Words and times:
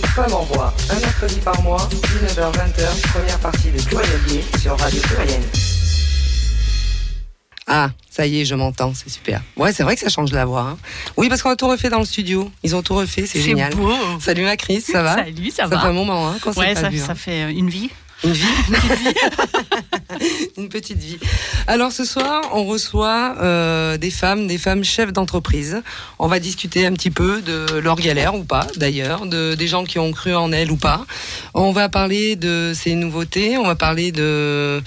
Femme 0.00 0.32
en 0.32 0.42
voix, 0.44 0.72
un 0.90 0.98
mercredi 1.00 1.36
par 1.40 1.60
mois, 1.62 1.88
19h-20h, 1.90 3.10
première 3.12 3.38
partie 3.40 3.70
de 3.70 3.80
Cloyelier 3.82 4.42
sur 4.60 4.78
Radio 4.78 5.00
Plurienne. 5.02 5.42
Ah, 7.66 7.90
ça 8.10 8.26
y 8.26 8.40
est, 8.40 8.44
je 8.44 8.54
m'entends, 8.54 8.92
c'est 8.94 9.10
super. 9.10 9.40
Ouais, 9.56 9.72
c'est 9.72 9.82
vrai 9.82 9.94
que 9.94 10.00
ça 10.00 10.08
change 10.08 10.32
la 10.32 10.44
voix. 10.46 10.62
hein. 10.62 10.78
Oui, 11.16 11.28
parce 11.28 11.42
qu'on 11.42 11.50
a 11.50 11.56
tout 11.56 11.68
refait 11.68 11.90
dans 11.90 12.00
le 12.00 12.04
studio. 12.06 12.50
Ils 12.62 12.74
ont 12.74 12.82
tout 12.82 12.94
refait, 12.94 13.26
c'est 13.26 13.40
génial. 13.40 13.74
beau. 13.74 13.92
Salut 14.20 14.44
ma 14.44 14.56
Chris, 14.56 14.80
ça 14.80 15.02
va? 15.02 15.14
Salut, 15.16 15.50
ça, 15.50 15.64
Ça 15.64 15.68
va 15.68 15.80
fait 15.80 15.86
un 15.88 15.92
moment 15.92 16.28
hein, 16.28 16.36
qu'on 16.42 16.52
Ouais, 16.52 16.74
pas 16.74 16.80
ça, 16.82 16.88
vu, 16.88 16.98
hein. 17.00 17.04
ça 17.06 17.14
fait 17.14 17.52
une 17.52 17.68
vie. 17.70 17.90
Une 18.24 18.32
vie 18.32 18.46
Une 20.56 20.68
petite 20.68 20.98
vie. 20.98 21.18
Alors 21.66 21.90
ce 21.90 22.04
soir, 22.04 22.42
on 22.52 22.64
reçoit 22.64 23.36
euh, 23.40 23.96
des 23.96 24.10
femmes, 24.10 24.46
des 24.46 24.58
femmes 24.58 24.84
chefs 24.84 25.12
d'entreprise. 25.12 25.82
On 26.18 26.28
va 26.28 26.38
discuter 26.38 26.86
un 26.86 26.92
petit 26.92 27.10
peu 27.10 27.40
de 27.40 27.78
leur 27.78 27.96
galère 27.96 28.34
ou 28.34 28.44
pas, 28.44 28.66
d'ailleurs, 28.76 29.26
de 29.26 29.54
des 29.54 29.66
gens 29.66 29.84
qui 29.84 29.98
ont 29.98 30.12
cru 30.12 30.34
en 30.34 30.52
elles 30.52 30.70
ou 30.70 30.76
pas. 30.76 31.04
On 31.54 31.72
va 31.72 31.88
parler 31.88 32.36
de 32.36 32.72
ces 32.74 32.94
nouveautés. 32.94 33.58
On 33.58 33.66
va 33.66 33.74
parler 33.74 34.12
de 34.12 34.82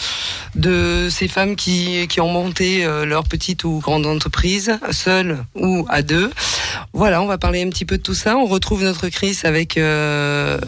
de 0.55 1.09
ces 1.09 1.27
femmes 1.27 1.55
qui 1.55 2.07
qui 2.07 2.21
ont 2.21 2.29
monté 2.29 2.85
euh, 2.85 3.05
leur 3.05 3.25
petite 3.25 3.63
ou 3.63 3.79
grande 3.79 4.05
entreprise, 4.05 4.79
seules 4.91 5.43
ou 5.55 5.85
à 5.89 6.01
deux. 6.01 6.31
Voilà, 6.93 7.21
on 7.21 7.25
va 7.25 7.37
parler 7.37 7.63
un 7.63 7.69
petit 7.69 7.85
peu 7.85 7.97
de 7.97 8.03
tout 8.03 8.13
ça. 8.13 8.37
On 8.37 8.45
retrouve 8.45 8.83
notre 8.83 9.09
Chris 9.09 9.39
avec 9.43 9.77
euh, 9.77 10.59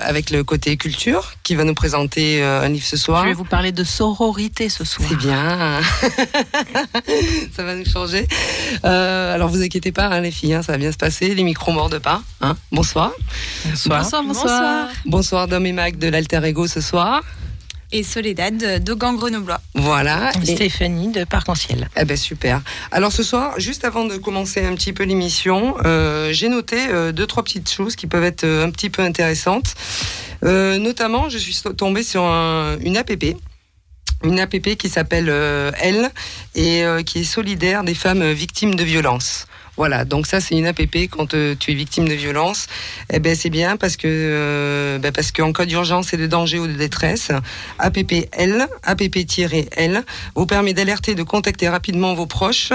avec 0.00 0.30
le 0.30 0.42
côté 0.42 0.76
culture 0.76 1.34
qui 1.42 1.54
va 1.54 1.64
nous 1.64 1.74
présenter 1.74 2.15
euh, 2.18 2.62
un 2.62 2.68
livre 2.68 2.84
ce 2.84 2.96
soir. 2.96 3.24
Je 3.24 3.28
vais 3.28 3.34
vous 3.34 3.44
parler 3.44 3.72
de 3.72 3.84
sororité 3.84 4.68
ce 4.68 4.84
soir. 4.84 5.08
C'est 5.08 5.16
bien. 5.16 5.80
ça 7.56 7.62
va 7.62 7.74
nous 7.74 7.84
changer. 7.84 8.26
Euh, 8.84 9.34
alors 9.34 9.48
vous 9.48 9.62
inquiétez 9.62 9.92
pas, 9.92 10.06
hein, 10.06 10.20
les 10.20 10.30
filles, 10.30 10.54
hein, 10.54 10.62
ça 10.62 10.72
va 10.72 10.78
bien 10.78 10.92
se 10.92 10.96
passer. 10.96 11.34
Les 11.34 11.44
micros 11.44 11.72
mordent 11.72 11.98
pas. 11.98 12.22
Hein. 12.40 12.56
Bonsoir. 12.72 13.12
Bonsoir. 13.64 14.02
Bonsoir, 14.02 14.22
bonsoir. 14.24 14.88
Bonsoir 15.04 15.48
Dom 15.48 15.66
et 15.66 15.72
Mac 15.72 15.98
de 15.98 16.08
l'Alter 16.08 16.40
Ego 16.44 16.66
ce 16.66 16.80
soir. 16.80 17.22
Et 17.92 18.02
Soledad 18.02 18.82
d'Augan 18.82 19.14
Grenoblois. 19.14 19.60
Voilà. 19.74 20.32
Et- 20.46 20.54
Stéphanie 20.56 21.12
de 21.12 21.24
Parc 21.24 21.48
en 21.48 21.54
Ciel. 21.54 21.88
Eh 21.96 22.04
ben 22.04 22.16
super. 22.16 22.60
Alors 22.90 23.12
ce 23.12 23.22
soir, 23.22 23.58
juste 23.58 23.84
avant 23.84 24.04
de 24.04 24.16
commencer 24.16 24.64
un 24.64 24.74
petit 24.74 24.92
peu 24.92 25.04
l'émission, 25.04 25.76
euh, 25.84 26.32
j'ai 26.32 26.48
noté 26.48 26.88
euh, 26.88 27.12
deux 27.12 27.26
trois 27.26 27.44
petites 27.44 27.70
choses 27.70 27.94
qui 27.96 28.06
peuvent 28.06 28.24
être 28.24 28.44
euh, 28.44 28.64
un 28.66 28.70
petit 28.70 28.90
peu 28.90 29.02
intéressantes. 29.02 29.74
Euh, 30.44 30.78
notamment, 30.78 31.28
je 31.28 31.38
suis 31.38 31.56
tombée 31.76 32.02
sur 32.02 32.22
un- 32.24 32.76
une 32.80 32.96
app, 32.96 33.10
une 34.24 34.40
app 34.40 34.50
qui 34.76 34.88
s'appelle 34.88 35.28
euh, 35.28 35.70
Elle 35.80 36.10
et 36.54 36.84
euh, 36.84 37.02
qui 37.02 37.20
est 37.20 37.24
solidaire 37.24 37.84
des 37.84 37.94
femmes 37.94 38.32
victimes 38.32 38.74
de 38.74 38.82
violences. 38.84 39.46
Voilà, 39.76 40.04
donc 40.06 40.26
ça 40.26 40.40
c'est 40.40 40.56
une 40.56 40.66
app 40.66 40.80
quand 41.10 41.34
euh, 41.34 41.54
tu 41.58 41.72
es 41.72 41.74
victime 41.74 42.08
de 42.08 42.14
violence. 42.14 42.66
Eh 43.12 43.18
ben 43.18 43.34
c'est 43.34 43.50
bien 43.50 43.76
parce 43.76 43.96
que 43.96 44.06
euh, 44.08 44.98
ben, 44.98 45.12
parce 45.12 45.32
qu'en 45.32 45.52
cas 45.52 45.66
d'urgence 45.66 46.14
et 46.14 46.16
de 46.16 46.26
danger 46.26 46.58
ou 46.58 46.66
de 46.66 46.72
détresse, 46.72 47.30
APPL, 47.78 48.66
APP-L 48.82 50.04
vous 50.34 50.46
permet 50.46 50.72
d'alerter 50.72 51.14
de 51.14 51.22
contacter 51.22 51.68
rapidement 51.68 52.14
vos 52.14 52.26
proches, 52.26 52.72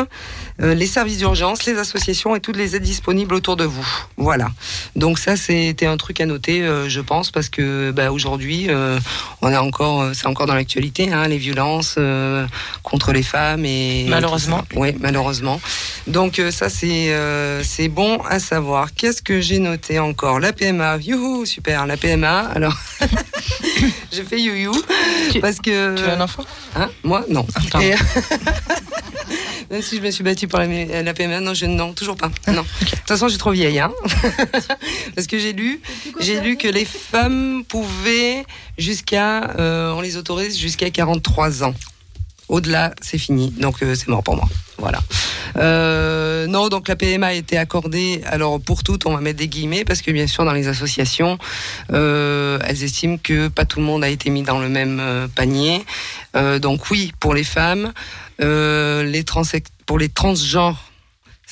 les 0.59 0.85
services 0.85 1.17
d'urgence, 1.17 1.65
les 1.65 1.77
associations 1.77 2.35
et 2.35 2.39
toutes 2.39 2.57
les 2.57 2.75
aides 2.75 2.83
disponibles 2.83 3.33
autour 3.33 3.55
de 3.57 3.63
vous. 3.65 3.87
Voilà. 4.17 4.49
Donc 4.95 5.17
ça 5.19 5.35
c'était 5.35 5.85
un 5.87 5.97
truc 5.97 6.21
à 6.21 6.25
noter, 6.25 6.61
euh, 6.61 6.87
je 6.89 7.01
pense, 7.01 7.31
parce 7.31 7.49
que 7.49 7.91
bah, 7.91 8.11
aujourd'hui 8.11 8.67
euh, 8.69 8.99
on 9.41 9.49
est 9.51 9.57
encore, 9.57 10.01
euh, 10.01 10.11
c'est 10.13 10.27
encore 10.27 10.45
dans 10.45 10.53
l'actualité, 10.55 11.11
hein, 11.11 11.27
les 11.27 11.37
violences 11.37 11.95
euh, 11.97 12.45
contre 12.83 13.11
les 13.13 13.23
femmes 13.23 13.65
et 13.65 14.05
Malheureusement. 14.09 14.63
Oui, 14.75 14.95
malheureusement. 14.99 15.59
Donc 16.07 16.39
euh, 16.39 16.51
ça 16.51 16.69
c'est 16.69 17.11
euh, 17.13 17.63
c'est 17.63 17.87
bon 17.87 18.19
à 18.29 18.39
savoir. 18.39 18.93
Qu'est-ce 18.93 19.21
que 19.21 19.41
j'ai 19.41 19.59
noté 19.59 19.99
encore? 19.99 20.39
La 20.39 20.53
PMA, 20.53 20.97
youhou, 20.97 21.45
super. 21.45 21.85
La 21.87 21.97
PMA. 21.97 22.39
Alors, 22.55 22.75
je 24.11 24.21
fais 24.21 24.39
youhou 24.39 24.75
Tu- 25.31 25.39
parce 25.39 25.57
que 25.59 25.95
Tu 25.95 26.03
as 26.03 26.15
un 26.15 26.21
enfant 26.21 26.43
Hein? 26.75 26.89
Moi, 27.03 27.25
non. 27.29 27.45
Et- 27.81 27.93
Même 29.71 29.81
si 29.81 29.97
je 29.97 30.01
me 30.01 30.11
suis 30.11 30.23
battue 30.23 30.40
pour 30.47 30.59
la, 30.59 31.03
la 31.03 31.13
PMA, 31.13 31.39
non, 31.39 31.53
je, 31.53 31.65
non, 31.65 31.93
toujours 31.93 32.15
pas. 32.15 32.31
Non. 32.47 32.63
De 32.81 32.85
toute 32.89 33.07
façon, 33.07 33.27
je 33.27 33.31
suis 33.31 33.39
trop 33.39 33.51
vieille, 33.51 33.79
hein. 33.79 33.91
Parce 35.15 35.27
que 35.27 35.39
j'ai 35.39 35.53
lu, 35.53 35.81
j'ai 36.19 36.39
lu 36.41 36.57
que 36.57 36.67
les 36.67 36.85
femmes 36.85 37.63
pouvaient 37.67 38.45
jusqu'à, 38.77 39.51
euh, 39.59 39.93
on 39.93 40.01
les 40.01 40.17
autorise 40.17 40.57
jusqu'à 40.57 40.89
43 40.89 41.63
ans. 41.63 41.73
Au-delà, 42.47 42.93
c'est 43.01 43.17
fini. 43.17 43.51
Donc, 43.51 43.81
euh, 43.81 43.95
c'est 43.95 44.07
mort 44.07 44.23
pour 44.23 44.35
moi. 44.35 44.47
Voilà. 44.77 44.99
Euh, 45.57 46.47
non, 46.47 46.69
donc 46.69 46.87
la 46.87 46.95
PMA 46.95 47.27
a 47.27 47.33
été 47.33 47.57
accordée. 47.57 48.21
Alors 48.25 48.59
pour 48.59 48.83
toutes, 48.83 49.05
on 49.05 49.13
va 49.13 49.21
mettre 49.21 49.37
des 49.37 49.47
guillemets 49.47 49.85
parce 49.85 50.01
que 50.01 50.11
bien 50.11 50.25
sûr 50.25 50.43
dans 50.43 50.53
les 50.53 50.67
associations, 50.67 51.37
euh, 51.93 52.57
elles 52.65 52.83
estiment 52.83 53.17
que 53.21 53.47
pas 53.47 53.65
tout 53.65 53.79
le 53.79 53.85
monde 53.85 54.03
a 54.03 54.09
été 54.09 54.31
mis 54.31 54.41
dans 54.41 54.59
le 54.59 54.69
même 54.69 55.29
panier. 55.35 55.85
Euh, 56.35 56.59
donc 56.59 56.89
oui, 56.89 57.11
pour 57.19 57.33
les 57.33 57.43
femmes, 57.43 57.93
les 58.41 59.23
trans 59.23 59.43
pour 59.85 59.99
les 59.99 60.09
transgenres, 60.09 60.90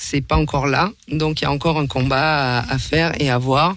c'est 0.02 0.22
pas 0.22 0.38
encore 0.38 0.66
là. 0.66 0.92
Donc 1.12 1.42
il 1.42 1.44
y 1.44 1.48
a 1.48 1.52
encore 1.52 1.78
un 1.78 1.86
combat 1.88 2.60
à, 2.60 2.74
à 2.74 2.78
faire 2.78 3.12
et 3.20 3.30
à 3.30 3.38
voir. 3.38 3.76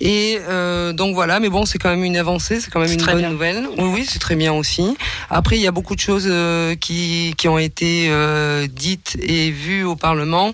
Et 0.00 0.38
euh, 0.48 0.92
donc 0.92 1.14
voilà, 1.14 1.38
mais 1.40 1.48
bon, 1.48 1.64
c'est 1.64 1.78
quand 1.78 1.90
même 1.90 2.02
une 2.04 2.16
avancée, 2.16 2.60
c'est 2.60 2.70
quand 2.70 2.80
même 2.80 2.90
une 2.90 2.96
très 2.98 3.12
bonne 3.12 3.20
bien. 3.20 3.30
nouvelle. 3.30 3.68
Oui, 3.78 3.88
oui, 3.94 4.06
c'est 4.08 4.18
très 4.18 4.34
bien 4.36 4.52
aussi. 4.52 4.96
Après, 5.30 5.56
il 5.56 5.62
y 5.62 5.66
a 5.68 5.70
beaucoup 5.72 5.94
de 5.94 6.00
choses 6.00 6.26
euh, 6.28 6.74
qui, 6.74 7.34
qui 7.38 7.46
ont 7.48 7.58
été 7.58 8.08
euh, 8.10 8.66
dites 8.66 9.16
et 9.22 9.50
vues 9.50 9.84
au 9.84 9.94
Parlement, 9.96 10.52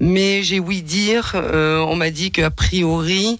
mais 0.00 0.42
j'ai 0.42 0.60
ouï 0.60 0.82
dire, 0.82 1.32
euh, 1.34 1.78
on 1.80 1.96
m'a 1.96 2.10
dit 2.10 2.30
qu'a 2.30 2.50
priori, 2.50 3.38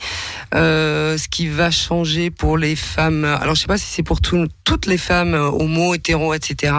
euh, 0.54 1.16
ce 1.18 1.28
qui 1.28 1.46
va 1.46 1.70
changer 1.70 2.30
pour 2.30 2.58
les 2.58 2.74
femmes, 2.76 3.24
alors 3.24 3.54
je 3.54 3.60
sais 3.60 3.66
pas 3.66 3.78
si 3.78 3.86
c'est 3.86 4.02
pour 4.02 4.20
tout- 4.20 4.48
toutes 4.64 4.86
les 4.86 4.98
femmes 4.98 5.34
euh, 5.34 5.48
homo, 5.50 5.94
hétéro, 5.94 6.34
etc. 6.34 6.72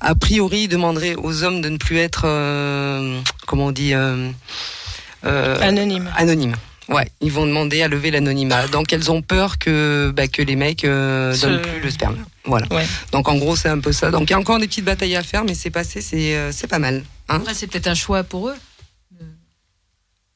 A 0.00 0.14
priori, 0.14 0.62
ils 0.64 0.68
demanderaient 0.68 1.16
aux 1.16 1.42
hommes 1.42 1.60
de 1.60 1.68
ne 1.68 1.76
plus 1.78 1.98
être, 1.98 2.22
euh, 2.26 3.20
comment 3.64 3.68
on 3.68 3.72
dit, 3.72 3.94
euh, 3.94 4.30
euh, 5.24 5.56
Anonyme. 5.60 6.10
anonymes. 6.16 6.56
Ouais, 6.88 7.08
ils 7.22 7.32
vont 7.32 7.46
demander 7.46 7.80
à 7.82 7.88
lever 7.88 8.10
l'anonymat. 8.10 8.66
Donc 8.68 8.92
elles 8.92 9.10
ont 9.10 9.22
peur 9.22 9.58
que 9.58 10.12
bah, 10.14 10.28
que 10.28 10.42
les 10.42 10.54
mecs 10.54 10.84
euh, 10.84 11.34
donnent 11.38 11.62
plus 11.62 11.80
le 11.80 11.90
sperme. 11.90 12.18
Voilà. 12.44 12.66
Ouais. 12.70 12.86
Donc 13.12 13.26
en 13.28 13.36
gros 13.36 13.56
c'est 13.56 13.70
un 13.70 13.78
peu 13.78 13.92
ça. 13.92 14.10
Donc 14.10 14.28
il 14.28 14.32
y 14.32 14.34
a 14.34 14.38
encore 14.38 14.58
des 14.58 14.66
petites 14.66 14.84
batailles 14.84 15.16
à 15.16 15.22
faire, 15.22 15.44
mais 15.44 15.54
c'est 15.54 15.70
passé, 15.70 16.02
c'est 16.02 16.36
euh, 16.36 16.52
c'est 16.52 16.66
pas 16.66 16.78
mal. 16.78 17.02
Hein 17.30 17.36
Après, 17.36 17.54
c'est 17.54 17.68
peut-être 17.68 17.86
un 17.86 17.94
choix 17.94 18.22
pour 18.22 18.50
eux. 18.50 18.54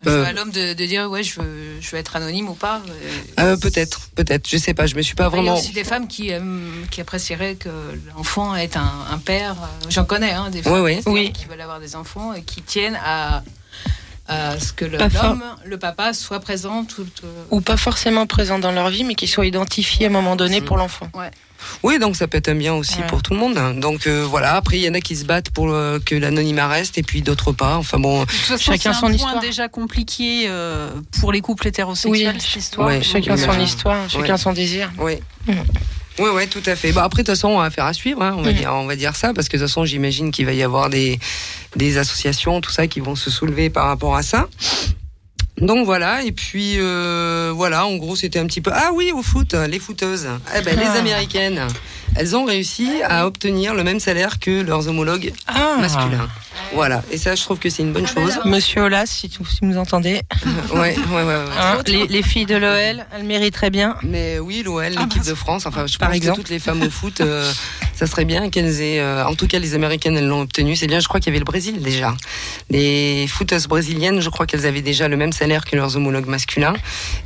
Un 0.07 0.11
Euh. 0.11 0.25
à 0.27 0.33
l'homme 0.33 0.53
de, 0.53 0.75
de 0.75 0.87
dire 0.87 1.11
ouais, 1.11 1.25
je 1.25 1.41
veux, 1.41 1.81
je 1.81 1.91
veux 1.91 1.97
être 1.99 2.15
anonyme 2.15 2.49
ou 2.49 2.55
pas. 2.55 2.81
Euh, 2.89 3.53
Euh, 3.55 3.57
peut-être, 3.57 4.11
peut-être. 4.15 4.49
Je 4.49 4.57
sais 4.57 4.73
pas. 4.75 4.87
Je 4.87 4.95
me 4.95 5.03
suis 5.03 5.17
pas 5.17 5.25
Après, 5.27 5.39
Il 5.41 5.45
y 5.45 5.49
a 5.49 5.53
vraiment. 5.53 5.65
aussi 5.65 5.73
des 5.75 5.83
femmes 5.85 6.07
qui, 6.07 6.29
aiment- 6.31 6.87
qui 6.91 7.01
apprécieraient 7.01 7.57
que 7.57 7.69
l'enfant 8.17 8.55
ait 8.55 8.77
un, 8.77 8.93
un 9.11 9.19
père. 9.19 9.57
euh, 9.61 9.87
J'en 9.91 10.05
connais, 10.05 10.31
hein, 10.33 10.51
des 10.51 10.63
femmes 10.63 10.75
Ouais, 10.75 10.81
ouais. 10.81 10.95
lesbiennes 10.97 11.15
Oui. 11.15 11.33
qui 11.33 11.47
veulent 11.47 11.61
avoir 11.61 11.81
des 11.81 11.97
enfants 11.97 12.33
et 12.33 12.43
qui 12.43 12.63
tiennent 12.63 12.99
à, 13.05 13.43
à 14.29 14.59
ce 14.61 14.73
que 14.73 14.85
for- 14.89 15.23
l'homme, 15.23 15.45
le 15.65 15.79
papa, 15.79 16.13
soit 16.13 16.41
présent 16.41 16.85
tout. 16.85 17.07
euh, 17.25 17.45
Ou 17.51 17.61
pas 17.61 17.77
forcément 17.77 18.27
présent 18.27 18.59
dans 18.59 18.73
leur 18.73 18.91
vie, 18.91 19.05
mais 19.05 19.15
qui 19.15 19.27
soient 19.27 19.47
identifiés 19.47 20.07
à 20.07 20.09
un 20.09 20.13
moment 20.13 20.37
donné 20.37 20.61
pour 20.61 20.77
l'enfant. 20.77 21.09
Oui, 21.83 21.99
donc 21.99 22.15
ça 22.15 22.29
peut 22.29 22.39
être 22.39 22.49
un 22.49 22.55
bien 22.55 22.75
aussi 22.75 23.01
Ouais. 23.01 23.07
pour 23.09 23.21
tout 23.23 23.33
le 23.35 23.41
monde. 23.41 23.81
Donc 23.81 24.07
euh, 24.07 24.25
voilà. 24.25 24.55
Après 24.55 24.77
il 24.79 24.83
y 24.85 24.89
en 24.89 24.95
a 24.95 25.01
qui 25.01 25.17
se 25.17 25.25
battent 25.25 25.51
pour 25.51 25.69
euh, 25.71 25.99
que 25.99 26.15
l'anonymat 26.15 26.69
reste 26.69 26.99
et 26.99 27.03
puis 27.03 27.21
d'autres 27.21 27.51
pas. 27.51 27.77
Enfin 27.77 27.99
bon. 27.99 28.25
Façon, 28.27 28.57
Chacun 28.63 28.93
c'est 28.93 29.01
son 29.01 29.07
un 29.07 29.13
histoire. 29.13 29.33
point 29.33 29.41
déjà 29.43 29.67
compliqué 29.67 30.45
euh, 30.49 30.89
pour 31.21 31.33
les 31.33 31.41
couples 31.41 31.67
hétérosexuels, 31.67 32.35
Oui. 32.37 32.41
cette 32.41 32.57
histoire. 32.63 32.87
Ouais. 32.89 33.03
Chacun 33.03 33.37
son 33.37 33.59
histoire, 33.59 34.09
chacun 34.09 34.33
Ouais. 34.35 34.39
son 34.39 34.53
désir. 34.53 34.93
Oui. 34.99 35.15
Mm. 35.49 35.53
Oui, 36.19 36.29
ouais, 36.31 36.47
tout 36.47 36.63
à 36.67 36.75
fait. 36.77 36.93
Bah 36.93 37.05
après, 37.05 37.23
de 37.23 37.27
toute 37.27 37.35
façon, 37.37 37.49
on 37.49 37.59
va 37.61 37.71
faire 37.71 37.85
à 37.85 37.93
suivre. 37.93 38.23
hein, 38.23 38.35
on 38.37 38.43
va 38.43 38.51
Mm. 38.53 38.55
dire, 38.57 38.71
on 38.75 38.87
va 38.87 38.97
dire 38.97 39.15
ça, 39.17 39.33
parce 39.35 39.49
que 39.49 39.57
de 39.57 39.63
toute 39.63 39.69
façon, 39.71 39.85
j'imagine 39.85 40.31
qu'il 40.31 40.47
va 40.47 40.53
y 40.53 40.63
avoir 40.63 40.91
des 40.91 41.19
des 41.77 41.99
associations, 41.99 42.61
tout 42.61 42.71
ça, 42.71 42.87
qui 42.87 43.01
vont 43.01 43.15
se 43.15 43.31
soulever 43.31 43.71
par 43.71 43.87
rapport 43.87 44.17
à 44.17 44.23
ça. 44.23 44.49
Donc 45.61 45.85
voilà, 45.87 46.23
et 46.23 46.31
puis 46.31 46.77
euh, 46.79 47.53
voilà, 47.55 47.85
en 47.85 47.97
gros 47.97 48.15
c'était 48.15 48.39
un 48.39 48.47
petit 48.47 48.61
peu... 48.61 48.71
Ah 48.73 48.91
oui, 48.95 49.11
au 49.13 49.23
foot, 49.23 49.55
les 49.55 49.81
footeuses, 49.81 50.29
eh 50.57 50.61
ben, 50.63 50.79
les 50.79 50.87
Ah. 50.87 50.93
américaines, 50.93 51.67
elles 52.17 52.37
ont 52.37 52.45
réussi 52.45 52.89
à 53.05 53.27
obtenir 53.27 53.75
le 53.75 53.85
même 53.85 54.01
salaire 54.01 54.39
que 54.39 54.63
leurs 54.63 54.89
homologues 54.89 55.33
Ah, 55.47 55.77
masculins. 55.81 56.29
Voilà, 56.75 57.03
et 57.11 57.17
ça 57.19 57.35
je 57.35 57.43
trouve 57.43 57.59
que 57.59 57.71
c'est 57.71 57.83
une 57.83 57.93
bonne 57.93 58.07
chose. 58.07 58.39
Monsieur 58.45 58.83
Olas, 58.83 59.07
si, 59.07 59.29
tu- 59.29 59.39
si 59.45 59.59
vous 59.63 59.69
nous 59.69 59.79
entendez, 59.79 60.21
Ouais, 60.73 60.79
ouais, 60.79 60.97
ouais. 61.15 61.23
ouais. 61.25 61.35
hein, 61.59 61.79
les, 61.87 62.07
les 62.09 62.23
filles 62.23 62.45
de 62.47 62.57
l'OL, 62.57 63.07
elles 63.17 63.25
mériteraient 63.25 63.71
bien. 63.71 63.97
Mais 64.03 64.39
oui, 64.39 64.63
l'OL, 64.65 64.85
l'équipe 64.91 65.25
de 65.25 65.35
France, 65.35 65.67
enfin, 65.67 65.87
je 65.87 65.97
Par 65.99 66.09
pense 66.09 66.17
exemple. 66.17 66.37
que 66.39 66.43
toutes 66.43 66.51
les 66.51 66.59
femmes 66.59 66.83
au 66.83 66.91
foot, 66.91 67.21
euh, 67.21 67.51
ça 67.95 68.07
serait 68.07 68.25
bien 68.27 68.51
qu'elles 68.51 68.81
aient, 68.83 69.01
euh, 69.01 69.25
en 69.25 69.35
tout 69.35 69.47
cas 69.47 69.59
les 69.61 69.75
Américaines, 69.75 70.17
elles 70.17 70.27
l'ont 70.27 70.43
obtenu. 70.43 70.77
C'est 70.77 70.87
bien, 70.89 71.01
je 71.01 71.09
crois 71.09 71.21
qu'il 71.21 71.29
y 71.29 71.33
avait 71.33 71.39
le 71.39 71.45
Brésil 71.45 71.81
déjà. 71.81 72.15
Les 72.71 73.27
footeuses 73.29 73.67
brésiliennes, 73.69 74.21
je 74.21 74.29
crois 74.29 74.47
qu'elles 74.47 74.67
avaient 74.67 74.83
déjà 74.83 75.09
le 75.09 75.17
même 75.17 75.33
salaire 75.33 75.65
que 75.65 75.75
leurs 75.77 75.97
homologues 75.97 76.27
masculins. 76.27 76.75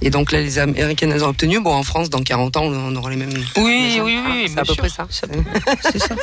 Et 0.03 0.11
donc 0.11 0.31
là, 0.31 0.41
les 0.41 0.59
Américaines, 0.59 1.11
elles 1.11 1.25
ont 1.25 1.29
obtenu. 1.29 1.59
Bon, 1.61 1.73
en 1.75 1.83
France, 1.83 2.11
dans 2.11 2.23
40 2.23 2.57
ans, 2.59 2.65
on 2.65 2.95
aura 2.97 3.11
les 3.11 3.17
mêmes. 3.17 3.33
Oui, 3.57 3.99
oui, 4.03 4.19
oui. 4.25 4.53
Peu 4.75 4.83
près 4.83 4.89
ça. 4.89 5.07
C'est 5.11 5.99
ça. 5.99 6.15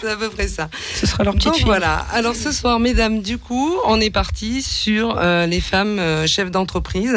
C'est 0.00 0.10
à 0.10 0.16
peu 0.16 0.30
près 0.30 0.48
ça. 0.48 0.68
Ce 0.94 1.06
sera 1.06 1.24
leur 1.24 1.34
petite 1.34 1.46
Donc 1.46 1.56
fille. 1.56 1.64
voilà. 1.64 2.06
Alors 2.12 2.34
ce 2.34 2.52
soir, 2.52 2.78
mesdames, 2.80 3.20
du 3.22 3.38
coup, 3.38 3.74
on 3.84 4.00
est 4.00 4.10
parti 4.10 4.62
sur 4.62 5.16
euh, 5.18 5.46
les 5.46 5.60
femmes 5.60 5.98
euh, 5.98 6.26
chefs 6.26 6.50
d'entreprise. 6.50 7.16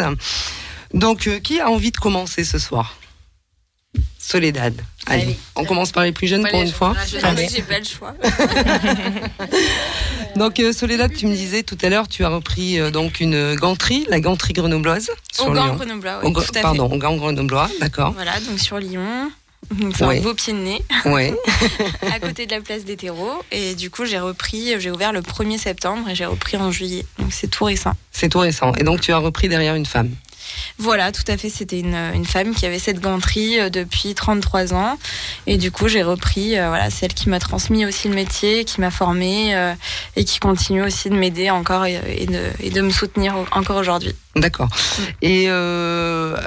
Donc, 0.93 1.27
euh, 1.27 1.39
qui 1.39 1.59
a 1.59 1.69
envie 1.69 1.91
de 1.91 1.97
commencer 1.97 2.43
ce 2.43 2.57
soir? 2.57 2.95
Soledad. 4.17 4.79
Allez, 5.07 5.23
Allez. 5.23 5.39
on 5.55 5.65
commence 5.65 5.91
par 5.91 6.03
les 6.03 6.11
plus 6.11 6.27
jeunes 6.27 6.47
pour 6.47 6.61
une 6.61 6.71
fois. 6.71 6.95
J'ai 7.07 7.61
pas 7.63 7.79
le 7.79 7.85
choix. 7.85 8.13
Donc 10.35 10.59
euh, 10.59 10.71
Soledad, 10.71 11.11
tu 11.13 11.25
me 11.25 11.33
disais 11.35 11.63
tout 11.63 11.77
à 11.81 11.89
l'heure, 11.89 12.07
tu 12.07 12.23
as 12.23 12.29
repris 12.29 12.79
euh, 12.79 12.91
donc 12.91 13.19
une 13.19 13.55
ganterie, 13.55 14.05
la 14.09 14.19
ganterie 14.19 14.53
grenobloise 14.53 15.09
sur 15.33 15.47
Au 15.47 15.53
Lyon. 15.53 15.73
Grenoblois, 15.75 16.19
Au 16.23 16.27
oui, 16.27 16.33
Gr- 16.33 16.45
tout 16.45 16.59
à 16.59 16.61
pardon, 16.61 16.85
au 16.91 16.97
Gand 16.97 17.15
grenoblois, 17.15 17.69
d'accord. 17.81 18.11
Voilà, 18.13 18.39
donc 18.41 18.59
sur 18.59 18.77
Lyon. 18.77 19.31
Donc 19.71 19.95
c'est 19.95 20.05
Ouais. 20.05 20.19
un 20.19 20.21
beau 20.21 20.33
pied 20.33 20.53
de 20.53 20.57
nez, 20.57 20.81
Ouais. 21.05 21.33
à 22.11 22.19
côté 22.19 22.45
de 22.45 22.51
la 22.51 22.61
place 22.61 22.85
des 22.85 22.97
terreaux. 22.97 23.43
Et 23.51 23.75
du 23.75 23.89
coup, 23.91 24.05
j'ai 24.05 24.19
repris, 24.19 24.79
j'ai 24.79 24.89
ouvert 24.89 25.11
le 25.13 25.21
1er 25.21 25.57
septembre 25.57 26.09
et 26.09 26.15
j'ai 26.15 26.25
repris 26.25 26.57
en 26.57 26.71
juillet. 26.71 27.05
Donc 27.19 27.31
c'est 27.33 27.47
tout 27.47 27.65
récent. 27.65 27.93
C'est 28.11 28.29
tout 28.29 28.39
récent. 28.39 28.73
Et 28.75 28.83
donc 28.83 29.01
tu 29.01 29.11
as 29.11 29.17
repris 29.17 29.47
derrière 29.49 29.75
une 29.75 29.85
femme. 29.85 30.09
Voilà, 30.77 31.11
tout 31.11 31.23
à 31.27 31.37
fait. 31.37 31.49
C'était 31.49 31.79
une, 31.79 31.95
une 32.13 32.25
femme 32.25 32.53
qui 32.53 32.65
avait 32.65 32.79
cette 32.79 32.99
ganterie 32.99 33.59
euh, 33.59 33.69
depuis 33.69 34.15
33 34.15 34.73
ans. 34.73 34.97
Et 35.47 35.57
du 35.57 35.71
coup, 35.71 35.87
j'ai 35.87 36.03
repris 36.03 36.57
euh, 36.57 36.69
voilà, 36.69 36.89
celle 36.89 37.13
qui 37.13 37.29
m'a 37.29 37.39
transmis 37.39 37.85
aussi 37.85 38.07
le 38.07 38.15
métier, 38.15 38.65
qui 38.65 38.81
m'a 38.81 38.91
formée 38.91 39.55
euh, 39.55 39.73
et 40.15 40.25
qui 40.25 40.39
continue 40.39 40.83
aussi 40.83 41.09
de 41.09 41.15
m'aider 41.15 41.49
encore 41.49 41.85
et, 41.85 41.99
et 42.17 42.25
de, 42.25 42.49
et 42.61 42.69
de 42.69 42.81
me 42.81 42.89
soutenir 42.89 43.35
encore 43.51 43.77
aujourd'hui. 43.77 44.13
D'accord. 44.35 44.69
Et 45.21 45.45
euh, 45.47 46.37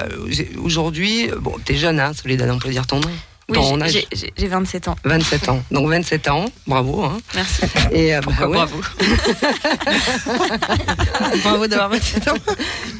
aujourd'hui, 0.57 1.29
bon, 1.39 1.55
t'es 1.63 1.75
jeune, 1.75 1.99
hein, 1.99 2.13
Soledad, 2.13 2.49
on 2.49 2.59
peut 2.59 2.69
dire 2.69 2.87
ton 2.87 2.99
nom. 2.99 3.09
Oui, 3.49 3.57
j'ai- 3.61 3.81
âge. 3.83 3.91
j'ai- 3.91 4.07
j'ai 4.13 4.33
j'ai 4.37 4.47
27 4.47 4.87
ans. 4.87 4.95
27 5.03 5.49
ans. 5.49 5.61
Donc 5.69 5.89
27 5.89 6.29
ans, 6.29 6.45
bravo. 6.65 7.03
Hein. 7.03 7.17
Merci. 7.35 7.61
Et 7.91 8.15
euh, 8.15 8.21
bah, 8.21 8.47
ouais. 8.47 8.53
Bravo. 8.55 8.81
Bravo 11.43 11.67
d'avoir 11.67 11.89
27 11.89 12.27
ans. 12.29 12.33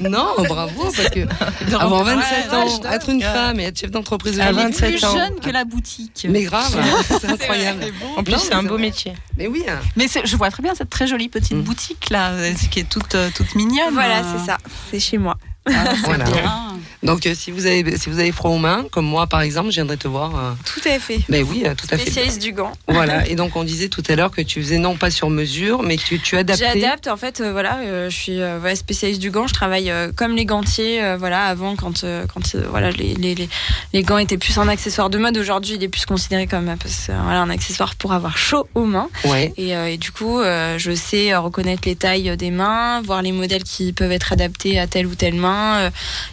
Non, 0.01 0.28
bravo 0.48 0.92
parce 0.95 1.10
que 1.10 1.19
avoir 1.75 2.04
27 2.04 2.54
ans, 2.54 2.81
être 2.92 3.10
une 3.10 3.22
femme 3.22 3.60
et 3.60 3.63
être 3.66 3.80
chef 3.80 3.92
d'entreprise 3.92 4.36
de 4.36 4.42
À 4.42 4.50
Elle 4.50 4.60
est 4.60 4.63
27 4.63 4.90
plus 4.92 5.01
27 5.01 5.10
ans. 5.10 5.18
jeune 5.18 5.40
que 5.40 5.50
la 5.50 5.66
boutique. 5.66 6.28
Mais 6.30 6.44
grave, 6.44 6.78
c'est 7.10 7.25
incroyable. 7.30 7.86
En 8.18 8.24
plus, 8.24 8.38
c'est 8.38 8.54
un 8.54 8.63
beau 8.63 8.78
métier. 8.78 9.13
Mais 9.38 9.48
oui. 9.48 9.63
hein. 9.68 9.80
Mais 9.96 10.07
c'est- 10.07 10.25
je 10.25 10.36
vois 10.36 10.50
très 10.51 10.63
bien 10.63 10.75
cette 10.75 10.89
très 10.89 11.07
jolie 11.07 11.30
petite 11.30 11.57
Mm. 11.57 11.62
boutique 11.62 12.10
là, 12.10 12.31
euh, 12.31 12.51
qui 12.72 12.80
est 12.80 12.89
toute, 12.89 13.16
euh, 13.16 13.30
toute 13.36 13.56
mignonne. 13.56 13.94
Voilà, 13.94 14.19
Euh, 14.19 14.24
c'est 14.38 14.46
ça. 14.46 14.57
C'est 14.92 15.00
chez 15.00 15.18
moi. 15.18 15.38
Ah, 15.68 15.71
c'est 15.95 16.06
Voilà. 16.06 16.24
bien. 16.25 16.60
Donc 17.04 17.25
euh, 17.25 17.33
si 17.36 17.51
vous 17.51 17.65
avez 17.65 17.98
si 17.98 18.10
vous 18.10 18.19
avez 18.19 18.31
froid 18.31 18.51
aux 18.51 18.57
mains, 18.57 18.86
comme 18.89 19.04
moi 19.06 19.27
par 19.27 19.42
exemple, 19.42 19.69
je 19.71 19.75
viendrai 19.75 19.98
te 19.98 20.07
voir. 20.07 20.36
euh, 20.38 20.51
Tout 20.63 20.88
à 20.88 21.00
fait. 21.00 21.19
Ben 21.27 21.44
oui, 21.50 21.63
euh, 21.65 21.75
tout 21.75 21.86
à 21.92 21.98
fait. 21.98 22.04
Spécialiste 22.04 22.42
du 22.42 22.54
gant. 22.54 22.71
Voilà. 22.88 23.27
Et 23.27 23.36
donc 23.36 23.57
on 23.57 23.65
disait 23.65 23.89
tout 23.89 24.04
à 24.07 24.15
l'heure 24.15 24.31
que 24.31 24.39
tu 24.42 24.62
faisais 24.63 24.77
non 24.77 24.95
pas 24.95 25.12
sur 25.12 25.30
mesure, 25.30 25.83
mais 25.83 25.98
que 25.98 26.04
tu, 26.04 26.19
tu 26.21 26.38
adaptais. 26.38 26.80
J'adapte 26.80 27.07
en 27.10 27.18
fait, 27.18 27.42
voilà, 27.42 28.07
je 28.10 28.15
suis 28.15 28.38
voilà, 28.38 28.75
spécialiste 28.77 29.19
du 29.19 29.31
gant. 29.31 29.48
Je 29.48 29.54
travaille 29.54 29.92
comme 30.15 30.33
les 30.38 30.45
gantiers, 30.45 31.01
voilà, 31.18 31.44
avant 31.48 31.75
quand 31.75 32.06
quand 32.33 32.56
voilà 32.69 32.92
les, 32.92 33.15
les, 33.15 33.36
les, 33.36 33.50
les 33.92 34.04
gants 34.04 34.18
étaient 34.18 34.38
plus 34.38 34.57
un 34.57 34.69
accessoire 34.69 35.10
de 35.10 35.18
mode. 35.18 35.38
Aujourd'hui, 35.38 35.75
il 35.75 35.83
est 35.83 35.89
plus 35.89 36.06
considéré 36.06 36.48
comme 36.48 36.74
parce, 36.81 37.07
voilà 37.07 37.42
un 37.42 37.50
accessoire 37.50 37.95
pour 37.95 38.13
avoir 38.13 38.38
chaud 38.38 38.65
aux 38.75 38.86
mains. 38.86 39.10
Ouais. 39.25 39.54
Et, 39.57 39.71
et 39.71 39.98
du 39.98 40.12
coup, 40.12 40.39
je 40.42 40.92
sais 40.95 41.36
reconnaître 41.36 41.81
les 41.86 41.98
tailles 41.98 42.38
des 42.38 42.51
mains, 42.51 43.01
voir 43.01 43.21
les 43.21 43.33
modèles 43.33 43.63
qui 43.63 43.92
peuvent 43.92 44.12
être 44.13 44.31
adaptés 44.31 44.80
à 44.80 44.88
telle 44.88 45.06
ou 45.07 45.15
telle 45.15 45.33
main. 45.36 45.53
Euh, 45.54 45.90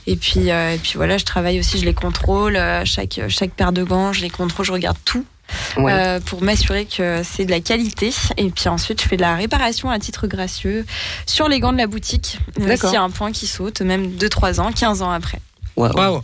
et 0.07 0.17
puis 0.17 0.51
euh, 0.51 0.75
et 0.75 0.79
puis 0.79 0.93
voilà, 0.97 1.19
je 1.19 1.25
travaille 1.25 1.59
aussi, 1.61 1.79
je 1.79 1.85
les 1.85 1.95
contrôle. 1.95 2.57
euh, 2.57 2.85
chaque 2.85 3.21
chaque 3.29 3.51
paire 3.53 3.73
de 3.73 3.83
gants, 3.85 4.13
je 4.13 4.23
les 4.23 4.31
contrôle, 4.31 4.65
je 4.67 4.73
regarde 4.73 4.97
tout. 5.05 5.25
Ouais. 5.77 5.93
euh, 5.93 6.21
pour 6.21 6.43
m'assurer 6.43 6.85
que 6.87 7.23
c'est 7.25 7.45
de 7.45 7.51
la 7.51 7.59
qualité. 7.59 8.13
Et 8.37 8.51
puis 8.51 8.69
ensuite, 8.69 9.03
je 9.03 9.09
fais 9.09 9.17
de 9.17 9.23
la 9.23 9.35
réparation 9.35 9.91
à 9.91 9.99
titre 9.99 10.29
gracieux 10.29 10.87
sur 11.27 11.49
les 11.49 11.59
gants 11.59 11.73
de 11.73 11.79
la 11.79 11.89
boutique. 11.89 12.39
D'accord. 12.57 12.91
S'il 12.91 12.95
y 12.95 12.97
a 12.97 13.03
un 13.03 13.11
point 13.11 13.33
qui 13.33 13.49
saute, 13.49 13.81
même 13.81 14.13
2-3 14.17 14.61
ans, 14.61 14.71
15 14.71 15.03
ans 15.03 15.11
après. 15.11 15.41
Ouais, 15.77 15.89
ouais. 15.93 16.21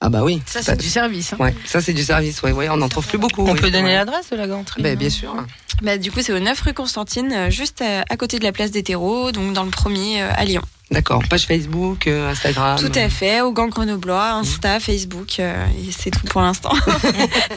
Ah 0.00 0.08
bah 0.10 0.22
oui. 0.24 0.42
Ça, 0.44 0.60
c'est 0.60 0.76
du 0.76 0.88
service. 0.88 1.32
hein. 1.32 1.36
Ouais, 1.38 1.54
ça 1.64 1.80
c'est 1.80 1.92
du 1.94 2.02
service. 2.04 2.42
Ouais, 2.42 2.52
ouais, 2.52 2.68
on 2.68 2.76
n'en 2.76 2.88
trouve 2.88 3.06
plus 3.06 3.16
beaucoup. 3.18 3.42
On 3.46 3.52
oui, 3.52 3.60
peut 3.60 3.70
donner 3.70 3.94
l'adresse 3.94 4.28
de 4.30 4.36
la 4.36 4.46
ganterie. 4.48 4.82
Ben, 4.82 4.92
non 4.94 4.98
bien 4.98 5.08
sûr. 5.10 5.34
Bah, 5.82 5.96
du 5.96 6.10
coup, 6.10 6.20
c'est 6.20 6.32
au 6.32 6.38
9 6.40 6.60
rue 6.60 6.74
Constantine, 6.74 7.50
juste 7.50 7.80
à, 7.80 8.04
à 8.08 8.16
côté 8.16 8.38
de 8.38 8.44
la 8.44 8.52
place 8.52 8.70
des 8.72 8.82
terreaux, 8.82 9.30
donc 9.32 9.52
dans 9.54 9.64
le 9.64 9.70
premier 9.70 10.20
à 10.22 10.44
Lyon. 10.44 10.62
D'accord. 10.90 11.22
Page 11.28 11.46
Facebook, 11.46 12.06
euh, 12.06 12.30
Instagram. 12.30 12.78
Tout 12.78 12.92
à 12.94 13.08
fait, 13.08 13.40
au 13.40 13.52
Gant 13.52 13.66
Grenoblois, 13.66 14.34
Insta, 14.34 14.78
Facebook, 14.78 15.40
euh, 15.40 15.66
et 15.80 15.90
c'est 15.90 16.10
tout 16.10 16.26
pour 16.28 16.42
l'instant. 16.42 16.72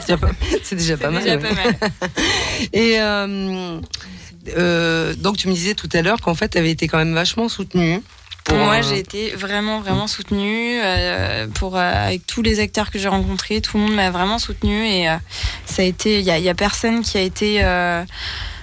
déjà 0.00 0.16
pas, 0.16 0.30
c'est 0.64 0.76
déjà 0.76 0.96
pas 0.96 1.10
mal. 1.10 1.22
déjà 1.22 1.36
ouais. 1.36 1.42
pas 1.42 1.54
mal. 1.54 1.76
Et 2.72 2.96
euh, 2.98 3.80
donc 5.14 5.36
tu 5.36 5.48
me 5.48 5.52
disais 5.52 5.74
tout 5.74 5.88
à 5.92 6.02
l'heure 6.02 6.20
qu'en 6.20 6.34
fait 6.34 6.48
tu 6.48 6.58
avais 6.58 6.70
été 6.70 6.88
quand 6.88 6.98
même 6.98 7.14
vachement 7.14 7.48
soutenue. 7.48 8.02
Pour, 8.44 8.56
Moi, 8.56 8.80
j'ai 8.80 8.98
été 8.98 9.30
vraiment, 9.32 9.80
vraiment 9.80 10.06
soutenue 10.06 10.80
pour 11.54 11.76
avec 11.76 12.26
tous 12.26 12.42
les 12.42 12.58
acteurs 12.58 12.90
que 12.90 12.98
j'ai 12.98 13.08
rencontrés. 13.08 13.60
Tout 13.60 13.76
le 13.76 13.84
monde 13.84 13.94
m'a 13.94 14.10
vraiment 14.10 14.38
soutenue 14.38 14.86
et 14.86 15.06
ça 15.66 15.82
a 15.82 15.84
été. 15.84 16.20
Il 16.20 16.24
y 16.24 16.30
a, 16.30 16.38
il 16.38 16.44
y 16.44 16.48
a 16.48 16.54
personne 16.54 17.02
qui 17.02 17.18
a 17.18 17.20
été. 17.20 17.62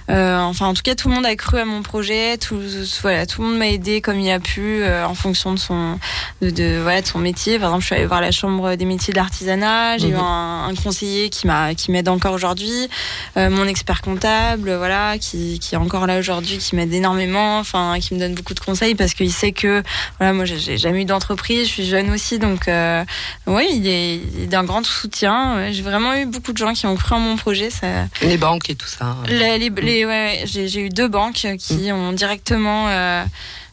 Euh, 0.09 0.37
enfin, 0.39 0.67
en 0.67 0.73
tout 0.73 0.81
cas, 0.83 0.95
tout 0.95 1.09
le 1.09 1.15
monde 1.15 1.25
a 1.25 1.35
cru 1.35 1.59
à 1.59 1.65
mon 1.65 1.81
projet. 1.81 2.37
Tout, 2.37 2.59
voilà, 3.01 3.25
tout 3.25 3.41
le 3.41 3.47
monde 3.49 3.57
m'a 3.57 3.67
aidé 3.67 4.01
comme 4.01 4.19
il 4.19 4.29
a 4.31 4.39
pu 4.39 4.61
euh, 4.83 5.05
en 5.05 5.13
fonction 5.15 5.53
de 5.53 5.59
son, 5.59 5.99
de, 6.41 6.49
de, 6.49 6.79
voilà, 6.81 7.01
de 7.01 7.07
son 7.07 7.19
métier. 7.19 7.59
Par 7.59 7.69
exemple, 7.69 7.81
je 7.81 7.85
suis 7.87 7.95
allée 7.95 8.05
voir 8.05 8.21
la 8.21 8.31
chambre 8.31 8.75
des 8.75 8.85
métiers 8.85 9.11
de 9.13 9.17
l'artisanat. 9.19 9.97
J'ai 9.97 10.09
eu 10.09 10.13
Mhm. 10.13 10.19
un, 10.19 10.67
un 10.69 10.75
conseiller 10.75 11.29
qui 11.29 11.45
m'a, 11.47 11.73
qui 11.75 11.91
m'aide 11.91 12.07
encore 12.09 12.33
aujourd'hui. 12.33 12.87
Euh, 13.35 13.49
mon 13.49 13.65
expert 13.67 14.01
comptable, 14.01 14.73
voilà, 14.75 15.17
qui, 15.17 15.59
qui 15.59 15.75
est 15.75 15.77
encore 15.77 16.07
là 16.07 16.19
aujourd'hui, 16.19 16.57
qui 16.57 16.75
m'aide 16.75 16.93
énormément. 16.93 17.59
Enfin, 17.59 17.97
qui 17.99 18.13
me 18.13 18.19
donne 18.19 18.33
beaucoup 18.35 18.53
de 18.53 18.59
conseils 18.59 18.95
parce 18.95 19.13
qu'il 19.13 19.31
sait 19.33 19.51
que, 19.51 19.83
voilà, 20.19 20.33
moi, 20.33 20.45
j'ai- 20.45 20.77
jamais 20.77 21.01
eu 21.01 21.05
d'entreprise. 21.05 21.67
Je 21.67 21.71
suis 21.73 21.85
jeune 21.85 22.09
aussi, 22.11 22.39
donc, 22.39 22.67
euh, 22.67 23.03
oui, 23.45 23.67
il 23.73 23.87
est, 23.87 24.47
d'un 24.47 24.63
grand 24.63 24.85
soutien. 24.85 25.71
J'ai 25.71 25.81
vraiment 25.81 26.13
eu 26.15 26.25
beaucoup 26.25 26.53
de 26.53 26.57
gens 26.57 26.73
qui 26.73 26.85
ont 26.85 26.95
cru 26.95 27.15
en 27.15 27.19
mon 27.19 27.35
projet. 27.35 27.69
Ça, 27.69 27.87
les 28.21 28.37
banques 28.37 28.69
et 28.69 28.75
tout 28.75 28.87
ça. 28.87 29.17
les, 29.27 29.57
les- 29.57 29.69
les- 29.69 29.96
ouais, 30.05 30.39
ouais, 30.39 30.41
j'ai 30.45 30.67
j'ai 30.67 30.81
eu 30.81 30.89
deux 30.89 31.07
banques 31.07 31.47
qui 31.59 31.91
ont 31.91 32.13
directement, 32.13 32.87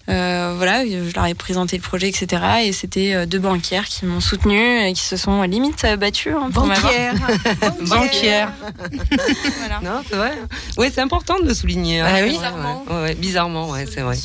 euh, 0.08 0.54
voilà, 0.56 0.84
je 0.86 1.14
leur 1.14 1.26
ai 1.26 1.34
présenté 1.34 1.76
le 1.76 1.82
projet, 1.82 2.08
etc. 2.08 2.42
Et 2.64 2.72
c'était 2.72 3.14
euh, 3.14 3.26
deux 3.26 3.38
banquières 3.38 3.86
qui 3.86 4.04
m'ont 4.06 4.20
soutenu 4.20 4.80
et 4.80 4.92
qui 4.92 5.02
se 5.02 5.16
sont 5.16 5.42
limite 5.42 5.84
euh, 5.84 5.96
battues 5.96 6.32
hein, 6.32 6.50
pour 6.52 6.66
m'avoir. 6.66 6.92
Banquière. 6.92 7.14
Banquière. 7.88 8.52
Voilà. 9.58 9.80
Non, 9.82 10.02
c'est 10.08 10.16
vrai. 10.16 10.32
Oui, 10.76 10.88
c'est 10.94 11.00
important 11.00 11.38
de 11.40 11.46
le 11.46 11.54
souligner. 11.54 12.00
hein. 12.00 12.06
Ah 12.08 12.18
oui. 12.22 12.30
Bizarrement. 12.30 12.84
Ouais, 12.88 13.02
ouais, 13.02 13.14
bizarrement, 13.14 13.70
ouais, 13.70 13.86
c'est 13.92 14.00
vrai. 14.00 14.16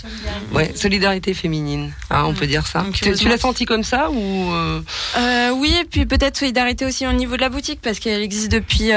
Ouais, 0.54 0.72
solidarité 0.76 1.34
féminine, 1.34 1.92
hein, 2.10 2.24
on 2.26 2.34
peut 2.34 2.48
dire 2.48 2.66
ça. 2.68 2.82
Donc, 2.82 2.94
Tu, 2.94 3.28
l'as 3.28 3.38
senti 3.38 3.66
comme 3.66 3.84
ça 3.84 4.10
ou 4.12 4.52
euh, 4.52 4.82
Euh, 5.18 5.52
oui, 5.52 5.74
et 5.82 5.86
puis 5.86 6.06
peut-être 6.06 6.38
solidarité 6.38 6.86
aussi 6.86 7.06
au 7.08 7.14
niveau 7.14 7.36
de 7.36 7.42
la 7.42 7.50
boutique 7.50 7.80
parce 7.82 8.00
qu'elle 8.00 8.22
existe 8.22 8.52
depuis 8.52 8.90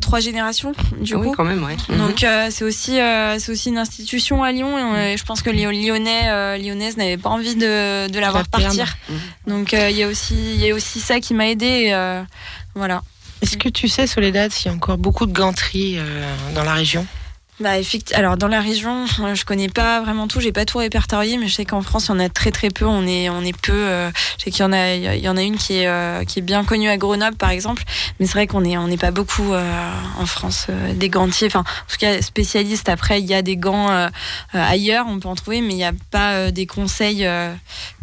trois 0.00 0.20
générations 0.20 0.72
du 1.00 1.14
ah 1.14 1.18
oui, 1.18 1.28
coup. 1.28 1.34
quand 1.36 1.44
même, 1.44 1.64
ouais. 1.64 1.76
Mhm. 1.88 1.98
Donc 1.98 2.22
euh, 2.24 2.48
c'est 2.50 2.64
aussi 2.64 2.98
c'est 3.38 3.52
aussi 3.52 3.68
une 3.70 3.78
institution 3.78 4.42
à 4.42 4.52
Lyon 4.52 4.78
et 4.78 5.14
euh, 5.14 5.16
je 5.16 5.24
pense 5.24 5.42
que 5.42 5.50
les 5.50 5.64
Lyonnais 5.64 6.19
euh, 6.28 6.58
Lyonnaises 6.58 6.96
n'avaient 6.96 7.16
pas 7.16 7.30
envie 7.30 7.54
de, 7.54 8.08
de 8.08 8.18
la 8.18 8.30
voir 8.30 8.46
partir. 8.48 8.96
Mhm. 9.08 9.18
Donc 9.46 9.74
euh, 9.74 9.90
il 9.90 9.96
y 9.96 10.02
a 10.02 10.08
aussi 10.08 10.34
il 10.34 10.60
y 10.60 10.70
a 10.70 10.74
aussi 10.74 11.00
ça 11.00 11.20
qui 11.20 11.34
m'a 11.34 11.48
aidé 11.48 11.90
euh, 11.92 12.22
voilà. 12.74 13.02
Est-ce 13.42 13.56
que 13.56 13.70
tu 13.70 13.88
sais, 13.88 14.06
Soledad, 14.06 14.52
s'il 14.52 14.66
y 14.66 14.68
a 14.68 14.76
encore 14.76 14.98
beaucoup 14.98 15.24
de 15.24 15.32
ganteries 15.32 15.98
dans 16.54 16.62
la 16.62 16.74
région? 16.74 17.06
Bah 17.60 17.78
effectivement. 17.78 18.18
Alors 18.18 18.36
dans 18.38 18.48
la 18.48 18.60
région, 18.60 19.04
euh, 19.20 19.34
je 19.34 19.44
connais 19.44 19.68
pas 19.68 20.00
vraiment 20.00 20.26
tout, 20.28 20.40
j'ai 20.40 20.50
pas 20.52 20.64
tout 20.64 20.78
répertorié, 20.78 21.36
mais 21.36 21.46
je 21.46 21.54
sais 21.54 21.64
qu'en 21.66 21.82
France, 21.82 22.06
il 22.06 22.12
y 22.12 22.14
en 22.14 22.18
a 22.20 22.28
très 22.30 22.50
très 22.50 22.70
peu. 22.70 22.86
On 22.86 23.06
est 23.06 23.28
on 23.28 23.42
est 23.42 23.56
peu. 23.56 23.72
euh, 23.74 24.10
je 24.38 24.44
sais 24.44 24.50
qu'il 24.50 24.60
y 24.62 24.64
en 24.64 24.72
a 24.72 24.94
il 24.94 25.20
y 25.20 25.28
en 25.28 25.36
a 25.36 25.42
une 25.42 25.58
qui 25.58 25.74
est 25.78 25.86
euh, 25.86 26.24
qui 26.24 26.38
est 26.38 26.42
bien 26.42 26.64
connue 26.64 26.88
à 26.88 26.96
Grenoble 26.96 27.36
par 27.36 27.50
exemple, 27.50 27.82
mais 28.18 28.26
c'est 28.26 28.32
vrai 28.32 28.46
qu'on 28.46 28.64
est 28.64 28.78
on 28.78 28.88
n'est 28.88 28.96
pas 28.96 29.10
beaucoup 29.10 29.52
euh, 29.52 29.92
en 30.18 30.24
France 30.26 30.68
euh, 30.70 30.94
des 30.94 31.10
gantiers. 31.10 31.48
Enfin 31.48 31.60
en 31.60 31.90
tout 31.92 31.98
cas 31.98 32.22
spécialistes. 32.22 32.88
Après 32.88 33.20
il 33.20 33.26
y 33.26 33.34
a 33.34 33.42
des 33.42 33.56
gants 33.58 34.08
ailleurs, 34.54 35.04
on 35.08 35.18
peut 35.20 35.28
en 35.28 35.34
trouver, 35.34 35.60
mais 35.60 35.74
il 35.74 35.76
n'y 35.76 35.84
a 35.84 35.92
pas 36.10 36.32
euh, 36.36 36.50
des 36.50 36.64
conseils 36.66 37.26
euh, 37.26 37.52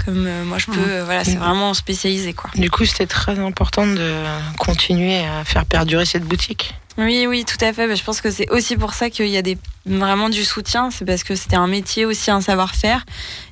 comme 0.05 0.25
euh, 0.27 0.43
moi 0.45 0.59
je 0.59 0.67
peux. 0.67 0.99
voilà, 1.01 1.23
c'est 1.23 1.31
Mhm. 1.33 1.39
vraiment 1.39 1.73
spécialisé 1.73 2.33
quoi. 2.33 2.49
Du 2.55 2.69
coup, 2.69 2.85
c'était 2.85 3.07
très 3.07 3.37
important 3.39 3.85
de 3.87 4.13
continuer 4.57 5.19
à 5.25 5.43
faire 5.43 5.65
perdurer 5.65 6.05
cette 6.05 6.23
boutique. 6.23 6.75
Oui, 6.97 7.27
oui, 7.27 7.45
tout 7.45 7.63
à 7.63 7.73
fait. 7.73 7.87
Bah, 7.87 7.95
je 7.95 8.03
pense 8.03 8.21
que 8.21 8.31
c'est 8.31 8.49
aussi 8.49 8.75
pour 8.75 8.93
ça 8.93 9.09
qu'il 9.09 9.27
y 9.27 9.37
a 9.37 9.41
des, 9.41 9.57
vraiment 9.85 10.29
du 10.29 10.43
soutien. 10.43 10.89
C'est 10.89 11.05
parce 11.05 11.23
que 11.23 11.35
c'était 11.35 11.55
un 11.55 11.67
métier 11.67 12.05
aussi, 12.05 12.31
un 12.31 12.41
savoir-faire. 12.41 13.05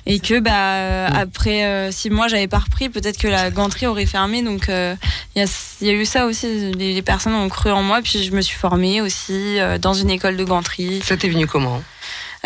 Et 0.04 0.18
que, 0.18 0.40
bah, 0.40 0.74
euh, 0.74 1.08
après, 1.12 1.64
euh, 1.64 1.90
si 1.92 2.10
moi 2.10 2.26
j'avais 2.28 2.48
pas 2.48 2.58
repris, 2.58 2.88
peut-être 2.88 3.18
que 3.18 3.28
la 3.28 3.50
ganterie 3.50 3.86
aurait 3.86 4.06
fermé. 4.06 4.42
Donc, 4.42 4.68
euh, 4.68 4.96
il 5.34 5.42
y, 5.42 5.44
a, 5.44 5.48
y, 5.80 5.90
a, 5.90 5.92
eu 5.92 6.04
ça 6.04 6.26
aussi. 6.26 6.72
Les, 6.72 6.94
les, 6.94 7.02
personnes 7.02 7.34
ont 7.34 7.48
cru 7.48 7.70
en 7.70 7.82
moi. 7.82 8.00
Puis, 8.02 8.24
je 8.24 8.32
me 8.32 8.40
suis 8.40 8.56
formée 8.56 9.00
aussi 9.00 9.58
dans 9.80 9.94
une 9.94 10.10
école 10.10 10.36
de 10.36 10.44
ganterie. 10.44 11.00
Ça 11.04 11.16
t'est 11.16 11.28
venu 11.28 11.46
comment? 11.46 11.82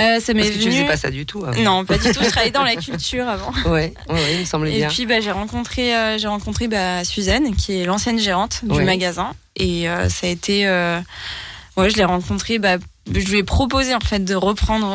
Euh, 0.00 0.18
ça 0.20 0.32
m'est 0.32 0.42
Parce 0.42 0.54
que 0.54 0.58
venu... 0.60 0.64
tu 0.64 0.70
faisais 0.70 0.86
pas 0.86 0.96
ça 0.96 1.10
du 1.10 1.26
tout. 1.26 1.44
Avant. 1.44 1.60
Non, 1.60 1.84
pas 1.84 1.98
du 1.98 2.10
tout. 2.10 2.22
Je 2.22 2.28
travaillais 2.28 2.52
dans 2.52 2.64
la 2.64 2.76
culture 2.76 3.28
avant. 3.28 3.52
Ouais, 3.66 3.92
ouais, 4.08 4.14
ouais 4.14 4.34
il 4.34 4.40
me 4.40 4.44
semblait 4.44 4.72
et 4.72 4.76
bien. 4.78 4.88
Et 4.88 4.90
puis 4.90 5.06
bah, 5.06 5.20
j'ai 5.20 5.30
rencontré, 5.30 5.94
euh, 5.94 6.18
j'ai 6.18 6.28
rencontré 6.28 6.66
bah, 6.66 7.04
Suzanne, 7.04 7.54
qui 7.54 7.80
est 7.80 7.84
l'ancienne 7.84 8.18
gérante 8.18 8.60
du 8.64 8.82
magasin, 8.82 9.32
et 9.56 9.88
euh, 9.88 10.08
ça 10.08 10.26
a 10.26 10.30
été, 10.30 10.66
ouais, 11.76 11.90
je 11.90 11.96
l'ai 11.96 12.04
rencontrée. 12.04 12.58
Bah, 12.58 12.76
je 13.12 13.26
lui 13.28 13.38
ai 13.38 13.42
proposé 13.42 13.94
en 13.94 14.00
fait 14.00 14.24
de 14.24 14.34
reprendre 14.36 14.94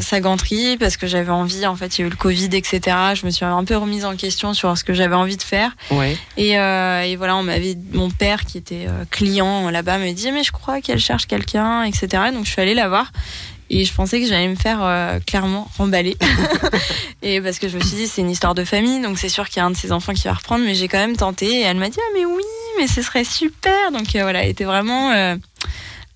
sa 0.00 0.20
ganterie 0.20 0.76
parce 0.76 0.96
que 0.96 1.06
j'avais 1.08 1.30
envie. 1.30 1.66
En 1.66 1.74
fait, 1.74 1.98
il 1.98 2.02
y 2.02 2.04
a 2.04 2.06
eu 2.06 2.10
le 2.10 2.16
Covid, 2.16 2.50
etc. 2.52 2.96
Je 3.14 3.26
me 3.26 3.30
suis 3.30 3.44
un 3.44 3.64
peu 3.64 3.76
remise 3.76 4.04
en 4.04 4.14
question 4.16 4.54
sur 4.54 4.78
ce 4.78 4.84
que 4.84 4.94
j'avais 4.94 5.16
envie 5.16 5.36
de 5.36 5.42
faire. 5.42 5.74
Ouais. 5.90 6.16
Et, 6.36 6.52
et, 6.52 7.16
voilà, 7.16 7.36
on 7.36 7.42
m'avait, 7.42 7.76
mon 7.92 8.10
père 8.10 8.44
qui 8.44 8.58
était 8.58 8.86
client 9.10 9.70
là-bas 9.70 9.98
me 9.98 10.12
dit 10.12 10.30
mais 10.30 10.44
je 10.44 10.52
crois 10.52 10.80
qu'elle 10.80 11.00
cherche 11.00 11.26
quelqu'un, 11.26 11.82
etc. 11.82 12.08
Donc 12.32 12.44
je 12.44 12.50
suis 12.52 12.62
allée 12.62 12.74
la 12.74 12.88
voir. 12.88 13.10
Et 13.70 13.84
je 13.84 13.92
pensais 13.92 14.20
que 14.20 14.26
j'allais 14.26 14.48
me 14.48 14.54
faire 14.54 14.78
euh, 14.82 15.18
clairement 15.26 15.68
remballer. 15.76 16.16
et 17.22 17.40
parce 17.40 17.58
que 17.58 17.68
je 17.68 17.76
me 17.76 17.82
suis 17.82 17.96
dit, 17.96 18.06
c'est 18.06 18.22
une 18.22 18.30
histoire 18.30 18.54
de 18.54 18.64
famille, 18.64 19.00
donc 19.02 19.18
c'est 19.18 19.28
sûr 19.28 19.48
qu'il 19.48 19.58
y 19.58 19.60
a 19.60 19.66
un 19.66 19.70
de 19.70 19.76
ses 19.76 19.92
enfants 19.92 20.14
qui 20.14 20.24
va 20.24 20.34
reprendre, 20.34 20.64
mais 20.64 20.74
j'ai 20.74 20.88
quand 20.88 20.98
même 20.98 21.16
tenté. 21.16 21.46
Et 21.46 21.60
elle 21.62 21.76
m'a 21.76 21.90
dit, 21.90 21.98
ah, 22.00 22.10
mais 22.14 22.24
oui, 22.24 22.42
mais 22.78 22.86
ce 22.86 23.02
serait 23.02 23.24
super. 23.24 23.92
Donc 23.92 24.14
euh, 24.16 24.22
voilà, 24.22 24.44
elle 24.44 24.50
était 24.50 24.64
vraiment 24.64 25.12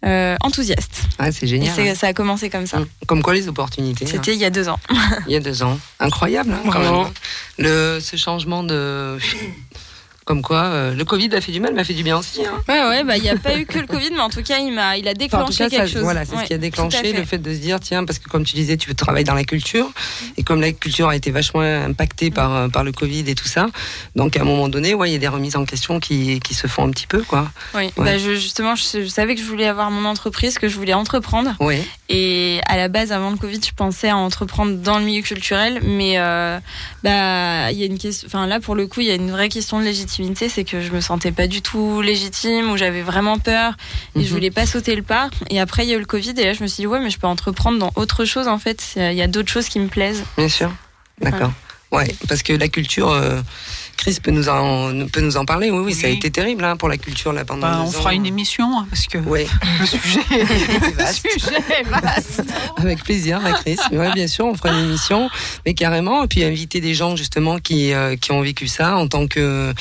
euh, 0.05 0.35
enthousiaste. 0.41 1.03
Ah, 1.19 1.31
c'est 1.31 1.47
génial. 1.47 1.79
Et 1.79 1.95
ça 1.95 2.09
a 2.09 2.13
commencé 2.13 2.51
comme 2.51 2.67
ça. 2.67 2.81
Comme 3.07 3.23
quoi 3.23 3.35
les 3.35 3.47
opportunités. 3.47 4.05
C'était 4.05 4.33
hein. 4.33 4.35
il 4.35 4.41
y 4.41 4.45
a 4.45 4.51
deux 4.51 4.69
ans. 4.69 4.81
il 5.29 5.33
y 5.33 5.37
a 5.37 5.41
deux 5.41 5.63
ans. 5.63 5.79
Incroyable, 6.01 6.53
hein, 6.53 6.69
quand 6.71 6.81
même. 6.81 7.13
Le, 7.59 8.01
ce 8.01 8.17
changement 8.17 8.65
de. 8.65 9.17
Comme 10.33 10.41
quoi, 10.41 10.63
euh, 10.63 10.95
le 10.95 11.05
Covid 11.05 11.29
a 11.35 11.43
fait 11.43 11.53
du 11.53 11.61
mal, 11.61 11.75
mais 11.75 11.83
a 11.83 11.85
fait 11.85 11.93
du 11.93 12.03
bien 12.03 12.17
aussi. 12.17 12.41
Hein. 12.41 12.55
Ouais, 12.67 12.81
ouais, 12.89 13.05
bah 13.05 13.19
il 13.19 13.23
n'y 13.23 13.29
a 13.29 13.37
pas 13.37 13.55
eu 13.55 13.67
que 13.67 13.79
le 13.79 13.87
Covid, 13.87 14.13
mais 14.13 14.21
en 14.21 14.31
tout 14.31 14.43
cas, 14.43 14.61
il 14.61 14.73
m'a, 14.73 14.97
il 14.97 15.07
a 15.07 15.13
déclenché 15.13 15.43
enfin, 15.43 15.45
en 15.45 15.49
tout 15.49 15.57
cas, 15.59 15.69
quelque 15.69 15.89
ça, 15.89 15.93
chose. 15.93 16.03
Voilà, 16.05 16.25
c'est 16.25 16.35
ouais, 16.35 16.43
ce 16.45 16.47
qui 16.47 16.55
a 16.55 16.59
déclenché 16.59 16.97
fait. 16.97 17.13
le 17.13 17.25
fait 17.27 17.37
de 17.37 17.53
se 17.53 17.59
dire, 17.59 17.79
tiens, 17.81 18.07
parce 18.07 18.19
que 18.19 18.31
comme 18.31 18.43
tu 18.43 18.55
disais, 18.55 18.79
tu 18.79 18.95
travailles 18.95 19.25
dans 19.25 19.35
la 19.35 19.45
culture, 19.45 19.93
et 20.39 20.43
comme 20.43 20.63
la 20.63 20.73
culture 20.73 21.09
a 21.09 21.17
été 21.17 21.31
vachement 21.31 21.61
impactée 21.61 22.31
par 22.31 22.71
par 22.71 22.83
le 22.83 22.93
Covid 22.93 23.25
et 23.29 23.35
tout 23.35 23.47
ça, 23.47 23.67
donc 24.17 24.39
à 24.39 24.41
un 24.41 24.45
moment 24.45 24.71
donné, 24.71 24.95
ouais, 24.95 25.11
il 25.11 25.13
y 25.13 25.17
a 25.17 25.19
des 25.19 25.29
remises 25.29 25.55
en 25.57 25.67
question 25.67 26.01
qui 26.01 26.41
qui 26.41 26.55
se 26.55 26.67
font 26.67 26.85
un 26.85 26.91
petit 26.91 27.07
peu, 27.07 27.23
quoi. 27.23 27.51
Oui, 27.75 27.83
ouais. 27.83 27.93
bah 27.99 28.17
je, 28.17 28.35
justement, 28.35 28.75
je, 28.75 29.03
je, 29.03 29.09
savais 29.09 29.35
que 29.35 29.43
je 29.43 29.47
voulais 29.47 29.67
avoir 29.67 29.91
mon 29.91 30.09
entreprise, 30.09 30.59
que 30.59 30.67
je 30.67 30.77
voulais 30.77 30.95
entreprendre. 30.95 31.55
Oui. 31.61 31.77
Et 32.09 32.63
à 32.69 32.79
la 32.79 32.89
base, 32.89 33.13
avant 33.13 33.31
le 33.31 33.37
Covid, 33.37 33.61
je 33.63 33.73
pensais 33.77 34.09
à 34.09 34.17
entreprendre 34.17 34.77
dans 34.79 34.99
le 34.99 35.05
milieu 35.05 35.21
culturel, 35.21 35.83
mais 35.83 36.15
euh, 36.17 36.59
bah 37.03 37.71
il 37.71 37.79
y 37.79 37.83
a 37.83 37.87
une 37.87 37.99
question, 37.99 38.27
enfin 38.29 38.47
là 38.47 38.61
pour 38.61 38.75
le 38.75 38.87
coup, 38.87 39.01
il 39.01 39.09
y 39.09 39.11
a 39.11 39.15
une 39.15 39.31
vraie 39.31 39.51
question 39.51 39.79
de 39.79 39.85
légitimité, 39.85 40.22
c'est 40.49 40.65
que 40.65 40.81
je 40.81 40.91
me 40.93 41.01
sentais 41.01 41.33
pas 41.33 41.47
du 41.47 41.63
tout 41.63 42.01
légitime, 42.03 42.71
où 42.71 42.77
j'avais 42.77 43.03
vraiment 43.03 43.39
peur 43.39 43.75
et 44.15 44.21
Mhm. 44.21 44.25
je 44.25 44.31
voulais 44.31 44.51
pas 44.51 44.67
sauter 44.67 44.95
le 44.95 45.03
pas. 45.03 45.29
Et 45.51 45.61
après, 45.61 45.85
il 45.85 45.89
y 45.91 45.93
a 45.93 45.97
eu 45.97 46.01
le 46.01 46.07
Covid 46.07 46.35
et 46.39 46.45
là, 46.45 46.53
je 46.53 46.63
me 46.63 46.69
suis 46.69 46.83
dit, 46.83 46.87
ouais, 46.87 47.01
mais 47.01 47.11
je 47.11 47.19
peux 47.19 47.27
entreprendre 47.27 47.79
dans 47.79 47.93
autre 47.97 48.25
chose 48.25 48.49
en 48.49 48.59
fait. 48.59 48.93
Il 48.97 49.15
y 49.15 49.23
a 49.23 49.27
d'autres 49.29 49.51
choses 49.51 49.69
qui 49.69 49.79
me 49.81 49.89
plaisent. 49.89 50.25
Bien 50.37 50.49
sûr. 50.49 50.73
D'accord. 51.21 51.53
Ouais. 51.91 52.07
ouais, 52.07 52.15
parce 52.29 52.43
que 52.43 52.53
la 52.53 52.69
culture. 52.69 53.11
Euh... 53.11 53.41
Chris 54.03 54.19
peut 54.21 54.33
nous 54.33 54.49
en 54.49 55.07
peut 55.07 55.21
nous 55.21 55.37
en 55.37 55.45
parler. 55.45 55.71
Oui, 55.71 55.79
oui, 55.79 55.85
oui. 55.87 55.95
ça 55.95 56.09
a 56.09 56.11
été 56.11 56.29
terrible 56.29 56.65
hein, 56.65 56.77
pour 56.77 56.89
la 56.89 56.97
culture 56.97 57.33
là 57.33 57.45
pendant. 57.45 57.69
Bah, 57.69 57.79
on 57.85 57.87
ans. 57.87 57.91
fera 57.93 58.13
une 58.15 58.27
émission 58.27 58.77
hein, 58.77 58.85
parce 58.91 59.07
que 59.07 59.19
ouais. 59.19 59.47
le 59.81 59.87
sujet, 59.87 60.21
vaste. 60.97 61.25
le 61.25 61.41
sujet 61.41 61.63
est 61.79 61.89
vaste. 61.89 62.43
Avec 62.79 63.05
plaisir, 63.05 63.41
ma 63.41 63.53
Chris. 63.53 63.79
Ouais, 63.93 64.11
bien 64.13 64.27
sûr, 64.27 64.47
on 64.47 64.55
fera 64.55 64.71
une 64.71 64.87
émission, 64.87 65.31
mais 65.65 65.75
carrément, 65.75 66.25
et 66.25 66.27
puis 66.27 66.43
inviter 66.43 66.81
des 66.81 66.95
gens 66.95 67.15
justement 67.15 67.59
qui 67.59 67.93
euh, 67.93 68.17
qui 68.17 68.33
ont 68.33 68.41
vécu 68.41 68.67
ça 68.67 68.97
en 68.97 69.07
tant 69.07 69.29
que 69.29 69.73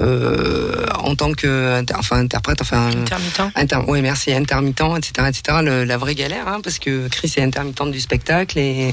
euh, 0.00 0.86
en 0.98 1.14
tant 1.14 1.32
que 1.32 1.78
inter, 1.78 1.94
enfin 1.96 2.16
interprète, 2.16 2.60
enfin 2.62 2.88
intermittent. 2.88 3.42
Inter, 3.54 3.78
oui, 3.86 4.02
merci, 4.02 4.32
intermittent, 4.32 4.82
etc., 4.96 5.28
etc. 5.28 5.58
Le, 5.62 5.84
la 5.84 5.96
vraie 5.96 6.16
galère, 6.16 6.48
hein, 6.48 6.58
parce 6.64 6.80
que 6.80 7.06
Chris 7.06 7.34
est 7.36 7.42
intermittente 7.42 7.92
du 7.92 8.00
spectacle 8.00 8.58
et 8.58 8.92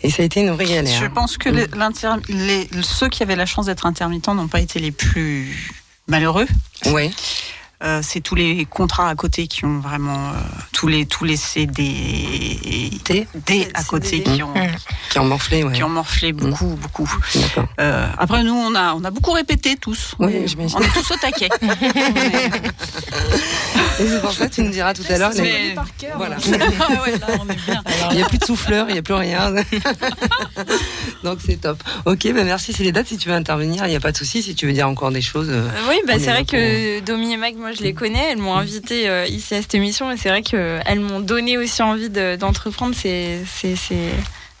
et 0.00 0.10
ça 0.10 0.22
a 0.22 0.26
été 0.26 0.40
une 0.40 0.50
vraie 0.50 0.64
galère. 0.64 0.98
Je 0.98 1.06
pense 1.06 1.36
que 1.36 1.48
Mm. 1.48 2.20
les, 2.28 2.68
les, 2.72 2.82
ceux 2.82 3.08
qui 3.08 3.22
avaient 3.22 3.36
la 3.36 3.46
chance 3.46 3.66
d'être 3.66 3.84
intermittents 3.84 3.97
n'ont 4.34 4.48
pas 4.48 4.60
été 4.60 4.78
les 4.78 4.92
plus 4.92 5.72
malheureux. 6.06 6.46
Euh, 7.84 8.00
c'est 8.02 8.20
tous 8.20 8.34
les 8.34 8.64
contrats 8.64 9.08
à 9.08 9.14
côté 9.14 9.46
qui 9.46 9.64
ont 9.64 9.78
vraiment 9.78 10.30
euh, 10.30 10.32
tous 10.72 10.88
les 10.88 11.06
tous 11.06 11.24
les 11.24 11.36
CD 11.36 12.90
D, 13.04 13.28
D 13.46 13.68
à 13.72 13.84
côté 13.84 14.24
qui 14.24 14.42
ont 14.42 14.52
mmh. 14.52 14.66
qui 15.10 15.18
ont 15.20 15.24
morflé 15.24 15.62
ouais. 15.62 15.72
qui 15.72 15.84
ont 15.84 15.88
morflé 15.88 16.32
beaucoup 16.32 16.66
mmh. 16.66 16.74
beaucoup. 16.74 17.08
Euh, 17.78 18.08
après 18.18 18.42
nous 18.42 18.52
on 18.52 18.74
a 18.74 18.94
on 18.94 19.04
a 19.04 19.12
beaucoup 19.12 19.30
répété 19.30 19.76
tous. 19.76 20.16
Oui, 20.18 20.44
on, 20.58 20.62
on 20.76 20.80
est 20.80 20.92
tous 20.92 21.12
au 21.12 21.16
taquet. 21.18 21.50
Et 24.00 24.06
c'est 24.06 24.20
pour 24.20 24.32
ça 24.32 24.48
que 24.48 24.54
tu 24.54 24.62
nous 24.62 24.70
diras 24.70 24.94
tout 24.94 25.02
à 25.08 25.18
l'heure. 25.18 25.32
Mais... 25.36 25.74
Voilà. 26.16 26.36
ah 26.36 27.02
ouais, 27.02 27.18
là, 27.18 27.26
on 27.40 27.48
est 27.48 27.66
bien. 27.66 27.82
Il 28.10 28.16
n'y 28.16 28.22
a 28.22 28.28
plus 28.28 28.38
de 28.38 28.44
souffleur, 28.44 28.86
il 28.88 28.92
n'y 28.92 28.98
a 28.98 29.02
plus 29.02 29.14
rien. 29.14 29.52
Donc 31.24 31.38
c'est 31.44 31.60
top. 31.60 31.82
Ok, 32.04 32.22
ben 32.32 32.44
merci. 32.44 32.72
C'est 32.72 32.84
les 32.84 32.92
dates. 32.92 33.08
Si 33.08 33.18
tu 33.18 33.28
veux 33.28 33.34
intervenir, 33.34 33.86
il 33.86 33.90
n'y 33.90 33.96
a 33.96 34.00
pas 34.00 34.12
de 34.12 34.16
souci. 34.16 34.42
Si 34.42 34.54
tu 34.54 34.66
veux 34.66 34.72
dire 34.72 34.88
encore 34.88 35.10
des 35.10 35.22
choses. 35.22 35.48
Euh, 35.50 35.68
oui, 35.88 35.96
bah, 36.06 36.14
c'est 36.18 36.30
vrai 36.30 36.44
que 36.44 37.00
Domi 37.00 37.32
et 37.32 37.36
Mag, 37.36 37.56
moi 37.68 37.76
je 37.76 37.82
les 37.82 37.92
connais. 37.92 38.30
Elles 38.32 38.38
m'ont 38.38 38.56
invité 38.56 39.08
euh, 39.08 39.26
ici 39.26 39.54
à 39.54 39.60
cette 39.62 39.74
émission 39.74 40.10
et 40.10 40.16
c'est 40.16 40.30
vrai 40.30 40.42
qu'elles 40.42 41.00
m'ont 41.00 41.20
donné 41.20 41.58
aussi 41.58 41.82
envie 41.82 42.08
d'entreprendre. 42.08 42.94
De, 42.94 43.44
c'est 43.46 44.12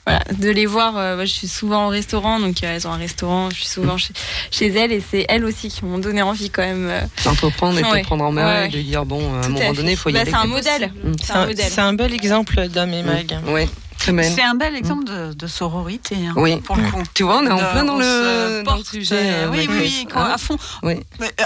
voilà, 0.06 0.22
de 0.38 0.50
les 0.50 0.66
voir. 0.66 0.96
Euh, 0.96 1.20
je 1.20 1.26
suis 1.26 1.48
souvent 1.48 1.86
au 1.86 1.88
restaurant, 1.88 2.38
donc 2.40 2.62
euh, 2.62 2.74
elles 2.74 2.86
ont 2.86 2.92
un 2.92 2.98
restaurant. 2.98 3.50
Je 3.50 3.56
suis 3.56 3.66
souvent 3.66 3.96
chez, 3.98 4.12
chez 4.50 4.68
elles 4.68 4.92
et 4.92 5.02
c'est 5.02 5.24
elles 5.28 5.44
aussi 5.44 5.68
qui 5.68 5.84
m'ont 5.84 5.98
donné 5.98 6.22
envie 6.22 6.50
quand 6.50 6.62
même. 6.62 6.88
euh, 6.88 7.00
D'entreprendre 7.24 7.78
et 7.78 7.82
de 7.82 7.86
ouais. 7.88 8.02
prendre 8.02 8.24
en 8.24 8.32
main 8.32 8.62
ouais. 8.62 8.66
et 8.66 8.70
de 8.70 8.82
dire 8.82 9.04
bon, 9.04 9.20
à 9.40 9.46
un 9.46 9.48
moment 9.48 9.72
donné, 9.72 9.92
il 9.92 9.96
faut 9.96 10.10
y 10.10 10.12
bah, 10.12 10.20
aller. 10.20 10.30
C'est 10.30 10.36
un 10.36 10.46
modèle. 10.46 10.92
Mmh. 11.02 11.12
C'est 11.22 11.32
un, 11.32 11.84
un, 11.84 11.88
un, 11.88 11.92
bel 11.94 12.12
exemple 12.12 12.68
d'homme 12.68 12.92
et 12.92 13.02
mag. 13.02 13.38
Mmh. 13.46 13.52
Ouais. 13.52 13.68
C'est 13.98 14.42
un 14.42 14.54
bel 14.54 14.74
exemple 14.74 15.04
de, 15.04 15.32
de 15.32 15.46
sororité. 15.46 16.16
Hein, 16.26 16.34
oui. 16.36 16.60
Pour 16.60 16.76
le 16.76 16.90
coup. 16.90 17.02
Tu 17.14 17.24
vois, 17.24 17.38
on 17.38 17.46
est 17.46 17.50
en 17.50 17.58
plein 17.58 17.84
dans, 17.84 17.96
le, 17.96 18.62
dans 18.62 18.76
le 18.76 18.84
sujet. 18.84 19.16
Euh, 19.20 19.48
oui, 19.50 19.66
oui, 19.68 19.76
oui, 19.80 20.08
quand, 20.10 20.20
à 20.20 20.38
fond. 20.38 20.56
Oui. 20.82 20.94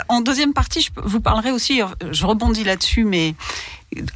En 0.09 0.21
deuxième 0.21 0.53
partie, 0.53 0.81
je 0.81 0.91
vous 1.03 1.21
parlerai 1.21 1.51
aussi. 1.51 1.81
Je 2.11 2.27
rebondis 2.27 2.65
là-dessus, 2.65 3.05
mais 3.05 3.35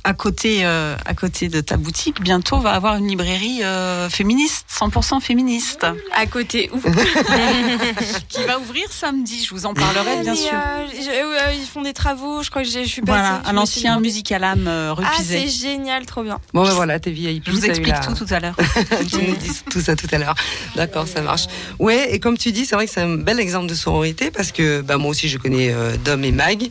à 0.04 0.14
côté, 0.14 0.64
euh, 0.64 0.97
à 1.04 1.14
côté 1.14 1.49
de 1.49 1.61
ta 1.61 1.76
boutique, 1.76 2.21
bientôt 2.21 2.59
va 2.59 2.73
avoir 2.73 2.97
une 2.97 3.09
librairie 3.09 3.62
euh, 3.62 4.09
féministe, 4.09 4.66
100% 4.71 5.21
féministe. 5.21 5.87
À 6.14 6.26
côté 6.26 6.71
où 6.73 6.80
Qui 8.28 8.45
va 8.45 8.59
ouvrir 8.59 8.87
samedi. 8.90 9.45
Je 9.45 9.50
vous 9.50 9.66
en 9.66 9.75
parlerai, 9.75 10.16
ah, 10.18 10.23
bien 10.23 10.35
sûr. 10.35 10.52
Euh, 10.52 10.87
je, 10.92 11.59
ils 11.61 11.66
font 11.66 11.83
des 11.83 11.92
travaux. 11.92 12.42
Je 12.42 12.50
crois 12.50 12.62
que 12.62 12.68
je 12.68 12.85
suis 12.85 13.02
passée. 13.02 13.21
Voilà, 13.21 13.42
un 13.45 13.56
ancien 13.56 14.00
Musicalame 14.00 14.68
rue 14.92 15.04
Ah, 15.06 15.21
c'est 15.23 15.49
génial, 15.49 16.06
trop 16.06 16.23
bien. 16.23 16.40
Bon, 16.54 16.64
ben 16.64 16.73
voilà, 16.75 16.99
t'es 16.99 17.11
VIP. 17.11 17.45
Je 17.47 17.50
vous 17.52 17.64
explique 17.64 18.00
tout 18.00 18.14
tout 18.14 18.35
à 18.35 18.40
l'heure. 18.40 18.56
tu 19.09 19.16
nous 19.18 19.37
dis 19.37 19.50
tout 19.71 19.80
ça 19.80 19.97
tout 19.97 20.09
à 20.12 20.18
l'heure. 20.18 20.35
D'accord, 20.75 21.06
ça 21.06 21.23
marche. 21.23 21.47
Ouais, 21.78 22.14
et 22.14 22.21
comme 22.21 22.38
tu 22.38 22.52
dis, 22.52 22.66
c'est 22.66 22.75
vrai 22.75 22.87
que 22.87 22.92
c'est 22.92 23.02
un 23.02 23.16
bel 23.16 23.40
exemple 23.40 23.66
de 23.66 23.75
sororité 23.75 24.30
parce 24.30 24.52
que 24.52 24.80
bah, 24.80 24.97
moi 24.97 25.11
aussi, 25.11 25.28
je 25.28 25.38
connais 25.38 25.73
euh, 25.73 25.97
Dom 26.04 26.25
et 26.25 26.33
Mag, 26.33 26.68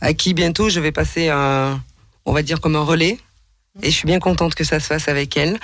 à 0.00 0.14
qui 0.14 0.34
bientôt 0.34 0.68
je 0.68 0.80
vais 0.80 0.92
passer 0.92 1.28
un 1.28 1.80
on 2.26 2.32
va 2.32 2.42
dire 2.42 2.60
comme 2.60 2.76
un 2.76 2.84
relais. 2.84 3.18
Et 3.82 3.90
je 3.90 3.94
suis 3.94 4.06
bien 4.06 4.20
contente 4.20 4.54
que 4.54 4.64
ça 4.64 4.80
se 4.80 4.86
fasse 4.86 5.08
avec 5.08 5.36
elle. 5.36 5.58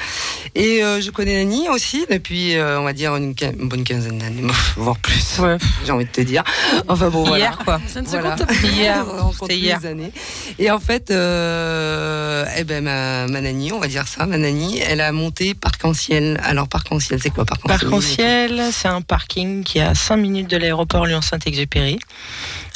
Et 0.54 0.84
euh, 0.84 1.00
je 1.00 1.10
connais 1.10 1.40
Annie 1.40 1.70
aussi 1.70 2.04
depuis, 2.10 2.56
euh, 2.56 2.78
on 2.78 2.84
va 2.84 2.92
dire, 2.92 3.16
une, 3.16 3.34
une 3.40 3.68
bonne 3.68 3.84
quinzaine 3.84 4.18
d'années, 4.18 4.42
voire 4.76 4.98
plus. 4.98 5.38
Ouais. 5.38 5.56
J'ai 5.86 5.92
envie 5.92 6.04
de 6.04 6.10
te 6.10 6.20
dire. 6.20 6.44
Enfin 6.88 7.08
bon, 7.08 7.24
voilà. 7.24 7.44
Hier, 7.44 7.58
quoi. 7.64 7.80
Ça 7.86 8.02
ne 8.02 8.06
se 8.06 8.16
compte 8.16 8.46
pas. 8.46 8.52
Hier. 8.66 9.06
C'était 9.40 9.56
hier. 9.56 9.80
Années. 9.86 10.12
Et 10.58 10.70
en 10.70 10.78
fait, 10.78 11.10
euh, 11.10 12.44
eh 12.56 12.64
ben, 12.64 12.84
ma, 12.84 13.26
ma 13.28 13.40
Nani, 13.40 13.72
on 13.72 13.80
va 13.80 13.88
dire 13.88 14.06
ça, 14.06 14.26
ma 14.26 14.36
Nani, 14.36 14.78
elle 14.80 15.00
a 15.00 15.10
monté 15.12 15.54
Parc-en-Ciel. 15.54 16.38
Alors, 16.44 16.68
Parc-en-Ciel, 16.68 17.18
c'est 17.22 17.30
quoi 17.30 17.46
Parc-en-Ciel 17.46 17.80
Parc-en-Ciel, 17.80 18.62
c'est 18.72 18.88
un 18.88 19.00
parking 19.00 19.64
qui 19.64 19.78
est 19.78 19.82
à 19.82 19.94
5 19.94 20.16
minutes 20.16 20.50
de 20.50 20.58
l'aéroport 20.58 21.06
Lyon-Saint-Exupéry. 21.06 21.98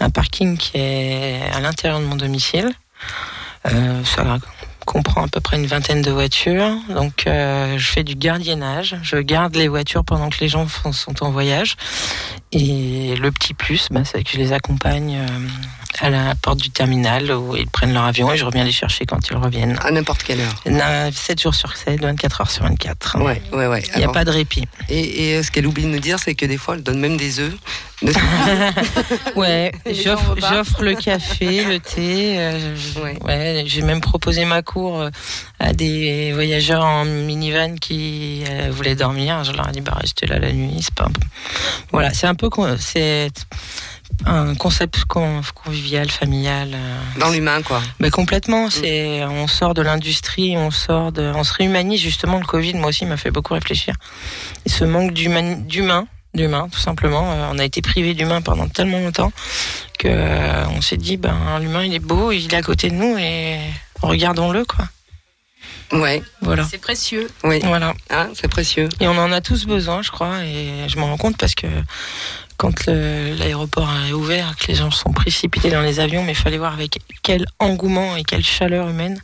Un 0.01 0.09
parking 0.09 0.57
qui 0.57 0.79
est 0.79 1.43
à 1.53 1.61
l'intérieur 1.61 2.01
de 2.01 2.07
mon 2.07 2.17
domicile. 2.17 2.73
Euh, 3.73 4.05
ça 4.05 4.39
comprend 4.87 5.25
à 5.25 5.29
peu 5.29 5.41
près 5.41 5.57
une 5.57 5.67
vingtaine 5.67 6.01
de 6.01 6.11
voitures. 6.11 6.77
Donc, 6.89 7.27
euh, 7.27 7.77
je 7.77 7.87
fais 7.87 8.05
du 8.05 8.15
gardiennage. 8.15 8.97
Je 9.03 9.17
garde 9.17 9.57
les 9.57 9.69
voitures 9.69 10.05
pendant 10.05 10.31
que 10.31 10.39
les 10.41 10.49
gens 10.49 10.67
sont 10.69 11.25
en 11.25 11.31
voyage. 11.31 11.77
Et 12.53 13.17
le 13.17 13.33
petit 13.33 13.55
plus, 13.55 13.89
bah, 13.91 14.05
c'est 14.05 14.23
que 14.23 14.31
je 14.31 14.39
les 14.39 14.53
accompagne 14.53 15.19
euh, 15.19 15.49
à 16.01 16.11
la 16.11 16.35
porte 16.35 16.59
du 16.61 16.71
terminal 16.71 17.31
où 17.33 17.57
ils 17.57 17.67
prennent 17.69 17.93
leur 17.93 18.05
avion 18.05 18.33
et 18.33 18.37
je 18.37 18.45
reviens 18.45 18.65
les 18.65 18.73
chercher 18.73 19.07
quand 19.07 19.29
ils 19.31 19.37
reviennent. 19.37 19.79
À 19.83 19.91
n'importe 19.91 20.23
quelle 20.23 20.41
heure. 20.41 21.11
7 21.13 21.41
jours 21.41 21.55
sur 21.55 21.77
7, 21.77 22.01
24 22.01 22.41
heures 22.41 22.51
sur 22.51 22.65
24. 22.65 23.19
Ouais, 23.23 23.41
ouais, 23.53 23.67
ouais. 23.67 23.83
Il 23.95 23.99
n'y 23.99 24.05
a 24.05 24.09
pas 24.09 24.25
de 24.25 24.31
répit. 24.31 24.65
Et, 24.89 25.33
et 25.37 25.43
ce 25.43 25.51
qu'elle 25.51 25.67
oublie 25.67 25.85
de 25.85 25.89
nous 25.89 25.99
dire, 26.01 26.19
c'est 26.19 26.35
que 26.35 26.47
des 26.47 26.59
fois, 26.59 26.75
elle 26.75 26.83
donne 26.83 27.01
même 27.01 27.17
des 27.17 27.41
œufs. 27.41 27.55
ouais, 29.37 29.73
j'offre 29.91 30.83
le 30.83 30.95
café, 30.95 31.65
le 31.65 31.81
thé. 31.81 32.37
euh, 32.39 32.75
Ouais. 33.03 33.19
ouais, 33.25 33.65
j'ai 33.67 33.83
même 33.83 34.01
proposé 34.01 34.45
ma 34.45 34.63
cour 34.63 35.01
euh, 35.01 35.11
à 35.59 35.73
des 35.73 36.33
voyageurs 36.33 36.85
en 36.85 37.05
minivan 37.05 37.77
qui 37.77 38.45
euh, 38.49 38.69
voulaient 38.71 38.95
dormir. 38.97 39.45
Je 39.45 39.53
leur 39.53 39.69
ai 39.69 39.73
dit 39.73 39.81
bah 39.81 39.97
restez 40.01 40.27
là 40.27 40.39
la 40.39 40.53
nuit. 40.53 40.77
C'est 40.81 40.95
pas 40.95 41.09
voilà, 41.91 42.13
c'est 42.13 42.27
un 42.27 42.35
peu 42.35 42.51
c'est 42.79 43.31
un 44.25 44.55
concept 44.55 45.05
con- 45.05 45.41
convivial, 45.55 46.11
familial. 46.11 46.71
euh, 46.75 46.99
Dans 47.19 47.31
l'humain, 47.31 47.63
quoi. 47.63 47.83
mais 48.01 48.11
complètement, 48.11 48.71
c'est 48.71 49.25
on 49.25 49.47
sort 49.47 49.75
de 49.75 49.83
l'industrie, 49.83 50.57
on 50.57 50.71
sort 50.71 51.13
de, 51.13 51.33
on 51.35 51.45
se 51.45 51.53
réhumanise 51.55 52.01
justement. 52.01 52.39
Le 52.39 52.47
Covid, 52.47 52.75
moi 52.75 52.89
aussi, 52.89 53.05
m'a 53.07 53.17
fait 53.17 53.31
beaucoup 53.31 53.55
réfléchir. 53.55 53.95
Et 54.65 54.69
ce 54.69 54.85
manque 54.85 55.13
d'humain, 55.13 55.57
d'humain, 55.57 56.07
d'humain, 56.35 56.69
tout 56.71 56.79
simplement. 56.81 57.33
Euh, 57.33 57.51
on 57.53 57.59
a 57.59 57.65
été 57.65 57.83
privé 57.83 58.15
d'humain 58.15 58.43
pendant 58.43 58.69
tellement 58.69 58.99
longtemps 59.01 59.33
que 59.99 60.09
euh, 60.09 60.67
on 60.69 60.81
s'est 60.81 60.97
dit, 60.99 61.17
ben 61.17 61.59
l'humain, 61.61 61.85
il 61.85 61.95
est 61.95 61.99
beau, 61.99 62.33
il 62.33 62.45
est 62.53 62.57
à 62.57 62.63
côté 62.63 62.91
de 62.91 62.95
nous 62.95 63.17
et 63.19 63.59
regardons-le, 64.03 64.65
quoi. 64.65 64.87
Ouais, 65.93 66.21
Voilà, 66.43 66.65
C'est 66.69 66.79
précieux. 66.81 67.29
oui. 67.45 67.61
voilà. 67.63 67.95
Hein, 68.11 68.29
c'est 68.35 68.49
précieux. 68.49 68.89
Et 68.99 69.07
on 69.07 69.17
en 69.17 69.31
a 69.31 69.41
tous 69.41 69.67
besoin, 69.67 70.03
je 70.03 70.11
crois, 70.11 70.43
et 70.43 70.89
je 70.89 70.99
m'en 70.99 71.07
rends 71.07 71.17
compte 71.17 71.37
parce 71.37 71.55
que 71.55 71.69
quand 72.57 72.87
l'aéroport 72.87 73.89
est 74.09 74.13
ouvert, 74.13 74.57
que 74.57 74.67
les 74.69 74.75
gens 74.75 74.91
sont 74.91 75.13
précipités 75.13 75.71
dans 75.71 75.83
les 75.83 76.01
avions, 76.01 76.23
mais 76.25 76.33
il 76.33 76.37
fallait 76.37 76.59
voir 76.59 76.73
avec 76.73 76.99
quel 77.23 77.47
engouement 77.59 78.17
et 78.17 78.25
quelle 78.25 78.45
chaleur 78.45 78.89
humaine. 78.89 79.21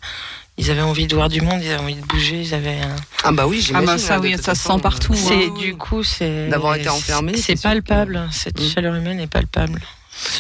Ils 0.59 0.71
avaient 0.71 0.83
envie 0.83 1.07
de 1.07 1.15
voir 1.15 1.31
du 1.31 1.41
monde, 1.41 1.61
ils 1.62 1.71
avaient 1.71 1.83
envie 1.83 1.95
de 1.95 2.05
bouger, 2.07 2.43
ils 2.43 2.53
avaient 2.55 2.79
un... 2.81 2.95
Ah 3.25 3.33
bah 3.33 3.47
oui, 3.47 3.67
Ah 3.75 3.81
bah 3.81 3.97
ça 3.97 4.21
oui, 4.21 4.37
se 4.37 4.55
sent 4.55 4.79
partout. 4.83 5.15
euh, 5.15 5.17
C'est 5.17 5.47
hein. 5.47 5.55
du 5.59 5.75
coup, 5.77 6.03
c'est 6.03 6.49
D'avoir 6.49 6.75
été 6.75 6.91
enfermé, 6.91 7.33
C'est 7.37 7.57
c'est 7.57 7.62
palpable, 7.62 8.29
cette 8.31 8.61
Mm. 8.61 8.69
chaleur 8.69 8.95
humaine 8.95 9.19
est 9.19 9.27
palpable. 9.27 9.81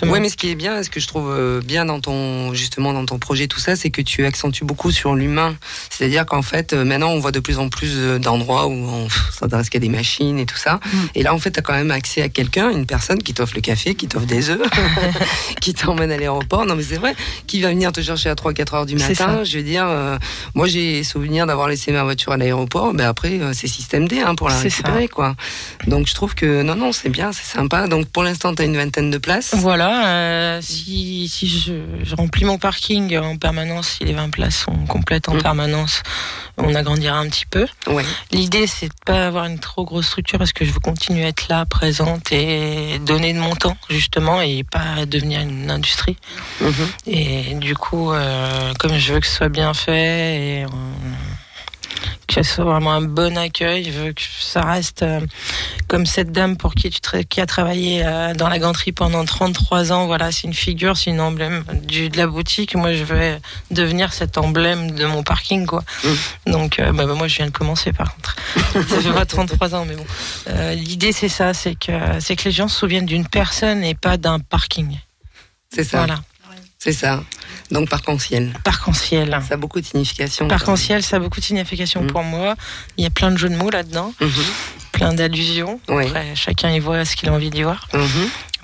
Manque. 0.02 0.20
mais 0.20 0.28
ce 0.28 0.36
qui 0.36 0.50
est 0.50 0.54
bien, 0.54 0.82
ce 0.82 0.90
que 0.90 1.00
je 1.00 1.06
trouve 1.06 1.30
euh, 1.30 1.60
bien 1.60 1.84
dans 1.84 2.00
ton 2.00 2.54
justement 2.54 2.92
dans 2.92 3.06
ton 3.06 3.18
projet 3.18 3.46
tout 3.46 3.60
ça, 3.60 3.76
c'est 3.76 3.90
que 3.90 4.02
tu 4.02 4.24
accentues 4.24 4.64
beaucoup 4.64 4.90
sur 4.90 5.14
l'humain. 5.14 5.56
C'est-à-dire 5.90 6.26
qu'en 6.26 6.42
fait, 6.42 6.72
euh, 6.72 6.84
maintenant, 6.84 7.10
on 7.10 7.18
voit 7.18 7.32
de 7.32 7.40
plus 7.40 7.58
en 7.58 7.68
plus 7.68 7.92
euh, 7.96 8.18
d'endroits 8.18 8.66
où 8.66 8.72
on 8.72 9.08
s'adresse 9.32 9.70
qu'à 9.70 9.78
des 9.78 9.88
machines 9.88 10.38
et 10.38 10.46
tout 10.46 10.56
ça. 10.56 10.80
Mm. 10.84 10.98
Et 11.14 11.22
là, 11.22 11.34
en 11.34 11.38
fait, 11.38 11.52
tu 11.52 11.58
as 11.58 11.62
quand 11.62 11.74
même 11.74 11.90
accès 11.90 12.22
à 12.22 12.28
quelqu'un, 12.28 12.70
une 12.70 12.86
personne 12.86 13.18
qui 13.18 13.34
t'offre 13.34 13.54
le 13.54 13.60
café, 13.60 13.94
qui 13.94 14.08
t'offre 14.08 14.26
des 14.26 14.50
œufs, 14.50 14.60
qui 15.60 15.74
t'emmène 15.74 16.12
à 16.12 16.16
l'aéroport. 16.16 16.66
Non, 16.66 16.76
mais 16.76 16.82
c'est 16.82 16.96
vrai, 16.96 17.14
qui 17.46 17.60
va 17.60 17.68
venir 17.68 17.92
te 17.92 18.00
chercher 18.00 18.28
à 18.30 18.34
3-4 18.34 18.74
heures 18.74 18.86
du 18.86 18.96
matin. 18.96 19.44
Je 19.44 19.58
veux 19.58 19.64
dire, 19.64 19.86
euh, 19.86 20.16
moi, 20.54 20.66
j'ai 20.66 21.02
souvenir 21.04 21.46
d'avoir 21.46 21.68
laissé 21.68 21.92
ma 21.92 22.02
voiture 22.02 22.32
à 22.32 22.36
l'aéroport. 22.36 22.94
Mais 22.94 23.04
après, 23.04 23.40
euh, 23.40 23.52
c'est 23.52 23.66
système 23.66 24.08
D 24.08 24.20
hein, 24.20 24.34
pour 24.34 24.48
la 24.48 24.56
C'est 24.56 24.70
ça. 24.70 24.76
récupérer, 24.78 25.08
quoi. 25.08 25.34
Donc, 25.86 26.06
je 26.06 26.14
trouve 26.14 26.34
que 26.34 26.62
non, 26.62 26.74
non, 26.74 26.92
c'est 26.92 27.08
bien, 27.08 27.32
c'est 27.32 27.44
sympa. 27.44 27.86
Donc, 27.88 28.06
pour 28.06 28.22
l'instant, 28.22 28.54
tu 28.54 28.62
as 28.62 28.64
une 28.64 28.76
vingtaine 28.76 29.10
de 29.10 29.18
places. 29.18 29.54
Voilà, 29.54 29.71
euh, 29.80 30.60
si, 30.62 31.28
si 31.28 31.48
je, 31.48 31.72
je 32.02 32.14
remplis 32.14 32.44
mon 32.44 32.58
parking 32.58 33.16
en 33.18 33.36
permanence, 33.36 33.88
si 33.98 34.04
les 34.04 34.12
20 34.12 34.30
places 34.30 34.56
sont 34.56 34.86
complètes 34.86 35.28
en 35.28 35.34
Mm. 35.34 35.42
permanence, 35.42 36.02
on 36.58 36.74
agrandira 36.74 37.18
un 37.18 37.28
petit 37.28 37.46
peu. 37.46 37.66
Ouais. 37.86 38.04
L'idée, 38.30 38.66
c'est 38.66 38.88
de 38.88 38.94
pas 39.06 39.26
avoir 39.26 39.46
une 39.46 39.58
trop 39.58 39.84
grosse 39.84 40.06
structure 40.06 40.38
parce 40.38 40.52
que 40.52 40.64
je 40.64 40.72
veux 40.72 40.80
continuer 40.80 41.24
à 41.24 41.28
être 41.28 41.48
là, 41.48 41.64
présente 41.66 42.32
et 42.32 42.98
donner 43.00 43.32
de 43.32 43.38
mon 43.38 43.54
temps, 43.54 43.76
justement, 43.88 44.40
et 44.40 44.62
pas 44.64 45.06
devenir 45.06 45.40
une 45.40 45.70
industrie. 45.70 46.16
Mhm. 46.60 46.72
Et 47.06 47.54
du 47.54 47.74
coup, 47.74 48.12
euh, 48.12 48.72
comme 48.78 48.96
je 48.98 49.12
veux 49.14 49.20
que 49.20 49.26
ce 49.26 49.36
soit 49.36 49.48
bien 49.48 49.72
fait 49.74 50.60
et 50.60 50.64
euh, 50.64 50.68
que 52.26 52.42
ce 52.42 52.54
soit 52.54 52.64
vraiment 52.64 52.92
un 52.92 53.02
bon 53.02 53.36
accueil, 53.36 53.84
je 53.84 53.98
veux 53.98 54.12
que 54.12 54.22
ça 54.40 54.62
reste 54.62 55.02
euh, 55.02 55.20
comme 55.88 56.06
cette 56.06 56.32
dame 56.32 56.56
pour 56.56 56.74
qui 56.74 56.90
tu 56.90 57.00
qui 57.28 57.40
a 57.40 57.46
travaillé 57.46 58.02
euh, 58.04 58.34
dans 58.34 58.48
la 58.48 58.58
ganterie 58.58 58.92
pendant 58.92 59.24
33 59.24 59.92
ans. 59.92 60.06
Voilà, 60.06 60.32
c'est 60.32 60.46
une 60.46 60.54
figure, 60.54 60.96
c'est 60.96 61.10
une 61.10 61.20
emblème 61.20 61.64
du, 61.84 62.08
de 62.08 62.16
la 62.16 62.26
boutique. 62.26 62.74
Moi, 62.74 62.94
je 62.94 63.04
vais 63.04 63.40
devenir 63.70 64.12
cet 64.12 64.38
emblème 64.38 64.92
de 64.92 65.04
mon 65.04 65.22
parking, 65.22 65.66
quoi. 65.66 65.84
Donc, 66.46 66.78
euh, 66.78 66.92
bah, 66.92 67.06
bah, 67.06 67.14
moi, 67.14 67.28
je 67.28 67.36
viens 67.36 67.46
de 67.46 67.50
commencer, 67.50 67.92
par 67.92 68.14
contre. 68.14 68.36
ça 68.72 69.00
fait 69.00 69.12
pas 69.12 69.26
33 69.26 69.74
ans, 69.74 69.84
mais 69.86 69.96
bon. 69.96 70.06
L'idée, 70.74 71.12
c'est 71.12 71.28
ça, 71.28 71.54
c'est 71.54 71.74
que 71.74 71.92
c'est 72.20 72.36
que 72.36 72.44
les 72.44 72.52
gens 72.52 72.68
se 72.68 72.78
souviennent 72.78 73.06
d'une 73.06 73.26
personne 73.26 73.84
et 73.84 73.94
pas 73.94 74.16
d'un 74.16 74.38
parking. 74.38 74.98
C'est 75.74 75.84
ça. 75.84 75.98
Voilà, 75.98 76.20
C'est 76.78 76.92
ça. 76.92 77.22
Donc 77.70 77.88
parc-en-ciel. 77.88 78.52
parc-en-ciel. 78.64 79.38
Ça 79.48 79.54
a 79.54 79.56
beaucoup 79.56 79.80
de 79.80 79.86
signification. 79.86 80.48
Parc-en-ciel, 80.48 81.02
ça 81.02 81.16
a 81.16 81.18
beaucoup 81.18 81.40
de 81.40 81.44
signification 81.44 82.02
Mm. 82.02 82.06
pour 82.08 82.22
moi. 82.22 82.54
Il 82.96 83.04
y 83.04 83.06
a 83.06 83.10
plein 83.10 83.30
de 83.30 83.36
jeux 83.36 83.48
de 83.48 83.56
mots 83.56 83.70
là-dedans, 83.70 84.12
Mhm. 84.20 84.30
plein 84.92 85.12
d'allusions. 85.14 85.80
Oui. 85.88 86.06
Après, 86.06 86.34
chacun 86.34 86.70
y 86.70 86.78
voit 86.80 87.04
ce 87.04 87.16
qu'il 87.16 87.28
a 87.28 87.32
envie 87.32 87.50
d'y 87.50 87.62
voir. 87.62 87.88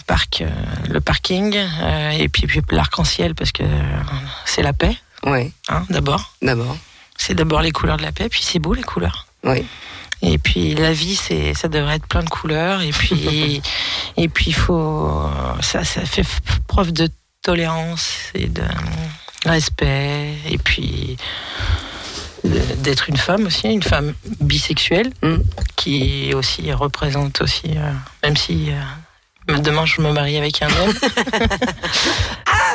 Parc, 0.07 0.41
euh, 0.41 0.49
le 0.89 1.01
parking, 1.01 1.55
euh, 1.57 2.11
et 2.13 2.29
puis, 2.29 2.47
puis 2.47 2.63
l'arc-en-ciel 2.71 3.35
parce 3.35 3.53
que 3.53 3.63
euh, 3.63 3.83
c'est 4.47 4.63
la 4.63 4.73
paix, 4.73 4.97
Ouais, 5.27 5.53
hein, 5.69 5.85
d'abord. 5.91 6.33
d'abord. 6.41 6.77
C'est 7.19 7.35
d'abord 7.35 7.61
les 7.61 7.73
couleurs 7.73 7.99
de 7.99 8.03
la 8.03 8.13
paix, 8.13 8.29
puis 8.31 8.41
c'est 8.43 8.59
beau 8.59 8.73
les 8.73 8.83
couleurs. 8.83 9.27
Oui. 9.45 9.67
Et 10.23 10.39
puis 10.39 10.75
la 10.75 10.93
vie, 10.93 11.15
c'est, 11.15 11.53
ça 11.55 11.69
devrait 11.69 11.97
être 11.97 12.07
plein 12.07 12.23
de 12.23 12.29
couleurs. 12.31 12.81
Et 12.81 12.91
puis, 12.91 13.61
et 14.17 14.29
puis 14.29 14.47
il 14.49 14.55
faut, 14.55 15.21
ça, 15.61 15.85
ça 15.85 16.01
fait 16.07 16.25
preuve 16.67 16.93
de 16.93 17.09
tolérance 17.43 18.31
et 18.35 18.47
de 18.47 18.63
respect. 19.47 20.35
Et 20.51 20.59
puis 20.59 21.17
d'être 22.45 23.09
une 23.09 23.17
femme 23.17 23.47
aussi, 23.47 23.69
une 23.69 23.83
femme 23.83 24.15
bisexuelle, 24.41 25.11
Mm. 25.23 25.39
qui 25.77 26.33
aussi 26.35 26.73
représente 26.73 27.43
aussi, 27.43 27.73
euh, 27.77 27.93
même 28.23 28.37
si 28.37 28.71
euh, 28.71 29.59
demain 29.59 29.85
je 29.87 30.01
me 30.01 30.13
marie 30.13 30.37
avec 30.37 30.63
un 30.63 30.69
homme. 30.69 30.95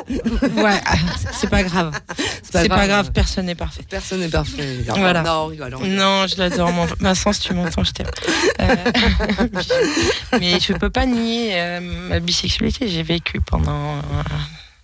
ouais, 0.63 0.81
c'est 1.31 1.49
pas 1.49 1.63
grave. 1.63 1.97
C'est 2.43 2.67
pas, 2.67 2.87
grave, 2.87 3.11
personne 3.13 3.45
n'est 3.45 3.55
parfait. 3.55 3.83
Personne 3.89 4.19
n'est 4.19 4.29
parfait. 4.29 4.83
Voilà. 4.87 5.21
Non, 5.21 5.31
on 5.31 5.47
rigole. 5.47 5.75
on 5.75 5.77
rigole. 5.79 5.95
Non, 5.97 6.27
je 6.27 6.37
l'adore. 6.37 6.71
Mon... 6.71 6.85
Vincent, 6.99 7.33
si 7.33 7.41
tu 7.41 7.53
m'entends, 7.53 7.83
je 7.83 7.91
t'aime. 7.91 8.07
Euh, 8.59 8.75
mais 10.39 10.59
je 10.59 10.73
peux 10.73 10.89
pas 10.89 11.05
nier 11.05 11.53
euh, 11.53 11.79
ma 12.09 12.19
bisexualité. 12.19 12.89
J'ai 12.89 13.03
vécu 13.03 13.39
pendant 13.41 13.95
euh, 13.95 14.23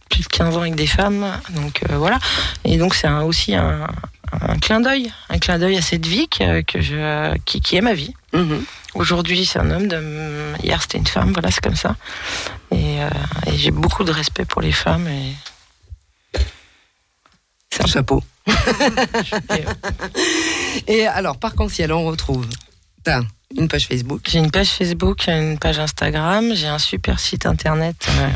plus 0.10 0.24
de 0.24 0.28
15 0.28 0.58
ans 0.58 0.62
avec 0.62 0.76
des 0.76 0.88
femmes. 0.88 1.26
Donc 1.52 1.82
euh, 1.90 1.98
voilà. 1.98 2.20
Et 2.66 2.78
donc 2.78 2.96
c'est 2.96 3.08
un- 3.08 3.22
aussi 3.22 3.56
un, 3.56 3.88
un 4.32 4.58
clin 4.60 4.80
d'œil. 4.82 5.12
Un 5.30 5.38
clin 5.40 5.58
d'œil 5.60 5.78
à 5.78 5.82
cette 5.82 6.06
vie 6.06 6.28
que, 6.28 6.62
que 6.62 6.82
je, 6.82 7.38
qui, 7.46 7.62
qui 7.62 7.76
est 7.78 7.82
ma 7.82 7.94
vie. 7.94 8.14
Mhm. 8.34 8.64
Aujourd'hui, 8.96 9.46
c'est 9.46 9.60
un 9.60 9.70
homme. 9.72 9.88
De... 9.88 10.54
Hier, 10.64 10.82
c'était 10.82 10.98
une 10.98 11.08
femme. 11.08 11.32
Voilà, 11.32 11.52
c'est 11.52 11.62
comme 11.64 11.76
ça. 11.76 11.96
Et, 12.72 13.02
euh, 13.04 13.10
et 13.48 13.56
j'ai 13.56 13.72
beaucoup 13.72 14.04
de 14.04 14.12
respect 14.12 14.46
pour 14.46 14.62
les 14.62 14.72
femmes. 14.72 15.08
Et... 15.08 15.34
C'est 17.72 17.84
un 17.84 17.88
chapeau. 17.88 18.24
et, 18.48 18.52
euh, 19.52 19.58
Et 20.88 21.08
alors, 21.08 21.38
parc-en-ciel, 21.38 21.94
on 21.94 22.06
retrouve. 22.06 22.48
T'as 23.04 23.22
une 23.56 23.68
page 23.68 23.88
Facebook. 23.88 24.22
J'ai 24.28 24.40
une 24.40 24.52
page 24.52 24.70
Facebook, 24.70 25.28
une 25.28 25.58
page 25.58 25.80
Instagram, 25.80 26.52
j'ai 26.54 26.68
un 26.68 26.78
super 26.80 27.20
site 27.20 27.46
internet 27.46 28.08
euh, 28.10 28.30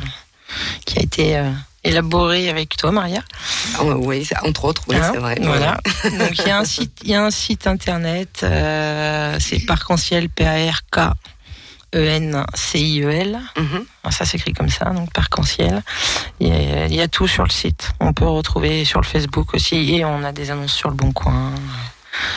qui 0.86 1.00
a 1.00 1.02
été 1.02 1.38
euh, 1.38 1.52
élaboré 1.84 2.50
avec 2.50 2.76
toi, 2.78 2.92
Maria. 2.92 3.22
Ah, 3.78 3.84
oui, 3.84 4.28
entre 4.44 4.66
autres, 4.66 4.84
oui, 4.88 4.96
Hein, 4.96 5.12
c'est 5.14 5.20
vrai. 5.20 5.38
Voilà. 5.42 5.78
Donc 6.04 6.38
il 6.38 6.48
y 6.48 6.52
a 6.52 6.60
un 6.60 6.66
site, 6.66 7.00
il 7.04 7.10
y 7.12 7.16
a 7.16 7.24
un 7.24 7.32
site 7.32 7.68
internet, 7.68 8.42
euh, 8.44 9.38
c'est 9.40 9.60
Parc-en-Ciel, 9.66 10.30
P 10.30 10.46
A 10.46 10.72
R 10.72 10.82
K 10.92 11.14
E 11.96 12.08
N 12.08 12.46
C 12.54 12.80
I 12.80 13.04
E 13.04 13.12
L. 13.12 13.40
Mhm. 13.58 13.86
Ça 14.12 14.26
s'écrit 14.26 14.54
comme 14.54 14.70
ça, 14.70 14.86
donc 14.86 15.12
Parc-en-Ciel. 15.14 15.82
Il 16.40 16.48
y, 16.48 16.52
a, 16.52 16.86
il 16.88 16.96
y 16.96 17.02
a 17.02 17.08
tout 17.08 17.28
sur 17.28 17.44
le 17.44 17.50
site. 17.52 17.92
On 18.00 18.14
peut 18.14 18.28
retrouver 18.28 18.84
sur 18.86 19.00
le 19.00 19.06
Facebook 19.06 19.54
aussi 19.54 19.96
et 19.96 20.06
on 20.06 20.24
a 20.24 20.32
des 20.32 20.52
annonces 20.52 20.74
sur 20.74 20.90
le 20.90 20.96
Bon 20.96 21.12
Coin. 21.12 21.54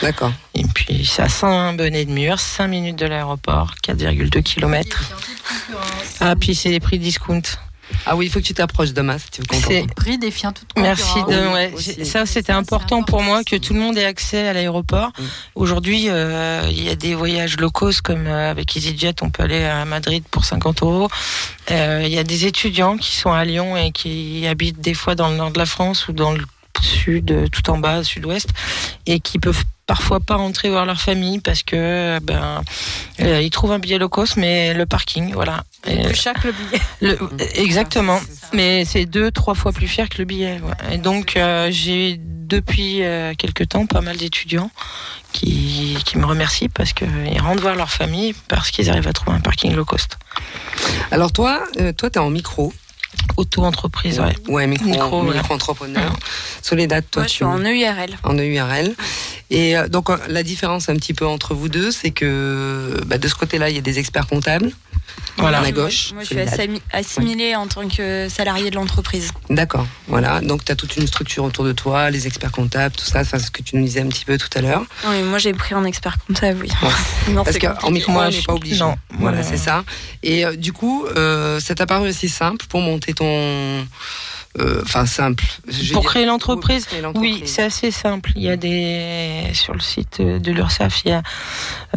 D'accord. 0.02 0.32
Et 0.54 0.64
puis 0.74 1.04
c'est 1.04 1.22
à 1.22 1.28
101 1.28 1.74
bonnets 1.74 2.04
de 2.04 2.10
mur, 2.10 2.38
5 2.38 2.68
minutes 2.68 2.96
de 2.96 3.06
l'aéroport, 3.06 3.74
4,2 3.86 4.42
km. 4.42 5.02
Ah, 6.20 6.34
puis 6.38 6.54
c'est 6.54 6.70
les 6.70 6.80
prix 6.80 6.98
discount. 6.98 7.42
Ah 8.04 8.16
oui, 8.16 8.26
il 8.26 8.30
faut 8.30 8.40
que 8.40 8.44
tu 8.44 8.54
t'approches 8.54 8.92
demain 8.92 9.18
si 9.18 9.30
tu 9.30 9.40
veux 9.40 9.46
t'entende. 9.46 9.94
Prix 9.94 10.18
défiant 10.18 10.52
toute 10.52 10.68
Merci 10.76 11.18
de. 11.28 11.52
Ouais, 11.52 12.04
ça, 12.04 12.26
c'était 12.26 12.52
important 12.52 13.02
pour 13.02 13.22
moi 13.22 13.44
que 13.44 13.56
tout 13.56 13.74
le 13.74 13.80
monde 13.80 13.96
ait 13.98 14.04
accès 14.04 14.48
à 14.48 14.52
l'aéroport. 14.52 15.08
Mm. 15.08 15.22
Aujourd'hui, 15.54 16.08
euh, 16.08 16.66
il 16.68 16.82
y 16.82 16.88
a 16.88 16.96
des 16.96 17.14
voyages 17.14 17.56
low 17.58 17.70
cost 17.70 18.02
comme 18.02 18.26
euh, 18.26 18.50
avec 18.50 18.76
EasyJet, 18.76 19.22
on 19.22 19.30
peut 19.30 19.42
aller 19.42 19.64
à 19.64 19.84
Madrid 19.84 20.24
pour 20.30 20.44
50 20.44 20.82
euros. 20.82 21.08
Euh, 21.70 22.02
Il 22.04 22.12
y 22.12 22.18
a 22.18 22.24
des 22.24 22.46
étudiants 22.46 22.96
qui 22.96 23.16
sont 23.16 23.32
à 23.32 23.44
Lyon 23.44 23.76
et 23.76 23.92
qui 23.92 24.46
habitent 24.46 24.80
des 24.80 24.94
fois 24.94 25.14
dans 25.14 25.30
le 25.30 25.36
nord 25.36 25.50
de 25.50 25.58
la 25.58 25.66
France 25.66 26.08
ou 26.08 26.12
dans 26.12 26.32
le 26.32 26.44
sud, 26.82 27.48
tout 27.50 27.70
en 27.70 27.78
bas, 27.78 28.04
sud-ouest, 28.04 28.50
et 29.06 29.20
qui 29.20 29.38
peuvent 29.38 29.64
parfois 29.86 30.20
pas 30.20 30.34
rentrer 30.36 30.68
voir 30.68 30.84
leur 30.84 31.00
famille 31.00 31.38
parce 31.40 31.62
que 31.62 32.18
ben 32.20 32.62
euh, 33.20 33.40
ils 33.40 33.50
trouvent 33.50 33.72
un 33.72 33.78
billet 33.78 33.98
low 33.98 34.08
cost, 34.08 34.36
mais 34.36 34.74
le 34.74 34.84
parking, 34.86 35.32
voilà. 35.32 35.62
Et 35.86 36.00
Et, 36.00 36.02
plus 36.04 36.14
cher 36.20 36.34
que 36.34 36.48
le 36.48 36.52
billet. 36.52 36.80
le- 37.00 37.18
exactement. 37.60 38.20
Mais 38.52 38.84
c'est 38.84 39.06
deux, 39.06 39.30
trois 39.30 39.54
fois 39.54 39.72
plus 39.72 39.86
cher 39.88 40.08
que 40.08 40.18
le 40.18 40.24
billet. 40.24 40.60
ouais. 40.62 40.94
Et 40.94 40.98
donc 40.98 41.36
euh, 41.36 41.68
j'ai 41.70 42.20
depuis 42.20 43.02
euh, 43.02 43.34
quelques 43.36 43.68
temps 43.68 43.86
pas 43.86 44.00
mal 44.00 44.16
d'étudiants 44.16 44.70
qui, 45.32 45.98
qui 46.04 46.16
me 46.18 46.26
remercient 46.26 46.68
parce 46.68 46.92
qu'ils 46.92 47.40
rentrent 47.40 47.62
voir 47.62 47.74
leur 47.76 47.90
famille 47.90 48.34
parce 48.48 48.70
qu'ils 48.70 48.88
arrivent 48.90 49.08
à 49.08 49.12
trouver 49.12 49.36
un 49.36 49.40
parking 49.40 49.74
low 49.74 49.84
cost. 49.84 50.16
Alors 51.10 51.32
toi, 51.32 51.62
euh, 51.78 51.92
toi, 51.92 52.10
t'es 52.10 52.18
en 52.20 52.30
micro. 52.30 52.72
Auto-entreprise, 53.36 54.18
ouais. 54.20 54.34
Ouais, 54.48 54.66
micro, 54.66 54.86
Micro, 54.86 55.22
ouais. 55.24 55.38
entrepreneur. 55.50 56.16
Soledad, 56.62 57.04
toi, 57.10 57.22
Moi, 57.22 57.26
je 57.26 57.30
tu 57.30 57.36
suis 57.36 57.44
en 57.44 57.58
E 57.58 57.64
EURL. 57.66 58.16
en 58.22 58.34
EURL. 58.38 58.94
Et 59.50 59.76
euh, 59.76 59.88
donc 59.88 60.10
euh, 60.10 60.16
la 60.28 60.42
différence 60.42 60.88
un 60.88 60.96
petit 60.96 61.12
peu 61.14 61.26
entre 61.26 61.54
vous 61.54 61.68
deux, 61.68 61.90
c'est 61.90 62.10
que 62.10 63.00
bah, 63.06 63.18
de 63.18 63.28
ce 63.28 63.34
côté-là, 63.34 63.68
il 63.68 63.76
y 63.76 63.78
a 63.78 63.82
des 63.82 63.98
experts 63.98 64.26
comptables. 64.26 64.70
Voilà. 65.38 65.58
À 65.58 65.60
Moi, 65.60 65.70
gauche. 65.72 66.12
Moi, 66.14 66.22
je 66.22 66.28
suis 66.28 66.80
assimilée 66.92 67.54
en 67.56 67.66
tant 67.66 67.86
que 67.88 68.26
salariée 68.30 68.70
de 68.70 68.76
l'entreprise. 68.76 69.32
D'accord. 69.50 69.86
Voilà. 70.08 70.40
Donc 70.40 70.64
tu 70.64 70.72
as 70.72 70.76
toute 70.76 70.96
une 70.96 71.06
structure 71.06 71.44
autour 71.44 71.64
de 71.64 71.72
toi, 71.72 72.10
les 72.10 72.26
experts 72.26 72.52
comptables, 72.52 72.94
tout 72.96 73.04
ça, 73.04 73.22
c'est 73.24 73.38
ce 73.38 73.50
que 73.50 73.62
tu 73.62 73.76
nous 73.76 73.84
disais 73.84 74.00
un 74.00 74.08
petit 74.08 74.24
peu 74.24 74.38
tout 74.38 74.48
à 74.54 74.62
l'heure. 74.62 74.80
Non, 75.04 75.10
mais 75.10 75.22
moi, 75.22 75.38
j'ai 75.38 75.52
pris 75.52 75.74
en 75.74 75.84
expert 75.84 76.16
comptable, 76.26 76.60
oui. 76.62 76.68
Non, 77.30 77.44
Parce 77.44 77.56
c'est 77.58 77.60
qu'en 77.60 77.90
micro, 77.90 78.12
Moi, 78.12 78.26
on 78.26 78.30
n'est 78.30 78.42
pas 78.42 78.54
obligé. 78.54 78.78
non. 78.80 78.96
Voilà, 79.18 79.38
Euh, 79.38 79.42
c'est 79.44 79.56
ça. 79.58 79.84
Et 80.22 80.46
euh, 80.46 80.56
du 80.56 80.72
coup, 80.72 81.04
euh, 81.16 81.60
ça 81.60 81.74
t'a 81.74 81.86
paru 81.86 82.08
aussi 82.08 82.28
simple 82.28 82.64
pour 82.68 82.80
monter 82.80 83.12
ton. 83.12 83.26
euh, 84.58 84.80
Enfin, 84.82 85.04
simple. 85.04 85.44
Je 85.68 85.92
Pour 85.92 86.04
créer 86.06 86.24
l'entreprise, 86.24 86.86
Oui, 87.14 87.42
c'est 87.44 87.62
assez 87.64 87.90
simple. 87.90 88.32
Il 88.36 88.42
y 88.42 88.48
a 88.48 88.56
des 88.56 89.50
sur 89.52 89.74
le 89.74 89.80
site 89.80 90.22
de 90.22 90.50
l'URSSAF, 90.52 91.02
il 91.04 91.10
y 91.10 91.12
a 91.12 91.22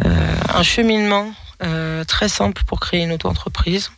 euh, 0.04 0.34
un 0.54 0.62
cheminement 0.62 1.32
euh, 1.62 2.04
très 2.04 2.28
simple 2.28 2.62
pour 2.66 2.80
créer 2.80 3.02
une 3.02 3.12
auto-entreprise. 3.12 3.90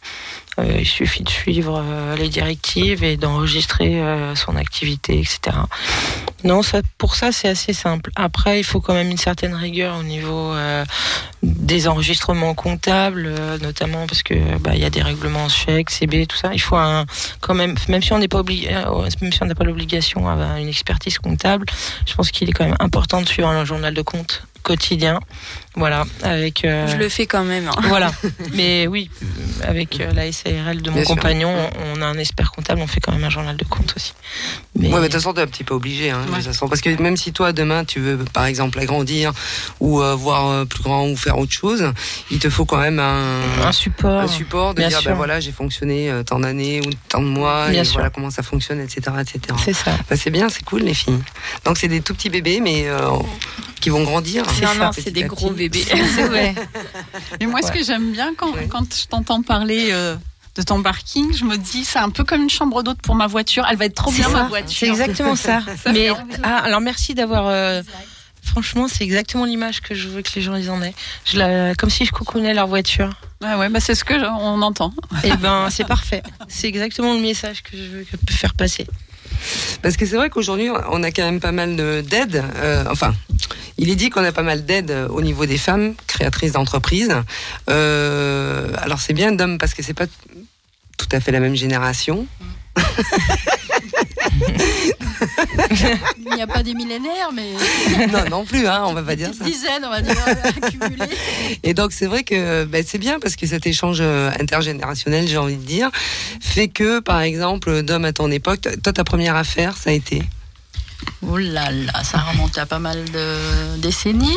Euh, 0.58 0.78
il 0.80 0.86
suffit 0.86 1.22
de 1.22 1.28
suivre 1.30 1.82
euh, 1.82 2.16
les 2.16 2.28
directives 2.28 3.04
et 3.04 3.16
d'enregistrer 3.16 4.02
son 4.34 4.56
activité, 4.56 5.18
etc. 5.20 5.56
Non, 6.44 6.60
pour 6.98 7.14
ça, 7.14 7.32
c'est 7.32 7.48
assez 7.48 7.72
simple. 7.72 8.10
Après, 8.16 8.58
il 8.58 8.64
faut 8.64 8.80
quand 8.80 8.94
même 8.94 9.10
une 9.10 9.16
certaine 9.16 9.54
rigueur 9.54 9.96
au 9.98 10.02
niveau 10.02 10.54
des 11.42 11.88
enregistrements 11.88 12.54
comptables, 12.54 13.30
notamment 13.60 14.06
parce 14.06 14.22
que 14.22 14.34
bah, 14.58 14.72
il 14.74 14.80
y 14.80 14.84
a 14.84 14.90
des 14.90 15.02
règlements 15.02 15.48
chèques, 15.48 15.90
CB, 15.90 16.26
tout 16.26 16.36
ça. 16.36 16.52
Il 16.52 16.60
faut 16.60 16.76
quand 17.40 17.54
même, 17.54 17.76
même 17.88 18.02
si 18.02 18.12
on 18.12 18.18
n'a 18.18 18.28
pas 18.28 19.64
l'obligation 19.64 20.28
à 20.28 20.60
une 20.60 20.68
expertise 20.68 21.18
comptable, 21.18 21.66
je 22.06 22.14
pense 22.14 22.30
qu'il 22.30 22.48
est 22.48 22.52
quand 22.52 22.64
même 22.64 22.76
important 22.80 23.22
de 23.22 23.28
suivre 23.28 23.48
un 23.48 23.64
journal 23.64 23.94
de 23.94 24.02
compte 24.02 24.42
quotidien. 24.62 25.20
Voilà, 25.74 26.04
avec. 26.22 26.64
euh, 26.64 26.86
Je 26.86 26.96
le 26.96 27.08
fais 27.08 27.26
quand 27.26 27.44
même. 27.44 27.68
hein. 27.68 27.80
voilà, 27.88 28.12
mais 28.52 28.86
oui, 28.86 29.10
avec 29.62 30.00
euh, 30.00 30.12
la 30.12 30.30
SARL 30.30 30.82
de 30.82 30.90
mon 30.90 30.96
Bien 30.96 31.04
compagnon, 31.04 31.50
on 31.50 31.98
on 31.98 32.02
a 32.02 32.06
un 32.06 32.18
expert 32.18 32.50
comptable, 32.52 32.80
on 32.82 32.86
fait 32.86 33.00
quand 33.00 33.12
même 33.12 33.24
un 33.24 33.30
journal 33.30 33.56
de 33.56 33.64
compte 33.64 33.94
aussi. 33.96 34.12
Mais, 34.78 34.88
Ouais, 34.88 34.94
mais 34.94 35.00
de 35.00 35.04
toute 35.04 35.14
façon, 35.14 35.32
t'es 35.34 35.40
un 35.42 35.46
petit 35.46 35.64
peu 35.64 35.74
obligé. 35.74 36.10
Hein, 36.10 36.20
de 36.28 36.34
toute 36.34 36.44
façon. 36.44 36.68
Parce 36.68 36.80
que 36.80 36.90
même 37.02 37.16
si 37.16 37.32
toi, 37.32 37.52
demain, 37.52 37.84
tu 37.84 38.00
veux, 38.00 38.18
par 38.18 38.44
exemple, 38.46 38.78
agrandir 38.80 39.32
ou 39.80 40.00
euh, 40.02 40.14
voir 40.14 40.66
plus 40.66 40.82
grand 40.82 41.06
ou 41.08 41.16
faire 41.16 41.38
autre 41.38 41.52
chose, 41.52 41.92
il 42.30 42.38
te 42.38 42.48
faut 42.50 42.64
quand 42.66 42.78
même 42.78 42.98
un, 42.98 43.40
un 43.64 43.72
support. 43.72 44.20
un 44.20 44.28
support 44.28 44.74
de 44.74 44.80
bien 44.80 44.88
dire, 44.88 45.00
sûr. 45.00 45.10
ben 45.10 45.16
voilà, 45.16 45.40
j'ai 45.40 45.52
fonctionné 45.52 46.10
euh, 46.10 46.22
tant 46.22 46.38
d'années 46.40 46.80
ou 46.80 46.90
tant 47.08 47.20
de 47.22 47.26
mois, 47.28 47.68
Bien 47.70 47.82
et 47.82 47.84
sûr. 47.84 47.94
voilà 47.94 48.10
comment 48.10 48.30
ça 48.30 48.42
fonctionne, 48.42 48.80
etc. 48.80 49.00
etc. 49.20 49.40
C'est 49.64 49.72
ça. 49.72 49.92
Bah, 50.10 50.16
c'est 50.16 50.30
bien, 50.30 50.48
c'est 50.48 50.64
cool, 50.64 50.82
les 50.82 50.94
filles. 50.94 51.18
Donc, 51.64 51.78
c'est 51.78 51.88
des 51.88 52.00
tout 52.02 52.14
petits 52.14 52.30
bébés, 52.30 52.60
mais 52.60 52.84
euh, 52.88 53.08
qui 53.80 53.90
vont 53.90 54.02
grandir. 54.04 54.44
Non, 54.60 54.74
non, 54.74 54.90
c'est 54.92 55.10
des 55.10 55.24
gros 55.24 55.50
bébés. 55.50 55.84
C'est 56.14 56.26
vrai. 56.28 56.54
Mais 57.40 57.46
moi, 57.46 57.62
ce 57.62 57.72
que 57.72 57.82
j'aime 57.82 58.12
bien 58.12 58.34
quand, 58.36 58.52
Ouais. 58.52 58.66
quand 58.68 58.92
je 58.94 59.06
t'entends 59.06 59.42
parler 59.42 59.88
euh, 59.92 60.16
de 60.56 60.62
ton 60.62 60.82
parking, 60.82 61.32
je 61.34 61.44
me 61.44 61.56
dis, 61.56 61.84
c'est 61.84 61.98
un 61.98 62.10
peu 62.10 62.24
comme 62.24 62.42
une 62.42 62.50
chambre 62.50 62.82
d'hôte 62.82 63.00
pour 63.02 63.14
ma 63.14 63.26
voiture. 63.26 63.64
Elle 63.70 63.76
va 63.76 63.86
être 63.86 63.94
trop 63.94 64.10
C'est 64.10 64.18
bien, 64.18 64.26
ça. 64.28 64.32
ma 64.34 64.42
C'est 64.44 64.48
voiture. 64.48 64.88
exactement 64.88 65.36
ça. 65.36 65.60
Ça 65.84 65.92
mais 65.92 66.08
ah, 66.42 66.58
alors 66.58 66.80
merci 66.80 67.14
d'avoir. 67.14 67.46
euh, 67.48 67.82
franchement, 68.44 68.88
c'est 68.88 69.04
exactement 69.04 69.44
l'image 69.44 69.80
que 69.80 69.94
je 69.94 70.08
veux 70.08 70.20
que 70.22 70.30
les 70.36 70.42
gens 70.42 70.56
ils 70.56 70.68
en 70.70 70.82
aient. 70.82 70.94
Je 71.24 71.38
la, 71.38 71.74
comme 71.74 71.90
si 71.90 72.04
je 72.04 72.12
coucounais 72.12 72.52
leur 72.54 72.66
voiture. 72.66 73.10
Ouais, 73.40 73.54
ouais, 73.54 73.68
bah 73.68 73.80
c'est 73.80 73.94
ce 73.94 74.04
que 74.04 74.14
on 74.14 74.62
entend. 74.62 74.92
Et 75.24 75.34
ben, 75.36 75.68
c'est 75.70 75.86
parfait. 75.86 76.22
C'est 76.48 76.68
exactement 76.68 77.14
le 77.14 77.20
message 77.20 77.62
que 77.62 77.76
je 77.76 77.82
veux 77.82 78.06
faire 78.30 78.54
passer. 78.54 78.86
Parce 79.82 79.96
que 79.96 80.06
c'est 80.06 80.16
vrai 80.16 80.30
qu'aujourd'hui, 80.30 80.68
on 80.90 81.02
a 81.02 81.10
quand 81.10 81.22
même 81.24 81.40
pas 81.40 81.52
mal 81.52 81.76
de- 81.76 82.00
d'aides. 82.02 82.42
euh, 82.56 82.84
enfin, 82.90 83.14
il 83.78 83.90
est 83.90 83.96
dit 83.96 84.10
qu'on 84.10 84.24
a 84.24 84.32
pas 84.32 84.42
mal 84.42 84.64
d'aides 84.64 84.90
euh, 84.90 85.08
au 85.08 85.22
niveau 85.22 85.46
des 85.46 85.58
femmes 85.58 85.94
créatrices 86.06 86.52
d'entreprises. 86.52 87.14
Euh, 87.70 88.68
alors 88.78 89.00
c'est 89.00 89.12
bien 89.14 89.32
d'hommes 89.32 89.58
parce 89.58 89.74
que 89.74 89.82
c'est 89.82 89.94
pas 89.94 90.06
tout 90.98 91.08
à 91.12 91.20
fait 91.20 91.32
la 91.32 91.40
même 91.40 91.56
génération. 91.56 92.26
Il 96.18 96.34
n'y 96.34 96.42
a 96.42 96.46
pas 96.46 96.62
des 96.62 96.74
millénaires, 96.74 97.30
mais 97.32 97.52
non, 98.12 98.24
non 98.30 98.44
plus, 98.44 98.66
hein, 98.66 98.82
on 98.86 98.92
va 98.94 99.02
pas 99.02 99.16
dire 99.16 99.30
ça. 99.34 99.44
dizaines, 99.44 99.84
on 99.84 99.90
va 99.90 100.00
dire, 100.00 100.16
accumulées. 100.62 101.14
Et 101.62 101.74
donc 101.74 101.92
c'est 101.92 102.06
vrai 102.06 102.24
que 102.24 102.64
ben, 102.64 102.84
c'est 102.86 102.98
bien 102.98 103.20
parce 103.20 103.36
que 103.36 103.46
cet 103.46 103.66
échange 103.66 103.98
euh, 104.00 104.30
intergénérationnel, 104.40 105.28
j'ai 105.28 105.36
envie 105.38 105.56
de 105.56 105.64
dire, 105.64 105.90
fait 106.40 106.68
que 106.68 107.00
par 107.00 107.20
exemple, 107.20 107.82
d'hommes 107.82 108.04
à 108.04 108.12
ton 108.12 108.30
époque, 108.30 108.68
toi 108.82 108.92
ta 108.92 109.04
première 109.04 109.36
affaire, 109.36 109.76
ça 109.76 109.90
a 109.90 109.92
été? 109.92 110.22
Oh 111.28 111.38
là 111.38 111.70
là, 111.70 112.02
ça 112.04 112.18
remonte 112.18 112.58
à 112.58 112.66
pas 112.66 112.78
mal 112.78 113.04
de 113.10 113.76
décennies. 113.78 114.36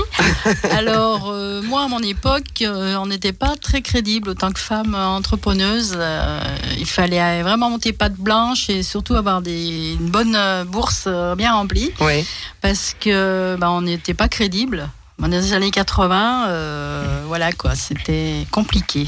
Alors, 0.71 1.29
euh, 1.29 1.61
moi, 1.63 1.83
à 1.83 1.87
mon 1.87 1.99
époque, 1.99 2.61
euh, 2.61 2.95
on 2.97 3.07
n'était 3.07 3.33
pas 3.33 3.55
très 3.55 3.81
crédible 3.81 4.29
autant 4.29 4.51
que 4.51 4.59
femme 4.59 4.93
entrepreneuse. 4.95 5.95
Euh, 5.97 6.39
il 6.77 6.85
fallait 6.85 7.41
vraiment 7.41 7.69
monter 7.69 7.91
patte 7.91 8.15
blanche 8.15 8.69
et 8.69 8.83
surtout 8.83 9.15
avoir 9.15 9.41
des, 9.41 9.93
une 9.99 10.09
bonne 10.09 10.37
bourse 10.67 11.07
bien 11.37 11.53
remplie 11.53 11.91
Ouais. 11.99 12.25
parce 12.61 12.95
que 12.99 13.55
bah, 13.59 13.71
on 13.71 13.81
n'était 13.81 14.13
pas 14.13 14.27
crédible. 14.27 14.87
Dans 15.17 15.27
les 15.27 15.53
années 15.53 15.71
80, 15.71 16.47
euh, 16.49 17.23
voilà 17.27 17.51
quoi, 17.53 17.73
c'était 17.75 18.45
compliqué. 18.51 19.07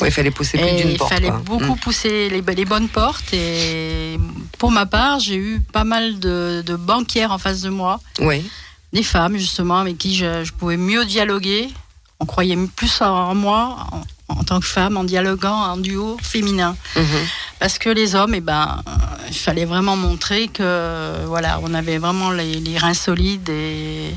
Ouais, 0.00 0.08
il 0.08 0.12
fallait 0.12 0.30
pousser 0.32 0.58
plus 0.58 0.70
d'une 0.76 0.90
il 0.90 0.96
porte. 0.98 1.12
fallait 1.12 1.28
quoi. 1.28 1.38
beaucoup 1.38 1.74
Mm. 1.74 1.78
pousser 1.78 2.28
les, 2.28 2.40
les 2.42 2.64
bonnes 2.64 2.88
portes. 2.88 3.32
Et 3.32 4.18
pour 4.58 4.70
ma 4.72 4.86
part, 4.86 5.20
j'ai 5.20 5.36
eu 5.36 5.60
pas 5.60 5.84
mal 5.84 6.18
de, 6.18 6.62
de 6.66 6.74
banquières 6.76 7.30
en 7.32 7.38
face 7.38 7.60
de 7.60 7.70
moi, 7.70 8.00
Ouais. 8.20 8.42
des 8.92 9.02
femmes 9.04 9.36
justement 9.36 9.78
avec 9.78 9.96
qui 9.98 10.16
je, 10.16 10.42
je 10.44 10.52
pouvais 10.52 10.76
mieux 10.76 11.04
dialoguer. 11.04 11.68
On 12.20 12.26
croyait 12.26 12.56
plus 12.76 13.00
en 13.02 13.34
moi 13.34 13.86
en, 14.28 14.42
tant 14.44 14.60
que 14.60 14.66
femme, 14.66 14.96
en 14.96 15.04
dialoguant 15.04 15.54
en 15.54 15.76
duo 15.76 16.16
féminin. 16.22 16.76
Mhm. 16.96 17.04
Parce 17.60 17.78
que 17.78 17.88
les 17.90 18.14
hommes, 18.14 18.34
eh 18.34 18.40
ben, 18.40 18.82
il 19.28 19.34
fallait 19.36 19.64
vraiment 19.64 19.96
montrer 19.96 20.48
que 20.48 21.24
voilà, 21.26 21.60
on 21.62 21.72
avait 21.74 21.98
vraiment 21.98 22.30
les, 22.30 22.54
les 22.60 22.78
reins 22.78 22.94
solides 22.94 23.48
et 23.48 24.10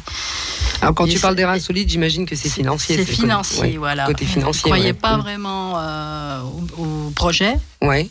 Alors 0.81 0.93
quand 0.95 1.05
Et 1.05 1.09
tu 1.13 1.19
parles 1.19 1.35
des 1.35 1.45
reins 1.45 1.59
solides, 1.59 1.89
j'imagine 1.89 2.25
que 2.25 2.35
c'est 2.35 2.49
financier. 2.49 2.95
C'est 2.97 3.03
côté- 3.05 3.15
financier, 3.15 3.61
ouais, 3.61 3.77
voilà. 3.77 4.05
Côté 4.05 4.25
financier. 4.25 4.61
Je 4.63 4.67
ne 4.67 4.71
croyais 4.71 4.85
ouais. 4.87 4.93
pas 4.93 5.17
Mm. 5.17 5.21
vraiment 5.21 5.73
euh, 5.77 6.41
au, 6.77 6.83
au 6.83 7.09
projet. 7.11 7.53
Ouais. 7.81 8.09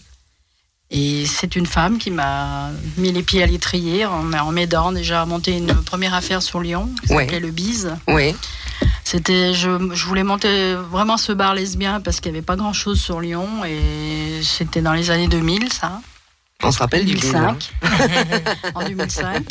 Et 0.90 1.26
c'est 1.26 1.56
une 1.56 1.66
femme 1.66 1.98
qui 1.98 2.12
m'a 2.12 2.70
mis 2.96 3.10
les 3.10 3.22
pieds 3.24 3.42
à 3.42 3.46
l'étrier 3.46 4.06
en, 4.06 4.32
en 4.32 4.52
m'aidant 4.52 4.92
déjà 4.92 5.22
à 5.22 5.26
monter 5.26 5.56
une 5.56 5.74
première 5.74 6.14
affaire 6.14 6.42
sur 6.42 6.60
Lyon, 6.60 6.88
qui 7.04 7.12
Ouais. 7.12 7.24
s'appelait 7.24 7.40
le 7.40 7.50
Bise. 7.50 7.96
Ouais. 8.06 8.36
C'était, 9.08 9.54
je, 9.54 9.70
je 9.94 10.04
voulais 10.04 10.24
monter 10.24 10.74
vraiment 10.74 11.16
ce 11.16 11.30
bar 11.30 11.54
lesbien 11.54 12.00
parce 12.00 12.18
qu'il 12.18 12.32
n'y 12.32 12.38
avait 12.38 12.44
pas 12.44 12.56
grand 12.56 12.72
chose 12.72 13.00
sur 13.00 13.20
Lyon 13.20 13.64
et 13.64 14.40
c'était 14.42 14.82
dans 14.82 14.94
les 14.94 15.12
années 15.12 15.28
2000, 15.28 15.72
ça. 15.72 16.00
On 16.64 16.72
se 16.72 16.78
rappelle 16.78 17.04
du. 17.04 17.14
2005. 17.14 17.70
en 18.74 18.82
2005. 18.84 19.44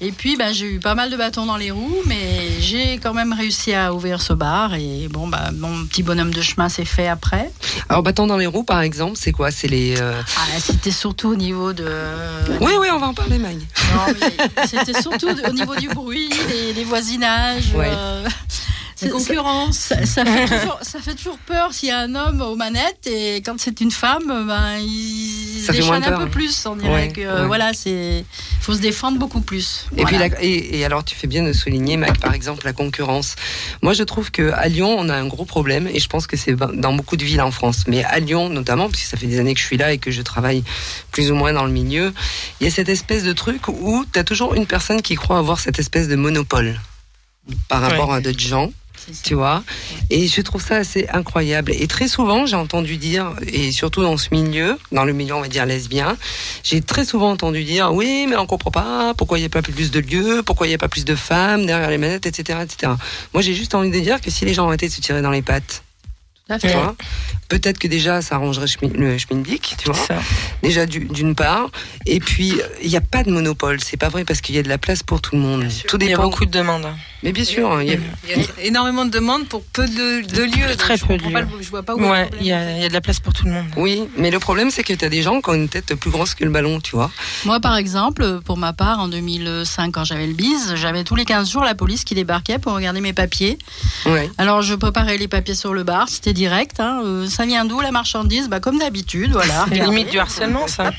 Et 0.00 0.12
puis, 0.12 0.36
ben, 0.36 0.54
j'ai 0.54 0.66
eu 0.66 0.78
pas 0.78 0.94
mal 0.94 1.10
de 1.10 1.16
bâtons 1.16 1.46
dans 1.46 1.56
les 1.56 1.70
roues, 1.72 1.96
mais 2.06 2.48
j'ai 2.60 2.98
quand 2.98 3.12
même 3.12 3.32
réussi 3.32 3.74
à 3.74 3.92
ouvrir 3.92 4.22
ce 4.22 4.32
bar. 4.32 4.74
Et 4.74 5.08
bon, 5.10 5.26
bah, 5.26 5.50
mon 5.52 5.84
petit 5.84 6.02
bonhomme 6.04 6.32
de 6.32 6.40
chemin 6.40 6.68
s'est 6.68 6.84
fait 6.84 7.08
après. 7.08 7.50
Alors 7.88 8.02
bâton 8.04 8.26
dans 8.28 8.36
les 8.36 8.46
roues, 8.46 8.62
par 8.62 8.80
exemple, 8.82 9.16
c'est 9.20 9.32
quoi? 9.32 9.50
C'est 9.50 9.66
les. 9.68 9.96
euh, 10.00 10.22
Ah, 10.36 10.60
c'était 10.60 10.92
surtout 10.92 11.30
au 11.30 11.36
niveau 11.36 11.72
de. 11.72 11.88
Oui, 12.60 12.72
oui, 12.78 12.86
on 12.92 12.98
va 12.98 13.08
en 13.08 13.14
parler, 13.14 13.38
mais 13.38 13.56
c'était 14.66 15.00
surtout 15.00 15.28
au 15.28 15.52
niveau 15.52 15.74
du 15.74 15.88
bruit, 15.88 16.30
des, 16.48 16.72
des 16.72 16.84
voisinages. 16.84 17.72
Ouais. 17.74 17.90
euh, 17.92 18.28
c'est- 19.06 19.10
concurrence. 19.10 19.76
Ça, 19.78 20.06
ça 20.06 20.24
fait 20.24 20.46
toujours, 20.58 20.78
ça 20.82 21.00
fait 21.00 21.14
toujours 21.14 21.38
peur 21.38 21.72
s'il 21.72 21.88
y 21.88 21.92
a 21.92 21.98
un 22.00 22.14
homme 22.14 22.40
aux 22.40 22.56
manettes 22.56 23.06
et 23.06 23.36
quand 23.36 23.58
c'est 23.60 23.80
une 23.80 23.90
femme, 23.90 24.46
ben, 24.46 24.78
il 24.78 25.62
Ça 25.66 25.72
déchaîne 25.72 26.04
un 26.04 26.18
peu 26.18 26.28
plus. 26.28 26.66
On 26.66 26.76
dirait 26.76 26.92
Ouais, 26.92 27.08
que 27.08 27.20
ouais. 27.40 27.46
voilà, 27.46 27.72
c'est 27.72 28.24
faut 28.60 28.74
se 28.74 28.80
défendre 28.80 29.18
beaucoup 29.18 29.40
plus. 29.40 29.86
Et 29.96 30.02
Voilà. 30.02 30.06
puis 30.08 30.18
la- 30.18 30.42
et, 30.42 30.78
et 30.78 30.84
alors 30.84 31.04
tu 31.04 31.14
fais 31.16 31.26
bien 31.26 31.42
de 31.42 31.52
souligner, 31.52 31.96
Mac, 31.96 32.18
par 32.20 32.34
exemple, 32.34 32.64
la 32.64 32.72
concurrence. 32.72 33.36
Moi, 33.82 33.92
je 33.92 34.02
trouve 34.02 34.30
que 34.30 34.50
à 34.52 34.68
Lyon, 34.68 34.94
on 34.98 35.08
a 35.08 35.14
un 35.16 35.26
gros 35.26 35.44
problème, 35.44 35.86
et 35.88 35.98
je 36.00 36.08
pense 36.08 36.26
que 36.26 36.36
c'est 36.36 36.54
dans 36.54 36.92
beaucoup 36.92 37.16
de 37.16 37.24
villes 37.24 37.40
en 37.42 37.50
France, 37.50 37.84
mais 37.86 38.04
à 38.04 38.18
Lyon 38.20 38.48
notamment, 38.48 38.88
puisque 38.88 39.06
ça 39.06 39.16
fait 39.16 39.26
des 39.26 39.38
années 39.40 39.54
que 39.54 39.60
je 39.60 39.66
suis 39.66 39.76
là 39.76 39.92
et 39.92 39.98
que 39.98 40.10
je 40.10 40.22
travaille 40.22 40.62
plus 41.10 41.30
ou 41.30 41.34
moins 41.34 41.52
dans 41.52 41.64
le 41.64 41.72
milieu, 41.72 42.12
il 42.60 42.64
y 42.64 42.66
a 42.68 42.70
cette 42.70 42.88
espèce 42.88 43.24
de 43.24 43.32
truc 43.32 43.68
où 43.68 44.04
tu 44.12 44.18
as 44.18 44.24
toujours 44.24 44.54
une 44.54 44.66
personne 44.66 45.02
qui 45.02 45.14
croit 45.16 45.38
avoir 45.38 45.58
cette 45.60 45.78
espèce 45.78 46.08
de 46.08 46.16
monopole. 46.16 46.80
par 47.68 47.80
rapport 47.80 48.12
à 48.12 48.20
d'autres 48.20 48.38
gens. 48.38 48.70
Tu 49.22 49.34
vois. 49.34 49.62
Et 50.10 50.28
je 50.28 50.40
trouve 50.40 50.62
ça 50.62 50.76
assez 50.76 51.06
incroyable. 51.12 51.72
Et 51.74 51.86
très 51.86 52.08
souvent, 52.08 52.46
j'ai 52.46 52.56
entendu 52.56 52.96
dire, 52.96 53.32
et 53.46 53.72
surtout 53.72 54.02
dans 54.02 54.16
ce 54.16 54.28
milieu, 54.32 54.78
dans 54.92 55.04
le 55.04 55.12
milieu, 55.12 55.34
on 55.34 55.40
va 55.40 55.48
dire 55.48 55.66
lesbien, 55.66 56.16
j'ai 56.62 56.80
très 56.80 57.04
souvent 57.04 57.30
entendu 57.30 57.64
dire, 57.64 57.92
oui, 57.92 58.26
mais 58.28 58.36
on 58.36 58.46
comprend 58.46 58.70
pas, 58.70 59.14
pourquoi 59.16 59.38
il 59.38 59.42
n'y 59.42 59.46
a 59.46 59.50
pas 59.50 59.62
plus 59.62 59.90
de 59.90 60.00
lieux, 60.00 60.42
pourquoi 60.44 60.66
il 60.66 60.70
n'y 60.70 60.74
a 60.74 60.78
pas 60.78 60.88
plus 60.88 61.04
de 61.04 61.14
femmes 61.14 61.66
derrière 61.66 61.90
les 61.90 61.98
manettes, 61.98 62.26
etc., 62.26 62.60
etc. 62.62 62.92
Moi, 63.34 63.42
j'ai 63.42 63.54
juste 63.54 63.74
envie 63.74 63.90
de 63.90 63.98
dire 64.00 64.20
que 64.20 64.30
si 64.30 64.44
les 64.44 64.54
gens 64.54 64.66
arrêtaient 64.66 64.88
de 64.88 64.92
se 64.92 65.00
tirer 65.00 65.22
dans 65.22 65.30
les 65.30 65.42
pattes, 65.42 65.82
peut-être 67.48 67.78
que 67.78 67.88
déjà, 67.88 68.20
ça 68.20 68.34
arrangerait 68.34 68.66
le 68.94 69.16
schmindic, 69.18 69.74
tu 69.78 69.86
vois. 69.90 69.94
Ça. 69.94 70.18
Déjà, 70.62 70.86
du- 70.86 71.06
d'une 71.06 71.34
part. 71.34 71.70
Et 72.04 72.20
puis, 72.20 72.54
il 72.82 72.88
n'y 72.90 72.96
a 72.96 73.00
pas 73.00 73.22
de 73.22 73.30
monopole. 73.30 73.80
C'est 73.82 73.96
pas 73.96 74.08
vrai 74.08 74.24
parce 74.24 74.40
qu'il 74.40 74.54
y 74.54 74.58
a 74.58 74.62
de 74.62 74.68
la 74.68 74.78
place 74.78 75.02
pour 75.02 75.20
tout 75.22 75.34
le 75.36 75.40
monde. 75.40 75.66
Tout 75.88 75.96
Il 75.98 76.02
y 76.02 76.06
a 76.06 76.08
dépend. 76.10 76.24
beaucoup 76.24 76.44
de 76.44 76.50
demandes. 76.50 76.86
Mais 77.22 77.32
bien 77.32 77.44
sûr, 77.44 77.80
il 77.82 77.88
y 77.88 77.92
a- 77.94 77.98
Il 78.34 78.40
y 78.42 78.44
a 78.44 78.46
énormément 78.64 79.04
de 79.04 79.10
demandes 79.10 79.46
pour 79.48 79.62
peu 79.64 79.86
de, 79.86 80.22
de 80.26 80.42
lieux. 80.42 80.76
Très 80.76 80.96
peu 80.98 81.16
de 81.16 81.22
pas 81.32 81.42
lieux. 81.42 81.48
je 81.60 81.68
vois 81.70 81.82
pas 81.82 81.94
où 81.94 82.00
Ouais, 82.00 82.28
il 82.40 82.46
y, 82.46 82.52
a 82.52 82.76
il 82.76 82.82
y 82.82 82.84
a 82.84 82.88
de 82.88 82.92
la 82.92 83.00
place 83.00 83.20
pour 83.20 83.32
tout 83.32 83.44
le 83.46 83.52
monde. 83.52 83.66
Oui, 83.76 84.04
mais 84.16 84.30
le 84.30 84.38
problème, 84.38 84.70
c'est 84.70 84.82
que 84.82 84.92
tu 84.92 85.04
as 85.04 85.08
des 85.08 85.22
gens 85.22 85.40
qui 85.40 85.50
ont 85.50 85.54
une 85.54 85.68
tête 85.68 85.94
plus 85.94 86.10
grosse 86.10 86.34
que 86.34 86.44
le 86.44 86.50
ballon, 86.50 86.80
tu 86.80 86.96
vois. 86.96 87.10
Moi, 87.44 87.60
par 87.60 87.76
exemple, 87.76 88.40
pour 88.44 88.56
ma 88.56 88.72
part, 88.72 88.98
en 89.00 89.08
2005, 89.08 89.92
quand 89.92 90.04
j'avais 90.04 90.26
le 90.26 90.32
bise, 90.34 90.74
j'avais 90.76 91.04
tous 91.04 91.14
les 91.14 91.24
15 91.24 91.50
jours 91.50 91.62
la 91.64 91.74
police 91.74 92.04
qui 92.04 92.14
débarquait 92.14 92.58
pour 92.58 92.72
regarder 92.74 93.00
mes 93.00 93.12
papiers. 93.12 93.58
Ouais. 94.06 94.30
Alors, 94.38 94.62
je 94.62 94.74
préparais 94.74 95.16
les 95.18 95.28
papiers 95.28 95.54
sur 95.54 95.74
le 95.74 95.82
bar, 95.84 96.08
c'était 96.08 96.32
direct. 96.32 96.80
hein. 96.80 97.02
Euh, 97.04 97.26
ça 97.28 97.44
vient 97.46 97.64
d'où 97.64 97.80
la 97.80 97.90
marchandise? 97.92 98.48
Bah, 98.48 98.60
Comme 98.60 98.78
d'habitude, 98.78 99.32
voilà. 99.32 99.66
C'est 99.68 99.78
limite 99.84 100.10
du 100.10 100.18
harcèlement, 100.18 100.66
ça. 100.66 100.90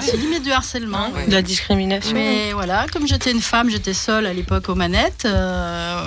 C'est 0.00 0.16
limite 0.16 0.44
du 0.44 0.52
harcèlement. 0.52 1.10
De 1.26 1.32
la 1.32 1.42
discrimination. 1.42 2.14
Mais 2.14 2.52
voilà, 2.52 2.86
comme 2.92 3.06
j'étais 3.06 3.32
une 3.32 3.40
femme, 3.42 3.68
j'étais 3.70 3.92
seule 3.94 4.26
à 4.26 4.32
l'époque 4.32 4.68
aux 4.68 4.74
manettes, 4.74 5.24
euh, 5.26 5.57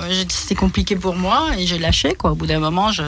j'ai- 0.09 0.25
c'était 0.29 0.55
compliqué 0.55 0.95
pour 0.95 1.15
moi 1.15 1.51
et 1.57 1.65
j'ai 1.67 1.79
lâché 1.79 2.13
quoi. 2.15 2.31
Au 2.31 2.35
bout 2.35 2.47
d'un 2.47 2.59
moment, 2.59 2.91
je 2.91 3.03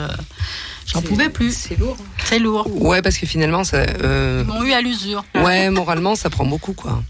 j'en 0.86 1.02
pouvais 1.02 1.28
plus. 1.28 1.54
C'est 1.56 1.78
lourd. 1.78 1.96
C'est 2.24 2.38
lourd. 2.38 2.66
Ouais, 2.82 3.02
parce 3.02 3.16
que 3.18 3.26
finalement, 3.26 3.64
ça. 3.64 3.78
euh, 3.78 4.44
Ils 4.46 4.52
m'ont 4.52 4.62
eu 4.64 4.72
à 4.72 4.80
l'usure. 4.80 5.24
Ouais, 5.34 5.70
moralement, 5.70 6.14
ça 6.14 6.30
prend 6.30 6.44
beaucoup, 6.46 6.72
quoi. 6.72 7.02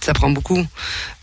Ça 0.00 0.12
prend 0.12 0.30
beaucoup. 0.30 0.62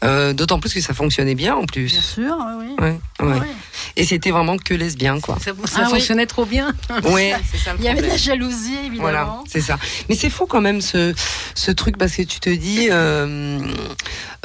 Euh, 0.04 0.34
D'autant 0.34 0.60
plus 0.60 0.74
que 0.74 0.82
ça 0.82 0.94
fonctionnait 0.94 1.36
bien, 1.36 1.54
en 1.56 1.60
Bien 1.60 1.66
plus. 1.68 1.90
sûr, 1.90 2.36
oui. 2.60 2.66
oui. 2.80 2.86
Ouais, 2.86 3.00
ouais. 3.28 3.40
Ouais. 3.40 3.48
Et 3.96 4.06
c'était 4.06 4.32
vraiment 4.32 4.58
que 4.58 4.74
lesbien, 4.74 5.20
quoi. 5.20 5.38
Ça, 5.40 5.52
ça 5.66 5.78
Ah 5.78 5.82
oui. 5.86 5.92
fonctionnait 6.00 6.26
trop 6.26 6.46
bien. 6.46 6.74
Ouais, 7.04 7.36
c'est 7.52 7.58
ça 7.58 7.74
le 7.74 7.80
Il 7.80 7.86
y 7.86 7.88
avait 7.90 8.02
de 8.02 8.08
la 8.08 8.18
jalousie, 8.18 8.76
évidemment. 8.86 9.02
Voilà, 9.02 9.40
c'est 9.48 9.62
ça. 9.62 9.78
Mais 10.10 10.16
c'est 10.16 10.30
fou 10.30 10.46
quand 10.48 10.62
même 10.62 10.82
ce, 10.82 11.14
ce 11.56 11.72
truc 11.72 11.98
parce 11.98 12.16
que 12.16 12.24
tu 12.24 12.40
te 12.40 12.50
dis 12.50 12.88
euh, 12.90 13.60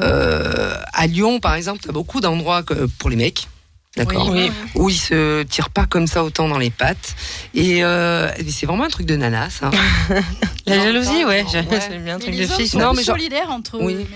euh, 0.03 0.75
à 0.93 1.07
Lyon 1.07 1.41
par 1.41 1.55
exemple, 1.55 1.81
tu 1.83 1.89
as 1.89 1.93
beaucoup 1.93 2.21
d'endroits 2.21 2.63
que- 2.63 2.87
pour 2.99 3.09
les 3.11 3.17
mecs. 3.17 3.49
D'accord. 3.97 4.29
Oui. 4.31 4.51
Où 4.75 4.91
ils 4.91 4.97
se 4.99 5.43
tirent 5.45 5.71
pas 5.71 5.87
comme 5.87 6.07
ça 6.07 6.23
autant 6.23 6.49
dans 6.49 6.59
les 6.59 6.71
pattes. 6.71 7.15
Et 7.55 7.83
euh, 7.83 8.29
c'est 8.49 8.67
vraiment 8.67 8.85
un 8.85 8.89
truc 8.89 9.07
de 9.07 9.17
nana, 9.17 9.49
ça. 9.51 9.71
La 10.67 10.77
Non, 10.77 10.83
jalousie, 10.85 11.23
non, 11.23 11.29
ouais, 11.29 11.45
ouais. 11.45 11.81
c'est 11.81 11.99
bien 11.99 12.15
un 12.17 12.19
Mais 12.19 12.25
truc 12.25 12.35
de 12.35 12.41
les 12.41 12.47
fille. 12.49 12.79
Non, 12.79 12.93
mais 12.93 13.03
genre- 13.03 13.17
solidaires 13.17 13.51
entre 13.51 13.79
eux. 13.79 13.81
Oui. 13.83 14.07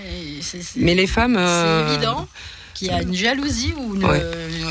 Mais 0.75 0.93
les 0.95 1.07
femmes. 1.07 1.35
euh, 1.37 1.87
C'est 1.87 1.93
évident 1.95 2.27
qu'il 2.81 2.87
y 2.91 2.97
a 2.97 3.01
une 3.03 3.13
jalousie 3.13 3.73
ou 3.77 3.95
une- 3.95 4.05
Ouais. 4.05 4.21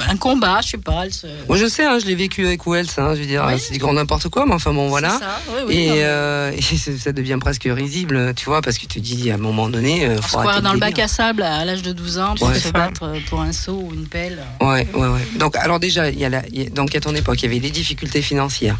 un 0.08 0.16
combat, 0.16 0.60
je 0.62 0.70
sais 0.70 0.78
pas. 0.78 1.08
se- 1.10 1.26
Moi 1.48 1.56
je 1.56 1.66
sais, 1.66 1.84
hein, 1.84 1.98
je 2.00 2.06
l'ai 2.06 2.14
vécu 2.16 2.44
avec 2.46 2.66
Wells, 2.66 2.86
hein, 2.96 3.14
je 3.14 3.20
veux 3.20 3.26
dire, 3.26 3.44
Oui. 3.46 3.54
c'est 3.60 3.72
du 3.72 3.78
grand 3.78 3.92
n'importe 3.92 4.28
quoi, 4.28 4.46
mais 4.46 4.54
enfin 4.54 4.72
bon 4.72 4.88
voilà. 4.88 5.10
C'est 5.10 5.24
ça, 5.24 5.40
oui, 5.50 5.62
oui, 5.68 5.74
Et, 5.76 6.04
euh, 6.04 6.50
ça 6.98 7.12
devient 7.12 7.38
presque 7.40 7.68
risible, 7.70 8.34
tu 8.34 8.46
vois, 8.46 8.60
parce 8.62 8.76
que 8.78 8.86
tu 8.86 8.88
te 8.88 8.98
dis 8.98 9.30
à 9.30 9.34
un 9.34 9.38
moment 9.38 9.68
donné, 9.68 10.06
euh, 10.06 10.20
se 10.20 10.36
arrêter 10.36 10.62
dans 10.62 10.72
le 10.72 10.78
bac 10.80 10.98
à 10.98 11.06
sable 11.08 11.42
à 11.42 11.64
l'âge 11.64 11.82
de 11.82 11.92
12 11.92 12.18
ans 12.18 12.34
pour 12.34 12.48
Ouais. 12.48 12.54
se 12.54 12.60
ça. 12.60 12.70
battre 12.72 13.12
pour 13.28 13.40
un 13.40 13.52
seau 13.52 13.74
ou 13.88 13.94
une 13.94 14.06
pelle. 14.08 14.42
Ouais, 14.60 14.86
ouais, 14.94 15.06
ouais. 15.08 15.20
Donc, 15.38 15.54
alors 15.56 15.78
déjà, 15.78 16.10
il 16.10 16.18
y 16.18 16.24
a 16.24 16.28
la, 16.28 16.42
il 16.48 16.62
y 16.62 16.66
a- 16.66 16.70
donc 16.70 16.94
à 16.96 17.00
ton 17.00 17.14
époque, 17.14 17.40
il 17.42 17.44
y 17.44 17.48
avait 17.48 17.60
les 17.60 17.70
difficultés 17.70 18.22
financières. 18.22 18.78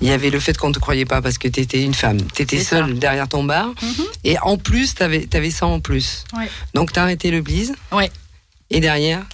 Il 0.00 0.08
y 0.08 0.12
avait 0.12 0.30
le 0.30 0.38
fait 0.38 0.56
qu'on 0.56 0.70
te 0.72 0.78
croyait 0.78 1.04
pas 1.06 1.20
parce 1.22 1.38
que 1.38 1.48
tu 1.48 1.60
étais 1.60 1.82
une 1.82 1.94
femme. 1.94 2.18
Tu 2.34 2.42
étais 2.42 2.58
seule 2.62 2.88
ça. 2.88 2.92
derrière 2.94 3.26
ton 3.28 3.42
bar. 3.44 3.68
Mhm. 3.82 4.04
Et 4.24 4.38
en 4.40 4.56
plus, 4.58 4.94
tu 4.94 5.02
avais, 5.02 5.50
ça 5.50 5.66
en 5.66 5.80
plus. 5.80 6.24
Ouais. 6.36 6.48
Donc, 6.74 6.92
tu 6.92 6.98
as 6.98 7.02
arrêté 7.02 7.30
le 7.30 7.40
blise. 7.40 7.74
Ouais. 7.92 8.10
Et 8.70 8.80
derrière 8.80 9.24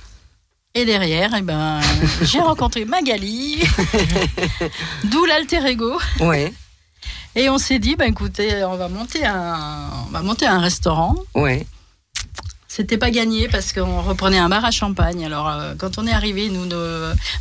Et 0.74 0.84
derrière, 0.84 1.34
eh 1.36 1.42
ben, 1.42 1.80
j'ai 2.22 2.40
rencontré 2.40 2.84
Magali, 2.84 3.62
d'où 5.04 5.24
l'alter 5.24 5.64
ego. 5.66 5.92
Ouais, 6.20 6.52
Et 7.34 7.48
on 7.48 7.58
s'est 7.58 7.78
dit, 7.78 7.96
ben 7.96 8.10
écoutez, 8.10 8.64
on 8.64 8.76
va 8.76 8.88
monter 8.88 9.24
un, 9.24 9.90
on 10.06 10.10
va 10.10 10.22
monter 10.22 10.46
un 10.46 10.60
restaurant. 10.60 11.14
ouais. 11.34 11.66
C'était 12.74 12.98
pas 12.98 13.12
gagné 13.12 13.46
parce 13.46 13.72
qu'on 13.72 14.02
reprenait 14.02 14.38
un 14.38 14.48
bar 14.48 14.64
à 14.64 14.72
Champagne. 14.72 15.24
Alors 15.24 15.48
euh, 15.48 15.74
quand 15.78 15.96
on 15.98 16.08
est 16.08 16.12
arrivé, 16.12 16.48
nous. 16.48 16.64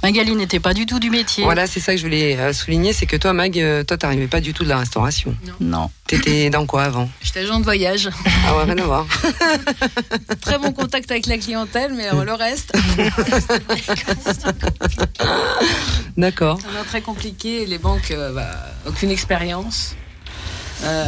Magali 0.04 0.36
n'était 0.36 0.60
pas 0.60 0.76
du 0.76 0.86
tout 0.86 1.00
du 1.00 1.10
métier. 1.10 1.44
Voilà, 1.44 1.66
c'est 1.66 1.80
ça 1.80 1.94
que 1.94 1.98
je 1.98 2.04
voulais 2.04 2.38
euh, 2.38 2.54
souligner, 2.54 2.94
c'est 2.94 3.08
que 3.08 3.16
toi, 3.16 3.34
Mag, 3.34 3.58
euh, 3.58 3.84
toi, 3.84 3.98
t'arrivais 3.98 4.28
pas 4.28 4.42
du 4.42 4.54
tout 4.54 4.64
de 4.64 4.70
la 4.70 4.78
restauration. 4.78 5.36
Non. 5.60 5.90
T'étais 6.06 6.52
dans 6.52 6.68
quoi 6.68 6.84
avant? 6.84 7.10
J'étais 7.24 7.40
agent 7.40 7.58
de 7.60 7.64
voyage. 7.64 8.12
Ah 8.46 8.58
ouais, 8.58 8.66
rien 8.66 8.78
à 8.78 8.84
voir. 8.84 9.08
Très 10.42 10.60
bon 10.60 10.72
contact 10.72 11.10
avec 11.10 11.26
la 11.26 11.40
clientèle, 11.40 11.94
mais 11.96 12.12
le 12.12 12.34
reste, 12.34 12.74
D'accord. 16.16 16.60
non, 16.60 16.84
très 16.88 17.02
compliqué. 17.02 17.66
Les 17.66 17.80
banques, 17.80 18.12
euh, 18.12 18.32
bah, 18.34 18.52
aucune 18.86 19.10
expérience. 19.10 19.96
Euh, 20.84 21.06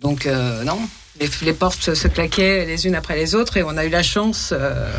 donc, 0.00 0.26
euh, 0.26 0.62
non. 0.62 0.78
Les, 1.20 1.28
les 1.42 1.52
portes 1.52 1.82
se, 1.82 1.94
se 1.94 2.08
claquaient 2.08 2.64
les 2.64 2.86
unes 2.86 2.94
après 2.94 3.16
les 3.16 3.34
autres 3.34 3.56
et 3.56 3.62
on 3.62 3.76
a 3.76 3.84
eu 3.84 3.90
la 3.90 4.02
chance 4.02 4.50
euh, 4.52 4.90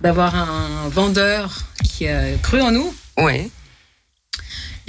d'avoir 0.00 0.34
un 0.34 0.88
vendeur 0.88 1.60
qui 1.84 2.08
a 2.08 2.36
cru 2.42 2.60
en 2.60 2.72
nous 2.72 2.94
Ouais, 3.16 3.50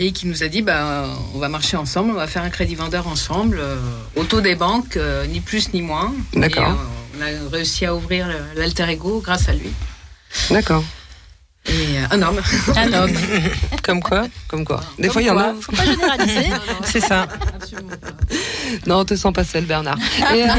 et 0.01 0.11
qui 0.11 0.27
nous 0.27 0.43
a 0.43 0.47
dit 0.47 0.61
bah, 0.61 1.05
on 1.35 1.39
va 1.39 1.47
marcher 1.47 1.77
ensemble, 1.77 2.11
on 2.11 2.15
va 2.15 2.27
faire 2.27 2.43
un 2.43 2.49
crédit 2.49 2.75
vendeur 2.75 3.07
ensemble, 3.07 3.59
euh, 3.59 3.77
au 4.15 4.23
taux 4.23 4.41
des 4.41 4.55
banques, 4.55 4.97
euh, 4.97 5.25
ni 5.27 5.41
plus 5.41 5.73
ni 5.73 5.81
moins. 5.81 6.13
D'accord. 6.33 6.69
Et, 7.19 7.21
euh, 7.23 7.43
on 7.45 7.47
a 7.47 7.49
réussi 7.51 7.85
à 7.85 7.93
ouvrir 7.93 8.27
l'alter 8.55 8.89
ego 8.89 9.21
grâce 9.23 9.47
à 9.47 9.53
lui. 9.53 9.69
d'accord. 10.49 10.83
Et 11.67 11.99
un 12.09 12.19
homme. 12.23 12.41
Un 12.75 12.93
homme. 12.93 13.13
Comme 13.83 14.01
quoi 14.01 14.27
Comme 14.47 14.65
quoi 14.65 14.81
Des 14.97 15.09
fois, 15.09 15.21
il 15.21 15.27
y 15.27 15.29
en 15.29 15.37
a. 15.37 15.53
Faut 15.61 15.71
pas 15.71 15.85
généraliser. 15.85 16.49
C'est 16.85 17.01
ça. 17.01 17.27
Absolument 17.53 17.89
pas. 17.97 18.30
Non, 18.87 19.05
te 19.05 19.15
sens 19.15 19.33
pas 19.33 19.43
seul, 19.43 19.65
Bernard. 19.65 19.97
Et, 20.33 20.43
euh, 20.43 20.45
Et 20.45 20.49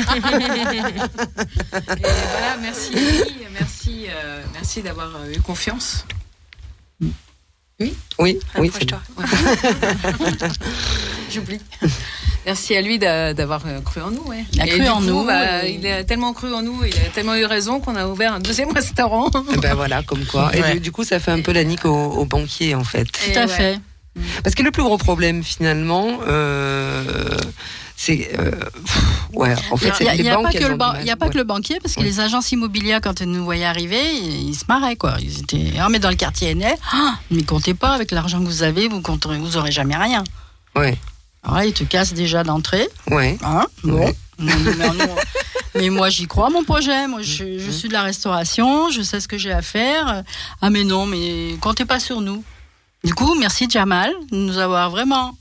voilà, 2.03 2.57
merci 2.61 2.92
merci, 3.53 4.07
euh, 4.09 4.42
merci 4.53 4.83
d'avoir 4.83 5.16
euh, 5.16 5.33
eu 5.37 5.40
confiance. 5.40 6.05
oui, 7.81 7.94
oui, 8.18 8.38
Rapproche-toi. 8.55 9.01
J'oublie. 11.33 11.61
Merci 12.44 12.77
à 12.77 12.83
lui 12.83 12.98
d'a- 12.98 13.35
d'avoir 13.35 13.62
euh, 13.66 13.81
cru 13.81 14.01
en 14.03 14.11
nous. 14.11 14.22
Ouais. 14.27 14.44
Il 14.53 14.61
a 14.61 14.66
Et 14.66 14.70
cru 14.70 14.88
en 14.88 14.98
coup, 14.98 15.05
nous, 15.05 15.25
bah, 15.25 15.64
et- 15.66 15.79
Il 15.81 15.87
a 15.87 16.05
tellement 16.05 16.33
cru 16.33 16.53
en 16.53 16.62
nous, 16.62 16.85
il 16.85 16.94
a 16.94 17.09
tellement 17.14 17.35
eu 17.37 17.44
raison 17.44 17.81
qu'on 17.81 17.96
a 17.96 18.07
ouvert 18.07 18.35
un 18.35 18.40
deuxième 18.40 18.72
restaurant. 18.72 19.31
Eh 19.53 19.57
Ben 19.59 19.75
voilà, 19.75 20.03
comme 20.03 20.25
quoi. 20.27 20.51
Et 20.55 20.61
Ouais. 20.61 20.72
du, 20.75 20.81
du 20.81 20.92
coup, 20.92 21.05
ça 21.05 21.20
fait 21.20 21.31
un 21.31 21.40
peu 21.40 21.53
la 21.53 21.64
nique 21.64 21.85
aux, 21.85 22.11
aux 22.12 22.25
banquiers, 22.25 22.75
en 22.75 22.85
fait. 22.85 23.05
Tout 23.05 23.31
Et 23.31 23.37
à 23.37 23.42
ouais. 23.42 23.48
fait. 23.48 23.81
Parce 24.42 24.55
que 24.55 24.62
le 24.62 24.70
plus 24.70 24.83
gros 24.83 24.98
problème, 24.98 25.42
finalement, 25.42 26.18
euh, 26.27 27.29
c'est. 28.05 28.31
euh, 28.38 28.51
ouais, 29.33 29.55
en 29.71 29.77
fait, 29.77 29.93
Il 30.01 30.23
n'y 30.23 30.29
a, 30.29 30.37
pas, 30.38 30.51
que 30.51 30.57
elles 30.57 30.62
le, 31.07 31.11
a 31.11 31.17
pas 31.17 31.29
que 31.29 31.43
banquier, 31.43 31.79
parce 31.81 31.95
que 31.95 32.01
Ouais. 32.01 32.07
les 32.07 32.21
agences 32.21 32.51
immobilières, 32.53 33.01
quand 33.01 33.21
ils 33.21 33.31
nous 33.31 33.45
voyaient 33.45 33.65
arriver, 33.65 34.15
ils, 34.17 34.49
ils 34.51 34.55
se 34.55 34.65
marraient. 34.69 34.97
Quoi. 34.97 35.17
Ils 35.21 35.41
étaient, 35.41 35.73
ah, 35.79 35.88
mais 35.88 35.99
dans 36.01 36.11
le 36.11 36.17
quartier 36.17 36.51
Hennet, 36.51 36.77
ah, 36.93 37.15
mais 37.31 37.43
comptez 37.45 37.75
pas 37.75 37.91
avec 37.93 38.11
l'argent 38.11 38.41
que 38.41 38.45
vous 38.47 38.62
avez, 38.62 38.88
vous 38.88 39.01
compterez, 39.03 39.38
vous 39.38 39.57
aurez 39.57 39.73
jamais 39.73 39.97
rien. 39.97 40.25
Ouais, 40.75 40.97
Alors 41.45 41.59
là, 41.59 41.67
ils 41.67 41.73
te 41.73 41.85
cassent 41.85 42.15
déjà 42.15 42.43
d'entrée. 42.45 42.88
ouais. 43.11 43.38
Hein 43.45 43.67
bon. 43.85 43.99
Ouais. 44.07 44.17
Mais, 44.38 44.53
mais 44.57 44.75
non. 44.75 45.15
Mais 45.75 45.88
moi, 45.88 46.11
j'y 46.11 46.27
crois, 46.27 46.51
mon 46.51 46.65
projet. 46.65 47.07
Moi, 47.09 47.23
je, 47.23 47.59
je 47.59 47.71
suis 47.71 47.88
de 47.88 47.95
la 47.95 48.03
restauration, 48.03 48.91
je 48.91 49.01
sais 49.01 49.21
ce 49.21 49.29
que 49.29 49.38
j'ai 49.38 49.53
à 49.53 49.62
faire. 49.62 50.23
Ah, 50.61 50.69
mais 50.69 50.85
non, 50.85 51.07
mais 51.07 51.57
comptez 51.62 51.87
pas 51.87 51.99
sur 51.99 52.21
nous. 52.21 52.45
Du 53.05 53.15
coup, 53.15 53.35
merci 53.41 53.67
Jamal 53.71 54.12
de 54.31 54.37
nous 54.37 54.59
avoir 54.59 54.91
vraiment 54.91 55.35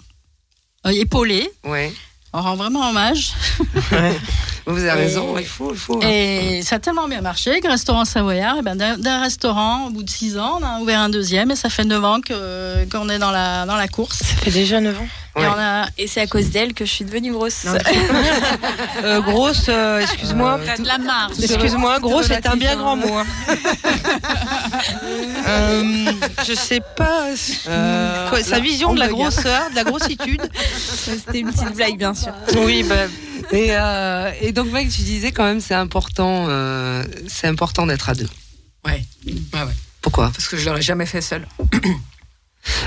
euh, 0.86 0.92
épaulés. 0.92 1.52
ouais. 1.66 1.92
On 2.34 2.42
rend 2.42 2.56
vraiment 2.56 2.90
hommage. 2.90 3.34
Vous 4.72 4.80
avez 4.86 5.02
Et- 5.02 5.06
raison, 5.06 5.36
il 5.38 5.46
faut. 5.46 5.72
Il 5.74 5.78
faut 5.80 5.98
hein. 6.04 6.08
Et 6.10 6.62
ça 6.64 6.76
a 6.76 6.80
tellement 6.80 7.08
bien 7.08 7.22
marché 7.22 7.60
que 7.62 7.68
Restaurant 7.68 8.06
Savoyard, 8.06 8.56
eh 8.60 8.62
ben, 8.62 8.76
d'un 8.76 9.22
restaurant, 9.22 9.88
au 9.88 9.90
bout 9.92 10.04
de 10.04 10.10
six 10.10 10.38
ans, 10.38 10.60
on 10.62 10.64
a 10.66 10.80
ouvert 10.80 11.00
un 11.00 11.10
deuxième 11.10 11.52
et 11.52 11.56
ça 11.56 11.70
fait 11.70 11.84
neuf 11.86 12.04
ans 12.04 12.20
que- 12.22 12.86
qu'on 12.92 13.10
est 13.10 13.20
dans 13.20 13.32
la, 13.32 13.66
dans 13.66 13.76
la 13.76 13.88
course. 13.88 14.18
Ça 14.20 14.36
fait 14.38 14.52
déjà 14.52 14.80
9 14.80 14.98
ans. 14.98 15.08
Et 15.38 15.46
on 15.48 15.58
a, 15.58 15.86
Et 15.98 16.08
c'est 16.08 16.20
à 16.20 16.28
cause 16.28 16.50
d'elle 16.50 16.74
que 16.74 16.84
je 16.84 16.92
suis 16.92 17.06
devenue 17.06 17.32
grosse. 17.32 17.66
Euh, 19.04 19.22
grosse, 19.22 19.66
euh, 19.70 20.00
excuse-moi. 20.02 20.60
Euh, 20.62 20.84
la 20.84 20.98
marge. 20.98 21.34
Excuse-moi, 21.42 22.00
grosse 22.00 22.30
est 22.30 22.46
un 22.46 22.56
bien 22.56 22.76
grand 22.76 22.96
mot. 22.98 23.16
hein. 23.18 23.26
Euh, 25.48 25.84
je 26.48 26.54
sais 26.54 26.82
pas. 26.96 27.26
Euh, 27.68 28.30
quoi, 28.30 28.42
sa 28.44 28.60
vision 28.60 28.94
de 28.94 29.00
la 29.00 29.08
grosseur, 29.08 29.70
de 29.72 29.76
la 29.76 29.84
grossitude. 29.84 30.42
C'était 30.78 31.40
une 31.40 31.52
petite 31.52 31.76
blague, 31.76 31.98
bien 31.98 32.14
sûr. 32.14 32.32
Oui, 32.58 32.84
bah, 32.88 32.96
Et, 33.52 33.70
euh, 33.72 34.32
et 34.42 34.52
donc, 34.52 34.72
mec, 34.72 34.90
tu 34.90 35.02
disais 35.02 35.32
quand 35.32 35.44
même, 35.44 35.62
c'est 35.62 35.74
important, 35.76 36.46
euh, 36.50 37.04
c'est 37.28 37.48
important 37.48 37.86
d'être 37.86 38.10
à 38.10 38.14
deux. 38.14 38.30
Ouais. 38.86 39.04
Ouais, 39.26 39.64
ouais. 39.64 39.74
Pourquoi? 40.02 40.32
Parce 40.32 40.48
que 40.48 40.58
je 40.58 40.66
l'aurais 40.68 40.82
jamais 40.82 41.06
fait 41.06 41.22
seule. 41.22 41.48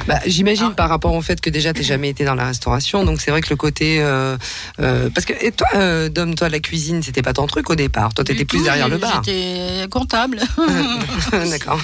bah, 0.07 0.21
J'imagine 0.27 0.75
par 0.75 0.89
rapport 0.89 1.13
au 1.15 1.23
fait 1.23 1.41
que 1.41 1.51
déjà 1.51 1.73
t'es 1.73 1.83
jamais 1.83 2.09
été 2.11 2.25
dans 2.25 2.35
la 2.35 2.47
restauration, 2.47 3.05
donc 3.05 3.21
c'est 3.21 3.31
vrai 3.31 3.41
que 3.41 3.51
le 3.51 3.57
côté 3.57 4.01
euh, 4.01 4.37
euh, 4.81 5.09
parce 5.15 5.25
que 5.27 5.33
et 5.45 5.53
toi, 5.53 5.67
euh, 5.75 6.09
Dom, 6.09 6.35
toi 6.35 6.49
la 6.49 6.61
cuisine 6.61 7.03
c'était 7.03 7.23
pas 7.23 7.33
ton 7.33 7.47
truc 7.47 7.71
au 7.71 7.75
départ. 7.75 8.15
Toi 8.15 8.25
t'étais 8.25 8.45
plus 8.45 8.59
tout, 8.59 8.65
derrière 8.65 8.89
le 8.89 8.99
bar. 8.99 9.23
J'étais 9.25 9.89
comptable 9.89 10.41
D'accord. 11.33 11.81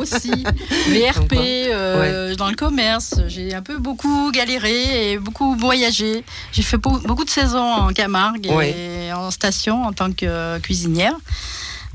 aussi. 0.00 0.30
VRP 0.88 1.32
euh, 1.34 2.34
dans 2.36 2.48
le 2.48 2.56
commerce. 2.56 3.14
J'ai 3.28 3.54
un 3.54 3.62
peu 3.62 3.78
beaucoup 3.78 4.30
galéré 4.32 5.12
et 5.12 5.18
beaucoup 5.18 5.56
voyagé. 5.56 6.24
J'ai 6.52 6.62
fait 6.62 6.76
beau- 6.76 6.98
beaucoup 7.00 7.24
de 7.24 7.30
saisons 7.30 7.58
en 7.72 7.92
Camargue 7.92 8.46
et 8.46 8.50
Ouais. 8.54 9.10
en 9.14 9.30
station 9.30 9.84
en 9.84 9.92
tant 9.92 10.12
que 10.12 10.58
cuisinière. 10.58 11.14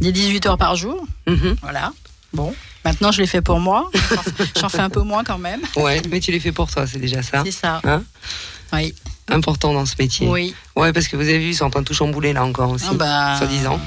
Des 0.02 0.12
18 0.12 0.46
heures 0.48 0.58
par 0.58 0.76
jour. 0.76 1.06
Mhm. 1.28 1.56
Voilà. 1.62 1.94
Bon. 2.34 2.54
Maintenant, 2.86 3.12
je 3.12 3.20
l'ai 3.22 3.28
fait 3.28 3.42
pour 3.42 3.60
moi. 3.60 3.90
J'en 4.60 4.70
fais 4.70 4.80
un 4.80 4.90
peu 4.92 5.02
moins 5.02 5.24
quand 5.24 5.40
même. 5.40 5.62
Ouais, 5.76 6.02
mais 6.10 6.20
tu 6.20 6.32
l'as 6.32 6.40
fait 6.40 6.52
pour 6.52 6.70
toi, 6.72 6.86
c'est 6.88 7.00
déjà 7.00 7.22
ça. 7.24 7.42
C'est 7.44 7.52
ça. 7.52 7.82
Hein 7.84 8.04
oui. 8.74 8.94
Important 9.28 9.74
dans 9.74 9.88
ce 9.88 9.96
métier. 9.98 10.28
Oui. 10.28 10.54
Ouais, 10.76 10.94
parce 10.94 11.08
que 11.08 11.16
vous 11.16 11.24
avez 11.24 11.40
vu, 11.40 11.50
ils 11.50 11.56
sont 11.56 11.66
en 11.66 11.72
train 11.72 11.82
de 11.82 11.86
tout 11.88 11.96
chambouler 11.96 12.32
là 12.32 12.46
encore 12.46 12.70
aussi. 12.70 12.86
Ah 12.92 12.94
bah, 12.94 13.36
Soi-disant. 13.40 13.80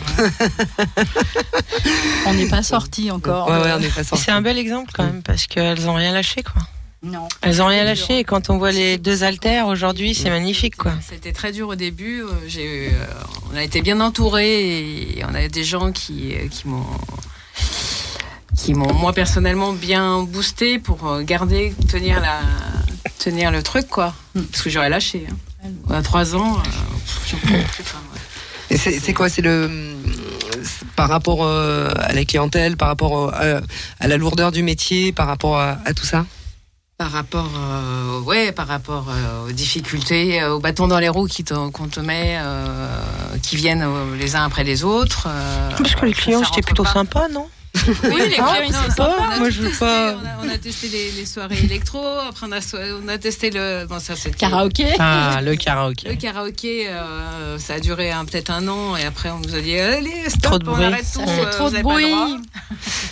On 2.27 2.35
n'est 2.35 2.49
pas 2.49 2.63
sorti 2.65 3.11
encore. 3.13 3.49
Ouais, 3.49 3.59
ouais, 3.59 3.73
on 3.77 3.81
est 3.81 3.95
pas 3.95 4.01
Et 4.01 4.05
sorti. 4.05 4.25
C'est 4.25 4.33
un 4.33 4.43
bel 4.43 4.59
exemple 4.59 4.91
quand 4.93 5.05
même 5.05 5.23
parce 5.23 5.47
qu'elles 5.47 5.89
ont 5.89 5.95
rien 5.95 6.13
lâché 6.13 6.43
quoi. 6.43 6.63
Non. 7.05 7.29
Elles 7.43 7.63
ont 7.63 7.67
rien 7.67 7.85
lâché 7.85 8.19
et 8.19 8.25
quand 8.25 8.51
on 8.51 8.59
voit 8.59 8.73
les 8.73 8.99
deux 8.99 9.23
haltères 9.23 9.69
aujourd'hui, 9.69 10.15
c'est 10.17 10.31
magnifique 10.31 10.77
quoi. 10.77 10.93
C'était 11.09 11.33
très 11.33 11.53
dur 11.53 11.69
au 11.69 11.77
début. 11.77 12.23
euh, 12.23 12.27
J'ai, 12.49 12.65
eu, 12.65 12.89
euh, 12.89 13.05
on 13.53 13.57
a 13.57 13.63
été 13.63 13.81
bien 13.83 14.01
entourés 14.01 15.17
et 15.17 15.25
on 15.25 15.33
a 15.35 15.47
des 15.47 15.63
gens 15.63 15.93
qui, 15.93 16.35
euh, 16.35 16.49
qui 16.49 16.67
m'ont 16.67 16.85
qui 18.59 18.75
m'ont 18.75 18.93
moi 18.93 19.13
personnellement 19.13 19.73
bien 19.73 20.23
boosté 20.25 20.79
pour 20.79 21.07
euh, 21.07 21.23
garder 21.23 21.75
tenir 21.89 22.21
la 22.21 22.41
tenir 23.19 23.51
le 23.51 23.63
truc 23.63 23.89
quoi 23.89 24.15
parce 24.51 24.63
que 24.63 24.71
j'aurais 24.71 24.89
lâché 24.91 25.27
hein. 25.65 25.71
à 25.91 26.03
trois 26.03 26.35
ans 26.35 26.55
euh, 26.59 26.63
pff, 26.63 27.31
j'en 27.31 27.39
pouvais 27.39 27.63
plus, 27.63 27.83
enfin, 27.83 27.99
ouais. 28.13 28.21
Et 28.71 28.77
c'est 28.77 29.15
quoi 29.15 29.29
C'est 29.29 29.43
le 29.43 29.71
par 30.97 31.09
rapport 31.09 31.43
euh, 31.45 31.91
à 31.97 32.13
la 32.13 32.25
clientèle, 32.25 32.77
par 32.77 32.89
rapport 32.89 33.13
au- 33.13 33.29
à, 33.31 33.61
à 34.01 34.09
la 34.09 34.17
lourdeur 34.17 34.51
du 34.53 34.63
métier, 34.63 35.13
par 35.13 35.27
rapport 35.27 35.59
à, 35.59 35.79
à 35.85 35.95
tout 35.95 36.05
ça? 36.05 36.27
par 36.99 37.13
rapport 37.13 37.49
euh, 37.57 38.21
ouais 38.23 38.51
par 38.51 38.67
rapport 38.67 39.07
euh, 39.09 39.47
aux 39.49 39.53
difficultés 39.53 40.43
euh, 40.43 40.55
aux 40.57 40.59
bâtons 40.59 40.89
dans 40.89 40.99
les 40.99 41.09
roues 41.09 41.29
qui 41.29 41.45
te- 41.45 41.69
qu'on 41.71 41.87
te 41.87 42.01
met 42.01 42.37
euh, 42.41 42.89
qui 43.41 43.55
viennent 43.55 43.83
euh, 43.87 44.17
les 44.19 44.35
uns 44.35 44.43
après 44.45 44.65
les 44.65 44.83
autres 44.83 45.29
euh, 45.29 45.71
Parce 45.79 45.95
que 45.95 46.07
les 46.07 46.13
clients 46.13 46.43
c'était 46.45 46.61
plutôt 46.61 46.83
pas. 46.83 46.93
sympa, 46.93 47.29
non? 47.33 47.47
Oui, 48.05 48.23
les 48.31 48.37
Ah, 48.39 48.55
clients, 48.57 48.67
ils 48.67 48.73
non, 48.73 48.79
sont 48.83 48.89
sympas. 48.91 49.09
va. 49.09 49.17
On 49.29 49.31
a 49.33 49.39
Moi, 49.39 49.51
je 49.51 49.61
veux 49.61 49.69
testé. 49.69 49.85
pas- 49.85 50.15
On 50.15 50.27
a, 50.27 50.47
on 50.47 50.55
a 50.55 50.59
testé 50.59 50.89
les, 50.89 51.11
les 51.13 51.27
soirées 51.27 51.59
électro. 51.59 52.03
Après, 52.29 52.47
on 52.49 52.53
a, 52.53 52.61
so- 52.61 52.79
on 53.05 53.09
a 53.09 53.19
testé 53.19 53.51
le. 53.51 53.87
Bon, 53.87 53.99
ça, 54.01 54.17
c'était- 54.17 54.37
Karaoké. 54.37 54.87
Ah, 54.99 55.41
le 55.43 55.51
Le 55.51 55.57
karaoké. 55.57 56.17
karaoké, 56.17 56.89
euh, 56.89 57.59
ça 57.59 57.75
a 57.75 57.81
duré 57.81 58.13
peut-être 58.31 58.51
un 58.51 58.67
an. 58.69 58.97
Et 58.97 59.05
après, 59.05 59.31
on 59.31 59.39
nous 59.41 59.55
a 59.55 59.61
dit 59.61 59.79
Allez, 59.79 60.29
stop, 60.29 60.43
Trop 60.43 60.59
de 60.59 60.69
on 60.69 60.73
bruit. 60.73 60.85
arrête 60.85 61.07
tout. 61.13 61.21
Euh, 61.21 61.51
trop 61.53 61.71
de 61.71 61.81
bruit. 61.83 62.07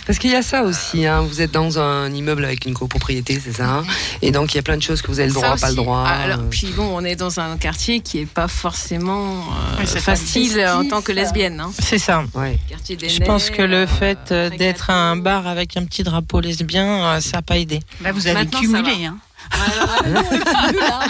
Parce 0.05 0.19
qu'il 0.19 0.31
y 0.31 0.35
a 0.35 0.41
ça 0.41 0.63
aussi. 0.63 1.05
Hein. 1.05 1.21
Vous 1.21 1.41
êtes 1.41 1.51
dans 1.51 1.79
un 1.79 2.11
immeuble 2.13 2.45
avec 2.45 2.65
une 2.65 2.73
copropriété, 2.73 3.39
c'est 3.43 3.51
ça. 3.53 3.65
hein 3.67 3.85
Et 4.21 4.31
donc 4.31 4.53
il 4.53 4.57
y 4.57 4.59
a 4.59 4.63
plein 4.63 4.77
de 4.77 4.81
choses 4.81 5.01
que 5.01 5.07
vous 5.07 5.19
avez 5.19 5.27
le 5.29 5.33
droit, 5.33 5.55
pas 5.57 5.69
le 5.69 5.75
droit. 5.75 6.03
Alors, 6.07 6.39
euh. 6.39 6.49
puis 6.49 6.67
bon, 6.75 6.89
on 6.93 7.03
est 7.03 7.15
dans 7.15 7.39
un 7.39 7.57
quartier 7.57 7.99
qui 7.99 8.19
est 8.19 8.25
pas 8.25 8.47
forcément 8.47 9.27
euh, 9.39 9.75
Oui, 9.79 9.83
c'est 9.85 9.95
pas 9.95 10.15
facile 10.15 10.65
en 10.67 10.87
tant 10.87 11.01
que 11.01 11.11
lesbienne. 11.11 11.59
Hein. 11.59 11.71
C'est 11.79 11.97
ça. 11.99 12.23
Ouais. 12.33 12.57
Quartier 12.69 12.95
des 12.95 13.09
Je 13.09 13.21
pense 13.23 13.49
que 13.49 13.61
le 13.61 13.85
fait 13.85 14.31
euh, 14.31 14.49
d'être 14.57 14.89
à 14.89 14.93
un 14.95 15.15
bar 15.15 15.47
avec 15.47 15.77
un 15.77 15.85
petit 15.85 16.03
drapeau 16.03 16.39
lesbien, 16.41 16.85
euh, 17.05 17.21
ça 17.21 17.37
n'a 17.37 17.41
pas 17.41 17.57
aidé. 17.57 17.79
Là, 18.01 18.11
vous 18.11 18.27
avez 18.27 18.35
Maintenant, 18.35 18.59
cumulé. 18.59 19.05
Hein. 19.05 19.17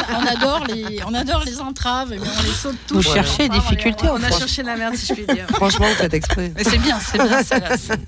On 0.09 0.25
adore 0.27 0.63
les, 0.67 0.99
on 1.07 1.13
adore 1.13 1.43
les 1.45 1.59
entraves, 1.59 2.09
mais 2.11 2.19
on 2.19 2.43
les 2.43 2.51
saute 2.51 2.75
tous. 2.87 2.95
Vous 2.95 3.01
cherchez 3.01 3.49
des 3.49 3.57
difficultés, 3.57 4.07
On 4.09 4.21
a 4.21 4.29
cherché 4.31 4.63
la 4.63 4.75
merde, 4.75 4.95
si 4.95 5.07
je 5.07 5.13
puis 5.13 5.25
dire. 5.25 5.47
Franchement, 5.53 5.87
vous 5.87 5.95
faites 5.95 6.13
exprès. 6.13 6.51
Mais 6.55 6.63
c'est 6.63 6.77
bien, 6.77 6.99
c'est 6.99 7.17
bien. 7.17 7.43
Ça, 7.43 7.59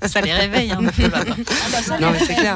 ça 0.08 0.20
les 0.20 0.32
réveille 0.32 0.72
peu 0.96 1.02
là-bas. 1.02 1.98
Non, 2.00 2.10
mais 2.12 2.18
c'est 2.20 2.34
clair. 2.34 2.54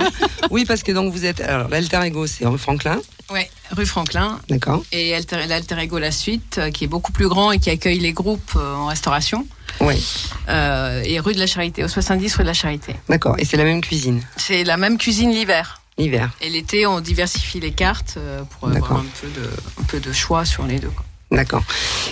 Oui, 0.50 0.64
parce 0.64 0.82
que 0.82 0.92
donc 0.92 1.12
vous 1.12 1.24
êtes. 1.24 1.40
Alors, 1.40 1.68
l'alter 1.68 2.00
ego, 2.04 2.26
c'est 2.26 2.46
rue 2.46 2.58
Franklin, 2.58 2.98
Ouais, 3.30 3.50
rue 3.72 3.86
Franklin. 3.86 4.38
d'accord. 4.48 4.84
et 4.92 5.14
Alter, 5.14 5.46
l'Alter 5.48 5.78
Ego 5.80 5.98
La 5.98 6.12
Suite, 6.12 6.58
euh, 6.58 6.70
qui 6.70 6.84
est 6.84 6.88
beaucoup 6.88 7.10
plus 7.12 7.26
grand 7.28 7.52
et 7.52 7.58
qui 7.58 7.70
accueille 7.70 7.98
les 7.98 8.12
groupes 8.12 8.52
euh, 8.56 8.74
en 8.74 8.86
restauration. 8.86 9.46
Oui, 9.80 10.04
Euh, 10.48 11.02
et 11.04 11.18
rue 11.20 11.34
de 11.34 11.38
la 11.40 11.46
Charité, 11.46 11.84
au 11.84 11.88
70 11.88 12.34
rue 12.36 12.42
de 12.42 12.48
la 12.48 12.54
Charité. 12.54 12.94
d'accord. 13.08 13.36
Et 13.38 13.44
c'est 13.44 13.56
la 13.56 13.64
même 13.64 13.80
cuisine, 13.80 14.22
C'est 14.36 14.64
la 14.64 14.76
même 14.76 14.98
cuisine 14.98 15.30
l'hiver. 15.30 15.80
l'hiver. 15.98 16.30
Et 16.40 16.50
l'été, 16.50 16.86
on 16.86 17.00
diversifie 17.00 17.60
les 17.60 17.72
cartes 17.72 18.14
euh, 18.16 18.42
pour 18.44 18.68
avoir 18.68 18.92
un 19.00 19.04
peu, 19.20 19.28
de, 19.28 19.48
un 19.80 19.84
peu 19.84 20.00
de 20.00 20.12
choix 20.12 20.44
sur 20.44 20.66
les 20.66 20.78
deux. 20.78 20.88
quoi. 20.90 21.04
D'accord. 21.30 21.62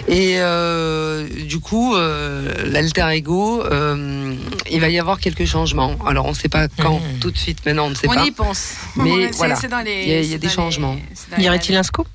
Et 0.08 0.36
euh, 0.38 1.28
du 1.46 1.60
coup, 1.60 1.94
euh, 1.94 2.64
l'alter 2.66 3.06
ego, 3.12 3.62
euh, 3.64 4.34
il 4.70 4.80
va 4.80 4.88
y 4.88 4.98
avoir 4.98 5.20
quelques 5.20 5.44
changements. 5.44 5.94
Alors, 6.06 6.26
on 6.26 6.30
ne 6.30 6.34
sait 6.34 6.48
pas 6.48 6.66
quand, 6.68 6.98
Mhm. 6.98 7.18
tout 7.20 7.30
de 7.30 7.38
suite, 7.38 7.64
maintenant, 7.64 7.86
on 7.86 7.90
ne 7.90 7.94
sait 7.94 8.08
on 8.08 8.14
pas. 8.14 8.24
y 8.24 8.30
pense. 8.32 8.72
Mais 8.96 9.28
C'est- 9.30 9.36
voilà, 9.36 9.54
il 9.84 10.08
y 10.08 10.12
a- 10.14 10.20
y 10.22 10.38
des 10.38 10.48
changements. 10.48 10.96
les- 11.36 11.44
Y 11.44 11.48
aurait-il 11.48 11.76
un 11.76 11.82
scoop? 11.84 12.08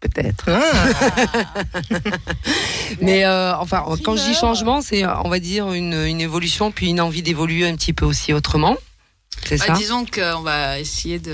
Peut-être. 0.00 0.44
Ah. 0.48 0.72
Mais 3.00 3.24
euh, 3.24 3.56
enfin, 3.56 3.84
quand 4.04 4.16
je 4.16 4.22
dis 4.24 4.34
changement, 4.34 4.80
c'est, 4.80 5.04
on 5.04 5.28
va 5.28 5.40
dire, 5.40 5.72
une, 5.72 5.94
une 5.94 6.20
évolution, 6.20 6.70
puis 6.70 6.90
une 6.90 7.00
envie 7.00 7.22
d'évoluer 7.22 7.68
un 7.68 7.74
petit 7.74 7.92
peu 7.92 8.04
aussi 8.04 8.32
autrement. 8.32 8.76
C'est 9.46 9.58
Bah, 9.58 9.66
ça 9.68 9.72
disons 9.74 10.04
qu'on 10.04 10.42
va 10.42 10.78
essayer 10.78 11.18
de 11.18 11.32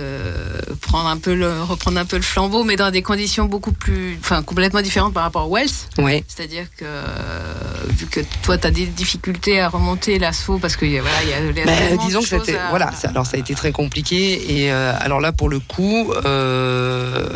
prendre 0.81 1.09
un 1.09 1.17
peu 1.17 1.35
le, 1.35 1.63
reprendre 1.63 1.99
un 1.99 2.05
peu 2.05 2.17
le 2.17 2.23
flambeau, 2.23 2.63
mais 2.65 2.77
dans 2.77 2.91
des 2.91 3.03
conditions 3.03 3.47
beaucoup 3.47 3.73
plus, 3.73 4.17
enfin, 4.21 4.43
complètement 4.43 4.83
différentes 4.83 5.13
par 5.15 5.25
rapport 5.25 5.43
à 5.43 5.49
Wells. 5.49 5.69
Oui. 5.99 6.25
C'est-à-dire 6.29 6.67
que 6.77 6.85
euh, 6.85 7.45
vu 7.89 8.07
que 8.07 8.21
toi 8.43 8.57
tu 8.59 8.67
as 8.67 8.71
des 8.71 8.87
difficultés 8.87 9.61
à 9.61 9.69
remonter 9.69 10.19
l'assaut 10.19 10.59
parce 10.59 10.77
que 10.77 10.85
voilà, 10.87 11.23
il 11.25 11.29
y 11.31 11.33
a 11.33 11.41
les 11.41 11.63
tellement 11.65 12.05
disons 12.07 12.21
que 12.21 12.29
c'était 12.29 12.57
à- 12.57 12.71
voilà 12.71 12.93
ça- 12.93 13.09
alors 13.09 13.27
ça 13.27 13.37
a 13.37 13.41
été 13.41 13.55
très 13.55 13.73
compliqué 13.73 14.63
et 14.65 14.73
euh, 14.73 14.93
alors 15.01 15.21
là 15.21 15.33
pour 15.33 15.49
le 15.49 15.59
coup 15.61 16.13
euh, 16.25 17.27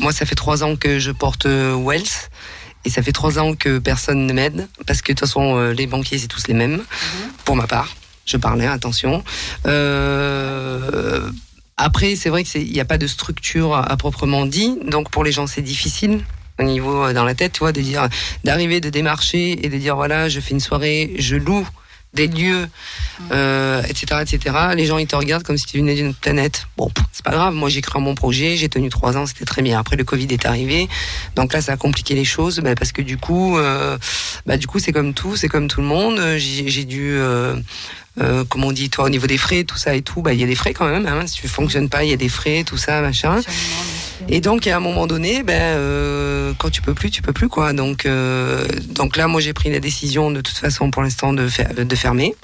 moi 0.00 0.12
ça 0.12 0.26
fait 0.26 0.34
trois 0.34 0.62
ans 0.64 0.76
que 0.76 0.98
je 0.98 1.10
porte 1.10 1.46
euh, 1.46 1.74
Wells 1.76 2.04
et 2.84 2.90
ça 2.90 3.02
fait 3.02 3.12
trois 3.12 3.38
ans 3.38 3.54
que 3.54 3.78
personne 3.78 4.26
ne 4.26 4.32
m'aide 4.32 4.68
parce 4.86 5.02
que 5.02 5.12
de 5.12 5.18
toute 5.18 5.26
façon 5.26 5.56
euh, 5.58 5.72
les 5.72 5.86
banquiers 5.86 6.18
c'est 6.18 6.28
tous 6.28 6.46
les 6.48 6.54
mêmes 6.54 6.82
pour 7.44 7.56
ma 7.56 7.66
part 7.66 7.94
je 8.26 8.36
parlais 8.36 8.66
attention 8.66 9.22
euh, 9.66 11.30
après 11.76 12.16
c'est 12.16 12.30
vrai 12.30 12.42
que 12.42 12.48
c'est 12.48 12.62
il 12.62 12.72
n'y 12.72 12.80
a 12.80 12.84
pas 12.84 12.98
de 12.98 13.06
structure 13.06 13.74
à, 13.74 13.96
proprement 13.96 14.46
dit 14.46 14.78
donc 14.86 15.10
pour 15.10 15.24
les 15.24 15.32
gens 15.32 15.46
c'est 15.46 15.62
difficile 15.62 16.24
au 16.58 16.62
niveau 16.62 17.04
euh, 17.04 17.12
dans 17.12 17.24
la 17.24 17.34
tête 17.34 17.52
tu 17.52 17.60
vois 17.60 17.72
de 17.72 17.80
dire 17.80 18.08
d'arriver 18.44 18.80
de 18.80 18.90
démarcher 18.90 19.64
et 19.64 19.68
de 19.68 19.76
dire 19.76 19.96
voilà 19.96 20.28
je 20.28 20.40
fais 20.40 20.52
une 20.52 20.60
soirée 20.60 21.14
je 21.18 21.36
loue 21.36 21.68
des 22.14 22.28
lieux 22.28 22.68
euh, 23.32 23.82
etc., 23.82 24.22
etc. 24.22 24.56
Les 24.76 24.86
gens, 24.86 24.98
ils 24.98 25.06
te 25.06 25.16
regardent 25.16 25.42
comme 25.42 25.58
si 25.58 25.66
tu 25.66 25.78
venais 25.78 25.94
d'une 25.94 26.08
autre 26.08 26.20
planète. 26.20 26.66
Bon, 26.76 26.90
c'est 27.12 27.24
pas 27.24 27.32
grave. 27.32 27.54
Moi, 27.54 27.68
j'ai 27.68 27.80
créé 27.80 28.00
mon 28.00 28.14
projet, 28.14 28.56
j'ai 28.56 28.68
tenu 28.68 28.88
trois 28.88 29.16
ans, 29.16 29.26
c'était 29.26 29.44
très 29.44 29.62
bien. 29.62 29.78
Après, 29.78 29.96
le 29.96 30.04
Covid 30.04 30.28
est 30.30 30.46
arrivé, 30.46 30.88
donc 31.36 31.52
là, 31.52 31.60
ça 31.60 31.72
a 31.72 31.76
compliqué 31.76 32.14
les 32.14 32.24
choses, 32.24 32.60
bah, 32.60 32.74
parce 32.74 32.92
que 32.92 33.02
du 33.02 33.18
coup, 33.18 33.58
bah, 34.46 34.56
du 34.56 34.66
coup, 34.66 34.78
c'est 34.78 34.92
comme 34.92 35.14
tout, 35.14 35.36
c'est 35.36 35.48
comme 35.48 35.68
tout 35.68 35.80
le 35.80 35.86
monde. 35.86 36.20
J'ai 36.38 36.84
dû, 36.84 37.18
euh, 38.20 38.44
comment 38.48 38.68
on 38.68 38.72
dit, 38.72 38.90
toi, 38.90 39.04
au 39.04 39.08
niveau 39.08 39.26
des 39.26 39.38
frais, 39.38 39.64
tout 39.64 39.76
ça 39.76 39.94
et 39.94 40.02
tout, 40.02 40.22
bah, 40.22 40.32
il 40.32 40.40
y 40.40 40.44
a 40.44 40.46
des 40.46 40.54
frais 40.54 40.72
quand 40.72 40.88
même. 40.88 41.06
Hein, 41.06 41.26
si 41.26 41.34
tu 41.40 41.48
fonctionnes 41.48 41.88
pas, 41.88 42.04
il 42.04 42.10
y 42.10 42.12
a 42.12 42.16
des 42.16 42.28
frais, 42.28 42.62
tout 42.64 42.76
ça, 42.76 43.00
machin. 43.00 43.40
Et 44.28 44.40
donc, 44.40 44.66
à 44.66 44.76
un 44.76 44.80
moment 44.80 45.06
donné, 45.06 45.42
ben, 45.42 45.52
euh, 45.60 46.52
quand 46.58 46.70
tu 46.70 46.80
peux 46.80 46.94
plus, 46.94 47.10
tu 47.10 47.20
peux 47.22 47.32
plus, 47.32 47.48
quoi. 47.48 47.72
Donc, 47.72 48.06
euh, 48.06 48.66
donc 48.90 49.16
là, 49.16 49.26
moi, 49.28 49.40
j'ai 49.40 49.52
pris 49.52 49.70
la 49.70 49.80
décision, 49.80 50.30
de 50.30 50.40
toute 50.40 50.56
façon, 50.56 50.90
pour 50.90 51.02
l'instant, 51.02 51.32
de, 51.32 51.46
fer- 51.48 51.74
de 51.74 51.96
fermer. 51.96 52.34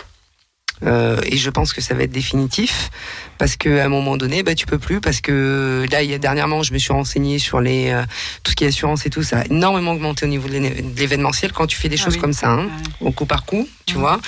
Euh, 0.87 1.21
et 1.27 1.37
je 1.37 1.51
pense 1.51 1.73
que 1.73 1.81
ça 1.81 1.95
va 1.95 2.05
être 2.05 2.11
définitif 2.11 2.91
parce 3.39 3.57
que 3.57 3.79
à 3.81 3.85
un 3.85 3.89
moment 3.89 4.17
donné, 4.17 4.43
bah 4.43 4.55
tu 4.55 4.67
peux 4.67 4.79
plus 4.79 5.01
parce 5.01 5.21
que 5.21 5.87
là, 5.91 6.03
il 6.03 6.11
y 6.11 6.15
a 6.15 6.19
dernièrement, 6.19 6.63
je 6.63 6.73
me 6.73 6.79
suis 6.79 6.93
renseigné 6.93 7.39
sur 7.39 7.61
les 7.61 7.91
euh, 7.91 8.03
tout 8.43 8.51
ce 8.53 8.57
qui 8.57 8.65
est 8.65 8.69
assurance 8.69 9.05
et 9.07 9.11
tout, 9.11 9.23
ça 9.23 9.41
a 9.41 9.45
énormément 9.47 9.93
augmenté 9.93 10.25
au 10.25 10.29
niveau 10.29 10.49
de 10.49 10.59
l'événementiel 10.99 11.53
quand 11.53 11.67
tu 11.67 11.77
fais 11.77 11.89
des 11.89 11.99
Ah 12.01 12.05
choses 12.05 12.15
oui. 12.15 12.21
comme 12.21 12.33
ça, 12.33 12.49
hein, 12.51 12.65
Ouais. 13.01 13.09
au 13.09 13.13
coup 13.13 13.27
par 13.27 13.45
coup, 13.45 13.69
tu 13.87 13.95
Ouais, 13.97 14.01
vois. 14.01 14.17
ouais. 14.17 14.21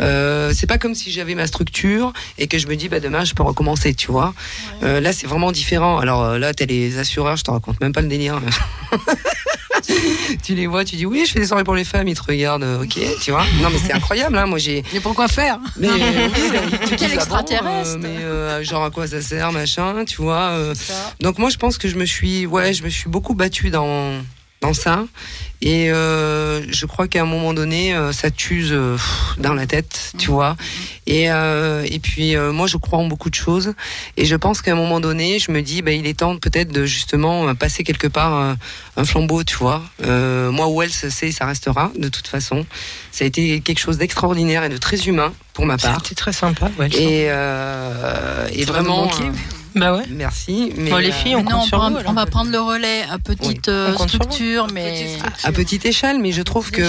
Euh, 0.00 0.52
c'est 0.54 0.66
pas 0.66 0.78
comme 0.78 0.94
si 0.94 1.10
j'avais 1.12 1.34
ma 1.34 1.46
structure 1.46 2.12
et 2.38 2.46
que 2.48 2.58
je 2.58 2.66
me 2.66 2.74
dis 2.76 2.88
bah 2.88 3.00
demain 3.00 3.24
je 3.24 3.34
peux 3.34 3.42
recommencer, 3.42 3.94
tu 3.94 4.10
vois. 4.10 4.34
Euh, 4.82 5.00
là 5.00 5.12
c'est 5.12 5.26
vraiment 5.26 5.52
différent. 5.52 5.98
Alors 5.98 6.38
là 6.38 6.52
t'as 6.54 6.66
les 6.66 6.98
assureurs, 6.98 7.36
je 7.36 7.44
te 7.44 7.50
raconte 7.50 7.80
même 7.80 7.92
pas 7.92 8.00
le 8.02 8.08
délire. 8.08 8.40
tu 10.42 10.54
les 10.54 10.66
vois, 10.66 10.84
tu 10.84 10.96
dis 10.96 11.06
oui 11.06 11.24
je 11.26 11.32
fais 11.32 11.40
des 11.40 11.46
soirées 11.46 11.64
pour 11.64 11.74
les 11.74 11.84
femmes, 11.84 12.08
ils 12.08 12.16
te 12.16 12.22
regardent, 12.22 12.62
euh, 12.62 12.82
ok, 12.84 12.98
tu 13.20 13.30
vois. 13.30 13.44
Non 13.62 13.70
mais 13.70 13.78
c'est 13.78 13.92
incroyable, 13.92 14.36
hein. 14.38 14.46
moi 14.46 14.58
j'ai. 14.58 14.82
Mais 14.92 15.00
pourquoi 15.00 15.28
faire? 15.28 15.58
Mais 15.76 15.88
euh, 15.88 16.28
oui, 16.34 16.78
te 16.90 16.94
Quel 16.94 17.08
bon, 17.10 17.14
extraterrestre. 17.16 17.90
euh, 17.94 17.98
Mais 18.00 18.08
euh, 18.18 18.62
genre 18.64 18.84
à 18.84 18.90
quoi 18.90 19.06
ça 19.06 19.20
sert, 19.20 19.52
machin, 19.52 20.04
tu 20.04 20.22
vois. 20.22 20.50
euh. 20.50 20.74
Donc 21.20 21.38
moi 21.38 21.50
je 21.50 21.56
pense 21.56 21.78
que 21.78 21.88
je 21.88 21.96
me 21.96 22.04
suis, 22.04 22.46
ouais, 22.46 22.72
je 22.72 22.82
me 22.84 22.88
suis 22.88 23.08
beaucoup 23.08 23.34
battue 23.34 23.70
dans 23.70 24.20
dans 24.60 24.74
ça. 24.74 25.04
Et 25.64 25.92
euh, 25.92 26.60
je 26.72 26.86
crois 26.86 27.06
qu'à 27.06 27.22
un 27.22 27.24
moment 27.24 27.54
donné, 27.54 27.94
euh, 27.94 28.10
ça 28.10 28.32
t'use 28.32 28.72
euh, 28.72 28.96
dans 29.38 29.54
la 29.54 29.64
tête, 29.68 30.12
tu 30.18 30.28
vois. 30.28 30.56
Et, 31.06 31.30
euh, 31.30 31.86
et 31.88 32.00
puis 32.00 32.34
euh, 32.34 32.50
moi, 32.52 32.66
je 32.66 32.76
crois 32.78 32.98
en 32.98 33.06
beaucoup 33.06 33.30
de 33.30 33.36
choses. 33.36 33.72
Et 34.16 34.24
je 34.24 34.34
pense 34.34 34.60
qu'à 34.60 34.72
un 34.72 34.74
moment 34.74 34.98
donné, 34.98 35.38
je 35.38 35.52
me 35.52 35.62
dis, 35.62 35.80
bah, 35.80 35.92
il 35.92 36.08
est 36.08 36.18
temps 36.18 36.36
peut-être 36.36 36.72
de 36.72 36.84
justement 36.84 37.54
passer 37.54 37.84
quelque 37.84 38.08
part 38.08 38.34
un, 38.34 38.56
un 38.96 39.04
flambeau, 39.04 39.44
tu 39.44 39.54
vois. 39.56 39.82
Moi, 40.00 40.66
Wells, 40.68 40.90
c'est, 40.90 41.30
ça 41.30 41.46
restera 41.46 41.92
de 41.96 42.08
toute 42.08 42.26
façon. 42.26 42.66
Ça 43.12 43.22
a 43.24 43.28
été 43.28 43.60
quelque 43.60 43.78
chose 43.78 43.98
d'extraordinaire 43.98 44.64
et 44.64 44.68
de 44.68 44.78
très 44.78 44.98
humain 45.06 45.32
pour 45.52 45.64
ma 45.64 45.78
part. 45.78 46.00
C'était 46.02 46.16
très 46.16 46.32
sympa. 46.32 46.72
Ouais, 46.76 46.88
Et, 46.88 47.26
et 48.60 48.64
vraiment. 48.64 49.08
Bah 49.74 49.94
ouais. 49.96 50.02
Merci. 50.10 50.72
Mais 50.76 50.90
Bon, 50.90 50.96
les 50.98 51.08
euh, 51.08 51.12
filles, 51.12 51.36
on 51.36 51.42
Non, 51.44 51.58
on, 51.58 51.62
sur 51.62 51.78
prend- 51.78 51.90
vous. 51.90 51.96
on 51.96 52.00
alors. 52.00 52.12
va 52.14 52.26
prendre 52.26 52.50
le 52.50 52.60
relais 52.60 53.02
à 53.10 53.18
petite 53.18 53.48
Oui, 53.68 53.72
euh, 53.74 53.96
structure, 54.06 54.66
mais 54.72 55.06
à 55.44 55.52
petite 55.52 55.86
échelle, 55.86 56.18
mais 56.20 56.32
je 56.32 56.42
trouve 56.42 56.70
que 56.70 56.82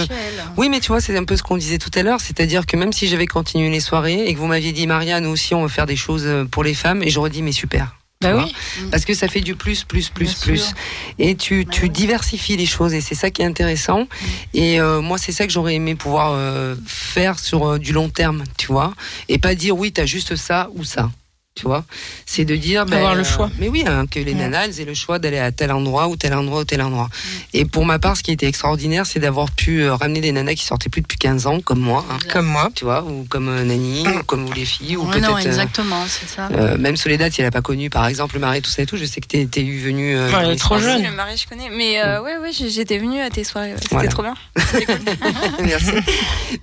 oui, 0.57 0.69
mais 0.69 0.79
tu 0.79 0.87
vois, 0.87 0.99
c'est 1.01 1.17
un 1.17 1.23
peu 1.23 1.35
ce 1.37 1.43
qu'on 1.43 1.57
disait 1.57 1.77
tout 1.77 1.91
à 1.95 2.03
l'heure, 2.03 2.19
c'est-à-dire 2.21 2.65
que 2.65 2.75
même 2.77 2.91
si 2.93 3.07
j'avais 3.07 3.27
continué 3.27 3.69
les 3.69 3.79
soirées 3.79 4.25
et 4.27 4.33
que 4.33 4.39
vous 4.39 4.47
m'aviez 4.47 4.71
dit 4.71 4.87
Maria, 4.87 5.19
nous 5.19 5.29
aussi 5.29 5.53
on 5.55 5.63
veut 5.63 5.69
faire 5.69 5.85
des 5.85 5.95
choses 5.95 6.23
euh, 6.25 6.45
pour 6.45 6.63
les 6.63 6.73
femmes, 6.73 7.03
et 7.03 7.09
j'aurais 7.09 7.29
dit 7.29 7.41
mais 7.41 7.51
super. 7.53 7.95
Bah 8.21 8.37
oui. 8.37 8.55
Parce 8.89 9.03
que 9.03 9.13
ça 9.13 9.27
fait 9.27 9.41
du 9.41 9.53
plus, 9.55 9.83
plus, 9.83 10.07
plus, 10.07 10.29
Bien 10.29 10.33
plus. 10.41 10.57
sûr. 10.67 10.75
Et 11.19 11.35
tu, 11.35 11.65
Bah 11.65 11.71
tu 11.73 11.81
ouais. 11.83 11.89
diversifies 11.89 12.55
les 12.55 12.65
choses 12.65 12.93
et 12.93 13.01
c'est 13.01 13.15
ça 13.15 13.29
qui 13.31 13.41
est 13.41 13.45
intéressant. 13.45 14.07
Et 14.53 14.79
euh, 14.79 15.01
moi, 15.01 15.17
c'est 15.17 15.33
ça 15.33 15.45
que 15.45 15.51
j'aurais 15.51 15.75
aimé 15.75 15.95
pouvoir 15.95 16.31
euh, 16.31 16.73
faire 16.87 17.37
sur 17.37 17.67
euh, 17.71 17.79
du 17.79 17.91
long 17.91 18.07
terme, 18.07 18.45
tu 18.57 18.67
vois. 18.67 18.93
Et 19.27 19.39
pas 19.39 19.55
dire 19.55 19.77
oui, 19.77 19.91
t'as 19.91 20.05
juste 20.05 20.37
ça 20.37 20.69
ou 20.75 20.85
ça. 20.85 21.11
Tu 21.55 21.65
vois, 21.67 21.85
c'est 22.25 22.45
de 22.45 22.55
dire 22.55 22.83
ben, 22.87 22.97
Avoir 22.97 23.13
le 23.13 23.21
euh, 23.21 23.23
choix. 23.23 23.47
mais 23.59 23.67
oui, 23.69 23.83
hein, 23.85 24.07
que 24.09 24.19
les 24.19 24.33
nanas 24.33 24.65
elles 24.65 24.81
aient 24.81 24.85
le 24.85 24.95
choix 24.95 25.19
d'aller 25.19 25.37
à 25.37 25.51
tel 25.51 25.71
endroit 25.71 26.07
ou 26.07 26.15
tel 26.15 26.33
endroit 26.33 26.61
ou 26.61 26.63
tel 26.65 26.81
endroit. 26.81 27.09
Et 27.53 27.63
pour 27.65 27.85
ma 27.85 27.99
part, 27.99 28.17
ce 28.17 28.23
qui 28.23 28.31
était 28.31 28.47
extraordinaire, 28.47 29.05
c'est 29.05 29.19
d'avoir 29.19 29.51
pu 29.51 29.83
euh, 29.83 29.93
ramener 29.93 30.19
des 30.19 30.31
nanas 30.31 30.55
qui 30.55 30.65
sortaient 30.65 30.89
plus 30.89 31.01
depuis 31.01 31.19
15 31.19 31.45
ans, 31.45 31.59
comme 31.61 31.79
moi, 31.79 32.03
hein, 32.09 32.17
Comme 32.31 32.47
moi. 32.47 32.71
tu 32.73 32.85
vois, 32.85 33.03
ou 33.03 33.27
comme 33.29 33.49
euh, 33.49 33.63
Nani, 33.63 34.03
ou 34.07 34.23
comme 34.23 34.47
vous 34.47 34.53
les 34.53 34.65
filles, 34.65 34.97
ou 34.97 35.01
Ouais, 35.07 35.19
non, 35.19 35.27
peut-être. 35.35 35.45
euh, 35.45 35.49
exactement, 35.49 36.03
c'est 36.07 36.27
ça. 36.27 36.49
euh, 36.53 36.75
même 36.79 36.97
Soledad, 36.97 37.31
si 37.31 37.41
elle 37.41 37.47
a 37.47 37.51
pas 37.51 37.61
connu, 37.61 37.91
par 37.91 38.07
exemple, 38.07 38.33
le 38.33 38.41
mari, 38.41 38.63
tout 38.63 38.71
ça 38.71 38.81
et 38.81 38.85
tout, 38.87 38.97
je 38.97 39.05
sais 39.05 39.21
que 39.21 39.27
t'es, 39.27 39.45
t'es 39.45 39.61
venue. 39.61 40.17
euh, 40.17 40.31
Ouais, 40.31 40.39
elle 40.45 40.51
est 40.53 40.55
trop 40.55 40.79
soirées. 40.79 41.03
jeune. 41.03 41.11
Le 41.11 41.15
mari, 41.15 41.37
je 41.37 41.47
connais. 41.47 41.69
Mais 41.69 42.01
euh, 42.01 42.19
ouais, 42.23 42.37
ouais, 42.39 42.49
j'étais 42.51 42.97
venue 42.97 43.19
à 43.21 43.29
tes 43.29 43.43
soirées. 43.43 43.73
ouais. 43.73 43.77
C'était 43.79 43.93
Voilà. 43.93 44.09
trop 44.09 44.23
bien. 44.23 44.33
Merci. 45.63 45.91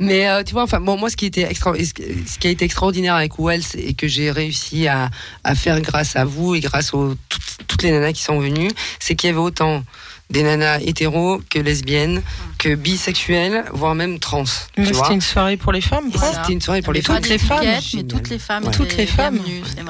Mais 0.01 0.29
euh, 0.29 0.43
tu 0.43 0.53
vois, 0.53 0.65
enfin, 0.65 0.81
bon, 0.81 0.97
moi, 0.99 1.11
ce 1.11 1.17
qui 1.17 1.27
était 1.27 1.43
extra, 1.49 1.73
ce 1.79 2.39
qui 2.41 2.47
a 2.49 2.51
été 2.51 2.65
extraordinaire 2.65 3.15
avec 3.15 3.39
Wells 3.39 3.63
et 3.79 3.95
que 3.95 4.09
j'ai 4.09 4.33
réussi 4.33 4.80
à, 4.89 5.11
faire 5.55 5.81
grâce 5.81 6.17
à 6.17 6.25
vous 6.25 6.55
et 6.55 6.61
grâce 6.61 6.95
aux 6.95 7.15
toutes, 7.29 7.67
toutes 7.67 7.83
les 7.83 7.91
nanas 7.91 8.13
qui 8.13 8.23
sont 8.23 8.39
venues, 8.39 8.71
c'est 8.99 9.15
qu'il 9.15 9.29
y 9.29 9.33
avait 9.33 9.41
autant 9.41 9.83
des 10.31 10.43
nanas 10.43 10.81
hétéros 10.81 11.41
que 11.51 11.59
lesbiennes, 11.59 12.23
que 12.61 12.75
bisexuelles, 12.75 13.65
voire 13.73 13.95
même 13.95 14.19
trans. 14.19 14.45
Mais. 14.77 14.85
C'était 14.93 15.15
une 15.15 15.21
soirée 15.23 15.57
pour 15.57 15.73
les 15.73 15.81
femmes. 15.81 16.11
C'était 16.13 16.53
une 16.53 16.61
soirée 16.61 16.83
pour 16.83 16.93
les 16.93 17.01
Pas 17.01 17.15
femmes. 17.15 17.23
toutes 17.23 17.31
les 17.31 17.39
femmes. 17.39 17.65
Mais 17.95 18.03
toutes 18.03 18.29
les 18.29 18.39
femmes. 18.39 18.65
Ouais. 18.65 18.71
Toutes 18.71 18.97
les 18.97 19.07
femmes. 19.07 19.41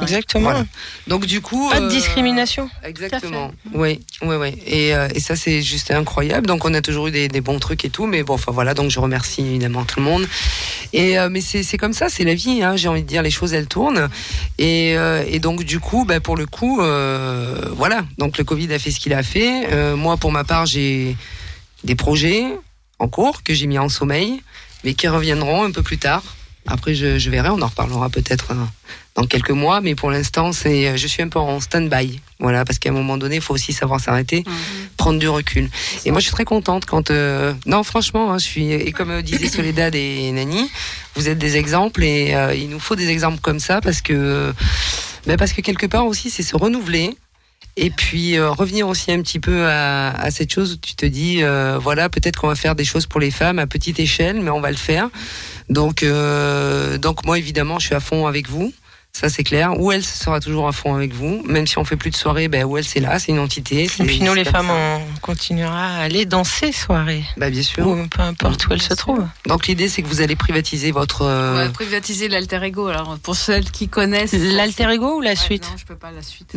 Exactement. 0.03 0.45
Voilà. 0.51 0.67
Donc 1.09 1.27
du 1.27 1.41
coup, 1.41 1.69
Pas 1.71 1.81
de 1.81 1.87
euh, 1.87 1.89
discrimination. 1.89 2.71
Exactement. 2.85 3.51
Oui, 3.75 4.01
oui, 4.23 4.37
oui. 4.37 4.55
Et, 4.67 4.95
euh, 4.95 5.09
et 5.15 5.21
ça, 5.21 5.35
c'est 5.35 5.63
juste 5.63 5.91
incroyable. 5.91 6.47
Donc, 6.47 6.65
on 6.65 6.73
a 6.75 6.81
toujours 6.81 7.09
eu 7.09 7.11
des, 7.11 7.29
des 7.29 7.41
bons 7.41 7.59
trucs 7.59 7.85
et 7.85 7.91
tout. 7.91 8.07
Mais 8.07 8.23
bon, 8.23 8.35
enfin 8.35 8.53
voilà. 8.53 8.75
Donc, 8.75 8.91
je 8.91 9.01
remercie 9.01 9.41
évidemment 9.43 9.85
tout 9.85 9.99
le 9.99 10.05
monde. 10.07 10.27
Et 10.93 11.19
euh, 11.19 11.29
mais 11.31 11.41
c'est 11.41 11.63
c'est 11.63 11.77
comme 11.79 11.93
ça, 11.93 12.09
c'est 12.09 12.25
la 12.25 12.35
vie. 12.35 12.63
Hein, 12.63 12.77
J'ai 12.77 12.89
envie 12.89 13.03
de 13.03 13.09
dire, 13.09 13.23
les 13.23 13.31
choses 13.31 13.53
elles 13.53 13.67
tournent. 13.67 14.09
Et, 14.59 14.97
euh, 14.97 15.25
et 15.27 15.41
donc 15.41 15.65
du 15.65 15.81
coup, 15.81 16.05
bah, 16.05 16.21
pour 16.21 16.37
le 16.37 16.47
coup, 16.47 16.81
euh, 16.81 17.57
voilà. 17.77 18.05
Donc 18.19 18.39
le 18.39 18.45
Covid 18.45 18.73
a 18.73 18.79
fait 18.79 18.91
ce 18.93 19.01
qu'il 19.01 19.13
a 19.15 19.23
fait. 19.23 19.69
Euh, 19.73 19.97
moi, 19.97 20.17
pour 20.17 20.31
ma 20.33 20.45
part, 20.45 20.67
j'ai 20.67 21.17
des 21.85 21.95
projets 21.95 22.45
en 22.99 23.09
cours 23.09 23.43
que 23.43 23.55
j'ai 23.55 23.67
mis 23.67 23.79
en 23.79 23.89
sommeil, 23.89 24.43
mais 24.85 24.95
qui 24.95 25.09
reviendront 25.09 25.65
un 25.65 25.71
peu 25.71 25.83
plus 25.83 25.99
tard. 25.99 26.23
Après, 26.67 26.95
je, 26.95 27.19
je 27.19 27.31
verrai. 27.31 27.49
On 27.49 27.63
en 27.63 27.67
reparlera 27.69 28.11
peut-être. 28.11 28.53
euh, 28.53 28.65
dans 29.17 29.27
quelques 29.27 29.51
mois, 29.51 29.81
mais 29.81 29.95
pour 29.95 30.11
l'instant, 30.11 30.53
c'est, 30.53 30.97
je 30.97 31.07
suis 31.07 31.23
un 31.23 31.29
peu 31.29 31.39
en 31.39 31.61
stand-by. 31.61 32.21
Voilà, 32.39 32.65
parce 32.65 32.79
qu'à 32.79 32.91
un 32.91 32.93
moment 32.93 33.19
donné, 33.19 33.37
il 33.37 33.43
faut 33.43 33.55
aussi 33.55 33.73
savoir 33.73 34.01
s'arrêter, 34.01 34.45
prendre 34.97 35.19
du 35.19 35.29
recul. 35.29 35.69
Et 36.05 36.11
moi, 36.11 36.21
je 36.21 36.27
suis 36.27 36.33
très 36.33 36.45
contente 36.45 36.87
quand, 36.87 37.11
euh, 37.11 37.53
non, 37.67 37.83
franchement, 37.83 38.33
hein, 38.33 38.39
je 38.39 38.45
suis, 38.45 38.71
et 38.73 38.93
comme 38.93 39.11
euh, 39.11 39.23
disaient 39.23 39.49
Soledad 39.49 39.95
et 39.95 40.31
Nani, 40.33 40.71
vous 41.17 41.29
êtes 41.29 41.39
des 41.39 41.57
exemples 41.57 42.05
et 42.05 42.35
euh, 42.35 42.55
il 42.55 42.71
nous 42.71 42.81
faut 42.81 42.97
des 42.97 43.09
exemples 43.09 43.41
comme 43.41 43.59
ça 43.59 43.81
parce 43.81 44.01
que, 44.01 44.55
ben 45.27 45.37
parce 45.37 45.53
que 45.53 45.61
quelque 45.61 45.87
part 45.87 46.07
aussi, 46.07 46.31
c'est 46.31 46.43
se 46.45 46.57
renouveler. 46.57 47.17
Et 47.77 47.91
puis 47.91 48.37
euh, 48.37 48.51
revenir 48.51 48.89
aussi 48.89 49.13
un 49.13 49.23
petit 49.23 49.39
peu 49.39 49.67
à, 49.67 50.31
cette 50.31 50.53
chose 50.53 50.75
où 50.75 50.77
tu 50.77 50.95
te 50.95 51.07
dis, 51.07 51.43
euh, 51.43 51.79
voilà, 51.81 52.09
peut-être 52.09 52.41
qu'on 52.41 52.49
va 52.49 52.55
faire 52.55 52.75
des 52.75 52.85
choses 52.85 53.07
pour 53.07 53.21
les 53.21 53.31
femmes 53.31 53.59
à 53.59 53.67
petite 53.67 54.01
échelle, 54.01 54.41
mais 54.41 54.51
on 54.51 54.61
va 54.61 54.71
le 54.71 54.77
faire. 54.77 55.09
Donc, 55.69 56.03
euh, 56.03 56.99
donc 56.99 57.25
moi 57.25 57.39
évidemment, 57.39 57.79
je 57.79 57.87
suis 57.87 57.95
à 57.95 58.01
fond 58.01 58.27
avec 58.27 58.49
vous. 58.49 58.73
Ça 59.13 59.29
c'est 59.29 59.43
clair. 59.43 59.75
Wells 59.79 60.05
sera 60.05 60.41
toujours 60.41 60.67
à 60.69 60.73
fond 60.73 60.95
avec 60.95 61.13
vous, 61.13 61.43
même 61.45 61.67
si 61.67 61.77
on 61.79 61.85
fait 61.85 61.97
plus 61.97 62.11
de 62.11 62.17
soirées. 62.17 62.49
Ben 62.49 62.65
Wells 62.67 62.87
est 62.95 63.01
là, 63.01 63.19
c'est 63.19 63.33
une 63.33 63.39
entité. 63.41 63.83
Et 63.85 63.89
c'est- 63.89 64.05
puis 64.05 64.21
nous, 64.21 64.29
c'est 64.29 64.35
les 64.37 64.45
femmes, 64.45 64.69
ça. 64.69 64.73
on 64.73 65.01
continuera 65.21 65.97
à 65.97 66.01
aller 66.03 66.25
dans 66.25 66.45
ces 66.45 66.73
soirées. 66.73 67.25
Bah 67.37 67.51
bien 67.51 67.63
sûr. 67.63 67.87
Ou 67.87 68.07
peu 68.07 68.23
importe 68.23 68.67
où 68.67 68.73
elles 68.73 68.81
se 68.81 68.95
trouvent. 68.95 69.27
Donc 69.47 69.67
l'idée 69.67 69.89
c'est 69.89 70.03
que 70.03 70.07
vous 70.09 70.21
allez 70.23 70.37
privatiser 70.37 70.91
votre. 70.93 71.23
On 71.25 71.29
euh, 71.29 71.65
va 71.67 71.69
privatiser 71.71 72.29
l'alter 72.29 72.63
ego. 72.63 72.87
Alors 72.87 73.19
pour 73.19 73.35
celles 73.37 73.71
qui 73.71 73.89
connaissent. 73.89 74.33
L'alter 74.33 74.89
ego 74.91 75.17
ou 75.17 75.21
la 75.21 75.31
Ouais, 75.31 75.37
suite 75.37 75.65
Non, 75.71 75.77
je 75.77 75.85
peux 75.85 75.97
pas 75.97 76.13
la 76.13 76.23
suite. 76.23 76.55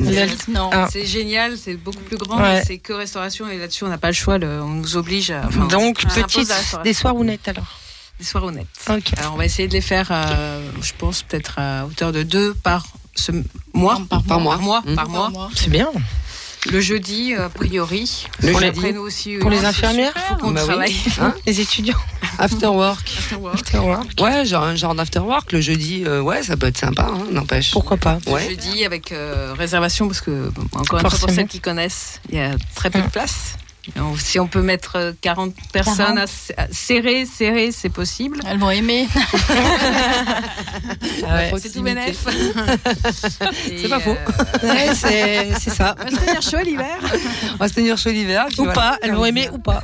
Non. 0.48 0.70
Ah. 0.72 0.88
C'est 0.92 1.06
génial, 1.06 1.58
c'est 1.58 1.76
beaucoup 1.76 2.02
plus 2.04 2.18
grand, 2.18 2.40
Ouais. 2.42 2.62
c'est 2.66 2.78
que 2.78 2.94
restauration 2.94 3.50
et 3.50 3.58
là-dessus 3.58 3.84
on 3.84 3.90
n'a 3.90 3.98
pas 3.98 4.08
le 4.10 4.14
choix, 4.14 4.38
le- 4.38 4.62
on 4.62 4.70
nous 4.70 4.96
oblige. 4.96 5.32
À, 5.32 5.42
enfin, 5.48 5.66
Donc, 5.68 6.06
petite, 6.06 6.52
des 6.84 6.94
soirs 6.94 7.16
honnêtes 7.16 7.48
alors. 7.48 7.80
Des 8.20 8.26
soirs 8.26 8.44
honnêtes. 8.46 8.68
Ok. 8.90 9.12
Alors 9.18 9.34
on 9.34 9.38
va 9.38 9.46
essayer 9.46 9.68
de 9.68 9.74
les 9.74 9.82
faire, 9.82 10.08
euh, 10.12 10.70
je 10.82 10.92
pense 10.98 11.24
peut-être 11.24 11.60
à 11.60 11.86
hauteur 11.86 12.12
de 12.12 12.24
deux 12.24 12.54
par 12.54 12.86
ce 13.16 13.32
mois, 13.74 14.02
Par 14.10 14.24
Par 14.24 14.40
mois. 14.40 14.54
par 14.56 14.62
mois, 14.64 14.82
Mmh. 14.86 14.96
par 14.96 15.10
mois. 15.10 15.50
C'est 15.56 15.70
bien. 15.70 15.90
Le 16.72 16.80
jeudi, 16.80 17.36
a 17.36 17.50
priori. 17.50 18.26
Le 18.42 18.52
Pour 18.54 18.62
jeudi. 18.62 18.80
Après 18.80 18.94
nous 18.94 19.02
aussi. 19.02 19.36
Pour 19.38 19.52
euh, 19.52 19.54
les 19.54 19.66
infirmières 19.66 20.14
faut 20.30 20.36
qu'on 20.38 20.52
Bah 20.52 20.62
oui. 20.62 20.68
travaille. 20.68 20.96
Hein 21.20 21.34
Les 21.46 21.60
étudiants. 21.60 21.98
After 22.40 22.68
work. 22.68 23.12
After 23.54 23.78
work. 23.80 24.08
Ouais, 24.22 24.46
genre 24.46 24.64
un 24.64 24.76
genre 24.76 24.96
d'after 24.96 25.20
work 25.20 25.52
le 25.52 25.60
jeudi. 25.60 26.04
euh, 26.08 26.22
ouais, 26.22 26.42
ça 26.42 26.56
peut 26.56 26.68
être 26.68 26.78
sympa, 26.78 27.04
hein, 27.14 27.26
n'empêche. 27.32 27.72
Pourquoi 27.72 27.98
pas 27.98 28.18
Le 28.26 28.38
jeudi 28.40 28.86
avec 28.86 29.12
euh, 29.12 29.54
réservation 29.58 30.08
parce 30.08 30.22
que 30.22 30.50
bon, 30.52 30.64
encore 30.80 31.00
une 31.00 31.10
fois 31.10 31.20
pour 31.20 31.30
celles 31.30 31.48
qui 31.50 31.60
connaissent, 31.60 32.22
il 32.30 32.36
y 32.38 32.40
a 32.42 32.56
très 32.76 32.90
peu 32.90 33.00
de 33.02 33.08
Mm. 33.08 33.12
place. 33.12 33.56
Si 34.18 34.40
on 34.40 34.48
peut 34.48 34.62
mettre 34.62 34.96
euh, 34.96 35.12
40 35.22 35.54
personnes 35.74 36.18
à, 36.18 36.24
s- 36.24 36.54
à 36.58 36.68
serrer, 36.72 37.26
serrer, 37.26 37.72
c'est 37.72 37.90
possible. 37.90 38.40
Elles 38.48 38.58
vont 38.60 38.70
aimer. 38.70 39.08
Ah 41.26 41.36
ouais. 41.36 41.52
C'est 41.62 41.72
tout 41.72 41.82
bénef. 41.84 42.26
C'est 43.78 43.88
pas 43.90 44.00
faux. 44.00 44.16
Ouais, 44.64 44.90
c'est 44.94 45.70
ça. 45.70 45.96
On 46.00 46.04
va 46.04 46.10
se 46.12 46.16
tenir 46.26 46.42
chaud 46.42 46.58
l'hiver. 46.64 46.98
On 47.54 47.58
va 47.58 47.68
se 47.70 47.74
tenir 47.74 47.98
chaud 47.98 48.10
l'hiver. 48.12 48.46
Ou 48.58 48.64
voilà. 48.64 48.74
pas, 48.74 48.98
elles 49.02 49.14
vont 49.14 49.26
aimer 49.26 49.50
ou 49.52 49.58
pas. 49.60 49.82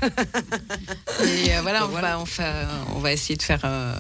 Et 1.24 1.56
euh, 1.56 1.62
voilà, 1.62 1.86
on, 1.86 1.90
Voilà. 1.90 2.16
Va, 2.16 2.20
on, 2.20 2.26
fait, 2.26 2.44
on 2.96 3.00
va 3.00 3.12
essayer 3.14 3.36
de 3.36 3.42
faire 3.42 3.62
euh, 3.64 3.94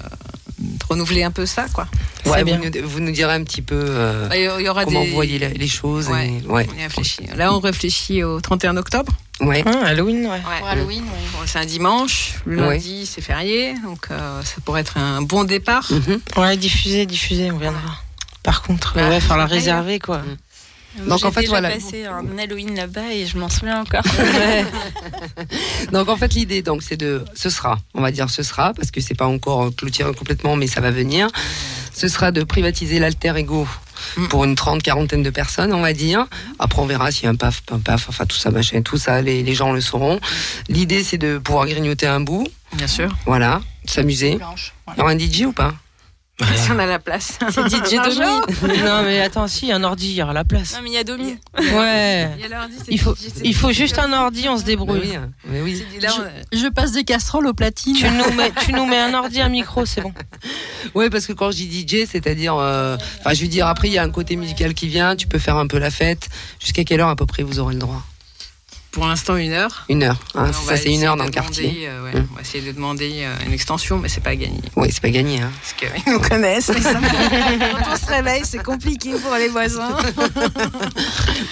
de 0.59 0.85
renouveler 0.89 1.23
un 1.23 1.31
peu 1.31 1.45
ça, 1.45 1.65
quoi. 1.73 1.87
Ouais, 2.25 2.43
vous, 2.43 2.55
nous, 2.57 2.87
vous 2.87 2.99
nous 2.99 3.11
direz 3.11 3.33
un 3.33 3.43
petit 3.43 3.61
peu 3.61 3.75
euh, 3.79 4.27
Il 4.33 4.65
y 4.65 4.69
aura 4.69 4.83
comment 4.85 5.01
des. 5.01 5.09
vous 5.09 5.15
voyez 5.15 5.39
les 5.39 5.67
choses. 5.67 6.07
Ouais. 6.09 6.29
et- 6.43 6.47
ouais. 6.47 6.67
On 6.73 6.77
y 6.79 6.83
réfléchit. 6.83 7.27
Là, 7.35 7.53
on 7.53 7.59
réfléchit 7.59 8.23
au 8.23 8.41
31 8.41 8.77
octobre. 8.77 9.13
Ouais. 9.41 9.63
Hein, 9.65 9.81
Halloween, 9.85 10.25
ouais. 10.27 10.41
Pour 10.59 10.67
Halloween, 10.67 11.03
oui. 11.03 11.23
Bon, 11.33 11.39
c'est 11.45 11.59
un 11.59 11.65
dimanche. 11.65 12.33
Le 12.45 12.61
Ouais. 12.61 12.73
lundi, 12.75 13.05
c'est 13.05 13.21
férié. 13.21 13.73
Donc, 13.83 14.07
euh, 14.11 14.41
ça 14.43 14.55
pourrait 14.65 14.81
être 14.81 14.97
un 14.97 15.21
bon 15.21 15.43
départ. 15.45 15.87
Mhm. 15.91 16.19
Ouais, 16.37 16.57
diffuser, 16.57 17.05
diffuser, 17.05 17.51
on 17.51 17.57
viendra. 17.57 17.95
Par 18.43 18.61
contre, 18.61 18.93
Ah, 18.95 18.99
ouais, 18.99 19.05
il 19.07 19.09
va 19.11 19.19
falloir 19.21 19.47
c'est 19.47 19.55
vrai. 19.55 19.59
réserver 19.59 19.99
quoi. 19.99 20.21
Donc, 21.07 21.19
J'ai 21.19 21.25
en 21.25 21.31
fait, 21.31 21.41
déjà 21.41 21.51
voilà. 21.51 21.69
passé 21.69 22.05
un 22.05 22.37
Halloween 22.37 22.75
là-bas 22.75 23.13
et 23.13 23.25
je 23.27 23.37
m'en 23.37 23.47
souviens 23.47 23.81
encore. 23.81 24.03
Donc 25.91 26.09
en 26.09 26.17
fait 26.17 26.33
l'idée 26.33 26.61
donc 26.61 26.81
c'est 26.83 26.97
de 26.97 27.23
ce 27.35 27.49
sera, 27.49 27.77
on 27.93 28.01
va 28.01 28.11
dire 28.11 28.29
ce 28.29 28.43
sera 28.43 28.73
parce 28.73 28.91
que 28.91 28.99
c'est 29.01 29.13
pas 29.15 29.27
encore 29.27 29.73
clôturé 29.75 30.13
complètement 30.13 30.55
mais 30.55 30.67
ça 30.67 30.81
va 30.81 30.91
venir. 30.91 31.27
Ce 31.93 32.07
sera 32.07 32.31
de 32.31 32.43
privatiser 32.43 32.99
l'alter 32.99 33.35
ego 33.37 33.67
pour 34.29 34.43
une 34.45 34.55
trente 34.55 34.81
quarantaine 34.83 35.23
de 35.23 35.29
personnes 35.29 35.73
on 35.73 35.81
va 35.81 35.93
dire. 35.93 36.25
Après 36.59 36.81
on 36.81 36.85
verra 36.85 37.11
s'il 37.11 37.25
y 37.25 37.27
a 37.27 37.31
un 37.31 37.35
paf, 37.35 37.61
pas 37.61 37.75
un 37.75 37.79
paf, 37.79 38.07
enfin 38.09 38.25
tout 38.25 38.37
ça 38.37 38.51
machin, 38.51 38.81
tout 38.81 38.97
ça 38.97 39.21
les, 39.21 39.43
les 39.43 39.55
gens 39.55 39.71
le 39.71 39.81
sauront. 39.81 40.19
L'idée 40.67 41.03
c'est 41.03 41.17
de 41.17 41.37
pouvoir 41.37 41.65
grignoter 41.67 42.07
un 42.07 42.19
bout, 42.19 42.47
Bien 42.73 42.87
sûr. 42.87 43.09
voilà, 43.25 43.61
s'amuser. 43.85 44.39
Il 44.95 44.97
y 44.97 45.01
aura 45.01 45.11
un 45.11 45.17
DJ 45.19 45.41
ou 45.45 45.51
pas? 45.53 45.73
Si 46.55 46.71
on 46.71 46.79
a 46.79 46.85
la 46.85 46.99
place. 46.99 47.37
C'est 47.51 47.67
DJ 47.67 47.95
Domi. 48.03 48.79
non 48.85 49.03
mais 49.03 49.19
attends, 49.21 49.47
si, 49.47 49.71
un 49.71 49.83
ordi, 49.83 50.09
il 50.11 50.15
y 50.15 50.23
aura 50.23 50.33
la 50.33 50.43
place. 50.45 50.73
Non, 50.73 50.79
mais 50.83 50.89
il 50.89 50.93
y 50.93 50.97
a 50.97 51.03
Domi. 51.03 51.37
Ouais. 51.57 52.29
Il 52.37 52.41
y 52.41 52.45
a 52.45 52.47
l'ordi, 52.47 52.75
c'est 52.77 52.91
Il 52.91 52.99
faut, 52.99 53.13
DJ, 53.13 53.41
il 53.43 53.55
faut 53.55 53.71
juste 53.71 53.99
un 53.99 54.11
ordi, 54.13 54.47
on 54.47 54.55
se 54.57 54.61
Mais 54.61 54.67
débrouille. 54.67 54.99
oui, 55.01 55.17
mais 55.45 55.61
oui. 55.61 55.83
Là, 56.01 56.09
on- 56.17 56.57
Je 56.57 56.67
passe 56.67 56.93
des 56.93 57.03
casseroles 57.03 57.47
aux 57.47 57.53
platines. 57.53 57.95
Tu 57.95 58.05
nous, 58.09 58.31
mets, 58.35 58.51
tu 58.65 58.71
nous 58.73 58.85
mets 58.85 58.99
un 58.99 59.13
ordi, 59.13 59.41
un 59.41 59.49
micro, 59.49 59.85
c'est 59.85 60.01
bon. 60.01 60.13
Ouais, 60.95 61.09
parce 61.09 61.27
que 61.27 61.33
quand 61.33 61.51
je 61.51 61.57
dis 61.57 61.85
DJ, 61.85 62.05
c'est-à-dire, 62.09 62.55
euh, 62.55 62.95
enfin, 63.19 63.33
je 63.33 63.41
veux 63.41 63.47
dire, 63.49 63.67
après, 63.67 63.89
il 63.89 63.93
y 63.93 63.97
a 63.97 64.03
un 64.03 64.09
côté 64.09 64.35
musical 64.37 64.73
qui 64.73 64.87
vient, 64.87 65.15
tu 65.17 65.27
peux 65.27 65.39
faire 65.39 65.57
un 65.57 65.67
peu 65.67 65.77
la 65.77 65.91
fête. 65.91 66.29
Jusqu'à 66.59 66.83
quelle 66.85 67.01
heure 67.01 67.09
à 67.09 67.15
peu 67.17 67.25
près 67.25 67.43
vous 67.43 67.59
aurez 67.59 67.73
le 67.73 67.79
droit? 67.81 68.01
Pour 68.91 69.05
l'instant, 69.07 69.35
une 69.37 69.53
heure. 69.53 69.85
Une 69.87 70.03
heure. 70.03 70.17
hein, 70.35 70.47
On 70.49 70.53
c'est 70.53 70.65
va 70.65 70.75
ça, 70.75 70.83
c'est 70.83 70.91
une 70.93 71.03
heure 71.03 71.15
dans 71.15 71.23
le 71.25 71.29
demander, 71.29 71.47
quartier. 71.47 71.87
euh, 71.87 72.03
ouais, 72.03 72.09
Mm. 72.19 72.27
On 72.31 72.35
va 72.35 72.41
essayer 72.41 72.63
de 72.65 72.71
demander 72.71 73.11
euh, 73.23 73.35
une 73.45 73.53
extension, 73.53 73.97
mais 73.99 74.09
c'est 74.09 74.23
pas 74.23 74.35
gagné. 74.35 74.59
Oui, 74.75 74.89
c'est 74.91 75.01
pas 75.01 75.09
gagné. 75.11 75.41
Hein. 75.41 75.51
Parce 75.61 75.73
qu'ils 75.73 76.11
nous 76.13 76.19
connaissent. 76.19 76.69
les. 76.69 76.81
Quand 76.81 77.93
on 77.93 77.95
se 77.95 78.05
réveille, 78.07 78.41
c'est 78.45 78.63
compliqué 78.63 79.11
pour 79.11 79.35
les 79.35 79.47
voisins. 79.49 79.95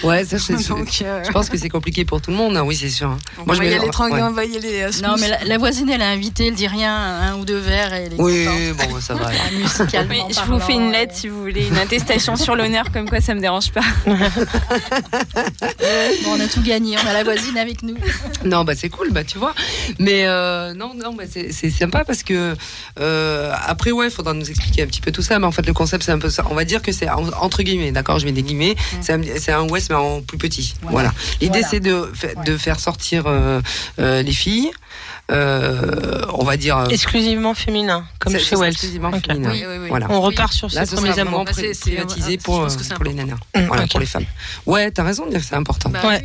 Ouais, 0.04 0.24
ça, 0.24 0.38
c'est 0.38 0.52
euh, 0.54 1.22
Je 1.24 1.30
pense 1.32 1.48
que 1.48 1.58
c'est 1.58 1.68
compliqué 1.68 2.04
pour 2.04 2.20
tout 2.20 2.30
le 2.30 2.36
monde, 2.36 2.56
hein, 2.56 2.62
oui, 2.64 2.76
c'est 2.76 2.88
sûr. 2.88 3.08
hein. 3.08 3.18
on 3.38 3.42
va 3.44 3.56
y 3.56 3.60
mets- 3.68 3.74
aller 3.74 3.90
tranquille, 3.90 4.14
ouais. 4.16 4.22
on 4.22 4.30
va 4.30 4.44
y 4.44 4.56
aller. 4.56 4.82
euh, 4.82 4.90
Non, 5.02 5.16
mais 5.18 5.28
la, 5.28 5.42
la 5.44 5.58
voisine, 5.58 5.88
elle 5.90 6.02
a 6.02 6.08
invité, 6.08 6.46
elle 6.48 6.54
dit 6.54 6.68
rien, 6.68 6.94
un 6.94 7.34
ou 7.36 7.44
deux 7.44 7.58
verres 7.58 7.92
et 7.94 8.04
elle 8.04 8.12
est 8.14 8.20
Oui, 8.20 8.46
contente. 8.76 8.90
bon, 8.90 9.00
ça 9.00 9.14
va. 9.14 9.30
Musicalement 9.52 10.14
Oui, 10.26 10.30
je 10.30 10.36
parlant, 10.36 10.58
vous 10.58 10.64
fais 10.64 10.74
une 10.74 10.92
lettre 10.92 11.14
si 11.16 11.28
vous 11.28 11.40
voulez, 11.40 11.66
une 11.66 11.78
attestation 11.78 12.36
sur 12.36 12.54
l'honneur, 12.54 12.92
comme 12.92 13.08
quoi 13.08 13.20
ça 13.20 13.34
me 13.34 13.40
dérange 13.40 13.72
pas. 13.72 13.80
Bon, 14.06 14.14
on 16.36 16.40
a 16.40 16.46
tout 16.46 16.62
gagné, 16.62 16.96
on 17.02 17.06
a 17.08 17.12
la 17.12 17.24
voisine 17.32 17.58
avec 17.58 17.82
nous. 17.82 17.96
Non, 18.44 18.64
bah 18.64 18.74
c'est 18.76 18.88
cool, 18.88 19.10
bah 19.12 19.24
tu 19.24 19.36
vois. 19.38 19.52
Mais 19.98 20.26
euh, 20.26 20.72
non, 20.74 20.92
non, 20.94 21.12
bah, 21.14 21.24
c'est 21.28 21.52
c'est 21.52 21.70
sympa 21.70 22.04
parce 22.04 22.22
que 22.22 22.54
euh, 23.00 23.52
après, 23.66 23.90
ouais, 23.90 24.06
il 24.06 24.10
faudra 24.12 24.32
nous 24.32 24.48
expliquer 24.48 24.82
un 24.82 24.86
petit 24.86 25.00
peu 25.00 25.10
tout 25.12 25.22
ça. 25.22 25.38
Mais 25.38 25.46
en 25.46 25.50
fait, 25.52 25.66
le 25.66 25.72
concept, 25.72 26.04
c'est 26.04 26.12
un 26.12 26.18
peu 26.20 26.30
ça. 26.30 26.44
On 26.50 26.54
va 26.54 26.64
dire 26.64 26.80
que 26.82 26.92
c'est 26.92 27.08
en- 27.10 27.28
entre 27.40 27.62
guillemets, 27.62 27.90
d'accord 27.92 28.18
Je 28.20 28.24
mets 28.26 28.32
des 28.32 28.42
guillemets. 28.42 28.76
C'est 29.00 29.12
un, 29.12 29.20
un 29.60 29.68
West, 29.68 29.90
mais 29.90 29.96
en 29.96 30.20
plus 30.22 30.38
petit. 30.38 30.74
Voilà. 30.82 31.12
L'idée, 31.40 31.60
Voilà. 31.60 31.68
c'est 31.68 31.80
de, 31.80 32.10
de 32.46 32.56
faire 32.56 32.78
sortir 32.78 33.24
euh, 33.26 33.60
euh, 33.98 34.22
les 34.22 34.32
filles. 34.32 34.70
Euh, 35.30 36.22
on 36.32 36.44
va 36.44 36.56
dire. 36.56 36.78
euh, 36.78 36.86
Exclusivement 36.86 37.52
féminin, 37.54 38.06
comme 38.18 38.38
chez 38.38 38.56
Wells. 38.56 38.70
exclusivement 38.72 39.10
féminin. 39.12 39.50
Oui, 39.52 39.64
oui, 39.68 39.76
oui. 39.82 39.88
Voilà. 39.88 40.06
On 40.10 40.20
repart 40.22 40.52
sur 40.52 40.68
premiers 40.68 40.86
sera 40.86 41.02
vraiment 41.02 41.40
amours. 41.42 41.44
Privatisé 41.44 42.38
pour, 42.38 42.66
pour 42.94 43.04
les 43.04 43.12
nanas. 43.14 43.36
Voilà, 43.66 43.86
pour 43.86 44.00
les 44.00 44.06
femmes. 44.06 44.24
Ouais, 44.64 44.90
t'as 44.90 45.02
raison 45.04 45.26
de 45.26 45.30
dire 45.32 45.40
que 45.40 45.46
c'est 45.46 45.54
important. 45.56 45.90
Bah 45.90 46.00
Ouais. 46.06 46.24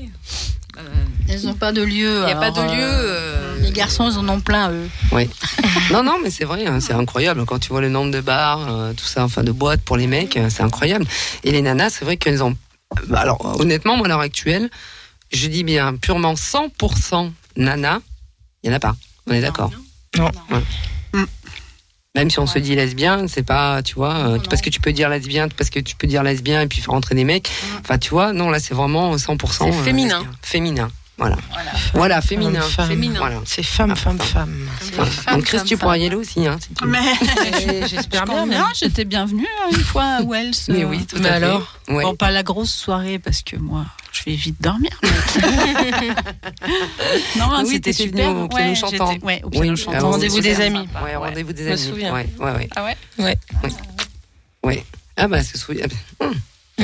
Oui. 0.92 1.00
Euh, 1.30 1.34
Elles 1.34 1.46
n'ont 1.46 1.54
pas 1.54 1.72
de 1.72 1.82
lieu. 1.82 2.20
Il 2.22 2.26
n'y 2.26 2.32
a 2.32 2.36
pas 2.36 2.52
de 2.52 2.62
lieu. 2.62 2.84
euh, 2.84 3.56
euh, 3.56 3.60
Les 3.62 3.72
garçons, 3.72 4.10
ils 4.10 4.18
en 4.18 4.28
ont 4.30 4.40
plein, 4.42 4.72
eux. 4.72 4.90
Non, 5.92 6.04
non, 6.04 6.18
mais 6.24 6.30
c'est 6.30 6.46
vrai, 6.46 6.66
hein, 6.66 6.80
c'est 6.80 6.94
incroyable. 6.94 7.46
Quand 7.46 7.60
tu 7.60 7.70
vois 7.70 7.82
le 7.82 7.90
nombre 7.90 8.12
de 8.12 8.22
bars, 8.22 8.68
euh, 8.70 8.94
tout 8.94 9.06
ça, 9.06 9.24
enfin 9.24 9.44
de 9.44 9.52
boîtes 9.52 9.82
pour 9.82 9.98
les 9.98 10.08
mecs, 10.08 10.38
euh, 10.38 10.50
c'est 10.50 10.64
incroyable. 10.64 11.06
Et 11.44 11.52
les 11.52 11.62
nanas, 11.62 11.92
c'est 11.92 12.06
vrai 12.06 12.18
qu'elles 12.18 12.44
ont. 12.44 12.56
bah, 13.08 13.20
Alors, 13.22 13.60
honnêtement, 13.60 13.96
moi, 13.98 14.06
à 14.08 14.10
l'heure 14.10 14.20
actuelle, 14.20 14.70
je 15.32 15.48
dis 15.48 15.64
bien 15.64 15.96
purement 15.96 16.34
100% 16.36 17.32
nana, 17.58 18.02
il 18.64 18.70
n'y 18.70 18.74
en 18.74 18.78
a 18.78 18.80
pas. 18.80 18.96
On 19.28 19.34
est 19.34 19.42
d'accord. 19.42 19.72
Non. 20.18 20.30
Ouais. 20.52 20.62
Même 22.16 22.30
si 22.30 22.38
on 22.40 22.46
se 22.46 22.60
dit 22.60 22.76
lesbien, 22.76 23.28
c'est 23.28 23.42
pas, 23.42 23.82
tu 23.82 23.96
vois, 23.96 24.14
euh, 24.14 24.38
Non, 24.38 24.44
parce 24.48 24.62
non. 24.62 24.66
que 24.66 24.70
tu 24.70 24.80
peux 24.80 24.94
dire 24.94 25.10
lesbien, 25.10 25.48
parce 25.50 25.72
que 25.72 25.80
tu 25.80 25.96
peux 25.96 26.06
dire 26.06 26.22
lesbien 26.22 26.62
et 26.62 26.68
puis 26.68 26.80
faire 26.80 26.94
rentrer 26.94 27.16
des 27.16 27.24
mecs. 27.24 27.50
Enfin, 27.80 27.98
tu 27.98 28.12
vois, 28.12 28.34
non, 28.34 28.52
là, 28.52 28.60
c'est 28.60 28.76
vraiment 28.76 29.16
100%. 29.18 29.72
C'est 29.72 29.84
féminin. 29.84 30.20
lesbien. 30.20 30.32
Féminin. 30.44 30.92
Voilà. 31.18 31.38
Voilà. 31.52 31.72
Voilà, 31.94 32.22
féminin. 32.22 32.60
Femme, 32.62 32.88
Féminin. 32.90 33.20
Voilà. 33.20 33.36
C'est 33.46 33.62
femme, 33.62 33.96
femme, 33.96 34.20
femme. 34.20 34.68
Femme, 34.82 35.36
Donc, 35.36 35.44
Chris, 35.46 35.58
femme, 35.60 35.68
tu 35.68 35.78
pourras 35.78 35.98
y 35.98 36.06
aller 36.08 36.16
aussi, 36.16 36.48
hein, 36.48 36.58
si. 36.60 36.70
Mais 36.88 37.00
J'espère 37.88 38.26
je 38.26 38.32
bien. 38.32 38.46
mais- 38.48 38.56
bien, 38.56 38.68
j'étais 38.76 39.06
bienvenue 39.06 39.46
hein, 39.62 39.70
une 39.72 39.84
fois 39.84 40.04
à 40.04 40.22
Wells. 40.24 40.52
Mais 40.70 40.84
oui, 40.86 41.06
tout 41.06 41.18
Mais 41.20 41.28
à 41.30 41.32
fait. 41.34 41.36
alors 41.46 41.78
Ouais. 41.88 42.04
Bon, 42.04 42.16
pas 42.16 42.32
la 42.32 42.42
grosse 42.44 42.74
soirée 42.74 43.20
parce 43.20 43.44
que 43.44 43.56
moi, 43.58 43.86
je 44.12 44.24
vais 44.24 44.34
vite 44.36 44.60
dormir. 44.60 44.90
non, 47.38 47.50
Oui, 47.64 47.70
c'était 47.74 47.94
super. 47.94 48.30
au 48.36 48.48
piano 48.48 48.70
ouais, 48.70 48.76
chantant. 48.76 49.14
Ouais, 49.22 49.42
au 49.44 49.48
Oui, 49.50 49.52
piano 49.52 49.74
ah, 49.74 49.76
chantant. 49.76 50.12
rendez-vous 50.12 50.36
c'était 50.38 50.56
des 50.56 50.62
amis. 50.62 50.88
Ouais, 51.04 51.16
rendez-vous 51.16 51.54
des 51.54 51.64
Je 51.64 51.68
me 51.70 51.74
amis. 51.74 51.82
souviens. 51.82 52.14
Ouais, 52.14 52.28
ouais, 52.40 52.52
ouais. 52.52 52.70
Ah 52.76 52.84
ouais 52.86 52.98
Ouais. 53.20 53.38
ouais. 54.64 54.86
Ah 55.18 55.28
bah, 55.28 55.44
se 55.44 55.58
souvient. 55.58 55.86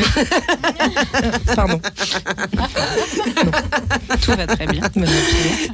Pardon. 1.56 1.80
Tout 4.22 4.32
va 4.32 4.48
très 4.48 4.68
bien. 4.68 4.84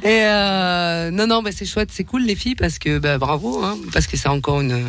Et 0.02 0.22
euh, 0.24 1.10
non, 1.10 1.26
non, 1.26 1.42
bah, 1.42 1.50
c'est 1.52 1.66
chouette, 1.66 1.90
c'est 1.92 2.04
cool 2.04 2.22
les 2.22 2.34
filles 2.34 2.54
parce 2.54 2.78
que 2.78 2.98
bah, 2.98 3.18
bravo, 3.18 3.62
hein, 3.64 3.76
parce 3.92 4.06
que 4.06 4.16
c'est 4.16 4.28
encore 4.28 4.60
une 4.60 4.84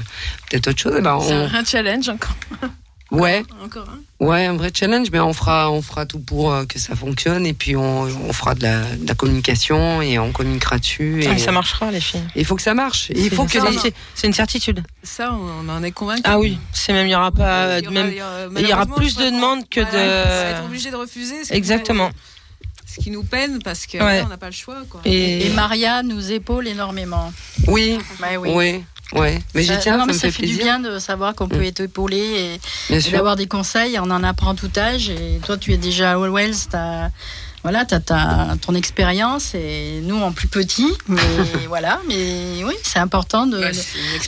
peut-être 0.50 0.68
autre 0.68 0.80
chose. 0.80 1.02
Bah, 1.02 1.18
C'est 1.22 1.34
un 1.34 1.66
challenge 1.66 2.10
encore. 2.10 2.36
Ouais, 3.12 3.44
encore 3.64 3.88
un. 3.90 4.26
ouais, 4.26 4.46
un 4.46 4.56
vrai 4.56 4.72
challenge, 4.74 5.08
mais 5.12 5.20
on 5.20 5.34
fera, 5.34 5.72
on 5.72 5.82
fera 5.82 6.06
tout 6.06 6.20
pour 6.20 6.52
euh, 6.52 6.66
que 6.66 6.78
ça 6.80 6.96
fonctionne 6.96 7.46
et 7.46 7.54
puis 7.54 7.76
on, 7.76 8.02
on 8.04 8.34
fera 8.34 8.56
de 8.56 8.64
la, 8.64 8.82
de 8.96 9.08
la 9.08 9.16
communication 9.16 10.02
et 10.02 10.20
on 10.20 10.32
communiquera 10.32 10.78
dessus. 10.80 11.24
Et 11.24 11.28
Ah, 11.30 11.38
ça 11.38 11.52
marchera, 11.52 11.92
les 11.92 12.02
filles. 12.02 12.24
Il 12.36 12.46
faut 12.46 12.56
que 12.56 12.62
ça 12.62 12.74
marche. 12.74 13.10
Et 13.12 13.20
il 13.26 13.30
faut 13.30 13.46
que 13.46 13.52
C'est- 13.52 13.70
les... 13.72 13.78
c'est- 13.78 13.94
C'est 14.16 14.28
une 14.28 14.34
certitude. 14.34 14.84
Ça, 15.04 15.34
on 15.34 15.70
en 15.70 15.84
est 15.84 15.92
convaincu. 15.92 16.22
Ah 16.26 16.40
oui, 16.40 16.58
c'est 16.74 16.94
même, 16.94 17.08
il 17.08 17.12
y 17.12 17.16
aura 17.16 17.32
pas, 17.32 17.80
Il 17.80 17.86
y 17.86 17.88
aura- 17.88 17.94
même, 17.94 18.12
il 18.12 18.18
y 18.18 18.22
aura- 18.22 18.32
il 18.56 18.68
y 18.68 18.74
aura 18.74 18.86
malheureusement, 18.86 18.96
plus 18.96 19.16
de 19.18 19.26
demandes 19.26 19.70
que 19.70 19.80
voilà, 19.82 20.24
de- 20.52 20.56
être 20.56 20.66
obligé 20.66 20.92
de 20.92 20.96
refuser. 20.96 21.36
exactement. 21.52 22.10
Ce 22.90 23.04
qui 23.04 23.12
nous 23.12 23.24
peine 23.24 23.60
parce 23.64 23.86
que 23.86 23.98
Ouais. 23.98 24.20
là, 24.20 24.24
on 24.26 24.30
n'a 24.30 24.38
pas 24.38 24.48
le 24.48 24.54
choix. 24.54 24.78
Quoi. 24.90 25.02
Et, 25.06 25.46
Et 25.48 25.50
Maria 25.52 26.02
nous 26.04 26.32
épaule 26.32 26.68
énormément. 26.68 27.32
Oui, 27.68 28.00
Bah 28.20 28.28
oui. 28.40 28.50
oui, 28.54 28.84
ouais. 29.14 29.40
Mais 29.56 29.64
j'y 29.64 29.78
tiens, 29.80 29.94
non, 29.98 30.02
ça 30.02 30.06
mais 30.08 30.14
me 30.14 30.18
ça 30.20 30.28
fait 30.32 30.42
fait 30.42 30.48
du 30.48 30.58
bien 30.58 30.80
de 30.80 31.00
savoir 31.00 31.36
qu'on 31.36 31.48
peut 31.48 31.60
Mm. 31.60 31.64
être 31.64 31.80
épaulé 31.82 32.60
et, 32.90 32.96
et 32.96 33.12
d'avoir 33.12 33.36
des 33.36 33.48
conseils. 33.48 33.98
On 34.00 34.10
en 34.12 34.24
apprend 34.24 34.56
tout 34.56 34.72
âge. 34.78 35.10
Et 35.10 35.40
toi, 35.46 35.58
tu 35.58 35.74
es 35.74 35.78
déjà 35.78 36.14
à 36.14 36.18
Wells, 36.18 36.56
t'as 36.70 37.10
voilà, 37.64 37.84
t'as 37.86 38.00
t'as 38.00 38.56
ton 38.58 38.76
expérience 38.76 39.54
et 39.56 40.00
nous 40.04 40.18
en 40.22 40.32
plus 40.32 40.48
petit. 40.48 40.92
Mais 41.08 41.20
voilà, 41.68 42.00
mais 42.08 42.64
oui, 42.64 42.74
c'est 42.84 43.00
important 43.00 43.46
de, 43.48 43.60
Bah, 43.60 43.72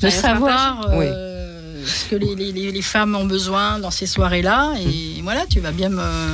de- 0.02 0.10
savoir 0.10 0.88
euh, 0.90 1.84
ce 1.86 2.10
que 2.10 2.16
les, 2.16 2.36
les- 2.36 2.82
femmes 2.82 3.16
ont 3.16 3.26
besoin 3.26 3.80
dans 3.80 3.92
ces 3.92 4.06
soirées-là. 4.08 4.74
Et 4.82 5.22
voilà, 5.22 5.46
tu 5.50 5.60
vas 5.60 5.72
bien 5.72 5.90
me, 5.90 5.96
me 5.98 6.32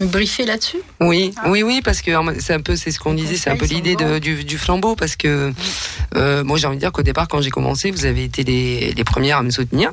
briefer 0.00 0.44
là-dessus. 0.44 0.78
Oui, 1.00 1.32
oui, 1.46 1.62
oui, 1.62 1.80
parce 1.82 2.02
que 2.02 2.10
c'est 2.38 2.54
un 2.54 2.60
peu, 2.60 2.76
c'est 2.76 2.90
ce 2.90 2.98
qu'on 2.98 3.14
disait, 3.14 3.36
c'est 3.36 3.50
un 3.50 3.56
peu 3.56 3.66
l'idée 3.66 3.96
du, 4.20 4.44
du 4.44 4.58
flambeau, 4.58 4.94
parce 4.94 5.16
que 5.16 5.52
euh, 6.14 6.44
moi 6.44 6.58
j'ai 6.58 6.66
envie 6.66 6.76
de 6.76 6.80
dire 6.80 6.92
qu'au 6.92 7.02
départ, 7.02 7.28
quand 7.28 7.40
j'ai 7.40 7.50
commencé, 7.50 7.90
vous 7.90 8.04
avez 8.04 8.24
été 8.24 8.44
les, 8.44 8.92
les 8.92 9.04
premières 9.04 9.38
à 9.38 9.42
me 9.42 9.50
soutenir, 9.50 9.92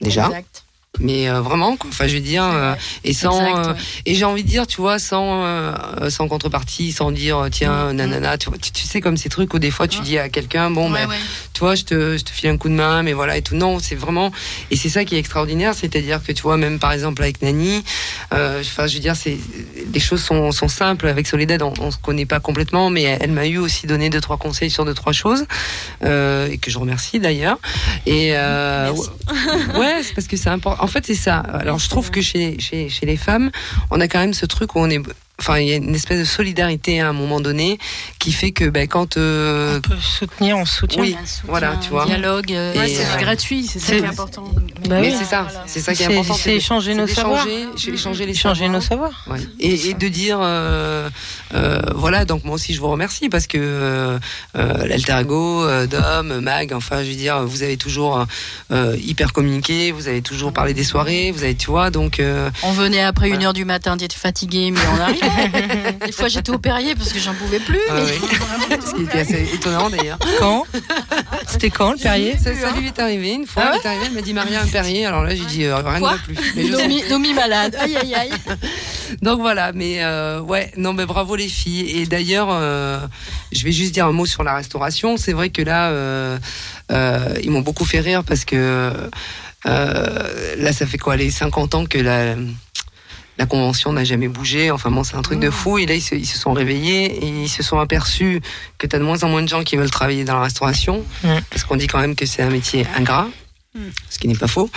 déjà, 0.00 0.26
Exact. 0.26 0.63
Mais 1.00 1.28
euh, 1.28 1.40
vraiment, 1.40 1.76
quoi. 1.76 1.90
enfin, 1.90 2.06
je 2.06 2.14
veux 2.14 2.20
dire, 2.20 2.44
euh, 2.44 2.74
et 3.02 3.12
sans, 3.12 3.40
Exact, 3.40 3.68
euh, 3.68 3.74
et 4.06 4.14
j'ai 4.14 4.24
envie 4.24 4.44
de 4.44 4.48
dire, 4.48 4.66
tu 4.66 4.80
vois, 4.80 4.98
sans, 5.00 5.44
sans 6.08 6.28
contrepartie, 6.28 6.92
sans 6.92 7.10
dire, 7.10 7.48
tiens, 7.50 7.92
Mm, 7.92 7.96
nanana, 7.96 8.38
tu, 8.38 8.48
vois, 8.48 8.58
tu, 8.58 8.70
tu 8.70 8.86
sais, 8.86 9.00
comme 9.00 9.16
ces 9.16 9.28
trucs 9.28 9.52
où 9.54 9.58
des 9.58 9.72
fois 9.72 9.88
tu 9.88 10.00
dis 10.00 10.18
à 10.18 10.28
quelqu'un, 10.28 10.70
bon, 10.70 10.92
Ouais, 10.92 11.06
ben, 11.06 11.16
vois, 11.58 11.74
je 11.74 11.82
te, 11.84 12.16
je 12.16 12.22
te 12.22 12.30
file 12.30 12.50
un 12.50 12.56
coup 12.56 12.68
de 12.68 12.74
main, 12.74 13.02
mais 13.02 13.12
voilà 13.12 13.36
et 13.36 13.42
tout. 13.42 13.56
Non, 13.56 13.78
c'est 13.80 13.96
vraiment, 13.96 14.30
et 14.70 14.76
c'est 14.76 14.88
ça 14.88 15.04
qui 15.04 15.16
est 15.16 15.18
extraordinaire, 15.18 15.74
c'est-à-dire 15.74 16.22
que 16.22 16.30
tu 16.30 16.42
vois, 16.42 16.56
même 16.56 16.78
par 16.78 16.92
exemple 16.92 17.22
avec 17.22 17.42
Nani, 17.42 17.82
enfin, 18.30 18.86
je 18.86 18.94
veux 18.94 19.00
dire, 19.00 19.16
c'est, 19.16 19.36
les 19.92 20.00
choses 20.00 20.22
sont, 20.22 20.52
sont 20.52 20.68
simples. 20.68 21.08
Avec 21.08 21.26
Soledad, 21.26 21.62
on, 21.62 21.74
on 21.80 21.90
se 21.90 21.98
connaît 21.98 22.26
pas 22.26 22.38
complètement, 22.38 22.90
mais 22.90 23.02
elle, 23.02 23.18
elle 23.22 23.32
m'a 23.32 23.46
eu 23.46 23.58
aussi 23.58 23.86
donné 23.86 24.10
deux 24.10 24.20
trois 24.20 24.36
conseils 24.36 24.70
sur 24.70 24.84
deux 24.84 24.94
trois 24.94 25.12
choses, 25.12 25.44
et 26.02 26.58
que 26.58 26.70
je 26.70 26.78
remercie 26.78 27.18
d'ailleurs. 27.18 27.58
Et 28.06 28.32
ouais, 28.32 30.02
c'est 30.02 30.14
parce 30.14 30.28
que 30.28 30.36
c'est 30.36 30.50
important. 30.50 30.83
En 30.84 30.86
fait, 30.86 31.06
c'est 31.06 31.14
ça. 31.14 31.38
Alors, 31.38 31.78
je 31.78 31.88
trouve 31.88 32.10
que 32.10 32.20
chez, 32.20 32.58
les 33.02 33.16
femmes, 33.16 33.50
on 33.90 34.02
a 34.02 34.06
quand 34.06 34.18
même 34.18 34.34
ce 34.34 34.44
truc 34.44 34.74
où 34.74 34.80
on 34.80 34.90
est 34.90 35.00
Enfin, 35.40 35.58
il 35.58 35.68
y 35.68 35.72
a 35.72 35.76
une 35.76 35.94
espèce 35.94 36.20
de 36.20 36.24
solidarité 36.24 37.00
à 37.00 37.08
un 37.08 37.12
moment 37.12 37.40
donné 37.40 37.78
qui 38.20 38.32
fait 38.32 38.52
que 38.52 38.66
ben, 38.66 38.86
quand 38.86 39.16
euh, 39.16 39.78
on 39.78 39.80
peut 39.80 39.96
soutenir, 40.00 40.56
on 40.56 40.64
soutient. 40.64 41.02
oui, 41.02 41.16
Un 41.20 41.26
soutien, 41.26 41.44
voilà, 41.48 41.76
tu 41.82 41.90
vois. 41.90 42.06
Dialogue. 42.06 42.52
euh, 42.52 42.72
Ouais, 42.74 42.88
c'est 42.88 43.04
euh, 43.04 43.16
gratuit, 43.18 43.66
c'est 43.66 43.80
ça 43.80 43.96
qui 43.96 44.02
est 44.02 44.06
important. 44.06 44.44
Bah 44.88 44.98
mais 45.00 45.10
oui. 45.10 45.14
c'est 45.18 45.24
ça, 45.24 45.42
voilà. 45.42 45.64
c'est 45.66 45.80
ça 45.80 45.92
qui 45.94 46.02
est 46.04 46.06
important. 46.06 46.34
c'est 46.34 46.54
échanger 46.56 46.94
nos 46.94 47.06
savoirs. 47.08 47.46
échanger 47.48 48.26
les 48.26 48.34
Changer 48.34 48.64
savoirs. 48.66 48.72
nos 48.72 48.80
savoirs. 48.80 49.24
Ouais. 49.28 49.40
Et, 49.58 49.88
et 49.90 49.94
de 49.94 50.08
dire 50.08 50.38
euh, 50.40 51.10
euh, 51.54 51.80
voilà 51.94 52.24
donc 52.24 52.44
moi 52.44 52.54
aussi 52.54 52.72
je 52.74 52.80
vous 52.80 52.88
remercie 52.90 53.28
parce 53.28 53.46
que 53.46 54.18
l'alter 54.54 55.18
ego 55.20 55.64
euh, 55.64 55.86
Dom 55.86 56.40
Mag 56.40 56.72
enfin 56.72 57.02
je 57.02 57.08
veux 57.10 57.16
dire 57.16 57.42
vous 57.44 57.62
avez 57.62 57.76
toujours 57.76 58.24
euh, 58.72 58.96
hyper 59.02 59.32
communiqué 59.32 59.90
vous 59.92 60.06
avez 60.08 60.22
toujours 60.22 60.52
parlé 60.52 60.74
des 60.74 60.84
soirées 60.84 61.32
vous 61.32 61.42
avez 61.42 61.54
tu 61.54 61.70
vois 61.70 61.90
donc 61.90 62.20
euh, 62.20 62.50
On 62.62 62.72
venait 62.72 63.02
après 63.02 63.26
une 63.28 63.34
Voilà. 63.34 63.48
heure 63.48 63.52
du 63.52 63.64
matin, 63.64 63.96
d'être 63.96 64.12
fatigué, 64.14 64.70
mais 64.70 64.80
on 64.96 65.00
arrivait. 65.00 65.23
Des 66.06 66.12
fois, 66.12 66.28
j'étais 66.28 66.50
au 66.50 66.58
Perrier 66.58 66.94
parce 66.94 67.12
que 67.12 67.18
j'en 67.18 67.34
pouvais 67.34 67.58
plus. 67.60 67.78
ah 67.90 67.94
mais- 67.94 68.02
ouais. 68.02 68.80
ce 68.86 68.94
qui 68.94 69.02
était 69.02 69.20
assez 69.20 69.48
étonnant 69.54 69.90
d'ailleurs 69.90 70.18
Quand? 70.38 70.64
C'était 71.46 71.70
quand 71.70 71.92
le 71.92 71.98
Perrier? 71.98 72.36
Ça, 72.38 72.54
ça 72.54 72.72
lui 72.72 72.86
est 72.88 72.98
arrivé 72.98 73.32
une 73.32 73.46
fois 73.46 73.64
elle 73.74 73.80
est 73.80 73.86
arrivée 73.86 74.04
elle 74.06 74.12
m'a 74.12 74.20
dit 74.22 74.34
Maria 74.34 74.60
un 74.62 74.66
Perrier 74.66 75.06
alors 75.06 75.22
là 75.24 75.34
j'ai 75.34 75.44
dit 75.44 75.64
euh, 75.64 75.76
rien 75.76 76.00
ne 76.00 76.04
va 76.04 76.16
plus 76.24 76.36
mais 76.56 76.66
je. 76.66 76.72
Nomi, 76.72 77.02
Nomi 77.08 77.34
malade. 77.34 77.76
Aïe, 77.78 77.96
aïe, 77.96 78.14
aïe. 78.14 78.30
Donc 79.22 79.40
voilà, 79.40 79.72
mais 79.72 80.02
euh, 80.02 80.40
ouais, 80.40 80.72
non, 80.76 80.92
mais 80.92 81.06
bravo 81.06 81.36
les 81.36 81.48
filles. 81.48 81.88
Et 82.00 82.06
d'ailleurs, 82.06 82.48
euh, 82.50 82.98
je 83.52 83.62
vais 83.64 83.72
juste 83.72 83.92
dire 83.94 84.06
un 84.06 84.12
mot 84.12 84.26
sur 84.26 84.42
la 84.42 84.54
restauration. 84.54 85.16
C'est 85.16 85.32
vrai 85.32 85.50
que 85.50 85.62
là, 85.62 85.90
euh, 85.90 86.38
euh, 86.90 87.34
ils 87.42 87.50
m'ont 87.50 87.60
beaucoup 87.60 87.84
fait 87.84 88.00
rire 88.00 88.24
parce 88.24 88.44
que 88.44 88.92
euh, 89.66 90.54
là, 90.58 90.72
ça 90.72 90.86
fait 90.86 90.98
quoi, 90.98 91.16
les 91.16 91.30
50 91.30 91.74
ans 91.74 91.86
que 91.86 91.98
la 91.98 92.34
la 93.38 93.46
convention 93.46 93.92
n'a 93.92 94.04
jamais 94.04 94.28
bougé. 94.28 94.70
Enfin 94.70 94.90
bon, 94.90 95.02
c'est 95.04 95.16
un 95.16 95.22
truc 95.22 95.40
de 95.40 95.50
fou. 95.50 95.78
Et 95.78 95.86
là, 95.86 95.94
ils 95.94 96.00
se, 96.00 96.14
ils 96.14 96.26
se 96.26 96.38
sont 96.38 96.52
réveillés 96.52 97.24
et 97.24 97.26
ils 97.26 97.48
se 97.48 97.62
sont 97.62 97.78
aperçus 97.78 98.40
que 98.78 98.86
tu 98.86 98.94
as 98.94 98.98
de 98.98 99.04
moins 99.04 99.22
en 99.24 99.28
moins 99.28 99.42
de 99.42 99.48
gens 99.48 99.62
qui 99.64 99.76
veulent 99.76 99.90
travailler 99.90 100.24
dans 100.24 100.34
la 100.34 100.42
restauration 100.42 101.04
Mm. 101.22 101.28
parce 101.50 101.64
qu'on 101.64 101.76
dit 101.76 101.86
quand 101.86 102.00
même 102.00 102.14
que 102.14 102.26
c'est 102.26 102.42
un 102.42 102.50
métier 102.50 102.86
ingrat. 102.96 103.26
Ce 104.08 104.18
qui 104.18 104.28
n'est 104.28 104.34
pas 104.36 104.46
faux. 104.46 104.70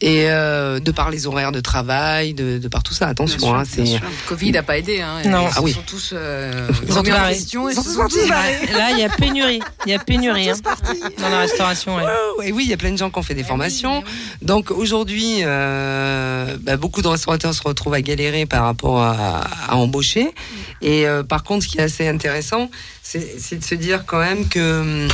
Et 0.00 0.30
euh, 0.30 0.78
de 0.80 0.90
par 0.92 1.10
les 1.10 1.26
horaires 1.26 1.52
de 1.52 1.60
travail, 1.60 2.34
de, 2.34 2.58
de 2.58 2.68
par 2.68 2.82
tout 2.82 2.94
ça, 2.94 3.08
attention, 3.08 3.54
hein, 3.54 3.64
c'est. 3.68 3.84
Covid 4.28 4.52
n'a 4.52 4.62
pas 4.62 4.78
aidé. 4.78 5.00
Hein. 5.00 5.22
Non. 5.26 5.46
Ils 5.48 5.52
Ah 5.56 5.62
oui. 5.62 5.72
sont 5.72 5.82
tous 5.86 6.10
euh, 6.12 6.68
Ils 6.86 6.94
ont 6.94 6.98
en 7.00 7.02
question 7.02 7.68
et 7.68 7.72
Ils 7.72 7.76
sont 7.82 8.08
tous. 8.08 8.28
Là, 8.28 8.90
il 8.92 8.98
y 8.98 9.04
a 9.04 9.08
pénurie. 9.08 9.60
Il 9.86 9.92
y 9.92 9.94
a 9.94 9.98
pénurie 9.98 10.50
hein, 10.50 10.54
dans 11.18 11.28
la 11.28 11.40
restauration. 11.40 11.96
ouais. 11.96 12.02
Oh, 12.38 12.42
et 12.42 12.52
oui, 12.52 12.64
il 12.64 12.70
y 12.70 12.72
a 12.72 12.76
plein 12.76 12.92
de 12.92 12.96
gens 12.98 13.10
qui 13.10 13.18
ont 13.18 13.22
fait 13.22 13.34
des 13.34 13.44
formations. 13.44 14.04
Donc 14.42 14.70
aujourd'hui, 14.70 15.38
euh, 15.42 16.56
bah, 16.60 16.76
beaucoup 16.76 17.02
de 17.02 17.08
restaurateurs 17.08 17.54
se 17.54 17.62
retrouvent 17.62 17.94
à 17.94 18.02
galérer 18.02 18.46
par 18.46 18.64
rapport 18.64 19.00
à, 19.02 19.40
à 19.68 19.74
embaucher. 19.76 20.32
Et 20.80 21.06
euh, 21.06 21.22
par 21.22 21.42
contre, 21.42 21.64
ce 21.64 21.68
qui 21.70 21.78
est 21.78 21.82
assez 21.82 22.06
intéressant, 22.06 22.70
c'est 23.02 23.36
c'est 23.40 23.56
de 23.56 23.64
se 23.64 23.74
dire 23.74 24.04
quand 24.06 24.18
même 24.18 24.48
que 24.48 25.08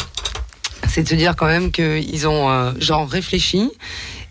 c'est 0.88 1.02
de 1.02 1.08
se 1.08 1.14
dire 1.14 1.36
quand 1.36 1.46
même 1.46 1.70
qu'ils 1.70 2.26
ont 2.28 2.50
euh, 2.50 2.72
genre 2.78 3.08
réfléchi. 3.08 3.70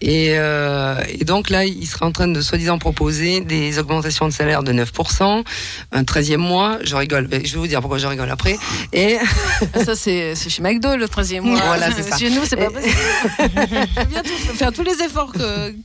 Et, 0.02 0.36
euh, 0.38 0.96
et 1.10 1.26
donc 1.26 1.50
là, 1.50 1.66
ils 1.66 1.86
seraient 1.86 2.06
en 2.06 2.12
train 2.12 2.28
de 2.28 2.42
soi-disant 2.42 2.78
proposer 2.80 3.42
des 3.42 3.80
augmentations 3.80 4.28
de 4.28 4.34
salaire 4.34 4.64
de 4.64 4.72
9%, 4.72 5.44
un 5.92 6.04
13e 6.04 6.38
mois. 6.38 6.78
Je 6.84 6.96
rigole, 6.96 7.28
mais 7.30 7.44
je 7.46 7.54
vais 7.54 7.60
vous 7.60 7.68
dire 7.68 7.82
pourquoi 7.82 7.98
je 7.98 8.08
rigole 8.08 8.30
après. 8.30 8.58
Et 8.94 9.18
Ça, 9.86 9.96
c'est 9.96 10.36
chez 10.36 10.62
McDo 10.62 10.96
le 10.96 11.06
13e 11.08 11.42
mois. 11.42 11.60
Voilà, 11.66 11.92
c'est 11.92 12.04
ça. 12.04 12.18
Chez 12.18 12.30
nous, 12.30 12.42
c'est 12.46 12.56
pas 12.56 12.70
possible. 12.70 12.96
Je 13.40 13.44
veux 14.00 14.06
bien 14.06 14.24
tout- 14.24 14.54
faire 14.56 14.72
tous 14.72 14.84
les 14.84 15.02
efforts 15.04 15.34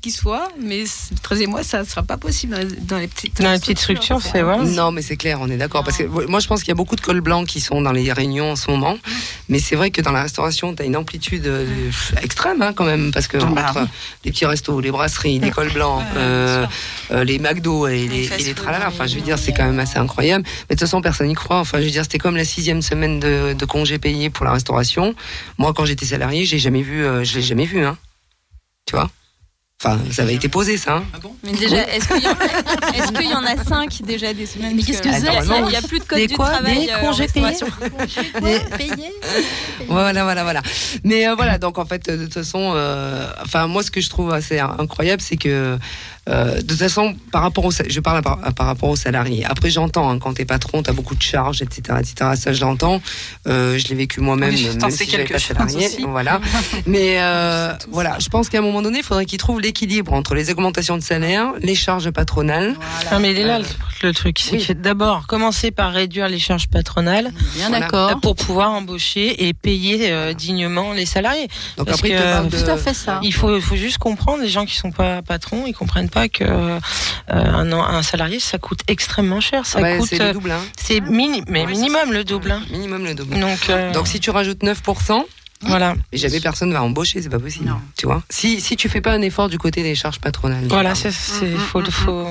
qui 0.01 0.11
soient, 0.11 0.49
mais 0.61 0.81
le 0.85 1.17
13e 1.23 1.47
mois, 1.49 1.63
ça 1.65 1.81
ne 1.81 1.85
sera 1.85 2.03
pas 2.03 2.17
possible 2.17 2.57
dans 2.83 2.99
les, 2.99 3.09
petites 3.09 3.41
Dans 3.43 3.51
les 3.53 3.59
petites 3.59 3.79
structures, 3.79 4.21
c'est 4.23 4.43
voilà. 4.43 4.63
Non, 4.65 4.93
mais 4.93 5.03
c'est 5.03 5.17
clair, 5.17 5.39
on 5.41 5.49
est 5.51 5.57
d'accord. 5.57 5.83
Parce 5.85 5.99
que 5.99 6.05
moi, 6.05 6.41
je 6.41 6.47
pense 6.47 6.61
qu'il 6.61 6.69
y 6.69 6.73
a 6.73 6.77
beaucoup 6.77 6.97
de 6.97 7.01
cols 7.01 7.21
blancs 7.21 7.47
qui 7.47 7.61
sont 7.61 7.81
dans 7.83 7.93
les 7.93 8.13
réunions 8.13 8.53
en 8.53 8.57
ce 8.57 8.71
moment. 8.71 8.97
Mais 9.49 9.59
c'est 9.59 9.77
vrai 9.77 9.91
que 9.91 10.01
dans 10.01 10.13
la 10.13 10.23
restauration, 10.23 10.75
tu 10.75 10.83
as 10.83 10.87
une 10.87 10.97
amplitude 10.97 11.47
euh, 11.47 11.67
extrême 12.23 12.63
hein, 12.63 12.73
quand 12.75 12.85
même. 12.85 13.11
Parce 13.13 13.27
que 13.29 13.39
Ah 13.39 13.45
bah 13.47 13.67
entre 13.71 13.81
oui. 13.83 13.87
Les 14.25 14.31
petits 14.31 14.47
restos, 14.47 14.81
les 14.81 14.91
brasseries, 14.91 15.39
les 15.39 15.51
cols 15.51 15.73
blancs, 15.73 16.03
euh, 16.17 16.67
euh, 17.11 17.25
les 17.25 17.39
McDo 17.39 17.87
et 17.87 18.09
les, 18.09 18.25
et 18.25 18.27
fast-food, 18.27 18.47
les 18.47 18.55
tralala, 18.55 18.89
enfin, 18.89 19.07
je 19.07 19.17
veux 19.17 19.21
dire, 19.21 19.39
c'est 19.39 19.53
quand 19.53 19.65
même 19.65 19.79
assez 19.79 19.99
incroyable. 19.99 20.45
Mais 20.45 20.75
de 20.75 20.79
toute 20.79 20.81
façon, 20.81 21.01
personne 21.03 21.29
n'y 21.29 21.35
croit. 21.35 21.59
Enfin, 21.59 21.81
je 21.81 21.85
veux 21.85 21.91
dire, 21.91 22.03
c'était 22.03 22.19
comme 22.19 22.37
la 22.37 22.45
sixième 22.45 22.83
semaine 22.83 23.21
de, 23.21 23.53
de 23.53 23.65
congé 23.65 23.99
payé 23.99 24.31
pour 24.31 24.45
la 24.45 24.53
restauration. 24.53 25.15
Moi, 25.59 25.73
quand 25.75 25.85
j'étais 25.85 26.07
salarié, 26.07 26.45
j'ai 26.45 26.59
jamais 26.59 26.83
vu, 26.83 27.05
euh, 27.05 27.25
je 27.25 27.35
l'ai 27.37 27.43
jamais 27.43 27.67
vu, 27.67 27.85
hein. 27.85 27.97
Tu 28.87 28.97
vois? 28.97 29.11
Enfin, 29.83 29.99
ça 30.13 30.23
avait 30.23 30.35
été 30.35 30.49
posé, 30.49 30.79
ça. 30.79 30.97
Hein. 30.97 31.05
Mais 31.43 31.53
déjà, 31.53 31.87
est-ce 31.89 32.09
qu'il 32.09 32.23
y, 32.23 32.29
en- 32.29 33.43
y 33.45 33.59
a 33.61 33.65
cinq 33.65 34.01
déjà 34.03 34.33
des 34.33 34.47
semaines 34.47 34.75
Mais 34.77 34.83
qu'est-ce 34.83 35.03
que 35.03 35.11
c'est 35.13 35.19
il 35.19 35.25
y 35.25 35.29
a- 35.29 35.41
Attends, 35.41 35.67
Il 35.67 35.71
n'y 35.71 35.77
a 35.77 35.83
plus 35.83 35.99
de 35.99 36.05
code 36.05 36.19
Des 36.19 36.27
du 36.29 36.35
quoi 36.35 36.51
travail. 36.51 36.87
Des 36.87 36.93
euh, 36.93 37.01
congés 37.01 37.27
payés 38.79 39.13
Voilà, 39.89 40.23
voilà, 40.25 40.43
voilà. 40.43 40.63
Mais 41.03 41.27
euh, 41.29 41.35
voilà, 41.35 41.59
donc 41.59 41.79
en 41.79 41.85
fait, 41.85 42.09
de 42.09 42.25
toute 42.25 42.35
façon, 42.35 42.73
euh, 42.75 43.29
enfin 43.43 43.67
moi, 43.67 43.83
ce 43.83 43.91
que 43.91 44.01
je 44.01 44.09
trouve 44.09 44.33
assez 44.33 44.59
incroyable, 44.59 45.21
c'est 45.21 45.37
que 45.37 45.79
euh, 46.29 46.57
de 46.57 46.63
toute 46.63 46.79
façon, 46.79 47.15
par 47.33 47.43
rapport 47.43 47.65
au, 47.65 47.71
je 47.71 48.01
parle 48.01 48.23
par, 48.23 48.39
par 48.55 48.67
rapport 48.67 48.89
aux 48.89 48.97
salariés. 48.97 49.45
Après, 49.45 49.71
j'entends 49.71 50.09
hein, 50.11 50.19
quand 50.19 50.35
t'es 50.35 50.45
patron, 50.45 50.83
t'as 50.83 50.93
beaucoup 50.93 51.15
de 51.15 51.23
charges, 51.23 51.61
etc., 51.63 51.99
etc. 52.01 52.31
Ça, 52.37 52.53
je 52.53 52.61
l'entends. 52.63 53.01
Euh, 53.47 53.79
je 53.79 53.89
l'ai 53.89 53.95
vécu 53.95 54.21
moi-même, 54.21 54.55
Oui, 54.55 54.69
même 54.81 54.91
si 54.91 55.09
j'avais 55.09 55.25
pas 55.25 55.39
salarié. 55.39 55.87
aussi. 55.87 56.05
Voilà. 56.09 56.41
Mais 56.87 57.17
euh, 57.21 57.73
voilà, 57.91 58.17
je 58.21 58.29
pense 58.29 58.49
qu'à 58.49 58.59
un 58.59 58.63
moment 58.63 58.83
donné, 58.83 58.99
il 58.99 59.05
faudrait 59.05 59.27
qu'ils 59.27 59.39
trouvent 59.39 59.61
l'équilibre 59.61 60.13
entre 60.13 60.35
les 60.35 60.51
augmentations 60.51 60.97
de 60.97 61.03
salaire, 61.03 61.53
les 61.61 61.75
charges 61.75 62.11
patronales. 62.11 62.75
Non, 63.13 63.21
mais 63.21 63.33
il 63.33 63.39
est 63.39 63.45
là 63.45 63.59
le, 63.59 63.65
le 64.03 64.13
truc. 64.15 64.39
C'est 64.39 64.57
oui. 64.57 64.67
que 64.67 64.73
d'abord, 64.73 65.27
commencer 65.27 65.71
par 65.71 65.93
réduire 65.93 66.29
les 66.29 66.39
charges 66.39 66.69
patronales 66.69 67.33
Bien 67.55 67.69
Voilà. 67.69 67.81
d'accord. 67.81 68.21
pour 68.21 68.35
pouvoir 68.37 68.71
embaucher 68.73 69.47
et 69.47 69.53
payer 69.55 70.11
euh, 70.11 70.33
dignement 70.33 70.93
les 70.93 71.07
salariés. 71.07 71.49
Donc 71.77 71.87
Parce 71.87 71.99
après, 71.99 72.11
que- 72.11 72.65
Tout 72.65 72.71
à 72.71 72.77
fait 72.77 72.95
ça. 72.95 73.21
Il 73.23 73.33
faut, 73.35 73.61
faut 73.61 73.77
juste 73.77 73.99
comprendre, 73.99 74.43
les 74.43 74.49
gens 74.49 74.65
qui 74.65 74.77
sont 74.77 74.91
pas 74.93 75.23
patrons, 75.23 75.65
ils 75.67 75.73
comprennent 75.75 76.09
pas 76.15 76.29
que 76.29 76.45
euh, 76.45 76.79
un, 77.29 77.73
un 77.73 78.03
salarié, 78.03 78.39
ça 78.41 78.59
coûte 78.59 78.81
extrêmement 78.89 79.41
cher. 79.41 79.67
Ça 79.67 79.81
Ouais, 79.81 79.99
coûte, 79.99 80.09
c'est 80.09 80.19
le 80.19 80.25
euh, 80.27 80.33
double, 80.33 80.51
hein. 80.53 80.61
c'est 80.81 81.01
mini, 81.01 81.43
mais 81.49 81.67
minimum 81.67 82.13
le 82.13 82.25
double. 82.25 82.53
hein. 82.53 82.63
minimum 82.71 83.05
le 83.05 83.15
double. 83.15 83.39
Donc, 83.39 83.69
euh, 83.69 83.93
Donc 83.93 84.07
si 84.09 84.21
tu 84.21 84.31
rajoutes 84.31 84.63
9%, 84.63 85.25
voilà, 85.63 85.95
et 86.13 86.19
jamais 86.19 86.41
personne 86.41 86.73
va 86.73 86.83
embaucher, 86.83 87.21
c'est 87.23 87.29
pas 87.31 87.39
possible. 87.39 87.67
Non. 87.67 87.81
Tu 87.97 88.07
vois 88.07 88.23
Si 88.31 88.61
si 88.61 88.77
tu 88.77 88.89
fais 88.89 89.01
pas 89.01 89.13
un 89.13 89.23
effort 89.23 89.49
du 89.49 89.59
côté 89.59 89.83
des 89.83 89.95
charges 89.95 90.19
patronales. 90.21 90.65
voilà, 90.69 90.95
c'est, 90.95 91.11
c'est, 91.11 91.47
Mm, 91.47 91.59
faut, 91.59 91.83
faut, 91.91 92.29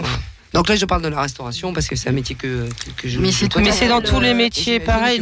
Donc 0.53 0.69
là, 0.69 0.75
je 0.75 0.85
parle 0.85 1.01
de 1.01 1.07
la 1.07 1.19
restauration 1.21 1.73
parce 1.73 1.87
que 1.87 1.95
c'est 1.95 2.09
un 2.09 2.13
métier 2.13 2.35
que, 2.35 2.67
que, 2.69 3.01
que 3.01 3.09
je. 3.09 3.19
Mais 3.59 3.71
c'est 3.71 3.87
dans 3.87 3.97
le- 3.97 4.03
tous 4.03 4.19
les 4.19 4.33
métiers 4.35 4.79
pareil. 4.79 5.19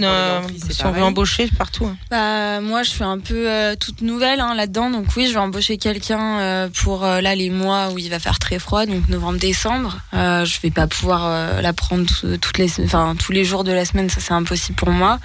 si 0.72 0.86
on 0.86 0.92
veut 0.92 1.04
embaucher 1.04 1.50
partout. 1.58 1.86
hein. 1.86 1.96
Bah, 2.10 2.60
moi, 2.62 2.84
je 2.84 2.90
suis 2.90 3.04
un 3.04 3.18
peu 3.20 3.50
euh, 3.50 3.76
toute 3.80 4.02
nouvelle 4.02 4.42
hein, 4.42 4.54
là-dedans. 4.56 4.90
Donc 4.90 5.06
oui, 5.16 5.28
je 5.28 5.34
vais 5.34 5.40
embaucher 5.40 5.78
quelqu'un 5.78 6.40
euh, 6.40 6.70
pour 6.84 7.06
euh, 7.06 7.22
là 7.22 7.34
les 7.36 7.50
mois 7.50 7.90
où 7.94 7.98
il 7.98 8.10
va 8.10 8.20
faire 8.20 8.40
très 8.40 8.60
froid, 8.60 8.86
donc 8.86 9.08
novembre-décembre. 9.08 10.00
Euh, 10.14 10.44
je 10.46 10.60
vais 10.62 10.72
pas 10.72 10.88
pouvoir 10.88 11.22
euh, 11.26 11.62
la 11.62 11.72
prendre 11.74 12.06
tout- 12.06 12.38
toutes 12.38 12.58
les, 12.58 12.70
enfin 12.84 13.16
tous 13.18 13.32
les 13.32 13.46
jours 13.46 13.64
de 13.64 13.72
la 13.72 13.86
semaine, 13.86 14.10
ça 14.10 14.20
c'est 14.20 14.34
impossible 14.34 14.76
pour 14.76 14.90
moi. 14.92 15.20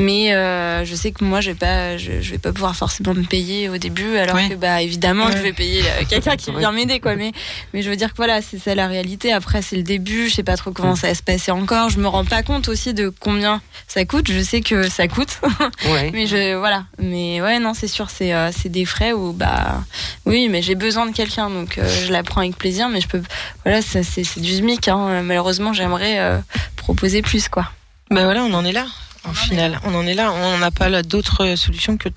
Mais 0.00 0.32
euh, 0.32 0.84
je 0.84 0.94
sais 0.94 1.10
que 1.10 1.24
moi, 1.24 1.40
je 1.40 1.50
vais 1.50 1.56
pas, 1.56 1.96
je, 1.96 2.20
je 2.20 2.30
vais 2.30 2.38
pas 2.38 2.52
pouvoir 2.52 2.76
forcément 2.76 3.14
me 3.14 3.24
payer 3.24 3.68
au 3.68 3.78
début, 3.78 4.16
alors 4.16 4.36
que 4.48 4.54
bah 4.54 4.80
évidemment, 4.80 5.26
Ouais. 5.26 5.32
je 5.36 5.38
vais 5.42 5.52
payer 5.52 5.82
euh, 5.82 6.04
quelqu'un 6.08 6.36
qui 6.36 6.52
vient 6.52 6.70
m'aider 6.70 7.00
quoi. 7.00 7.16
Mais 7.16 7.32
mais 7.74 7.82
je 7.82 7.90
veux 7.90 7.96
dire 7.96 8.10
que 8.12 8.16
voilà, 8.16 8.40
c'est 8.40 8.58
ça 8.58 8.74
la 8.76 8.86
réalité. 8.86 9.32
Après, 9.32 9.60
c'est 9.60 9.74
le 9.76 9.82
début. 9.82 10.28
Je 10.28 10.34
sais 10.36 10.42
pas 10.44 10.56
trop 10.56 10.70
comment 10.70 10.94
ça 10.94 11.08
va 11.08 11.14
se 11.14 11.22
passer 11.22 11.50
encore. 11.50 11.90
Je 11.90 11.98
me 11.98 12.06
rends 12.06 12.24
pas 12.24 12.42
compte 12.44 12.68
aussi 12.68 12.94
de 12.94 13.08
combien 13.20 13.60
ça 13.88 14.04
coûte. 14.04 14.30
Je 14.30 14.40
sais 14.40 14.60
que 14.60 14.88
ça 14.88 15.08
coûte. 15.08 15.40
Ouais. 15.90 16.10
Mais 16.12 16.26
je 16.26 16.54
voilà, 16.56 16.84
mais 16.98 17.40
ouais 17.40 17.58
non, 17.58 17.72
c'est 17.74 17.88
sûr, 17.88 18.08
c'est 18.10 18.32
euh, 18.34 18.50
c'est 18.56 18.68
des 18.68 18.84
frais 18.84 19.12
où 19.12 19.32
bah 19.32 19.82
oui, 20.26 20.48
mais 20.48 20.60
j'ai 20.62 20.74
besoin 20.74 21.06
de 21.06 21.12
quelqu'un 21.14 21.50
donc 21.50 21.78
euh, 21.78 21.88
je 22.06 22.12
la 22.12 22.22
prends 22.22 22.40
avec 22.42 22.56
plaisir, 22.56 22.88
mais 22.88 23.00
je 23.00 23.08
peux 23.08 23.22
voilà, 23.64 23.80
c'est 23.82 24.02
c'est 24.04 24.40
du 24.40 24.52
SMIC 24.54 24.86
hein. 24.88 25.22
Malheureusement, 25.22 25.72
j'aimerais 25.72 26.40
proposer 26.76 27.22
plus 27.22 27.48
quoi. 27.48 27.70
Ben 28.10 28.24
voilà, 28.24 28.42
on 28.44 28.52
en 28.54 28.64
est 28.64 28.72
là. 28.72 28.86
En 29.24 29.34
final, 29.34 29.80
on 29.84 29.94
en 29.94 30.06
est 30.06 30.14
là. 30.14 30.32
On 30.32 30.58
n'a 30.58 30.70
pas 30.70 31.02
d'autre 31.02 31.54
solution 31.56 31.96
que 31.96 32.08
de, 32.08 32.14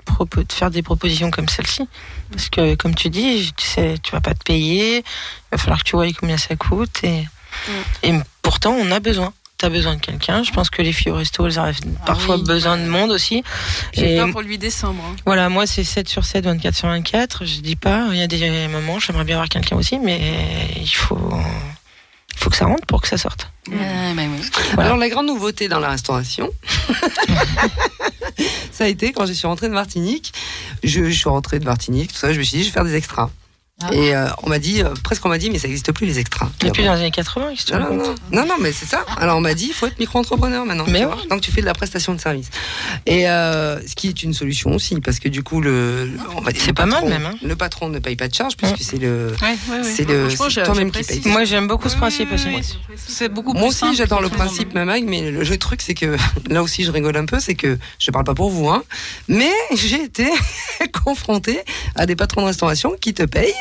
faire 0.51 0.71
des 0.71 0.81
propositions 0.81 1.31
comme 1.31 1.49
celle-ci. 1.49 1.87
Parce 2.31 2.49
que, 2.49 2.75
comme 2.75 2.95
tu 2.95 3.09
dis, 3.09 3.51
tu 3.57 3.65
sais, 3.65 3.95
tu 4.01 4.11
vas 4.11 4.21
pas 4.21 4.33
te 4.33 4.43
payer. 4.43 4.97
Il 4.97 5.03
va 5.51 5.57
falloir 5.57 5.79
que 5.79 5.89
tu 5.89 5.95
vois 5.95 6.07
combien 6.13 6.37
ça 6.37 6.55
coûte. 6.55 7.03
Et, 7.03 7.27
et 8.03 8.13
pourtant, 8.41 8.71
on 8.71 8.91
a 8.91 8.99
besoin. 8.99 9.33
Tu 9.57 9.65
as 9.65 9.69
besoin 9.69 9.95
de 9.95 9.99
quelqu'un. 9.99 10.43
Je 10.43 10.51
pense 10.51 10.69
que 10.69 10.81
les 10.81 10.93
filles 10.93 11.11
au 11.11 11.15
resto, 11.15 11.45
elles 11.45 11.59
ont 11.59 11.71
parfois 12.05 12.37
oui. 12.37 12.43
besoin 12.43 12.77
de 12.77 12.85
monde 12.85 13.11
aussi. 13.11 13.43
J'ai 13.93 14.17
peur 14.17 14.31
pour 14.31 14.41
lui 14.41 14.57
décembre. 14.57 15.03
hein. 15.05 15.15
voilà, 15.25 15.49
moi, 15.49 15.67
c'est 15.67 15.83
7 15.83 16.07
sur 16.07 16.25
7, 16.25 16.45
24 16.45 16.75
sur 16.75 16.87
24. 16.87 17.45
Je 17.45 17.59
dis 17.59 17.75
pas, 17.75 18.07
il 18.11 18.17
y 18.17 18.21
a 18.23 18.27
des 18.27 18.67
moments, 18.67 18.99
j'aimerais 18.99 19.25
bien 19.25 19.35
avoir 19.35 19.49
quelqu'un 19.49 19.75
aussi, 19.75 19.99
mais 19.99 20.19
il 20.77 20.87
faut, 20.87 21.31
faut 22.41 22.49
que 22.49 22.55
ça 22.57 22.65
rentre 22.65 22.85
pour 22.87 23.01
que 23.01 23.07
ça 23.07 23.17
sorte. 23.17 23.51
Bah 23.69 23.75
oui. 24.15 24.41
Voilà. 24.73 24.89
Alors 24.89 24.97
la 24.97 25.09
grande 25.09 25.27
nouveauté 25.27 25.67
dans 25.67 25.79
la 25.79 25.89
restauration, 25.89 26.49
ça 28.71 28.85
a 28.85 28.87
été 28.87 29.11
quand 29.11 29.25
je 29.25 29.33
suis 29.33 29.47
rentrée 29.47 29.67
de 29.67 29.73
Martinique. 29.73 30.33
Je, 30.83 31.05
je 31.05 31.11
suis 31.11 31.29
rentrée 31.29 31.59
de 31.59 31.65
Martinique, 31.65 32.11
tout 32.11 32.17
ça. 32.17 32.33
Je 32.33 32.39
me 32.39 32.43
suis 32.43 32.57
dit, 32.57 32.63
je 32.63 32.69
vais 32.69 32.73
faire 32.73 32.85
des 32.85 32.95
extras. 32.95 33.29
Ah. 33.83 33.93
Et 33.93 34.15
euh, 34.15 34.27
on 34.43 34.49
m'a 34.49 34.59
dit, 34.59 34.81
euh, 34.81 34.89
presque 35.03 35.25
on 35.25 35.29
m'a 35.29 35.37
dit, 35.37 35.49
mais 35.49 35.57
ça 35.59 35.67
n'existe 35.67 35.91
plus 35.91 36.05
les 36.05 36.19
extras. 36.19 36.49
Depuis 36.59 36.83
dans 36.83 36.93
les 36.93 36.99
années 37.01 37.11
80, 37.11 37.51
qu'est-ce 37.51 37.65
que 37.65 37.71
tu 37.71 37.77
Non, 37.79 37.93
non, 37.93 38.03
non, 38.03 38.15
non, 38.31 38.45
non, 38.45 38.55
mais 38.59 38.71
c'est 38.71 38.85
ça. 38.85 39.05
Alors 39.17 39.37
on 39.37 39.41
m'a 39.41 39.53
dit, 39.53 39.67
il 39.67 39.73
faut 39.73 39.87
être 39.87 39.99
micro-entrepreneur 39.99 40.65
maintenant. 40.65 40.85
Mais 40.87 41.05
ouais. 41.05 41.11
Donc 41.29 41.41
tu 41.41 41.51
fais 41.51 41.61
de 41.61 41.65
la 41.65 41.73
prestation 41.73 42.13
de 42.13 42.19
service. 42.19 42.49
Et 43.05 43.29
euh, 43.29 43.79
ce 43.87 43.95
qui 43.95 44.07
est 44.09 44.23
une 44.23 44.33
solution 44.33 44.71
aussi, 44.73 44.99
parce 45.01 45.19
que 45.19 45.29
du 45.29 45.43
coup, 45.43 45.61
le, 45.61 46.05
le- 46.05 46.19
on 46.35 46.41
va 46.41 46.51
dire, 46.51 46.61
C'est 46.61 46.67
le 46.69 46.73
pas 46.73 46.85
mal, 46.85 47.03
patron- 47.03 47.09
même, 47.09 47.25
hein. 47.25 47.35
Le 47.41 47.55
patron 47.55 47.89
ne 47.89 47.99
paye 47.99 48.15
pas 48.15 48.27
de 48.27 48.33
charge 48.33 48.55
puisque 48.57 48.81
c'est 48.81 48.97
le, 48.97 49.33
Ouais, 49.41 49.55
ouais, 49.69 49.77
ouais. 49.79 49.83
c'est 49.83 50.07
le, 50.07 50.27
Franchement, 50.29 50.45
c'est 50.49 50.51
j'ai- 50.55 50.63
toi-même 50.63 50.91
qui 50.91 51.03
paye. 51.03 51.21
Moi, 51.25 51.43
j'aime 51.45 51.67
beaucoup 51.67 51.89
ce 51.89 51.95
principe 51.97 52.31
aussi. 52.31 52.47
Oui, 52.47 52.61
C'est 53.07 53.29
beaucoup 53.29 53.53
Moi 53.53 53.67
aussi, 53.69 53.95
j'adore 53.95 54.21
le 54.21 54.29
principe 54.29 54.73
Mamag, 54.73 55.03
mais 55.05 55.31
le, 55.31 55.43
le 55.43 55.57
truc, 55.57 55.81
c'est 55.81 55.93
que 55.93 56.15
là 56.49 56.61
aussi, 56.63 56.83
je 56.83 56.91
rigole 56.91 57.17
un 57.17 57.25
peu, 57.25 57.39
c'est 57.39 57.55
que 57.55 57.77
je 57.99 58.11
parle 58.11 58.25
pas 58.25 58.33
pour 58.35 58.49
vous, 58.49 58.69
hein, 58.69 58.83
mais 59.27 59.51
j'ai 59.75 60.03
été 60.03 60.29
confronté 61.03 61.59
à 61.95 62.05
des 62.05 62.15
patrons 62.15 62.41
de 62.41 62.47
restauration 62.47 62.95
qui 62.99 63.13
te 63.13 63.23
payent 63.23 63.53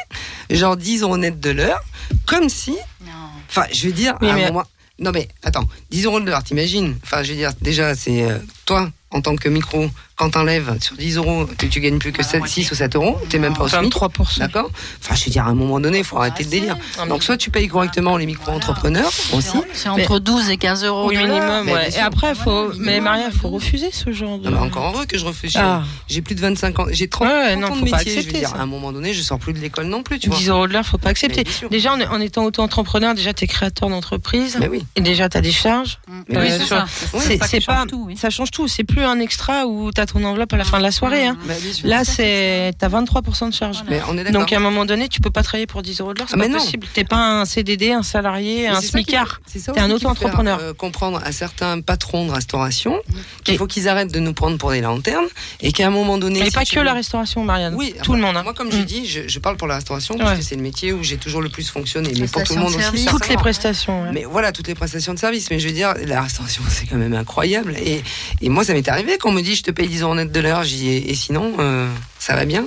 genre 0.50 0.76
10 0.76 1.02
euros 1.02 1.16
net 1.16 1.38
de 1.40 1.50
l'heure, 1.50 1.80
comme 2.26 2.48
si, 2.48 2.72
Non. 3.04 3.10
enfin, 3.48 3.64
je 3.72 3.86
veux 3.86 3.92
dire, 3.92 4.16
Oui, 4.20 4.28
à 4.30 4.34
un 4.34 4.46
moment. 4.48 4.64
Non 4.98 5.12
mais 5.12 5.28
attends, 5.42 5.66
10 5.90 6.04
euros 6.04 6.20
de 6.20 6.26
l'heure, 6.26 6.44
t'imagines? 6.44 6.98
Enfin, 7.04 7.22
je 7.22 7.30
veux 7.30 7.36
dire, 7.38 7.52
déjà, 7.62 7.94
c'est 7.94 8.22
euh, 8.30 8.38
toi 8.66 8.90
en 9.10 9.20
tant 9.22 9.34
que 9.36 9.48
micro, 9.48 9.88
quand 10.20 10.28
t'enlèves 10.32 10.76
sur 10.82 10.96
10 10.96 11.16
euros, 11.16 11.46
tu, 11.58 11.70
tu 11.70 11.80
gagnes 11.80 11.98
plus 11.98 12.12
que 12.12 12.22
7, 12.22 12.46
6 12.46 12.70
ou 12.70 12.74
7 12.74 12.94
euros, 12.94 13.18
t'es 13.30 13.38
même 13.38 13.54
pas 13.54 13.64
au 13.64 13.68
SMIC. 13.68 13.94
23%. 13.94 14.38
D'accord? 14.40 14.70
Enfin, 15.02 15.14
je 15.14 15.24
veux 15.24 15.30
dire, 15.30 15.46
à 15.46 15.48
un 15.48 15.54
moment 15.54 15.80
donné, 15.80 15.98
il 16.00 16.04
faut 16.04 16.18
arrêter 16.18 16.44
le 16.44 16.50
délire. 16.50 16.76
Donc, 17.08 17.22
soit 17.22 17.38
tu 17.38 17.48
payes 17.50 17.68
correctement 17.68 18.18
les 18.18 18.26
micro-entrepreneurs 18.26 19.10
aussi. 19.32 19.56
C'est 19.72 19.88
entre 19.88 20.18
12 20.18 20.50
et 20.50 20.58
15 20.58 20.84
euros 20.84 21.08
Oui, 21.08 21.16
minimum, 21.16 21.68
ouais. 21.70 21.88
Et 21.94 22.00
après, 22.00 22.34
faut, 22.34 22.70
mais 22.78 23.00
Maria, 23.00 23.28
il 23.32 23.38
faut 23.38 23.48
refuser 23.48 23.88
ce 23.92 24.12
genre 24.12 24.38
de. 24.38 24.50
Non, 24.50 24.60
mais 24.60 24.66
encore 24.66 24.94
heureux 24.94 25.06
que 25.06 25.16
je 25.16 25.24
refuse. 25.24 25.54
Ah. 25.56 25.84
J'ai 26.06 26.20
plus 26.20 26.34
de 26.34 26.40
25 26.40 26.78
ans. 26.80 26.86
J'ai 26.90 27.08
30, 27.08 27.26
Ouais, 27.26 27.32
ouais, 27.34 27.52
30 27.52 27.60
non, 27.62 27.66
ans 27.68 27.70
de 27.70 27.74
faut 27.80 27.86
pas 27.86 27.96
métier. 27.98 28.12
je 28.12 28.16
veux 28.16 28.18
accepter 28.26 28.38
dire, 28.40 28.54
à 28.54 28.60
un 28.62 28.66
moment 28.66 28.92
donné, 28.92 29.14
je 29.14 29.22
sors 29.22 29.38
plus 29.38 29.54
de 29.54 29.58
l'école 29.58 29.86
non 29.86 30.02
plus, 30.02 30.18
tu 30.18 30.28
vois. 30.28 30.36
10 30.38 30.48
euros 30.50 30.66
de 30.68 30.74
l'heure, 30.74 30.84
faut 30.84 30.98
pas 30.98 31.08
accepter. 31.08 31.44
Déjà, 31.70 31.94
en, 31.94 32.00
en 32.02 32.20
étant 32.20 32.44
auto-entrepreneur, 32.44 33.14
déjà, 33.14 33.32
t'es 33.32 33.46
créateur 33.46 33.88
d'entreprise. 33.88 34.58
Mais 34.60 34.68
oui. 34.68 34.84
Et 34.96 35.00
déjà, 35.00 35.30
t'as 35.30 35.40
des 35.40 35.52
charges. 35.52 35.98
Mais 36.28 36.36
Euh, 36.36 36.42
oui, 36.42 36.48
c'est 36.50 36.66
ça. 36.66 36.84
Ça 36.86 37.86
oui. 37.94 38.16
ça 38.18 38.28
change 38.28 38.50
tout. 38.50 38.68
C'est 38.68 38.84
plus 38.84 39.02
un 39.02 39.18
extra 39.18 39.64
où 39.66 39.90
t'as 39.90 40.06
ton 40.12 40.22
enveloppe 40.24 40.52
à 40.52 40.56
la 40.56 40.64
fin 40.64 40.78
de 40.78 40.82
la 40.82 40.90
soirée. 40.90 41.26
Hein. 41.26 41.36
Bah. 41.46 41.54
Là, 41.84 42.04
c'est 42.04 42.72
t'as 42.78 42.88
23% 42.88 43.48
de 43.50 43.54
charge. 43.54 43.82
Mais 43.88 44.00
on 44.08 44.16
est. 44.18 44.30
Donc 44.30 44.52
à 44.52 44.56
un 44.56 44.60
moment 44.60 44.84
donné, 44.84 45.08
tu 45.08 45.20
peux 45.20 45.30
pas 45.30 45.42
travailler 45.42 45.66
pour 45.66 45.82
10 45.82 46.00
euros 46.00 46.14
de 46.14 46.18
l'heure, 46.18 46.28
c'est 46.28 46.34
Ah, 46.34 46.38
mais 46.38 46.46
pas 46.48 46.52
non. 46.54 46.58
possible. 46.58 46.86
T'es 46.92 47.04
pas 47.04 47.16
un 47.40 47.44
CDD, 47.44 47.92
un 47.92 48.02
salarié, 48.02 48.62
Mais 48.62 48.68
un 48.68 48.80
smicard. 48.80 49.40
T'es 49.52 49.78
un 49.80 49.90
auto-entrepreneur. 49.90 50.58
euh, 50.60 50.72
comprendre 50.74 51.20
à 51.24 51.32
certains 51.32 51.80
patrons 51.80 52.26
de 52.26 52.32
restauration 52.32 53.00
qu'il 53.44 53.56
faut 53.58 53.66
qu'ils 53.66 53.88
arrêtent 53.88 54.12
de 54.12 54.20
nous 54.20 54.32
prendre 54.34 54.56
pour 54.58 54.70
des 54.70 54.80
lanternes 54.80 55.26
et 55.60 55.72
qu'à 55.72 55.86
un 55.86 55.90
moment 55.90 56.18
donné. 56.18 56.40
Et 56.40 56.44
si 56.46 56.50
pas 56.50 56.64
que 56.64 56.78
veux- 56.78 56.84
la 56.84 56.92
restauration, 56.94 57.44
Marianne. 57.44 57.74
Oui, 57.76 57.94
tout 58.02 58.12
le 58.14 58.20
monde. 58.20 58.36
hein. 58.36 58.42
Moi, 58.42 58.54
comme 58.54 58.70
je 58.72 58.78
Mm. 58.78 58.84
dis, 58.84 59.06
je, 59.06 59.28
je 59.28 59.38
parle 59.38 59.56
pour 59.56 59.68
la 59.68 59.76
restauration 59.76 60.16
parce 60.16 60.38
que 60.38 60.44
c'est 60.44 60.56
le 60.56 60.62
métier 60.62 60.92
où 60.92 61.02
j'ai 61.02 61.16
toujours 61.16 61.42
le 61.42 61.48
plus 61.48 61.68
fonctionné. 61.68 62.10
Mais 62.18 62.26
pour 62.26 62.42
tout 62.42 62.54
le 62.54 62.60
monde 62.60 62.72
de 62.72 62.78
aussi. 62.78 63.04
Toutes 63.06 63.28
les 63.28 63.36
prestations. 63.36 64.10
Mais 64.12 64.24
voilà, 64.24 64.52
toutes 64.52 64.68
les 64.68 64.74
prestations 64.74 65.14
de 65.14 65.18
service. 65.18 65.50
Mais 65.50 65.58
je 65.58 65.68
veux 65.68 65.74
dire, 65.74 65.94
la 66.06 66.22
restauration, 66.22 66.62
c'est 66.68 66.86
quand 66.86 66.96
même 66.96 67.14
incroyable. 67.14 67.74
Et, 67.78 68.02
et 68.40 68.48
moi, 68.48 68.64
ça 68.64 68.72
m'est 68.72 68.88
arrivé 68.88 69.18
qu'on 69.18 69.32
me 69.32 69.40
dit, 69.42 69.54
je 69.54 69.62
te 69.62 69.70
paye 69.70 69.88
10 69.88 69.99
euros 70.02 70.14
net 70.14 70.30
de 70.32 70.40
l'heure. 70.40 70.64
J'y 70.64 70.88
et, 70.88 71.14
sinon, 71.14 71.52
euh, 71.58 71.88
ça 72.18 72.34
va 72.34 72.44
bien 72.44 72.66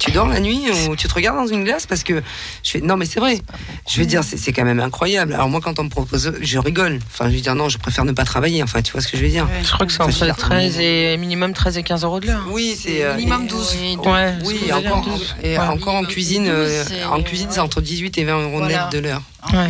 tu 0.00 0.10
dors 0.10 0.26
la 0.26 0.40
nuit 0.40 0.64
ou 0.88 0.96
tu 0.96 1.06
te 1.06 1.14
regardes 1.14 1.36
dans 1.38 1.46
une 1.46 1.62
glace 1.62 1.86
parce 1.86 2.02
que 2.02 2.20
je 2.64 2.70
fais 2.72 2.80
non 2.80 2.96
mais 2.96 3.06
c'est 3.06 3.20
vrai 3.20 3.40
je 3.88 4.00
veux 4.00 4.06
dire 4.06 4.22
c'est 4.24 4.52
quand 4.52 4.64
même 4.64 4.80
incroyable 4.80 5.32
alors 5.34 5.48
moi 5.48 5.60
quand 5.62 5.78
on 5.78 5.84
me 5.84 5.88
propose 5.88 6.32
je 6.40 6.58
rigole 6.58 6.98
enfin 7.06 7.30
je 7.30 7.36
veux 7.36 7.40
dire 7.40 7.54
non 7.54 7.68
je 7.68 7.78
préfère 7.78 8.04
ne 8.04 8.10
pas 8.10 8.24
travailler 8.24 8.60
enfin 8.64 8.82
tu 8.82 8.90
vois 8.90 9.00
ce 9.00 9.06
que 9.06 9.16
je 9.16 9.22
veux 9.22 9.28
dire 9.30 9.46
Je 9.62 9.70
crois 9.72 9.86
que 9.86 9.92
c'est 9.92 10.02
entre 10.02 10.24
dire, 10.24 10.36
13 10.36 10.78
et 10.80 11.16
minimum 11.16 11.52
13 11.54 11.78
et 11.78 11.84
15 11.84 12.02
euros 12.02 12.18
de 12.18 12.26
l'heure. 12.26 12.44
oui 12.50 12.76
c'est 12.78 13.04
euh, 13.04 13.14
Minimum 13.14 13.44
et- 13.44 13.48
12. 13.48 13.76
Oui, 13.80 13.96
Ouais, 14.04 14.34
et 14.66 14.72
encore 14.72 15.00
dire. 15.02 15.36
et 15.44 15.58
Ouais. 15.58 15.64
encore 15.64 15.94
en 15.94 16.04
cuisine 16.04 16.46
12, 16.46 16.52
euh, 16.52 16.84
en 17.12 17.22
cuisine 17.22 17.48
c'est 17.50 17.60
entre 17.60 17.80
18 17.80 18.18
et 18.18 18.24
20 18.24 18.42
euros 18.42 18.58
Voilà. 18.58 18.84
net 18.86 18.92
de 18.92 18.98
l'heure 18.98 19.22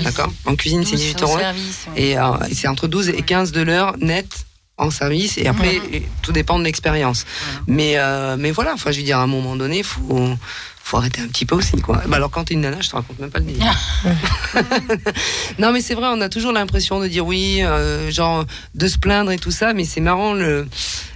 d'accord? 0.02 0.32
En 0.46 0.56
cuisine 0.56 0.84
c'est 0.86 0.96
18 0.96 1.20
euros 1.22 1.38
et 1.96 2.16
euh, 2.18 2.22
et 2.50 2.54
c'est 2.54 2.66
entre 2.66 2.88
12 2.88 3.10
et 3.10 3.20
15 3.22 3.52
de 3.52 3.60
l'heure 3.60 3.94
net 4.00 4.26
en 4.76 4.90
service 4.90 5.38
et 5.38 5.46
après 5.46 5.80
tout 6.22 6.32
dépend 6.32 6.58
de 6.58 6.64
l'expérience. 6.64 7.24
Mais 7.66 7.94
euh, 7.96 8.36
mais 8.38 8.50
voilà 8.50 8.74
enfin 8.74 8.90
je 8.90 8.98
veux 8.98 9.04
dire 9.04 9.18
à 9.18 9.22
un 9.22 9.28
moment 9.28 9.56
donné 9.56 9.82
faut 9.82 10.28
faut 10.82 10.96
arrêter 10.98 11.22
un 11.22 11.28
petit 11.28 11.46
peu 11.46 11.54
aussi 11.54 11.80
quoi. 11.80 12.02
Bah 12.08 12.16
alors 12.16 12.30
quand 12.30 12.44
t'es 12.44 12.54
une 12.54 12.62
nana 12.62 12.80
je 12.80 12.90
te 12.90 12.96
raconte 12.96 13.18
même 13.18 13.30
pas 13.30 13.38
le 13.38 13.46
délire. 13.46 13.78
Non 15.58 15.72
mais 15.72 15.80
c'est 15.80 15.94
vrai 15.94 16.08
on 16.10 16.20
a 16.20 16.28
toujours 16.28 16.52
l'impression 16.52 17.00
de 17.00 17.06
dire 17.06 17.24
oui 17.24 17.62
euh, 17.62 18.10
genre 18.10 18.44
de 18.74 18.88
se 18.88 18.98
plaindre 18.98 19.30
et 19.30 19.38
tout 19.38 19.50
ça 19.52 19.72
mais 19.72 19.84
c'est 19.84 20.00
marrant 20.00 20.34
le 20.34 20.66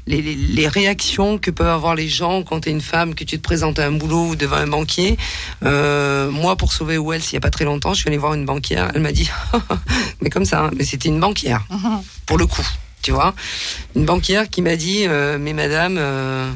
les, 0.08 0.22
les, 0.22 0.34
les 0.34 0.68
réactions 0.68 1.38
que 1.38 1.50
peuvent 1.50 1.68
avoir 1.68 1.94
les 1.94 2.08
gens 2.08 2.42
quand 2.42 2.60
t'es 2.60 2.70
une 2.70 2.80
femme, 2.80 3.14
que 3.14 3.24
tu 3.24 3.36
te 3.36 3.42
présentes 3.42 3.78
à 3.78 3.86
un 3.86 3.92
boulot 3.92 4.28
ou 4.28 4.36
devant 4.36 4.56
un 4.56 4.66
banquier. 4.66 5.18
Euh, 5.64 6.30
moi, 6.30 6.56
pour 6.56 6.72
sauver 6.72 6.96
Wells, 6.96 7.22
il 7.30 7.34
y 7.34 7.36
a 7.36 7.40
pas 7.40 7.50
très 7.50 7.66
longtemps, 7.66 7.92
je 7.92 8.00
suis 8.00 8.08
allée 8.08 8.16
voir 8.16 8.32
une 8.32 8.46
banquière. 8.46 8.90
Elle 8.94 9.02
m'a 9.02 9.12
dit, 9.12 9.30
mais 10.22 10.30
comme 10.30 10.46
ça, 10.46 10.64
hein, 10.64 10.70
mais 10.74 10.84
c'était 10.84 11.10
une 11.10 11.20
banquière, 11.20 11.66
pour 12.24 12.38
le 12.38 12.46
coup, 12.46 12.66
tu 13.08 13.14
vois, 13.14 13.34
une 13.96 14.04
banquière 14.04 14.50
qui 14.50 14.60
m'a 14.60 14.76
dit, 14.76 15.06
euh, 15.06 15.38
mais 15.40 15.54
madame. 15.54 15.96
Euh, 15.96 16.52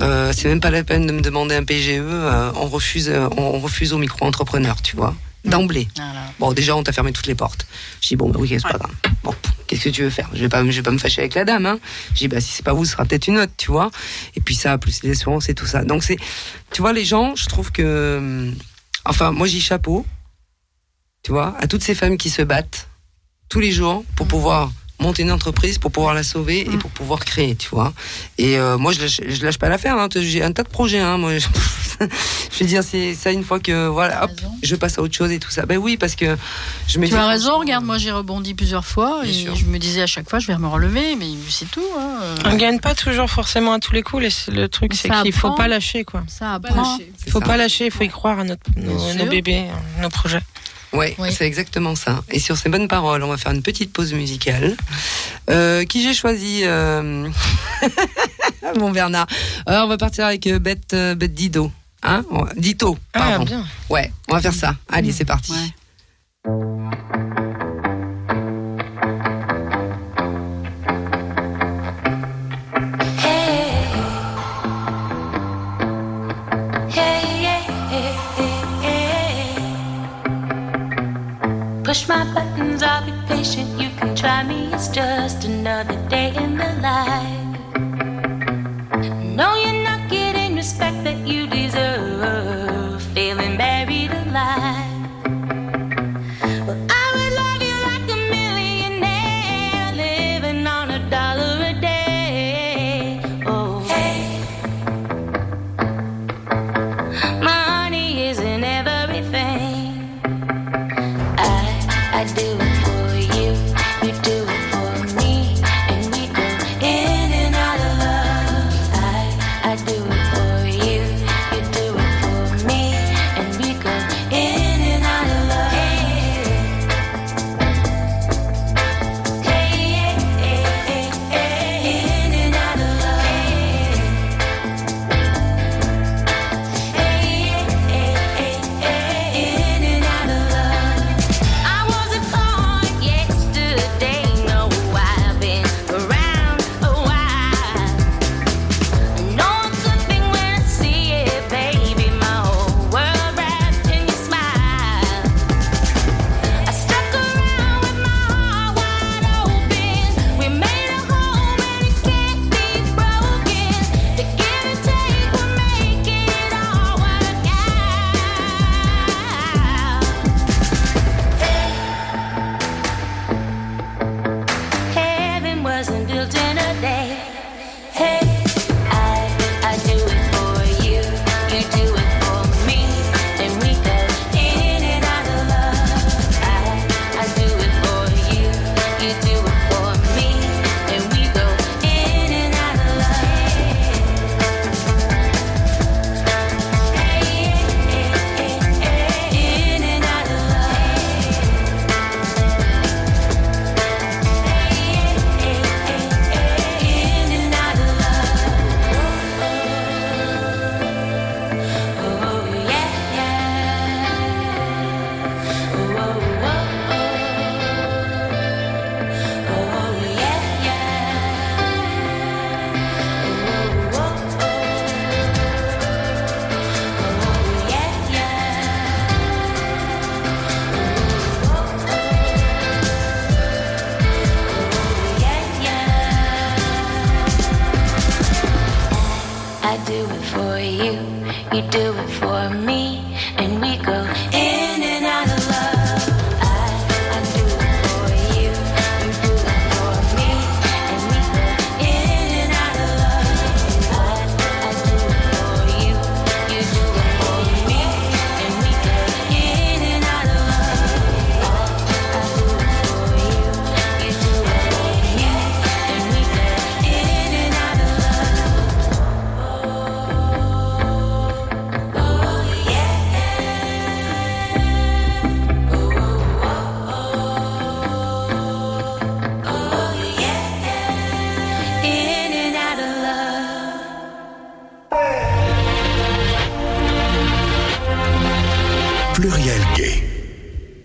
euh, 0.00 0.32
c'est 0.36 0.48
même 0.48 0.58
pas 0.58 0.72
la 0.72 0.82
peine 0.82 1.06
de 1.06 1.12
me 1.12 1.20
demander 1.20 1.54
un 1.54 1.62
PGE. 1.62 2.02
on 2.56 2.66
refuse, 2.66 3.12
on 3.36 3.60
refuse 3.60 3.92
aux 3.92 3.98
micro-entrepreneurs, 3.98 4.82
tu 4.82 4.96
vois, 4.96 5.14
d'emblée. 5.44 5.86
Voilà. 5.94 6.32
Bon, 6.40 6.52
déjà, 6.52 6.74
on 6.74 6.82
t'a 6.82 6.90
fermé 6.90 7.12
toutes 7.12 7.28
les 7.28 7.36
portes. 7.36 7.68
Je 8.00 8.08
dis, 8.08 8.16
bon, 8.16 8.28
bah 8.28 8.40
oui, 8.40 8.48
c'est 8.48 8.62
pas 8.62 8.76
grave. 8.76 8.90
Bon, 9.22 9.32
qu'est-ce 9.68 9.84
que 9.84 9.90
tu 9.90 10.02
veux 10.02 10.10
faire? 10.10 10.28
Je 10.34 10.40
vais 10.40 10.48
pas, 10.48 10.64
je 10.64 10.70
vais 10.72 10.82
pas 10.82 10.90
me 10.90 10.98
fâcher 10.98 11.20
avec 11.20 11.34
la 11.34 11.44
dame, 11.44 11.64
hein. 11.64 11.78
Je 12.14 12.18
dis, 12.18 12.26
bah, 12.26 12.40
si 12.40 12.50
c'est 12.50 12.64
pas 12.64 12.72
vous, 12.72 12.84
ce 12.84 12.90
sera 12.90 13.04
peut-être 13.04 13.28
une 13.28 13.38
autre, 13.38 13.52
tu 13.56 13.70
vois. 13.70 13.92
Et 14.34 14.40
puis 14.40 14.56
ça, 14.56 14.76
plus 14.78 15.04
les 15.04 15.12
assurances 15.12 15.48
et 15.48 15.54
tout 15.54 15.66
ça. 15.66 15.84
Donc, 15.84 16.02
c'est, 16.02 16.16
tu 16.72 16.80
vois, 16.80 16.92
les 16.92 17.04
gens, 17.04 17.36
je 17.36 17.46
trouve 17.46 17.70
que, 17.70 18.16
hum, 18.18 18.54
enfin, 19.04 19.30
moi, 19.30 19.46
j'ai 19.46 19.60
chapeau, 19.60 20.04
tu 21.22 21.30
vois, 21.30 21.54
à 21.60 21.68
toutes 21.68 21.84
ces 21.84 21.94
femmes 21.94 22.16
qui 22.16 22.30
se 22.30 22.42
battent 22.42 22.88
tous 23.48 23.60
les 23.60 23.70
jours 23.70 24.04
pour 24.16 24.26
pouvoir 24.26 24.72
monter 25.00 25.22
une 25.22 25.32
entreprise, 25.32 25.78
pour 25.78 25.90
pouvoir 25.90 26.14
la 26.14 26.22
sauver 26.22 26.60
et 26.60 26.76
pour 26.78 26.90
pouvoir 26.90 27.24
créer, 27.24 27.56
tu 27.56 27.68
vois. 27.70 27.92
Et 28.38 28.56
euh, 28.58 28.78
moi, 28.78 28.92
je 28.92 29.00
lâche, 29.02 29.20
je 29.26 29.44
lâche 29.44 29.58
pas 29.58 29.68
l'affaire. 29.68 29.98
Hein. 29.98 30.08
J'ai 30.14 30.42
un 30.42 30.52
tas 30.52 30.62
de 30.62 30.68
projets. 30.68 31.00
Hein. 31.00 31.18
Moi, 31.18 31.38
je, 31.38 31.46
je 32.52 32.58
veux 32.60 32.66
dire, 32.66 32.82
c'est 32.84 33.14
ça 33.14 33.30
une 33.32 33.44
fois 33.44 33.58
que 33.60 33.86
voilà, 33.88 34.24
hop, 34.24 34.30
raison. 34.36 34.52
je 34.62 34.76
passe 34.76 34.98
à 34.98 35.02
autre 35.02 35.14
chose 35.14 35.30
et 35.32 35.38
tout 35.38 35.50
ça. 35.50 35.66
Ben 35.66 35.78
oui, 35.78 35.96
parce 35.96 36.14
que 36.14 36.36
je 36.88 36.98
me 36.98 37.06
Tu 37.06 37.12
dis, 37.12 37.16
as 37.18 37.26
raison, 37.26 37.58
regarde, 37.58 37.84
moi 37.84 37.98
j'ai 37.98 38.12
rebondi 38.12 38.54
plusieurs 38.54 38.84
fois 38.86 39.20
Bien 39.22 39.30
et 39.30 39.34
sûr. 39.34 39.54
je 39.56 39.64
me 39.66 39.78
disais 39.78 40.02
à 40.02 40.06
chaque 40.06 40.28
fois 40.30 40.38
je 40.38 40.46
vais 40.46 40.56
me 40.58 40.66
relever, 40.68 41.16
mais 41.16 41.26
c'est 41.48 41.70
tout. 41.70 41.82
Hein. 41.98 42.34
On 42.46 42.56
gagne 42.56 42.78
pas 42.80 42.94
toujours 42.94 43.28
forcément 43.30 43.72
à 43.74 43.78
tous 43.80 43.92
les 43.92 44.02
coups. 44.02 44.22
les- 44.22 44.54
Le 44.54 44.68
truc, 44.68 44.94
c'est 44.94 45.10
qu'il 45.22 45.32
faut 45.32 45.52
pas 45.52 45.68
lâcher, 45.68 46.04
quoi. 46.04 46.22
Ça 46.28 46.54
apprend. 46.54 46.98
Faut 47.28 47.40
pas 47.40 47.56
lâcher, 47.56 47.86
il 47.86 47.90
faut 47.90 48.04
y 48.04 48.08
croire 48.08 48.38
à 48.38 48.44
notre, 48.44 48.62
nos, 48.76 49.26
bébés, 49.26 49.64
nos 50.00 50.08
projets. 50.08 50.40
Ouais, 50.94 51.14
Oui. 51.18 51.32
c'est 51.32 51.46
exactement 51.46 51.94
ça. 51.96 52.22
Et 52.30 52.38
sur 52.38 52.56
ces 52.56 52.68
bonnes 52.68 52.88
paroles, 52.88 53.22
on 53.22 53.28
va 53.28 53.36
faire 53.36 53.52
une 53.52 53.62
petite 53.62 53.92
pause 53.92 54.12
musicale. 54.14 54.76
Euh, 55.50 55.84
qui 55.84 56.02
j'ai 56.02 56.14
choisi 56.14 56.60
euh... 56.64 57.28
Bon 58.76 58.90
Bernard. 58.90 59.26
Euh, 59.68 59.80
on 59.82 59.88
va 59.88 59.96
partir 59.98 60.24
avec 60.26 60.48
Bête, 60.48 60.94
euh, 60.94 61.14
Bête 61.14 61.34
Dido. 61.34 61.70
Hein 62.02 62.24
Dito, 62.56 62.98
Ah, 63.14 63.18
pardon. 63.20 63.44
bien. 63.44 63.66
ouais, 63.90 64.12
on 64.28 64.34
va 64.34 64.40
faire 64.40 64.54
ça. 64.54 64.76
Allez, 64.90 65.12
c'est 65.12 65.24
parti. 65.24 65.52
Ouais. 65.52 66.54
Push 81.94 82.08
my 82.08 82.24
buttons, 82.34 82.82
I'll 82.82 83.06
be 83.06 83.12
patient. 83.28 83.80
You 83.80 83.88
can 83.90 84.16
try 84.16 84.42
me, 84.42 84.74
it's 84.74 84.88
just 84.88 85.44
another 85.44 85.94
day 86.08 86.34
in 86.34 86.56
the 86.56 86.74
life. 86.82 87.43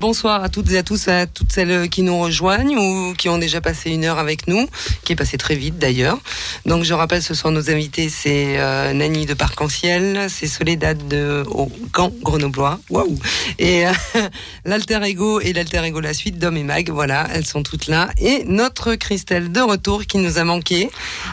Bonsoir 0.09 0.43
à 0.43 0.49
toutes 0.49 0.71
et 0.71 0.77
à 0.79 0.81
tous, 0.81 1.07
à 1.07 1.27
toutes 1.27 1.51
celles 1.51 1.87
qui 1.87 2.01
nous 2.01 2.17
rejoignent 2.19 2.75
ou 2.75 3.13
qui 3.13 3.29
ont 3.29 3.37
déjà 3.37 3.61
passé 3.61 3.91
une 3.91 4.05
heure 4.05 4.17
avec 4.17 4.47
nous, 4.47 4.67
qui 5.03 5.13
est 5.13 5.15
passée 5.15 5.37
très 5.37 5.53
vite 5.53 5.77
d'ailleurs. 5.77 6.17
Donc 6.65 6.83
je 6.83 6.95
rappelle 6.95 7.21
ce 7.21 7.35
soir 7.35 7.53
nos 7.53 7.69
invités, 7.69 8.09
c'est 8.09 8.59
euh, 8.59 8.91
Nani 8.91 9.27
de 9.27 9.35
Parc-en-Ciel, 9.35 10.25
c'est 10.27 10.47
Soledad 10.47 11.07
de 11.07 11.43
au 11.51 11.71
Camp 11.91 12.11
Grenoblois, 12.23 12.79
waouh, 12.89 13.19
et 13.59 13.85
euh, 13.85 13.91
l'alter 14.65 14.99
ego 15.03 15.41
et 15.41 15.53
l'alter 15.53 15.83
ego 15.85 15.99
la 15.99 16.15
suite 16.15 16.39
d'Homme 16.39 16.57
et 16.57 16.63
Mag, 16.63 16.89
voilà, 16.89 17.27
elles 17.31 17.45
sont 17.45 17.61
toutes 17.61 17.85
là, 17.85 18.09
et 18.17 18.45
notre 18.45 18.95
Christelle 18.95 19.51
de 19.51 19.61
retour 19.61 20.07
qui 20.07 20.17
nous 20.17 20.39
a 20.39 20.43
manqué 20.43 20.89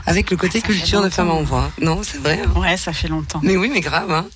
avec 0.06 0.30
le 0.30 0.36
côté 0.36 0.60
fait 0.60 0.66
culture 0.68 1.02
de 1.02 1.10
Femme 1.10 1.30
en. 1.30 1.42
Voix. 1.42 1.70
Non, 1.80 2.00
c'est 2.02 2.18
vrai. 2.18 2.40
hein. 2.44 2.58
Ouais, 2.60 2.76
ça 2.76 2.92
fait 2.92 3.08
longtemps. 3.08 3.40
Mais 3.42 3.56
oui, 3.56 3.70
mais 3.72 3.80
grave, 3.80 4.10
hein. 4.10 4.26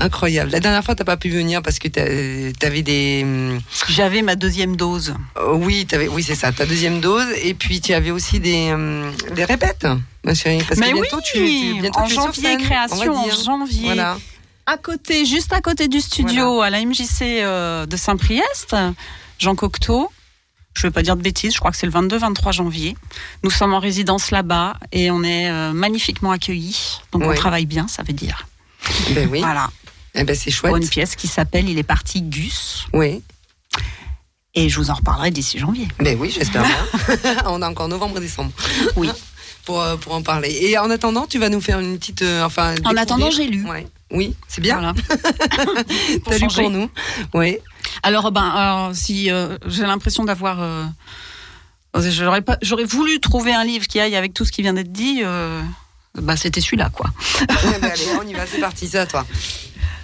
incroyable. 0.00 0.50
La 0.50 0.60
dernière 0.60 0.82
fois, 0.84 0.94
t'as 0.94 1.04
pas 1.04 1.16
pu 1.16 1.28
venir 1.30 1.62
parce 1.62 1.78
que 1.78 1.88
t'avais 1.88 2.82
des. 2.82 3.20
hum, 3.24 3.60
J'avais 3.88 4.22
ma 4.22 4.34
deuxième 4.36 4.76
dose. 4.76 5.14
euh, 5.36 5.52
oui, 5.54 5.86
t'avais, 5.86 6.08
oui, 6.08 6.22
c'est 6.22 6.34
ça, 6.34 6.50
ta 6.52 6.66
deuxième 6.66 7.00
dose. 7.00 7.26
Et 7.42 7.54
puis 7.54 7.80
tu 7.80 7.92
avais 7.94 8.10
aussi 8.10 8.40
des, 8.40 8.72
hum, 8.72 9.12
des 9.34 9.44
répètes, 9.44 9.86
ma 10.24 10.34
chérie. 10.34 10.62
Parce 10.66 10.80
Mais 10.80 10.88
que 10.90 10.94
bientôt, 10.94 11.16
oui, 11.16 11.22
tu, 11.32 11.38
tu- 11.74 11.80
bientôt 11.80 12.00
en 12.00 12.06
tu 12.06 12.14
janvier, 12.14 12.42
scène, 12.42 12.62
création 12.62 13.14
en 13.16 13.30
janvier. 13.30 13.84
Voilà. 13.84 14.16
À 14.66 14.76
côté, 14.76 15.24
juste 15.24 15.52
à 15.54 15.60
côté 15.62 15.88
du 15.88 16.00
studio, 16.00 16.60
à 16.60 16.68
la 16.68 16.84
MJC 16.84 17.22
euh, 17.22 17.86
de 17.86 17.96
Saint-Priest, 17.96 18.76
Jean 19.38 19.54
Cocteau. 19.54 20.10
Je 20.78 20.86
ne 20.86 20.90
vais 20.90 20.94
pas 20.94 21.02
dire 21.02 21.16
de 21.16 21.22
bêtises, 21.22 21.54
je 21.54 21.58
crois 21.58 21.72
que 21.72 21.76
c'est 21.76 21.86
le 21.86 21.92
22-23 21.92 22.52
janvier. 22.52 22.96
Nous 23.42 23.50
sommes 23.50 23.74
en 23.74 23.80
résidence 23.80 24.30
là-bas 24.30 24.76
et 24.92 25.10
on 25.10 25.24
est 25.24 25.50
euh, 25.50 25.72
magnifiquement 25.72 26.30
accueillis. 26.30 27.00
Donc 27.10 27.22
on 27.24 27.34
travaille 27.34 27.66
bien, 27.66 27.88
ça 27.88 28.04
veut 28.04 28.12
dire. 28.12 28.46
Ben 29.10 29.28
oui. 29.28 29.40
Voilà. 29.40 29.70
Eh 30.14 30.22
ben 30.22 30.36
c'est 30.36 30.54
Pour 30.54 30.76
une 30.76 30.82
chouette. 30.84 30.90
pièce 30.92 31.16
qui 31.16 31.26
s'appelle 31.26 31.68
Il 31.68 31.78
est 31.78 31.82
parti 31.82 32.22
Gus. 32.22 32.86
Oui. 32.92 33.22
Et 34.54 34.68
je 34.68 34.76
vous 34.78 34.90
en 34.90 34.94
reparlerai 34.94 35.32
d'ici 35.32 35.58
janvier. 35.58 35.88
Ben 35.98 36.16
oui, 36.18 36.30
j'espère 36.30 36.62
bien. 36.64 37.16
on 37.46 37.60
a 37.60 37.68
encore 37.68 37.88
novembre 37.88 38.18
et 38.18 38.20
décembre. 38.20 38.52
Oui. 38.94 39.10
pour, 39.64 39.80
euh, 39.82 39.96
pour 39.96 40.14
en 40.14 40.22
parler. 40.22 40.50
Et 40.62 40.78
en 40.78 40.90
attendant, 40.90 41.26
tu 41.26 41.40
vas 41.40 41.48
nous 41.48 41.60
faire 41.60 41.80
une 41.80 41.98
petite. 41.98 42.22
euh, 42.22 42.44
enfin. 42.44 42.70
En 42.70 42.74
découvrir- 42.76 42.98
attendant, 43.02 43.30
j'ai 43.32 43.46
lu. 43.48 43.68
Ouais. 43.68 43.86
Oui, 44.10 44.34
c'est 44.48 44.60
bien. 44.60 44.76
Voilà. 44.76 44.94
Pour 46.24 46.32
changer. 46.32 46.62
pour 46.62 46.70
nous. 46.70 46.90
Oui. 47.34 47.58
Alors, 48.02 48.30
ben, 48.32 48.48
alors, 48.48 48.94
si 48.94 49.30
euh, 49.30 49.58
j'ai 49.66 49.82
l'impression 49.82 50.24
d'avoir, 50.24 50.62
euh, 50.62 50.84
j'aurais 51.94 52.42
pas, 52.42 52.56
j'aurais 52.62 52.84
voulu 52.84 53.20
trouver 53.20 53.52
un 53.52 53.64
livre 53.64 53.86
qui 53.86 54.00
aille 54.00 54.16
avec 54.16 54.32
tout 54.34 54.44
ce 54.44 54.52
qui 54.52 54.62
vient 54.62 54.72
d'être 54.72 54.92
dit. 54.92 55.20
euh, 55.24 55.60
bah, 56.14 56.36
c'était 56.36 56.60
celui-là, 56.60 56.90
quoi. 56.90 57.10
Allez, 57.82 58.06
on 58.20 58.26
y 58.26 58.34
va, 58.34 58.46
c'est 58.46 58.58
parti, 58.60 58.96
à 58.96 59.06
toi. 59.06 59.26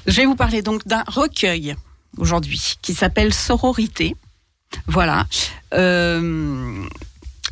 Je 0.07 0.17
vais 0.17 0.27
vous 0.27 0.37
parler 0.37 0.63
donc 0.63 0.87
d'un 0.87 1.03
recueil 1.07 1.75
aujourd'hui 2.19 2.77
qui 2.83 2.95
s'appelle 2.95 3.33
Sororité. 3.33 4.15
Voilà. 4.87 5.27
Euh, 5.73 6.85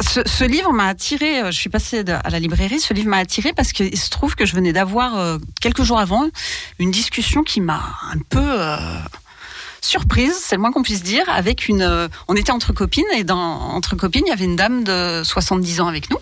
ce, 0.01 0.45
livre 0.45 0.73
m'a 0.73 0.87
attiré. 0.87 1.41
euh, 1.41 1.51
Je 1.51 1.59
suis 1.59 1.71
passée 1.71 2.05
à 2.09 2.31
la 2.31 2.39
librairie. 2.39 2.81
Ce 2.81 2.95
livre 2.95 3.09
m'a 3.09 3.19
attiré 3.19 3.53
parce 3.53 3.73
qu'il 3.73 3.97
se 3.99 4.11
trouve 4.11 4.35
que 4.35 4.47
je 4.47 4.55
venais 4.55 4.73
d'avoir 4.73 5.19
euh, 5.19 5.39
quelques 5.61 5.83
jours 5.83 5.99
avant 5.99 6.27
une 6.79 6.91
discussion 6.91 7.43
qui 7.43 7.61
m'a 7.61 7.83
un 8.13 8.19
peu 8.29 8.41
euh, 8.41 8.77
surprise, 9.81 10.35
c'est 10.41 10.57
le 10.57 10.61
moins 10.61 10.73
qu'on 10.73 10.83
puisse 10.83 11.03
dire, 11.03 11.25
avec 11.29 11.69
une. 11.69 12.09
on 12.29 12.35
était 12.37 12.53
entre 12.53 12.73
copines 12.73 13.05
et 13.15 13.25
dans 13.25 13.39
entre 13.39 13.97
copines, 13.97 14.23
il 14.27 14.31
y 14.31 14.33
avait 14.33 14.45
une 14.45 14.57
dame 14.57 14.85
de 14.85 15.23
70 15.25 15.81
ans 15.81 15.89
avec 15.89 16.11
nous. 16.11 16.19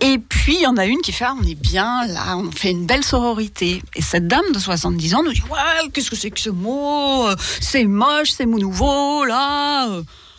Et 0.00 0.18
puis, 0.18 0.56
il 0.56 0.60
y 0.60 0.66
en 0.66 0.76
a 0.76 0.84
une 0.84 1.00
qui 1.00 1.12
fait, 1.12 1.24
ah, 1.24 1.34
on 1.40 1.46
est 1.46 1.54
bien 1.54 2.06
là, 2.08 2.36
on 2.36 2.50
fait 2.50 2.70
une 2.72 2.84
belle 2.84 3.04
sororité. 3.04 3.82
Et 3.96 4.02
cette 4.02 4.26
dame 4.28 4.44
de 4.52 4.58
70 4.58 5.14
ans 5.14 5.22
nous 5.22 5.32
dit, 5.32 5.42
ouais, 5.50 5.88
qu'est-ce 5.92 6.10
que 6.10 6.16
c'est 6.16 6.30
que 6.30 6.40
ce 6.40 6.50
mot? 6.50 7.26
C'est 7.60 7.84
moche, 7.84 8.32
c'est 8.32 8.44
mou 8.44 8.58
nouveau, 8.58 9.24
là. 9.24 9.88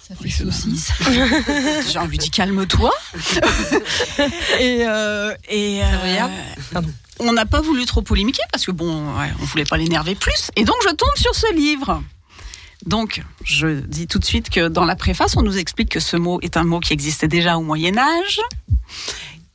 Ça 0.07 0.13
fait 0.15 0.29
saucisse. 0.29 0.91
J'ai 1.91 1.97
envie 1.97 2.19
dit, 2.19 2.29
calme-toi. 2.29 2.91
et 4.59 4.85
euh, 4.85 5.33
et 5.49 5.81
euh, 5.81 6.27
on 7.19 7.33
n'a 7.33 7.45
pas 7.45 7.61
voulu 7.61 7.85
trop 7.85 8.03
polémiquer 8.03 8.43
parce 8.51 8.65
que 8.65 8.71
bon, 8.71 9.17
ouais, 9.17 9.33
on 9.41 9.45
voulait 9.45 9.65
pas 9.65 9.77
l'énerver 9.77 10.13
plus. 10.13 10.51
Et 10.55 10.63
donc, 10.63 10.75
je 10.83 10.93
tombe 10.93 11.15
sur 11.15 11.33
ce 11.33 11.51
livre. 11.55 12.03
Donc, 12.85 13.23
je 13.43 13.79
dis 13.79 14.05
tout 14.05 14.19
de 14.19 14.25
suite 14.25 14.51
que 14.51 14.67
dans 14.67 14.85
la 14.85 14.95
préface, 14.95 15.37
on 15.37 15.41
nous 15.41 15.57
explique 15.57 15.89
que 15.89 15.99
ce 15.99 16.17
mot 16.17 16.39
est 16.41 16.55
un 16.55 16.65
mot 16.65 16.79
qui 16.79 16.93
existait 16.93 17.27
déjà 17.27 17.57
au 17.57 17.61
Moyen 17.61 17.97
Âge, 17.97 18.41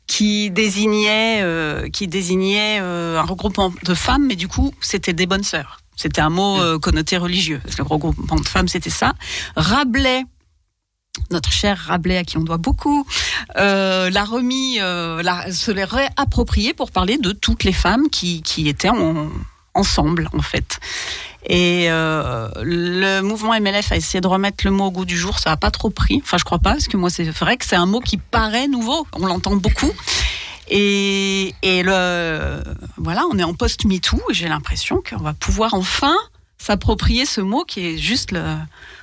qui 0.08 0.50
désignait, 0.50 1.42
euh, 1.42 1.88
qui 1.90 2.08
désignait 2.08 2.78
un 2.78 3.22
regroupement 3.22 3.72
de 3.84 3.94
femmes, 3.94 4.26
mais 4.26 4.36
du 4.36 4.48
coup, 4.48 4.72
c'était 4.80 5.12
des 5.12 5.26
bonnes 5.26 5.44
sœurs. 5.44 5.80
C'était 6.00 6.22
un 6.22 6.30
mot 6.30 6.58
euh, 6.62 6.78
connoté 6.78 7.18
religieux. 7.18 7.60
Parce 7.62 7.76
que 7.76 7.82
le 7.82 7.88
regroupement 7.88 8.36
de 8.36 8.48
femmes, 8.48 8.68
c'était 8.68 8.88
ça. 8.88 9.12
Rabelais, 9.54 10.24
notre 11.30 11.50
cher 11.52 11.76
Rabelais, 11.78 12.18
à 12.18 12.24
qui 12.24 12.38
on 12.38 12.42
doit 12.42 12.56
beaucoup, 12.56 13.06
euh, 13.56 14.10
l'a 14.10 14.24
remis, 14.24 14.78
euh, 14.80 15.22
l'a- 15.22 15.50
se 15.52 15.70
l'est 15.70 15.84
réapproprié 15.84 16.72
pour 16.74 16.90
parler 16.90 17.18
de 17.18 17.32
toutes 17.32 17.64
les 17.64 17.72
femmes 17.72 18.08
qui, 18.10 18.42
étaient 18.68 18.88
en- 18.90 19.28
ensemble, 19.74 20.28
en 20.36 20.42
fait. 20.42 20.78
Et 21.46 21.86
euh, 21.90 22.48
le 22.62 23.20
mouvement 23.22 23.54
MLF 23.54 23.92
a 23.92 23.96
essayé 23.96 24.20
de 24.20 24.26
remettre 24.26 24.64
le 24.64 24.70
mot 24.70 24.86
au 24.86 24.90
goût 24.90 25.04
du 25.04 25.16
jour. 25.16 25.38
Ça 25.38 25.50
n'a 25.50 25.56
pas 25.56 25.70
trop 25.70 25.90
pris. 25.90 26.20
Enfin, 26.22 26.36
je 26.38 26.44
crois 26.44 26.58
pas, 26.58 26.72
parce 26.72 26.86
que 26.86 26.96
moi, 26.96 27.08
c'est 27.10 27.24
vrai 27.30 27.56
que 27.56 27.64
c'est 27.64 27.76
un 27.76 27.86
mot 27.86 28.00
qui 28.00 28.16
paraît 28.18 28.68
nouveau. 28.68 29.06
On 29.14 29.26
l'entend 29.26 29.56
beaucoup. 29.56 29.92
Et, 30.68 31.54
voilà, 32.96 33.24
on 33.32 33.38
est 33.38 33.42
en 33.44 33.54
post-MeToo 33.54 34.20
et 34.30 34.34
j'ai 34.34 34.48
l'impression 34.48 35.02
qu'on 35.08 35.16
va 35.22 35.32
pouvoir 35.34 35.74
enfin 35.74 36.16
s'approprier 36.58 37.24
ce 37.24 37.40
mot 37.40 37.64
qui 37.64 37.86
est 37.86 37.96
juste 37.98 38.32
le, 38.32 38.42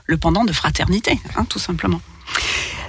le 0.08 0.18
pendant 0.18 0.44
de 0.46 0.52
fraternité, 0.54 1.20
hein, 1.36 1.46
tout 1.46 1.60
simplement. 1.60 2.02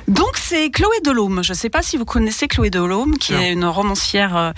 Donc 0.09 0.37
c'est 0.37 0.71
Chloé 0.71 0.97
Delhomme. 1.05 1.43
Je 1.45 1.53
ne 1.53 1.57
sais 1.57 1.69
pas 1.69 1.83
si 1.83 1.97
vous 1.97 2.05
connaissez 2.05 2.49
Chloé 2.49 2.71
Delhomme, 2.71 3.19
qui 3.19 3.33
Non. 3.35 3.41
est 3.41 3.53
une 3.53 3.65
romancière 3.67 4.37
euh, 4.37 4.53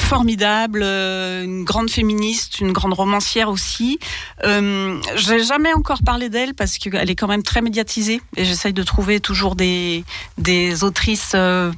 formidable, 0.00 0.80
euh, 0.82 1.44
une 1.44 1.64
grande 1.64 1.90
féministe, 1.90 2.60
une 2.60 2.72
grande 2.72 2.92
romancière 2.94 3.48
aussi. 3.48 3.98
Euh, 4.44 5.00
j'ai 5.16 5.42
jamais 5.44 5.72
encore 5.74 6.02
parlé 6.04 6.28
d'elle 6.28 6.54
parce 6.54 6.78
qu'elle 6.78 7.10
est 7.10 7.14
quand 7.14 7.28
même 7.28 7.42
très 7.42 7.62
médiatisée 7.62 8.20
et 8.36 8.44
j'essaye 8.44 8.72
de 8.72 8.82
trouver 8.82 9.20
toujours 9.20 9.54
des 9.56 10.04
des 10.38 10.82
autrices 10.84 11.32
euh, 11.34 11.70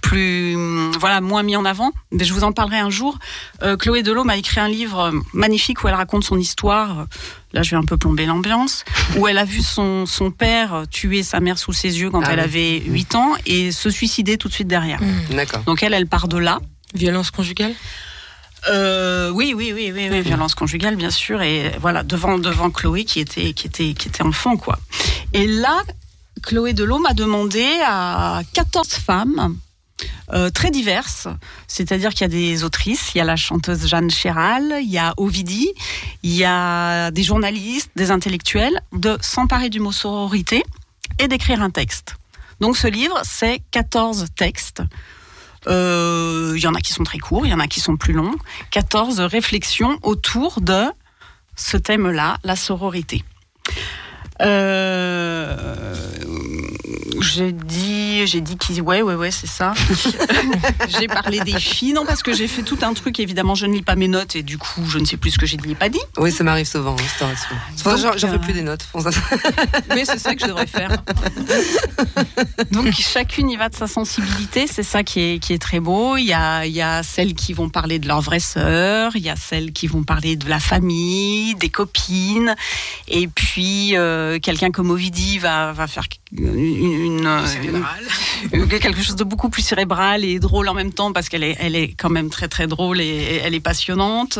plus 0.00 0.56
voilà 0.98 1.20
moins 1.20 1.42
mis 1.42 1.56
en 1.56 1.64
avant. 1.64 1.90
Mais 2.12 2.24
je 2.24 2.32
vous 2.32 2.44
en 2.44 2.52
parlerai 2.52 2.78
un 2.78 2.90
jour. 2.90 3.18
Euh, 3.62 3.76
Chloé 3.76 4.02
Delhomme 4.02 4.30
a 4.30 4.36
écrit 4.36 4.60
un 4.60 4.68
livre 4.68 5.12
magnifique 5.32 5.82
où 5.82 5.88
elle 5.88 5.94
raconte 5.94 6.24
son 6.24 6.38
histoire. 6.38 7.06
Là, 7.52 7.62
je 7.62 7.70
vais 7.70 7.76
un 7.76 7.82
peu 7.84 7.96
plomber 7.96 8.26
l'ambiance. 8.26 8.84
Où 9.16 9.26
elle 9.26 9.38
a 9.38 9.44
vu 9.44 9.60
son 9.60 10.06
son 10.06 10.30
père 10.30 10.84
tuer 10.90 11.24
sa 11.24 11.40
mère 11.40 11.58
sous 11.58 11.72
ses 11.72 11.98
yeux 12.00 12.08
quand 12.10 12.22
Ah 12.24 12.28
elle 12.32 12.38
oui. 12.38 12.44
avait 12.44 12.80
8 12.86 13.14
ans 13.16 13.32
et 13.46 13.72
se 13.72 13.90
suicider 13.90 14.36
tout 14.38 14.46
de 14.46 14.52
suite 14.52 14.68
derrière. 14.68 15.00
D'accord. 15.30 15.62
Donc 15.64 15.82
elle, 15.82 15.92
elle 15.94 16.06
part 16.06 16.28
de 16.28 16.38
là. 16.38 16.60
Violence 16.94 17.30
conjugale 17.30 17.74
Euh, 18.68 19.30
oui, 19.30 19.54
oui, 19.56 19.72
oui, 19.74 19.90
oui, 19.94 20.08
oui, 20.10 20.20
violence 20.20 20.54
conjugale, 20.54 20.94
bien 20.96 21.10
sûr, 21.10 21.40
et 21.40 21.72
voilà 21.80 22.02
devant 22.02 22.38
devant 22.38 22.70
Chloé 22.70 23.04
qui 23.06 23.18
était 23.20 23.54
qui 23.54 23.66
était 23.68 23.94
qui 23.94 24.08
était 24.08 24.22
enfant, 24.22 24.56
quoi. 24.58 24.78
Et 25.32 25.46
là, 25.46 25.80
Chloé 26.42 26.74
Delhomme 26.74 27.06
a 27.06 27.14
demandé 27.14 27.66
à 27.86 28.42
14 28.52 28.88
femmes. 29.08 29.56
euh, 30.32 30.48
très 30.50 30.70
diverses, 30.70 31.26
c'est-à-dire 31.68 32.10
qu'il 32.14 32.22
y 32.22 32.24
a 32.24 32.28
des 32.28 32.64
autrices, 32.64 33.04
il 33.14 33.18
y 33.18 33.20
a 33.20 33.24
la 33.24 33.36
chanteuse 33.36 33.86
Jeanne 33.92 34.10
Chéral, 34.10 34.64
il 34.80 34.90
y 34.90 34.98
a 34.98 35.12
Ovidie, 35.18 35.70
il 36.22 36.34
y 36.34 36.44
a 36.44 37.10
des 37.10 37.22
journalistes, 37.30 37.90
des 37.96 38.10
intellectuels, 38.10 38.80
de 38.92 39.18
s'emparer 39.20 39.68
du 39.70 39.80
mot 39.80 39.92
sororité 39.92 40.62
et 41.18 41.28
d'écrire 41.28 41.60
un 41.62 41.70
texte. 41.70 42.08
Donc 42.62 42.76
ce 42.76 42.86
livre, 42.98 43.18
c'est 43.24 43.56
14 43.72 44.26
textes 44.36 44.82
Euh, 45.66 46.09
y 46.64 46.68
en 46.68 46.74
a 46.74 46.80
qui 46.80 46.92
sont 46.92 47.04
très 47.04 47.18
courts, 47.18 47.46
il 47.46 47.50
y 47.50 47.54
en 47.54 47.60
a 47.60 47.66
qui 47.66 47.80
sont 47.80 47.96
plus 47.96 48.12
longs. 48.12 48.34
14 48.70 49.20
réflexions 49.20 49.98
autour 50.02 50.60
de 50.60 50.84
ce 51.56 51.76
thème-là, 51.76 52.38
la 52.44 52.56
sororité. 52.56 53.24
Euh, 54.40 55.94
j'ai 57.20 57.52
dit, 57.52 58.26
j'ai 58.26 58.40
dit 58.40 58.56
qu'ils, 58.56 58.82
ouais, 58.82 59.02
ouais, 59.02 59.14
ouais, 59.14 59.30
c'est 59.30 59.46
ça. 59.46 59.72
j'ai 61.00 61.06
parlé 61.06 61.40
des 61.40 61.58
filles, 61.58 61.92
non, 61.92 62.04
parce 62.06 62.22
que 62.22 62.32
j'ai 62.32 62.48
fait 62.48 62.62
tout 62.62 62.78
un 62.82 62.94
truc. 62.94 63.20
Évidemment, 63.20 63.54
je 63.54 63.66
ne 63.66 63.74
lis 63.74 63.82
pas 63.82 63.96
mes 63.96 64.08
notes 64.08 64.36
et 64.36 64.42
du 64.42 64.58
coup, 64.58 64.84
je 64.88 64.98
ne 64.98 65.04
sais 65.04 65.16
plus 65.16 65.30
ce 65.32 65.38
que 65.38 65.46
j'ai 65.46 65.56
dit 65.56 65.72
et 65.72 65.74
pas 65.74 65.88
dit. 65.88 66.00
Oui, 66.18 66.32
ça 66.32 66.44
m'arrive 66.44 66.66
souvent, 66.66 66.94
hein, 66.94 66.96
que 68.12 68.18
j'en- 68.18 68.28
fais 68.28 68.34
euh, 68.34 68.38
plus 68.38 68.52
des 68.52 68.62
notes. 68.62 68.84
pour 68.92 69.02
ça. 69.02 69.10
Oui, 69.90 70.02
c'est 70.04 70.18
ça 70.18 70.34
que 70.34 70.40
je 70.42 70.46
devrais 70.46 70.66
faire. 70.66 70.90
Donc 72.72 72.90
chacune 72.92 73.50
y 73.50 73.56
va 73.56 73.68
de 73.68 73.74
sa 73.74 73.86
sensibilité, 73.86 74.66
c'est 74.66 74.82
ça 74.82 75.02
qui 75.02 75.20
est, 75.20 75.38
qui 75.38 75.52
est 75.52 75.58
très 75.58 75.80
beau. 75.80 76.16
Il 76.16 76.24
y, 76.24 76.32
a, 76.32 76.64
il 76.66 76.72
y 76.72 76.82
a 76.82 77.02
celles 77.02 77.34
qui 77.34 77.52
vont 77.52 77.68
parler 77.68 77.98
de 77.98 78.06
leur 78.06 78.20
vraie 78.20 78.40
sœur, 78.40 79.12
il 79.14 79.22
y 79.22 79.30
a 79.30 79.36
celles 79.36 79.72
qui 79.72 79.86
vont 79.86 80.02
parler 80.04 80.36
de 80.36 80.48
la 80.48 80.60
famille, 80.60 81.54
des 81.56 81.68
copines, 81.70 82.54
et 83.08 83.26
puis 83.28 83.96
euh, 83.96 84.38
quelqu'un 84.38 84.70
comme 84.70 84.90
Ovidie 84.90 85.38
va, 85.38 85.72
va 85.72 85.86
faire 85.86 86.04
une, 86.36 86.46
une- 86.58 87.09
une- 87.18 88.68
quelque 88.68 89.02
chose 89.02 89.16
de 89.16 89.24
beaucoup 89.24 89.50
plus 89.50 89.62
cérébral 89.62 90.24
et 90.24 90.38
drôle 90.38 90.68
en 90.68 90.74
même 90.74 90.92
temps 90.92 91.12
parce 91.12 91.28
qu'elle 91.28 91.42
est, 91.44 91.56
elle 91.60 91.76
est 91.76 91.88
quand 91.94 92.10
même 92.10 92.30
très 92.30 92.48
très 92.48 92.66
drôle 92.66 93.00
et, 93.00 93.40
elle 93.44 93.54
est 93.54 93.60
passionnante. 93.60 94.38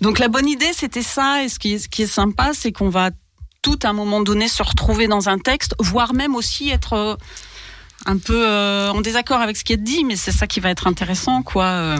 Donc 0.00 0.18
la 0.18 0.28
bonne 0.28 0.48
idée 0.48 0.72
c'était 0.72 1.02
ça 1.02 1.42
et 1.42 1.48
ce 1.48 1.58
qui 1.58 1.74
est, 1.74 1.78
ce 1.78 1.88
qui 1.88 2.02
est 2.02 2.06
sympa 2.06 2.50
c'est 2.52 2.72
qu'on 2.72 2.88
va 2.88 3.10
tout 3.62 3.78
à 3.82 3.88
un 3.88 3.92
moment 3.92 4.20
donné 4.22 4.48
se 4.48 4.62
retrouver 4.62 5.06
dans 5.06 5.28
un 5.28 5.38
texte, 5.38 5.74
voire 5.78 6.14
même 6.14 6.34
aussi 6.34 6.70
être 6.70 6.94
euh, 6.94 7.14
un 8.06 8.16
peu 8.18 8.48
euh, 8.48 8.90
en 8.90 9.00
désaccord 9.00 9.40
avec 9.40 9.56
ce 9.56 9.64
qui 9.64 9.72
est 9.74 9.76
dit, 9.76 10.04
mais 10.04 10.16
c'est 10.16 10.32
ça 10.32 10.46
qui 10.46 10.60
va 10.60 10.70
être 10.70 10.86
intéressant, 10.86 11.42
quoi, 11.42 11.64
euh, 11.66 11.98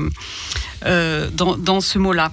euh, 0.86 1.28
dans, 1.32 1.56
dans 1.58 1.80
ce 1.80 1.98
mot-là. 1.98 2.32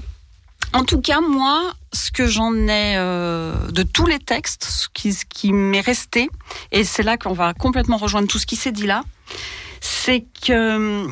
En 0.73 0.83
tout 0.83 1.01
cas, 1.01 1.19
moi, 1.21 1.73
ce 1.97 2.11
que 2.11 2.27
j'en 2.27 2.53
ai 2.67 2.95
euh, 2.97 3.53
de 3.71 3.83
tous 3.83 4.05
les 4.05 4.19
textes, 4.19 4.63
ce 4.65 4.87
qui, 4.93 5.13
ce 5.13 5.25
qui 5.25 5.51
m'est 5.53 5.81
resté, 5.81 6.29
et 6.71 6.83
c'est 6.83 7.03
là 7.03 7.17
qu'on 7.17 7.33
va 7.33 7.53
complètement 7.53 7.97
rejoindre 7.97 8.27
tout 8.27 8.39
ce 8.39 8.45
qui 8.45 8.55
s'est 8.55 8.71
dit 8.71 8.85
là, 8.87 9.03
c'est 9.81 10.25
que 10.45 11.07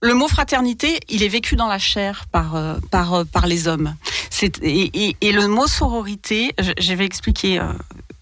le 0.00 0.14
mot 0.14 0.28
fraternité, 0.28 1.00
il 1.08 1.22
est 1.22 1.28
vécu 1.28 1.56
dans 1.56 1.66
la 1.68 1.78
chair 1.78 2.24
par, 2.30 2.56
euh, 2.56 2.74
par, 2.90 3.14
euh, 3.14 3.24
par 3.24 3.46
les 3.46 3.68
hommes. 3.68 3.94
C'est- 4.30 4.58
Et, 4.62 4.90
et- 5.08 5.16
et 5.22 5.32
le 5.32 5.46
mot 5.48 5.66
sororité, 5.66 6.52
je, 6.58 6.72
je 6.78 6.92
vais 6.94 7.06
expliquer 7.06 7.58
euh, 7.58 7.72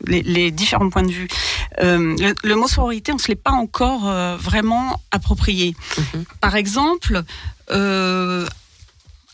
les, 0.06 0.22
les 0.22 0.50
différents 0.52 0.90
points 0.90 1.02
de 1.02 1.10
vue. 1.10 1.26
Euh, 1.80 2.14
le, 2.18 2.34
le 2.44 2.54
mot 2.54 2.68
sororité, 2.68 3.10
on 3.10 3.16
ne 3.16 3.20
se 3.20 3.28
l'est 3.28 3.34
pas 3.34 3.50
encore 3.50 4.06
euh, 4.08 4.36
vraiment 4.36 5.00
approprié. 5.10 5.74
Par 6.40 6.54
exemple, 6.54 7.22
euh, 7.72 8.46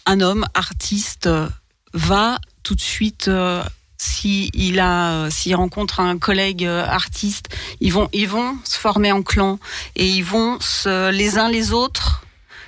un 0.08 0.20
homme 0.20 0.44
artiste 0.54 1.26
euh, 1.26 1.48
va 1.94 2.38
tout 2.64 2.74
de 2.74 2.80
suite. 2.80 3.28
euh, 3.28 3.62
si 4.00 4.50
il 4.54 4.78
a, 4.78 5.28
s'il 5.28 5.56
rencontre 5.56 5.98
un 5.98 6.18
collègue 6.18 6.64
euh, 6.64 6.86
artiste, 6.86 7.48
ils 7.80 7.92
vont, 7.92 8.08
ils 8.12 8.28
vont 8.28 8.56
se 8.62 8.78
former 8.78 9.10
en 9.10 9.22
clan 9.22 9.58
et 9.96 10.06
ils 10.06 10.22
vont 10.24 10.58
se, 10.60 11.10
les 11.10 11.36
uns 11.36 11.48
les 11.48 11.72
autres, 11.72 12.22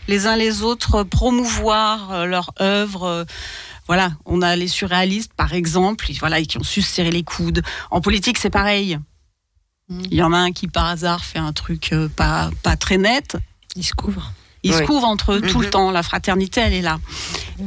les 0.08 0.26
uns 0.26 0.34
les 0.36 0.62
autres 0.62 1.04
promouvoir 1.04 2.10
euh, 2.10 2.24
leur 2.26 2.50
œuvre. 2.60 3.04
euh, 3.04 3.24
Voilà, 3.86 4.10
on 4.24 4.42
a 4.42 4.56
les 4.56 4.66
surréalistes, 4.68 5.32
par 5.34 5.52
exemple, 5.54 6.06
voilà, 6.18 6.42
qui 6.42 6.58
ont 6.58 6.64
su 6.64 6.82
se 6.82 6.92
serrer 6.92 7.12
les 7.12 7.22
coudes. 7.22 7.62
En 7.92 8.00
politique, 8.00 8.38
c'est 8.38 8.50
pareil. 8.50 8.98
Il 9.88 10.14
y 10.14 10.22
en 10.22 10.32
a 10.32 10.38
un 10.38 10.52
qui, 10.52 10.66
par 10.68 10.86
hasard, 10.86 11.24
fait 11.24 11.38
un 11.40 11.52
truc 11.52 11.92
euh, 11.92 12.08
pas, 12.08 12.50
pas 12.64 12.76
très 12.76 12.98
net. 12.98 13.36
Il 13.76 13.84
se 13.84 13.94
couvre. 13.94 14.32
Ils 14.62 14.74
se 14.74 14.82
couvrent 14.82 15.06
entre 15.08 15.32
eux 15.34 15.40
tout 15.40 15.60
le 15.60 15.66
Mhm. 15.66 15.70
temps. 15.70 15.90
La 15.90 16.02
fraternité, 16.02 16.60
elle 16.60 16.74
est 16.74 16.82
là. 16.82 16.98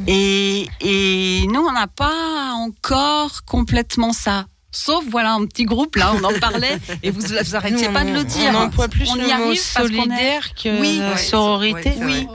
Et, 0.06 0.68
et 0.80 1.46
nous, 1.52 1.60
on 1.60 1.72
n'a 1.72 1.86
pas 1.88 2.52
encore 2.54 3.44
complètement 3.44 4.12
ça. 4.12 4.46
Sauf, 4.70 5.04
voilà, 5.08 5.34
un 5.34 5.46
petit 5.46 5.64
groupe, 5.64 5.94
là, 5.96 6.12
on 6.20 6.24
en 6.24 6.36
parlait, 6.40 6.78
et 7.04 7.10
vous 7.12 7.20
vous 7.20 7.54
arrêtiez 7.56 7.86
Nous, 7.86 7.92
pas 7.94 8.04
de 8.04 8.12
le 8.12 8.24
dire. 8.24 8.50
On 8.54 8.62
emploie 8.62 8.88
plus 8.88 9.08
On 9.08 9.14
le 9.14 9.22
y 9.22 9.26
mot 9.26 9.32
arrive 9.32 9.52
est- 9.52 9.56
solidaire 9.78 10.54
que 10.54 10.80
Oui. 10.80 10.98
Ouais, 11.00 11.16
sororité. 11.16 11.92
c'est. 11.96 12.04
Oui, 12.04 12.26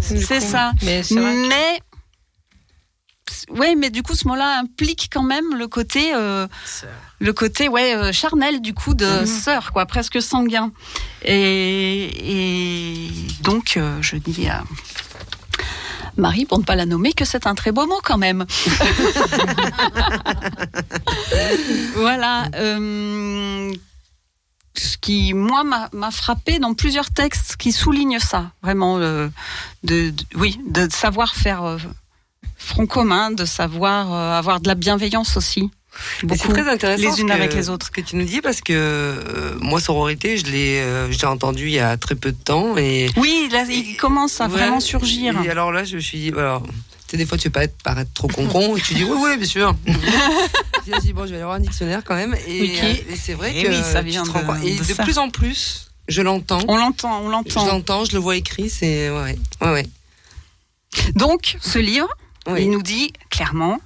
c'est 0.00 0.40
ça. 0.40 0.72
Mais 0.82 1.02
c'est 1.02 1.14
vrai 1.14 1.32
que- 1.34 1.48
Mais, 1.48 1.80
ouais, 3.50 3.74
mais 3.74 3.90
du 3.90 4.02
coup, 4.02 4.14
ce 4.14 4.26
mot-là 4.28 4.58
implique 4.60 5.08
quand 5.12 5.22
même 5.22 5.54
le 5.56 5.66
côté, 5.68 6.12
euh, 6.14 6.46
le 7.20 7.32
côté, 7.32 7.68
ouais, 7.68 7.94
euh, 7.94 8.12
charnel 8.12 8.60
du 8.60 8.74
coup 8.74 8.94
de 8.94 9.24
sœur, 9.26 9.72
quoi, 9.72 9.86
presque 9.86 10.20
sanguin. 10.22 10.70
Et, 11.22 13.06
et 13.06 13.10
donc, 13.42 13.76
euh, 13.76 13.98
je 14.02 14.16
dis 14.16 14.48
à 14.48 14.64
Marie, 16.16 16.46
pour 16.46 16.58
ne 16.58 16.64
pas 16.64 16.74
la 16.74 16.86
nommer, 16.86 17.12
que 17.12 17.24
c'est 17.24 17.46
un 17.46 17.54
très 17.54 17.70
beau 17.72 17.86
mot 17.86 18.00
quand 18.02 18.18
même. 18.18 18.44
voilà. 21.94 22.48
euh, 22.54 23.72
ce 24.76 24.96
qui, 24.96 25.34
moi, 25.34 25.64
m'a 25.64 25.88
m'a 25.92 26.10
frappé 26.10 26.58
dans 26.60 26.74
plusieurs 26.74 27.10
textes 27.10 27.56
qui 27.56 27.72
soulignent 27.72 28.20
ça, 28.20 28.52
vraiment, 28.62 28.98
euh, 28.98 29.28
de, 29.82 30.10
de- 30.10 30.24
oui, 30.36 30.58
de 30.68 30.88
savoir 30.92 31.34
faire 31.34 31.64
euh, 31.64 31.78
front 32.68 32.86
commun, 32.86 33.30
de 33.30 33.44
savoir 33.44 34.12
euh, 34.12 34.38
avoir 34.38 34.60
de 34.60 34.68
la 34.68 34.74
bienveillance 34.74 35.36
aussi. 35.36 35.70
C'est 36.20 36.36
très 36.52 36.68
intéressant 36.70 37.10
les 37.10 37.20
unes 37.20 37.28
que- 37.28 37.32
avec 37.32 37.54
les 37.54 37.70
autres. 37.70 37.86
Ce 37.86 37.90
que 37.90 38.00
tu 38.00 38.14
nous 38.16 38.24
dis 38.24 38.40
parce 38.40 38.60
que 38.60 38.72
euh, 38.72 39.54
moi 39.60 39.80
sororité, 39.80 40.36
je 40.38 40.44
l'ai, 40.46 40.78
euh, 40.80 41.10
je 41.10 41.26
entendu 41.26 41.64
il 41.66 41.72
y 41.72 41.80
a 41.80 41.96
très 41.96 42.14
peu 42.14 42.30
de 42.30 42.36
temps 42.36 42.76
et 42.76 43.10
Oui, 43.16 43.48
là, 43.50 43.64
il 43.68 43.96
commence 43.96 44.40
à 44.40 44.44
Ouais, 44.46 44.50
vraiment 44.52 44.78
surgir. 44.80 45.34
Et 45.42 45.48
alors 45.50 45.72
là, 45.72 45.82
je 45.84 45.96
me 45.96 46.00
suis 46.00 46.18
dit, 46.18 46.32
alors, 46.36 46.62
tu 46.62 46.68
sais, 47.12 47.16
des 47.16 47.26
fois, 47.26 47.36
tu 47.38 47.48
veux 47.48 47.52
pas 47.52 47.64
être, 47.64 47.76
paraître 47.82 48.12
trop 48.12 48.28
concon 48.28 48.76
et 48.76 48.80
tu 48.80 48.94
dis, 48.94 49.02
oui, 49.04 49.16
oui, 49.18 49.36
bien 49.38 49.46
sûr. 49.46 49.74
je 49.86 50.92
me 50.92 51.00
dis, 51.00 51.12
bon, 51.12 51.22
je 51.24 51.30
vais 51.30 51.36
aller 51.36 51.44
voir 51.44 51.56
un 51.56 51.60
dictionnaire 51.60 52.02
quand 52.04 52.14
même. 52.14 52.36
Et, 52.46 52.62
Ok. 52.62 52.84
euh, 52.84 53.12
et 53.12 53.16
c'est 53.16 53.34
vrai 53.34 53.56
Et 53.56 53.62
que 53.64 53.68
oui, 53.68 53.82
ça 53.82 54.00
tu 54.02 54.10
vient 54.10 54.22
de- 54.22 54.28
compte- 54.28 54.62
Et 54.64 54.74
de 54.74 54.78
de, 54.80 54.84
ça. 54.84 55.02
plus 55.02 55.18
en 55.18 55.30
plus, 55.30 55.90
je 56.06 56.22
l'entends. 56.22 56.60
On 56.68 56.76
l'entend, 56.76 57.22
on 57.22 57.26
Je 57.26 57.30
l'entend. 57.32 57.66
l'entends, 57.66 58.04
je 58.04 58.12
le 58.12 58.18
vois 58.18 58.36
écrit, 58.36 58.70
c'est, 58.70 59.10
ouais, 59.10 59.36
ouais, 59.62 59.72
ouais. 59.72 59.86
Donc, 61.14 61.56
ce 61.60 61.78
livre, 61.78 62.08
Oui. 62.48 62.62
il 62.64 62.70
nous 62.70 62.82
dit 62.82 63.12
clairement 63.30 63.78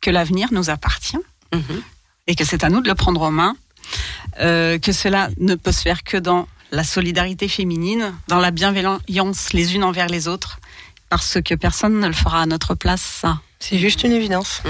que 0.00 0.10
l'avenir 0.10 0.48
nous 0.52 0.70
appartient 0.70 1.18
Mhm. 1.54 1.82
et 2.26 2.34
que 2.34 2.44
c'est 2.44 2.64
à 2.64 2.70
nous 2.70 2.80
de 2.80 2.88
le 2.88 2.94
prendre 2.94 3.20
en 3.22 3.30
main, 3.30 3.54
euh, 4.40 4.78
que 4.78 4.92
cela 4.92 5.28
ne 5.38 5.54
peut 5.54 5.72
se 5.72 5.82
faire 5.82 6.02
que 6.02 6.16
dans 6.16 6.48
la 6.70 6.82
solidarité 6.84 7.46
féminine, 7.48 8.14
dans 8.28 8.38
la 8.40 8.50
bienveillance 8.50 9.52
les 9.52 9.74
unes 9.74 9.84
envers 9.84 10.06
les 10.08 10.28
autres, 10.28 10.58
parce 11.10 11.38
que 11.44 11.54
personne 11.54 12.00
ne 12.00 12.06
le 12.06 12.14
fera 12.14 12.40
à 12.42 12.46
notre 12.46 12.74
place, 12.74 13.02
ça. 13.02 13.40
C'est 13.58 13.78
juste 13.78 14.02
une 14.02 14.12
évidence. 14.12 14.62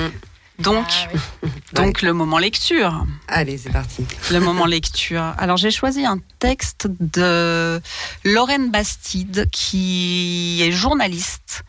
Donc, 0.58 0.86
Ah 0.88 1.48
donc 1.74 2.02
le 2.02 2.12
moment 2.12 2.38
lecture. 2.38 3.04
Allez, 3.28 3.58
c'est 3.58 3.70
parti. 3.70 4.04
Le 4.30 4.40
moment 4.40 4.66
lecture. 4.76 5.22
Alors 5.38 5.56
j'ai 5.56 5.70
choisi 5.70 6.04
un 6.04 6.18
texte 6.38 6.88
de 7.00 7.80
Lorraine 8.24 8.70
Bastide, 8.70 9.48
qui 9.50 10.62
est 10.62 10.72
journaliste, 10.72 11.64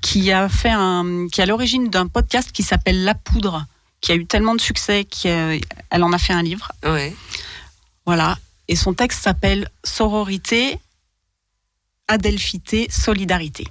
qui 0.00 0.32
a 0.32 0.48
fait 0.48 0.70
un, 0.70 1.26
qui 1.30 1.40
est 1.40 1.44
à 1.44 1.46
l'origine 1.46 1.90
d'un 1.90 2.06
podcast 2.06 2.52
qui 2.52 2.62
s'appelle 2.62 3.04
La 3.04 3.14
Poudre, 3.14 3.66
qui 4.00 4.12
a 4.12 4.14
eu 4.14 4.26
tellement 4.26 4.54
de 4.54 4.60
succès 4.60 5.04
qu'elle 5.04 5.60
en 5.92 6.12
a 6.12 6.18
fait 6.18 6.32
un 6.32 6.42
livre. 6.42 6.72
Ouais. 6.84 7.14
Voilà. 8.06 8.38
Et 8.68 8.76
son 8.76 8.94
texte 8.94 9.22
s'appelle 9.22 9.68
Sororité, 9.84 10.78
Adelphité, 12.08 12.86
Solidarité. 12.90 13.66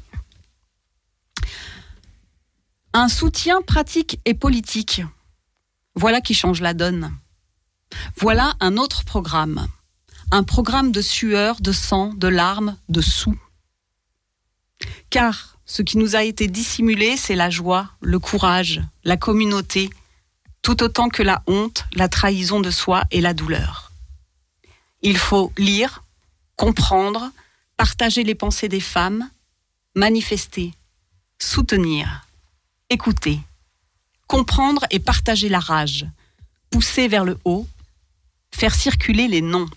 Un 2.93 3.07
soutien 3.07 3.61
pratique 3.61 4.19
et 4.25 4.33
politique. 4.33 5.03
Voilà 5.93 6.21
qui 6.21 6.33
change 6.33 6.59
la 6.59 6.73
donne. 6.73 7.15
Voilà 8.17 8.55
un 8.59 8.77
autre 8.77 9.05
programme. 9.05 9.67
Un 10.31 10.43
programme 10.43 10.91
de 10.91 11.01
sueur, 11.01 11.61
de 11.61 11.71
sang, 11.71 12.13
de 12.15 12.27
larmes, 12.27 12.77
de 12.89 13.01
sous. 13.01 13.39
Car 15.11 15.59
ce 15.67 15.83
qui 15.83 15.99
nous 15.99 16.15
a 16.15 16.23
été 16.23 16.47
dissimulé, 16.47 17.15
c'est 17.15 17.35
la 17.35 17.51
joie, 17.51 17.91
le 18.01 18.17
courage, 18.17 18.81
la 19.03 19.17
communauté, 19.17 19.91
tout 20.63 20.81
autant 20.81 21.09
que 21.09 21.21
la 21.21 21.43
honte, 21.45 21.85
la 21.93 22.09
trahison 22.09 22.59
de 22.59 22.71
soi 22.71 23.03
et 23.11 23.21
la 23.21 23.35
douleur. 23.35 23.91
Il 25.03 25.17
faut 25.17 25.53
lire, 25.59 26.01
comprendre, 26.55 27.31
partager 27.77 28.23
les 28.23 28.35
pensées 28.35 28.67
des 28.67 28.79
femmes, 28.79 29.29
manifester, 29.95 30.73
soutenir, 31.37 32.25
écouter, 32.89 33.39
comprendre 34.27 34.85
et 34.91 34.99
partager 34.99 35.49
la 35.49 35.59
rage, 35.59 36.05
pousser 36.69 37.07
vers 37.07 37.25
le 37.25 37.37
haut, 37.45 37.67
faire 38.51 38.73
circuler 38.73 39.27
les 39.27 39.41
noms, 39.41 39.69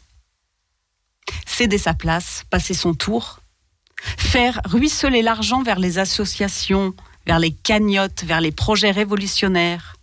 céder 1.47 1.79
sa 1.79 1.95
place, 1.95 2.45
passer 2.51 2.75
son 2.75 2.95
tour, 2.95 3.41
faire 3.97 4.61
ruisseler 4.65 5.23
l'argent 5.23 5.63
vers 5.63 5.79
les 5.79 5.99
associations, 5.99 6.95
vers 7.27 7.39
les 7.39 7.53
cagnottes, 7.53 8.25
vers 8.25 8.41
les 8.41 8.53
projets 8.53 8.91
révolutionnaires, 8.91 9.97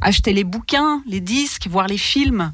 acheter 0.00 0.32
les 0.32 0.44
bouquins, 0.44 1.02
les 1.06 1.20
disques, 1.20 1.66
voir 1.66 1.86
les 1.86 1.98
films, 1.98 2.52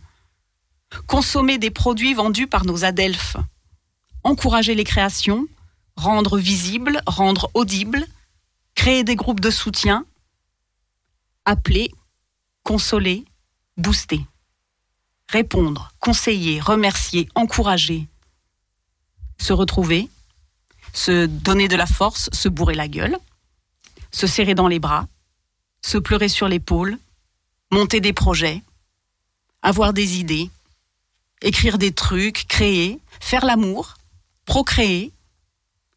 consommer 1.06 1.58
des 1.58 1.70
produits 1.70 2.14
vendus 2.14 2.46
par 2.46 2.64
nos 2.64 2.84
adelphes, 2.84 3.36
encourager 4.24 4.74
les 4.74 4.84
créations, 4.84 5.46
rendre 5.96 6.38
visible, 6.38 7.02
rendre 7.06 7.50
audible, 7.54 8.06
créer 8.78 9.02
des 9.02 9.16
groupes 9.16 9.40
de 9.40 9.50
soutien, 9.50 10.06
appeler, 11.44 11.90
consoler, 12.62 13.24
booster, 13.76 14.24
répondre, 15.28 15.92
conseiller, 15.98 16.60
remercier, 16.60 17.28
encourager, 17.34 18.06
se 19.40 19.52
retrouver, 19.52 20.08
se 20.92 21.26
donner 21.26 21.66
de 21.66 21.74
la 21.74 21.86
force, 21.86 22.30
se 22.32 22.48
bourrer 22.48 22.76
la 22.76 22.86
gueule, 22.86 23.18
se 24.12 24.28
serrer 24.28 24.54
dans 24.54 24.68
les 24.68 24.78
bras, 24.78 25.08
se 25.84 25.98
pleurer 25.98 26.28
sur 26.28 26.46
l'épaule, 26.46 26.98
monter 27.72 28.00
des 28.00 28.12
projets, 28.12 28.62
avoir 29.60 29.92
des 29.92 30.20
idées, 30.20 30.52
écrire 31.42 31.78
des 31.78 31.90
trucs, 31.90 32.46
créer, 32.46 33.00
faire 33.18 33.44
l'amour, 33.44 33.96
procréer, 34.44 35.12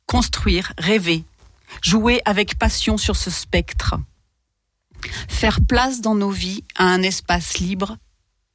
construire, 0.08 0.74
rêver, 0.80 1.24
jouer 1.82 2.22
avec 2.26 2.58
passion 2.58 2.98
sur 2.98 3.16
ce 3.16 3.30
spectre, 3.30 3.96
faire 5.28 5.60
place 5.68 6.02
dans 6.02 6.16
nos 6.16 6.32
vies 6.32 6.64
à 6.76 6.86
un 6.86 7.02
espace 7.02 7.58
libre 7.58 7.98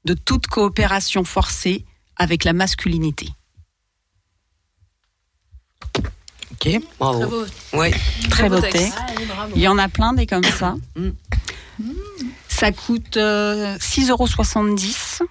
de 0.04 0.14
toute 0.14 0.46
coopération 0.46 1.24
forcée 1.24 1.84
avec 2.16 2.44
la 2.44 2.52
masculinité. 2.52 3.28
Ok, 6.52 6.80
bravo. 6.98 7.18
Très 7.18 7.28
beau. 7.28 7.46
Ouais. 7.78 7.94
Très 8.30 8.48
beau 8.48 8.60
texte. 8.60 8.72
texte. 8.72 8.98
Ah, 8.98 9.06
allez, 9.08 9.26
bravo. 9.26 9.52
Il 9.56 9.62
y 9.62 9.68
en 9.68 9.78
a 9.78 9.88
plein 9.88 10.12
des 10.12 10.26
comme 10.26 10.44
ça. 10.44 10.76
Mm. 10.94 11.10
Ça 12.48 12.72
coûte 12.72 13.16
euh, 13.16 13.76
6,70 13.78 14.10
euros. 14.10 15.30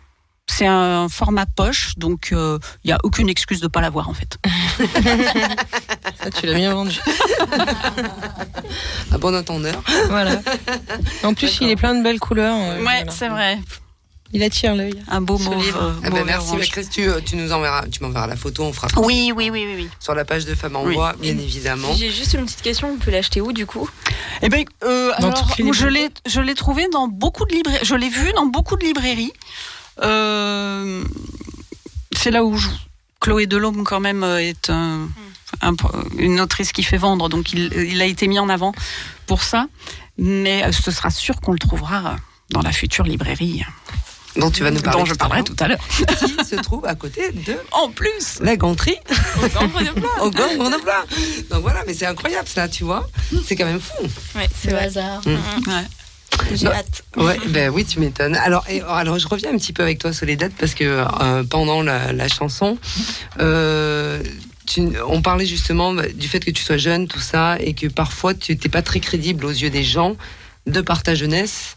C'est 0.58 0.68
un 0.68 1.10
format 1.10 1.45
poche, 1.45 1.93
donc 1.97 2.30
euh, 2.32 2.58
il 2.84 2.88
n'y 2.88 2.93
a 2.93 2.97
aucune 3.03 3.28
excuse 3.30 3.60
de 3.60 3.66
ne 3.66 3.70
pas 3.70 3.82
l'avoir 3.82 4.08
en 4.10 4.14
fait. 4.14 4.38
Ça, 6.24 6.32
tu 6.39 6.45
l'as 6.45 6.53
bien 6.53 6.74
vendu. 6.74 6.97
À 9.12 9.18
bon 9.18 9.36
entendeur. 9.36 9.82
Voilà. 10.10 10.41
En 11.24 11.34
plus, 11.34 11.60
il 11.62 11.70
est 11.70 11.76
plein 11.76 11.93
de 11.95 12.03
belles 12.03 12.20
couleurs. 12.20 12.56
euh, 12.58 12.80
voilà. 12.82 13.12
c'est 13.12 13.30
vrai. 13.30 13.60
Il 14.34 14.43
attire 14.43 14.76
l'œil. 14.76 15.01
Un 15.08 15.22
beau 15.22 15.38
livre. 15.38 15.82
euh, 15.82 15.93
Ah 16.03 16.10
mauve 16.10 16.24
merci, 16.26 16.58
bah, 16.58 16.66
Chris, 16.70 16.88
tu, 16.91 17.08
tu 17.26 17.36
nous 17.38 17.51
enverras, 17.53 17.86
tu 17.88 18.01
m'enverras 18.03 18.28
la 18.28 18.36
photo, 18.36 18.64
on 18.64 18.74
fera 18.74 18.88
Oui, 18.97 19.32
oui, 19.36 19.49
oui, 19.51 19.66
oui. 19.66 19.76
oui. 19.84 19.89
sur 19.99 20.16
la 20.16 20.26
page 20.26 20.45
de 20.45 20.56
Femmes 20.56 20.76
en 20.76 20.84
Oui. 20.84 20.95
Bois, 20.95 21.14
bien 21.20 21.38
évidemment. 21.38 21.93
J'ai 21.95 22.12
juste 22.12 22.34
une 22.34 22.45
petite 22.45 22.62
question, 22.62 22.89
on 22.91 22.97
peut 22.97 23.12
l'acheter 23.12 23.39
où 23.39 23.53
du 23.53 23.66
coup? 23.66 23.89
Eh 24.41 24.49
ben, 24.49 24.66
euh, 24.84 25.12
alors, 25.18 25.56
je 25.72 25.88
l'ai, 25.88 26.10
je 26.26 26.41
l'ai 26.41 26.56
trouvé 26.56 26.88
dans 26.91 27.08
beaucoup 27.08 27.45
de 27.45 27.53
librairies. 27.53 27.86
Je 27.86 27.95
l'ai 27.95 28.10
vu 28.10 28.34
dans 28.36 28.47
beaucoup 28.47 28.76
de 28.76 28.84
librairies. 28.84 29.32
Euh, 30.04 31.04
c'est 32.16 32.32
là 32.32 32.43
où 32.43 32.58
je- 32.58 32.70
Chloé 33.22 33.48
Delhomme 33.48 33.84
quand 33.84 34.00
même 34.00 34.24
euh, 34.24 34.41
est 34.41 34.70
un- 34.70 35.08
un- 35.62 35.74
une 36.18 36.39
autrice 36.41 36.72
qui 36.72 36.84
fait 36.84 36.98
vendre, 36.98 37.30
donc 37.30 37.54
il, 37.54 37.72
il 37.74 38.02
a 38.02 38.06
été 38.06 38.28
mis 38.28 38.39
en 38.39 38.50
avant 38.50 38.74
pour 39.26 39.41
ça. 39.43 39.68
Mais 40.18 40.64
euh, 40.64 40.72
ce 40.72 40.91
sera 40.91 41.10
sûr 41.10 41.41
qu'on 41.41 41.52
le 41.54 41.60
trouvera 41.60 42.16
dans 42.52 42.62
la 42.62 42.72
future 42.72 43.04
librairie 43.04 43.64
dont 44.38 44.52
tu 44.52 44.64
vas 44.64 44.72
nous 44.72 44.82
parler. 44.82 45.00
dont 45.00 45.06
je 45.06 45.14
parlerai 45.14 45.43
tout 45.43 45.56
à 45.60 45.68
l'heure. 45.70 45.86
Qui 45.89 46.46
se 46.46 46.56
trouve 46.58 46.86
à 46.86 46.93
côté 46.96 47.32
de 47.32 47.58
En 47.72 47.89
plus, 47.89 48.39
la 48.41 48.58
ganterie 48.58 48.98
Au 49.41 49.46
au 50.26 50.30
Grand 50.30 50.48
Grenoble. 50.58 50.91
Donc 51.50 51.62
voilà, 51.62 51.84
mais 51.88 51.93
c'est 51.93 52.06
incroyable 52.06 52.48
ça, 52.48 52.68
tu 52.68 52.84
vois. 52.84 53.08
C'est 53.46 53.56
quand 53.56 53.66
même 53.66 53.80
fou. 53.80 54.04
Ouais, 54.36 54.50
c'est 54.62 54.72
le 54.72 54.78
hasard. 54.78 55.22
ouais. 55.26 55.38
J'ai 56.54 56.68
hâte. 56.68 57.04
Ouais, 57.18 57.38
ben 57.48 57.70
oui, 57.70 57.86
tu 57.86 58.00
m'étonnes. 58.00 58.36
Alors, 58.36 58.64
et, 58.70 58.82
alors, 58.82 59.18
je 59.20 59.28
reviens 59.28 59.52
un 59.54 59.58
petit 59.58 59.74
peu 59.74 59.84
avec 59.84 60.00
toi, 60.00 60.14
Soledad, 60.14 60.52
parce 60.58 60.74
que 60.74 60.84
euh, 61.22 61.44
pendant 61.50 61.82
la, 61.82 62.12
la 62.14 62.28
chanson, 62.28 62.78
euh, 63.40 64.22
tu- 64.66 64.90
on 65.08 65.22
parlait 65.22 65.46
justement 65.46 65.94
du 65.94 66.28
fait 66.28 66.40
que 66.40 66.52
tu 66.52 66.64
sois 66.64 66.78
jeune, 66.78 67.08
tout 67.08 67.20
ça, 67.20 67.58
et 67.60 67.74
que 67.74 67.88
parfois 67.88 68.34
tu 68.34 68.52
n'étais 68.52 68.70
pas 68.70 68.82
très 68.82 69.00
crédible 69.00 69.46
aux 69.46 69.50
yeux 69.52 69.70
des 69.70 69.84
gens 69.84 70.16
de 70.68 70.82
par 70.82 71.04
ta 71.04 71.14
jeunesse, 71.16 71.76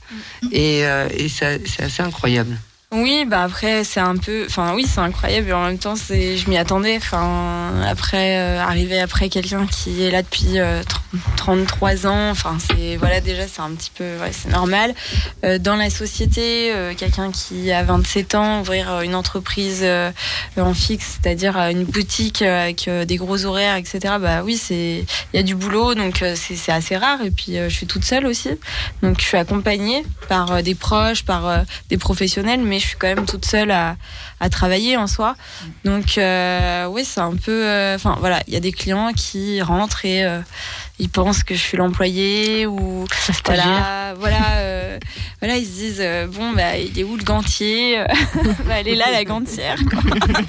et, 0.53 0.87
euh, 0.87 1.09
et 1.15 1.29
ça- 1.29 1.59
c'est 1.67 1.83
assez 1.83 2.03
incroyable. 2.03 2.57
Oui, 2.91 3.27
bah 3.27 3.43
après 3.43 3.85
c'est 3.85 4.01
un 4.01 4.17
peu, 4.17 4.47
enfin 4.49 4.73
oui 4.75 4.87
c'est 4.87 5.01
incroyable 5.01 5.51
et 5.51 5.53
en 5.53 5.67
même 5.67 5.77
temps 5.77 5.95
c'est, 5.95 6.39
je 6.39 6.49
m'y 6.49 6.57
attendais. 6.57 6.97
Enfin 6.97 7.83
après 7.87 8.39
euh, 8.39 8.63
arriver 8.63 8.99
après 8.99 9.29
quelqu'un 9.29 9.67
qui 9.67 10.03
est 10.05 10.11
là 10.11 10.23
depuis 10.23 10.59
euh, 10.59 10.83
30 10.85 10.99
33 11.37 12.07
ans, 12.07 12.31
enfin 12.31 12.59
c'est 12.59 12.97
voilà 12.97 13.21
déjà 13.21 13.49
c'est 13.49 13.61
un 13.61 13.71
petit 13.71 13.91
peu, 13.95 14.05
ouais, 14.05 14.33
c'est 14.33 14.51
normal. 14.51 14.95
Euh, 15.45 15.59
dans 15.59 15.77
la 15.77 15.89
société, 15.89 16.73
euh, 16.75 16.95
quelqu'un 16.95 17.31
qui 17.31 17.73
a 17.73 17.83
27 17.83 18.35
ans 18.35 18.61
ouvrir 18.61 18.93
euh, 18.93 19.01
une 19.01 19.15
entreprise 19.15 19.81
euh, 19.83 20.11
en 20.59 20.75
fixe, 20.75 21.19
c'est-à-dire 21.23 21.57
une 21.57 21.85
boutique 21.85 22.43
avec 22.43 22.89
des 22.89 23.17
gros 23.17 23.45
horaires, 23.47 23.77
etc. 23.77 24.17
Bah 24.21 24.43
oui 24.45 24.57
c'est, 24.57 25.05
il 25.33 25.37
y 25.37 25.39
a 25.39 25.43
du 25.43 25.55
boulot 25.55 25.95
donc 25.95 26.23
c'est, 26.35 26.73
assez 26.73 26.97
rare 26.97 27.23
et 27.23 27.31
puis 27.31 27.57
je 27.57 27.75
suis 27.75 27.87
toute 27.87 28.05
seule 28.05 28.27
aussi, 28.27 28.51
donc 29.03 29.21
je 29.21 29.25
suis 29.25 29.37
accompagnée 29.37 30.05
par 30.29 30.63
des 30.63 30.75
proches, 30.75 31.25
par 31.25 31.65
des 31.89 31.97
professionnels, 31.97 32.61
mais 32.63 32.78
je 32.79 32.87
suis 32.87 32.97
quand 32.97 33.09
même 33.15 33.27
toute 33.27 33.45
seule 33.45 33.71
à, 33.71 33.97
à 34.41 34.49
travailler 34.49 34.97
en 34.97 35.07
soi. 35.07 35.35
Donc 35.85 36.19
euh, 36.19 36.87
oui, 36.87 37.05
c'est 37.05 37.21
un 37.21 37.37
peu. 37.37 37.65
euh, 37.67 37.95
Enfin 37.97 38.17
voilà, 38.21 38.41
il 38.47 38.55
y 38.55 38.57
a 38.57 38.61
des 38.61 38.73
clients 38.73 39.13
qui 39.13 39.61
rentrent 39.63 40.05
et 40.05 40.25
euh, 40.25 40.41
ils 40.99 41.09
pensent 41.09 41.43
que 41.45 41.55
je 41.55 41.61
suis 41.61 41.77
l'employé 41.77 42.67
ou 42.67 43.07
voilà, 43.45 44.15
voilà, 44.19 44.43
voilà, 45.41 45.57
ils 45.57 45.65
se 45.67 45.71
disent 45.71 46.01
euh, 46.01 46.27
bon 46.27 46.53
bah 46.53 46.77
il 46.79 46.99
est 46.99 47.05
où 47.05 47.17
le 47.17 47.25
gantier 47.25 47.99
Bah, 48.67 48.75
Elle 48.81 48.89
est 48.89 48.95
là 48.95 49.11
la 49.11 49.25
gantière. 49.25 49.77
quoi. 49.91 50.01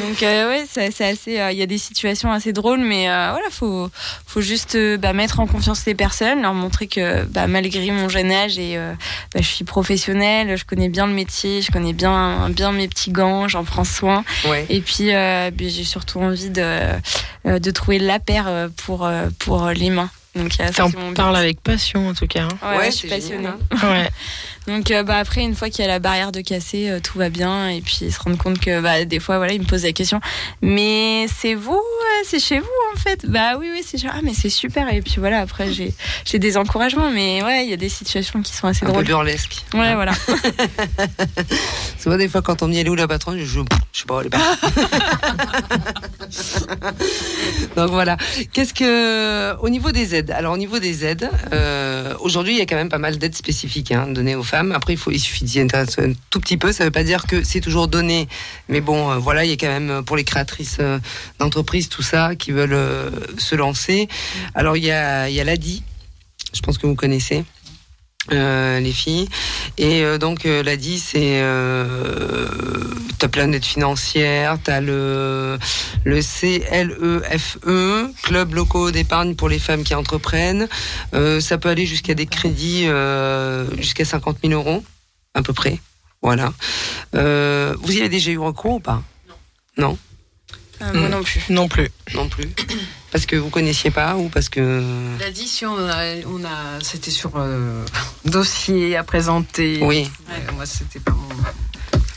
Donc 0.00 0.22
euh, 0.22 0.48
ouais, 0.48 0.64
c'est 0.70 1.04
assez. 1.04 1.38
euh, 1.40 1.52
Il 1.52 1.58
y 1.58 1.62
a 1.62 1.66
des 1.66 1.78
situations 1.78 2.30
assez 2.32 2.52
drôles, 2.52 2.80
mais 2.80 3.08
euh, 3.08 3.28
voilà, 3.30 3.46
faut 3.50 3.88
faut 4.26 4.40
juste 4.40 4.74
euh, 4.74 4.96
bah, 4.96 5.12
mettre 5.12 5.40
en 5.40 5.46
confiance 5.46 5.86
les 5.86 5.94
personnes, 5.94 6.42
leur 6.42 6.52
montrer 6.52 6.86
que 6.88 7.22
bah, 7.24 7.46
malgré 7.46 7.90
mon 7.90 8.08
jeune 8.08 8.30
âge 8.32 8.58
et 8.58 8.76
euh, 8.76 8.92
bah, 9.34 9.40
je 9.40 9.46
suis 9.48 9.64
professionnelle, 9.64 10.56
je 10.56 10.64
connais 10.64 10.88
bien 10.88 11.06
le 11.06 11.12
métier, 11.12 11.62
je 11.62 11.70
connais 11.70 11.92
bien 11.92 12.48
bien 12.50 12.72
mes 12.72 12.88
petits 12.88 13.12
gants, 13.12 13.46
j'en 13.48 13.64
prends 13.64 13.84
soin. 13.84 14.24
Ouais. 14.48 14.66
Et 14.68 14.80
puis, 14.80 15.14
euh, 15.14 15.50
puis 15.56 15.70
j'ai 15.70 15.84
surtout 15.84 16.18
envie 16.18 16.50
de 16.50 16.62
euh, 17.46 17.58
de 17.58 17.70
trouver 17.70 17.98
la 18.00 18.18
paire 18.18 18.46
euh, 18.48 18.68
pour 18.84 19.06
euh, 19.06 19.28
pour 19.38 19.68
les 19.68 19.90
mains. 19.90 20.10
Donc 20.34 20.52
euh, 20.60 20.66
ça, 20.66 20.72
T'en 20.72 20.90
c'est 20.90 20.96
mon 20.98 21.08
but. 21.08 21.16
parles 21.16 21.36
avec 21.36 21.60
passion 21.60 22.08
en 22.08 22.14
tout 22.14 22.26
cas. 22.26 22.48
hein. 22.50 22.70
Ouais, 22.72 22.78
Ouais, 22.78 22.90
je 22.90 22.96
suis 22.96 23.08
passionnée. 23.08 23.36
génial, 23.44 23.58
Ouais. 23.82 24.08
Donc 24.66 24.90
euh, 24.90 25.02
bah 25.02 25.18
après 25.18 25.42
une 25.42 25.54
fois 25.54 25.68
qu'il 25.68 25.82
y 25.82 25.84
a 25.84 25.88
la 25.88 25.98
barrière 25.98 26.32
de 26.32 26.40
casser, 26.40 26.88
euh, 26.88 27.00
tout 27.00 27.18
va 27.18 27.28
bien 27.28 27.68
et 27.68 27.80
puis 27.82 27.98
ils 28.02 28.12
se 28.12 28.18
rendent 28.20 28.38
compte 28.38 28.58
que 28.58 28.80
bah 28.80 29.04
des 29.04 29.20
fois 29.20 29.36
voilà 29.38 29.52
ils 29.52 29.60
me 29.60 29.66
posent 29.66 29.84
la 29.84 29.92
question, 29.92 30.20
mais 30.62 31.26
c'est 31.28 31.54
vous, 31.54 31.72
euh, 31.74 32.22
c'est 32.24 32.40
chez 32.40 32.58
vous 32.60 32.66
en 32.94 32.98
fait? 32.98 33.26
Bah 33.26 33.56
oui 33.58 33.68
oui 33.72 33.82
c'est 33.86 33.98
chez 33.98 34.08
ah 34.10 34.20
mais 34.22 34.32
c'est 34.34 34.48
super 34.50 34.92
et 34.92 35.02
puis 35.02 35.16
voilà 35.18 35.40
après 35.40 35.68
j'ai 35.72 36.38
des 36.38 36.56
encouragements 36.56 37.10
mais 37.10 37.42
ouais 37.42 37.64
il 37.64 37.70
y 37.70 37.74
a 37.74 37.76
des 37.76 37.88
situations 37.88 38.42
qui 38.42 38.54
sont 38.54 38.66
assez 38.66 38.84
Un 38.84 38.88
peu 38.88 38.92
drôles. 38.94 39.04
burlesque. 39.04 39.64
Ouais 39.74 39.94
voilà. 39.94 40.12
C'est 41.98 42.10
vrai, 42.10 42.18
des 42.18 42.28
fois, 42.28 42.42
quand 42.42 42.62
on 42.62 42.68
dit 42.68 42.78
elle 42.78 42.86
est 42.86 42.90
où 42.90 42.94
la 42.94 43.08
patronne, 43.08 43.38
je, 43.38 43.44
je 43.44 43.60
sais 43.92 44.04
pas, 44.06 44.20
elle 44.20 44.26
est 44.26 44.30
pas. 44.30 44.56
Donc 47.76 47.90
voilà. 47.90 48.16
Qu'est-ce 48.52 48.74
que, 48.74 49.56
au 49.60 49.68
niveau 49.70 49.90
des 49.90 50.14
aides, 50.14 50.30
alors 50.30 50.52
au 50.52 50.58
niveau 50.58 50.78
des 50.78 51.04
aides, 51.06 51.30
euh, 51.52 52.12
aujourd'hui, 52.20 52.52
il 52.54 52.58
y 52.58 52.62
a 52.62 52.66
quand 52.66 52.76
même 52.76 52.90
pas 52.90 52.98
mal 52.98 53.16
d'aides 53.18 53.34
spécifiques 53.34 53.90
hein, 53.92 54.06
données 54.08 54.34
aux 54.34 54.42
femmes. 54.42 54.53
Après, 54.54 54.94
il 54.94 54.96
faut, 54.96 55.12
suffit 55.12 55.44
d'y 55.44 55.60
intéresser 55.60 56.02
un 56.02 56.12
tout 56.30 56.40
petit 56.40 56.56
peu. 56.56 56.72
Ça 56.72 56.84
veut 56.84 56.90
pas 56.90 57.04
dire 57.04 57.26
que 57.26 57.42
c'est 57.42 57.60
toujours 57.60 57.88
donné, 57.88 58.28
mais 58.68 58.80
bon, 58.80 59.10
euh, 59.10 59.18
voilà, 59.18 59.44
il 59.44 59.50
y 59.50 59.52
a 59.52 59.56
quand 59.56 59.66
même 59.66 59.90
euh, 59.90 60.02
pour 60.02 60.16
les 60.16 60.24
créatrices 60.24 60.78
euh, 60.80 60.98
d'entreprises 61.38 61.88
tout 61.88 62.02
ça 62.02 62.34
qui 62.36 62.52
veulent 62.52 62.78
se 63.38 63.54
lancer. 63.54 64.08
Alors 64.54 64.76
il 64.76 64.84
y 64.84 64.90
a, 64.90 65.28
il 65.28 65.34
y 65.34 65.40
a 65.40 65.44
l'ADI. 65.44 65.82
Je 66.54 66.60
pense 66.60 66.78
que 66.78 66.86
vous 66.86 66.94
connaissez. 66.94 67.44
Euh, 68.32 68.80
les 68.80 68.92
filles. 68.92 69.28
Et 69.76 70.02
euh, 70.02 70.18
donc 70.18 70.46
euh, 70.46 70.62
l'ADI 70.62 70.98
c'est 70.98 71.40
euh, 71.42 72.48
t'as 73.18 73.28
plein 73.28 73.48
d'aides 73.48 73.64
financières 73.64 74.58
t'as 74.62 74.80
le 74.80 75.58
le 76.04 76.20
CLEFE 76.20 77.58
E, 77.66 78.10
club 78.22 78.54
locaux 78.54 78.90
d'épargne 78.90 79.34
pour 79.34 79.48
les 79.48 79.58
femmes 79.58 79.84
qui 79.84 79.94
entreprennent. 79.94 80.68
Euh, 81.14 81.40
ça 81.40 81.58
peut 81.58 81.68
aller 81.68 81.86
jusqu'à 81.86 82.14
des 82.14 82.26
crédits 82.26 82.84
euh, 82.86 83.66
jusqu'à 83.76 84.04
50 84.04 84.38
000 84.42 84.54
euros 84.54 84.82
à 85.34 85.42
peu 85.42 85.52
près. 85.52 85.78
Voilà. 86.22 86.54
Euh, 87.14 87.74
vous 87.82 87.92
y 87.92 88.00
avez 88.00 88.08
déjà 88.08 88.30
eu 88.30 88.38
recours 88.38 88.76
ou 88.76 88.80
pas? 88.80 89.02
Non? 89.76 89.98
Euh, 90.80 90.92
moi 90.94 91.08
non 91.08 91.22
plus. 91.22 91.42
Non 91.50 91.68
plus. 91.68 91.88
non 92.14 92.28
plus 92.28 92.48
parce 93.14 93.26
que 93.26 93.36
vous 93.36 93.48
connaissiez 93.48 93.92
pas 93.92 94.16
ou 94.16 94.28
parce 94.28 94.48
que 94.48 94.82
L'addition, 95.20 95.72
on 95.72 95.88
a, 95.88 96.16
on 96.26 96.44
a- 96.44 96.80
c'était 96.82 97.12
sur 97.12 97.30
euh, 97.36 97.84
dossier 98.24 98.96
à 98.96 99.04
présenter. 99.04 99.78
Oui. 99.82 100.10
Ouais, 100.28 100.52
moi, 100.52 100.66
c'était 100.66 100.98
pas 100.98 101.12
mon. 101.12 101.28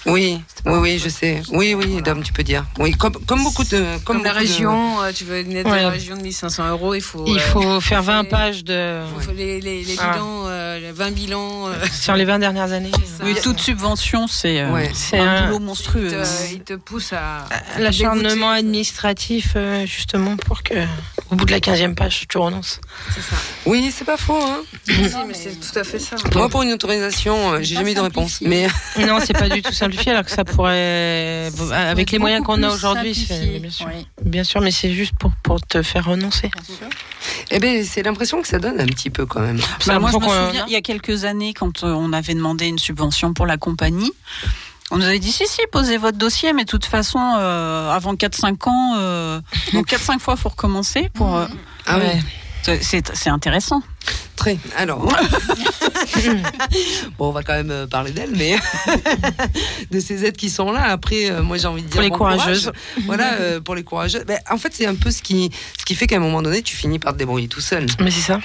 Oui 0.08 0.42
oui 0.66 0.78
oui 0.80 1.00
je 1.04 1.10
sais 1.10 1.42
oui 1.52 1.74
oui 1.74 2.02
Dom 2.02 2.24
tu 2.24 2.32
peux 2.34 2.44
dire 2.44 2.66
oui 2.80 2.92
comme 2.94 3.14
comme 3.26 3.44
beaucoup 3.44 3.64
de 3.64 3.84
Comme, 4.06 4.24
la 4.24 4.32
beaucoup 4.32 4.36
de- 4.36 4.48
région, 4.48 5.02
euh, 5.04 5.12
tu 5.14 5.24
veux 5.26 5.42
une 5.42 5.52
aide 5.56 5.66
de 5.66 5.72
Ouais. 5.72 5.82
la 5.84 5.90
région 5.90 6.16
de 6.18 6.22
1500 6.22 6.70
euros, 6.70 6.94
il 6.96 7.02
faut. 7.02 7.26
Il 7.28 7.38
euh, 7.38 7.40
faut 7.40 7.82
faire 7.82 8.02
20 8.04 8.24
faut- 8.24 8.30
pages 8.30 8.64
de. 8.64 9.02
faut 9.20 9.32
les, 9.34 9.60
les, 9.60 9.84
les 9.84 9.96
Ah. 10.00 10.14
bilans, 10.14 10.44
euh, 10.48 10.80
euh, 10.82 10.92
20 10.96 11.12
bilans. 11.12 11.68
euh, 11.68 11.74
Sur 11.92 12.16
les 12.16 12.26
20 12.26 12.40
dernières 12.40 12.72
années. 12.72 12.92
Oui, 13.24 13.36
toute 13.44 13.60
subvention, 13.60 14.28
c'est 14.28 14.62
euh, 14.62 14.72
Ouais. 14.72 14.92
un, 15.14 15.46
boulot 15.48 15.58
il, 15.60 15.66
monstrueux. 15.66 16.10
te, 16.10 16.54
il 16.54 16.60
te 16.62 16.74
pousse 16.74 17.12
à. 17.14 17.46
L'acharnement 17.80 18.50
administratif, 18.52 19.54
euh, 19.56 19.86
justement, 19.86 20.38
pour 20.38 20.64
que, 20.64 20.76
au 21.32 21.36
bout 21.36 21.46
de 21.46 21.52
la 21.52 21.60
15e 21.60 21.96
page, 21.96 22.26
tu 22.30 22.38
renonces. 22.38 22.80
C'est 23.14 23.22
ça. 23.22 23.36
Oui, 23.66 23.92
c'est 23.96 24.06
pas 24.06 24.18
faux. 24.18 24.40
Hein. 24.42 24.62
Mais 25.28 25.34
c'est 25.34 25.60
tout 25.60 25.78
à 25.78 25.84
fait 25.84 26.00
ça. 26.00 26.16
Moi, 26.36 26.48
pour 26.50 26.62
une 26.64 26.72
autorisation, 26.72 27.58
j'ai 27.62 27.76
jamais 27.76 27.92
eu 27.92 27.96
de 27.96 28.00
réponse. 28.02 28.40
Mais 28.42 28.68
Non, 29.00 29.20
c'est 29.26 29.34
pas 29.34 29.50
du 29.50 29.62
tout 29.62 29.74
alors 30.06 30.24
que 30.24 30.32
ça 30.32 30.46
pourrait, 30.46 31.50
avec 31.72 32.12
les 32.12 32.20
moyens 32.20 32.46
qu'on 32.46 32.62
a 32.64 32.70
aujourd'hui, 32.70 33.16
c'est 33.16 33.60
bien 33.60 33.70
sûr. 33.70 33.88
Oui. 33.88 34.08
Bien 34.24 34.44
sûr, 34.44 34.62
mais 34.62 34.72
c'est 34.72 34.92
juste 34.92 35.14
pour, 35.20 35.32
pour 35.44 35.62
te 35.62 35.82
faire 35.82 36.06
renoncer. 36.06 36.50
eh 37.52 37.60
ben, 37.60 37.84
c'est 37.84 38.04
l'impression 38.04 38.42
que 38.42 38.48
ça 38.48 38.60
donne 38.60 38.80
un 38.80 38.86
petit 38.86 39.10
peu 39.10 39.26
quand 39.26 39.42
même. 39.42 39.60
Bah, 39.86 40.00
moi, 40.00 40.12
je 40.12 40.18
me 40.18 40.22
souviens, 40.22 40.66
il 40.68 40.74
y 40.74 40.76
a 40.76 40.82
quelques 40.82 41.24
années, 41.26 41.54
quand 41.54 41.84
euh, 41.84 41.92
on 41.92 42.14
avait 42.14 42.34
demandé 42.34 42.68
une 42.68 42.80
subvention 42.80 43.34
pour 43.34 43.46
la 43.46 43.58
compagnie, 43.58 44.12
on 44.92 44.98
nous 44.98 45.06
avait 45.06 45.20
dit 45.20 45.32
si, 45.32 45.46
si, 45.48 45.62
posez 45.72 45.98
votre 45.98 46.18
dossier, 46.18 46.54
mais 46.54 46.64
de 46.64 46.70
toute 46.70 46.86
façon, 46.86 47.20
euh, 47.20 47.92
avant 47.92 48.14
4-5 48.14 48.70
ans, 48.70 48.94
euh, 48.98 49.42
donc 49.74 49.88
4-5 49.90 50.20
fois, 50.20 50.36
il 50.38 50.42
faut 50.42 50.50
recommencer. 50.50 51.10
Pour, 51.14 51.36
euh, 51.36 51.46
Ah 51.86 51.98
Ouais. 51.98 52.20
C'est- 52.82 53.30
intéressant. 53.30 53.82
Très. 54.36 54.58
Alors. 54.78 55.00
bon, 57.18 57.30
on 57.30 57.32
va 57.32 57.44
quand 57.44 57.54
même 57.54 57.72
euh, 57.72 57.88
parler 57.88 58.12
d'elle, 58.12 58.32
mais 58.36 58.56
de 59.92 60.00
ces 60.00 60.26
aides 60.26 60.38
qui 60.38 60.50
sont 60.50 60.72
là. 60.72 60.84
Après, 60.90 61.30
euh, 61.30 61.44
moi, 61.44 61.58
j'ai 61.58 61.68
envie 61.68 61.82
de 61.82 61.88
dire 61.88 61.94
Pour 61.96 62.02
les 62.04 62.10
bon 62.10 62.18
courageuses. 62.18 62.66
courage. 62.66 63.06
Voilà, 63.06 63.34
euh, 63.40 63.60
pour 63.60 63.76
les 63.76 63.84
courageuses. 63.84 64.24
Ben, 64.28 64.40
en 64.50 64.58
fait, 64.58 64.72
c'est 64.74 64.86
un 64.86 64.96
peu 64.96 65.12
ce 65.12 65.22
qui, 65.22 65.52
ce 65.78 65.86
qui 65.86 65.96
fait 65.96 66.08
qu'à 66.08 66.18
un 66.18 66.20
moment 66.20 66.42
donné, 66.42 66.62
tu 66.62 66.76
finis 66.76 67.00
par 67.00 67.14
te 67.14 67.18
débrouiller 67.18 67.48
tout 67.48 67.62
seul. 67.62 67.86
Mais 68.00 68.12
c'est 68.12 68.22
ça. 68.22 68.40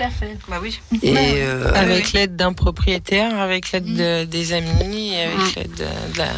Bah 0.48 0.58
oui. 0.62 0.80
Et 1.02 1.14
euh, 1.16 1.72
Avec 1.74 2.12
l'aide 2.12 2.36
d'un 2.36 2.52
propriétaire, 2.52 3.38
avec 3.38 3.72
l'aide 3.72 3.84
de- 3.94 4.24
des 4.24 4.52
amis, 4.54 5.14
avec 5.14 5.36
Mm. 5.36 5.52
l'aide 5.56 5.74
de, 5.74 6.12
de 6.14 6.18
la, 6.18 6.28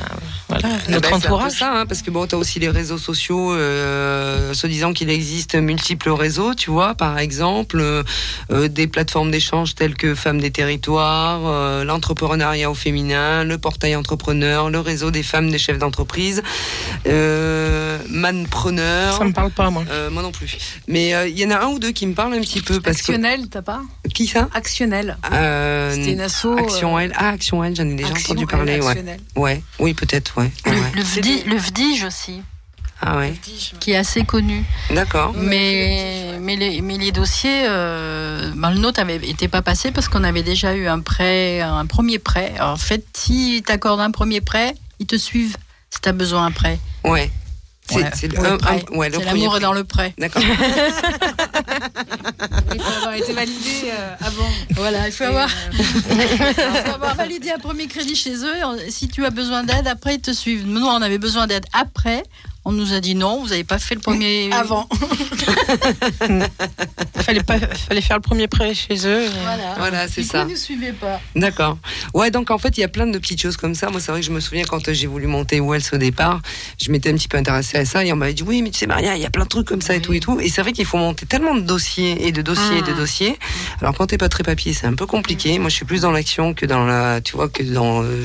voilà, 0.49 0.63
Ah 0.65 0.69
notre 0.91 1.09
c'est 1.09 1.15
un 1.15 1.21
peu 1.21 1.27
entourage. 1.27 1.53
ça, 1.53 1.73
hein, 1.81 1.87
parce 1.87 2.03
que 2.03 2.11
bon, 2.11 2.27
t'as 2.27 2.37
aussi 2.37 2.59
les 2.59 2.69
réseaux 2.69 2.99
sociaux, 2.99 3.53
euh, 3.55 4.53
se 4.53 4.67
disant 4.67 4.93
qu'il 4.93 5.11
existe 5.11 5.55
multiples 5.55 6.11
réseaux, 6.11 6.55
tu 6.55 6.71
vois, 6.71 6.95
par 6.95 7.19
exemple, 7.19 7.74
euh, 7.81 8.03
euh, 8.51 8.69
des 8.69 8.87
plateformes 8.87 9.31
d'échange 9.31 9.75
telles 9.75 9.95
que 9.97 10.15
Femmes 10.15 10.41
des 10.41 10.51
Territoires, 10.51 11.41
euh, 11.45 11.85
l'entrepreneuriat 11.85 12.71
au 12.71 12.75
féminin, 12.75 13.45
le 13.45 13.59
portail 13.59 13.97
entrepreneur, 13.97 14.71
le 14.71 14.81
réseau 14.81 15.11
des 15.11 15.23
femmes 15.23 15.51
des 15.51 15.59
chefs 15.59 15.79
d'entreprise, 15.79 16.43
euh, 17.07 17.99
Manpreneur. 18.09 19.17
Ça 19.19 19.25
me 19.25 19.33
parle 19.33 19.51
pas, 19.51 19.71
moi. 19.71 19.85
Euh, 19.91 20.11
moi 20.11 20.23
non 20.23 20.33
plus. 20.33 20.57
Mais 20.89 21.15
euh, 21.15 21.29
il 21.29 21.39
y 21.39 21.45
en 21.47 21.51
a 21.51 21.59
un 21.59 21.67
ou 21.69 21.79
deux 21.79 21.93
qui 21.93 22.07
me 22.07 22.15
parlent 22.15 22.35
un 22.35 22.41
petit 22.41 22.61
peu 22.63 22.81
parce 22.81 22.99
Actionnel, 22.99 23.49
t'as 23.49 23.63
pas 23.63 23.83
qui 24.13 24.27
ça? 24.27 24.49
Actionnel. 24.55 25.17
euh, 25.33 25.93
C'était 25.95 26.13
une 26.13 26.21
asso. 26.21 26.57
Action 26.59 26.99
L. 26.99 27.13
Ah, 27.17 27.31
Action 27.31 27.65
L, 27.65 27.75
j'en 27.75 27.89
ai 27.89 27.95
déjà 27.95 28.11
Action 28.11 28.33
entendu 28.35 28.45
L, 28.45 28.49
parler. 28.49 28.81
Ouais. 28.81 28.87
Actionnel. 28.89 29.21
ouais, 29.37 29.63
oui, 29.79 29.95
peut-être, 29.95 30.39
ouais. 30.39 30.51
Le, 30.67 30.71
ouais. 30.73 30.79
le, 30.95 31.03
VDI 31.03 31.43
le 31.47 31.57
VDIGE 31.57 32.05
aussi, 32.05 32.43
Ah 33.07 33.19
ouais, 33.19 33.35
qui 33.81 33.91
est 33.93 33.97
assez 33.97 34.25
connu. 34.25 34.65
d'accord. 34.91 35.35
Mais, 35.37 36.39
mais, 36.41 36.57
les, 36.57 36.81
mais 36.81 36.97
les 36.97 37.13
dossiers, 37.13 37.65
euh, 37.67 38.51
ben, 38.57 38.71
le 38.71 38.79
nôtre 38.79 38.99
avait 38.99 39.17
été 39.17 39.47
pas 39.47 39.61
passé 39.61 39.91
parce 39.93 40.09
qu'on 40.09 40.25
avait 40.25 40.43
déjà 40.43 40.75
eu 40.75 40.87
un 40.87 41.01
prêt, 41.01 41.61
un 41.61 41.85
premier 41.85 42.19
prêt. 42.19 42.55
Alors, 42.57 42.71
en 42.71 42.77
fait, 42.77 43.05
si 43.15 43.63
t'accordes 43.67 44.01
un 44.01 44.11
premier 44.11 44.41
prêt, 44.41 44.75
ils 45.01 45.07
te 45.07 45.17
suivent 45.17 45.57
si 45.91 46.01
t'as 46.01 46.13
besoin 46.13 46.51
prêt. 46.51 46.79
Ouais. 47.05 47.31
C'est 47.87 47.97
Ouais, 47.97 48.47
un- 48.49 48.57
prêt. 48.57 48.83
ouais, 48.93 49.11
C'est 49.13 49.23
l'amour 49.25 49.61
dans 49.61 49.75
le 49.75 49.85
prêt. 49.85 50.15
D'accord. 50.17 50.43
Il 52.75 52.81
faut 52.81 52.93
avoir 52.97 53.15
été 53.15 53.33
validé 53.35 53.91
euh, 53.91 54.15
avant. 54.21 54.49
Voilà, 54.71 55.07
il 55.09 55.13
faut 55.13 55.25
Et, 55.25 55.27
avoir, 55.27 55.49
euh, 55.49 55.73
il 56.11 56.55
faut 56.87 56.95
avoir 56.95 57.15
validé 57.15 57.51
un 57.51 57.59
premier 57.59 57.87
crédit 57.87 58.15
chez 58.17 58.35
eux. 58.37 58.55
Si 58.89 59.09
tu 59.09 59.25
as 59.25 59.31
besoin 59.31 59.63
d'aide, 59.65 59.87
après 59.87 60.15
ils 60.17 60.21
te 60.21 60.33
suivent. 60.33 60.67
Nous, 60.67 60.85
on 60.85 61.03
avait 61.03 61.19
besoin 61.19 61.47
d'aide 61.47 61.67
après. 61.73 62.23
On 62.65 62.73
nous 62.73 62.93
a 62.95 63.01
dit 63.01 63.15
non, 63.15 63.41
vous 63.41 63.49
n'avez 63.49 63.65
pas 63.65 63.79
fait 63.79 63.95
le 63.95 64.01
premier. 64.01 64.51
avant. 64.53 64.89
Fallait 67.17 67.43
pas, 67.43 67.59
fallait 67.59 68.03
faire 68.03 68.17
le 68.17 68.23
premier 68.23 68.49
prêt 68.49 68.75
chez 68.75 69.07
eux. 69.07 69.27
Voilà. 69.43 69.75
Voilà, 69.79 70.09
c'est 70.09 70.23
coup, 70.23 70.29
ça. 70.29 70.43
ils 70.43 70.51
nous 70.51 70.57
suivaient 70.57 70.93
pas. 70.93 71.21
D'accord. 71.35 71.79
Ouais, 72.13 72.31
donc 72.31 72.51
en 72.51 72.59
fait, 72.59 72.77
il 72.77 72.83
y 72.83 72.85
a 72.85 72.89
plein 72.89 73.07
de 73.07 73.19
petites 73.19 73.41
choses 73.41 73.57
comme 73.57 73.75
ça. 73.75 73.89
Moi, 73.89 74.01
c'est 74.01 74.13
vrai 74.13 74.21
que 74.21 74.27
je 74.27 74.31
me 74.31 74.41
souviens 74.41 74.65
quand 74.65 74.93
j'ai 74.93 75.07
voulu 75.07 75.27
monter 75.27 75.59
Wells 75.61 75.83
au 75.93 75.97
départ, 75.97 76.43
je 76.83 76.91
m'étais 76.91 77.11
un 77.11 77.15
petit 77.15 77.29
peu 77.29 77.39
intéressée 77.39 77.79
à 77.79 77.85
ça 77.87 78.05
et 78.05 78.13
on 78.13 78.17
m'avait 78.17 78.35
dit 78.35 78.43
oui, 78.43 78.61
mais 78.61 78.71
tu 78.71 78.79
sais 78.81 78.87
Maria, 78.87 79.17
il 79.17 79.23
y 79.23 79.27
a 79.27 79.31
plein 79.31 79.45
de 79.45 79.49
trucs 79.49 79.67
comme 79.67 79.81
ça 79.81 79.95
et 79.95 80.03
tout 80.03 80.13
et 80.13 80.21
tout. 80.21 80.39
Et 80.41 80.49
c'est 80.51 80.61
vrai 80.61 80.73
qu'il 80.73 80.85
faut 80.85 80.99
monter 80.99 81.25
tellement 81.25 81.55
de 81.55 81.61
dossiers 81.61 82.27
et 82.27 82.33
de 82.33 82.43
dossiers 82.43 82.79
et 82.79 82.83
de 82.83 82.93
dossiers. 82.93 83.39
Alors 83.81 83.95
quand 83.95 84.07
t'es 84.07 84.19
pas 84.19 84.29
très 84.29 84.43
papier, 84.43 84.75
c'est 84.75 84.87
un 84.87 84.95
peu 84.95 85.07
compliqué. 85.07 85.59
Moi, 85.59 85.71
je 85.71 85.77
suis 85.77 85.87
plus 85.87 86.03
dans 86.03 86.13
l'action 86.13 86.53
que 86.53 86.67
dans 86.67 86.85
la, 86.85 87.21
tu 87.23 87.37
vois, 87.37 87.49
que 87.49 87.63
dans 87.63 88.03
euh, 88.03 88.25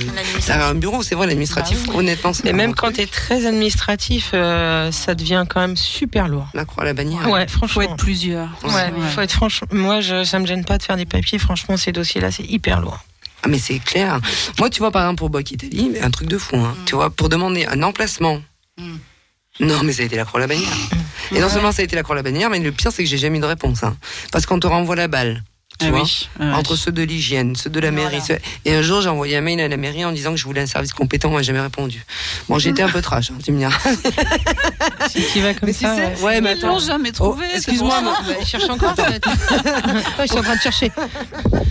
un 0.49 0.75
bureau. 0.75 1.03
C'est 1.03 1.15
vrai, 1.15 1.27
l'administratif. 1.27 1.87
Honnêtement, 1.93 2.33
c'est 2.33 2.47
Et 2.47 2.51
pas 2.51 2.57
même 2.57 2.75
quand 2.75 2.91
t'es 2.91 3.05
très 3.05 3.45
administratif, 3.45 4.28
euh, 4.33 4.91
ça 4.91 5.15
devient 5.15 5.45
quand 5.49 5.59
même 5.61 5.77
super 5.77 6.27
lourd. 6.27 6.47
la 6.53 6.65
croix 6.65 6.83
à 6.83 6.85
la 6.85 6.93
bannière. 6.93 7.27
Ouais, 7.29 7.47
Faut 7.47 7.59
franchement. 7.67 7.81
être 7.83 7.95
plusieurs. 7.97 8.49
Ouais, 8.63 8.91
faut 9.11 9.21
être 9.21 9.31
franchement. 9.31 9.67
Moi, 9.71 10.01
je, 10.01 10.23
ça 10.23 10.39
me 10.39 10.45
gêne 10.45 10.65
pas 10.65 10.77
de 10.77 10.83
faire 10.83 10.97
des 10.97 11.05
papiers. 11.05 11.39
Franchement, 11.39 11.77
ces 11.77 11.91
dossiers-là, 11.91 12.31
c'est 12.31 12.43
hyper 12.45 12.81
lourd. 12.81 12.99
Ah 13.43 13.47
mais 13.47 13.57
c'est 13.59 13.79
clair. 13.79 14.19
Moi, 14.57 14.69
tu 14.69 14.79
vois, 14.79 14.91
par 14.91 15.03
exemple, 15.03 15.19
pour 15.19 15.29
Boc 15.29 15.49
Italie, 15.51 15.89
mais 15.93 16.01
un 16.01 16.11
truc 16.11 16.27
de 16.27 16.37
fou, 16.37 16.57
hein. 16.57 16.75
Tu 16.85 16.95
vois, 16.95 17.09
pour 17.09 17.29
demander 17.29 17.65
un 17.65 17.81
emplacement. 17.83 18.41
Mm. 18.77 18.95
Non, 19.61 19.83
mais 19.83 19.93
ça 19.93 20.03
a 20.03 20.05
été 20.05 20.15
la 20.15 20.25
croix 20.25 20.39
à 20.39 20.41
la 20.41 20.47
bannière. 20.47 20.69
Et 21.33 21.39
non 21.39 21.49
seulement 21.49 21.71
ça 21.71 21.81
a 21.81 21.85
été 21.85 21.95
la 21.95 22.03
croix 22.03 22.15
à 22.15 22.17
la 22.17 22.23
bannière, 22.23 22.49
mais 22.49 22.59
le 22.59 22.71
pire, 22.71 22.91
c'est 22.91 23.03
que 23.03 23.09
j'ai 23.09 23.17
jamais 23.17 23.37
eu 23.37 23.41
de 23.41 23.45
réponse. 23.45 23.83
Hein. 23.83 23.97
Parce 24.31 24.45
qu'on 24.45 24.59
te 24.59 24.67
renvoie 24.67 24.95
la 24.95 25.07
balle. 25.07 25.43
Tu 25.79 25.85
Ah 25.87 25.91
vois 25.91 26.01
oui. 26.03 26.27
Ah 26.41 26.57
entre 26.57 26.73
oui. 26.73 26.77
ceux 26.77 26.91
de 26.91 27.01
l'hygiène, 27.03 27.55
ceux 27.55 27.69
de 27.69 27.79
la 27.79 27.91
mairie. 27.91 28.19
ceux- 28.21 28.37
Et 28.65 28.75
un 28.75 28.81
jour, 28.81 29.01
j'ai 29.01 29.07
envoyé 29.09 29.37
un 29.37 29.41
mail 29.41 29.61
à 29.61 29.67
la 29.69 29.77
mairie 29.77 30.03
en 30.03 30.11
disant 30.11 30.31
que 30.31 30.37
je 30.37 30.43
voulais 30.43 30.61
un 30.61 30.65
service 30.65 30.91
compétent, 30.93 31.29
on 31.29 31.33
m'a 31.35 31.41
jamais 31.41 31.61
répondu. 31.61 32.03
Bon, 32.49 32.57
été 32.59 32.83
un 32.83 32.89
peu 32.89 33.01
trash, 33.01 33.31
hein, 33.31 33.35
tu 33.43 33.51
me 33.53 33.57
diras. 33.59 33.71
Si 35.09 35.23
tu 35.33 35.39
vas 35.41 35.53
comme 35.53 35.67
Mais 35.67 35.73
tu 35.73 35.79
ça. 35.85 35.95
ouais. 35.95 36.13
ouais, 36.21 36.41
mais 36.41 36.53
Ils 36.55 36.61
l'ont 36.61 36.79
jamais 36.79 37.09
Oh, 37.19 37.31
trouvé. 37.31 37.45
excuse-moi, 37.55 38.01
Bah, 38.03 38.33
ils 38.41 38.45
cherchent 38.45 38.69
encore 38.69 38.93
ils 40.21 40.27
sont 40.27 40.37
en 40.37 40.41
train 40.43 40.55
de 40.55 40.61
chercher. 40.61 40.91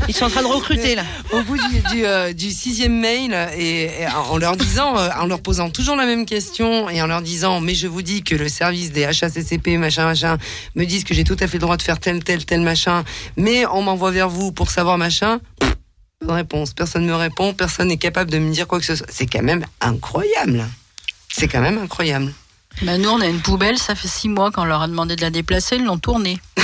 Ils 0.09 0.15
sont 0.15 0.25
en 0.25 0.31
train 0.31 0.43
de 0.43 0.47
recruter 0.47 0.95
là. 0.95 1.03
au 1.33 1.43
bout 1.43 1.57
du, 1.57 1.81
du, 1.95 2.05
euh, 2.07 2.33
du 2.33 2.51
sixième 2.51 2.99
mail 2.99 3.37
et, 3.57 3.85
et 3.85 4.07
en 4.09 4.39
leur 4.39 4.57
disant, 4.57 4.97
euh, 4.97 5.09
en 5.21 5.27
leur 5.27 5.41
posant 5.41 5.71
toujours 5.71 5.95
la 5.97 6.07
même 6.07 6.25
question 6.27 6.89
et 6.89 7.01
en 7.03 7.07
leur 7.07 7.21
disant, 7.23 7.61
mais 7.61 7.75
je 7.75 7.87
vous 7.87 8.03
dis 8.03 8.23
que 8.23 8.35
le 8.35 8.49
service 8.49 8.91
des 8.93 9.05
HACCP, 9.05 9.77
machin, 9.79 10.05
machin, 10.07 10.39
me 10.75 10.85
disent 10.85 11.05
que 11.05 11.15
j'ai 11.15 11.25
tout 11.25 11.37
à 11.41 11.47
fait 11.47 11.59
le 11.59 11.63
droit 11.63 11.77
de 11.77 11.83
faire 11.83 12.01
tel, 12.01 12.25
tel, 12.25 12.45
tel, 12.45 12.61
machin, 12.63 13.05
mais 13.37 13.67
on 13.67 13.83
m'envoie 13.83 13.98
vers 14.07 14.29
vous 14.29 14.53
pour 14.53 14.71
savoir 14.71 14.99
machin. 14.99 15.41
Pas 16.27 16.35
réponse. 16.35 16.73
Personne 16.73 17.05
me 17.07 17.15
répond, 17.15 17.53
personne 17.55 17.89
n'est 17.89 17.99
capable 17.99 18.31
de 18.31 18.39
me 18.39 18.53
dire 18.53 18.67
quoi 18.67 18.79
que 18.79 18.85
ce 18.85 18.97
soit. 18.97 19.07
C'est 19.11 19.27
quand 19.27 19.43
même 19.43 19.65
incroyable. 19.81 20.65
C'est 21.29 21.49
quand 21.49 21.61
même 21.61 21.79
incroyable. 21.79 22.33
Bah, 22.83 22.97
nous, 22.97 23.09
on 23.09 23.21
a 23.21 23.27
une 23.27 23.41
poubelle, 23.41 23.77
ça 23.79 23.95
fait 23.97 24.07
six 24.09 24.29
mois 24.29 24.51
qu'on 24.53 24.65
leur 24.65 24.83
a 24.83 24.87
demandé 24.89 25.17
de 25.17 25.21
la 25.21 25.31
déplacer, 25.31 25.77
ils 25.77 25.85
l'ont 25.85 25.99
tournée. 25.99 26.41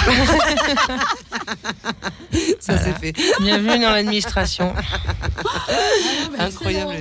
Ça 2.61 2.79
c'est 2.79 2.99
fait. 2.99 3.13
Bienvenue 3.41 3.81
dans 3.83 3.91
l'administration. 3.91 4.73
Incroyable. 6.39 6.95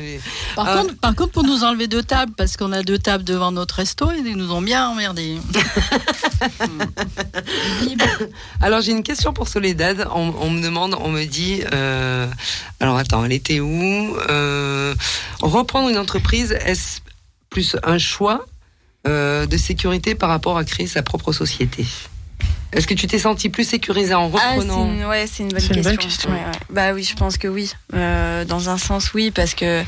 Par, 0.55 0.67
Ah. 0.67 0.77
contre, 0.77 0.95
par 0.99 1.15
contre, 1.15 1.31
pour 1.31 1.43
nous 1.43 1.63
enlever 1.63 1.87
deux 1.87 2.03
tables, 2.03 2.33
parce 2.37 2.55
qu'on 2.57 2.71
a 2.71 2.83
deux 2.83 2.99
tables 2.99 3.23
devant 3.23 3.51
notre 3.51 3.75
resto, 3.75 4.11
ils 4.11 4.35
nous 4.35 4.51
ont 4.51 4.61
bien 4.61 4.87
emmerdés. 4.87 5.37
Alors 8.61 8.81
j'ai 8.81 8.91
une 8.91 9.03
question 9.03 9.33
pour 9.33 9.47
Soledad. 9.47 10.07
On, 10.13 10.33
on 10.41 10.49
me 10.49 10.61
demande, 10.61 10.95
on 10.99 11.09
me 11.09 11.23
dit, 11.25 11.61
euh, 11.73 12.27
alors 12.79 12.97
attends, 12.97 13.23
elle 13.25 13.33
était 13.33 13.59
où 13.59 14.15
Euh, 14.29 14.93
Reprendre 15.41 15.89
une 15.89 15.97
entreprise, 15.97 16.51
est-ce 16.65 16.99
plus 17.49 17.75
un 17.83 17.97
choix 17.97 18.41
euh, 18.41 18.45
de 19.05 19.57
sécurité 19.57 20.15
par 20.15 20.29
rapport 20.29 20.57
à 20.57 20.63
créer 20.63 20.87
sa 20.87 21.03
propre 21.03 21.31
société 21.33 21.85
Est-ce 22.73 22.87
que 22.87 22.93
tu 22.93 23.07
t'es 23.07 23.19
senti 23.19 23.49
plus 23.49 23.63
sécurisé 23.67 24.13
en 24.13 24.31
Ah, 24.35 24.39
c'est 24.39 24.59
reprenant 24.59 24.85
une, 24.85 25.05
ouais, 25.05 25.25
c'est 25.27 25.43
une 25.43 25.49
bonne 25.49 25.59
C'est 25.59 25.67
question. 25.73 25.75
une 25.91 25.95
bonne 25.97 25.97
question. 26.05 26.29
Ouais, 26.31 26.35
ouais. 26.37 26.59
Bah 26.69 26.91
oui, 26.93 27.03
je 27.03 27.15
pense 27.15 27.37
que 27.37 27.47
oui. 27.47 27.71
Euh, 27.93 28.45
dans 28.45 28.69
un 28.69 28.77
sens, 28.77 29.13
oui, 29.13 29.31
parce 29.31 29.53
que 29.53 29.83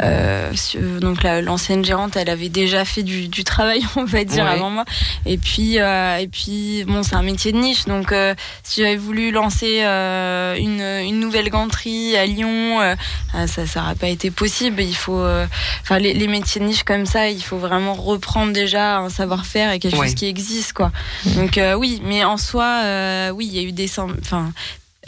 euh, 0.00 0.52
donc 1.00 1.22
la- 1.22 1.42
l'ancienne 1.42 1.84
gérante, 1.84 2.16
elle 2.16 2.30
avait 2.30 2.48
déjà 2.48 2.84
fait 2.84 3.02
du, 3.02 3.28
du 3.28 3.44
travail, 3.44 3.82
on 3.96 4.04
va 4.04 4.24
dire, 4.24 4.44
Ouais. 4.44 4.50
avant 4.50 4.70
moi. 4.70 4.84
Et 5.26 5.36
puis, 5.38 5.78
euh, 5.78 6.16
et 6.18 6.28
puis, 6.28 6.84
bon, 6.86 7.02
c'est 7.02 7.16
un 7.16 7.22
métier 7.22 7.52
de 7.52 7.58
niche, 7.58 7.84
donc 7.86 8.12
euh, 8.12 8.34
si 8.62 8.82
j'avais 8.82 8.96
voulu 8.96 9.30
lancer 9.30 9.80
euh, 9.82 10.54
une, 10.56 10.80
une 10.80 11.18
nouvelle 11.20 11.48
ganterie 11.50 12.16
à 12.16 12.24
Lyon, 12.26 12.80
euh, 12.80 12.94
ah, 13.34 13.46
ça, 13.46 13.66
ça 13.66 13.82
aurait 13.82 13.94
pas 13.94 14.08
été 14.08 14.30
possible. 14.30 14.80
Il 14.82 14.94
faut, 14.94 15.18
euh, 15.20 15.46
enfin, 15.82 15.98
les, 15.98 16.14
les 16.14 16.28
métiers 16.28 16.60
de 16.60 16.66
niche 16.66 16.84
comme 16.84 17.06
ça, 17.06 17.28
il 17.28 17.42
faut 17.42 17.58
vraiment 17.58 17.94
reprendre 17.94 18.52
déjà 18.52 18.98
un 18.98 19.08
savoir-faire 19.08 19.72
et 19.72 19.78
quelque 19.78 19.96
Ouais. 19.98 20.06
chose 20.06 20.14
qui 20.14 20.26
existe, 20.26 20.72
quoi. 20.74 20.92
Donc 21.34 21.58
euh, 21.58 21.74
oui, 21.74 22.00
mais 22.04 22.24
en 22.28 22.36
soi, 22.36 22.82
euh, 22.84 23.30
oui, 23.30 23.46
il 23.46 23.56
y 23.56 23.58
a 23.58 23.62
eu 23.62 23.72
des, 23.72 23.90
enfin, 23.98 24.52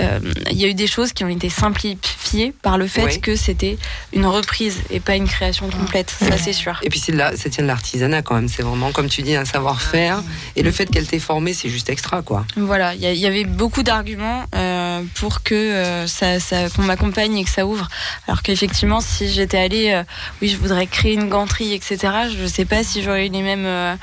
euh, 0.00 0.18
il 0.50 0.56
y 0.56 0.64
a 0.64 0.68
eu 0.68 0.74
des 0.74 0.86
choses 0.86 1.12
qui 1.12 1.24
ont 1.24 1.28
été 1.28 1.50
simplifiées 1.50 2.54
par 2.62 2.78
le 2.78 2.86
fait 2.86 3.20
que 3.20 3.36
c'était 3.36 3.76
une 4.12 4.24
reprise 4.24 4.80
et 4.90 5.00
pas 5.00 5.16
une 5.16 5.28
création 5.28 5.68
complète. 5.68 6.10
Ça, 6.10 6.38
c'est 6.38 6.52
sûr. 6.52 6.78
Et 6.82 6.88
puis 6.88 6.98
c'est 6.98 7.12
de 7.12 7.18
la, 7.18 7.36
ça 7.36 7.50
tient 7.50 7.62
de 7.62 7.68
l'artisanat 7.68 8.22
quand 8.22 8.34
même. 8.34 8.48
C'est 8.48 8.62
vraiment, 8.62 8.92
comme 8.92 9.08
tu 9.08 9.22
dis, 9.22 9.34
un 9.34 9.44
savoir-faire. 9.44 10.22
Et 10.56 10.62
le 10.62 10.70
fait 10.70 10.86
qu'elle 10.86 11.06
t'ait 11.06 11.18
formé, 11.18 11.52
c'est 11.52 11.68
juste 11.68 11.90
extra, 11.90 12.22
quoi. 12.22 12.46
Voilà, 12.56 12.94
il 12.94 13.02
y, 13.02 13.26
avait 13.26 13.44
beaucoup 13.44 13.82
d'arguments 13.82 14.44
euh, 14.54 14.79
pour 15.14 15.42
que 15.42 15.54
euh, 15.54 16.06
ça, 16.06 16.40
ça- 16.40 16.68
qu'on 16.70 16.82
m'accompagne 16.82 17.36
et 17.38 17.44
que 17.44 17.50
ça 17.50 17.66
ouvre. 17.66 17.88
Alors 18.26 18.42
qu'effectivement, 18.42 19.00
si 19.00 19.28
j'étais 19.30 19.58
allée, 19.58 19.90
euh, 19.92 20.02
oui, 20.42 20.48
je 20.48 20.56
voudrais 20.56 20.86
créer 20.86 21.14
une 21.14 21.28
ganterie, 21.28 21.72
etc. 21.74 21.98
Je 22.36 22.46
sais 22.46 22.64
pas 22.64 22.82
si 22.84 23.02
j'aurais 23.02 23.26
eu 23.26 23.30
les 23.30 23.42
mêmes 23.42 23.64
euh, 23.66 23.94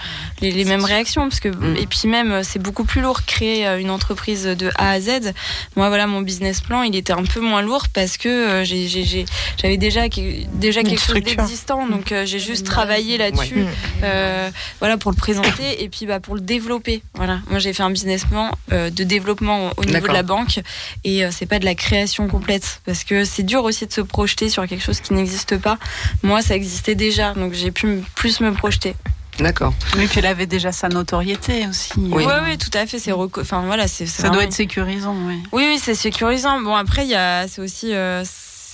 les, 0.41 0.51
les 0.51 0.65
mêmes 0.65 0.83
réactions 0.85 1.23
parce 1.29 1.39
que 1.39 1.47
Mm. 1.49 1.77
et 1.77 1.87
puis 1.87 2.07
même 2.07 2.43
c'est 2.43 2.59
beaucoup 2.59 2.83
plus 2.83 3.01
lourd 3.01 3.23
créer 3.25 3.65
une 3.79 3.89
entreprise 3.89 4.43
de 4.45 4.69
A 4.75 4.91
à 4.91 4.99
Z. 4.99 5.33
Moi, 5.75 5.87
voilà, 5.87 6.07
mon 6.07 6.21
business 6.21 6.61
plan, 6.61 6.83
il 6.83 6.95
était 6.95 7.13
un 7.13 7.23
peu 7.23 7.39
moins 7.39 7.61
lourd 7.61 7.87
parce 7.93 8.17
que 8.17 8.27
euh, 8.29 8.63
j'ai- 8.65 8.87
j'ai- 8.87 9.03
j'ai- 9.05 9.25
j'avais 9.61 9.77
déjà 9.77 10.07
déjà 10.53 10.83
quelque 10.83 11.01
chose 11.01 11.21
d'existant, 11.21 11.87
donc 11.87 12.11
euh, 12.11 12.25
j'ai 12.25 12.39
juste 12.39 12.65
travaillé 12.65 13.17
là-dessus, 13.17 13.55
Ouais. 13.63 13.67
euh, 14.03 14.49
voilà, 14.79 14.97
pour 14.97 15.11
le 15.11 15.17
présenter 15.17 15.83
et 15.83 15.89
puis 15.89 16.05
bah 16.05 16.19
pour 16.19 16.35
le 16.35 16.41
développer. 16.41 17.01
Voilà, 17.15 17.39
moi 17.49 17.59
j'ai 17.59 17.73
fait 17.73 17.83
un 17.83 17.89
business 17.91 18.25
plan 18.25 18.51
euh, 18.71 18.89
de 18.89 19.03
développement 19.03 19.71
au 19.77 19.85
niveau 19.85 20.07
de 20.07 20.13
la 20.13 20.23
banque 20.23 20.59
et 21.03 21.25
euh, 21.25 21.29
c'est 21.31 21.45
pas 21.45 21.59
de 21.59 21.65
la 21.65 21.75
création 21.75 22.27
complète 22.27 22.81
parce 22.85 23.03
que 23.03 23.23
c'est 23.23 23.43
dur 23.43 23.63
aussi 23.63 23.85
de 23.85 23.93
se 23.93 24.01
projeter 24.01 24.49
sur 24.49 24.67
quelque 24.67 24.83
chose 24.83 25.01
qui 25.01 25.13
n'existe 25.13 25.57
pas. 25.57 25.77
Moi, 26.23 26.41
ça 26.41 26.55
existait 26.55 26.95
déjà, 26.95 27.33
donc 27.33 27.53
j'ai 27.53 27.71
pu 27.71 28.03
plus 28.15 28.39
me 28.41 28.51
projeter. 28.51 28.95
D'accord. 29.39 29.73
Oui, 29.97 30.07
puis 30.07 30.19
elle 30.19 30.25
avait 30.25 30.47
déjà 30.47 30.71
sa 30.71 30.89
notoriété 30.89 31.67
aussi. 31.67 31.91
Oui. 31.97 32.23
Oui, 32.25 32.33
oui, 32.43 32.57
tout 32.57 32.75
à 32.75 32.87
fait. 32.87 32.97
C'est 32.97 33.11
enfin 33.11 33.61
voilà, 33.65 33.87
c'est 33.87 34.07
Ça 34.07 34.29
doit 34.29 34.43
être 34.43 34.53
sécurisant, 34.53 35.15
oui. 35.27 35.43
Oui, 35.51 35.65
oui, 35.67 35.79
c'est 35.81 35.93
sécurisant. 35.93 36.59
Bon, 36.61 36.75
après, 36.75 37.03
il 37.03 37.09
y 37.09 37.15
a, 37.15 37.47
c'est 37.47 37.61
aussi, 37.61 37.93
euh, 37.93 38.23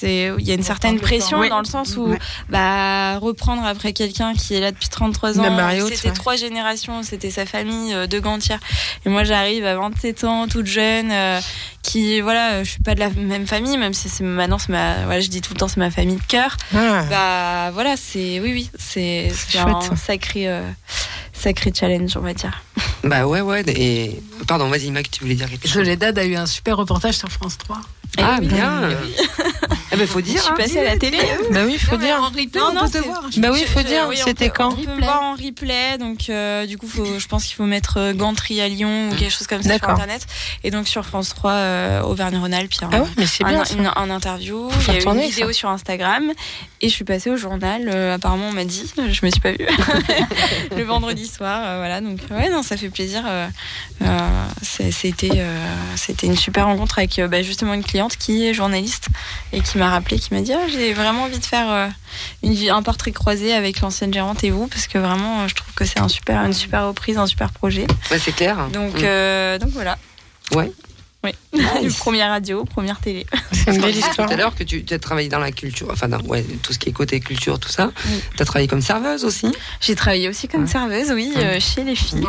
c'est, 0.03 0.31
il 0.37 0.45
y 0.45 0.51
a 0.51 0.55
une 0.55 0.63
certaine 0.63 0.99
pression 0.99 1.39
Oui. 1.39 1.49
dans 1.49 1.59
le 1.59 1.65
sens 1.65 1.95
où, 1.95 2.07
Ouais. 2.07 2.19
bah, 2.49 3.17
reprendre 3.19 3.63
après 3.65 3.93
quelqu'un 3.93 4.33
qui 4.33 4.53
est 4.53 4.59
là 4.59 4.71
depuis 4.71 4.89
33 4.89 5.39
ans. 5.39 5.49
Mario, 5.51 5.87
c'était 5.87 6.09
ouais. 6.09 6.13
trois 6.13 6.35
générations, 6.35 7.03
c'était 7.03 7.31
sa 7.31 7.45
famille 7.45 7.93
euh, 7.93 8.05
de 8.07 8.19
Gantière. 8.19 8.59
Et 9.05 9.09
moi, 9.09 9.23
j'arrive 9.23 9.65
à 9.65 9.75
27 9.75 10.23
ans, 10.25 10.47
toute 10.47 10.65
jeune, 10.65 11.09
euh, 11.11 11.39
qui, 11.83 12.19
voilà, 12.21 12.53
euh, 12.53 12.63
je 12.65 12.71
suis 12.71 12.81
pas 12.81 12.95
de 12.95 12.99
la 12.99 13.09
même 13.11 13.47
famille, 13.47 13.77
même 13.77 13.93
si 13.93 14.09
c'est 14.09 14.23
maintenant, 14.23 14.59
c'est 14.59 14.71
ma, 14.71 15.05
voilà, 15.05 15.21
je 15.21 15.29
dis 15.29 15.39
tout 15.41 15.53
le 15.53 15.59
temps, 15.59 15.67
c'est 15.69 15.79
ma 15.79 15.91
famille 15.91 16.17
de 16.17 16.27
cœur. 16.27 16.57
Ah. 16.75 17.03
Bah, 17.09 17.71
voilà, 17.71 17.95
c'est, 17.95 18.39
oui, 18.41 18.51
oui, 18.51 18.71
c'est, 18.77 19.31
un 19.57 19.95
sacré, 19.95 20.49
euh, 20.49 20.69
sacré 21.31 21.71
challenge, 21.73 22.17
on 22.17 22.21
va 22.21 22.33
dire. 22.33 22.61
Bah 23.03 23.25
ouais, 23.27 23.41
ouais. 23.41 23.63
Et 23.67 24.21
pardon, 24.47 24.67
vas-y, 24.69 24.91
Mac, 24.91 25.09
tu 25.11 25.21
voulais 25.23 25.35
dire 25.35 25.49
quelque 25.49 25.67
chose 25.67 25.73
Soledad 25.73 26.17
a 26.17 26.25
eu 26.25 26.35
un 26.35 26.45
super 26.45 26.77
reportage 26.77 27.15
sur 27.15 27.29
France 27.29 27.57
3. 27.57 27.79
Ah, 28.19 28.37
Eh 28.37 28.41
oui. 28.41 28.47
bien. 28.47 28.89
Eh 29.91 29.95
ben, 29.97 30.07
faut 30.07 30.19
Je 30.19 30.25
dire. 30.25 30.41
suis 30.41 30.51
hein. 30.51 30.55
passée 30.57 30.79
à 30.79 30.83
la 30.83 30.97
télé. 30.97 31.17
Bah 31.51 31.61
oui, 31.65 31.73
il 31.73 31.79
faut 31.79 31.97
dire. 31.97 32.17
En 32.21 32.27
replay, 32.27 32.47
Non, 32.55 32.67
on 32.69 32.73
non, 32.73 32.81
peut 32.81 32.89
te 32.89 32.97
voir. 33.03 33.21
Bah 33.37 33.49
oui, 33.51 33.59
il 33.61 33.67
faut 33.67 33.79
Je- 33.79 33.85
dire. 33.85 34.05
oui, 34.07 34.17
C'était 34.23 34.49
quand 34.49 34.69
On 34.71 34.75
peut 34.75 34.91
le 34.97 35.03
voir 35.03 35.21
en 35.23 35.33
replay, 35.33 35.97
donc 35.99 36.29
euh, 36.29 36.65
du 36.65 36.77
coup, 36.77 36.87
faut, 36.87 37.05
je 37.19 37.27
pense 37.27 37.45
qu'il 37.45 37.55
faut 37.55 37.65
mettre 37.65 37.97
euh, 37.97 38.13
Gantry 38.13 38.61
à 38.61 38.67
Lyon 38.67 39.09
ou 39.11 39.15
quelque 39.15 39.31
chose 39.33 39.47
comme 39.47 39.63
ça 39.63 39.77
sur 39.77 39.89
internet. 39.89 40.25
Et 40.63 40.71
donc 40.71 40.87
sur 40.87 41.05
France 41.05 41.29
3, 41.29 41.51
euh, 41.51 42.01
Auvergne-Rhône-Alpes, 42.03 42.71
il 42.73 42.81
y 42.81 42.83
a 42.83 42.87
un, 42.87 42.91
Ah 42.93 43.01
ouais, 43.01 43.07
mais 43.17 43.25
c'est 43.25 43.43
bien. 43.43 43.61
un, 43.61 43.65
ça. 43.65 43.75
une- 43.75 43.91
un 43.95 44.09
interview, 44.09 44.69
Faut 44.69 44.79
il 44.91 44.93
y 44.93 44.97
a 44.97 44.99
eu 44.99 45.15
une 45.15 45.21
vidéo 45.29 45.47
ça. 45.47 45.53
sur 45.53 45.69
Instagram, 45.69 46.31
et 46.81 46.89
je 46.89 46.93
suis 46.93 47.05
passée 47.05 47.29
au 47.31 47.37
journal. 47.37 47.89
euh, 47.91 48.15
apparemment, 48.15 48.47
on 48.49 48.53
m'a 48.53 48.65
dit, 48.65 48.83
je 48.97 49.25
me 49.25 49.31
suis 49.31 49.39
pas 49.41 49.51
vue 49.51 49.57
le 50.75 50.83
vendredi 50.83 51.27
soir, 51.27 51.61
euh, 51.63 51.77
voilà. 51.77 52.01
Donc 52.01 52.19
ouais, 52.31 52.49
non, 52.49 52.63
ça 52.63 52.77
fait 52.77 52.89
plaisir. 52.89 53.23
euh, 53.27 53.47
euh, 54.01 54.17
c'était, 54.61 55.29
euh, 55.35 55.65
c'était 55.95 56.27
une 56.27 56.35
super 56.37 56.65
rencontre 56.65 56.99
avec 56.99 57.17
euh, 57.19 57.27
bah, 57.27 57.41
justement 57.41 57.73
une 57.73 57.83
cliente 57.83 58.02
qui 58.09 58.45
est 58.45 58.53
journaliste 58.53 59.07
et 59.51 59.61
qui 59.61 59.77
m'a 59.77 59.89
rappelé, 59.89 60.19
qui 60.19 60.33
m'a 60.33 60.41
dit, 60.41 60.53
Ah, 60.53 60.67
j'ai 60.71 60.93
vraiment 60.93 61.23
envie 61.23 61.39
de 61.39 61.45
faire 61.45 61.69
euh, 61.71 61.87
une, 62.43 62.53
vie- 62.53 62.69
un 62.69 62.81
portrait 62.83 63.11
croisé 63.11 63.53
avec 63.53 63.81
l'ancienne 63.81 64.13
gérante 64.13 64.43
et 64.43 64.49
vous, 64.51 64.67
parce 64.67 64.87
que 64.87 64.97
vraiment, 64.97 65.47
je 65.47 65.55
trouve 65.55 65.73
que 65.73 65.85
c'est 65.85 65.99
un 65.99 66.07
super, 66.09 66.43
une 66.45 66.53
super 66.53 66.87
reprise, 66.87 67.17
un 67.17 67.27
super 67.27 67.51
projet. 67.51 67.87
Ouais, 68.11 68.19
c'est 68.19 68.33
clair. 68.35 68.67
Donc, 68.73 68.93
Mm. 68.95 69.03
euh, 69.03 69.57
donc 69.59 69.69
voilà. 69.71 69.97
Ouais. 70.53 70.71
Oui. 71.25 71.31
première 71.99 72.31
radio, 72.31 72.65
première 72.65 72.99
télé. 72.99 73.25
C'est 73.53 73.73
une 73.73 73.81
belle 73.81 73.93
Tout 73.93 73.99
histoire. 73.99 74.29
à 74.29 74.35
l'heure 74.35 74.53
que 74.53 74.65
tu, 74.65 74.83
as 74.91 74.99
travaillé 74.99 75.29
dans 75.29 75.39
la 75.39 75.53
culture, 75.53 75.87
enfin 75.89 76.09
dans 76.09 76.19
ouais, 76.23 76.43
tout 76.61 76.73
ce 76.73 76.79
qui 76.79 76.89
est 76.89 76.91
côté 76.91 77.21
culture, 77.21 77.57
tout 77.61 77.69
ça. 77.69 77.91
Oui. 78.07 78.21
Tu 78.35 78.41
as 78.41 78.45
travaillé 78.45 78.67
comme 78.67 78.81
serveuse 78.81 79.23
aussi. 79.23 79.47
J'ai 79.79 79.95
travaillé 79.95 80.27
aussi 80.27 80.49
comme 80.49 80.63
Ouais. 80.63 80.67
serveuse, 80.67 81.11
oui, 81.13 81.31
euh, 81.37 81.61
chez 81.61 81.85
les 81.85 81.95
filles. 81.95 82.27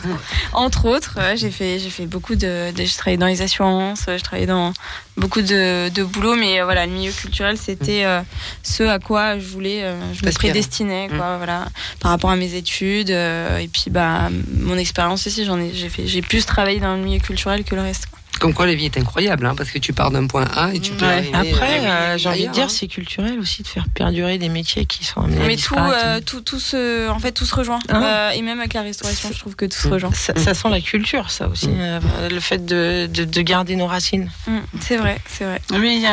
Entre 0.54 0.86
autres, 0.86 1.18
j'ai 1.36 1.50
fait, 1.50 1.78
j'ai 1.78 1.90
fait 1.90 2.06
beaucoup 2.06 2.34
de, 2.34 2.72
de- 2.72 2.84
j'ai 2.84 2.94
travaillé 2.94 3.18
dans 3.18 3.26
les 3.26 3.42
assurances, 3.42 4.04
j'ai 4.08 4.20
travaillé 4.20 4.46
dans 4.46 4.72
beaucoup 5.20 5.42
de, 5.42 5.88
de 5.90 6.02
boulot, 6.02 6.34
mais 6.34 6.60
euh, 6.60 6.64
voilà, 6.64 6.86
le 6.86 6.92
milieu 6.92 7.12
culturel, 7.12 7.56
c'était 7.56 8.04
euh, 8.04 8.22
ce 8.62 8.82
à 8.82 8.98
quoi 8.98 9.38
je 9.38 9.46
voulais, 9.46 9.84
euh, 9.84 9.94
je 10.14 10.26
me 10.26 10.32
prédestinais, 10.32 11.08
quoi, 11.08 11.36
voilà, 11.36 11.68
par 12.00 12.10
rapport 12.10 12.30
à 12.30 12.36
mes 12.36 12.54
études 12.54 13.10
et 13.10 13.68
puis 13.72 13.90
bah 13.90 14.28
mon 14.52 14.76
expérience 14.76 15.26
aussi, 15.26 15.44
j'en 15.44 15.60
ai, 15.60 15.72
j'ai 15.74 15.88
fait, 15.88 16.06
j'ai 16.06 16.22
plus 16.22 16.44
travaillé 16.46 16.80
dans 16.80 16.96
le 16.96 17.02
milieu 17.02 17.20
culturel 17.20 17.62
que 17.62 17.74
le 17.74 17.82
reste. 17.82 18.06
quoi. 18.06 18.18
Comme 18.40 18.54
quoi 18.54 18.66
la 18.66 18.74
vie 18.74 18.86
est 18.86 18.96
incroyable, 18.96 19.44
hein, 19.46 19.54
parce 19.54 19.70
que 19.70 19.78
tu 19.78 19.92
pars 19.92 20.10
d'un 20.10 20.26
point 20.26 20.46
A 20.56 20.72
et 20.74 20.80
tu 20.80 20.94
peux 20.94 21.04
Ouais. 21.06 21.12
arriver. 21.32 21.52
Après, 21.52 21.80
euh, 21.80 21.84
euh, 22.14 22.18
j'ai 22.18 22.28
envie 22.30 22.46
de 22.48 22.52
dire, 22.52 22.64
hein. 22.64 22.68
c'est 22.68 22.88
culturel 22.88 23.38
aussi 23.38 23.62
de 23.62 23.68
faire 23.68 23.84
perdurer 23.94 24.38
des 24.38 24.48
métiers 24.48 24.86
qui 24.86 25.04
sont 25.04 25.20
amenés 25.20 25.36
à 25.44 25.46
Mais 25.46 25.56
tout, 25.56 25.74
disparaître. 25.74 26.02
euh, 26.04 26.20
tout, 26.24 26.40
tout 26.40 26.58
se, 26.58 27.08
en 27.10 27.18
fait, 27.18 27.32
tout 27.32 27.44
se 27.44 27.54
rejoint. 27.54 27.78
Hein 27.90 28.02
Euh, 28.02 28.30
et 28.30 28.40
même 28.42 28.58
avec 28.58 28.72
la 28.72 28.80
restauration, 28.82 29.30
je 29.30 29.38
trouve 29.38 29.56
que 29.56 29.66
tout 29.66 29.76
se 29.76 29.88
Mm. 29.88 29.92
rejoint. 29.92 30.12
ça, 30.14 30.32
ça 30.36 30.54
sent 30.54 30.70
la 30.70 30.80
culture, 30.80 31.30
ça 31.30 31.48
aussi. 31.48 31.68
euh, 31.70 32.00
le 32.30 32.40
fait 32.40 32.64
de, 32.64 33.06
de, 33.12 33.24
de 33.24 33.40
garder 33.42 33.76
nos 33.76 33.86
racines. 33.86 34.30
Mm, 34.46 34.58
c'est 34.80 34.96
vrai, 34.96 35.20
c'est 35.28 35.44
vrai. 35.44 35.60
Oui, 35.72 36.04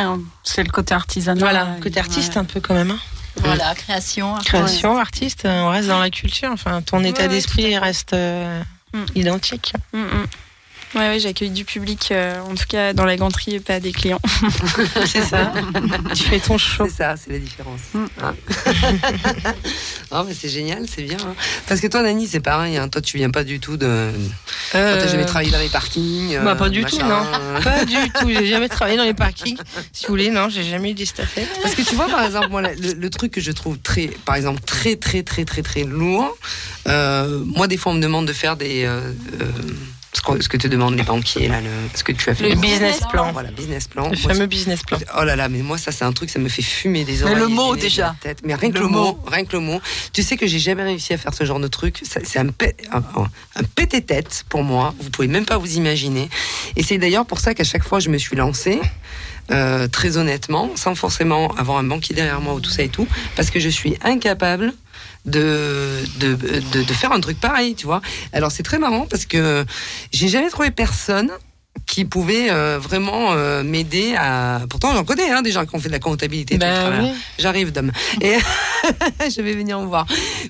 c'est 0.44 0.62
le 0.62 0.70
côté 0.70 0.92
artisanal. 0.94 1.40
Voilà, 1.42 1.76
côté 1.82 1.98
artiste 1.98 2.34
Ouais. 2.34 2.38
un 2.40 2.44
peu 2.44 2.60
quand 2.60 2.74
même. 2.74 2.90
hein. 2.90 2.98
Voilà, 3.36 3.74
création. 3.74 4.34
Création, 4.44 4.98
artiste, 4.98 5.42
on 5.46 5.70
reste 5.70 5.88
dans 5.88 6.00
la 6.00 6.10
culture. 6.10 6.50
Enfin, 6.52 6.82
ton 6.82 7.02
état 7.04 7.22
ouais, 7.22 7.28
d'esprit 7.28 7.70
tout 7.70 7.76
à 7.76 7.80
reste 7.80 8.12
euh, 8.12 8.60
Mm. 8.92 9.04
identique. 9.14 9.72
Mm, 9.94 9.98
mm. 9.98 10.26
Ouais, 10.94 11.00
ouais, 11.10 11.18
j'accueille 11.20 11.50
du 11.50 11.64
public, 11.66 12.08
euh, 12.12 12.40
en 12.40 12.54
tout 12.54 12.64
cas 12.66 12.92
dans 12.94 13.04
la 13.04 13.16
ganterie, 13.16 13.54
et 13.56 13.60
pas 13.60 13.78
des 13.78 13.92
clients. 13.92 14.20
C'est 15.06 15.22
ça. 15.22 15.52
tu 16.14 16.22
fais 16.24 16.40
ton 16.40 16.56
show. 16.56 16.86
C'est 16.88 16.94
ça, 16.96 17.14
c'est 17.16 17.30
la 17.32 17.38
différence. 17.38 17.80
Mm. 17.92 18.04
Hein. 18.22 18.34
non, 20.12 20.24
mais 20.24 20.34
c'est 20.34 20.48
génial, 20.48 20.86
c'est 20.88 21.02
bien. 21.02 21.18
hein. 21.20 21.34
Parce 21.66 21.80
que 21.80 21.86
toi, 21.88 22.02
Nani, 22.02 22.26
c'est 22.26 22.40
pareil. 22.40 22.76
hein. 22.78 22.88
Toi, 22.88 23.02
tu 23.02 23.18
viens 23.18 23.30
pas 23.30 23.44
du 23.44 23.60
tout 23.60 23.76
de. 23.76 24.10
Toi, 24.70 24.80
Euh, 24.80 25.00
T'as 25.00 25.08
jamais 25.08 25.26
travaillé 25.26 25.50
dans 25.50 25.58
les 25.58 25.68
parkings. 25.68 26.34
euh, 26.36 26.44
bah, 26.44 26.54
pas 26.56 26.68
du 26.70 26.84
tout, 26.84 26.96
machin. 26.98 27.60
Pas 27.62 27.84
du 27.84 27.96
tout. 28.20 28.28
J'ai 28.30 28.46
jamais 28.46 28.68
travaillé 28.68 28.96
dans 28.96 29.04
les 29.04 29.14
parkings. 29.14 29.58
Si 29.92 30.06
vous 30.06 30.12
voulez, 30.12 30.30
non, 30.30 30.48
j'ai 30.48 30.62
jamais 30.64 30.92
eu 30.92 30.94
d'estafette. 30.94 31.48
Parce 31.62 31.74
que 31.74 31.82
tu 31.82 31.94
vois, 31.96 32.08
par 32.08 32.22
exemple, 32.24 32.48
moi, 32.48 32.62
le, 32.62 32.94
le 32.94 33.10
truc 33.10 33.32
que 33.32 33.40
je 33.42 33.52
trouve 33.52 33.78
très, 33.78 34.06
par 34.24 34.36
exemple, 34.36 34.60
très, 34.64 34.96
très, 34.96 35.22
très, 35.22 35.44
très, 35.44 35.62
très 35.62 35.84
lourd. 35.84 36.36
euh, 36.88 37.42
moi, 37.44 37.66
des 37.66 37.76
fois, 37.76 37.92
on 37.92 37.96
me 37.96 38.02
demande 38.02 38.26
de 38.26 38.32
faire 38.32 38.56
des. 38.56 38.88
Ce, 40.12 40.20
que, 40.22 40.42
ce 40.42 40.48
que 40.48 40.56
te 40.56 40.66
demandent 40.68 40.96
les 40.96 41.02
banquiers, 41.02 41.48
là, 41.48 41.60
le, 41.60 41.68
ce 41.94 42.02
que 42.02 42.12
tu 42.12 42.30
as 42.30 42.34
fait. 42.34 42.48
Le 42.48 42.54
business 42.56 43.00
plan. 43.10 43.32
Voilà, 43.32 43.50
business 43.50 43.88
plan. 43.88 44.08
Le 44.10 44.16
fameux 44.16 44.46
business 44.46 44.82
plan. 44.82 44.98
Oh 45.18 45.24
là 45.24 45.36
là, 45.36 45.48
mais 45.48 45.58
moi 45.62 45.76
ça 45.78 45.92
c'est 45.92 46.04
un 46.04 46.12
truc, 46.12 46.30
ça 46.30 46.38
me 46.38 46.48
fait 46.48 46.62
fumer 46.62 47.04
des 47.04 47.16
Mais 47.18 47.22
oreilles. 47.24 47.36
le 47.36 47.48
et 47.50 47.54
mot, 47.54 47.76
déjà. 47.76 48.16
Tête. 48.20 48.40
Mais 48.44 48.54
rien 48.54 48.70
que 48.70 48.76
Le 48.78 48.82
le, 48.82 48.88
mot, 48.88 49.02
mot. 49.14 49.24
rien 49.26 49.44
que 49.44 49.52
le 49.52 49.60
mot. 49.60 49.80
Tu 50.12 50.22
sais 50.22 50.36
que 50.36 50.46
j'ai 50.46 50.58
jamais 50.58 50.82
réussi 50.82 51.12
à 51.12 51.18
faire 51.18 51.34
ce 51.34 51.44
genre 51.44 51.60
de 51.60 51.68
truc. 51.68 52.00
C'est 52.02 52.38
un, 52.38 52.46
un- 52.92 53.02
un 53.56 53.62
pété-tête 53.74 54.44
pour 54.48 54.62
moi. 54.64 54.94
Vous 55.00 55.10
pouvez 55.10 55.28
même 55.28 55.44
pas 55.46 55.58
vous 55.58 55.74
imaginer. 55.76 56.28
Et 56.76 56.82
c'est 56.82 56.98
d'ailleurs 56.98 57.26
pour 57.26 57.40
ça 57.40 57.54
qu'à 57.54 57.64
chaque 57.64 57.84
fois 57.84 58.00
je 58.00 58.08
me 58.08 58.18
suis 58.18 58.36
lancée. 58.36 58.80
euh, 59.50 59.88
très 59.88 60.18
honnêtement, 60.18 60.70
sans 60.74 60.94
forcément 60.94 61.48
avoir 61.56 61.78
un 61.78 61.84
banquier 61.84 62.14
derrière 62.14 62.38
moi 62.42 62.52
ou 62.52 62.60
tout 62.60 62.68
ça 62.68 62.82
et 62.82 62.90
tout, 62.90 63.06
parce 63.34 63.48
que 63.48 63.58
je 63.58 63.70
suis 63.70 63.96
incapable 64.02 64.74
de, 65.28 65.98
de, 66.20 66.34
de, 66.34 66.82
de 66.82 66.92
faire 66.92 67.12
un 67.12 67.20
truc 67.20 67.40
pareil, 67.40 67.74
tu 67.74 67.86
vois. 67.86 68.00
Alors 68.32 68.50
c'est 68.50 68.62
très 68.62 68.78
marrant 68.78 69.06
parce 69.08 69.26
que 69.26 69.64
j'ai 70.12 70.28
jamais 70.28 70.48
trouvé 70.50 70.70
personne 70.70 71.30
qui 71.86 72.04
pouvait 72.04 72.50
euh, 72.50 72.78
vraiment 72.78 73.32
euh, 73.32 73.62
m'aider 73.62 74.14
à. 74.18 74.60
Pourtant, 74.68 74.92
j'en 74.94 75.04
connais 75.04 75.30
hein, 75.30 75.42
des 75.42 75.52
gens 75.52 75.64
qui 75.64 75.74
ont 75.74 75.78
fait 75.78 75.88
de 75.88 75.92
la 75.94 76.00
comptabilité. 76.00 76.58
Bah 76.58 76.90
oui. 77.00 77.12
J'arrive, 77.38 77.72
Dom. 77.72 77.92
Et 78.20 78.34
je 79.30 79.40
vais 79.40 79.52
venir 79.54 79.78
vous 79.80 79.88
voir. 79.88 80.04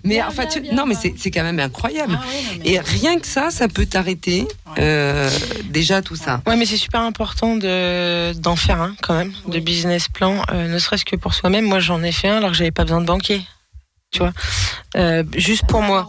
Mais 0.05 0.15
Viens, 0.15 0.29
en 0.29 0.31
fait, 0.31 0.43
viens, 0.43 0.51
tu- 0.51 0.61
viens, 0.63 0.73
non, 0.75 0.87
mais 0.87 0.95
c'est 1.01 1.15
c'est 1.19 1.31
quand 1.31 1.43
même 1.43 1.61
incroyable. 1.61 2.19
Ah 2.21 2.25
oui, 2.29 2.45
non, 2.59 2.63
mais- 2.65 2.71
Et 2.73 2.81
rien 2.81 3.19
que 3.21 3.27
ça, 3.27 3.51
ça 3.51 3.69
peut 3.69 3.87
t'arrêter. 3.87 4.49
euh, 4.79 5.31
déjà 5.67 6.01
tout 6.03 6.17
ça. 6.17 6.41
Ouais, 6.47 6.57
mais 6.57 6.65
c'est 6.67 6.77
super 6.79 7.03
important 7.03 7.57
de 7.57 8.33
d'en 8.33 8.57
faire 8.57 8.81
un 8.81 8.95
quand 9.03 9.15
même, 9.15 9.33
de 9.47 9.59
business 9.61 10.09
plan, 10.09 10.43
euh, 10.51 10.67
ne 10.67 10.79
serait-ce 10.79 11.05
que 11.05 11.15
pour 11.17 11.35
soi-même. 11.35 11.67
Moi, 11.67 11.79
j'en 11.79 12.03
ai 12.03 12.11
fait 12.13 12.29
un 12.29 12.39
alors 12.39 12.51
que 12.51 12.57
j'avais 12.57 12.71
pas 12.73 12.85
besoin 12.85 13.01
de 13.03 13.07
banquier. 13.07 13.43
Tu 14.11 14.21
vois, 14.21 14.33
Euh, 14.97 15.23
juste 15.37 15.67
pour 15.69 15.83
moi, 15.83 16.09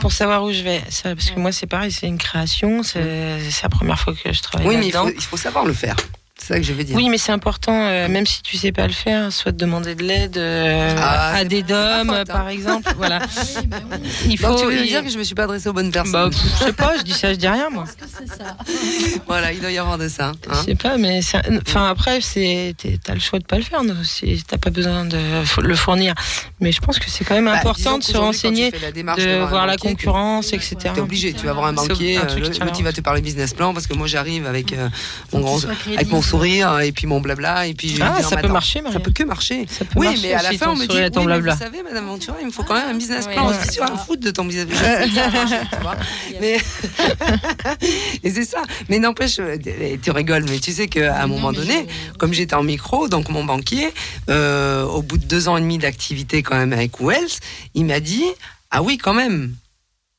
pour 0.00 0.12
savoir 0.12 0.44
où 0.44 0.52
je 0.52 0.62
vais. 0.62 0.82
Ça, 0.88 1.14
parce 1.16 1.30
que 1.32 1.40
moi, 1.40 1.50
c'est 1.50 1.66
pareil, 1.66 1.90
c'est 1.90 2.06
une 2.06 2.18
création, 2.18 2.82
c'est 2.84 3.40
la 3.62 3.68
première 3.68 3.98
fois 3.98 4.14
que 4.14 4.32
je 4.32 4.40
travaille 4.40 4.68
Oui, 4.68 4.76
mais 4.76 4.86
il 4.86 4.92
là-dedans. 4.92 5.08
faut, 5.10 5.14
il 5.16 5.22
faut 5.24 5.36
savoir 5.36 5.64
le 5.64 5.72
faire. 5.72 5.96
C'est 6.40 6.54
ça 6.54 6.56
que 6.60 6.64
je 6.66 6.72
veux 6.72 6.84
dire. 6.84 6.96
Oui, 6.96 7.08
mais 7.10 7.18
c'est 7.18 7.32
important, 7.32 7.86
euh, 7.86 8.08
même 8.08 8.24
si 8.26 8.40
tu 8.42 8.56
sais 8.56 8.72
pas 8.72 8.86
le 8.86 8.92
faire, 8.92 9.30
soit 9.32 9.52
de 9.52 9.58
demander 9.58 9.94
de 9.94 10.02
l'aide 10.02 10.38
euh, 10.38 10.96
Ah, 10.98 11.34
à 11.36 11.44
des 11.44 11.62
DOM, 11.62 12.06
faute, 12.08 12.16
hein. 12.16 12.24
par 12.26 12.48
exemple. 12.48 12.90
Voilà. 12.96 13.20
Il 14.26 14.38
Donc, 14.40 14.52
faut. 14.58 14.60
tu 14.60 14.66
veux 14.66 14.80
il- 14.82 14.86
dire 14.88 15.02
que 15.04 15.10
je 15.10 15.18
me 15.18 15.22
suis 15.24 15.34
pas 15.34 15.44
adressée 15.44 15.68
aux 15.68 15.72
bonnes 15.72 15.92
personnes 15.92 16.12
Bah, 16.12 16.30
pff, 16.30 16.40
je 16.60 16.64
sais 16.64 16.72
pas, 16.72 16.96
je 16.98 17.02
dis 17.02 17.12
ça, 17.12 17.32
je 17.32 17.38
dis 17.38 17.46
rien, 17.48 17.68
moi. 17.70 17.84
C'est 18.18 18.26
ça. 18.28 18.56
Voilà, 19.26 19.52
il 19.52 19.60
doit 19.60 19.70
y 19.70 19.78
avoir 19.78 19.98
de 19.98 20.08
ça. 20.08 20.32
Je 20.46 20.50
hein. 20.52 20.62
sais 20.64 20.74
pas, 20.74 20.96
mais 20.96 21.20
un- 21.34 21.58
enfin 21.66 21.88
après, 21.88 22.20
c'est 22.20 22.74
t'as 23.04 23.14
le 23.14 23.20
choix 23.20 23.38
de 23.38 23.44
pas 23.44 23.56
le 23.56 23.62
faire, 23.62 23.82
si 24.02 24.42
t'as 24.46 24.58
pas 24.58 24.70
besoin 24.70 25.04
de 25.04 25.18
le 25.62 25.74
fournir. 25.76 26.14
Mais 26.60 26.72
je 26.72 26.80
pense 26.80 26.98
que 26.98 27.08
c'est 27.10 27.24
quand 27.24 27.34
même 27.34 27.44
Bah, 27.46 27.52
important 27.58 27.98
de 27.98 28.02
se 28.02 28.16
renseigner, 28.16 28.72
la 28.80 28.92
démarche 28.92 29.22
de 29.22 29.44
voir 29.44 29.66
la 29.66 29.76
concurrence, 29.76 30.52
etc. 30.52 30.76
T'es 30.94 31.00
obligé, 31.00 31.32
tu 31.32 31.46
vas 31.46 31.52
voir 31.52 31.66
un 31.66 31.72
banquier, 31.74 32.16
un 32.16 32.22
euh, 32.22 32.26
truc 32.26 32.44
le- 32.44 32.70
qui 32.70 32.80
il 32.80 32.84
va 32.84 32.92
te 32.92 33.00
parler 33.02 33.20
business 33.20 33.52
plan 33.52 33.74
parce 33.74 33.86
que 33.86 33.92
moi 33.94 34.06
j'arrive 34.06 34.46
avec 34.46 34.72
euh, 34.72 34.88
mon 35.32 35.40
grand, 35.40 35.58
avec 35.96 36.08
mon. 36.08 36.22
Sourire 36.30 36.80
et 36.80 36.92
puis 36.92 37.06
mon 37.06 37.20
blabla 37.20 37.66
et 37.66 37.74
puis 37.74 37.98
Ah, 38.00 38.22
ça 38.22 38.36
peut 38.36 38.48
marcher, 38.48 38.78
Ça 38.78 38.84
Maria. 38.84 39.00
peut 39.00 39.10
que 39.12 39.22
marcher. 39.24 39.66
Ça 39.68 39.84
peut 39.84 39.92
Oui, 39.98 40.06
marcher 40.06 40.22
mais 40.22 40.32
à 40.34 40.42
la 40.42 40.48
aussi, 40.50 40.58
fin 40.58 40.70
on 40.70 40.76
me 40.76 40.86
dit, 40.86 40.96
oui, 40.96 41.10
ton 41.10 41.20
mais 41.20 41.26
blabla. 41.26 41.54
vous 41.54 41.58
savez, 41.58 41.82
Madame 41.82 42.06
Ventura, 42.06 42.36
il 42.40 42.46
me 42.46 42.52
faut 42.52 42.62
quand 42.62 42.74
même 42.74 42.88
un 42.90 42.94
business 42.94 43.26
Ouais. 43.26 43.34
plan. 43.34 43.50
Tu 43.72 43.78
vas 43.80 43.90
me 43.90 43.96
foutre 43.96 44.22
de 44.22 44.30
ton 44.30 44.44
business. 44.44 44.68
Ça 45.14 45.76
vois. 45.82 45.96
Mais 46.40 46.58
et 48.22 48.30
c'est 48.30 48.44
ça. 48.44 48.62
Mais 48.88 48.98
n'empêche, 48.98 49.38
euh, 49.38 49.56
tu 50.02 50.10
rigoles, 50.10 50.44
mais 50.48 50.58
tu 50.58 50.72
sais 50.72 50.88
qu'à 50.88 51.22
un 51.22 51.26
moment 51.26 51.52
donné, 51.52 51.86
comme 52.18 52.32
j'étais 52.32 52.54
en 52.54 52.62
micro, 52.62 53.08
donc 53.08 53.28
mon 53.28 53.44
banquier, 53.44 53.92
euh, 54.28 54.84
au 54.84 55.02
bout 55.02 55.18
de 55.18 55.24
deux 55.24 55.48
ans 55.48 55.56
et 55.56 55.60
demi 55.60 55.78
d'activité 55.78 56.42
quand 56.42 56.56
même 56.56 56.72
avec 56.72 57.00
Wells, 57.00 57.28
il 57.74 57.84
m'a 57.86 58.00
dit, 58.00 58.24
ah 58.70 58.82
oui, 58.82 58.98
quand 58.98 59.14
même. 59.14 59.54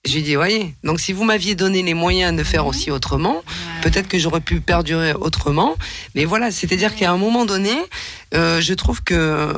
J'ai 0.03 0.23
dit, 0.23 0.33
voyez, 0.33 0.73
donc 0.83 0.99
si 0.99 1.13
vous 1.13 1.23
m'aviez 1.23 1.53
donné 1.53 1.83
les 1.83 1.93
moyens 1.93 2.35
de 2.35 2.43
faire 2.43 2.65
aussi 2.65 2.89
autrement, 2.89 3.43
peut-être 3.83 4.07
que 4.07 4.17
j'aurais 4.17 4.41
pu 4.41 4.59
perdurer 4.59 5.13
autrement. 5.13 5.75
Mais 6.15 6.25
voilà, 6.25 6.49
c'est-à-dire 6.49 6.95
qu'à 6.95 7.11
un 7.11 7.17
moment 7.17 7.45
donné, 7.45 7.69
euh, 8.33 8.59
je 8.61 8.73
trouve 8.73 9.03
que, 9.03 9.53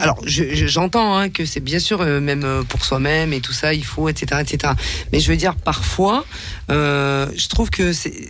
alors, 0.00 0.18
je- 0.26 0.54
je- 0.54 0.66
j'entends 0.66 1.16
hein, 1.16 1.30
que 1.30 1.46
c'est 1.46 1.60
bien 1.60 1.78
sûr 1.78 2.02
euh, 2.02 2.20
même 2.20 2.44
euh, 2.44 2.62
pour 2.64 2.84
soi-même 2.84 3.32
et 3.32 3.40
tout 3.40 3.54
ça, 3.54 3.72
il 3.72 3.84
faut, 3.84 4.10
etc., 4.10 4.42
etc. 4.42 4.74
Mais 5.10 5.20
je 5.20 5.30
veux 5.30 5.38
dire, 5.38 5.54
parfois, 5.56 6.26
euh, 6.70 7.26
je 7.34 7.48
trouve 7.48 7.70
que 7.70 7.94
c'est 7.94 8.28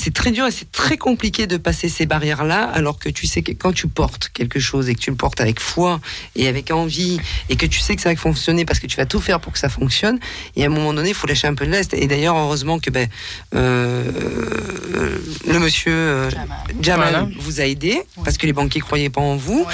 c'est 0.00 0.14
très 0.14 0.30
dur 0.30 0.46
et 0.46 0.50
c'est 0.52 0.70
très 0.70 0.96
compliqué 0.96 1.46
de 1.48 1.56
passer 1.56 1.88
ces 1.88 2.06
barrières-là, 2.06 2.62
alors 2.64 2.98
que 2.98 3.08
tu 3.08 3.26
sais 3.26 3.42
que 3.42 3.52
quand 3.52 3.72
tu 3.72 3.88
portes 3.88 4.30
quelque 4.32 4.60
chose 4.60 4.88
et 4.88 4.94
que 4.94 5.00
tu 5.00 5.10
le 5.10 5.16
portes 5.16 5.40
avec 5.40 5.58
foi 5.58 6.00
et 6.36 6.46
avec 6.46 6.70
envie 6.70 7.18
et 7.48 7.56
que 7.56 7.66
tu 7.66 7.80
sais 7.80 7.96
que 7.96 8.02
ça 8.02 8.10
va 8.10 8.16
fonctionner 8.16 8.64
parce 8.64 8.78
que 8.78 8.86
tu 8.86 8.96
vas 8.96 9.06
tout 9.06 9.20
faire 9.20 9.40
pour 9.40 9.52
que 9.52 9.58
ça 9.58 9.68
fonctionne, 9.68 10.18
et 10.54 10.62
à 10.62 10.66
un 10.66 10.70
moment 10.70 10.94
donné, 10.94 11.10
il 11.10 11.14
faut 11.14 11.26
lâcher 11.26 11.48
un 11.48 11.54
peu 11.54 11.66
de 11.66 11.72
lest. 11.72 11.94
Et 11.94 12.06
d'ailleurs, 12.06 12.36
heureusement 12.36 12.78
que 12.78 12.90
ben, 12.90 13.08
euh, 13.54 14.04
euh, 14.94 15.18
le 15.46 15.58
monsieur 15.58 15.92
euh, 15.92 16.30
Jamal 16.80 17.10
Voilà. 17.10 17.28
vous 17.40 17.60
a 17.60 17.64
aidé 17.64 18.00
parce 18.24 18.38
que 18.38 18.46
les 18.46 18.52
banquiers 18.52 18.80
croyaient 18.80 19.10
pas 19.10 19.20
en 19.20 19.36
vous. 19.36 19.66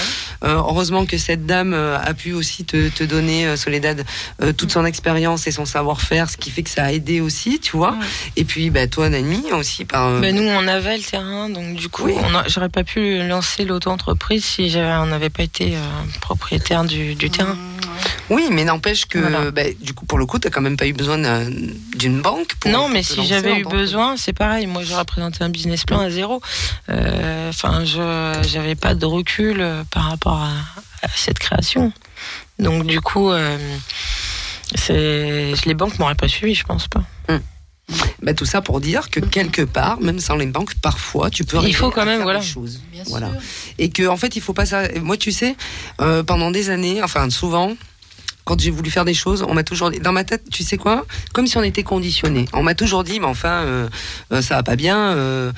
Euh, 0.43 0.55
heureusement 0.55 1.05
que 1.07 1.19
cette 1.19 1.47
dame 1.47 1.75
a 1.75 2.15
pu 2.15 2.33
aussi 2.33 2.65
te, 2.65 2.89
te 2.89 3.05
donner, 3.05 3.47
euh, 3.47 3.57
Soledad, 3.57 4.05
euh, 4.43 4.53
toute 4.53 4.73
son 4.73 4.85
expérience 4.85 5.47
et 5.47 5.51
son 5.51 5.65
savoir-faire, 5.65 6.31
ce 6.31 6.37
qui 6.37 6.51
fait 6.51 6.63
que 6.63 6.71
ça 6.71 6.85
a 6.85 6.93
aidé 6.93 7.21
aussi, 7.21 7.61
tu 7.61 7.77
vois. 7.77 7.97
Et 8.37 8.45
puis, 8.45 8.71
bah, 8.71 8.87
toi, 8.87 9.09
Nani, 9.09 9.53
aussi 9.53 9.85
par. 9.85 10.14
Euh, 10.16 10.20
Ben, 10.20 10.35
nous, 10.35 10.43
on 10.49 10.66
avait 10.69 10.97
le 10.97 11.03
terrain, 11.03 11.49
donc 11.49 11.74
du 11.77 11.89
coup, 11.89 12.05
Oui. 12.05 12.15
j'aurais 12.49 12.69
pas 12.69 12.85
pu 12.85 13.27
lancer 13.27 13.65
l'auto-entreprise 13.65 14.45
si 14.45 14.73
on 14.77 15.07
n'avait 15.07 15.31
pas 15.31 15.43
été 15.43 15.77
euh, 15.77 15.81
propriétaire 16.20 16.85
du, 16.85 17.15
du 17.15 17.31
terrain. 17.31 17.57
Oui, 18.31 18.49
mais 18.51 18.65
n'empêche 18.65 19.07
que, 19.07 19.19
Voilà. 19.19 19.51
bah, 19.51 19.62
du 19.81 19.93
coup, 19.95 20.07
pour 20.07 20.19
le 20.19 20.27
coup, 20.27 20.39
t'as 20.39 20.51
quand 20.51 20.61
même 20.62 20.77
pas 20.77 20.86
eu 20.86 20.93
besoin 20.93 21.19
d'un- 21.19 21.49
d'une 21.97 22.20
banque. 22.23 22.55
Pour, 22.61 22.70
non, 22.70 22.89
mais 22.89 23.03
si 23.03 23.24
j'avais 23.27 23.59
eu 23.61 23.65
besoin, 23.65 24.16
c'est 24.16 24.32
pareil. 24.32 24.66
Moi, 24.66 24.82
j'aurais 24.85 25.05
présenté 25.05 25.45
un 25.45 25.51
business 25.51 25.85
plan 25.85 26.01
à 26.01 26.11
zéro. 26.11 26.41
Euh, 26.89 27.49
Enfin, 27.51 27.85
je 27.85 28.41
j'avais 28.49 28.74
pas 28.74 28.95
de 28.95 29.07
recul 29.07 29.65
par 29.91 30.11
rapport 30.11 30.41
à, 30.41 30.51
à 31.03 31.09
cette 31.15 31.39
création. 31.39 31.93
Donc, 32.59 32.85
du 32.86 33.01
coup, 33.01 33.31
euh, 33.31 33.57
les 34.89 35.74
banques 35.74 35.99
m'auraient 35.99 36.15
pas 36.15 36.28
suivi, 36.28 36.55
je 36.55 36.65
pense 36.65 36.89
pas. 36.89 37.03
Bah, 38.23 38.32
tout 38.32 38.47
ça 38.47 38.62
pour 38.62 38.81
dire 38.81 39.11
que 39.11 39.20
quelque 39.20 39.62
part, 39.62 40.01
même 40.01 40.19
sans 40.19 40.36
les 40.36 40.47
banques, 40.47 40.74
parfois, 40.77 41.28
tu 41.31 41.44
peux. 41.44 41.56
Il 41.56 41.61
arriver 41.61 41.74
faut 41.74 41.90
quand 41.90 42.01
à 42.02 42.05
même, 42.06 42.16
faire 42.16 42.23
voilà. 42.24 42.40
des 42.40 42.47
choses. 42.47 42.81
Bien 42.90 43.02
Voilà. 43.06 43.28
sûr. 43.31 43.40
Et 43.78 43.90
que 43.90 44.06
en 44.09 44.16
fait, 44.16 44.36
il 44.36 44.40
faut 44.43 44.55
pas 44.55 44.65
ça. 44.66 44.89
Moi, 45.02 45.16
tu 45.19 45.32
sais, 45.32 45.55
euh, 46.01 46.23
pendant 46.23 46.51
des 46.51 46.70
années, 46.70 47.02
enfin 47.02 47.28
souvent. 47.31 47.77
Quand 48.45 48.61
j'ai 48.61 48.71
voulu 48.71 48.91
faire 48.91 49.05
des 49.05 49.15
choses, 49.15 49.45
on 49.49 49.55
m'a 49.55 49.65
toujours 49.65 49.91
dit, 49.91 49.99
dans 49.99 50.12
ma 50.12 50.25
tête, 50.25 50.43
tu 50.51 50.62
sais 50.62 50.77
quoi, 50.77 51.07
comme 51.33 51.47
si 51.47 51.57
on 51.57 51.62
était 51.62 51.83
conditionné. 51.83 52.45
On 52.53 52.62
m'a 52.62 52.75
toujours 52.75 53.03
dit, 53.05 53.19
mais 53.21 53.27
enfin, 53.27 53.62
euh, 53.65 53.89
euh, 54.33 54.43
ça 54.43 54.57
va 54.57 54.62
pas 54.62 54.77
bien. 54.77 54.99
Euh, 54.99 55.53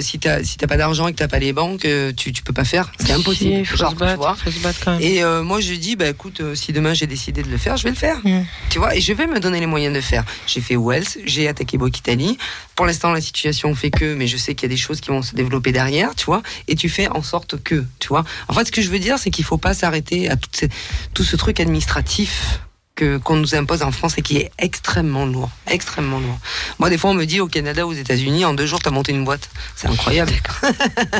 si 0.00 0.18
t'as 0.18 0.42
si 0.42 0.56
t'as 0.56 0.66
pas 0.66 0.76
d'argent 0.76 1.06
et 1.08 1.12
que 1.12 1.18
t'as 1.18 1.28
pas 1.28 1.38
les 1.38 1.52
banques, 1.52 1.86
tu 2.16 2.32
tu 2.32 2.42
peux 2.42 2.52
pas 2.52 2.64
faire. 2.64 2.90
C'est 2.98 3.12
impossible. 3.12 3.52
Il 3.52 3.66
faut, 3.66 3.76
Genre, 3.76 3.90
se 3.90 3.94
tu 3.94 4.00
battre, 4.00 4.16
vois. 4.16 4.34
faut 4.34 4.50
se 4.50 4.58
battre 4.58 4.80
quand 4.84 4.98
même. 4.98 5.00
Et 5.00 5.22
moi, 5.42 5.60
je 5.60 5.74
dis, 5.74 5.96
bah 5.96 6.08
écoute, 6.08 6.42
si 6.54 6.72
demain 6.72 6.94
j'ai 6.94 7.06
décidé 7.06 7.42
de 7.42 7.50
le 7.50 7.58
faire, 7.58 7.76
je 7.76 7.84
vais 7.84 7.90
le 7.90 7.96
faire. 7.96 8.18
Mm. 8.24 8.44
Tu 8.70 8.78
vois, 8.78 8.96
et 8.96 9.00
je 9.00 9.12
vais 9.12 9.26
me 9.26 9.40
donner 9.40 9.60
les 9.60 9.66
moyens 9.66 9.92
de 9.92 9.98
le 9.98 10.04
faire. 10.04 10.24
J'ai 10.46 10.60
fait 10.60 10.76
Wells, 10.76 11.06
j'ai 11.24 11.48
attaqué 11.48 11.78
Italie. 12.04 12.38
Pour 12.76 12.86
l'instant, 12.86 13.12
la 13.12 13.20
situation 13.20 13.74
fait 13.74 13.90
que, 13.90 14.14
mais 14.14 14.26
je 14.26 14.36
sais 14.36 14.54
qu'il 14.54 14.64
y 14.68 14.72
a 14.72 14.74
des 14.74 14.80
choses 14.80 15.00
qui 15.00 15.10
vont 15.10 15.22
se 15.22 15.34
développer 15.34 15.70
derrière, 15.72 16.14
tu 16.14 16.24
vois. 16.26 16.42
Et 16.68 16.74
tu 16.74 16.88
fais 16.88 17.08
en 17.08 17.22
sorte 17.22 17.62
que, 17.62 17.84
tu 18.00 18.08
vois. 18.08 18.24
En 18.48 18.52
fait, 18.52 18.64
ce 18.64 18.72
que 18.72 18.82
je 18.82 18.90
veux 18.90 18.98
dire, 18.98 19.18
c'est 19.18 19.30
qu'il 19.30 19.44
faut 19.44 19.58
pas 19.58 19.74
s'arrêter 19.74 20.28
à 20.30 20.36
ces- 20.52 20.68
tout 21.12 21.24
ce 21.24 21.36
truc 21.36 21.60
administratif 21.60 22.60
que 22.96 23.18
qu'on 23.18 23.36
nous 23.36 23.54
impose 23.56 23.82
en 23.82 23.90
France 23.90 24.18
et 24.18 24.22
qui 24.22 24.36
est 24.36 24.52
extrêmement 24.58 25.26
lourd, 25.26 25.50
extrêmement 25.68 26.20
lourd. 26.20 26.38
Moi, 26.78 26.90
des 26.90 26.98
fois, 26.98 27.10
on 27.10 27.14
me 27.14 27.24
dit 27.24 27.40
au 27.40 27.48
Canada, 27.48 27.86
aux 27.86 27.92
États-Unis, 27.92 28.44
en 28.44 28.54
deux 28.54 28.66
jours, 28.66 28.78
t'as 28.80 28.90
monté 28.92 29.10
une 29.12 29.24
boîte. 29.24 29.48
C'est 29.74 29.88
incroyable. 29.88 30.32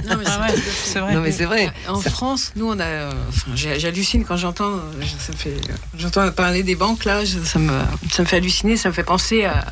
Non, 0.08 0.16
mais 0.16 0.24
Ah 0.26 0.46
c'est- 0.54 0.60
c'est 0.92 1.00
vrai. 1.00 1.14
Non, 1.14 1.20
mais 1.20 1.32
c'est 1.32 1.46
vrai. 1.46 1.72
En 1.88 2.00
Ça- 2.00 2.10
France, 2.10 2.52
nous, 2.54 2.66
on 2.70 2.78
a. 2.78 3.08
Enfin, 3.28 3.50
j'hallucine 3.54 4.24
quand 4.24 4.36
j'entends. 4.36 4.76
Ça 5.18 5.32
me 5.32 5.36
fait. 5.36 5.56
J'entends 5.98 6.30
parler 6.30 6.62
des 6.62 6.76
banques 6.76 7.04
là. 7.04 7.22
Ça 7.26 7.58
me, 7.58 7.72
ça 8.12 8.22
me 8.22 8.28
fait 8.28 8.36
halluciner. 8.36 8.76
Ça 8.76 8.88
me 8.88 8.94
fait 8.94 9.02
penser 9.02 9.44
à, 9.44 9.64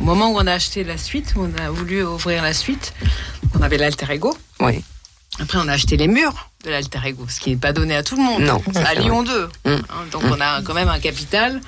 au 0.00 0.04
moment 0.04 0.30
où 0.30 0.36
on 0.38 0.46
a 0.46 0.52
acheté 0.52 0.84
la 0.84 0.96
suite, 0.96 1.34
où 1.36 1.42
on 1.44 1.60
a 1.62 1.70
voulu 1.70 2.04
ouvrir 2.04 2.42
la 2.42 2.52
suite. 2.54 2.92
On 3.58 3.62
avait 3.62 3.78
l'alter 3.78 4.06
ego. 4.12 4.36
Oui. 4.60 4.84
Après, 5.40 5.58
on 5.58 5.68
a 5.68 5.72
acheté 5.72 5.96
les 5.96 6.08
murs 6.08 6.50
de 6.64 6.70
l'alter 6.70 7.00
ego, 7.06 7.24
ce 7.28 7.40
qui 7.40 7.50
n'est 7.50 7.56
pas 7.56 7.72
donné 7.72 7.96
à 7.96 8.02
tout 8.02 8.16
le 8.16 8.22
monde. 8.22 8.42
Non, 8.42 8.62
à 8.84 8.94
Lyon 8.94 9.22
2. 9.22 9.44
Mm. 9.44 9.48
Hein, 9.64 9.80
donc, 10.12 10.22
on 10.24 10.40
a 10.40 10.62
quand 10.62 10.74
même 10.74 10.88
un 10.88 11.00
capital. 11.00 11.60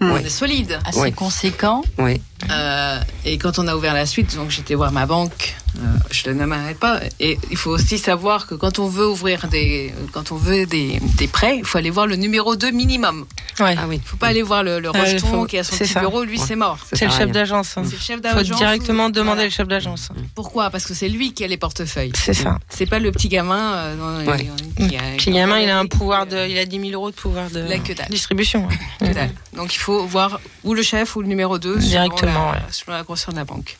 On 0.00 0.16
est 0.16 0.28
solide. 0.28 0.78
Assez 0.84 1.00
Oui. 1.00 1.12
conséquent. 1.12 1.82
Oui. 1.98 2.20
Euh, 2.50 2.98
et 3.24 3.38
quand 3.38 3.58
on 3.58 3.66
a 3.68 3.74
ouvert 3.76 3.94
la 3.94 4.06
suite, 4.06 4.36
donc 4.36 4.50
j'étais 4.50 4.74
voir 4.74 4.92
ma 4.92 5.06
banque, 5.06 5.54
euh, 5.78 5.80
je 6.10 6.30
ne 6.30 6.44
m'arrête 6.44 6.78
pas. 6.78 7.00
Et 7.20 7.38
il 7.50 7.56
faut 7.56 7.70
aussi 7.70 7.98
savoir 7.98 8.46
que 8.46 8.54
quand 8.54 8.78
on 8.78 8.86
veut 8.86 9.06
ouvrir 9.08 9.48
des, 9.48 9.92
quand 10.12 10.30
on 10.30 10.36
veut 10.36 10.66
des, 10.66 11.00
des 11.16 11.26
prêts, 11.26 11.56
il 11.58 11.64
faut 11.64 11.78
aller 11.78 11.90
voir 11.90 12.06
le 12.06 12.16
numéro 12.16 12.54
2 12.54 12.70
minimum. 12.70 13.24
Ouais. 13.60 13.74
Ah 13.78 13.86
oui. 13.88 13.96
Il 13.96 14.00
ne 14.00 14.04
faut 14.06 14.16
pas 14.16 14.28
aller 14.28 14.42
voir 14.42 14.62
le, 14.62 14.78
le 14.78 14.90
il 14.94 15.00
rejeton 15.00 15.26
faut- 15.26 15.44
qui 15.46 15.58
a 15.58 15.64
son 15.64 15.76
petit 15.76 15.86
ça. 15.92 16.00
bureau, 16.00 16.22
lui 16.24 16.38
Ouais. 16.38 16.44
c'est 16.46 16.56
mort. 16.56 16.78
C'est 16.92 17.06
le 17.06 17.10
chef 17.12 17.30
d'agence. 17.32 17.76
hein. 17.76 17.82
C'est 17.84 17.92
le 17.96 17.98
chef 18.00 18.16
Faut 18.16 18.22
d'agence. 18.22 18.58
directement 18.58 19.10
demander 19.10 19.34
Voilà. 19.36 19.44
le 19.44 19.50
chef 19.50 19.66
d'agence. 19.68 20.08
Pourquoi? 20.34 20.70
Parce 20.70 20.84
que 20.86 20.94
c'est 20.94 21.08
lui 21.08 21.32
qui 21.32 21.44
a 21.44 21.46
les 21.48 21.56
portefeuilles. 21.56 22.12
C'est 22.14 22.34
ça. 22.34 22.58
C'est 22.68 22.86
pas 22.86 22.98
le 22.98 23.10
petit 23.10 23.28
gamin. 23.28 23.74
euh, 23.74 23.96
dans- 24.24 24.30
Ouais. 24.30 24.48
qui 24.76 24.96
a- 24.96 25.00
Puis 25.16 25.30
gamin, 25.32 25.58
il 25.60 25.70
a 25.70 25.78
un 25.78 25.86
pouvoir 25.86 26.26
de, 26.26 26.46
il 26.48 26.58
a 26.58 26.66
10 26.66 26.78
000 26.80 26.92
euros 26.92 27.10
de 27.10 27.16
pouvoir 27.16 27.50
de 27.50 27.60
La 27.60 27.78
que 27.78 27.92
dalle. 27.92 28.08
distribution. 28.10 28.66
ouais. 29.00 29.08
Que 29.08 29.14
dalle. 29.14 29.30
Donc 29.56 29.74
il 29.74 29.78
faut 29.78 30.04
voir 30.06 30.40
ou 30.64 30.74
le 30.74 30.82
chef 30.82 31.16
ou 31.16 31.20
le 31.22 31.28
numéro 31.28 31.58
2 31.58 31.78
Directement, 31.78 32.33
la, 32.34 32.50
ouais. 32.52 32.58
selon 32.70 32.96
la 32.96 33.02
grosseur 33.02 33.32
de 33.32 33.38
la 33.38 33.44
banque. 33.44 33.76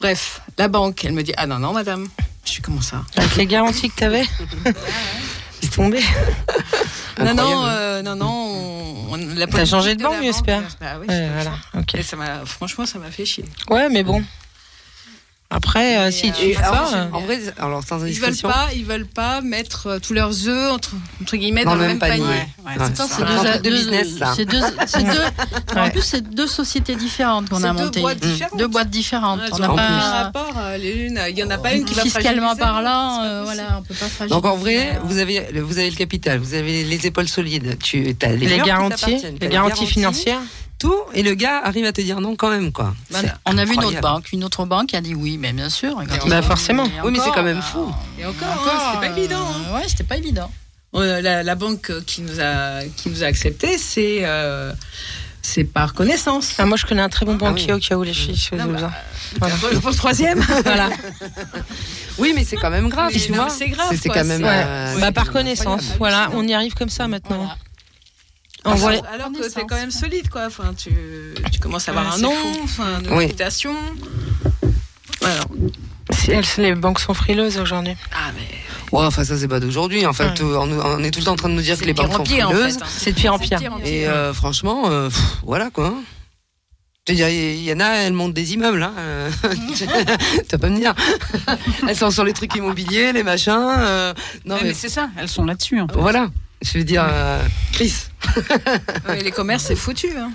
Bref, 0.00 0.40
la 0.58 0.68
banque, 0.68 1.04
elle 1.04 1.12
me 1.12 1.22
dit 1.22 1.32
Ah 1.36 1.46
non, 1.46 1.58
non, 1.58 1.72
madame. 1.72 2.08
Je 2.44 2.50
suis 2.50 2.62
comment 2.62 2.80
ça? 2.80 3.04
Avec 3.16 3.36
les 3.36 3.46
garanties 3.46 3.90
que 3.90 3.96
t'avais? 3.96 4.24
C'est 5.60 5.70
tombé. 5.70 6.00
Non, 7.20 7.34
non, 7.34 7.64
euh, 7.66 8.00
non, 8.02 8.14
non. 8.14 8.28
on- 8.30 9.14
on- 9.14 9.34
la 9.34 9.48
T'as 9.48 9.64
changé 9.64 9.96
de 9.96 10.02
banque, 10.04 10.22
j'espère. 10.22 10.62
Bah 10.80 10.98
oui, 11.00 11.06
Ouais, 11.08 11.28
voilà. 11.34 11.50
Ok. 11.76 11.96
Et 11.96 12.04
ça 12.04 12.14
m'a, 12.14 12.46
franchement, 12.46 12.86
ça 12.86 13.00
m'a 13.00 13.10
fait 13.10 13.26
chier. 13.26 13.44
Ouais, 13.68 13.88
mais 13.88 14.04
bon. 14.04 14.22
Après, 15.50 15.96
euh, 15.96 16.04
Mais, 16.06 16.10
si 16.10 16.28
euh, 16.28 16.32
tu 16.38 16.54
fais 16.54 16.62
alors, 16.62 16.88
ça, 16.88 16.96
euh, 16.98 17.06
en 17.10 17.20
vrai, 17.20 17.38
alors 17.58 17.82
sans 17.82 18.04
Ils 18.04 18.20
veulent 18.20 18.36
pas, 18.36 18.68
ils 18.76 18.84
veulent 18.84 19.06
pas 19.06 19.40
mettre 19.40 19.86
euh, 19.86 19.98
tous 19.98 20.12
leurs 20.12 20.46
œufs 20.46 20.72
entre, 20.72 20.90
entre 21.22 21.36
guillemets 21.38 21.64
Dans 21.64 21.70
dans, 21.70 21.76
le 21.76 21.80
même 21.82 21.90
même 21.92 21.98
panier. 21.98 22.18
panier. 22.18 22.26
Ouais, 22.66 22.72
ouais, 22.76 22.78
Ouais. 22.78 22.92
c'est 22.94 23.62
deux, 23.62 23.62
deux- 23.62 23.80
deux, 24.44 25.14
deux- 25.14 25.80
En 25.80 25.88
plus, 25.88 26.02
c'est 26.02 26.20
deux 26.34 26.46
sociétés 26.46 26.96
différentes 26.96 27.48
qu'on 27.48 27.64
a 27.64 27.72
deux 27.72 27.84
montées. 27.84 28.00
boîtes 28.02 28.20
différentes. 28.20 28.58
Deux 28.58 28.68
boîtes 28.68 28.90
différentes. 28.90 29.40
Ouais, 29.40 29.46
on 29.52 29.58
n'a 29.58 29.68
pas 29.68 29.74
rapport. 30.22 30.52
euh, 30.58 30.76
les 30.76 31.06
unes, 31.06 31.18
il 31.30 31.38
y 31.38 31.42
en 31.42 31.48
a 31.48 31.56
pas 31.56 31.72
une 31.72 31.86
qui 31.86 31.94
va 31.94 32.02
Fiscalement 32.02 32.54
parlant, 32.54 33.22
euh, 33.22 33.38
pas 33.38 33.44
voilà, 33.44 33.76
on 33.78 33.82
peut 33.82 33.94
pas 33.94 34.06
fragiliser. 34.06 34.28
Donc 34.34 34.44
en 34.44 34.56
vrai, 34.56 34.96
euh, 34.96 34.98
vous 35.04 35.16
avez, 35.16 35.40
vous 35.62 35.78
avez 35.78 35.88
le 35.88 35.96
capital, 35.96 36.38
vous 36.40 36.52
avez 36.52 36.84
les 36.84 37.06
épaules 37.06 37.26
solides, 37.28 37.78
tu 37.82 38.14
as 38.20 38.28
les, 38.34 38.58
garanties, 38.58 39.16
les 39.40 39.48
garanties 39.48 39.86
financières. 39.86 40.40
Tout, 40.78 40.94
et 41.14 41.22
le 41.22 41.34
gars 41.34 41.58
arrive 41.64 41.84
à 41.84 41.92
te 41.92 42.00
dire 42.00 42.20
non 42.20 42.36
quand 42.36 42.50
même 42.50 42.72
quoi. 42.72 42.94
bah, 43.10 43.18
on 43.46 43.58
a 43.58 43.64
vu 43.64 43.74
une 43.74 43.84
autre 43.84 44.00
banque, 44.00 44.32
une 44.32 44.44
autre 44.44 44.64
banque 44.64 44.88
qui 44.88 44.96
a 44.96 45.00
dit 45.00 45.14
oui, 45.14 45.36
mais 45.38 45.52
bien 45.52 45.68
sûr. 45.70 46.00
Bah, 46.26 46.42
forcément. 46.42 46.84
Oui, 47.04 47.10
mais 47.12 47.18
c'est 47.18 47.30
quand 47.32 47.42
même 47.42 47.56
bah, 47.58 47.62
fou. 47.62 47.92
Et 48.18 48.24
encore, 48.24 48.48
encore, 48.48 48.92
c'était 48.94 49.06
pas 49.08 49.12
euh, 49.12 49.16
évident. 49.18 49.46
hein. 49.46 49.74
Ouais, 49.74 49.82
c'était 49.88 50.04
pas 50.04 50.16
évident. 50.16 50.50
Euh, 50.94 51.20
la, 51.20 51.42
la 51.42 51.54
banque 51.54 51.92
qui 52.06 52.22
nous 52.22 52.40
a 52.40 52.80
qui 52.96 53.10
nous 53.10 53.22
a 53.22 53.26
accepté, 53.26 53.76
c'est 53.76 54.20
euh, 54.22 54.72
c'est 55.42 55.64
par 55.64 55.94
connaissance. 55.94 56.54
Ah, 56.58 56.66
moi, 56.66 56.76
je 56.76 56.86
connais 56.86 57.02
un 57.02 57.08
très 57.08 57.24
bon 57.26 57.34
banquier 57.36 57.72
oui. 57.72 57.78
au 57.78 57.78
cas 57.78 57.96
où 57.96 58.02
les 58.02 58.12
filles 58.14 58.38
Non, 58.56 58.66
bah. 58.66 58.90
Voilà. 59.38 59.54
Pour, 59.80 59.90
le 59.90 59.94
troisième, 59.96 60.40
voilà. 60.64 60.88
Oui, 62.18 62.32
mais 62.34 62.44
c'est 62.44 62.56
quand 62.56 62.70
même 62.70 62.88
grave, 62.88 63.12
Oui, 63.14 63.20
tu 63.20 63.30
non, 63.30 63.38
vois. 63.38 63.46
mais 63.46 63.50
c'est 63.52 63.68
grave, 63.68 63.96
C'est 64.00 64.08
quand 64.08 64.24
même. 64.24 64.42
euh, 64.44 64.98
Bah, 65.00 65.12
par 65.12 65.30
connaissance. 65.30 65.92
Voilà, 65.98 66.30
on 66.34 66.46
y 66.46 66.52
arrive 66.54 66.74
comme 66.74 66.88
ça 66.88 67.06
maintenant. 67.06 67.36
Voilà. 67.38 67.56
On 68.64 68.74
voit 68.74 68.92
les- 68.92 69.00
Alors 69.12 69.30
que 69.32 69.48
c'est 69.48 69.64
quand 69.66 69.76
même 69.76 69.90
solide, 69.90 70.28
quoi. 70.28 70.46
Enfin, 70.46 70.74
tu, 70.76 70.90
tu 71.52 71.58
commences 71.60 71.88
à 71.88 71.92
avoir 71.92 72.06
Ouais, 72.08 72.14
un 72.14 72.18
nom, 72.18 72.34
enfin, 72.64 73.00
une 73.04 73.10
Oui. 73.12 73.24
réputation. 73.26 73.74
Voilà. 75.20 75.40
Si 76.12 76.30
elles- 76.30 76.44
les 76.58 76.74
banques 76.74 77.00
sont 77.00 77.14
frileuses 77.14 77.58
aujourd'hui. 77.58 77.94
Ah, 78.12 78.30
mais 78.34 78.42
Ouais, 78.96 79.04
enfin, 79.04 79.22
ça, 79.24 79.36
c'est 79.36 79.48
pas 79.48 79.60
d'aujourd'hui. 79.60 80.06
En 80.06 80.12
fait, 80.12 80.40
Ouais. 80.40 80.56
on, 80.56 80.70
on 80.80 81.04
est 81.04 81.10
tout 81.10 81.18
le 81.20 81.26
temps 81.26 81.32
en 81.32 81.36
train 81.36 81.48
de 81.50 81.54
nous 81.54 81.60
dire 81.62 81.78
que 81.78 81.84
les 81.84 81.92
banques 81.92 82.12
sont 82.12 82.20
en 82.22 82.24
frileuses. 82.24 82.76
fait. 82.78 82.82
hein. 82.82 82.86
C'est 82.88 83.12
de 83.12 83.16
pire 83.16 83.34
en 83.34 83.38
C'est 83.38 83.56
pire. 83.58 83.72
Et 83.84 84.06
euh, 84.08 84.32
franchement, 84.32 84.88
euh, 84.90 85.08
pff, 85.08 85.20
voilà 85.42 85.70
quoi. 85.70 85.94
Je 87.06 87.12
veux 87.12 87.16
dire, 87.16 87.28
il 87.28 87.62
y 87.62 87.72
en 87.72 87.80
a, 87.80 87.88
elles 87.88 88.12
montent 88.12 88.34
des 88.34 88.52
immeubles. 88.54 88.82
Hein. 88.82 88.92
euh, 88.98 89.30
tu 89.76 89.84
vas 89.86 90.58
pas 90.58 90.68
me 90.68 90.76
dire. 90.76 90.94
elles 91.86 91.96
sont 91.96 92.10
sur 92.10 92.24
les 92.24 92.32
trucs 92.32 92.54
immobiliers, 92.54 93.12
les 93.12 93.22
machins. 93.22 93.52
euh, 93.78 94.14
non, 94.44 94.56
mais, 94.56 94.68
mais 94.68 94.74
c'est 94.74 94.88
ça, 94.90 95.08
elles 95.18 95.28
sont 95.28 95.44
là-dessus. 95.44 95.78
hein. 95.78 95.86
voilà. 95.94 96.28
Je 96.62 96.78
veux 96.78 96.84
dire, 96.84 97.04
euh, 97.08 97.40
Chris. 97.72 97.94
Ouais, 99.08 99.22
les 99.22 99.30
commerces, 99.30 99.64
c'est 99.64 99.76
foutu. 99.76 100.08
Hein. 100.18 100.30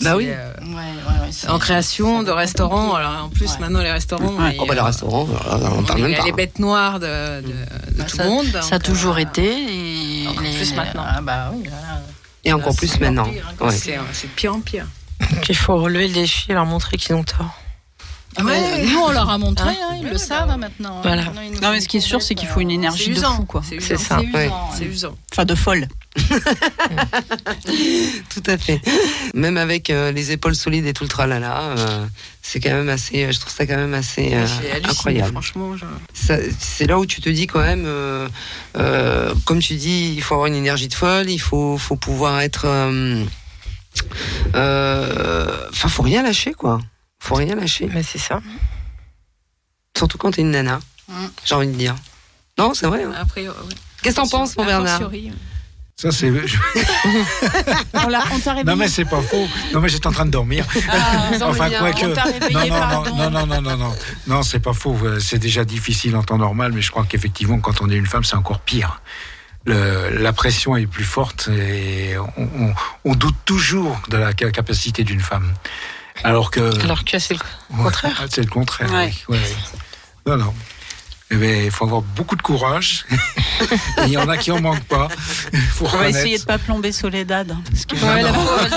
Bah 0.00 0.16
oui. 0.16 0.26
euh, 0.28 0.52
Ouais, 0.60 0.66
ouais, 0.74 0.74
ouais, 0.74 1.28
c'est- 1.30 1.48
en 1.48 1.58
création 1.58 2.22
de 2.24 2.30
restaurants. 2.30 2.94
Alors 2.94 3.24
en 3.24 3.28
plus, 3.28 3.46
Ouais. 3.52 3.58
maintenant, 3.60 3.80
les 3.80 3.92
restaurants. 3.92 4.32
Ouais. 4.34 4.56
et, 4.56 4.58
Oh 4.60 4.66
bah, 4.66 4.74
le 4.74 4.80
euh, 4.80 4.84
restaurant, 4.84 5.28
on 5.30 5.82
parle 5.84 6.00
même 6.02 6.10
les 6.10 6.16
pas. 6.16 6.36
bêtes 6.36 6.58
noires 6.58 6.98
de, 7.00 7.40
de, 7.42 7.46
de 7.48 7.54
Bah, 7.98 8.04
tout 8.04 8.18
le 8.18 8.24
monde. 8.24 8.46
Ça 8.62 8.76
a 8.76 8.78
toujours 8.78 9.14
euh, 9.14 9.18
été. 9.18 10.22
Et 10.24 10.28
encore 10.28 10.42
les- 10.42 10.52
plus 10.56 10.74
maintenant. 10.74 11.04
Ah 11.06 11.20
bah 11.20 11.50
oui, 11.54 11.62
voilà. 11.68 12.02
Et 12.44 12.52
encore 12.52 12.70
là, 12.72 12.76
plus 12.76 12.88
c'est 12.88 13.00
maintenant. 13.00 13.26
hein, 13.26 13.64
Ouais. 13.64 13.70
C'est 13.72 13.98
c'est 14.12 14.26
de 14.26 14.32
pire 14.32 14.54
en 14.54 14.60
pire. 14.60 14.86
Donc, 15.32 15.48
il 15.48 15.56
faut 15.56 15.76
relever 15.76 16.08
le 16.08 16.14
défi 16.14 16.50
et 16.50 16.54
leur 16.54 16.66
montrer 16.66 16.96
qu'ils 16.98 17.14
ont 17.14 17.24
tort. 17.24 17.54
Ah, 18.36 18.42
Nous, 18.42 18.98
on 18.98 19.12
leur 19.12 19.30
a 19.30 19.38
montré, 19.38 19.68
Hein 19.70 19.74
hein, 19.90 19.94
ils 19.98 20.04
Ouais, 20.04 20.10
le 20.10 20.12
bah 20.12 20.18
savent 20.18 20.46
ouais. 20.48 20.54
hein, 20.54 20.56
maintenant. 20.56 21.00
Voilà. 21.02 21.24
Non, 21.62 21.70
mais 21.70 21.80
ce 21.80 21.88
qui 21.88 21.98
est 21.98 22.00
sûr, 22.00 22.20
c'est 22.22 22.34
qu'il 22.34 22.48
faut 22.48 22.60
une 22.60 22.70
énergie 22.70 23.12
C'est 23.14 23.20
de 23.20 23.26
fou, 23.26 23.44
quoi. 23.44 23.62
C'est 23.68 23.80
C'est 23.80 23.96
ça. 23.96 24.18
Ouais. 24.20 24.46
usant, 24.46 24.70
C'est 24.74 24.80
ouais. 24.80 24.86
usant. 24.90 25.14
Enfin, 25.32 25.44
de 25.44 25.54
folle. 25.54 25.86
Tout 28.30 28.42
à 28.46 28.58
fait. 28.58 28.80
Même 29.34 29.56
avec 29.56 29.90
euh, 29.90 30.12
les 30.12 30.32
épaules 30.32 30.54
solides 30.54 30.86
et 30.86 30.92
tout 30.92 31.04
le 31.04 31.08
tralala, 31.08 31.60
euh, 31.78 32.06
c'est 32.42 32.60
quand 32.60 32.70
même 32.72 32.88
assez. 32.88 33.32
Je 33.32 33.38
trouve 33.40 33.52
ça 33.52 33.66
quand 33.66 33.76
même 33.76 33.94
assez 33.94 34.30
euh, 34.34 34.46
incroyable. 34.84 35.32
Franchement, 35.32 35.76
je- 35.76 36.50
c'est 36.58 36.86
là 36.86 36.98
où 36.98 37.06
tu 37.06 37.20
te 37.20 37.28
dis 37.28 37.46
quand 37.46 37.60
même, 37.60 37.84
euh, 37.86 38.28
comme 39.44 39.58
tu 39.60 39.74
dis, 39.74 40.12
il 40.14 40.22
faut 40.22 40.34
avoir 40.34 40.46
une 40.48 40.54
énergie 40.54 40.88
de 40.88 40.94
folle, 40.94 41.30
il 41.30 41.38
faut, 41.40 41.78
faut 41.78 41.96
pouvoir 41.96 42.40
être. 42.40 42.66
Enfin, 44.54 45.88
faut 45.88 46.02
rien 46.02 46.22
lâcher, 46.22 46.52
quoi. 46.52 46.80
Faut 47.24 47.36
rien 47.36 47.54
lâcher. 47.56 47.88
Mais 47.92 48.02
c'est 48.02 48.18
ça. 48.18 48.40
Surtout 49.96 50.18
quand 50.18 50.30
t'es 50.32 50.42
une 50.42 50.50
nana, 50.50 50.78
Mm. 51.08 51.26
j'ai 51.44 51.54
envie 51.54 51.66
de 51.68 51.72
dire. 51.72 51.94
Non, 52.58 52.72
c'est 52.74 52.86
vrai. 52.86 53.02
hein. 53.04 53.12
Après, 53.18 53.46
ouais. 53.48 53.54
Qu'est-ce 54.02 54.16
que 54.16 54.20
t'en 54.22 54.28
penses, 54.28 54.56
mon 54.56 54.64
Bernard 54.64 55.00
Ça, 55.96 56.10
c'est. 56.12 56.30
On 57.94 58.08
l'a- 58.08 58.24
on 58.32 58.38
t'a 58.38 58.50
Non, 58.52 58.56
réveillé. 58.58 58.76
mais 58.76 58.88
c'est 58.88 59.04
pas 59.04 59.20
faux. 59.22 59.46
Non, 59.72 59.80
mais 59.80 59.88
j'étais 59.88 60.06
en 60.06 60.12
train 60.12 60.26
de 60.26 60.30
dormir. 60.30 60.66
Ah, 60.88 61.30
enfin, 61.42 61.70
quoi 61.70 61.92
que. 61.92 62.06
Non, 62.06 62.66
non, 62.68 63.30
non, 63.30 63.30
non, 63.30 63.46
non, 63.46 63.60
non, 63.62 63.76
non, 63.76 63.94
non, 64.26 64.42
c'est 64.42 64.60
pas 64.60 64.72
faux. 64.72 64.96
Euh, 65.04 65.20
C'est 65.20 65.38
déjà 65.38 65.64
difficile 65.64 66.16
en 66.16 66.22
temps 66.22 66.38
normal, 66.38 66.72
mais 66.72 66.82
je 66.82 66.90
crois 66.90 67.04
qu'effectivement, 67.08 67.58
quand 67.60 67.80
on 67.80 67.88
est 67.90 67.96
une 67.96 68.06
femme, 68.06 68.24
c'est 68.24 68.36
encore 68.36 68.60
pire. 68.60 69.00
Le- 69.66 70.10
la 70.20 70.32
pression 70.34 70.76
est 70.76 70.86
plus 70.86 71.04
forte 71.04 71.48
et 71.48 72.16
on, 72.36 72.42
on- 72.66 72.74
on 73.04 73.14
doute 73.14 73.36
toujours 73.46 73.98
de 74.10 74.16
la 74.18 74.32
ca- 74.38 74.50
capacité 74.50 75.04
d'une 75.04 75.20
femme. 75.20 75.52
Alors 76.24 76.50
que. 76.50 76.80
Alors 76.82 77.04
que 77.04 77.18
c'est 77.18 77.34
le 77.34 77.40
Ouais, 77.76 77.84
contraire. 77.84 78.18
ah, 78.22 78.26
C'est 78.30 78.40
le 78.42 78.50
contraire. 78.50 78.90
Ouais. 78.92 79.12
oui, 79.28 79.38
oui, 79.38 79.38
oui. 79.44 79.78
Non, 80.26 80.36
non. 80.38 80.54
Eh 81.30 81.36
ben, 81.36 81.64
il 81.64 81.70
faut 81.70 81.84
avoir 81.86 82.02
beaucoup 82.02 82.36
de 82.36 82.42
courage. 82.42 83.06
Et 83.60 84.06
il 84.06 84.10
y 84.10 84.18
en 84.18 84.28
a 84.28 84.36
qui 84.36 84.50
en 84.52 84.60
manquent 84.60 84.84
pas. 84.84 85.08
Faut 85.72 85.86
On 85.92 85.96
va 85.96 86.08
essayer 86.10 86.38
de 86.38 86.44
pas 86.44 86.58
plomber 86.58 86.92
Soledad. 86.92 87.56
Parce 87.70 87.86
que 87.86 87.94
Ouais, 87.96 88.22
la 88.22 88.32
pauvre, 88.32 88.68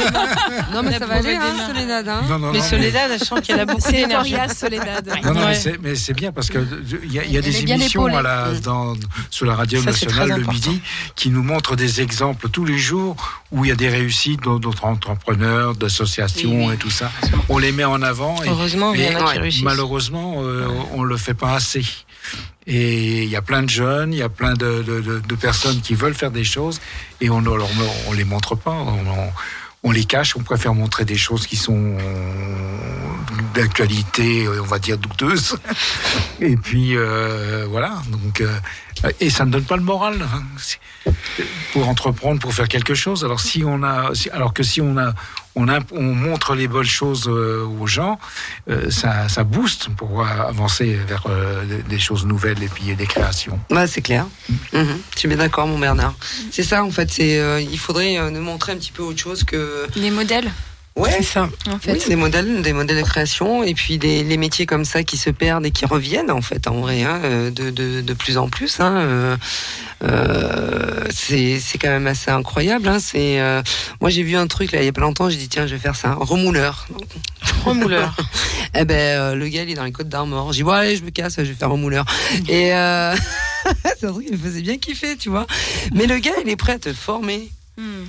Non, 0.74 0.82
mais 0.84 0.98
ça 0.98 1.06
va 1.06 1.16
aller, 1.16 1.36
hein. 1.36 1.68
Soledad. 1.68 2.08
Hein 2.08 2.22
Non, 2.30 2.40
non, 2.40 2.52
Mais 2.54 2.60
non, 2.60 2.64
Soledad, 2.64 3.12
je 3.20 3.26
sens 3.26 3.42
qu'elle 3.42 3.60
a 3.60 3.66
beaucoup 3.66 3.92
d'énergie. 3.92 4.36
Soledad. 4.56 5.06
Non, 5.24 5.34
non, 5.34 5.40
Ouais. 5.42 5.48
mais 5.48 5.96
c'est- 5.96 6.10
mais 6.10 6.14
bien 6.14 6.32
parce 6.32 6.48
que 6.50 6.60
de- 6.60 7.02
il 7.04 7.12
y 7.12 7.20
a, 7.20 7.26
y 7.26 7.38
a 7.38 7.42
des 7.42 7.60
émissions 7.70 8.06
à 8.06 8.22
la, 8.22 8.52
dans, 8.64 8.96
sur 9.30 9.46
la 9.46 9.56
radio 9.56 9.80
Ça, 9.82 9.88
nationale 9.88 10.30
le 10.30 10.34
important. 10.36 10.52
midi 10.54 10.82
qui 11.16 11.30
nous 11.30 11.44
montrent 11.44 11.76
des 11.76 12.02
exemples 12.02 12.50
tous 12.50 12.64
les 12.66 12.78
jours 12.78 13.16
où 13.52 13.66
il 13.66 13.70
y 13.70 13.72
a 13.72 13.76
des 13.76 13.90
réussites 13.90 14.42
d'autres 14.42 14.86
entrepreneurs, 14.86 15.76
d'associations 15.76 16.50
Oui, 16.50 16.66
oui. 16.70 16.74
et 16.76 16.78
tout 16.78 16.90
ça. 16.92 17.12
On 17.50 17.58
les 17.58 17.72
met 17.74 17.84
en 17.84 18.02
avant 18.02 18.42
et 18.44 18.48
Heureusement, 18.50 18.94
il 18.94 19.02
y 19.02 19.08
en 19.16 19.20
a 19.20 19.24
mais 19.26 19.32
qui 19.34 19.40
réussissent. 19.40 19.64
malheureusement, 19.64 20.36
euh, 20.44 20.66
on 20.94 21.04
le 21.04 21.18
fait 21.18 21.34
pas 21.34 21.54
assez. 21.54 21.84
Et 22.66 23.24
il 23.24 23.30
y 23.30 23.36
a 23.38 23.42
plein 23.42 23.64
de 23.64 23.70
jeunes, 23.70 24.14
il 24.14 24.20
y 24.20 24.24
a 24.24 24.30
plein 24.30 24.54
de, 24.54 24.84
personnes 25.40 25.80
qui 25.82 25.96
veulent 25.96 26.14
faire 26.14 26.32
des 26.32 26.44
choses 26.44 26.82
et 27.22 27.30
on 27.30 27.42
ne 27.42 28.16
les 28.16 28.26
montre 28.26 28.56
pas. 28.56 28.86
On, 29.84 29.92
les 29.92 30.04
cache, 30.04 30.36
on 30.36 30.42
préfère 30.42 30.74
montrer 30.74 31.06
des 31.06 31.16
choses 31.16 31.48
qui 31.48 31.56
sont 31.56 31.98
d'actualité, 33.56 34.48
on 34.50 34.66
va 34.66 34.80
dire 34.80 34.98
douteuse. 34.98 35.56
Et 36.42 36.58
puis 36.58 36.98
euh, 36.98 37.66
voilà. 37.70 38.02
Euh, 38.42 39.12
et 39.22 39.30
ça 39.30 39.46
ne 39.46 39.52
donne 39.52 39.64
pas 39.64 39.78
le 39.78 39.84
moral 39.84 40.16
hein. 40.22 41.12
Pour 41.72 41.88
entreprendre, 41.88 42.42
pour 42.42 42.54
faire 42.54 42.68
quelque 42.68 42.96
chose. 42.96 43.24
Alors 43.24 43.40
si 43.40 43.64
on 43.66 43.82
a, 43.84 44.12
alors 44.34 44.54
que 44.54 44.64
si 44.64 44.82
on 44.82 44.98
a, 44.98 45.14
on, 45.60 45.68
a, 45.68 45.80
on 45.92 46.04
montre 46.14 46.56
les 46.56 46.68
bonnes 46.68 46.86
choses 46.86 47.28
euh, 47.28 47.66
aux 47.80 47.88
gens, 47.88 48.20
euh, 48.70 48.90
ça, 48.92 49.28
ça 49.28 49.44
booste 49.44 49.90
pour 49.98 50.26
avancer 50.26 50.94
vers 51.08 51.24
euh, 51.28 51.64
des- 51.90 52.00
choses 52.00 52.26
nouvelles 52.26 52.62
et 52.62 52.68
puis 52.70 52.96
des 52.96 53.08
créations. 53.08 53.60
Bah, 53.72 53.88
c'est 53.88 54.02
clair. 54.02 54.26
Mhm. 54.72 54.98
Je 55.14 55.20
suis 55.20 55.28
bien 55.28 55.38
d'accord, 55.38 55.66
mon 55.68 55.80
Bernard. 55.80 56.14
C'est 56.52 56.64
ça, 56.64 56.84
en 56.84 56.92
fait. 56.92 57.10
C'est, 57.12 57.40
euh, 57.40 57.60
il 57.60 57.80
faudrait 57.80 58.18
euh, 58.20 58.30
nous 58.30 58.42
montrer 58.42 58.72
un 58.74 58.78
petit 58.78 58.92
peu 58.92 59.02
autre 59.04 59.20
chose 59.20 59.44
que. 59.44 59.88
Les 59.96 60.12
modèles, 60.12 60.50
Ouais. 60.98 61.12
C'est 61.18 61.24
ça. 61.24 61.48
en 61.70 61.78
fait. 61.78 61.94
Oui, 61.94 62.00
des 62.08 62.16
modèles, 62.16 62.62
des 62.64 62.74
modèles 62.74 62.98
de 62.98 63.04
création, 63.04 63.64
et 63.64 63.76
puis 63.76 64.00
des 64.00 64.24
les 64.24 64.38
métiers 64.38 64.66
comme 64.66 64.84
ça 64.84 65.04
qui 65.04 65.16
se 65.16 65.30
perdent 65.30 65.64
et 65.66 65.70
qui 65.72 65.86
reviennent 65.86 66.32
en 66.32 66.42
fait 66.42 66.68
en 66.68 66.82
vrai, 66.82 67.04
hein, 67.04 67.22
euh, 67.24 67.52
de, 67.52 67.70
de, 67.70 68.02
de 68.02 68.14
plus 68.14 68.38
en 68.40 68.50
plus. 68.50 68.80
Hein, 68.80 68.96
euh, 68.98 69.38
euh, 70.04 71.04
c'est 71.12 71.78
quand 71.80 71.90
même 71.90 72.08
assez 72.08 72.32
incroyable. 72.32 72.88
Hein, 72.88 72.98
c'est 73.00 73.40
euh, 73.40 73.62
moi 74.02 74.10
j'ai 74.10 74.24
vu 74.24 74.36
un 74.36 74.48
truc 74.48 74.72
là 74.72 74.82
il 74.82 74.86
y 74.86 74.90
a 74.90 74.92
pas 74.94 75.02
longtemps, 75.02 75.30
j'ai 75.30 75.38
dit 75.38 75.50
tiens 75.50 75.68
je 75.68 75.76
vais 75.76 75.82
faire 75.82 75.96
ça, 75.96 76.14
remouleur. 76.16 76.88
Remouleur. 77.64 78.16
Eh 78.80 78.86
ben 78.86 79.34
le 79.34 79.48
gars 79.48 79.64
il 79.64 79.72
est 79.72 79.76
dans 79.76 79.86
les 79.86 79.92
Côtes 79.92 80.10
d'Armor. 80.10 80.52
J'ai 80.52 80.58
dit 80.60 80.64
bon 80.64 80.72
allez 80.72 80.98
je 80.98 81.04
me 81.04 81.10
casse, 81.10 81.36
je 81.38 81.44
vais 81.44 81.54
faire 81.54 81.72
remouleur. 81.72 82.06
Et 82.48 82.70
c'est 84.00 84.06
un 84.06 84.12
truc 84.12 84.26
qui 84.26 84.34
me 84.34 84.38
faisait 84.38 84.62
bien 84.62 84.78
kiffer, 84.78 85.16
tu 85.18 85.30
vois. 85.30 85.48
Mais 85.94 86.06
le 86.06 86.18
gars 86.20 86.34
il 86.44 86.50
est 86.50 86.56
prêt 86.58 86.74
à 86.74 86.80
te 86.80 86.94
former. 86.94 87.50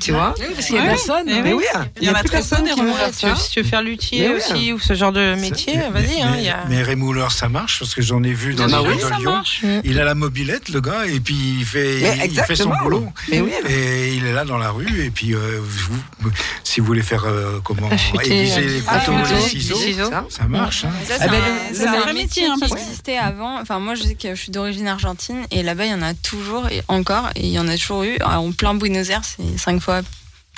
Tu 0.01 0.13
vois. 0.13 0.35
Oui, 0.39 0.47
parce 0.55 0.67
qu'il 0.67 0.77
y 0.77 0.79
a 0.79 0.83
Ouais. 0.83 0.89
personne. 0.89 1.25
Eh 1.29 1.43
Mais 1.43 1.53
oui. 1.53 1.65
oui, 1.75 1.81
Il 2.01 2.07
y 2.09 2.11
en 2.11 2.15
a 2.15 2.21
plus 2.21 2.29
très 2.29 2.39
personne 2.39 2.65
qui 2.65 2.71
veut 2.71 2.77
remouleurs, 2.77 2.97
faire 2.99 3.13
Si 3.15 3.21
tu, 3.21 3.27
veux, 3.29 3.35
ça. 3.35 3.41
si 3.43 3.51
tu 3.51 3.61
veux 3.63 3.69
faire 3.69 3.83
luthier 3.83 4.29
oui. 4.31 4.37
aussi 4.37 4.73
ou 4.73 4.79
ce 4.79 4.95
genre 4.95 5.13
de 5.13 5.35
métier, 5.35 5.77
Mais- 5.77 5.91
vas-y. 5.91 6.23
hein, 6.23 6.33
mais, 6.37 6.49
a... 6.49 6.65
mais 6.69 6.83
rémouleur, 6.83 7.33
ça 7.33 7.49
marche 7.49 7.79
parce 7.81 7.95
que 7.95 8.01
j'en 8.03 8.23
ai 8.23 8.33
vu 8.33 8.55
dans 8.55 8.65
Ah 8.65 8.69
bah 8.69 8.79
les 8.83 8.89
oui, 8.95 9.03
rues 9.03 9.11
de 9.13 9.19
Lyon. 9.21 9.33
marche. 9.33 9.63
Il 9.85 10.01
a 10.01 10.05
la 10.05 10.15
mobilette, 10.15 10.69
le 10.71 10.81
gars, 10.81 11.07
et 11.07 11.21
puis 11.21 11.57
il 11.61 11.65
fait, 11.67 12.27
il 12.27 12.41
fait 12.41 12.57
son 12.57 12.71
boulot. 12.83 13.07
Mais 13.31 13.41
oui. 13.41 13.51
Et 13.69 14.15
il 14.15 14.27
est 14.27 14.33
là 14.33 14.45
dans 14.45 14.59
la 14.59 14.71
rue, 14.71 15.05
et 15.05 15.11
puis 15.11 15.35
euh, 15.35 15.59
vous- 15.61 16.31
si 16.65 16.81
vous 16.81 16.87
voulez 16.87 17.03
faire 17.03 17.25
euh, 17.27 17.59
comment 17.63 17.91
aiguiser 18.25 18.63
euh, 18.63 18.67
les 18.69 18.83
ah, 18.87 18.99
couteaux, 19.01 19.19
les 19.35 19.41
ciseaux, 19.41 19.77
ciseaux. 19.77 20.11
Ça. 20.11 20.25
ça 20.29 20.45
marche. 20.45 20.85
hein. 20.85 20.91
Ça, 21.07 21.15
Ah 21.21 21.25
c'est 21.25 21.29
un, 21.29 21.33
le- 21.33 21.75
c'est 21.75 21.87
un 21.87 22.01
vrai 22.01 22.13
métier 22.15 22.47
hein, 22.47 22.55
qui 22.65 22.73
existait 22.73 23.19
avant. 23.19 23.61
Enfin, 23.61 23.79
moi, 23.81 23.95
je 23.95 24.03
sais 24.05 24.15
que 24.15 24.35
je 24.35 24.41
suis 24.41 24.51
d'origine 24.53 24.87
argentine 24.89 25.45
et 25.51 25.63
là-bas, 25.63 25.85
il 25.87 25.91
y 25.91 25.95
en 25.95 26.03
a 26.03 26.15
toujours 26.15 26.69
et 26.69 26.83
encore. 26.89 27.29
Et 27.37 27.47
il 27.47 27.53
y 27.53 27.59
en 27.59 27.69
a 27.69 27.77
toujours 27.77 28.05
eu. 28.05 28.17
En 28.25 28.53
plein 28.53 28.75
Buenos 28.75 29.09
Aires, 29.11 29.23
c'est 29.25 29.58
cinq 29.59 29.81
fois 29.81 30.03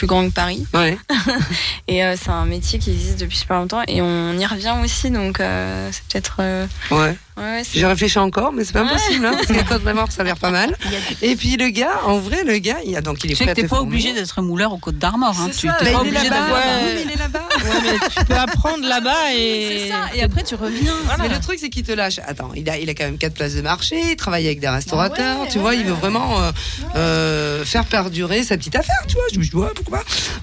plus 0.00 0.06
grand 0.06 0.26
que 0.26 0.32
Paris. 0.32 0.66
Ouais. 0.72 0.96
Et 1.88 2.02
euh, 2.02 2.16
c'est 2.18 2.30
un 2.30 2.46
métier 2.46 2.78
qui 2.78 2.90
existe 2.90 3.20
depuis 3.20 3.36
super 3.36 3.58
longtemps 3.58 3.82
et 3.86 4.00
on 4.00 4.32
y 4.38 4.46
revient 4.46 4.74
aussi. 4.82 5.10
Donc, 5.10 5.40
euh, 5.40 5.90
c'est 5.92 6.02
peut-être. 6.10 6.36
euh, 6.40 6.66
Ouais. 6.90 7.14
ouais, 7.36 7.62
J'ai 7.74 7.84
réfléchi 7.84 8.18
encore, 8.18 8.50
mais 8.52 8.64
c'est 8.64 8.72
pas 8.72 8.82
Ouais. 8.84 8.92
possible, 8.92 9.26
hein, 9.26 9.32
parce 9.34 9.46
que 9.48 9.68
Côte 9.68 9.84
d'Armor, 9.84 10.10
ça 10.10 10.22
a 10.22 10.24
l'air 10.24 10.38
pas 10.38 10.50
mal. 10.50 10.74
Et 11.20 11.36
puis 11.36 11.58
le 11.58 11.68
gars, 11.68 12.00
en 12.06 12.16
vrai, 12.18 12.44
le 12.44 12.56
gars, 12.58 12.78
il 12.86 12.96
a 12.96 13.02
donc 13.02 13.18
il 13.24 13.30
est 13.30 13.34
Tu 13.34 13.38
sais 13.40 13.44
prêt 13.44 13.54
que 13.54 13.60
à 13.60 13.62
t'es 13.62 13.68
te 13.68 13.74
pas 13.74 13.80
obligé 13.82 14.14
d'être 14.14 14.40
mouleur 14.40 14.72
aux 14.72 14.78
Côtes 14.78 14.96
d'Armor. 14.96 15.36
Hein. 15.38 15.50
Tu 15.54 15.66
ça, 15.66 15.76
t'es 15.78 15.84
mais 15.84 15.92
pas 15.92 15.98
il 16.02 16.06
est 16.06 16.08
obligé 16.08 16.30
là-bas. 16.30 16.40
d'avoir. 16.40 16.62
Oui, 16.62 16.90
mais 16.94 17.02
il 17.02 17.10
est 17.10 17.16
là-bas. 17.18 17.40
Ouais, 17.60 17.66
mais 17.92 17.98
tu 18.08 18.24
peux 18.24 18.34
apprendre 18.36 18.88
là-bas 18.88 19.34
et. 19.36 19.82
C'est 19.84 19.88
ça. 19.90 20.14
Et 20.14 20.22
après, 20.22 20.42
tu 20.44 20.54
reviens. 20.54 20.94
Mais 21.18 21.28
le 21.28 21.38
truc, 21.40 21.58
c'est 21.60 21.68
qu'il 21.68 21.82
te 21.82 21.92
lâche. 21.92 22.18
Attends, 22.26 22.52
il 22.56 22.68
a, 22.70 22.78
il 22.78 22.88
a 22.88 22.94
quand 22.94 23.04
même 23.04 23.18
quatre 23.18 23.34
places 23.34 23.54
de 23.54 23.60
marché, 23.60 24.00
il 24.12 24.16
travaille 24.16 24.46
avec 24.46 24.60
des 24.60 24.68
restaurateurs, 24.68 25.40
ouais, 25.42 25.48
tu 25.48 25.58
vois, 25.58 25.74
il 25.74 25.84
veut 25.84 25.92
vraiment. 25.92 26.40
euh, 26.40 26.50
euh, 26.94 27.60
euh, 27.60 27.64
faire 27.64 27.84
perdurer 27.84 28.42
sa 28.44 28.56
petite 28.56 28.76
affaire, 28.76 28.96
tu 29.08 29.14
vois. 29.14 29.24
Je 29.32 29.38
me 29.38 29.44
dis, 29.44 29.50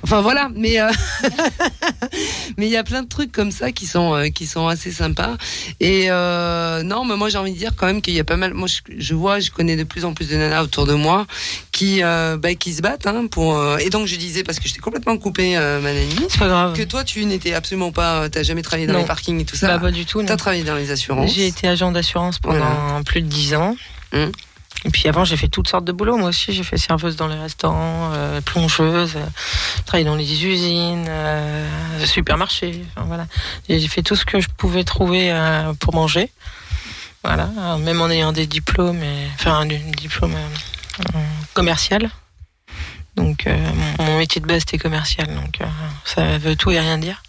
Enfin 0.03 0.21
voilà, 0.21 0.49
mais 0.55 0.79
euh, 0.79 0.89
mais 2.57 2.67
il 2.67 2.71
y 2.71 2.77
a 2.77 2.83
plein 2.83 3.03
de 3.03 3.07
trucs 3.07 3.31
comme 3.31 3.51
ça 3.51 3.71
qui 3.71 3.85
sont 3.87 4.13
euh, 4.15 4.29
qui 4.29 4.45
sont 4.45 4.67
assez 4.67 4.91
sympas. 4.91 5.35
Et 5.79 6.05
euh, 6.09 6.83
non, 6.83 7.05
mais 7.05 7.15
moi 7.15 7.29
j'ai 7.29 7.37
envie 7.37 7.53
de 7.53 7.57
dire 7.57 7.71
quand 7.75 7.85
même 7.87 8.01
qu'il 8.01 8.13
y 8.13 8.19
a 8.19 8.23
pas 8.23 8.37
mal. 8.37 8.53
Moi, 8.53 8.67
je, 8.67 8.79
je 8.97 9.13
vois, 9.13 9.39
je 9.39 9.51
connais 9.51 9.75
de 9.75 9.83
plus 9.83 10.05
en 10.05 10.13
plus 10.13 10.29
de 10.29 10.35
nanas 10.37 10.63
autour 10.63 10.85
de 10.85 10.93
moi 10.93 11.25
qui 11.71 12.01
bah, 12.01 12.55
qui 12.55 12.73
se 12.73 12.81
battent 12.81 13.07
hein, 13.07 13.27
pour. 13.29 13.59
et 13.79 13.89
donc 13.89 14.07
je 14.07 14.15
disais 14.15 14.43
parce 14.43 14.59
que 14.59 14.67
j'étais 14.67 14.79
complètement 14.79 15.17
coupée, 15.17 15.57
euh, 15.57 15.79
ma 15.81 15.93
Nani, 15.93 16.15
C'est 16.29 16.39
pas 16.39 16.47
grave. 16.47 16.73
que 16.77 16.83
toi 16.83 17.03
tu 17.03 17.25
n'étais 17.25 17.53
absolument 17.53 17.91
pas, 17.91 18.29
t'as 18.29 18.43
jamais 18.43 18.61
travaillé 18.61 18.87
dans 18.87 18.93
Non. 18.93 18.99
les 18.99 19.05
parkings 19.05 19.39
et 19.41 19.45
tout 19.45 19.55
ça. 19.55 19.67
Bah, 19.67 19.79
pas 19.79 19.91
du 19.91 20.05
tout. 20.05 20.21
T'as 20.23 20.37
travaillé 20.37 20.63
dans 20.63 20.75
les 20.75 20.91
assurances. 20.91 21.33
J'ai 21.33 21.47
été 21.47 21.67
agent 21.67 21.91
d'assurance 21.91 22.39
pendant 22.39 22.57
Voilà. 22.59 23.01
plus 23.05 23.21
de 23.21 23.27
10 23.27 23.55
ans. 23.55 23.75
Hum. 24.13 24.31
Et 24.85 24.89
puis 24.89 25.07
avant, 25.07 25.25
j'ai 25.25 25.37
fait 25.37 25.47
toutes 25.47 25.67
sortes 25.67 25.85
de 25.85 25.91
boulots. 25.91 26.17
Moi 26.17 26.29
aussi, 26.29 26.53
j'ai 26.53 26.63
fait 26.63 26.77
serveuse 26.77 27.15
dans 27.15 27.27
les 27.27 27.35
restaurants, 27.35 28.11
euh, 28.13 28.41
plongeuse, 28.41 29.15
euh, 29.15 29.25
travaillé 29.85 30.05
dans 30.05 30.15
les 30.15 30.45
usines, 30.45 31.05
euh, 31.09 32.05
supermarché. 32.05 32.85
Enfin, 32.95 33.07
voilà. 33.07 33.27
J'ai 33.67 33.87
fait 33.87 34.03
tout 34.03 34.15
ce 34.15 34.23
que 34.23 34.39
je 34.39 34.47
pouvais 34.55 34.83
trouver 34.83 35.31
euh, 35.31 35.73
pour 35.73 35.95
manger. 35.95 36.31
Voilà. 37.23 37.49
Alors, 37.57 37.79
Même 37.79 38.01
en 38.01 38.09
ayant 38.09 38.31
des 38.31 38.45
diplômes, 38.45 39.01
et, 39.03 39.27
enfin, 39.35 39.61
un 39.61 39.65
diplôme 39.65 40.35
euh, 40.35 41.19
commercial. 41.53 42.09
Donc, 43.15 43.47
euh, 43.47 43.57
mon, 43.99 44.05
mon 44.05 44.17
métier 44.19 44.39
de 44.39 44.45
base, 44.45 44.59
c'était 44.59 44.77
commercial. 44.77 45.27
Donc, 45.27 45.59
euh, 45.59 45.65
ça 46.05 46.37
veut 46.37 46.55
tout 46.55 46.71
et 46.71 46.79
rien 46.79 46.99
dire. 46.99 47.23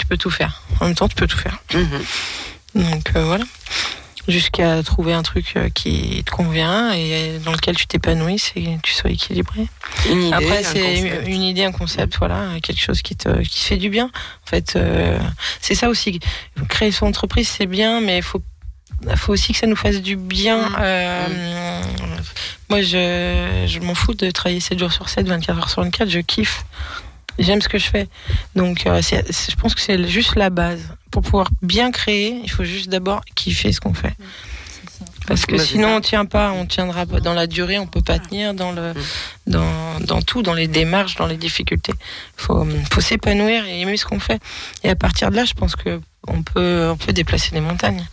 Tu 0.00 0.06
peux 0.06 0.16
tout 0.16 0.30
faire. 0.30 0.62
En 0.80 0.86
même 0.86 0.94
temps, 0.96 1.08
tu 1.08 1.14
peux 1.14 1.28
tout 1.28 1.38
faire. 1.38 1.58
Mhm. 1.72 2.04
Donc 2.74 3.12
euh, 3.14 3.24
voilà. 3.24 3.44
Jusqu'à 4.26 4.82
trouver 4.82 5.12
un 5.12 5.22
truc 5.22 5.52
euh, 5.56 5.68
qui 5.68 6.22
te 6.24 6.30
convient 6.30 6.92
et 6.92 7.38
dans 7.44 7.52
lequel 7.52 7.76
tu 7.76 7.86
t'épanouis, 7.86 8.36
que 8.54 8.80
tu 8.82 8.92
sois 8.94 9.10
équilibré. 9.10 9.66
Une 10.10 10.22
idée, 10.22 10.32
Après, 10.34 10.62
c'est 10.62 10.80
concept. 11.02 11.28
une 11.28 11.42
idée, 11.42 11.64
un 11.64 11.72
concept, 11.72 12.16
voilà, 12.18 12.48
quelque 12.62 12.80
chose 12.80 13.02
qui 13.02 13.16
te, 13.16 13.28
qui 13.42 13.60
te 13.60 13.64
fait 13.66 13.76
du 13.76 13.90
bien. 13.90 14.06
En 14.06 14.48
fait, 14.48 14.76
euh, 14.76 15.18
c'est 15.60 15.74
ça 15.74 15.88
aussi. 15.90 16.20
Créer 16.68 16.90
son 16.90 17.06
entreprise, 17.06 17.48
c'est 17.48 17.66
bien, 17.66 18.00
mais 18.00 18.18
il 18.18 18.22
faut, 18.22 18.42
faut 19.16 19.32
aussi 19.34 19.52
que 19.52 19.58
ça 19.58 19.66
nous 19.66 19.76
fasse 19.76 20.00
du 20.00 20.16
bien. 20.16 20.70
Mm. 20.70 20.76
Euh, 20.80 21.82
Moi, 22.70 22.80
je, 22.80 23.64
je 23.68 23.78
m'en 23.80 23.94
fous 23.94 24.14
de 24.14 24.30
travailler 24.30 24.60
7 24.60 24.78
jours 24.78 24.92
sur 24.92 25.08
7, 25.10 25.26
24 25.28 25.58
heures 25.58 25.70
sur 25.70 25.82
24, 25.82 26.08
je 26.08 26.20
kiffe. 26.20 26.64
J'aime 27.38 27.60
ce 27.60 27.68
que 27.68 27.78
je 27.78 27.88
fais. 27.88 28.08
Donc, 28.54 28.86
euh, 28.86 29.00
je 29.02 29.54
pense 29.56 29.74
que 29.74 29.80
c'est 29.80 30.06
juste 30.08 30.36
la 30.36 30.50
base. 30.50 30.80
Pour 31.10 31.22
pouvoir 31.22 31.48
bien 31.62 31.90
créer, 31.90 32.40
il 32.42 32.50
faut 32.50 32.64
juste 32.64 32.88
d'abord 32.88 33.22
kiffer 33.34 33.72
ce 33.72 33.80
qu'on 33.80 33.94
fait. 33.94 34.14
Parce 35.26 35.46
que 35.46 35.56
sinon, 35.56 35.96
on 35.96 36.00
tient 36.00 36.26
pas, 36.26 36.52
on 36.52 36.66
tiendra 36.66 37.06
pas 37.06 37.20
dans 37.20 37.32
la 37.32 37.46
durée, 37.46 37.78
on 37.78 37.86
peut 37.86 38.02
pas 38.02 38.18
tenir 38.18 38.52
dans 38.52 38.72
le, 38.72 38.92
dans, 39.46 39.98
dans 40.00 40.20
tout, 40.20 40.42
dans 40.42 40.52
les 40.52 40.68
démarches, 40.68 41.16
dans 41.16 41.26
les 41.26 41.38
difficultés. 41.38 41.94
Faut, 42.36 42.66
faut 42.92 43.00
s'épanouir 43.00 43.64
et 43.64 43.80
aimer 43.80 43.96
ce 43.96 44.04
qu'on 44.04 44.20
fait. 44.20 44.40
Et 44.82 44.90
à 44.90 44.96
partir 44.96 45.30
de 45.30 45.36
là, 45.36 45.44
je 45.44 45.54
pense 45.54 45.76
que 45.76 46.00
on 46.28 46.42
peut, 46.42 46.90
on 46.92 46.96
peut 46.96 47.12
déplacer 47.12 47.52
des 47.52 47.60
montagnes. 47.60 48.04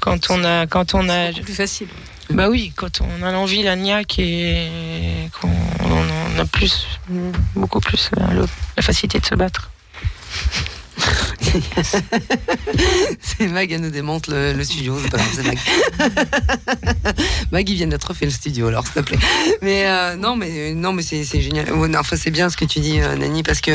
Quand 0.00 0.30
on 0.30 0.44
a, 0.44 0.66
quand 0.66 0.94
on 0.94 1.08
a, 1.08 1.32
Plus 1.32 1.54
facile. 1.54 1.88
bah 2.30 2.48
oui, 2.48 2.72
quand 2.76 3.00
on 3.00 3.22
a 3.22 3.30
l'envie, 3.32 3.62
la 3.62 3.76
niaque 3.76 4.18
et 4.18 4.68
qu'on 5.40 5.48
on 5.84 6.38
a 6.40 6.44
plus, 6.44 6.86
beaucoup 7.54 7.80
plus 7.80 8.10
la, 8.16 8.26
le- 8.34 8.46
la 8.76 8.82
facilité 8.82 9.18
de 9.20 9.26
se 9.26 9.34
battre. 9.34 9.70
C'est 13.20 13.48
Mag, 13.48 13.70
elle 13.70 13.80
nous 13.80 13.90
démonte 13.90 14.28
le, 14.28 14.62
studio, 14.64 14.96
pas 15.10 15.18
grave, 15.18 15.44
Mag. 15.44 15.58
Mag, 17.52 17.68
il 17.68 17.74
vient 17.74 17.86
d'être 17.86 18.14
fait 18.14 18.26
le 18.26 18.30
studio, 18.30 18.68
alors, 18.68 18.84
s'il 18.84 18.94
te 18.94 19.00
plaît. 19.00 19.18
Mais 19.62 19.86
euh, 19.86 20.16
non, 20.16 20.36
mais 20.36 20.74
non, 20.74 20.92
mais 20.92 21.02
c'est 21.02 21.40
génial. 21.40 21.66
Enfin, 21.98 22.16
c'est 22.16 22.30
bien 22.30 22.48
ce 22.48 22.56
que 22.56 22.64
tu 22.64 22.80
dis, 22.80 23.00
euh, 23.00 23.16
Nani, 23.16 23.42
parce 23.42 23.60
que 23.60 23.72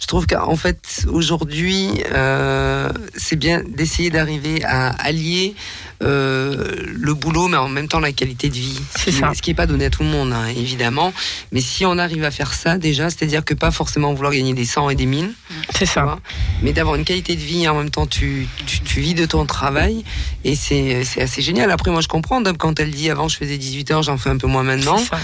je 0.00 0.06
trouve 0.06 0.26
qu'en 0.26 0.56
fait, 0.56 1.06
aujourd'hui, 1.08 2.02
euh, 2.12 2.90
c'est 3.16 3.36
bien 3.36 3.62
d'essayer 3.66 4.10
d'arriver 4.10 4.64
à 4.64 4.88
allier 4.88 5.54
le 6.02 7.14
boulot, 7.14 7.48
mais 7.48 7.56
en 7.56 7.68
même 7.68 7.88
temps 7.88 8.00
la 8.00 8.12
qualité 8.12 8.48
de 8.48 8.54
vie. 8.54 8.78
Ce 8.96 9.04
C'est 9.04 9.10
qui- 9.12 9.16
ça. 9.18 9.32
Ce 9.34 9.42
qui 9.42 9.50
n'est 9.50 9.54
pas 9.54 9.66
donné 9.66 9.86
à 9.86 9.90
tout 9.90 10.02
le 10.02 10.08
monde, 10.08 10.32
hein, 10.32 10.46
évidemment. 10.48 11.12
Mais 11.52 11.60
si 11.60 11.84
on 11.86 11.98
arrive 11.98 12.24
à 12.24 12.30
faire 12.30 12.54
ça, 12.54 12.78
déjà, 12.78 13.08
c'est-à-dire 13.10 13.44
que 13.44 13.54
pas 13.54 13.70
forcément 13.70 14.12
vouloir 14.14 14.32
gagner 14.32 14.54
des 14.54 14.64
100 14.64 14.90
et 14.90 14.94
des 14.94 15.06
1000, 15.06 15.32
C'est 15.74 15.86
ça. 15.86 16.02
vois, 16.02 16.20
mais 16.62 16.72
d'avoir 16.72 16.96
une 16.96 17.04
qualité 17.04 17.34
de 17.36 17.40
vie 17.40 17.62
et 17.64 17.68
en 17.68 17.76
même 17.76 17.90
temps 17.90 18.06
tu, 18.06 18.46
tu, 18.66 18.80
tu 18.80 19.00
vis 19.00 19.14
de 19.14 19.26
ton 19.26 19.46
travail 19.46 20.04
et 20.44 20.54
c'est 20.56 21.04
c'est 21.04 21.20
assez 21.22 21.42
génial. 21.42 21.70
Après 21.70 21.90
moi 21.90 22.00
je 22.00 22.08
comprends 22.08 22.40
Dom, 22.40 22.56
quand 22.56 22.78
elle 22.80 22.90
dit 22.90 23.10
avant 23.10 23.28
je 23.28 23.36
faisais 23.36 23.58
18 23.58 23.90
heures, 23.90 24.02
j'en 24.02 24.16
fais 24.18 24.30
un 24.30 24.36
peu 24.38 24.46
moins 24.48 24.62
maintenant. 24.64 24.98
C'est 24.98 25.10
ça. 25.10 25.18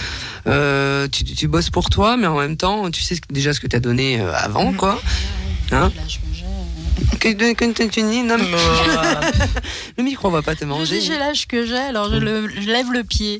Euh, 0.46 1.08
tu, 1.08 1.24
tu 1.24 1.48
bosses 1.48 1.70
pour 1.70 1.90
toi 1.90 2.16
mais 2.16 2.26
en 2.26 2.38
même 2.38 2.56
temps 2.56 2.90
tu 2.90 3.02
sais 3.02 3.16
déjà 3.30 3.52
ce 3.52 3.60
que 3.60 3.66
tu 3.66 3.76
as 3.76 3.80
donné 3.80 4.20
euh, 4.20 4.32
avant 4.34 4.72
quoi. 4.72 5.00
Hein 5.72 5.90
non, 6.98 8.36
mais 8.38 8.44
Euh, 8.54 9.30
le 9.98 10.02
micro 10.04 10.30
va 10.30 10.42
pas 10.42 10.54
te 10.54 10.60
Je 10.60 10.64
manger. 10.66 11.00
j'ai 11.00 11.18
l'âge 11.18 11.46
que 11.46 11.64
j'ai, 11.66 11.76
alors 11.76 12.10
je, 12.10 12.16
le- 12.16 12.48
je 12.48 12.66
lève 12.66 12.92
le 12.92 13.04
pied. 13.04 13.38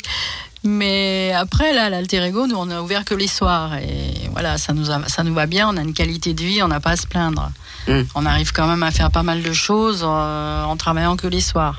Mais 0.64 1.32
après, 1.36 1.72
là, 1.72 1.88
l'alter 1.88 2.20
ego, 2.24 2.46
nous, 2.48 2.56
on 2.56 2.68
a 2.70 2.80
ouvert 2.82 3.04
que 3.04 3.14
les 3.14 3.28
soirs. 3.28 3.76
Et 3.76 4.28
voilà, 4.32 4.58
ça 4.58 4.72
nous, 4.72 4.90
a- 4.90 5.06
ça 5.08 5.22
nous 5.22 5.32
va 5.34 5.46
bien. 5.46 5.68
On 5.68 5.76
a 5.76 5.82
une 5.82 5.94
qualité 5.94 6.34
de 6.34 6.42
vie, 6.42 6.62
on 6.62 6.68
n'a 6.68 6.80
pas 6.80 6.90
à 6.90 6.96
se 6.96 7.06
plaindre. 7.06 7.50
Mm. 7.86 8.02
On 8.16 8.26
arrive 8.26 8.52
quand 8.52 8.66
même 8.66 8.82
à 8.82 8.90
faire 8.90 9.10
pas 9.10 9.22
mal 9.22 9.42
de 9.42 9.52
choses 9.52 10.02
euh, 10.04 10.64
en 10.64 10.76
travaillant 10.76 11.16
que 11.16 11.26
les 11.28 11.40
soirs. 11.40 11.78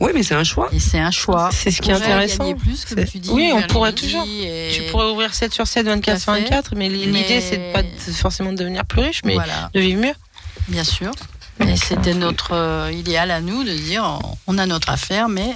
Oui, 0.00 0.12
mais 0.14 0.22
c'est 0.22 0.34
un 0.34 0.44
choix. 0.44 0.68
Et 0.72 0.78
c'est 0.78 0.98
un 1.00 1.10
choix. 1.10 1.50
C'est 1.52 1.70
ce 1.70 1.82
qui 1.82 1.90
est 1.90 1.94
On 1.94 1.96
intéressant. 1.96 2.44
gagner 2.44 2.54
plus, 2.54 2.84
comme 2.84 3.04
tu 3.04 3.18
dis. 3.18 3.30
Oui, 3.30 3.50
on 3.52 3.62
pourrait 3.62 3.92
toujours. 3.92 4.24
et- 4.28 4.70
Tu 4.72 4.82
pourrais 4.90 5.10
ouvrir 5.10 5.34
7 5.34 5.52
sur 5.52 5.66
7, 5.66 5.86
24 5.86 6.18
sur 6.20 6.26
Tout 6.26 6.30
à 6.30 6.34
fait. 6.36 6.42
24, 6.44 6.74
mais 6.76 6.88
l'idée, 6.88 7.10
Mais- 7.12 7.40
c'est 7.40 7.72
pas 7.72 7.82
forcément 8.14 8.52
de 8.52 8.56
devenir 8.56 8.84
plus 8.86 9.00
riche, 9.02 9.20
mais 9.24 9.34
Voilà, 9.34 9.70
de 9.74 9.80
vivre 9.80 10.00
mieux. 10.00 10.14
Bien 10.68 10.84
sûr. 10.84 11.10
Donc, 11.60 11.76
c'était 11.76 12.14
notre 12.14 12.52
euh, 12.52 12.92
idéal 12.92 13.30
à 13.30 13.40
nous 13.40 13.64
de 13.64 13.72
dire 13.72 14.18
on 14.46 14.58
a 14.58 14.66
notre 14.66 14.90
affaire, 14.90 15.28
mais 15.28 15.54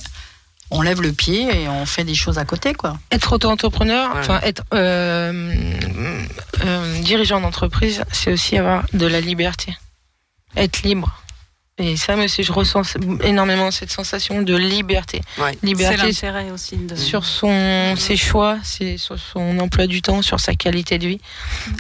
on 0.70 0.82
lève 0.82 1.00
le 1.02 1.12
pied 1.12 1.62
et 1.62 1.68
on 1.68 1.86
fait 1.86 2.02
des 2.04 2.14
choses 2.14 2.38
à 2.38 2.44
côté, 2.44 2.74
quoi. 2.74 2.98
Être 3.10 3.32
auto-entrepreneur, 3.34 4.12
Ouais. 4.14 4.20
enfin 4.20 4.40
être 4.42 4.64
euh, 4.74 5.54
euh, 6.64 7.00
dirigeant 7.02 7.40
d'entreprise, 7.40 8.02
c'est 8.10 8.32
aussi 8.32 8.56
avoir 8.58 8.84
de 8.92 9.06
la 9.06 9.20
liberté. 9.20 9.76
Être 10.56 10.82
libre. 10.82 11.21
Et 11.82 11.96
ça, 11.96 12.14
moi 12.16 12.26
aussi, 12.26 12.42
je 12.42 12.52
ressens 12.52 12.96
énormément 13.24 13.70
cette 13.70 13.90
sensation 13.90 14.42
de 14.42 14.54
liberté. 14.56 15.20
Ouais. 15.38 15.52
C'est 15.60 15.66
Liberté 15.66 15.96
l'intérêt 15.96 16.50
aussi 16.50 16.76
de. 16.76 16.94
sur 16.96 17.24
son, 17.24 17.94
ses 17.96 18.16
choix, 18.16 18.58
sur 18.96 19.18
son 19.18 19.58
emploi 19.58 19.86
du 19.86 20.00
temps, 20.00 20.22
sur 20.22 20.38
sa 20.40 20.54
qualité 20.54 20.98
de 20.98 21.08
vie. 21.08 21.20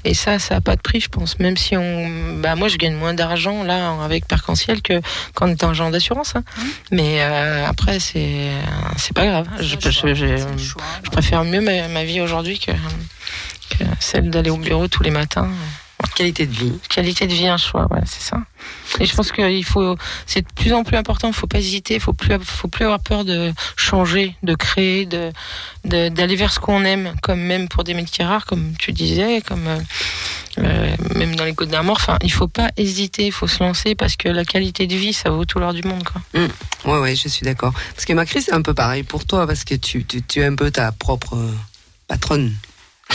Et 0.04 0.14
ça, 0.14 0.38
ça 0.38 0.56
a 0.56 0.60
pas 0.60 0.76
de 0.76 0.80
prix, 0.82 1.00
je 1.00 1.08
pense. 1.08 1.38
Même 1.38 1.56
si 1.56 1.76
on, 1.76 2.38
bah 2.40 2.54
moi, 2.56 2.68
je 2.68 2.76
gagne 2.76 2.94
moins 2.96 3.14
d'argent 3.14 3.62
là 3.62 3.92
avec 4.02 4.26
Percentiel 4.26 4.82
que 4.82 5.00
quand 5.34 5.46
on 5.46 5.50
est 5.50 5.64
agent 5.64 5.90
d'assurance. 5.90 6.34
hein. 6.36 6.42
Mais 6.90 7.18
euh, 7.22 7.66
après, 7.66 8.00
c'est, 8.00 8.50
c'est 8.96 9.14
pas 9.14 9.26
grave. 9.26 9.46
Je, 9.60 9.76
je, 9.78 9.90
je- 9.90 10.14
je- 10.14 10.74
je 11.04 11.10
préfère 11.10 11.44
mieux 11.44 11.60
ma, 11.60 11.88
ma 11.88 12.04
vie 12.04 12.20
aujourd'hui 12.20 12.58
que, 12.58 12.72
que 12.72 13.84
celle 14.00 14.30
d'aller 14.30 14.50
au 14.50 14.56
bureau 14.56 14.88
tous 14.88 15.02
les 15.02 15.10
matins. 15.10 15.48
Qualité 16.14 16.46
de 16.46 16.52
vie. 16.52 16.72
Qualité 16.88 17.26
de 17.26 17.32
vie, 17.32 17.46
un 17.46 17.56
choix, 17.56 17.86
ouais, 17.90 18.00
c'est 18.06 18.22
ça. 18.22 18.38
Et 19.00 19.06
je 19.06 19.14
pense 19.14 19.32
qu'il 19.32 19.64
faut, 19.64 19.96
c'est 20.26 20.42
de 20.42 20.52
plus 20.54 20.72
en 20.72 20.84
plus 20.84 20.96
important. 20.96 21.28
Il 21.28 21.34
faut 21.34 21.46
pas 21.46 21.58
hésiter. 21.58 21.94
Il 21.94 22.00
faut 22.00 22.12
plus, 22.12 22.38
faut 22.44 22.68
plus 22.68 22.84
avoir 22.84 23.00
peur 23.00 23.24
de 23.24 23.52
changer, 23.76 24.36
de 24.42 24.54
créer, 24.54 25.06
de, 25.06 25.32
d'aller 25.84 26.36
vers 26.36 26.52
ce 26.52 26.60
qu'on 26.60 26.84
aime, 26.84 27.14
comme 27.22 27.40
même 27.40 27.68
pour 27.68 27.84
des 27.84 27.94
métiers 27.94 28.24
rares, 28.24 28.46
comme 28.46 28.74
tu 28.78 28.92
disais, 28.92 29.40
comme 29.40 29.66
euh, 29.66 29.78
euh, 30.58 30.96
même 31.14 31.34
dans 31.34 31.44
les 31.44 31.54
Côtes 31.54 31.70
d'Armor. 31.70 31.96
Enfin, 32.00 32.18
il 32.22 32.32
faut 32.32 32.48
pas 32.48 32.70
hésiter. 32.76 33.26
Il 33.26 33.32
faut 33.32 33.48
se 33.48 33.62
lancer 33.62 33.94
parce 33.94 34.16
que 34.16 34.28
la 34.28 34.44
qualité 34.44 34.86
de 34.86 34.94
vie, 34.94 35.12
ça 35.12 35.30
vaut 35.30 35.44
tout 35.44 35.58
l'or 35.58 35.72
du 35.72 35.82
monde, 35.82 36.04
quoi. 36.04 36.20
Ouais, 36.84 36.98
ouais, 36.98 37.16
je 37.16 37.28
suis 37.28 37.44
d'accord. 37.44 37.72
Parce 37.94 38.04
que 38.04 38.12
Macri, 38.12 38.42
c'est 38.42 38.52
un 38.52 38.62
peu 38.62 38.74
pareil 38.74 39.02
pour 39.02 39.24
toi, 39.24 39.46
parce 39.46 39.64
que 39.64 39.74
tu, 39.74 40.04
tu, 40.04 40.22
tu 40.22 40.40
es 40.40 40.44
un 40.44 40.54
peu 40.54 40.70
ta 40.70 40.92
propre 40.92 41.36
euh, 41.36 41.54
patronne. 42.08 42.52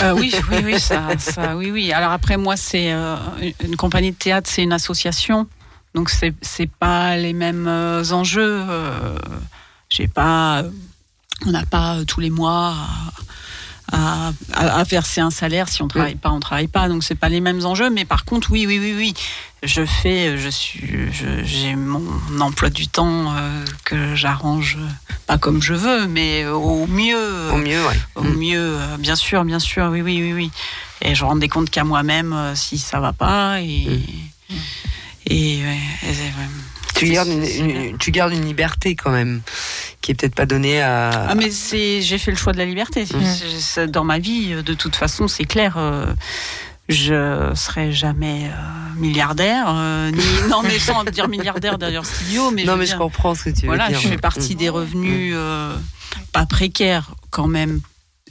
Euh, 0.03 0.13
oui, 0.13 0.31
oui, 0.51 0.57
oui, 0.63 0.79
ça, 0.79 1.17
ça, 1.17 1.55
oui, 1.57 1.71
oui. 1.71 1.91
Alors 1.91 2.11
après, 2.11 2.37
moi, 2.37 2.55
c'est 2.55 2.91
euh, 2.93 3.15
une 3.63 3.75
compagnie 3.75 4.11
de 4.11 4.15
théâtre, 4.15 4.49
c'est 4.51 4.63
une 4.63 4.73
association, 4.73 5.47
donc 5.95 6.09
c'est 6.09 6.33
c'est 6.41 6.69
pas 6.69 7.15
les 7.17 7.33
mêmes 7.33 7.67
euh, 7.67 8.03
enjeux. 8.11 8.61
euh, 8.69 9.17
J'ai 9.89 10.07
pas, 10.07 10.63
on 11.45 11.51
n'a 11.51 11.65
pas 11.65 11.97
tous 12.05 12.19
les 12.19 12.29
mois 12.29 12.75
à, 13.91 14.31
à- 14.53 14.79
à 14.79 14.83
verser 14.83 15.21
un 15.21 15.29
salaire. 15.31 15.69
Si 15.69 15.81
on 15.81 15.87
travaille 15.87 16.15
pas, 16.15 16.29
on 16.31 16.39
travaille 16.39 16.67
pas. 16.67 16.87
Donc 16.89 17.03
c'est 17.03 17.15
pas 17.15 17.29
les 17.29 17.39
mêmes 17.41 17.65
enjeux. 17.65 17.89
Mais 17.89 18.05
par 18.05 18.25
contre, 18.25 18.51
oui, 18.51 18.65
oui, 18.67 18.79
oui, 18.79 18.93
oui. 18.95 19.13
Je 19.63 19.83
fais, 19.85 20.37
je 20.37 20.49
suis, 20.49 20.79
j'ai 21.43 21.75
mon 21.75 22.03
emploi 22.39 22.69
du 22.69 22.87
temps 22.87 23.33
euh, 23.35 23.65
que 23.85 24.13
j'arrange 24.15 24.77
pas 25.25 25.37
comme 25.39 25.61
je 25.63 25.73
veux, 25.73 26.05
mais 26.07 26.45
au 26.45 26.85
mieux. 26.87 27.51
Au 27.51 27.57
mieux, 27.57 27.85
ouais. 27.87 27.99
Au 28.15 28.21
Mm. 28.23 28.35
mieux, 28.37 28.77
euh, 28.79 28.97
bien 28.97 29.15
sûr, 29.15 29.43
bien 29.45 29.59
sûr, 29.59 29.85
oui, 29.91 30.01
oui, 30.01 30.21
oui, 30.21 30.33
oui. 30.33 30.51
Et 31.01 31.15
je 31.15 31.25
rends 31.25 31.35
des 31.35 31.49
comptes 31.49 31.69
qu'à 31.71 31.83
moi-même 31.83 32.33
euh, 32.33 32.53
si 32.55 32.77
ça 32.77 32.99
va 32.99 33.13
pas. 33.13 33.59
Et, 33.61 33.87
Mm. 34.49 34.53
et, 35.27 35.63
ouais, 35.63 35.77
et 36.03 36.13
c'est- 36.13 36.21
ouais. 36.23 36.47
Tu 36.97 37.09
gardes 37.09 37.27
une, 37.29 37.43
une- 37.43 37.97
tu 37.97 38.11
gardes 38.11 38.33
une 38.33 38.45
liberté 38.45 38.95
quand 38.95 39.11
même, 39.11 39.41
qui 40.01 40.11
est 40.11 40.15
peut-être 40.15 40.35
pas 40.35 40.45
donnée 40.45 40.81
à. 40.81 41.09
Ah 41.29 41.35
mais 41.35 41.51
c'est 41.51 42.01
j'ai 42.01 42.17
fait 42.17 42.31
le 42.31 42.37
choix 42.37 42.53
de 42.53 42.57
la 42.57 42.65
liberté. 42.65 43.05
Mm. 43.05 43.85
Dans 43.87 44.03
ma 44.03 44.19
vie, 44.19 44.61
de 44.63 44.73
toute 44.73 44.95
façon, 44.95 45.27
c'est 45.27 45.45
clair. 45.45 45.75
euh, 45.77 46.05
je 46.89 47.51
serai 47.53 47.91
jamais 47.91 48.45
euh, 48.45 48.95
milliardaire, 48.99 49.65
euh, 49.67 50.09
ni 50.09 50.23
non 50.49 50.61
mais 50.63 50.79
sans 50.79 51.03
dire 51.03 51.27
milliardaire 51.27 51.77
d'ailleurs 51.77 52.05
c'est 52.05 52.23
idiot, 52.25 52.49
mais 52.51 52.63
non, 52.63 52.77
mais 52.77 52.85
dire, 52.85 52.93
je 52.93 52.97
comprends 52.97 53.35
ce 53.35 53.43
que 53.45 53.49
tu 53.49 53.61
veux 53.63 53.67
voilà, 53.67 53.89
dire. 53.89 53.99
je 53.99 54.07
fais 54.07 54.17
partie 54.17 54.53
Mm. 54.55 54.57
des 54.57 54.69
revenus 54.69 55.33
euh, 55.35 55.75
pas 56.31 56.45
précaires 56.45 57.11
quand 57.29 57.47
même. 57.47 57.81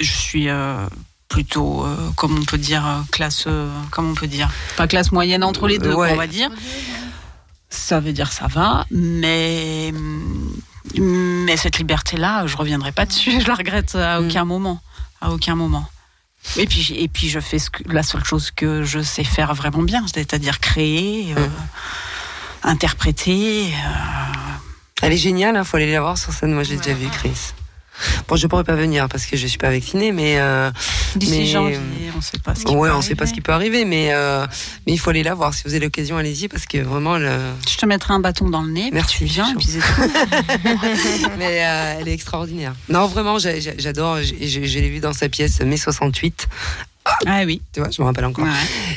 Je 0.00 0.10
suis 0.10 0.48
euh, 0.48 0.86
plutôt, 1.28 1.84
euh, 1.84 1.94
comme 2.16 2.38
on 2.38 2.44
peut 2.46 2.56
dire, 2.58 2.86
euh, 2.86 3.00
classe, 3.12 3.44
euh, 3.46 3.68
comment 3.90 4.10
on 4.12 4.14
peut 4.14 4.26
dire, 4.26 4.48
pas 4.78 4.86
classe 4.86 5.12
moyenne 5.12 5.44
entre 5.44 5.68
les 5.68 5.78
deux, 5.78 5.92
Ouais. 5.92 6.10
on 6.12 6.16
va 6.16 6.26
dire. 6.26 6.48
Ça 7.76 8.00
veut 8.00 8.12
dire 8.12 8.32
ça 8.32 8.46
va, 8.46 8.86
mais 8.90 9.92
mais 10.98 11.56
cette 11.56 11.78
liberté-là, 11.78 12.46
je 12.46 12.56
reviendrai 12.56 12.90
pas 12.92 13.06
dessus. 13.06 13.40
Je 13.42 13.46
la 13.46 13.54
regrette 13.54 13.94
à 13.94 14.20
Mm. 14.20 14.26
aucun 14.26 14.44
moment, 14.44 14.80
à 15.20 15.30
aucun 15.30 15.54
moment. 15.54 15.86
Et 16.56 16.66
puis 16.66 16.94
et 16.96 17.08
puis 17.08 17.28
je 17.28 17.40
fais 17.40 17.58
ce 17.58 17.70
que, 17.70 17.82
la 17.92 18.02
seule 18.04 18.24
chose 18.24 18.50
que 18.52 18.82
je 18.84 19.00
sais 19.02 19.24
faire 19.24 19.52
vraiment 19.54 19.82
bien, 19.82 20.04
c'est-à-dire 20.06 20.60
créer, 20.60 21.34
euh, 21.36 21.46
interpréter. 22.62 23.66
euh, 23.66 24.52
Elle 25.02 25.12
est 25.12 25.16
géniale, 25.18 25.56
il 25.58 25.64
faut 25.64 25.76
aller 25.76 25.92
la 25.92 26.00
voir 26.00 26.16
sur 26.16 26.32
scène. 26.32 26.52
Moi, 26.54 26.62
j'ai 26.62 26.76
déjà 26.76 26.94
vu 26.94 27.08
Chris. 27.08 27.52
Bon, 28.28 28.36
je 28.36 28.46
pourrais 28.46 28.64
pas 28.64 28.74
venir 28.74 29.08
parce 29.08 29.26
que 29.26 29.36
je 29.36 29.46
suis 29.46 29.58
pas 29.58 29.70
vaccinée, 29.70 30.12
mais 30.12 30.38
euh, 30.38 30.70
D'ici 31.16 31.38
mais- 31.38 31.46
janvier, 31.46 31.78
on 32.16 32.20
sait 32.20 32.38
pas 32.38 32.54
ce 32.54 32.64
qui 32.64 32.74
ouais, 32.74 32.88
peut 32.88 32.94
on 32.94 33.02
sait 33.02 33.14
pas 33.14 33.26
ce 33.26 33.32
qui 33.32 33.40
peut 33.40 33.52
arriver, 33.52 33.84
mais 33.84 34.12
euh, 34.12 34.46
mais 34.86 34.92
il 34.92 34.98
faut 34.98 35.10
aller 35.10 35.22
la 35.22 35.34
voir. 35.34 35.54
Si 35.54 35.62
vous 35.64 35.70
avez 35.74 35.84
l'occasion, 35.84 36.16
allez-y 36.16 36.48
parce 36.48 36.66
que 36.66 36.78
vraiment, 36.78 37.16
elle, 37.16 37.30
Je 37.68 37.76
te 37.76 37.86
mettrai 37.86 38.14
un 38.14 38.20
bâton 38.20 38.50
dans 38.50 38.62
le 38.62 38.70
nez, 38.72 38.90
Merci, 38.92 39.26
tout. 39.26 39.60
mais 41.38 41.64
euh, 41.64 41.96
elle 42.00 42.08
est 42.08 42.12
extraordinaire. 42.12 42.74
Non, 42.88 43.06
vraiment, 43.06 43.38
j'adore. 43.38 44.18
Je 44.22 44.58
l'ai 44.78 44.88
vue 44.88 45.00
dans 45.00 45.12
sa 45.12 45.28
pièce 45.28 45.60
mai 45.60 45.76
68. 45.76 46.48
Ah 47.26 47.42
oui. 47.46 47.62
Tu 47.72 47.80
vois, 47.80 47.90
je 47.90 48.00
me 48.02 48.06
rappelle 48.06 48.24
encore. 48.24 48.44
Ouais. 48.44 48.50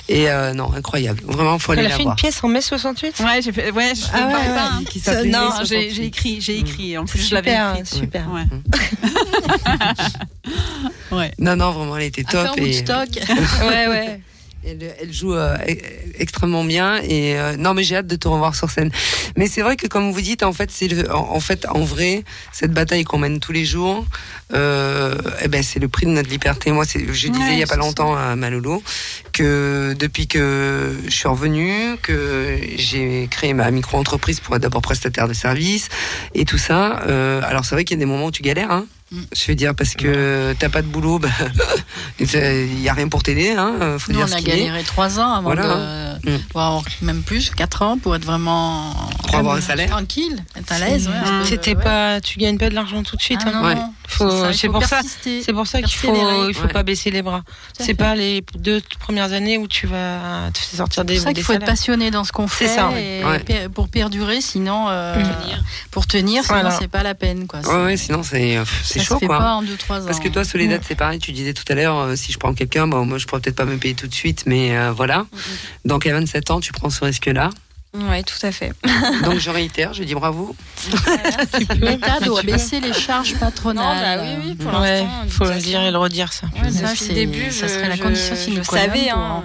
Et 0.08 0.30
euh, 0.30 0.54
non, 0.54 0.74
incroyable. 0.74 1.22
Vraiment, 1.26 1.60
faut 1.60 1.72
aller 1.74 1.82
Elle 1.82 1.88
a 1.88 1.90
la 1.90 1.96
fait 1.96 2.02
une 2.02 2.08
voir. 2.08 2.16
pièce 2.16 2.44
en 2.44 2.48
mai 2.48 2.62
68 2.62 3.20
Ouais, 3.20 3.42
j'ai 3.42 3.52
fait. 3.52 3.72
Ouais, 3.72 3.94
je 3.96 4.06
Ah 4.14 4.28
ouais, 4.28 4.34
ouais, 4.34 4.48
pas. 4.56 4.70
hein. 4.74 4.84
qui 4.90 5.00
s'appelait 5.00 5.30
Non, 5.30 5.40
Mai 5.50 5.52
j'ai 5.60 5.66
68. 5.66 5.92
j'ai 5.94 6.06
écrit, 6.06 6.42
j'ai 6.42 6.58
écrit. 6.60 6.98
En 6.98 7.06
plus, 7.06 7.20
je 7.20 7.24
Super, 7.26 7.44
l'avais 7.68 7.80
écrit. 7.82 7.98
super. 7.98 8.26
Ouais. 8.32 8.44
ouais. 11.12 11.32
Non, 11.40 11.56
non, 11.56 11.72
vraiment, 11.72 11.98
elle 11.98 12.04
était 12.04 12.24
top. 12.24 12.44
faire 12.44 12.54
et- 12.58 12.62
Woodstock. 12.62 13.10
Ouais, 13.62 13.88
ouais. 13.88 14.22
Elle, 14.66 14.94
elle 15.02 15.14
joue 15.14 15.34
euh, 15.34 15.56
e- 15.68 15.78
extrêmement 16.20 16.66
bien 16.66 16.98
et 17.02 17.40
euh, 17.40 17.56
non 17.58 17.74
mais 17.74 17.84
j'ai 17.84 17.96
hâte 17.96 18.08
de 18.08 18.16
te 18.18 18.28
revoir 18.28 18.56
sur 18.56 18.70
scène. 18.70 18.92
Mais 19.38 19.48
c'est 19.48 19.62
vrai 19.62 19.78
que 19.78 19.88
comme 19.88 20.12
vous 20.12 20.22
dites 20.22 20.44
en 20.44 20.52
fait 20.52 20.70
c'est 20.72 21.10
en, 21.10 21.32
en 21.32 21.40
fait 21.40 21.66
en 21.70 21.84
vrai 21.84 22.24
cette 22.52 22.74
bataille 22.74 23.06
qu'on 23.06 23.20
mène 23.20 23.40
tous 23.40 23.54
les 23.54 23.64
jours, 23.64 24.06
euh, 24.54 25.16
eh 25.42 25.48
ben 25.48 25.64
c'est 25.64 25.80
le 25.80 25.88
prix 25.88 26.06
de 26.06 26.12
notre 26.12 26.30
liberté. 26.30 26.72
Moi 26.72 26.84
je 26.94 27.00
disais 27.00 27.30
Ouais, 27.30 27.54
il 27.54 27.60
y 27.60 27.64
a 27.64 27.68
pas 27.68 27.78
longtemps 27.78 28.16
à 28.16 28.36
Malolo 28.36 28.84
que 29.32 29.96
depuis 29.98 30.28
que 30.28 30.94
je 31.06 31.10
suis 31.10 31.28
revenue 31.30 31.96
que 32.02 32.58
j'ai 32.76 33.28
créé 33.32 33.54
ma 33.54 33.72
micro 33.72 33.98
entreprise 33.98 34.40
pour 34.42 34.56
être 34.58 34.62
d'abord 34.62 34.82
prestataire 34.82 35.28
de 35.28 35.34
services 35.34 35.88
et 36.36 36.44
tout 36.44 36.58
ça. 36.58 36.88
alors 37.44 37.64
c'est 37.64 37.76
vrai 37.76 37.86
qu'il 37.86 37.98
y 37.98 38.00
a 38.00 38.04
des 38.06 38.12
moments 38.12 38.26
où 38.26 38.32
tu 38.32 38.42
galères. 38.44 38.72
Hein. 38.72 38.88
Mm. 39.12 39.22
Je 39.36 39.48
veux 39.48 39.56
dire 39.56 39.74
parce 39.76 39.96
que 39.96 40.54
t'as 40.60 40.70
pas 40.70 40.82
de 40.84 40.88
boulot, 40.88 41.18
bah, 41.20 41.30
il 42.20 42.82
y 42.82 42.90
a 42.90 42.94
rien 42.94 43.08
pour 43.08 43.24
t'aider. 43.24 43.52
Hein, 43.52 43.98
faut 43.98 44.12
Nous, 44.12 44.20
dire 44.20 44.28
on 44.30 44.38
a 44.38 44.42
galéré 44.42 44.84
trois 44.84 45.20
ans 45.20 45.34
avant 45.34 45.42
Voilà. 45.54 46.16
de. 46.24 46.32
Mm. 46.32 46.40
voire 46.54 46.84
même 47.02 47.24
plus, 47.24 47.50
quatre 47.50 47.82
ans 47.82 47.98
pour 47.98 48.16
être 48.16 48.26
vraiment. 48.26 48.94
Pour 49.28 49.36
avoir 49.36 49.56
un 49.56 49.62
salaire. 49.62 49.90
Tranquille, 49.90 50.44
être 50.58 50.72
à 50.72 50.80
l'aise. 50.80 51.08
ouais, 51.08 51.14
peu, 51.24 51.46
C'était 51.46 51.76
ouais. 51.76 51.84
pas, 51.84 52.20
tu 52.22 52.40
gagnes 52.40 52.58
pas 52.58 52.70
de 52.70 52.76
l'argent 52.76 53.04
tout 53.04 53.16
de 53.16 53.22
suite. 53.22 53.40
Ah 53.46 53.52
hein. 53.54 53.64
Ouais. 53.76 54.54
c'est 54.54 54.68
pour 54.68 54.84
ça- 54.84 54.98
persister. 54.98 55.42
C'est 55.44 55.54
pour 55.54 55.66
ça 55.68 55.82
qu'il 55.82 55.98
faut, 55.98 56.12
Persévérer. 56.12 56.48
il 56.50 56.54
faut 56.54 56.68
Ouais. 56.68 56.74
pas 56.74 56.84
baisser 56.84 57.10
les 57.10 57.22
bras. 57.22 57.42
C'est 57.80 57.94
pas 57.94 58.16
les 58.16 58.44
deux 58.56 58.82
premières 59.00 59.32
années 59.34 59.58
où 59.58 59.68
tu 59.68 59.88
vas 59.88 60.50
te 60.54 60.60
sortir 60.76 61.02
C'est 61.02 61.06
des, 61.08 61.14
pour 61.16 61.24
ça 61.24 61.34
qu'il 61.34 61.44
faut 61.44 61.54
être 61.54 61.60
salaires. 61.62 61.74
passionné 61.74 62.12
dans 62.12 62.24
ce 62.24 62.32
qu'on 62.32 62.48
C'est 62.48 62.68
fait 62.68 62.76
ça, 62.76 62.90
et 62.98 63.24
pour 63.74 63.88
perdurer, 63.88 64.42
sinon 64.42 64.88
euh, 64.90 65.16
pour 65.92 66.06
tenir, 66.06 66.44
sinon 66.44 66.60
Voilà. 66.62 66.78
c'est 66.80 66.88
pas 66.88 67.04
la 67.04 67.16
peine 67.16 67.48
quoi. 67.48 67.60
Ouais, 67.62 67.86
ouais, 67.86 67.98
sinon 67.98 68.24
c'est 68.24 68.58
euh, 68.58 68.66
c'est 69.00 69.06
chaud 69.06 69.16
se 69.16 69.20
fait 69.20 69.26
quoi. 69.28 69.38
pas 69.40 69.54
en 69.56 69.62
deux 69.64 69.76
trois 69.78 70.02
ans. 70.02 70.06
Parce 70.06 70.20
que 70.20 70.28
toi, 70.30 70.44
Soledad, 70.44 70.82
c'est 70.88 70.96
pareil. 70.96 71.20
Tu 71.20 71.32
disais 71.32 71.54
tout 71.54 71.64
à 71.70 71.76
l'heure, 71.76 71.98
euh, 71.98 72.16
si 72.16 72.32
je 72.32 72.38
prends 72.38 72.54
quelqu'un, 72.54 72.88
bon, 72.88 73.06
moi, 73.06 73.18
je 73.18 73.26
pourrais 73.26 73.42
peut-être 73.42 73.56
pas 73.56 73.66
me 73.66 73.78
payer 73.78 73.96
tout 73.96 74.08
de 74.08 74.14
suite, 74.14 74.44
mais 74.46 74.78
euh, 74.78 74.92
voilà. 74.92 75.26
Donc 75.86 76.06
à 76.06 76.14
27 76.14 76.52
ans, 76.52 76.60
tu 76.60 76.72
prends 76.72 76.90
ce 76.90 77.04
risque-là. 77.04 77.50
Ouais, 77.94 78.22
tout 78.22 78.38
à 78.46 78.52
fait. 78.52 78.72
Donc 79.24 79.40
je 79.40 79.50
réitère, 79.50 79.94
je 79.96 80.04
dis 80.04 80.14
bravo. 80.14 80.56
L'État 81.82 82.20
doit 82.24 82.44
baisser 82.44 82.80
les 82.80 82.94
charges 82.94 83.34
Non, 83.34 83.40
patronales. 83.40 84.20
bah 84.20 84.24
oui, 84.24 84.44
oui, 84.50 84.56
pour 84.56 84.80
Ouais, 84.80 85.02
l'instant. 85.02 85.26
de 85.26 85.30
faut 85.32 85.46
le 85.46 85.60
dire 85.60 85.82
et 85.82 85.90
le 85.92 85.98
redire 85.98 86.32
ça. 86.32 86.48
Ouais, 86.62 86.72
ça, 86.72 86.84
depuis 86.88 86.98
c'est- 86.98 87.08
le 87.10 87.14
début, 87.16 87.52
ça 87.52 87.68
je- 87.68 87.74
serait 87.74 87.90
la 87.90 87.98
condition 87.98 88.36
sine 88.36 88.62
qua 88.66 88.86
non 88.88 89.44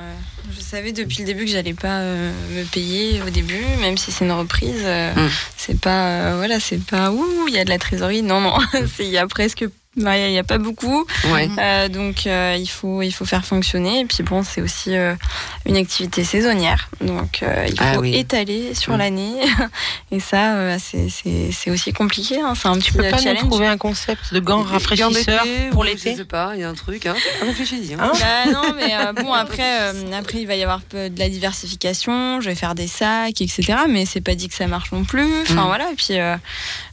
savais, 0.74 0.92
depuis 0.92 1.18
le 1.20 1.24
début 1.26 1.44
que 1.44 1.50
j'allais 1.50 1.74
pas 1.74 2.00
euh, 2.00 2.32
me 2.56 2.64
payer 2.64 3.22
au 3.22 3.30
début, 3.30 3.64
même 3.80 3.96
si 3.96 4.10
c'est 4.12 4.24
une 4.24 4.32
reprise. 4.32 4.82
euh, 4.84 5.14
Mm. 5.14 5.30
C'est 5.56 5.80
pas, 5.80 6.08
euh, 6.08 6.34
voilà, 6.36 6.58
c'est 6.60 6.82
pas 6.84 7.10
ouh, 7.12 7.46
il 7.48 7.54
y 7.54 7.58
a 7.58 7.64
de 7.64 7.70
la 7.70 7.78
trésorerie. 7.78 8.22
Non, 8.22 8.40
non, 8.40 8.58
c'est 8.96 9.04
il 9.04 9.10
y 9.10 9.18
a 9.18 9.26
presque, 9.26 9.64
ouais, 9.98 10.30
il 10.30 10.34
y 10.34 10.38
a 10.38 10.44
pas 10.44 10.58
beaucoup. 10.58 11.04
Ouais. 11.32 11.48
Euh, 11.58 11.88
donc 11.88 12.26
euh, 12.26 12.56
il 12.58 12.66
faut 12.68 13.02
il 13.02 13.12
faut 13.12 13.24
faire 13.24 13.44
fonctionner. 13.44 14.00
Et 14.00 14.04
puis 14.04 14.22
bon, 14.22 14.42
c'est 14.42 14.60
aussi 14.62 14.96
euh, 14.96 15.14
une 15.66 15.76
activité 15.76 16.24
saisonnière, 16.24 16.88
donc 17.00 17.42
euh, 17.42 17.66
il 17.68 17.76
faut 17.78 17.84
Ah 17.86 17.98
oui. 18.00 18.14
étaler 18.16 18.74
sur 18.74 18.94
Mm. 18.94 18.98
l'année. 18.98 19.34
Et 20.10 20.20
ça, 20.20 20.54
euh, 20.54 20.76
c'est 20.80 21.08
c'est 21.08 21.50
c'est 21.52 21.70
aussi 21.70 21.92
compliqué. 21.92 22.40
hein. 22.40 22.54
C'est 22.54 22.68
un 22.68 22.74
petit 22.74 22.84
Tu 22.84 22.92
peux 22.94 23.02
pas 23.02 23.16
nous 23.16 23.22
challenge. 23.22 23.48
trouver 23.48 23.66
un 23.66 23.76
concept 23.78 24.32
de 24.32 24.40
gants 24.40 24.62
rafraîchisseurs 24.62 25.44
pour 25.70 25.80
ou 25.80 25.82
l'été 25.84 26.12
Je 26.12 26.16
sais 26.18 26.24
pas, 26.24 26.52
il 26.54 26.60
y 26.60 26.64
a 26.64 26.68
un 26.68 26.74
truc. 26.74 27.06
Hein. 27.06 27.14
Réfléchis-y. 27.42 27.94
Hein. 27.94 27.98
Hein 28.00 28.12
Bah 28.20 28.52
non, 28.52 28.74
mais 28.76 28.94
euh, 28.94 29.12
bon 29.12 29.32
après, 29.32 29.80
euh, 29.80 29.92
après 30.18 30.38
il 30.40 30.46
va 30.46 30.54
y 30.56 30.62
avoir 30.62 30.80
de 30.92 31.10
la 31.18 31.28
diversification. 31.28 32.40
Je 32.40 32.48
vais 32.48 32.54
faire 32.54 32.74
des 32.74 32.86
sacs, 32.86 33.40
etc. 33.40 33.74
Mais 33.88 34.04
c'est 34.06 34.20
pas 34.20 34.34
dit 34.34 34.48
que 34.48 34.54
ça 34.54 34.66
marche 34.66 34.92
non 34.92 35.04
plus. 35.04 35.42
Enfin 35.42 35.64
Mm. 35.64 35.66
voilà. 35.66 35.90
Et 35.90 35.94
puis 35.94 36.18
euh, 36.18 36.36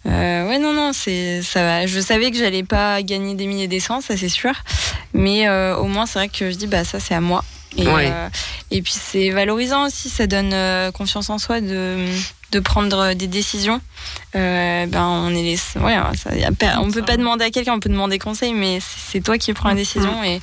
euh, 0.07 0.48
ouais 0.48 0.57
non 0.60 0.73
non 0.73 0.91
c'est 0.94 1.41
ça. 1.41 1.61
va. 1.64 1.86
Je 1.88 1.99
savais 1.99 2.32
que 2.32 2.38
j'allais 2.38 2.64
pas 2.64 2.90
gagner 3.01 3.35
des 3.35 3.47
milliers 3.47 3.68
des 3.68 3.80
cents, 3.80 4.01
ça 4.01 4.18
c'est 4.18 4.30
sûr. 4.30 4.53
Mais 5.13 5.47
euh, 5.47 5.76
au 5.77 5.85
moins 5.85 6.05
c'est 6.05 6.19
vrai 6.19 6.30
que 6.30 6.51
je 6.51 6.55
dis 6.55 6.68
bah 6.68 6.84
ça 6.84 6.99
c'est 6.99 7.13
à 7.15 7.22
moi. 7.22 7.43
Et, 7.77 7.88
Ouais. 7.88 8.09
euh, 8.11 8.27
et 8.69 8.81
puis 8.81 8.93
c'est 8.93 9.30
valorisant 9.30 9.85
aussi, 9.88 10.09
ça 10.09 10.27
donne 10.27 10.51
euh, 10.53 10.91
confiance 10.91 11.30
en 11.30 11.38
soi 11.38 11.61
de, 11.61 12.05
de 12.52 12.60
prendre 12.60 13.14
des 13.14 13.28
décisions. 13.28 13.80
Euh, 14.36 14.86
ben 14.88 15.03
on 15.06 15.30
est 15.30 15.41
les, 15.44 15.60
ouais, 15.82 15.95
ça, 16.18 16.36
y 16.36 16.44
a 16.44 16.52
pas- 16.52 16.80
on 16.80 16.90
peut 16.91 17.03
pas 17.03 17.18
demander 17.18 17.45
à 17.45 17.49
quelqu'un, 17.52 17.73
on 17.73 17.80
peut 17.80 17.90
demander 17.90 18.18
conseil, 18.19 18.53
mais 18.53 18.80
c'est 18.82 19.22
toi 19.22 19.38
qui 19.38 19.53
prends 19.53 19.69
la 19.69 19.76
décision 19.76 20.23
et, 20.23 20.41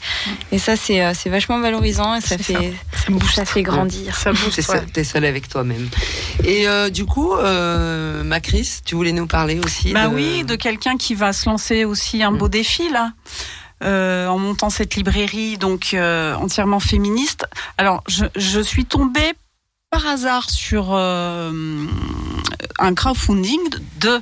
et 0.53 0.59
ça 0.59 0.77
c'est 0.77 1.05
euh, 1.05 1.13
c'est 1.15 1.29
vachement 1.31 1.59
valorisant 1.59 2.15
et 2.15 2.21
ça 2.21 2.39
fait 2.39 2.73
ça, 3.35 3.45
fait 3.45 3.63
grandir. 3.63 4.15
Ça 4.17 4.33
bouge. 4.33 4.51
Seul, 4.61 4.87
t'es 4.87 5.05
seul 5.05 5.25
avec 5.25 5.49
toi-même. 5.49 5.89
Et 6.45 6.69
euh, 6.69 6.89
du 6.91 7.05
coup, 7.05 7.35
euh, 7.35 8.23
ma 8.25 8.41
Chris, 8.41 8.79
tu 8.85 8.95
voulais 8.95 9.13
nous 9.13 9.27
parler 9.27 9.59
aussi 9.65 9.93
Bah 9.93 10.09
de... 10.09 10.15
oui, 10.15 10.45
de 10.45 10.55
quelqu'un 10.57 10.97
qui 10.97 11.15
va 11.15 11.33
se 11.33 11.49
lancer 11.49 11.85
aussi 11.85 12.23
un 12.23 12.33
beau 12.33 12.49
défi 12.49 12.89
là. 12.91 13.13
euh, 13.85 14.27
en 14.29 14.39
montant 14.39 14.71
cette 14.71 14.95
librairie 14.97 15.57
donc 15.59 15.91
euh, 15.95 16.35
entièrement 16.35 16.81
féministe. 16.81 17.47
Alors 17.79 18.03
je, 18.09 18.25
je 18.37 18.61
suis 18.61 18.85
tombée 18.85 19.33
par 19.91 20.07
hasard 20.07 20.51
sur 20.51 20.89
euh, 20.95 21.87
un 22.79 22.95
crowdfunding 22.95 23.61
de 24.01 24.21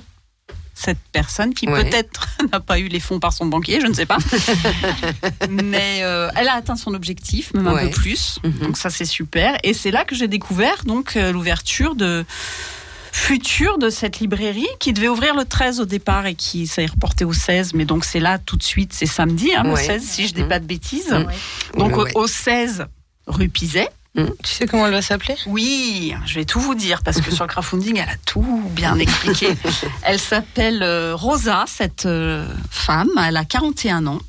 cette 0.74 0.98
personne 1.10 1.54
qui 1.54 1.66
Ouais. 1.68 1.84
peut-être 1.84 2.26
n'a 2.52 2.60
pas 2.60 2.78
eu 2.78 2.86
les 2.88 3.00
fonds 3.00 3.18
par 3.18 3.32
son 3.32 3.46
banquier, 3.46 3.80
je 3.80 3.86
ne 3.86 3.94
sais 3.94 4.06
pas. 4.06 4.18
Mais 5.50 6.00
euh, 6.02 6.28
elle 6.36 6.48
a 6.48 6.54
atteint 6.54 6.76
son 6.76 6.94
objectif, 6.94 7.52
même 7.54 7.66
un 7.66 7.76
peu 7.78 7.90
plus. 7.90 8.38
Mhm. 8.44 8.58
Donc 8.58 8.76
ça 8.76 8.90
c'est 8.90 9.04
super. 9.06 9.56
Et 9.64 9.74
c'est 9.74 9.90
là 9.90 10.04
que 10.04 10.14
j'ai 10.14 10.28
découvert 10.28 10.84
donc 10.84 11.16
euh, 11.16 11.32
l'ouverture 11.32 11.94
de 11.96 12.24
future 13.10 13.78
de 13.78 13.88
cette 13.88 14.20
librairie 14.20 14.68
qui 14.78 14.92
devait 14.92 15.08
ouvrir 15.08 15.34
le 15.34 15.46
13 15.46 15.80
au 15.80 15.86
départ 15.86 16.26
et 16.26 16.34
qui 16.34 16.66
s'est 16.66 16.84
reporté 16.86 17.24
au 17.24 17.32
16. 17.32 17.72
Mais 17.72 17.86
donc 17.86 18.04
c'est 18.04 18.20
là 18.20 18.38
tout 18.38 18.56
de 18.58 18.62
suite, 18.62 18.92
c'est 18.92 19.06
samedi, 19.06 19.54
hein, 19.54 19.62
le 19.64 19.72
Ouais. 19.72 19.82
16 19.82 20.02
si 20.04 20.28
je 20.28 20.34
dis 20.34 20.42
Mhm. 20.42 20.48
pas 20.48 20.60
de 20.60 20.66
bêtises. 20.66 21.16
Donc 21.76 21.96
au- 21.96 22.06
au 22.14 22.26
16 22.28 22.86
rue 23.26 23.48
Pizet. 23.48 23.88
Tu 24.42 24.50
sais 24.52 24.66
comment 24.66 24.86
elle 24.86 24.92
va 24.92 25.02
s'appeler? 25.02 25.36
Oui, 25.46 26.14
je 26.24 26.34
vais 26.36 26.44
tout 26.46 26.58
vous 26.60 26.74
dire 26.74 27.02
parce 27.02 27.20
que 27.20 27.30
sur 27.34 27.44
le 27.44 27.48
crowdfunding, 27.50 27.98
elle 27.98 28.08
a 28.08 28.16
tout 28.24 28.62
bien 28.70 28.98
expliqué. 28.98 29.54
elle 30.02 30.18
s'appelle 30.18 30.82
euh, 30.82 31.14
Rosa, 31.14 31.64
cette 31.66 32.06
euh, 32.06 32.48
femme. 32.70 33.10
Elle 33.22 33.36
a 33.36 33.44
41 33.44 34.06
ans. 34.06 34.20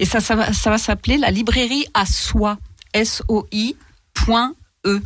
Et 0.00 0.04
ça, 0.04 0.20
ça 0.20 0.34
va, 0.34 0.52
ça 0.52 0.70
va 0.70 0.78
s'appeler 0.78 1.16
la 1.16 1.30
librairie 1.30 1.86
à 1.94 2.06
soi. 2.06 2.58
S-O-I. 2.92 3.76
point 4.14 4.54
E. 4.84 5.00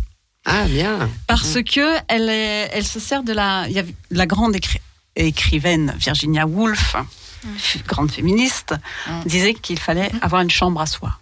Ah 0.47 0.65
bien. 0.67 1.11
Parce 1.27 1.59
que 1.63 1.97
elle, 2.09 2.29
est- 2.31 2.71
elle 2.73 2.87
se 2.87 2.99
sert 3.01 3.23
de 3.23 3.33
la, 3.33 3.67
il 3.69 3.73
y 3.75 3.79
a 3.79 3.83
la 4.11 4.27
grande 4.27 4.55
écri- 4.55 4.81
écrivaine 5.17 5.93
Virginia 5.99 6.47
Woolf, 6.47 6.97
grande 7.87 8.11
féministe, 8.11 8.75
Mm. 9.07 9.21
disait 9.27 9.55
qu'il 9.55 9.79
fallait 9.79 10.11
avoir 10.23 10.41
une 10.43 10.51
chambre 10.51 10.81
à 10.81 10.87
soi. 10.87 11.19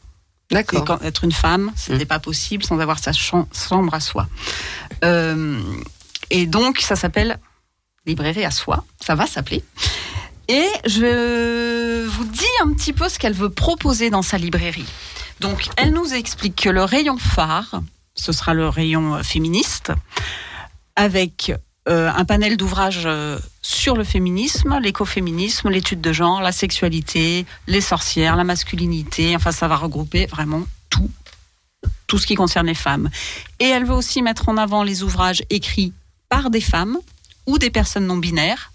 D'accord. 0.51 0.85
quand 0.85 1.03
être 1.03 1.25
une 1.25 1.33
femme, 1.33 1.73
ce 1.77 1.93
n'était 1.93 2.07
pas 2.07 2.19
possible 2.19 2.65
sans 2.65 2.79
avoir 2.79 2.99
sa 2.99 3.13
cham- 3.13 3.47
chambre 3.53 3.93
à 3.95 4.01
soi. 4.01 4.27
Euh, 5.05 5.61
et 6.31 6.47
donc, 6.47 6.81
ça 6.81 6.97
s'appelle 6.97 7.39
librairie 8.07 8.45
à 8.45 8.51
soi, 8.51 8.85
ça 9.01 9.15
va 9.15 9.27
s'appeler. 9.27 9.63
Et 10.49 10.67
je 10.87 12.07
vous 12.07 12.25
dis 12.25 12.47
un 12.63 12.73
petit 12.73 12.95
peu 12.95 13.09
ce 13.11 13.19
qu'elle 13.19 13.35
veut 13.35 13.51
proposer 13.51 14.09
dans 14.09 14.23
sa 14.23 14.39
librairie. 14.39 14.87
Donc, 15.41 15.69
elle 15.77 15.93
nous 15.93 16.15
explique 16.15 16.57
que 16.57 16.71
le 16.71 16.83
rayon 16.85 17.19
phare, 17.19 17.83
ce 18.15 18.33
sera 18.33 18.55
le 18.55 18.69
rayon 18.69 19.23
féministe, 19.23 19.93
avec 20.97 21.53
euh, 21.89 22.11
un 22.15 22.25
panel 22.25 22.57
d'ouvrages 22.57 23.05
euh, 23.07 23.39
sur 23.63 23.97
le 23.97 24.05
féminisme, 24.05 24.79
l'écoféminisme, 24.81 25.71
l'étude 25.71 26.01
de 26.01 26.13
genre, 26.13 26.43
la 26.43 26.53
sexualité, 26.53 27.47
les 27.67 27.81
sorcières, 27.81 28.37
la 28.37 28.45
masculinité. 28.45 29.35
Enfin, 29.35 29.53
ça 29.53 29.69
va 29.69 29.77
regrouper 29.77 30.27
vraiment 30.27 30.63
tout, 30.91 31.11
tout 32.07 32.19
ce 32.19 32.27
qui 32.27 32.35
concerne 32.35 32.67
les 32.67 32.75
femmes. 32.75 33.09
Et 33.59 33.65
elle 33.65 33.85
veut 33.85 33.95
aussi 33.95 34.21
mettre 34.23 34.49
en 34.49 34.57
avant 34.57 34.83
les 34.83 35.03
ouvrages 35.03 35.43
écrits 35.49 35.93
par 36.29 36.51
des 36.51 36.61
femmes 36.61 36.99
ou 37.47 37.59
des 37.59 37.71
personnes 37.71 38.07
non 38.07 38.19
binaires. 38.19 38.73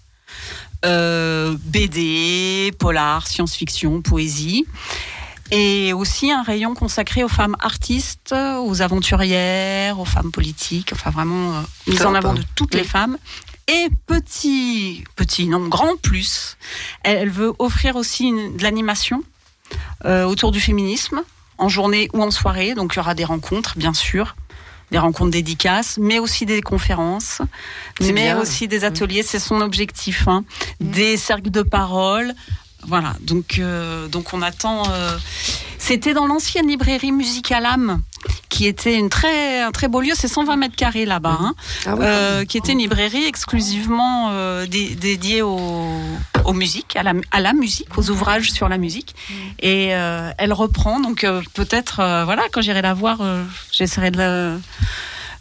Euh, 0.84 1.56
BD, 1.64 2.72
polar, 2.78 3.26
science-fiction, 3.26 4.02
poésie. 4.02 4.66
Et 5.50 5.92
aussi 5.92 6.32
un 6.32 6.42
rayon 6.42 6.74
consacré 6.74 7.22
aux 7.22 7.28
femmes 7.28 7.56
artistes, 7.60 8.34
aux 8.34 8.82
aventurières, 8.82 10.00
aux 10.00 10.04
femmes 10.04 10.32
politiques, 10.32 10.90
enfin 10.92 11.10
vraiment 11.10 11.54
euh, 11.56 11.60
mise 11.86 12.04
en 12.04 12.14
avant 12.14 12.34
de 12.34 12.42
toutes 12.54 12.74
les 12.74 12.84
femmes. 12.84 13.18
Et 13.68 13.88
petit, 14.06 15.04
petit, 15.16 15.46
non, 15.46 15.68
grand 15.68 15.96
plus, 16.00 16.56
elle, 17.02 17.30
veut 17.30 17.52
offrir 17.58 17.96
aussi 17.96 18.24
une- 18.26 18.56
de 18.56 18.62
l'animation 18.62 19.22
euh, 20.04 20.24
autour 20.24 20.50
du 20.50 20.60
féminisme, 20.60 21.22
en 21.56 21.68
journée 21.68 22.08
ou 22.12 22.22
en 22.22 22.30
soirée. 22.30 22.74
Donc 22.74 22.94
il 22.94 22.96
y 22.96 23.00
aura 23.00 23.14
des 23.14 23.24
rencontres, 23.24 23.78
bien 23.78 23.94
sûr, 23.94 24.36
des 24.90 24.98
rencontres 24.98 25.30
dédicaces, 25.30 25.98
mais 25.98 26.18
aussi 26.18 26.44
des 26.46 26.60
conférences, 26.60 27.40
mais 28.00 28.12
bien. 28.12 28.38
aussi 28.40 28.68
des 28.68 28.84
ateliers. 28.84 29.22
C'est 29.22 29.38
son 29.38 29.60
objectif, 29.62 30.28
hein. 30.28 30.44
des 30.80 31.16
cercles 31.16 31.50
de 31.50 31.62
parole. 31.62 32.34
Voilà, 32.86 33.14
donc 33.22 33.58
euh, 33.58 34.08
donc 34.08 34.32
on 34.34 34.42
attend. 34.42 34.82
euh, 34.90 35.16
C'était 35.78 36.14
dans 36.14 36.26
l'ancienne 36.26 36.66
librairie 36.68 37.12
Musicalam, 37.12 38.00
qui 38.48 38.66
était 38.66 38.94
une 38.94 39.08
très 39.10 39.60
un 39.60 39.70
très 39.70 39.88
beau 39.88 40.00
lieu. 40.00 40.12
C'est 40.14 40.28
120 40.28 40.56
mètres 40.56 40.76
carrés 40.76 41.04
là-bas, 41.04 41.36
hein, 41.40 41.54
Ah 41.86 41.94
oui, 41.94 42.04
euh, 42.06 42.44
qui 42.44 42.56
était 42.58 42.72
une 42.72 42.78
librairie 42.78 43.24
exclusivement 43.24 44.28
euh, 44.32 44.66
dé- 44.66 44.94
dédiée 44.94 45.42
aux, 45.42 46.00
aux 46.44 46.52
musiques, 46.52 46.96
à 46.96 47.02
la, 47.02 47.12
à 47.30 47.40
la 47.40 47.52
musique, 47.52 47.96
aux 47.98 48.08
ouvrages 48.10 48.50
sur 48.52 48.68
la 48.68 48.78
musique. 48.78 49.14
Et 49.60 49.94
euh, 49.94 50.30
elle 50.38 50.52
reprend, 50.52 51.00
donc 51.00 51.26
peut-être, 51.54 51.96
voilà, 52.24 52.42
quand 52.52 52.62
j'irai 52.62 52.82
la 52.82 52.94
voir, 52.94 53.18
j'essaierai 53.72 54.10
de 54.10 54.18
la- 54.18 54.56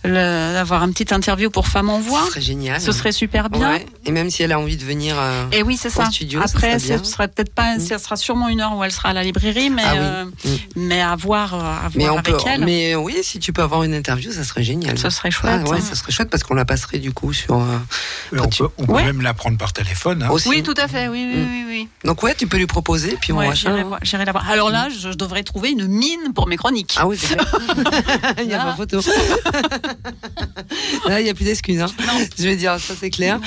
le- 0.04 0.54
d'avoir 0.54 0.84
un 0.84 0.92
petit 0.92 1.14
interview 1.14 1.50
pour 1.50 1.68
Femmes 1.68 1.90
en 1.90 2.00
Voix. 2.00 2.22
Ce 2.26 2.32
serait 2.32 2.42
génial. 2.42 2.82
Ce 2.82 2.92
serait 2.92 3.12
super 3.12 3.50
bien. 3.50 3.72
Ouais. 3.72 3.86
Et 4.06 4.12
même 4.12 4.30
si 4.30 4.44
elle 4.44 4.52
a 4.52 4.60
envie 4.60 4.78
de 4.78 4.84
venir. 4.84 5.16
euh, 5.18 5.46
Et 5.52 5.64
oui, 5.64 5.78
c'est 5.78 5.90
ça. 5.90 6.06
studio, 6.06 6.40
ça 6.40 6.46
Après, 6.46 6.80
serait 6.80 6.98
ce 7.00 7.04
sera 7.06 7.28
peut-être 7.28 7.54
pas, 7.54 7.80
ce 7.80 7.98
sera 7.98 8.16
sûrement 8.16 8.50
une 8.50 8.62
heure 8.62 8.76
où 8.78 8.84
elle 8.84 8.92
sera 8.92 9.10
à 9.10 9.14
la 9.14 9.24
librairie, 9.24 9.70
mais 9.70 9.84
Ah 9.86 9.92
oui. 9.94 10.00
euh, 10.02 10.26
Mm. 10.26 10.58
mais 10.76 11.02
à 11.02 11.16
voir, 11.16 11.54
euh, 11.54 11.58
à 11.60 11.90
Mais, 11.96 12.04
voir 12.04 12.16
on 12.16 12.20
avec 12.20 12.36
peut, 12.36 12.42
elle. 12.48 12.66
mais 12.66 12.96
oui, 12.96 13.16
si 13.24 13.40
tu 13.40 13.54
peux 13.54 13.62
avoir 13.62 13.84
une 13.84 13.94
interview, 13.94 14.32
ça 14.32 14.44
serait 14.44 14.64
génial. 14.64 14.98
Ce 14.98 15.10
serait 15.10 15.32
chouette. 15.32 15.62
Ah, 15.66 15.70
ouais, 15.70 15.78
hein. 15.78 15.82
ça 15.82 15.96
serait 15.96 16.12
chouette 16.12 16.30
parce 16.30 16.44
qu'on 16.44 16.54
la 16.56 16.66
passerait 16.66 17.00
du 17.00 17.12
coup 17.14 17.32
sur. 17.34 17.56
euh, 17.56 17.78
on 18.38 18.48
peut, 18.50 18.68
on 18.78 18.86
peut 18.86 18.92
Ouais. 18.94 19.04
même 19.06 19.22
la 19.22 19.34
prendre 19.34 19.58
par 19.58 19.74
téléphone. 19.74 20.24
hein. 20.24 20.30
aussi. 20.32 20.50
Oui, 20.50 20.64
tout 20.64 20.74
à 20.78 20.88
fait. 20.88 21.08
Oui, 21.08 21.28
oui, 21.34 21.40
Mm. 21.42 21.48
oui, 21.52 21.66
oui. 21.68 21.88
Donc 22.04 22.22
ouais, 22.24 22.36
tu 22.36 22.48
peux 22.48 22.58
lui 22.58 22.68
proposer, 22.68 23.18
puis 23.20 23.32
on 23.34 23.38
Ouais, 23.38 23.48
va 23.48 23.54
j'irai 23.54 24.26
la 24.26 24.32
voir. 24.32 24.50
Alors 24.50 24.70
là, 24.70 24.90
je, 24.90 25.12
je 25.12 25.18
devrais 25.18 25.44
trouver 25.44 25.72
une 25.72 25.88
mine 25.88 26.34
pour 26.36 26.48
mes 26.48 26.58
chroniques. 26.58 26.96
Ah 27.00 27.08
oui, 27.08 27.18
c'est 27.20 27.36
vrai. 27.36 27.46
Il 28.44 28.50
y 28.50 28.54
a 28.54 28.64
ma 28.66 28.76
photo. 28.76 29.00
là, 31.08 31.20
il 31.22 31.24
n'y 31.24 31.30
a 31.30 31.34
plus 31.34 31.46
d'excuses. 31.46 31.82
Hein. 31.82 31.88
Je 32.38 32.44
vais 32.44 32.56
dire, 32.56 32.80
ça 32.80 32.94
c'est 33.00 33.10
clair. 33.10 33.40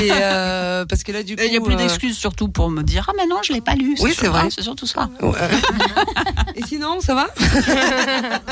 Et 0.00 0.10
euh, 0.12 0.84
parce 0.86 1.02
que 1.02 1.12
là, 1.12 1.22
du 1.22 1.36
coup. 1.36 1.42
Il 1.44 1.50
n'y 1.50 1.56
a 1.56 1.60
plus 1.60 1.74
euh, 1.74 1.78
d'excuses 1.78 2.16
surtout 2.16 2.48
pour 2.48 2.70
me 2.70 2.82
dire 2.82 3.06
ah 3.08 3.12
mais 3.16 3.26
non 3.26 3.36
je 3.42 3.52
l'ai 3.52 3.60
pas 3.60 3.74
lu. 3.74 3.96
Oui, 4.00 4.12
c'est 4.18 4.28
vrai. 4.28 4.42
ah, 4.44 4.48
C'est 4.50 4.62
surtout 4.62 4.86
ça. 4.86 5.08
Ouais. 5.20 5.32
Et 6.56 6.62
sinon, 6.66 7.00
ça 7.00 7.14
va? 7.14 7.28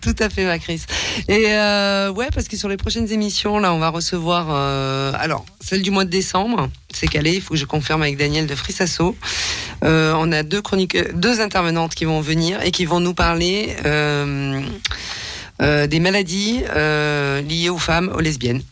Tout 0.00 0.14
à 0.18 0.28
fait, 0.30 0.44
ma 0.44 0.58
Chris. 0.58 0.82
Et 1.28 1.46
euh, 1.48 2.10
ouais, 2.10 2.28
parce 2.34 2.48
que 2.48 2.56
sur 2.56 2.68
les 2.68 2.76
prochaines 2.76 3.10
émissions, 3.12 3.58
là, 3.58 3.72
on 3.74 3.78
va 3.78 3.88
recevoir. 3.90 4.48
euh, 4.50 5.12
alors, 5.18 5.44
celle 5.60 5.82
du 5.82 5.90
mois 5.90 6.04
de 6.04 6.10
décembre, 6.10 6.68
c'est 6.92 7.06
calé. 7.06 7.34
Il 7.34 7.40
faut 7.40 7.54
que 7.54 7.60
je 7.60 7.64
confirme 7.66 8.02
avec 8.02 8.16
Daniel 8.16 8.46
de 8.46 8.54
Frissasso. 8.54 9.16
Euh, 9.84 10.14
on 10.16 10.32
a 10.32 10.42
deux 10.42 10.62
chroniques, 10.62 10.96
deux 11.14 11.40
intervenantes 11.40 11.94
qui 11.94 12.04
vont 12.04 12.20
venir 12.20 12.60
et 12.62 12.70
qui 12.70 12.84
vont 12.86 13.00
nous 13.00 13.14
parler 13.14 13.76
euh, 13.84 14.60
des 15.60 16.00
maladies 16.00 16.62
euh, 16.74 17.40
liées 17.42 17.68
aux 17.68 17.78
femmes, 17.78 18.10
aux 18.14 18.20
lesbiennes. 18.20 18.62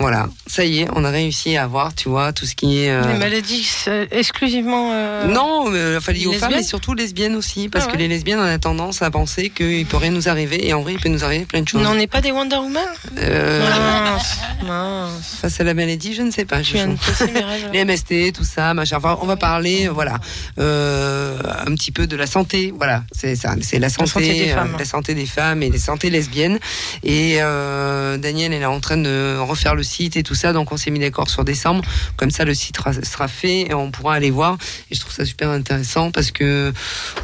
Voilà, 0.00 0.28
ça 0.46 0.64
y 0.64 0.80
est, 0.80 0.88
on 0.96 1.04
a 1.04 1.10
réussi 1.10 1.58
à 1.58 1.64
avoir, 1.64 1.94
tu 1.94 2.08
vois, 2.08 2.32
tout 2.32 2.46
ce 2.46 2.54
qui 2.54 2.78
est. 2.84 2.90
euh, 2.90 3.02
Les 3.12 3.18
maladies 3.18 3.62
c'est 3.64 4.08
exclusivement. 4.12 4.92
euh, 4.94 5.26
non, 5.26 5.68
mais 5.68 5.96
enfin 5.98 6.12
lié 6.12 6.26
aux 6.26 6.32
femmes, 6.32 6.52
mais 6.56 6.62
surtout 6.62 6.94
lesbiennes 6.94 7.36
aussi, 7.36 7.68
parce 7.68 7.84
Ah 7.84 7.88
que 7.88 7.92
ouais. 7.92 7.98
les 7.98 8.08
lesbiennes, 8.08 8.38
on 8.38 8.42
a 8.44 8.58
tendance 8.58 9.02
à 9.02 9.10
penser 9.10 9.50
qu'il 9.50 9.84
peut 9.84 9.98
rien 9.98 10.10
nous 10.10 10.26
arriver, 10.30 10.66
et 10.66 10.72
en 10.72 10.80
vrai, 10.80 10.94
il 10.94 10.98
peut 11.00 11.10
nous 11.10 11.22
arriver 11.22 11.44
plein 11.44 11.60
de 11.60 11.68
choses. 11.68 11.86
On 11.86 11.94
n'est 11.94 12.06
pas 12.06 12.22
des 12.22 12.32
Wonder 12.32 12.56
Woman 12.56 12.82
Euh, 13.18 13.60
Mince, 13.60 14.38
mince. 14.66 15.36
face 15.42 15.60
à 15.60 15.64
la 15.64 15.74
maladie, 15.74 16.14
je 16.14 16.22
ne 16.22 16.30
sais 16.30 16.46
pas. 16.46 16.62
Je 16.62 16.72
viens 16.72 16.88
de. 16.88 16.96
Les 17.74 17.84
MST, 17.84 18.32
tout 18.32 18.44
ça, 18.44 18.72
machin. 18.72 18.96
Enfin, 18.96 19.18
on 19.20 19.26
va 19.26 19.36
parler, 19.36 19.88
voilà, 19.88 20.18
euh, 20.58 21.36
un 21.66 21.74
petit 21.74 21.92
peu 21.92 22.06
de 22.06 22.16
la 22.16 22.26
santé. 22.26 22.72
Voilà, 22.74 23.02
c'est 23.12 23.36
ça, 23.36 23.54
c'est 23.60 23.78
la 23.78 23.90
santé, 23.90 24.08
santé 24.10 24.32
des 24.46 24.48
femmes. 24.48 24.76
la 24.78 24.84
santé 24.86 25.14
des 25.14 25.26
femmes 25.26 25.62
et 25.62 25.68
des 25.68 25.78
santé 25.78 26.08
lesbiennes. 26.08 26.58
Et 27.04 27.36
Daniel, 27.36 28.54
elle 28.54 28.62
est 28.62 28.64
en 28.64 28.80
train 28.80 28.96
de 28.96 29.36
refaire 29.38 29.74
le 29.74 29.82
site 29.90 30.16
et 30.16 30.22
tout 30.22 30.34
ça, 30.34 30.52
donc 30.52 30.72
on 30.72 30.76
s'est 30.76 30.90
mis 30.90 30.98
d'accord 30.98 31.28
sur 31.28 31.44
décembre. 31.44 31.84
Comme 32.16 32.30
ça, 32.30 32.44
le 32.44 32.54
site 32.54 32.78
sera, 33.02 33.28
fait 33.28 33.68
et 33.68 33.74
on 33.74 33.90
pourra 33.90 34.14
aller 34.14 34.30
voir. 34.30 34.56
Et 34.90 34.94
je 34.94 35.00
trouve 35.00 35.12
ça 35.12 35.24
super 35.24 35.50
intéressant 35.50 36.10
parce 36.10 36.30
que, 36.30 36.72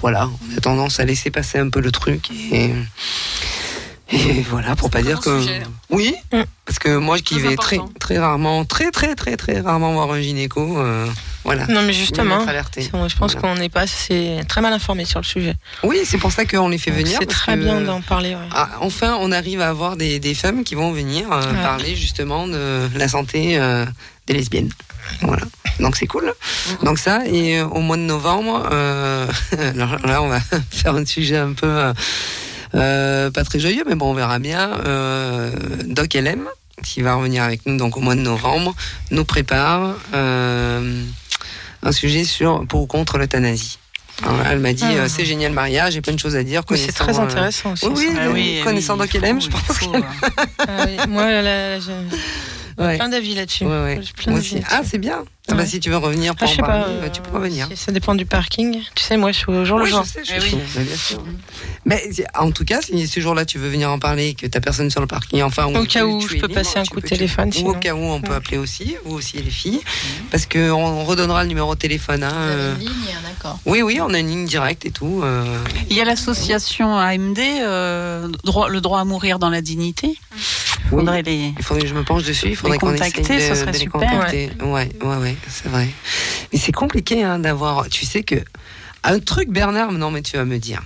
voilà, 0.00 0.28
on 0.28 0.56
a 0.56 0.60
tendance 0.60 1.00
à 1.00 1.04
laisser 1.04 1.30
passer 1.30 1.58
un 1.58 1.70
peu 1.70 1.80
le 1.80 1.90
truc 1.90 2.30
et. 2.52 2.70
Et 4.12 4.40
voilà, 4.50 4.76
pour 4.76 4.90
pas 4.90 5.02
dire 5.02 5.20
que. 5.20 5.40
sujet. 5.40 5.62
Oui, 5.90 6.14
Mm. 6.32 6.42
parce 6.64 6.78
que 6.78 6.96
moi 6.96 7.18
qui 7.18 7.34
Très 7.38 7.48
vais 7.48 7.56
très, 7.56 7.76
important. 7.76 7.98
très 8.00 8.18
rarement, 8.18 8.64
très 8.64 8.90
très 8.90 9.14
très 9.14 9.36
très 9.36 9.60
rarement 9.60 9.92
voir 9.94 10.10
un 10.12 10.20
gynéco, 10.20 10.78
euh, 10.78 11.06
voilà. 11.44 11.66
Non, 11.66 11.82
mais 11.82 11.92
justement, 11.92 12.40
Être 12.40 12.48
alerté. 12.48 12.82
c'est- 12.82 12.92
moi, 12.96 13.08
je 13.08 13.16
pense 13.16 13.32
Voilà. 13.34 13.54
qu'on 13.54 13.60
n'est 13.60 13.68
pas 13.68 13.82
assez 13.82 14.40
très 14.48 14.60
mal 14.60 14.72
informé 14.72 15.04
sur 15.04 15.20
le 15.20 15.24
sujet. 15.24 15.54
Oui, 15.84 16.00
c'est 16.04 16.18
pour 16.18 16.32
ça 16.32 16.44
qu'on 16.44 16.68
les 16.68 16.78
fait 16.78 16.90
Donc, 16.90 17.00
venir. 17.00 17.18
C'est 17.20 17.26
très 17.26 17.54
que- 17.56 17.62
bien 17.62 17.80
d'en 17.80 18.00
parler. 18.00 18.34
ouais. 18.34 18.48
Ah, 18.52 18.68
enfin, 18.80 19.16
on 19.20 19.30
arrive 19.32 19.60
à 19.60 19.68
avoir 19.68 19.96
des, 19.96 20.18
des 20.18 20.34
femmes 20.34 20.62
qui 20.64 20.74
vont 20.74 20.92
venir 20.92 21.30
euh, 21.32 21.40
Ouais. 21.40 21.62
parler 21.62 21.94
justement 21.96 22.46
de 22.48 22.88
la 22.94 23.08
santé 23.08 23.58
euh, 23.58 23.86
des 24.26 24.34
lesbiennes. 24.34 24.70
Voilà. 25.22 25.42
Donc 25.78 25.94
c'est 25.96 26.06
cool. 26.08 26.32
Donc 26.82 26.98
ça, 26.98 27.20
et 27.26 27.58
euh, 27.60 27.66
au 27.66 27.80
mois 27.80 27.96
de 27.96 28.02
novembre, 28.02 28.68
euh, 28.72 29.26
alors 29.74 29.98
là 30.04 30.22
on 30.22 30.28
va 30.28 30.40
faire 30.70 30.94
un 30.96 31.04
sujet 31.04 31.36
un 31.36 31.52
peu 31.52 31.66
euh, 31.68 31.92
pas 32.76 33.44
très 33.44 33.58
joyeux, 33.60 33.84
mais 33.86 33.94
bon 33.94 34.10
on 34.10 34.14
verra 34.14 34.38
bien. 34.38 34.70
Euh, 34.86 35.50
Doc 35.86 36.14
LM, 36.14 36.46
qui 36.84 37.02
va 37.02 37.14
revenir 37.14 37.42
avec 37.42 37.64
nous 37.66 37.76
donc 37.76 37.96
au 37.96 38.00
mois 38.00 38.14
de 38.14 38.20
novembre, 38.20 38.74
nous 39.10 39.24
prépare 39.24 39.94
euh, 40.14 41.02
un 41.82 41.92
sujet 41.92 42.24
sur 42.24 42.66
pour 42.66 42.82
ou 42.82 42.86
contre 42.86 43.18
l'euthanasie. 43.18 43.78
Alors, 44.22 44.40
Elle 44.50 44.60
m'a 44.60 44.72
dit 44.72 44.82
Ah. 44.86 44.92
euh, 45.02 45.08
c'est 45.08 45.26
génial 45.26 45.50
le 45.50 45.54
mariage, 45.54 45.92
j'ai 45.92 46.00
plein 46.00 46.14
de 46.14 46.18
choses 46.18 46.36
à 46.36 46.42
dire. 46.42 46.62
Oui, 46.70 46.78
c'est 46.78 46.96
connaissant, 46.96 47.12
très 47.12 47.18
euh, 47.20 47.24
intéressant 47.24 47.72
aussi. 47.72 47.86
oui. 47.86 48.08
Ah 48.18 48.28
oui, 48.32 48.60
connaissant 48.64 48.94
oui, 48.98 49.00
Doc 49.12 49.22
LM, 49.22 49.40
je 49.42 49.48
pense 49.50 49.60
faut, 49.62 49.90
qu'elle- 49.90 50.02
euh, 50.02 50.96
Ah 51.00 51.06
Moi, 51.06 51.30
là, 51.42 51.78
j'ai 51.80 51.92
Ouais. 52.78 52.96
plein 52.96 53.08
d'avis 53.08 53.34
là-dessus. 53.34 53.64
Ouais, 53.64 53.82
ouais. 53.84 54.00
Ah, 54.70 54.80
c'est 54.84 54.98
bien. 54.98 55.24
Ah, 55.48 55.54
bah, 55.54 55.60
Ouais. 55.60 55.66
si 55.66 55.78
tu 55.78 55.90
veux 55.90 55.96
revenir 55.96 56.32
Ah, 56.36 56.44
pour 56.44 56.52
en 56.52 56.56
pas. 56.56 56.86
bah, 57.00 57.08
tu 57.08 57.22
peux 57.22 57.30
euh, 57.30 57.38
revenir. 57.38 57.68
si- 57.68 57.76
Ça 57.76 57.92
dépend 57.92 58.16
du 58.16 58.26
parking. 58.26 58.80
Tu 58.96 59.04
sais, 59.04 59.16
moi, 59.16 59.30
je 59.30 59.38
suis 59.38 59.46
au 59.52 59.64
jour 59.64 59.78
le 59.78 59.84
Oui, 59.84 59.90
jour. 59.90 60.02
je 60.04 60.08
sais, 60.10 60.24
je 60.24 60.32
Eh 60.36 60.40
sais. 60.40 60.46
oui. 60.56 60.58
Mais 60.76 60.82
bien 60.84 60.96
sûr. 60.96 61.22
Mais 61.84 62.02
en 62.36 62.50
tout 62.50 62.64
cas, 62.64 62.80
si 62.82 63.06
ce 63.06 63.20
jour-là 63.20 63.44
tu 63.44 63.58
veux 63.58 63.68
venir 63.68 63.88
en 63.90 64.00
parler, 64.00 64.28
et 64.30 64.34
que 64.34 64.46
t'as 64.48 64.58
personne 64.58 64.90
sur 64.90 65.00
le 65.00 65.06
parking, 65.06 65.42
enfin, 65.42 65.66
Au 65.66 65.84
cas 65.84 66.04
où 66.04 66.20
je 66.20 66.26
peux 66.26 66.34
libre, 66.34 66.48
passer 66.54 66.78
un 66.80 66.84
coup 66.84 67.00
de 67.00 67.06
téléphone, 67.06 67.52
Ou 67.62 67.70
au 67.70 67.74
cas 67.74 67.94
où 67.94 67.98
on 67.98 68.20
peut 68.20 68.30
Ouais. 68.30 68.36
appeler 68.36 68.58
aussi, 68.58 68.96
vous 69.04 69.14
aussi 69.14 69.36
les 69.36 69.50
filles, 69.50 69.80
parce 70.32 70.46
que 70.46 70.70
on, 70.72 70.84
on 70.84 71.04
redonnera 71.04 71.42
le 71.44 71.48
numéro 71.48 71.74
de 71.76 71.78
téléphone. 71.80 72.24
Hein, 72.24 72.30
Vous 72.32 72.42
avez 72.52 72.60
euh. 72.62 72.74
une 72.74 72.80
ligne, 72.80 72.90
hein, 73.14 73.20
d'accord. 73.28 73.60
Oui, 73.66 73.82
oui, 73.82 74.00
on 74.02 74.12
a 74.14 74.18
une 74.18 74.28
ligne 74.28 74.46
directe 74.46 74.84
et 74.84 74.90
tout. 74.90 75.20
euh. 75.22 75.44
Il 75.90 75.96
y 75.96 76.00
a 76.00 76.04
l'association 76.04 76.98
AMD, 76.98 77.38
euh, 77.38 78.28
droit- 78.42 78.68
le 78.68 78.80
droit 78.80 78.98
à 79.00 79.04
mourir 79.04 79.38
dans 79.38 79.50
la 79.50 79.60
dignité. 79.60 80.18
Il 80.86 80.90
faudrait 80.90 81.22
les. 81.22 81.52
Il 81.58 81.64
faudrait 81.64 81.82
que 81.82 81.88
je 81.88 81.94
me 81.94 82.02
penche 82.04 82.24
dessus. 82.24 82.48
Il 82.48 82.56
faudrait 82.56 82.78
qu'on 82.78 82.92
essaye 82.94 83.12
contacter, 83.12 83.36
de, 83.36 83.40
ce 83.40 83.54
serait 83.54 83.66
de 83.66 83.72
les 83.72 83.78
super. 83.80 84.00
contacter. 84.10 84.50
Ouais, 84.62 84.88
ouais, 85.02 85.16
ouais, 85.16 85.35
c'est 85.48 85.68
vrai. 85.68 85.88
Mais 86.52 86.58
c'est 86.58 86.72
compliqué 86.72 87.22
hein, 87.22 87.38
d'avoir. 87.38 87.88
Tu 87.88 88.04
sais 88.06 88.22
que 88.22 88.36
un 89.04 89.18
truc, 89.20 89.50
Bernard. 89.50 89.92
Non, 89.92 90.10
mais 90.10 90.22
tu 90.22 90.36
vas 90.36 90.44
me 90.44 90.58
dire. 90.58 90.82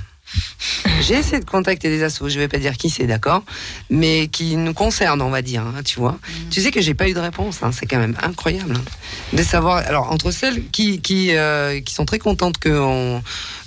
J'ai 1.00 1.14
essayé 1.14 1.40
de 1.40 1.44
contacter 1.44 1.88
des 1.88 2.02
assos. 2.02 2.28
Je 2.28 2.38
vais 2.38 2.46
pas 2.46 2.58
dire 2.58 2.76
qui 2.76 2.88
c'est, 2.90 3.06
d'accord, 3.06 3.42
mais 3.88 4.28
qui 4.28 4.56
nous 4.56 4.74
concerne, 4.74 5.20
on 5.22 5.30
va 5.30 5.42
dire. 5.42 5.62
hein, 5.62 5.82
tu 5.84 5.98
vois. 5.98 6.18
Tu 6.50 6.60
sais 6.60 6.70
que 6.70 6.80
j'ai 6.80 6.94
pas 6.94 7.08
eu 7.08 7.14
de 7.14 7.18
réponse. 7.18 7.62
hein, 7.62 7.72
c'est 7.72 7.86
quand 7.86 7.98
même 7.98 8.16
incroyable 8.22 8.76
hein, 8.76 8.84
de 9.32 9.42
savoir. 9.42 9.78
Alors 9.78 10.12
entre 10.12 10.30
celles 10.30 10.68
qui 10.70 11.00
qui 11.00 11.34
euh, 11.34 11.80
qui 11.80 11.94
sont 11.94 12.04
très 12.04 12.18
contentes 12.18 12.58
que 12.58 12.68
on 12.68 13.22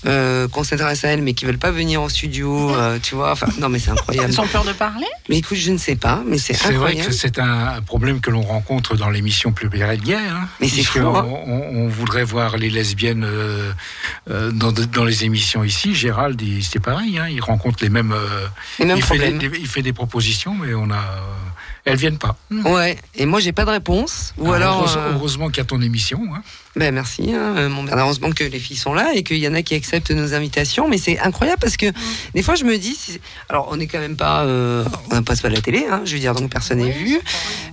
euh, 0.06 0.48
qu'on 0.48 0.64
s'intéresse 0.64 1.04
à 1.06 1.10
elles, 1.10 1.22
mais 1.22 1.34
qui 1.34 1.46
veulent 1.46 1.58
pas 1.58 1.72
venir 1.72 2.02
au 2.02 2.10
studio, 2.10 2.72
euh, 2.76 3.00
tu 3.02 3.16
vois. 3.16 3.32
Enfin, 3.32 3.48
non, 3.60 3.70
mais 3.70 3.80
c'est 3.80 3.92
incroyable. 3.92 4.32
Ils 4.32 4.40
ont 4.42 4.48
peur 4.48 4.64
de 4.66 4.74
parler? 4.74 5.06
Mais 5.30 5.38
écoute, 5.38 5.58
je 5.58 5.72
ne 5.72 5.78
sais 5.78 5.96
pas, 5.96 6.22
mais 6.26 6.38
c'est 6.38 6.54
C'est 6.54 6.74
vrai 6.74 6.96
que 6.96 7.12
c'est 7.12 7.40
un 7.40 7.82
problème 7.82 8.20
que 8.22 8.30
l'on 8.32 8.42
rencontre 8.42 8.96
dans 8.96 9.10
l'émission 9.10 9.52
Plus 9.52 9.70
belle 9.70 10.00
guerre. 10.02 10.36
Hein, 10.36 10.48
Mais 10.60 10.68
c'est 10.68 10.84
fou, 10.84 11.00
on, 11.00 11.16
hein. 11.16 11.26
on- 11.28 11.84
on 11.84 11.88
voudrait 11.88 12.24
voir 12.24 12.58
les 12.58 12.70
lesbiennes 12.70 13.26
euh, 13.26 13.72
dans, 14.52 14.72
dans 14.72 15.04
les 15.06 15.24
émissions 15.26 15.64
ici. 15.64 15.96
Gérald, 15.96 16.42
c'est 16.62 16.80
pareil. 16.80 17.18
Hein, 17.18 17.28
il 17.30 17.42
rencontre 17.42 17.84
les 17.84 17.90
mêmes. 17.90 18.12
euh, 18.12 18.48
Les 18.80 18.86
mêmes 18.86 18.98
il, 18.98 19.04
fait 19.04 19.16
problèmes. 19.18 19.38
des, 19.38 19.52
il 19.60 19.68
fait 19.68 19.82
des 19.82 19.94
propositions, 19.94 20.56
mais 20.56 20.74
on 20.74 20.90
a. 20.92 21.04
elles 21.86 21.98
viennent 21.98 22.18
pas. 22.18 22.36
Ouais, 22.52 22.98
et 23.16 23.26
moi 23.26 23.40
j'ai 23.40 23.52
pas 23.52 23.66
de 23.66 23.72
réponse. 23.72 24.34
Ou 24.38 24.52
Ah, 24.52 24.56
alors. 24.58 24.80
heureuse- 24.80 24.98
euh, 24.98 25.12
heureusement 25.14 25.48
qu'il 25.48 25.58
y 25.58 25.62
a 25.62 25.66
ton 25.66 25.82
émission. 25.82 26.22
Hein. 26.36 26.42
Ben 26.76 26.94
merci, 26.94 27.34
hein, 27.34 27.56
euh, 27.58 27.70
mon 27.70 27.84
Bernard. 27.84 28.06
Heureusement 28.06 28.32
que 28.32 28.44
les 28.44 28.60
filles 28.60 28.78
sont 28.78 28.94
là 28.94 29.12
et 29.14 29.24
qu'il 29.24 29.38
y 29.38 29.48
en 29.48 29.54
a 29.54 29.62
qui 29.62 29.76
acceptent 29.76 30.12
nos 30.12 30.34
invitations. 30.34 30.88
Mais 30.88 30.98
c'est 30.98 31.20
incroyable 31.20 31.60
parce 31.62 31.78
que 31.78 31.86
des 32.34 32.42
fois 32.42 32.56
je 32.56 32.64
me 32.64 32.78
dis, 32.78 32.98
alors 33.50 33.68
on 33.72 33.78
n'est 33.78 33.88
quand 33.88 34.00
même 34.00 34.16
pas, 34.16 34.44
euh, 34.44 34.84
on 35.12 35.22
passe 35.24 35.42
pas 35.42 35.50
la 35.50 35.62
télé, 35.62 35.86
hein, 35.90 36.02
je 36.06 36.14
veux 36.14 36.20
dire 36.20 36.34
donc 36.34 36.52
personne 36.52 36.80
n'est 36.80 36.92
vu. 36.92 37.20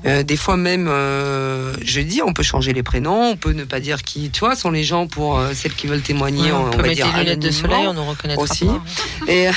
Euh, 0.06 0.22
des 0.22 0.36
fois 0.36 0.56
même, 0.56 0.89
euh, 0.89 1.74
je 1.82 2.01
dis, 2.01 2.22
on 2.22 2.32
peut 2.32 2.43
changer 2.43 2.72
les 2.72 2.82
prénoms, 2.82 3.31
on 3.31 3.36
peut 3.36 3.52
ne 3.52 3.64
pas 3.64 3.81
dire 3.81 4.02
qui, 4.02 4.31
tu 4.31 4.40
vois, 4.40 4.56
sont 4.56 4.70
les 4.70 4.85
gens 4.85 5.06
pour 5.06 5.39
euh, 5.39 5.52
celles 5.55 5.74
qui 5.74 5.86
veulent 5.86 6.01
témoigner. 6.02 6.52
On 6.52 6.66
on, 6.66 6.70
peut 6.70 6.77
va 6.78 6.82
mettre 6.85 6.94
dire 6.94 7.12
des 7.12 7.18
lunettes 7.20 7.40
de 7.40 7.51
soleil, 7.51 7.86
on 7.86 7.94
nous 7.94 8.05
reconnaîtra 8.05 8.43
aussi. 8.43 8.66
pas. 8.66 8.82
Et 9.28 9.48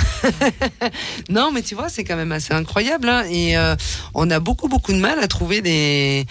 non, 1.30 1.52
mais 1.52 1.61
tu 1.61 1.76
vois, 1.76 1.90
c'est 1.90 2.03
quand 2.03 2.15
même 2.18 2.32
assez 2.32 2.53
incroyable. 2.53 3.07
hein, 3.07 3.24
et 3.30 3.57
euh, 3.57 3.76
on 4.14 4.30
a 4.30 4.40
beaucoup 4.40 4.68
beaucoup 4.68 4.91
de 4.91 4.99
mal 4.99 5.20
à 5.20 5.28
trouver 5.28 5.61
des 5.61 6.26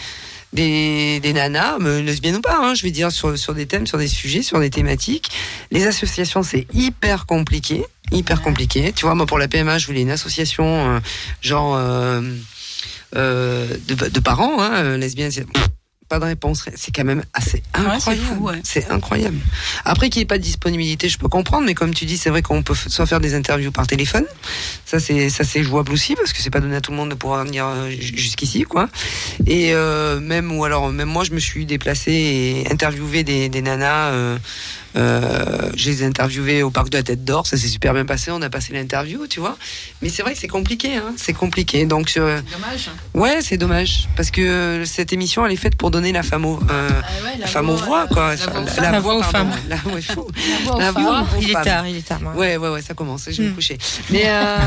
des, 0.53 1.21
des 1.21 1.33
nanas, 1.33 1.79
lesbiennes 1.79 2.37
ou 2.37 2.41
pas, 2.41 2.59
hein, 2.59 2.75
je 2.75 2.83
vais 2.83 2.91
dire, 2.91 3.11
sur, 3.11 3.39
sur 3.39 3.55
des 3.55 3.67
thèmes, 3.67 3.87
sur 3.87 3.99
des 3.99 4.09
sujets, 4.09 4.43
sur 4.43 4.61
des 4.61 4.71
thématiques. 4.71 5.31
Les 5.71 5.87
associations, 5.87 6.43
c'est 6.43 6.67
hyper 6.75 7.27
compliqué, 7.27 7.85
hyper 8.11 8.43
compliqué. 8.43 8.93
Tu 8.93 9.05
vois, 9.05 9.15
moi, 9.15 9.27
pour 9.27 9.39
la 9.39 9.49
PMA, 9.49 9.79
je 9.79 9.87
voulais 9.87 10.03
une 10.03 10.11
association, 10.11 10.97
euh, 10.97 11.01
genre, 11.41 11.77
euh, 11.77 12.21
euh, 13.17 13.67
de, 13.87 13.95
de 13.95 14.21
parents, 14.21 14.63
hein, 14.63 14.73
euh, 14.75 14.97
lesbiennes, 14.97 15.33
pas 16.13 16.19
de 16.19 16.27
réponse. 16.27 16.67
C'est 16.75 16.95
quand 16.95 17.05
même 17.05 17.25
assez 17.33 17.63
incroyable. 17.73 18.61
c'est 18.65 18.87
ouais. 18.87 18.93
Incroyable. 18.93 19.39
Après 19.87 20.11
qu'il 20.11 20.21
n'y 20.21 20.25
ait 20.25 20.27
pas 20.27 20.37
de 20.37 20.43
disponibilité, 20.43 21.09
je 21.09 21.17
peux 21.17 21.29
comprendre, 21.29 21.65
mais 21.65 21.73
comme 21.73 21.95
tu 21.95 22.05
dis, 22.05 22.19
c'est 22.19 22.29
vrai 22.29 22.43
qu'on 22.43 22.63
peut 22.63 22.75
soit 22.75 23.07
faire 23.07 23.19
des 23.19 23.35
interviews 23.35 23.73
par 23.73 23.87
téléphone. 23.87 24.27
Ça, 24.85 25.01
c'est 25.01 25.31
ça 25.31 25.43
c'est 25.43 25.63
jouable 25.63 25.91
aussi 25.91 26.15
parce 26.15 26.35
que 26.35 26.43
c'est 26.43 26.51
pas 26.51 26.61
donné 26.61 26.77
à 26.77 26.83
tout 26.83 26.91
le 26.91 26.99
monde 26.99 27.09
de 27.09 27.15
pouvoir 27.15 27.47
venir 27.47 27.67
euh, 27.67 27.89
jusqu'ici, 27.89 28.65
quoi. 28.65 28.91
Et 29.47 29.73
euh, 29.73 30.21
même 30.21 30.53
ou 30.53 30.67
alors 30.67 30.91
même 30.93 31.09
moi, 31.09 31.25
je 31.25 31.31
me 31.31 31.41
suis 31.41 31.65
déplacé 31.65 32.13
et 32.13 32.71
interviewé 32.71 33.25
des, 33.25 33.49
des 33.49 33.63
nanas. 33.63 34.11
Euh, 34.11 34.37
euh, 34.97 35.71
je 35.77 35.91
les 35.91 36.03
ai 36.03 36.07
interviewées 36.07 36.63
au 36.63 36.71
parc 36.71 36.91
de 36.91 36.97
la 36.99 37.03
Tête 37.03 37.25
d'Or, 37.25 37.47
ça 37.47 37.57
s'est 37.57 37.69
super 37.69 37.95
bien 37.95 38.05
passé, 38.05 38.31
on 38.31 38.43
a 38.43 38.51
passé 38.51 38.73
l'interview, 38.73 39.27
tu 39.27 39.41
vois. 39.41 39.57
Mais 40.03 40.09
c'est 40.09 40.23
vrai 40.23 40.35
que 40.35 40.39
c'est 40.39 40.49
compliqué, 40.49 40.97
hein, 40.97 41.15
c'est 41.17 41.33
compliqué. 41.33 41.87
Donc, 41.87 42.13
euh, 42.17 42.41
Dommage. 42.53 42.91
ouais, 43.15 43.39
c'est 43.43 43.57
dommage 43.57 44.09
parce 44.17 44.31
que 44.31 44.83
cette 44.87 45.13
émission, 45.13 45.45
elle 45.47 45.53
est 45.53 45.57
faite 45.57 45.77
pour 45.77 45.91
donner 45.91 46.13
la 46.13 46.23
femme 46.23 46.45
aux, 46.45 46.61
euh, 46.71 46.89
Ah 46.93 47.25
ouais, 47.25 47.39
la 47.39 47.47
femme 47.47 47.71
aux 47.71 47.77
voix, 47.77 48.07
quoi. 48.09 48.35
la 48.35 48.47
voix 48.47 48.61
aux 48.61 48.65
La- 48.65 48.71
femmes. 48.71 48.93
la 48.93 49.01
voix 49.01 49.15
aux 49.17 49.21
pardon. 49.21 49.39
femmes. 49.39 49.53
La, 49.69 49.77
ouais, 49.95 50.03
fou. 50.03 50.27
La 50.37 50.65
voix 50.65 50.75
aux 50.75 50.79
La 50.79 50.93
femmes. 50.93 51.03
voix 51.03 51.21
aux 51.23 51.41
Il 51.41 51.51
est 51.51 51.53
tard, 51.63 51.87
il 51.89 51.97
est 51.97 52.07
tard. 52.07 52.21
ouais. 52.23 52.37
Ouais, 52.37 52.57
ouais, 52.57 52.69
ouais, 52.71 52.83
ça 52.83 52.95
commence. 52.95 53.25
Je 53.31 53.37
vais 53.43 53.45
me 53.45 53.51
Hmm. 53.51 53.55
coucher. 53.55 53.79
Mais 54.11 54.25
euh, 54.27 54.59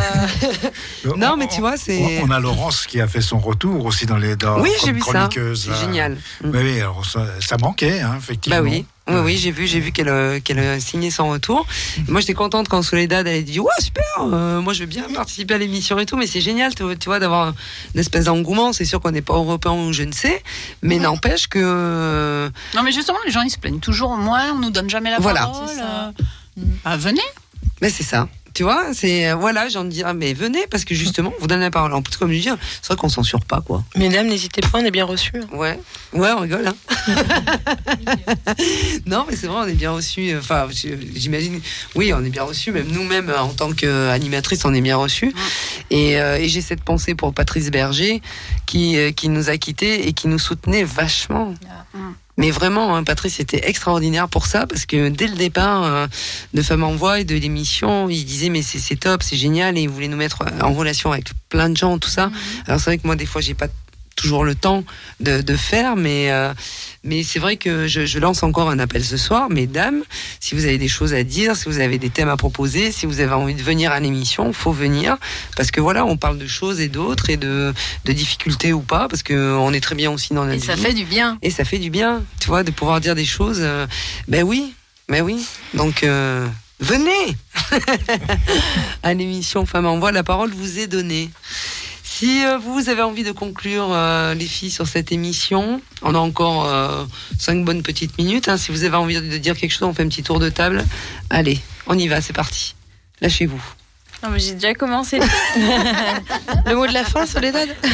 non, 1.17 1.31
On- 1.33 1.37
mais 1.37 1.47
tu 1.47 1.59
vois, 1.61 1.77
c'est. 1.77 2.21
On 2.23 2.31
a 2.31 2.39
Laurence 2.39 2.85
qui 2.87 2.99
a 3.01 3.07
fait 3.07 3.21
son 3.21 3.39
retour 3.39 3.85
aussi 3.85 4.05
dans 4.05 4.17
les 4.17 4.35
dans, 4.35 4.59
Oui, 4.61 4.71
j'ai 4.83 4.91
vu 4.91 5.01
ça. 5.01 5.29
C'est 5.33 5.75
génial. 5.79 6.13
Mm. 6.43 6.49
Mais 6.51 6.59
oui, 6.63 6.79
alors 6.79 7.05
ça, 7.05 7.25
ça 7.39 7.57
manquait, 7.57 8.01
hein, 8.01 8.15
effectivement. 8.17 8.57
Bah 8.59 8.63
oui. 8.63 8.85
Oui, 9.07 9.15
oui, 9.23 9.37
j'ai 9.37 9.51
vu, 9.51 9.67
j'ai 9.67 9.79
vu 9.79 9.91
qu'elle 9.91 10.09
euh, 10.09 10.39
qu'elle 10.39 10.57
a 10.57 10.79
signé 10.79 11.11
son 11.11 11.29
retour. 11.29 11.67
Moi, 12.07 12.21
j'étais 12.21 12.33
contente 12.33 12.67
quand 12.67 12.81
Soledad 12.81 13.27
elle 13.27 13.37
a 13.37 13.41
dit 13.43 13.59
ouais 13.59 13.69
super, 13.79 14.03
euh, 14.19 14.61
moi 14.61 14.73
je 14.73 14.79
veux 14.79 14.85
bien 14.87 15.03
participer 15.13 15.53
à 15.53 15.57
l'émission 15.59 15.99
et 15.99 16.07
tout, 16.07 16.17
mais 16.17 16.25
c'est 16.25 16.41
génial, 16.41 16.73
tu, 16.73 16.83
vois, 17.05 17.19
d'avoir 17.19 17.53
une 17.93 17.99
espèce 17.99 18.25
d'engouement. 18.25 18.73
C'est 18.73 18.85
sûr 18.85 18.99
qu'on 18.99 19.11
n'est 19.11 19.21
pas 19.21 19.35
européen 19.35 19.73
ou 19.73 19.93
je 19.93 20.01
ne 20.03 20.11
sais, 20.11 20.41
mais 20.81 20.97
n'empêche 20.97 21.47
que 21.47 21.59
euh, 21.61 22.49
Non, 22.75 22.81
mais 22.81 22.91
justement, 22.91 23.19
les 23.25 23.31
gens, 23.31 23.41
ils 23.43 23.51
se 23.51 23.59
plaignent 23.59 23.79
toujours. 23.79 24.17
Moi, 24.17 24.41
on 24.53 24.59
nous 24.59 24.71
donne 24.71 24.89
jamais 24.89 25.11
la 25.11 25.19
Voilà. 25.19 25.41
parole. 25.41 25.67
C'est 25.69 25.75
ça. 25.77 26.13
euh, 26.59 26.63
bah, 26.83 26.97
venez. 26.97 27.21
mais 27.81 27.89
c'est 27.91 28.03
ça. 28.03 28.27
Tu 28.55 28.63
vois, 28.63 28.93
c'est 28.93 29.33
voilà, 29.33 29.67
j'ai 29.67 29.77
envie 29.77 29.89
de 29.89 29.93
dire, 29.93 30.13
mais 30.13 30.33
venez 30.33 30.65
parce 30.71 30.85
que 30.85 30.95
justement, 30.95 31.33
on 31.37 31.41
vous 31.41 31.47
donne 31.47 31.59
la 31.59 31.69
parole. 31.71 31.93
En 31.93 32.01
plus, 32.01 32.15
comme 32.15 32.31
je 32.31 32.39
dis, 32.39 32.49
c'est 32.81 32.87
vrai 32.87 32.95
qu'on 32.95 33.09
censure 33.09 33.41
pas 33.43 33.59
quoi. 33.59 33.83
Mesdames, 33.97 34.27
n'hésitez 34.27 34.61
pas, 34.61 34.79
on 34.79 34.85
est 34.85 34.91
bien 34.91 35.03
reçus. 35.03 35.33
hein. 35.35 35.47
Ouais, 35.57 35.77
ouais, 36.13 36.31
on 36.31 36.39
rigole. 36.39 36.65
Hein. 36.67 36.75
non, 39.05 39.25
mais 39.29 39.35
c'est 39.35 39.47
vrai, 39.47 39.57
on 39.65 39.67
est 39.67 39.73
bien 39.73 39.91
reçus. 39.91 40.33
Enfin, 40.37 40.67
j'imagine. 40.71 41.59
Oui, 41.95 42.13
on 42.13 42.23
est 42.23 42.29
bien 42.29 42.43
reçus. 42.43 42.71
Même 42.71 42.87
nous-mêmes, 42.87 43.29
en 43.37 43.49
tant 43.49 43.73
qu'animatrice, 43.73 44.63
on 44.63 44.73
est 44.73 44.81
bien 44.81 44.95
reçus. 44.95 45.33
Et, 45.89 46.17
euh, 46.19 46.37
et 46.37 46.47
j'ai 46.47 46.61
cette 46.61 46.83
pensée 46.83 47.13
pour 47.13 47.33
Patrice 47.33 47.69
Berger, 47.71 48.21
qui 48.65 48.97
euh, 48.97 49.11
qui 49.11 49.27
nous 49.27 49.49
a 49.49 49.57
quittés 49.57 50.07
et 50.07 50.13
qui 50.13 50.29
nous 50.29 50.39
soutenait 50.39 50.85
vachement. 50.85 51.53
Mais 52.37 52.51
vraiment, 52.51 52.95
hein, 52.95 53.03
Patrice 53.03 53.39
était 53.39 53.67
extraordinaire 53.69 54.27
pour 54.27 54.45
ça 54.45 54.67
parce 54.67 54.85
que 54.85 55.09
dès 55.09 55.27
le 55.27 55.35
départ 55.35 55.83
euh, 55.83 56.07
de 56.53 56.61
Femmes 56.61 56.83
en 56.83 56.95
Voix 56.95 57.19
et 57.19 57.23
de 57.23 57.35
l'émission, 57.35 58.09
il 58.09 58.25
disait 58.25 58.49
mais 58.49 58.61
c'est 58.61 58.95
top, 58.97 59.23
c'est 59.23 59.37
génial 59.37 59.77
et 59.77 59.81
il 59.81 59.89
voulait 59.89 60.09
nous 60.09 60.17
mettre 60.17 60.43
en 60.61 60.73
relation 60.73 61.11
avec 61.11 61.27
plein 61.49 61.69
de 61.69 61.77
gens, 61.77 61.97
tout 61.97 62.09
ça. 62.09 62.31
Alors 62.67 62.79
c'est 62.79 62.89
vrai 62.89 62.97
que 62.97 63.07
moi 63.07 63.15
des 63.15 63.25
fois 63.25 63.41
j'ai 63.41 63.53
pas 63.53 63.67
toujours 64.15 64.43
le 64.45 64.55
temps 64.55 64.83
de, 65.19 65.41
de 65.41 65.55
faire, 65.55 65.95
mais 65.95 66.31
euh, 66.31 66.53
mais 67.03 67.21
c'est 67.23 67.39
vrai 67.39 67.57
que 67.57 67.85
je, 67.87 68.05
je 68.05 68.19
lance 68.19 68.43
encore 68.43 68.69
un 68.69 68.79
appel 68.79 69.03
ce 69.03 69.17
soir, 69.17 69.49
mesdames, 69.49 70.03
si 70.39 70.55
vous 70.55 70.65
avez 70.65 70.77
des 70.77 70.87
choses 70.87 71.13
à 71.13 71.23
dire, 71.23 71.55
si 71.55 71.65
vous 71.65 71.79
avez 71.79 71.97
des 71.97 72.09
thèmes 72.09 72.29
à 72.29 72.37
proposer, 72.37 72.91
si 72.91 73.05
vous 73.05 73.19
avez 73.19 73.33
envie 73.33 73.53
de 73.55 73.61
venir 73.61 73.91
à 73.91 73.99
l'émission, 73.99 74.53
faut 74.53 74.71
venir 74.71 75.17
parce 75.57 75.69
que 75.71 75.81
voilà, 75.81 76.05
on 76.05 76.17
parle 76.17 76.37
de 76.37 76.47
choses 76.47 76.79
et 76.79 76.87
d'autres 76.87 77.29
et 77.29 77.37
de, 77.37 77.73
de 78.05 78.11
difficultés 78.13 78.73
ou 78.73 78.81
pas, 78.81 79.07
parce 79.07 79.21
que 79.23 79.53
on 79.57 79.73
est 79.73 79.81
très 79.81 79.95
bien 79.95 80.11
aussi 80.11 80.33
dans 80.33 80.45
notre 80.45 80.57
Et 80.63 80.65
ça 80.65 80.75
vie. 80.75 80.81
fait 80.81 80.93
du 80.93 81.05
bien. 81.05 81.37
Et 81.41 81.49
ça 81.51 81.65
fait 81.65 81.79
du 81.79 81.89
bien, 81.89 82.23
tu 82.39 82.47
vois, 82.47 82.63
de 82.63 82.71
pouvoir 82.71 83.01
dire 83.01 83.15
des 83.15 83.25
choses. 83.25 83.59
euh, 83.61 83.85
ben 84.27 84.43
oui, 84.43 84.73
ben 85.09 85.21
oui. 85.21 85.45
Donc, 85.73 86.03
euh, 86.03 86.47
venez 86.79 87.37
à 89.03 89.13
l'émission 89.13 89.65
Femmes 89.65 89.85
en 89.85 89.99
Voix. 89.99 90.11
La 90.11 90.23
parole 90.23 90.51
vous 90.51 90.79
est 90.79 90.87
donnée. 90.87 91.29
Si 92.17 92.45
euh, 92.45 92.57
vous 92.57 92.87
avez 92.87 93.01
envie 93.01 93.25
de 93.25 93.33
conclure, 93.33 93.89
euh, 93.91 94.33
les 94.35 94.45
filles, 94.45 94.71
sur 94.71 94.87
cette 94.87 95.11
émission, 95.11 95.81
on 96.01 96.15
a 96.15 96.17
encore 96.17 96.65
euh, 96.65 97.03
cinq 97.37 97.65
bonnes 97.65 97.83
petites 97.83 98.17
minutes. 98.17 98.47
hein. 98.47 98.55
Si 98.55 98.71
vous 98.71 98.85
avez 98.85 98.95
envie 98.95 99.15
de 99.19 99.37
dire 99.37 99.57
quelque 99.57 99.71
chose, 99.71 99.83
on 99.85 99.93
fait 99.93 100.03
un 100.03 100.07
petit 100.07 100.23
tour 100.23 100.39
de 100.39 100.47
table. 100.47 100.85
Allez, 101.29 101.59
on 101.87 101.97
y 101.97 102.07
va, 102.07 102.21
c'est 102.21 102.31
parti. 102.31 102.73
Lâchez-vous. 103.19 103.61
Non, 104.23 104.29
mais 104.29 104.39
j'ai 104.39 104.53
déjà 104.53 104.73
commencé. 104.73 105.19
Le 106.65 106.75
mot 106.75 106.87
de 106.87 106.93
la 106.93 107.03
fin, 107.03 107.25
Soledad 107.25 107.67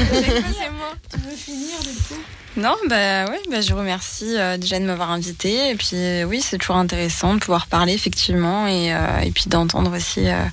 Non, 2.57 2.75
bah 2.89 3.25
ouais, 3.27 3.39
bah 3.49 3.61
je 3.61 3.73
remercie 3.73 4.35
euh, 4.37 4.57
déjà 4.57 4.77
de 4.77 4.83
m'avoir 4.83 5.09
invité. 5.11 5.69
Et 5.69 5.75
puis 5.75 5.91
euh, 5.93 6.25
oui, 6.25 6.41
c'est 6.41 6.57
toujours 6.57 6.75
intéressant 6.75 7.33
de 7.33 7.39
pouvoir 7.39 7.67
parler 7.67 7.93
effectivement 7.93 8.67
et, 8.67 8.93
euh, 8.93 9.19
et 9.23 9.31
puis 9.31 9.45
d'entendre 9.47 9.95
aussi, 9.95 10.27
euh, 10.27 10.43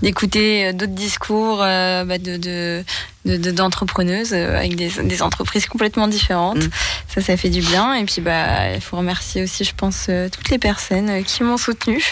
d'écouter 0.00 0.66
euh, 0.68 0.72
d'autres 0.72 0.92
discours 0.94 1.60
euh, 1.60 2.04
bah, 2.04 2.18
de, 2.18 2.36
de, 2.36 2.84
de- 3.24 3.36
de- 3.38 3.50
d'entrepreneuses 3.50 4.32
euh, 4.34 4.56
avec 4.56 4.76
des, 4.76 4.88
des 5.02 5.20
entreprises 5.22 5.66
complètement 5.66 6.06
différentes. 6.06 6.58
Mm. 6.64 6.70
Ça, 7.08 7.20
ça 7.22 7.36
fait 7.36 7.50
du 7.50 7.60
bien. 7.60 7.92
Et 7.94 8.04
puis 8.04 8.20
bah 8.20 8.72
il 8.74 8.80
faut 8.80 8.96
remercier 8.96 9.42
aussi, 9.42 9.64
je 9.64 9.74
pense, 9.74 10.06
euh, 10.10 10.28
toutes 10.28 10.50
les 10.50 10.58
personnes 10.58 11.24
qui 11.24 11.42
m'ont 11.42 11.58
soutenue. 11.58 12.04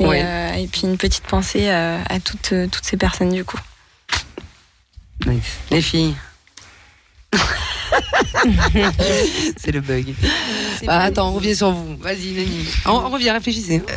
Et, 0.00 0.04
et 0.62 0.66
puis 0.70 0.82
une 0.82 0.98
petite 0.98 1.24
pensée 1.24 1.70
euh, 1.70 1.98
à 2.10 2.20
toutes, 2.20 2.52
toutes 2.70 2.84
ces 2.84 2.98
personnes 2.98 3.32
du 3.32 3.44
coup. 3.44 3.58
Nice. 5.24 5.42
Les 5.70 5.80
filles. 5.80 6.14
c'est 9.56 9.72
le 9.72 9.80
bug. 9.80 10.14
Ah, 10.88 11.04
attends, 11.04 11.28
on 11.30 11.34
revient 11.34 11.54
sur 11.54 11.70
vous. 11.70 11.96
Vas-y, 12.00 12.32
Lénie. 12.34 12.66
On, 12.86 12.90
on 12.92 13.10
revient, 13.10 13.30
réfléchissez. 13.30 13.82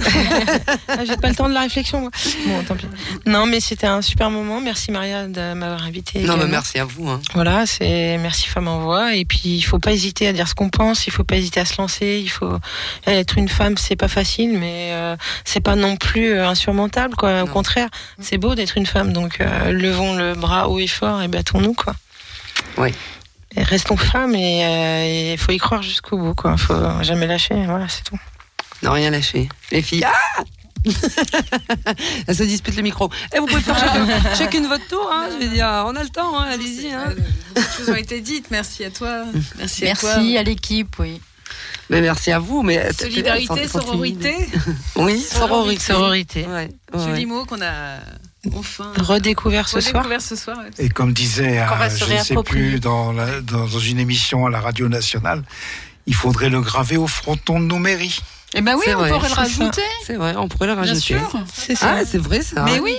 Ah, 0.88 1.03
J'ai 1.06 1.18
pas 1.18 1.30
le 1.30 1.36
temps 1.36 1.49
de 1.49 1.53
la 1.53 1.62
réflexion, 1.62 1.99
moi. 2.02 2.12
Bon, 2.45 2.64
tant 2.64 2.76
pis. 2.76 2.88
Non, 3.26 3.45
mais 3.45 3.60
c'était 3.60 3.88
un 3.88 4.02
super 4.02 4.30
moment. 4.30 4.62
Merci 4.62 4.91
Maria 4.91 5.28
de 5.28 5.53
m'avoir 5.53 5.84
invité. 5.84 6.20
Non, 6.22 6.38
mais 6.38 6.45
merci 6.48 6.80
à 6.80 6.86
vous. 6.86 7.10
Hein. 7.10 7.22
Voilà, 7.34 7.66
c'est 7.66 8.18
merci 8.20 8.48
Femme 8.48 8.68
en 8.68 8.80
Voix. 8.80 9.16
Et 9.16 9.26
puis, 9.26 9.41
il 9.45 9.62
faut 9.62 9.80
pas 9.80 9.91
hésiter 9.91 10.28
à 10.28 10.34
dire 10.34 10.48
ce 10.48 10.56
qu'on 10.56 10.70
pense. 10.70 11.07
Il 11.07 11.12
faut 11.12 11.24
pas 11.24 11.38
hésiter 11.38 11.60
à 11.60 11.66
se 11.66 11.80
lancer. 11.82 12.20
Il 12.24 12.30
faut 12.30 12.57
être 13.07 13.38
une 13.38 13.49
femme, 13.49 13.78
c'est 13.78 13.95
pas 13.95 14.07
facile, 14.07 14.57
mais 14.57 14.91
euh, 14.94 15.16
c'est 15.44 15.60
pas 15.62 15.76
non 15.76 15.98
plus 15.98 16.34
euh, 16.34 16.48
insurmontable, 16.48 17.16
quoi. 17.16 17.44
Au 17.44 17.45
Non. 17.45 17.52
contraire, 17.52 17.90
c'est 18.22 18.38
beau 18.38 18.56
d'être 18.56 18.78
une 18.78 18.86
femme. 18.86 19.12
Donc, 19.12 19.41
euh, 19.41 19.72
levons 19.72 20.16
le 20.16 20.34
bras 20.36 20.70
haut 20.70 20.80
et 20.80 20.88
fort 20.88 21.22
et 21.22 21.28
battons-nous, 21.28 21.74
quoi. 21.74 21.94
Oui. 22.78 22.94
Restons 23.57 23.98
femmes 23.98 24.36
et 24.36 25.34
il 25.34 25.38
faut 25.38 25.52
y 25.52 25.57
croire 25.57 25.82
jusqu'au 25.82 26.18
bout, 26.18 26.36
quoi. 26.36 26.57
Faut 26.57 26.76
jamais 27.02 27.27
lâcher. 27.27 27.56
Voilà, 27.65 27.88
c'est 27.88 28.03
tout. 28.03 28.19
Non, 28.84 28.91
rien 28.91 29.10
lâché. 29.10 29.49
Les 29.72 29.82
filles. 29.82 30.06
Ah 30.06 30.44
Elles 32.27 32.36
se 32.36 32.44
disputent 32.44 32.76
le 32.76 32.84
micro. 32.84 33.10
Et 33.34 33.40
vous 33.40 33.48
pouvez 33.48 33.61
faire 33.61 33.77
chacun, 33.77 34.07
chacune 34.38 34.68
votre 34.68 34.88
tour, 34.88 35.10
hein, 35.11 35.30
je 35.32 35.44
veux 35.44 35.52
dire, 35.52 35.65
on 35.88 35.95
a 35.95 36.03
le 36.03 36.10
temps, 36.10 36.38
hein, 36.40 36.48
allez-y. 36.52 36.91
Hein. 36.91 37.14
Les 37.56 37.61
choses 37.61 37.90
ont 37.90 37.95
été 37.95 38.22
dites. 38.22 38.52
Merci 38.52 38.86
à 38.86 38.91
toi. 38.91 39.23
Merci, 39.57 39.88
à 39.88 39.95
toi. 39.95 40.10
Merci 40.15 40.38
à 40.38 40.44
l'équipe, 40.44 40.95
oui. 40.99 41.22
Mais 41.90 42.02
merci 42.02 42.32
à 42.32 42.40
vous. 42.40 42.64
Mais 42.64 42.91
Solidarité, 42.94 43.68
sororité. 43.68 44.36
Oui, 44.95 45.19
sororité. 45.19 45.84
Sororité. 45.84 46.45
Ouais, 46.45 46.69
Joli 46.94 47.22
ouais. 47.22 47.26
mot 47.26 47.45
qu'on 47.45 47.61
a 47.61 47.98
enfin 48.55 48.91
Redécouvert 48.97 49.67
ce 49.67 49.80
soir. 49.81 49.93
redécouvert 50.03 50.22
ce 50.22 50.35
soir. 50.35 50.57
ouais. 50.57 50.69
Et 50.85 50.89
comme 50.89 51.13
disait, 51.13 51.59
euh, 51.59 51.65
je 51.95 52.13
ne 52.13 52.17
sais 52.19 52.35
plus, 52.43 52.80
dans, 52.80 53.11
la- 53.13 53.41
dans 53.41 53.67
une 53.67 53.99
émission 53.99 54.45
à 54.45 54.49
la 54.49 54.59
radio 54.59 54.88
nationale, 54.89 55.43
il 56.07 56.13
faudrait 56.15 56.49
le 56.49 56.61
graver 56.61 56.97
au 56.97 57.07
fronton 57.07 57.59
de 57.59 57.65
nos 57.65 57.80
mairies. 57.80 58.19
Eh 58.53 58.61
ben 58.61 58.76
oui, 58.76 58.85
on 58.88 58.99
vrai, 58.99 59.09
pourrait 59.09 59.22
le 59.23 59.27
c'est 59.30 59.35
ça. 59.35 59.41
rajouter. 59.41 59.81
C'est 60.05 60.15
vrai, 60.15 60.35
on 60.38 60.47
pourrait 60.47 60.67
le 60.67 60.73
Bien 60.76 60.81
rajouter. 60.84 60.99
sûr. 61.01 61.34
C'est 61.53 61.76
ça. 61.76 61.95
Ah, 61.99 62.05
c'est 62.05 62.17
vrai 62.19 62.41
ça. 62.41 62.63
Mais 62.63 62.80
oui. 62.80 62.95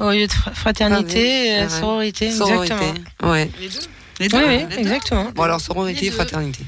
Au 0.00 0.10
lieu 0.10 0.26
de 0.26 0.32
fra- 0.32 0.52
fraternité, 0.52 1.52
Ah 1.52 1.58
oui, 1.58 1.62
euh, 1.62 1.66
ah 1.66 1.80
sororité, 1.80 2.30
Sororité. 2.32 2.74
exactement. 2.74 3.32
Ouais. 3.32 3.50
Les 3.60 3.68
Oui, 4.24 4.28
deux, 4.28 4.38
oui, 4.48 4.58
les 4.58 4.64
deux. 4.64 4.78
exactement. 4.78 5.30
Bon 5.34 5.42
alors 5.44 5.60
sororité 5.60 6.10
fraternité. 6.10 6.64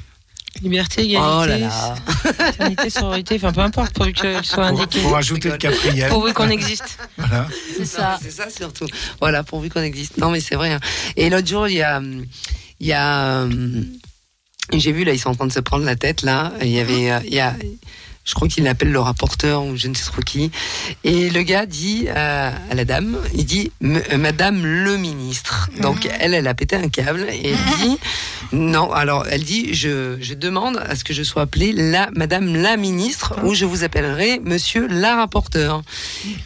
Liberté, 0.62 1.02
égalité, 1.04 1.22
Oh 1.40 1.44
là 1.46 1.58
là. 1.58 1.94
fraternité, 2.34 2.90
sororité, 2.90 3.36
enfin 3.36 3.52
peu 3.52 3.60
importe, 3.60 3.92
pourvu 3.92 4.12
qu'elle 4.12 4.44
soit 4.44 4.68
Pour, 4.68 4.80
indiquée. 4.80 5.00
pour 5.02 5.12
rajouter 5.12 5.50
le 5.50 5.56
quatrième. 5.56 6.08
Pourvu 6.10 6.32
qu'on 6.32 6.48
existe. 6.48 6.98
Voilà. 7.16 7.46
C'est 7.76 7.84
ça. 7.84 8.18
C'est 8.20 8.30
ça 8.32 8.50
surtout. 8.50 8.86
Voilà, 9.20 9.42
pourvu 9.44 9.68
qu'on 9.70 9.82
existe. 9.82 10.16
Non, 10.18 10.30
mais 10.30 10.40
c'est 10.40 10.56
vrai. 10.56 10.72
hein. 10.72 10.80
Et 11.16 11.30
l'autre 11.30 11.46
jour, 11.46 11.68
il 11.68 11.76
y 11.76 11.82
a, 11.82 12.00
il 12.80 12.86
y 12.86 12.92
a, 12.92 13.42
euh, 13.42 13.82
j'ai 14.72 14.92
vu 14.92 15.04
là, 15.04 15.12
ils 15.12 15.18
sont 15.18 15.30
en 15.30 15.34
train 15.34 15.46
de 15.46 15.52
se 15.52 15.60
prendre 15.60 15.84
la 15.84 15.96
tête 15.96 16.22
là. 16.22 16.52
Il 16.60 16.68
y 16.70 16.80
avait, 16.80 17.10
euh, 17.12 17.20
il 17.24 17.34
y 17.34 17.40
a, 17.40 17.54
je 18.28 18.34
crois 18.34 18.46
qu'il 18.46 18.64
l'appelle 18.64 18.92
le 18.92 19.00
rapporteur 19.00 19.64
ou 19.64 19.76
je 19.76 19.88
ne 19.88 19.94
sais 19.94 20.05
trop 20.05 20.20
qui. 20.20 20.50
Et 21.02 21.30
le 21.30 21.42
gars 21.42 21.64
dit 21.64 22.09
à, 22.14 22.48
à 22.70 22.74
la 22.74 22.84
dame, 22.84 23.16
il 23.34 23.46
dit 23.46 23.72
euh, 23.82 24.18
Madame 24.18 24.66
le 24.66 24.98
ministre. 24.98 25.70
Donc 25.80 26.06
elle, 26.20 26.34
elle 26.34 26.46
a 26.46 26.52
pété 26.52 26.76
un 26.76 26.88
câble 26.90 27.26
et 27.30 27.52
elle 27.52 27.78
dit 27.88 27.98
non. 28.52 28.92
Alors 28.92 29.24
elle 29.30 29.44
dit 29.44 29.72
je, 29.72 30.18
je 30.20 30.34
demande 30.34 30.76
à 30.76 30.94
ce 30.94 31.05
que 31.05 31.14
je 31.14 31.22
sois 31.22 31.42
appelée 31.42 31.72
la 31.72 32.10
Madame 32.14 32.55
la 32.55 32.76
ministre 32.76 33.34
ou 33.44 33.55
je 33.55 33.64
vous 33.64 33.82
appellerai 33.82 34.40
Monsieur 34.44 34.86
la 34.88 35.16
rapporteur. 35.16 35.82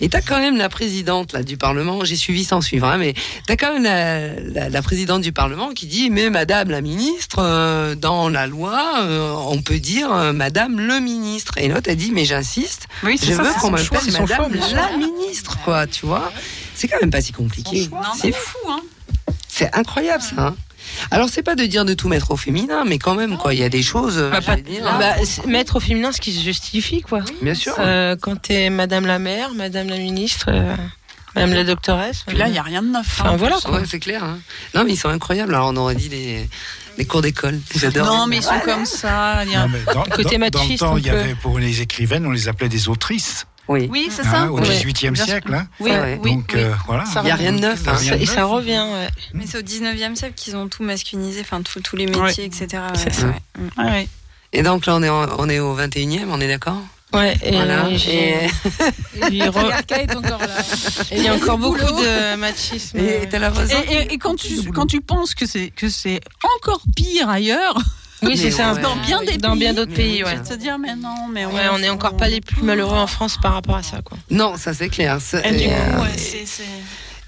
Et 0.01 0.09
t'as 0.09 0.21
quand 0.21 0.39
même 0.39 0.57
la 0.57 0.69
présidente 0.69 1.33
là 1.33 1.43
du 1.43 1.57
Parlement. 1.57 2.05
J'ai 2.05 2.17
suivi 2.17 2.45
sans 2.45 2.61
suivre, 2.61 2.87
hein, 2.87 2.99
mais 2.99 3.15
t'as 3.49 3.57
quand 3.57 3.73
même 3.73 3.83
la, 3.83 4.41
la, 4.41 4.69
la 4.69 4.83
présidente 4.83 5.23
du 5.23 5.33
Parlement 5.33 5.71
qui 5.71 5.87
dit 5.87 6.11
mais 6.11 6.31
Madame 6.31 6.71
la 6.71 6.81
ministre 6.81 7.39
euh, 7.41 7.97
dans 7.97 8.29
la 8.29 8.47
loi 8.47 9.01
euh, 9.03 9.35
on 9.49 9.61
peut 9.63 9.81
dire 9.81 10.13
euh, 10.13 10.33
Madame 10.33 10.79
le 10.79 11.01
ministre. 11.01 11.59
Et 11.59 11.72
l'autre 11.73 11.91
a 11.91 11.95
dit 11.95 12.11
mais 12.13 12.25
j'insiste, 12.25 12.87
Oui, 13.03 13.17
je 13.21 13.27
c'est 13.27 13.35
ça. 13.35 13.43
veux 13.43 13.53
qu'on 13.55 13.77
choix, 13.77 13.99
m'appelle 13.99 14.13
choix, 14.27 14.39
Madame 14.49 14.63
sûr. 14.63 14.77
la 14.77 14.97
ministre 14.97 15.59
quoi, 15.65 15.87
tu 15.87 16.07
vois. 16.07 16.33
C'est 16.75 16.89
quand 16.89 17.01
même 17.01 17.11
pas 17.11 17.21
si 17.21 17.33
compliqué. 17.33 17.89
C'est 18.21 18.33
fou, 18.33 18.59
hein. 18.71 18.81
c'est 19.49 19.75
incroyable 19.75 20.23
ça. 20.23 20.35
hein. 20.49 20.57
Alors 21.11 21.29
c'est 21.31 21.43
pas 21.43 21.55
de 21.55 21.65
dire 21.65 21.85
de 21.85 21.95
tout 21.95 22.09
mettre 22.09 22.33
au 22.33 22.37
féminin, 22.37 22.85
mais 22.87 22.99
quand 22.99 23.15
même 23.15 23.37
quoi, 23.39 23.55
il 23.55 23.61
y 23.61 23.65
a 23.65 23.69
des 23.69 23.83
choses. 23.83 24.19
euh, 24.19 24.31
Bah, 24.31 24.41
pas- 24.41 24.53
j'allais 24.53 24.63
dire, 24.63 24.83
bah, 24.99 25.15
mettre 25.47 25.77
au 25.77 25.81
féminin 25.81 26.11
ce 26.13 26.21
qui 26.21 26.33
se 26.33 26.43
justifie, 26.43 27.03
quoi. 27.03 27.21
bien 27.41 27.55
sûr. 27.55 27.75
Euh, 27.79 28.17
quand 28.21 28.37
t'es 28.43 28.69
Madame 28.69 29.07
la 29.07 29.19
maire, 29.19 29.51
Madame 29.55 29.89
la 29.89 29.97
ministre, 29.97 30.47
euh, 30.49 30.75
Madame 31.35 31.55
la 31.55 31.65
doctoresse. 31.65 32.25
Puis 32.27 32.37
là, 32.37 32.49
il 32.49 32.53
n'y 32.53 32.59
a 32.59 32.63
rien 32.63 32.83
de 32.83 32.89
neuf. 32.89 33.21
hein. 33.21 33.25
Enfin, 33.27 33.37
voilà, 33.37 33.57
quoi. 33.65 33.79
Ouais, 33.79 33.85
c'est 33.89 34.01
clair. 34.01 34.23
hein. 34.25 34.39
Non, 34.75 34.85
mais 34.85 34.93
ils 34.93 34.97
sont 34.99 35.09
incroyables. 35.09 35.55
Alors 35.55 35.69
on 35.73 35.77
aurait 35.77 35.95
dit 35.95 36.09
les, 36.09 36.49
les 36.99 37.05
cours 37.05 37.23
d'école. 37.23 37.59
J'adore. 37.75 38.07
Non, 38.07 38.27
mais 38.27 38.37
ils 38.37 38.43
sont 38.43 38.59
comme 38.65 38.85
ça. 38.87 39.45
il 39.45 39.53
y 39.53 39.57
a- 39.57 39.67
dans, 39.95 40.03
Côté 40.05 40.39
dans- 40.39 40.49
dans 40.51 40.61
le 40.63 40.65
machiste, 40.65 40.79
temps, 40.81 40.95
un 40.95 40.99
il 40.99 41.07
y 41.07 41.11
avait 41.11 41.35
pour 41.35 41.59
les 41.59 41.81
écrivaines, 41.81 42.27
on 42.27 42.31
les 42.31 42.49
appelait 42.49 42.69
des 42.69 42.89
autrices. 42.89 43.47
Oui. 43.69 43.89
Oui, 43.91 44.09
c'est 44.11 44.27
hein, 44.27 44.31
ça. 44.47 44.51
au 44.53 44.59
Oui. 44.59 44.69
XVIIIe 44.69 45.13
Bien 45.13 45.25
siècle. 45.25 45.55
hein. 45.55 45.67
Oui, 45.79 45.93
oui, 46.21 46.33
Donc 46.33 46.51
oui. 46.55 46.61
euh, 46.61 46.75
voilà. 46.87 47.05
Il 47.23 47.29
y 47.29 47.31
a 47.31 47.35
rien 47.37 47.53
de 47.53 47.61
neuf. 47.61 47.87
hein. 47.87 47.93
Rien 47.95 48.17
de 48.17 48.23
Et 48.23 48.27
ça 48.27 48.41
neuf. 48.43 48.51
revient, 48.51 48.85
ouais. 48.93 49.09
Mais 49.35 49.45
c'est 49.47 49.59
au 49.59 49.63
19e 49.63 50.17
siècle 50.17 50.35
qu'ils 50.35 50.57
ont 50.57 50.67
tout 50.69 50.83
masculinisé, 50.83 51.41
enfin 51.43 51.63
tous 51.63 51.97
les 51.97 52.07
métiers, 52.07 52.45
etc. 52.45 52.67
C'est 52.95 53.05
ouais, 53.07 53.13
ça. 53.13 53.27
ouais. 53.29 53.43
Ah 53.77 53.85
ouais. 53.87 54.09
Et 54.53 54.63
donc 54.63 54.85
là, 54.87 54.97
on 54.97 55.03
est, 55.03 55.09
en- 55.09 55.29
on 55.39 55.49
est 55.49 55.61
au 55.61 55.75
21e, 55.75 56.29
on 56.31 56.41
est 56.41 56.49
d'accord? 56.49 56.83
Ouais, 57.15 57.37
et 57.43 57.53
Voilà. 57.53 57.95
j'ai- 57.95 58.47
Et 59.31 59.39
Patriarcat 59.53 60.03
est 60.03 60.17
encore 60.17 60.39
là. 60.41 60.57
et 61.11 61.17
il 61.19 61.23
y 61.23 61.29
a 61.29 61.35
encore 61.35 61.59
beaucoup 61.59 61.79
de 61.79 62.37
machisme. 62.37 62.99
et 62.99 63.29
t'as 63.29 63.39
la 63.39 63.51
raison. 63.51 63.75
Et, 63.89 63.93
et- 63.95 64.13
et 64.15 64.19
quand 64.19 64.35
tu 64.37 64.71
quand 64.73 64.87
tu 64.87 65.01
penses 65.01 65.35
que 65.35 65.45
c'est 65.47 65.69
que 65.71 65.89
c'est 65.91 66.21
encore 66.59 66.81
pire 66.97 67.29
ailleurs, 67.29 67.77
Oui, 68.23 68.37
c'est 68.39 68.51
ça. 68.51 68.75
dans 68.77 68.97
bien 68.97 69.23
des 69.25 69.37
Dans 69.37 69.51
pays, 69.51 69.59
bien 69.61 69.75
d'autres 69.75 69.93
pays, 69.95 70.25
ouais. 70.25 70.41
te 70.43 70.55
dire 70.55 70.79
mais 70.79 70.95
non, 70.97 71.29
mais 71.31 71.45
Ouais, 71.45 71.69
on 71.73 71.79
est 71.83 71.91
encore 71.91 72.17
pas 72.17 72.29
les 72.29 72.41
plus 72.41 72.63
malheureux 72.63 72.97
en 72.97 73.07
France 73.07 73.37
par 73.43 73.53
rapport 73.55 73.77
à 73.77 73.83
ça, 73.83 74.01
quoi. 74.03 74.17
Non, 74.31 74.57
ça 74.57 74.73
c'est 74.73 74.89
clair. 74.89 75.19
Et 75.45 75.51
du 75.53 75.65
coup, 75.65 75.71
euh, 75.71 76.03
ouais, 76.03 76.17
c'est- 76.17 76.63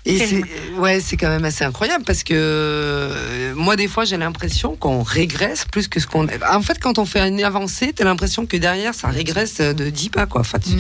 Et 0.07 0.19
c'est 0.27 0.43
ouais, 0.79 1.01
c'est 1.01 1.17
quand 1.17 1.29
même 1.31 1.45
assez 1.47 1.65
incroyable 1.65 2.05
parce 2.05 2.23
que 2.25 2.35
euh, 2.35 3.55
moi 3.55 3.75
des 3.77 3.89
fois 3.89 4.05
j'ai 4.05 4.17
l'impression 4.19 4.77
qu'on 4.77 5.03
régresse 5.03 5.65
plus 5.65 5.89
que 5.89 5.99
ce 5.99 6.07
qu'on 6.07 6.27
en 6.51 6.61
fait 6.63 6.79
quand 6.79 6.99
on 6.99 7.07
fait 7.07 7.27
une 7.27 7.43
avancée, 7.43 7.93
t'as 7.95 8.05
l'impression 8.05 8.45
que 8.45 8.57
derrière 8.59 8.95
ça 8.95 9.09
régresse 9.09 9.59
de 9.61 9.89
10 9.91 10.11
pas 10.11 10.27
quoi. 10.27 10.43
Enfin, 10.43 10.59
tu- 10.59 10.71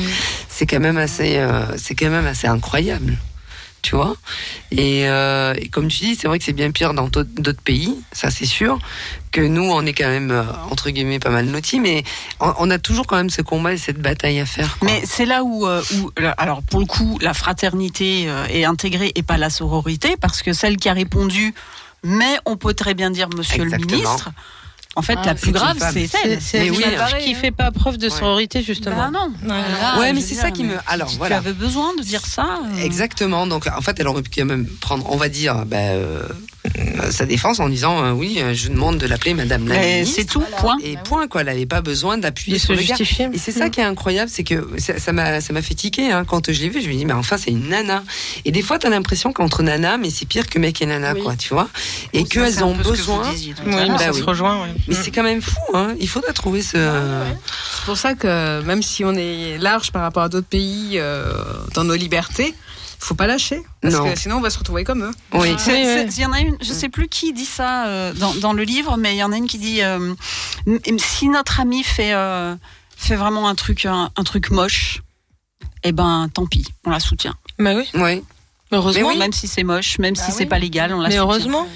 c'est 0.48 0.66
quand 0.66 0.80
même 0.80 0.98
assez 0.98 1.38
euh, 1.38 1.64
c'est 1.78 1.94
quand 1.94 2.10
même 2.10 2.26
assez 2.26 2.46
incroyable. 2.46 3.16
Tu 3.84 3.96
vois 3.96 4.16
et, 4.70 5.06
euh, 5.10 5.52
et 5.58 5.68
comme 5.68 5.88
tu 5.88 5.98
dis, 6.04 6.16
c'est 6.16 6.26
vrai 6.26 6.38
que 6.38 6.44
c'est 6.46 6.54
bien 6.54 6.70
pire 6.70 6.94
dans 6.94 7.06
d'autres 7.08 7.60
pays, 7.62 7.94
ça 8.12 8.30
c'est 8.30 8.46
sûr, 8.46 8.78
que 9.30 9.42
nous 9.42 9.62
on 9.70 9.84
est 9.84 9.92
quand 9.92 10.08
même 10.08 10.30
euh, 10.30 10.42
entre 10.70 10.88
guillemets 10.88 11.18
pas 11.18 11.28
mal 11.28 11.50
lotis, 11.52 11.80
mais 11.80 12.02
on, 12.40 12.54
on 12.60 12.70
a 12.70 12.78
toujours 12.78 13.06
quand 13.06 13.16
même 13.16 13.28
ce 13.28 13.42
combat 13.42 13.74
et 13.74 13.76
cette 13.76 14.00
bataille 14.00 14.40
à 14.40 14.46
faire. 14.46 14.78
quoi. 14.78 14.88
Mais 14.88 15.02
c'est 15.04 15.26
là 15.26 15.44
où, 15.44 15.66
euh, 15.66 15.82
où, 15.96 16.10
alors 16.38 16.62
pour 16.62 16.80
le 16.80 16.86
coup, 16.86 17.18
la 17.20 17.34
fraternité 17.34 18.26
est 18.48 18.64
intégrée 18.64 19.12
et 19.16 19.22
pas 19.22 19.36
la 19.36 19.50
sororité, 19.50 20.16
parce 20.18 20.40
que 20.40 20.54
celle 20.54 20.78
qui 20.78 20.88
a 20.88 20.94
répondu, 20.94 21.52
mais 22.02 22.38
on 22.46 22.56
peut 22.56 22.72
très 22.72 22.94
bien 22.94 23.10
dire 23.10 23.28
Monsieur 23.36 23.64
Exactement. 23.64 23.90
le 23.90 23.96
ministre. 23.98 24.30
En 24.96 25.02
fait, 25.02 25.16
Ah, 25.18 25.26
la 25.26 25.36
c'est 25.36 25.40
plus 25.42 25.52
grave, 25.52 25.76
c'est 25.92 26.08
elle. 26.24 26.40
C'est 26.40 26.70
oui, 26.70 26.76
qui- 26.78 26.84
hein. 27.34 27.34
fait 27.40 27.50
pas 27.50 27.70
preuve 27.72 27.96
de 27.98 28.08
sororité, 28.08 28.62
justement. 28.62 28.96
Bah 28.96 29.10
non. 29.12 29.32
Ouais. 29.48 29.98
Ouais, 30.00 30.12
mais 30.12 30.20
c'est 30.20 30.34
ça 30.34 30.50
qui 30.50 30.62
me 30.64 30.74
alors 30.86 31.08
Tu 31.10 31.16
voilà. 31.18 31.38
avais 31.38 31.52
besoin 31.52 31.94
de 31.96 32.02
dire 32.02 32.24
ça. 32.24 32.60
euh, 32.76 32.82
Exactement. 32.82 33.46
Donc, 33.46 33.66
en 33.66 33.80
fait, 33.80 33.98
elle 33.98 34.06
aurait 34.08 34.22
pu 34.22 34.30
quand 34.36 34.44
même 34.46 34.66
prendre, 34.80 35.04
on 35.10 35.16
va 35.16 35.28
dire, 35.28 35.64
bah, 35.66 35.76
euh, 35.78 36.22
sa 37.10 37.24
défense 37.26 37.60
en 37.60 37.68
disant, 37.68 38.04
euh, 38.04 38.10
oui, 38.12 38.38
euh, 38.40 38.52
je 38.54 38.68
demande 38.68 38.98
de 38.98 39.06
l'appeler 39.06 39.34
Madame 39.34 39.68
la 39.68 39.78
ministre. 39.78 40.14
c'est 40.16 40.24
tout, 40.24 40.42
point. 40.58 40.76
Et 40.82 40.96
point, 41.04 41.28
quoi. 41.28 41.42
Elle 41.42 41.46
n'avait 41.48 41.66
pas 41.66 41.80
besoin 41.82 42.18
d'appuyer 42.18 42.58
se 42.58 42.66
sur 42.66 42.74
le 42.74 42.80
gars. 42.80 42.86
justifier. 42.96 43.28
Et 43.32 43.38
c'est 43.38 43.52
ça 43.52 43.68
qui 43.70 43.80
est 43.80 43.84
incroyable, 43.84 44.30
c'est 44.32 44.44
que 44.44 44.66
ça 44.78 45.12
m'a 45.12 45.40
ça 45.40 45.52
m'a 45.52 45.62
fait 45.62 45.74
tiquer 45.74 46.10
hein, 46.10 46.24
quand 46.26 46.50
je 46.50 46.60
l'ai 46.60 46.68
vu. 46.68 46.80
Je 46.82 46.88
me 46.88 46.94
dis 46.94 47.04
mais 47.04 47.12
enfin 47.12 47.36
c'est 47.36 47.50
une 47.50 47.68
nana. 47.68 48.02
Et 48.44 48.50
des 48.52 48.62
fois 48.62 48.78
t'as 48.78 48.88
l'impression 48.88 49.32
qu'entre 49.32 49.62
nana, 49.62 49.98
mais 49.98 50.10
c'est 50.10 50.26
pire 50.26 50.46
que 50.48 50.58
mec 50.58 50.80
et 50.82 50.86
nana 50.86 51.12
Oui. 51.14 51.22
quoi, 51.22 51.36
tu 51.36 51.54
vois. 51.54 51.68
Et 52.12 52.24
qu'elles 52.24 52.64
ont 52.64 52.74
besoin. 52.74 53.30
disiez 53.30 53.54
Oui, 53.64 53.72
l'heure. 53.72 53.80
mais 53.82 53.88
Bah 53.90 53.98
ça 53.98 54.10
oui. 54.12 54.18
se 54.18 54.24
rejoint, 54.24 54.62
ouais. 54.62 54.68
Mais 54.88 54.94
c'est 54.94 55.10
quand 55.10 55.22
même 55.22 55.42
fou. 55.42 55.56
Hein. 55.74 55.94
Il 56.00 56.08
faudrait 56.08 56.32
trouver 56.32 56.62
ce. 56.62 56.76
C'est 56.76 57.84
pour 57.86 57.96
ça 57.96 58.14
que 58.14 58.62
même 58.62 58.82
si 58.82 59.04
on 59.04 59.14
est 59.14 59.58
large 59.58 59.92
par 59.92 60.02
rapport 60.02 60.22
à 60.24 60.28
d'autres 60.28 60.46
pays 60.48 60.92
euh, 60.94 61.24
dans 61.74 61.84
nos 61.84 61.94
libertés, 61.94 62.54
faut 63.04 63.14
pas 63.14 63.26
lâcher. 63.26 63.62
Parce 63.80 63.94
Non. 63.94 64.04
que 64.10 64.18
sinon 64.18 64.36
on 64.36 64.40
va 64.40 64.50
se 64.50 64.58
retrouver 64.58 64.84
comme 64.84 65.04
eux. 65.04 65.10
Oui. 65.32 65.48
Oui, 65.50 65.56
oui. 65.68 66.06
Il 66.16 66.18
y 66.20 66.26
en 66.26 66.32
a 66.32 66.40
une, 66.40 66.56
je 66.60 66.72
sais 66.72 66.88
plus 66.88 67.08
qui 67.08 67.32
dit 67.32 67.44
ça 67.44 67.86
euh, 67.86 68.12
dans, 68.14 68.34
dans 68.34 68.52
le 68.52 68.62
livre, 68.62 68.96
mais 68.96 69.14
il 69.14 69.18
y 69.18 69.22
en 69.22 69.32
a 69.32 69.36
une 69.36 69.46
qui 69.46 69.58
dit 69.58 69.82
euh, 69.82 70.14
si 70.98 71.28
notre 71.28 71.60
ami 71.60 71.82
fait 71.82 72.14
euh, 72.14 72.54
fait 72.96 73.16
vraiment 73.16 73.48
un 73.48 73.54
truc 73.54 73.84
un, 73.86 74.10
un 74.16 74.24
truc 74.24 74.50
moche, 74.50 75.02
eh 75.82 75.92
ben 75.92 76.28
tant 76.32 76.46
pis, 76.46 76.64
on 76.84 76.90
la 76.90 77.00
soutient. 77.00 77.34
Bah 77.58 77.74
oui. 77.76 77.88
Oui. 77.94 78.22
Heureusement. 78.72 79.14
Même 79.14 79.32
si 79.32 79.46
c'est 79.46 79.62
moche, 79.64 79.98
même 79.98 80.16
si 80.16 80.32
c'est 80.32 80.46
pas 80.46 80.58
légal, 80.58 80.92
on 80.94 81.00
la 81.00 81.08
Mais 81.08 81.14
soutient. 81.16 81.22
heureusement. 81.22 81.68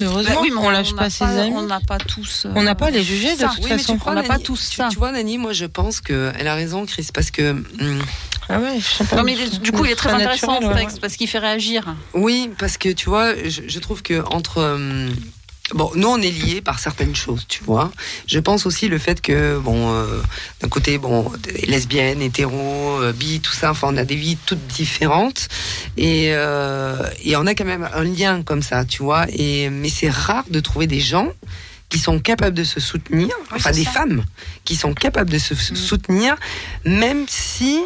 Heureusement, 0.00 0.34
Bah 0.34 0.40
oui, 0.42 0.50
mais 0.52 0.60
on 0.60 0.70
lâche 0.70 0.92
n'a 0.94 1.02
pas 1.02 1.10
ses 1.10 1.22
amis. 1.22 1.54
On 1.54 1.62
n'a 1.62 1.78
pas 1.78 1.98
tous. 1.98 2.44
euh, 2.46 2.52
On 2.56 2.62
n'a 2.64 2.74
pas 2.74 2.86
à 2.86 2.90
les 2.90 3.04
juger 3.04 3.34
de 3.34 3.38
ça. 3.40 3.48
toute 3.54 3.62
Oui, 3.62 3.70
mais 3.70 3.78
façon. 3.78 3.96
on 4.04 4.12
n'a 4.14 4.24
pas 4.24 4.40
tous 4.40 4.70
tu, 4.70 4.76
ça. 4.76 4.88
tu 4.90 4.96
vois, 4.98 5.12
Nani, 5.12 5.38
moi 5.38 5.52
je 5.52 5.64
pense 5.66 6.00
qu'elle 6.00 6.48
a 6.48 6.54
raison, 6.56 6.86
Chris, 6.86 7.06
parce 7.14 7.30
que. 7.30 7.52
hum, 7.52 8.02
Ah 8.48 8.60
ouais, 8.60 8.78
je 8.78 8.84
sais 8.84 9.04
pas. 9.04 9.16
Non 9.16 9.22
mais 9.24 9.34
du 9.34 9.72
coup 9.72 9.84
il 9.84 9.90
est 9.90 9.96
très 9.96 10.12
intéressant 10.12 10.52
naturel, 10.54 10.68
ce 10.70 10.74
ouais. 10.74 10.80
texte 10.82 11.00
parce 11.00 11.16
qu'il 11.16 11.28
fait 11.28 11.38
réagir. 11.40 11.94
Oui, 12.14 12.50
parce 12.58 12.78
que 12.78 12.90
tu 12.90 13.08
vois, 13.08 13.34
je, 13.36 13.62
je 13.66 13.78
trouve 13.80 14.02
que 14.02 14.22
entre 14.32 14.58
euh, 14.58 15.08
bon, 15.74 15.90
nous 15.96 16.06
on 16.08 16.18
est 16.22 16.30
liés 16.30 16.60
par 16.60 16.78
certaines 16.78 17.16
choses, 17.16 17.44
tu 17.48 17.64
vois. 17.64 17.90
Je 18.28 18.38
pense 18.38 18.64
aussi 18.66 18.86
le 18.88 18.98
fait 18.98 19.20
que 19.20 19.58
bon, 19.58 19.92
euh, 19.92 20.20
d'un 20.60 20.68
côté 20.68 20.96
bon, 20.98 21.32
des 21.42 21.66
lesbiennes, 21.66 22.22
hétéros, 22.22 23.00
euh, 23.02 23.12
bi, 23.12 23.40
tout 23.40 23.52
ça, 23.52 23.72
enfin 23.72 23.88
on 23.90 23.96
a 23.96 24.04
des 24.04 24.16
vies 24.16 24.38
toutes 24.46 24.64
différentes 24.68 25.48
et 25.96 26.28
euh, 26.32 27.02
et 27.24 27.36
on 27.36 27.46
a 27.46 27.54
quand 27.56 27.64
même 27.64 27.88
un 27.92 28.04
lien 28.04 28.42
comme 28.42 28.62
ça, 28.62 28.84
tu 28.84 29.02
vois. 29.02 29.26
Et 29.30 29.70
mais 29.70 29.88
c'est 29.88 30.10
rare 30.10 30.44
de 30.48 30.60
trouver 30.60 30.86
des 30.86 31.00
gens 31.00 31.32
qui 31.88 31.98
sont 32.00 32.18
capables 32.18 32.54
de 32.56 32.64
se 32.64 32.80
soutenir, 32.80 33.30
enfin 33.52 33.70
des 33.70 33.84
ça. 33.84 33.90
femmes 33.92 34.24
qui 34.64 34.74
sont 34.74 34.92
capables 34.92 35.30
de 35.30 35.38
se 35.38 35.54
s- 35.54 35.72
soutenir, 35.74 36.34
même 36.84 37.26
si 37.28 37.80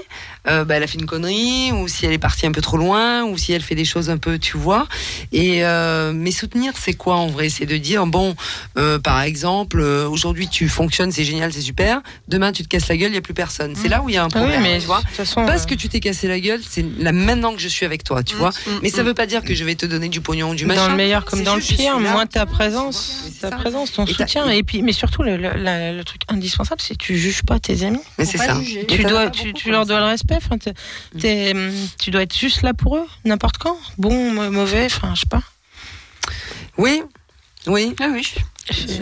euh, 0.48 0.64
bah, 0.64 0.76
elle 0.76 0.82
a 0.82 0.86
fait 0.86 0.98
une 0.98 1.06
connerie, 1.06 1.72
ou 1.72 1.88
si 1.88 2.06
elle 2.06 2.12
est 2.12 2.18
partie 2.18 2.46
un 2.46 2.52
peu 2.52 2.60
trop 2.60 2.76
loin, 2.76 3.24
ou 3.24 3.36
si 3.38 3.52
elle 3.52 3.62
fait 3.62 3.74
des 3.74 3.84
choses 3.84 4.10
un 4.10 4.16
peu, 4.18 4.38
tu 4.38 4.56
vois. 4.56 4.86
Et 5.32 5.64
euh, 5.64 6.12
mais 6.14 6.30
soutenir, 6.30 6.72
c'est 6.78 6.94
quoi 6.94 7.16
en 7.16 7.26
vrai? 7.28 7.48
C'est 7.48 7.66
de 7.66 7.76
dire 7.76 8.06
bon, 8.06 8.34
euh, 8.78 8.98
par 8.98 9.20
exemple, 9.22 9.80
euh, 9.80 10.08
aujourd'hui 10.08 10.48
tu 10.48 10.68
fonctionnes, 10.68 11.12
c'est 11.12 11.24
génial, 11.24 11.52
c'est 11.52 11.60
super. 11.60 12.00
Demain 12.28 12.52
tu 12.52 12.62
te 12.62 12.68
casses 12.68 12.88
la 12.88 12.96
gueule, 12.96 13.10
il 13.10 13.14
y 13.14 13.18
a 13.18 13.22
plus 13.22 13.34
personne. 13.34 13.74
C'est 13.76 13.88
là 13.88 14.02
où 14.02 14.08
il 14.08 14.14
y 14.14 14.18
a 14.18 14.22
un 14.24 14.28
Ah 14.32 14.36
oui, 14.36 14.40
problème, 14.40 14.62
mais 14.62 14.78
tu 14.78 14.86
vois. 14.86 15.02
façon, 15.12 15.44
Parce 15.46 15.66
que 15.66 15.74
tu 15.74 15.88
t'es 15.88 16.00
cassé 16.00 16.28
la 16.28 16.40
gueule, 16.40 16.60
c'est 16.68 16.84
là 16.98 17.12
maintenant 17.12 17.52
que 17.54 17.60
je 17.60 17.68
suis 17.68 17.84
avec 17.86 18.04
toi, 18.04 18.22
tu 18.22 18.36
vois. 18.36 18.50
mais 18.82 18.90
ça 18.90 19.02
veut 19.02 19.14
pas 19.14 19.26
dire 19.26 19.42
que 19.42 19.54
je 19.54 19.64
vais 19.64 19.74
te 19.74 19.86
donner 19.86 20.08
du 20.08 20.20
pognon 20.20 20.50
ou 20.50 20.54
du 20.54 20.66
machin. 20.66 20.82
dans 20.84 20.88
le 20.90 20.96
meilleur 20.96 21.24
comme 21.24 21.42
dans 21.42 21.54
le 21.56 21.60
pire, 21.60 21.98
moins 21.98 22.26
ta 22.26 22.46
présence, 22.46 23.24
ta 23.40 23.50
présence, 23.50 23.92
ton 23.92 24.04
Et 24.06 24.12
soutien, 24.14 24.48
et 24.50 24.62
puis 24.62 24.82
mais 24.82 24.92
surtout 24.92 25.22
le, 25.22 25.36
le- 25.36 25.52
la- 25.56 25.92
le 25.92 26.04
truc 26.04 26.22
indispensable, 26.28 26.80
c'est 26.80 26.94
que 26.94 27.02
tu 27.04 27.16
juges 27.16 27.42
pas 27.42 27.58
tes 27.58 27.82
amis. 27.84 28.00
Mais 28.18 28.24
c'est 28.24 28.38
ça. 28.38 28.58
Tu 28.88 29.02
dois, 29.04 29.30
tu, 29.30 29.70
leur 29.70 29.86
dois 29.86 30.00
le 30.00 30.06
respect. 30.06 30.29
Enfin, 30.36 30.58
t'es- 30.58 30.74
t'es, 31.18 31.52
tu 31.98 32.10
dois 32.10 32.22
être 32.22 32.36
juste 32.36 32.62
là 32.62 32.74
pour 32.74 32.96
eux, 32.96 33.06
n'importe 33.24 33.58
quand. 33.58 33.76
Bon, 33.98 34.32
mauvais, 34.50 34.86
enfin, 34.86 35.14
je 35.14 35.20
sais 35.20 35.26
pas. 35.28 35.42
Oui, 36.78 37.02
oui. 37.66 37.94
Ah 38.00 38.08
oui. 38.12 38.26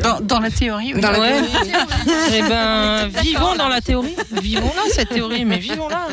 Dans, 0.03 0.21
dans 0.21 0.41
la 0.41 0.51
théorie, 0.51 0.93
oui. 0.95 1.01
Dans 1.01 1.11
la 1.11 1.21
Ouais. 1.21 1.33
théorie. 1.43 1.73
Eh 2.35 2.43
ben, 2.43 3.09
vivons 3.23 3.55
dans 3.57 3.69
la 3.69 3.81
théorie. 3.83 4.15
Vivons-la 4.41 4.83
cette 4.95 5.11
théorie, 5.11 5.45
mais 5.45 5.59
vivons-la. 5.59 6.09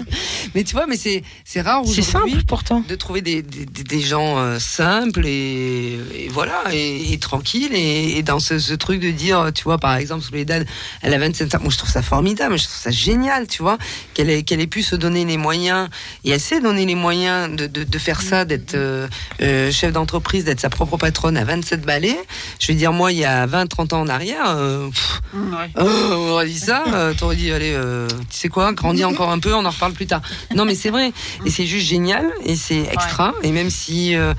Mais 0.56 0.64
tu 0.64 0.74
vois, 0.76 0.88
mais 0.88 0.98
c'est 0.98 1.24
c'est 1.46 1.62
rare 1.62 1.84
C'est 1.86 2.02
aujourd'hui 2.02 2.32
simple 2.34 2.46
pourtant. 2.46 2.84
de 2.88 2.96
trouver 2.96 3.22
des, 3.22 3.42
des, 3.44 3.66
des- 3.66 3.84
des 3.84 4.02
gens 4.02 4.40
euh, 4.40 4.60
simples 4.60 5.26
et, 5.26 5.94
et 6.16 6.28
voilà 6.30 6.64
et, 6.74 7.14
et 7.14 7.18
tranquilles 7.20 7.74
et, 7.74 8.18
et 8.18 8.24
dans 8.24 8.40
ce, 8.40 8.60
ce 8.60 8.74
truc 8.74 9.00
de 9.00 9.12
dire, 9.12 9.52
tu 9.54 9.64
vois, 9.64 9.78
par 9.78 9.96
exemple, 9.96 10.24
Soledad, 10.24 10.66
elle 11.02 11.14
a 11.14 11.18
27 11.20 11.56
ans. 11.56 11.60
Moi, 11.62 11.72
je 11.72 11.78
trouve 11.78 11.90
ça 11.92 12.02
formidable, 12.02 12.58
je 12.58 12.64
trouve 12.64 12.76
ça 12.78 12.92
génial, 12.92 13.48
tu 13.48 13.62
vois, 13.62 13.78
qu'elle 14.14 14.30
ait, 14.30 14.44
qu'elle 14.44 14.60
ait 14.60 14.68
pu 14.68 14.82
se 14.84 14.96
donner 14.98 15.24
les 15.24 15.38
moyens 15.38 15.88
et 16.26 16.32
elle 16.32 16.40
s'est 16.42 16.60
donné 16.62 16.86
les 16.86 16.96
moyens 16.96 17.56
de, 17.56 17.68
de, 17.68 17.84
de 17.84 18.00
faire 18.00 18.22
ça, 18.22 18.44
d'être 18.44 18.76
euh, 18.76 19.08
euh, 19.42 19.72
chef 19.72 19.94
d'entreprise, 19.94 20.44
d'être 20.46 20.60
sa 20.60 20.70
propre 20.70 20.98
patronne 20.98 21.38
à 21.38 21.44
27 21.46 21.82
balais. 21.82 22.18
Je 22.60 22.72
veux 22.72 22.78
dire, 22.78 22.92
moi, 22.92 23.12
il 23.14 23.20
y 23.20 23.26
a 23.26 23.45
20, 23.46 23.68
30 23.68 23.94
ans 23.94 24.02
en 24.02 24.08
arrière, 24.08 24.46
euh, 24.48 24.88
pff, 24.90 25.22
Ouais. 25.34 25.70
euh, 25.78 26.16
on 26.16 26.30
aurait 26.32 26.46
dit 26.48 26.60
ça, 26.60 26.84
euh, 26.94 27.14
t'aurais 27.14 27.36
dit, 27.36 27.52
allez, 27.52 27.74
euh, 27.74 28.08
tu 28.30 28.38
sais 28.38 28.48
quoi, 28.50 28.72
grandis 28.74 29.04
encore 29.06 29.30
un 29.32 29.40
peu, 29.40 29.54
on 29.54 29.66
en 29.66 29.70
reparle 29.70 29.94
plus 29.94 30.08
tard. 30.08 30.22
Non, 30.56 30.66
mais 30.66 30.76
c'est 30.76 30.90
vrai, 30.90 31.12
et 31.46 31.50
c'est 31.50 31.66
juste 31.66 31.88
génial, 31.88 32.26
et 32.44 32.56
c'est 32.56 32.84
extra, 32.92 33.34
et 33.44 33.52
même 33.52 33.70
si 33.70 34.16
euh, 34.16 34.34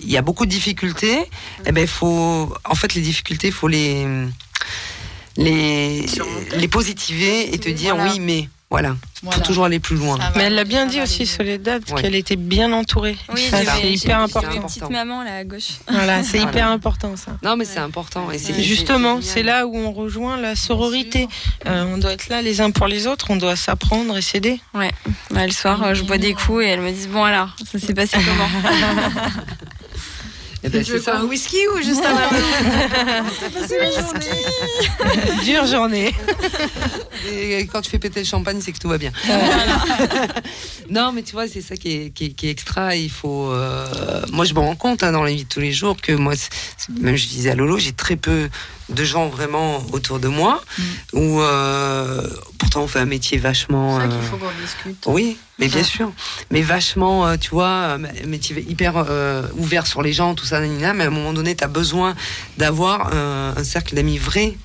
il 0.00 0.10
y 0.10 0.16
a 0.16 0.22
beaucoup 0.22 0.44
de 0.46 0.50
difficultés, 0.50 1.18
eh 1.64 1.72
ben, 1.72 1.86
faut, 1.86 2.52
en 2.64 2.74
fait, 2.74 2.94
les 2.94 3.00
difficultés, 3.02 3.50
faut 3.50 3.68
les, 3.68 4.06
les, 5.36 6.04
les 6.56 6.68
positiver 6.68 7.54
et 7.54 7.58
te 7.58 7.68
dire, 7.68 7.96
Voilà. 7.96 8.12
oui, 8.12 8.20
mais, 8.20 8.48
voilà, 8.72 8.96
Voilà. 9.22 9.36
faut 9.38 9.44
toujours 9.44 9.66
aller 9.66 9.78
plus 9.80 9.96
loin. 9.96 10.16
Va, 10.16 10.32
Mais 10.34 10.44
elle 10.44 10.54
l'a 10.54 10.64
bien 10.64 10.86
dit 10.86 10.96
va 10.96 11.02
aussi. 11.02 11.26
Soledad, 11.26 11.82
Ouais. 11.90 12.00
qu'elle 12.00 12.14
était 12.14 12.36
bien 12.36 12.72
entourée. 12.72 13.18
Oui, 13.34 13.42
c'est 13.50 13.92
hyper 13.92 14.18
important. 14.20 14.50
une 14.50 14.62
petite 14.62 14.88
maman 14.88 15.22
là 15.22 15.36
à 15.36 15.44
gauche. 15.44 15.72
Voilà, 15.90 16.22
c'est 16.22 16.38
Voilà. 16.38 16.50
hyper 16.50 16.68
important 16.68 17.14
ça. 17.16 17.32
Non, 17.44 17.56
mais 17.56 17.66
c'est 17.66 17.80
important, 17.80 18.30
et 18.32 18.38
Justement, 18.62 19.20
c'est 19.20 19.42
là 19.42 19.66
où 19.66 19.76
on 19.76 19.92
rejoint 19.92 20.38
la 20.38 20.56
sororité. 20.56 21.28
Euh, 21.66 21.84
on 21.92 21.98
doit 21.98 22.12
être 22.14 22.28
là 22.30 22.40
les 22.40 22.62
uns 22.62 22.70
pour 22.70 22.86
les 22.86 23.06
autres, 23.06 23.26
on 23.28 23.36
doit 23.36 23.56
s'apprendre 23.56 24.16
et 24.16 24.22
s'aider. 24.22 24.58
Ouais. 24.74 24.90
Bah, 25.30 25.44
le 25.46 25.52
soir, 25.52 25.82
euh, 25.82 25.94
je 25.94 26.02
bois 26.04 26.16
des 26.18 26.32
coups 26.32 26.64
et 26.64 26.68
elles 26.68 26.80
me 26.80 26.90
disent 26.90 27.08
bon 27.08 27.24
alors, 27.24 27.54
ça 27.70 27.78
s'est 27.78 27.92
passé 27.94 28.16
comment? 28.24 28.48
Eh 30.64 30.68
ben, 30.68 30.84
Tu 30.84 30.92
veux 30.92 31.00
ça. 31.00 31.18
un 31.18 31.24
whisky 31.24 31.56
ou 31.74 31.82
juste 31.82 32.02
un 32.04 32.14
Dure 35.44 35.66
journée. 35.66 36.14
Et 37.32 37.66
quand 37.66 37.80
tu 37.80 37.90
fais 37.90 37.98
péter 37.98 38.20
le 38.20 38.26
champagne, 38.26 38.60
c'est 38.60 38.72
que 38.72 38.78
tout 38.78 38.88
va 38.88 38.98
bien. 38.98 39.12
non, 40.90 41.12
mais 41.12 41.22
tu 41.22 41.32
vois, 41.32 41.48
c'est 41.48 41.62
ça 41.62 41.76
qui 41.76 41.92
est, 41.92 42.10
qui 42.10 42.26
est, 42.26 42.30
qui 42.30 42.48
est 42.48 42.50
extra. 42.50 42.96
Il 42.96 43.10
faut. 43.10 43.50
euh, 43.50 44.22
moi, 44.32 44.44
je 44.44 44.54
me 44.54 44.60
rends 44.60 44.76
compte 44.76 45.02
hein, 45.02 45.12
dans 45.12 45.24
la 45.24 45.32
vie 45.32 45.44
de 45.44 45.48
tous 45.48 45.60
les 45.60 45.72
jours 45.72 45.96
que 46.00 46.12
moi, 46.12 46.34
même 47.00 47.16
je 47.16 47.26
disais 47.26 47.50
à 47.50 47.54
Lolo, 47.54 47.78
j'ai 47.78 47.92
très 47.92 48.16
peu 48.16 48.48
de 48.92 49.04
gens 49.04 49.28
vraiment 49.28 49.82
autour 49.92 50.18
de 50.20 50.28
moi. 50.28 50.62
Où 51.12 51.40
euh, 51.40 52.26
pourtant, 52.58 52.82
on 52.82 52.86
fait 52.88 53.00
un 53.00 53.06
métier 53.06 53.38
vachement. 53.38 53.98
C'est 53.98 54.02
ça 54.06 54.08
qu'il 54.08 54.18
euh, 54.18 54.22
faut 54.30 54.36
qu'on 54.36 54.50
discute. 54.60 55.04
oui, 55.06 55.36
mais 55.58 55.68
bien 55.68 55.82
sûr. 55.82 56.12
Mais 56.50 56.62
vachement, 56.62 57.26
euh, 57.26 57.36
tu 57.36 57.50
vois, 57.50 57.98
métier 58.26 58.64
hyper 58.68 58.96
euh, 58.96 59.42
ouvert 59.56 59.86
sur 59.86 60.02
les 60.02 60.12
gens, 60.12 60.34
tout 60.34 60.44
ça, 60.46 60.60
mais 60.60 60.84
à 60.84 60.90
un 60.90 61.10
moment 61.10 61.32
donné, 61.32 61.54
tu 61.54 61.64
as 61.64 61.68
besoin 61.68 62.14
d'avoir 62.58 63.12
un 63.14 63.64
cercle 63.64 63.94
d'amis 63.94 64.18
vrais. 64.18 64.56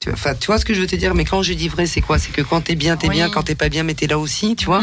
Tu 0.00 0.08
vois, 0.08 0.14
Enfin, 0.18 0.34
tu 0.34 0.46
vois 0.46 0.58
ce 0.58 0.64
que 0.64 0.72
je 0.72 0.80
veux 0.80 0.86
te 0.86 0.96
dire, 0.96 1.14
mais 1.14 1.26
quand 1.26 1.42
je 1.42 1.52
dis 1.52 1.68
vrai, 1.68 1.84
c'est 1.86 2.00
quoi? 2.00 2.18
C'est 2.18 2.32
que 2.32 2.40
quand 2.40 2.62
t'es 2.62 2.74
bien, 2.74 2.96
t'es 2.96 3.08
Oui. 3.08 3.16
bien, 3.16 3.28
quand 3.28 3.42
t'es 3.42 3.54
pas 3.54 3.68
bien, 3.68 3.82
mais 3.82 3.92
t'es 3.92 4.06
là 4.06 4.18
aussi, 4.18 4.56
tu 4.56 4.64
vois? 4.64 4.82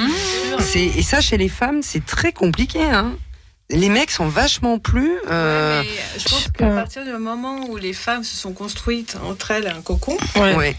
C'est 0.59 0.85
Et 0.85 1.01
ça, 1.01 1.21
chez 1.21 1.37
les 1.37 1.49
femmes, 1.49 1.81
c'est 1.81 2.05
très 2.05 2.31
compliqué, 2.31 2.83
hein. 2.83 3.15
Les 3.69 3.89
mecs 3.89 4.11
sont 4.11 4.27
vachement 4.30 4.80
plus. 4.80 5.11
euh, 5.30 5.81
Ouais, 5.81 5.88
mais 6.15 6.19
je 6.19 6.30
pense 6.30 6.48
qu'à 6.57 6.68
pas. 6.68 6.76
partir 6.76 7.03
du 7.03 7.11
moment 7.11 7.65
où 7.68 7.76
les 7.77 7.91
femmes 7.94 8.23
se 8.23 8.35
sont 8.35 8.53
construites 8.53 9.18
entre 9.26 9.52
elles 9.52 9.68
un 9.68 9.81
cocon, 9.81 10.18
Ouais. 10.38 10.56
ouais. 10.56 10.76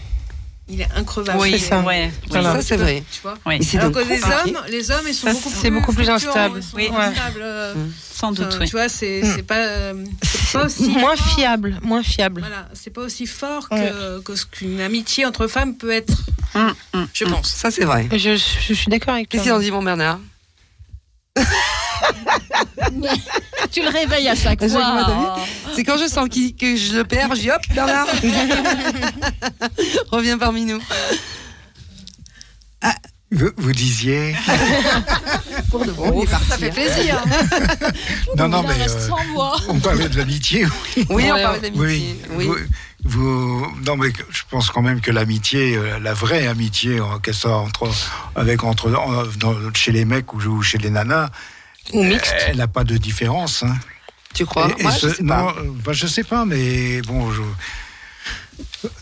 il 0.67 0.81
est 0.81 0.87
increvable. 0.95 1.37
Oui, 1.39 1.51
c'est 1.51 1.67
ça. 1.69 1.81
ouais. 1.81 2.09
Voilà. 2.29 2.53
Ça, 2.53 2.61
c'est 2.63 2.77
vrai. 2.77 3.03
Tu 3.11 3.21
vois 3.21 3.37
Oui. 3.45 3.59
Alors 3.75 3.91
donc 3.91 4.03
que 4.03 4.09
les 4.09 4.23
hommes, 4.23 4.63
les 4.69 4.89
hommes, 4.91 5.05
ils 5.07 5.13
sont 5.13 5.27
Ça, 5.27 5.33
beaucoup 5.33 5.49
c'est 5.51 5.69
plus 5.69 5.79
beaucoup 5.79 5.93
plus 5.93 6.09
instable. 6.09 6.61
Oui. 6.73 6.89
euh, 7.39 7.73
Sans 8.11 8.31
doute, 8.31 8.47
enfin, 8.47 8.57
oui. 8.61 8.65
Tu 8.67 8.71
vois, 8.75 8.89
c'est 8.89 9.21
Mm. 9.23 9.33
c'est 9.35 9.43
pas, 9.43 9.57
euh, 9.57 9.93
c'est 10.23 10.51
pas 10.59 10.65
aussi 10.65 10.89
Moins 10.89 11.15
fort. 11.15 11.35
fiable, 11.35 11.77
moins 11.83 12.01
fiable. 12.03 12.41
Voilà, 12.41 12.67
c'est 12.73 12.89
pas 12.91 13.01
aussi 13.01 13.27
fort 13.27 13.69
que, 13.69 14.19
que 14.21 14.35
ce 14.35 14.45
qu'une 14.47 14.81
amitié 14.81 15.25
entre 15.27 15.45
femmes 15.47 15.75
peut 15.75 15.91
être, 15.91 16.13
Hum, 16.55 16.73
hum. 16.93 17.07
je 17.13 17.25
pense. 17.25 17.49
Ça, 17.51 17.69
c'est 17.69 17.85
vrai. 17.85 18.07
Je, 18.11 18.35
je 18.35 18.73
suis 18.73 18.87
d'accord 18.89 19.13
avec 19.13 19.29
toi. 19.29 19.37
Qu'est-ce 19.37 19.43
qu'il 19.43 19.53
en 19.53 19.59
dit, 19.59 19.69
mon 19.69 19.83
Bernard? 19.83 20.19
Tu 23.71 23.81
le 23.83 23.89
réveilles 23.89 24.27
à 24.29 24.35
chaque 24.35 24.65
fois, 24.67 25.05
C'est 25.75 25.83
quand 25.83 25.97
je 25.97 26.07
sens 26.07 26.27
qu'il- 26.29 26.55
que 26.55 26.75
je 26.75 26.93
le 26.97 27.03
perds, 27.03 27.35
je 27.35 27.41
dis 27.41 27.51
hop, 27.51 27.61
Bernard 27.73 28.07
Reviens 30.11 30.37
parmi 30.37 30.65
nous. 30.65 30.79
Vous, 33.31 33.49
vous 33.57 33.73
disiez. 33.73 34.35
Pour 35.69 35.85
de 35.85 35.91
bon, 35.91 36.19
il 36.19 36.23
est 36.23 36.31
parti, 36.31 36.47
Ça 36.47 36.57
fait 36.57 36.69
hein. 36.69 36.73
plaisir. 36.73 37.23
Non, 38.35 38.47
non, 38.49 38.57
en 38.57 38.63
mais. 38.63 38.73
euh, 38.81 39.09
on 39.67 39.79
parlait 39.79 40.09
de 40.09 40.17
l'amitié, 40.17 40.65
oui. 40.65 41.05
Oui, 41.11 41.25
on 41.29 41.35
Ouais, 41.35 41.43
parlait 41.43 41.59
d'amitié. 41.59 42.15
Oui, 42.31 42.47
Oui. 42.47 42.57
Vous, 43.03 43.03
vous- 43.03 43.67
non, 43.85 43.97
mais 43.97 44.11
je 44.31 44.41
pense 44.49 44.71
quand 44.71 44.81
même 44.81 44.99
que 44.99 45.11
l'amitié, 45.11 45.75
euh, 45.77 45.99
la 45.99 46.15
vraie 46.15 46.47
amitié, 46.47 46.99
qu'elle 47.21 47.35
soit 47.35 47.55
entre, 47.55 47.87
avec 48.35 48.63
entre, 48.63 48.89
dans- 48.89 49.73
chez 49.75 49.91
les 49.91 50.05
mecs 50.05 50.33
ou, 50.33 50.39
ou 50.41 50.63
chez 50.63 50.79
les 50.79 50.89
nanas, 50.89 51.29
Ou 51.93 52.03
mixte. 52.03 52.35
elle 52.47 52.57
n'a 52.57 52.67
pas 52.67 52.83
de 52.83 52.97
différence. 52.97 53.63
hein. 53.63 53.75
Tu 54.33 54.45
crois 54.45 54.69
Et- 54.77 54.81
et 54.81 54.83
Moi, 54.83 54.91
ce- 54.91 55.07
je 55.09 55.13
sais 55.15 55.23
pas. 55.23 55.55
euh, 55.57 55.63
bah, 55.83 55.91
je 55.93 56.07
sais 56.07 56.23
pas, 56.23 56.45
mais 56.45 57.01
bon, 57.01 57.31
je- 57.31 57.41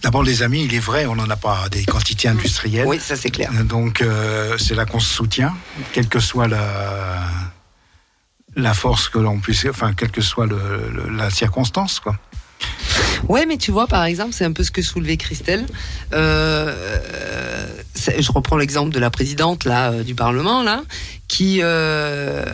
d'abord 0.02 0.24
les 0.24 0.42
amis, 0.44 0.64
il 0.66 0.74
est 0.74 0.80
vrai, 0.80 1.06
on 1.06 1.16
n'en 1.16 1.30
a 1.30 1.36
pas 1.36 1.68
des 1.70 1.84
quantités 1.86 2.28
industrielles. 2.28 2.88
Oui, 2.88 3.00
ça 3.00 3.16
c'est 3.16 3.30
clair. 3.32 3.52
Donc 3.66 4.02
euh, 4.02 4.58
c'est 4.58 4.76
là 4.76 4.86
qu'on 4.86 5.00
se 5.00 5.14
soutient, 5.14 5.56
quelle 5.94 6.08
que 6.08 6.20
soit 6.20 6.48
la 6.48 7.20
la 8.56 8.74
force 8.74 9.10
que 9.10 9.20
l'on 9.20 9.40
puisse, 9.40 9.66
enfin 9.70 9.94
quelle 9.94 10.10
que 10.12 10.22
soit 10.22 10.48
le, 10.48 10.90
le- 10.92 11.10
la 11.10 11.30
circonstance, 11.30 12.00
quoi. 12.00 12.18
Ouais, 13.28 13.46
mais 13.46 13.58
tu 13.58 13.72
vois, 13.72 13.88
par 13.88 14.06
exemple, 14.06 14.34
c'est 14.34 14.46
un 14.46 14.54
peu 14.54 14.64
ce 14.64 14.72
que 14.72 14.82
soulevait 14.82 15.18
Christelle. 15.18 15.66
Euh, 16.14 16.98
je 17.96 18.32
reprends 18.32 18.58
l'exemple 18.58 18.94
de 18.94 19.00
la 19.00 19.10
présidente 19.10 19.66
euh, 19.66 20.04
du 20.04 20.16
Parlement 20.16 20.64
là, 20.64 20.84
qui 21.28 21.60
euh, 21.62 22.46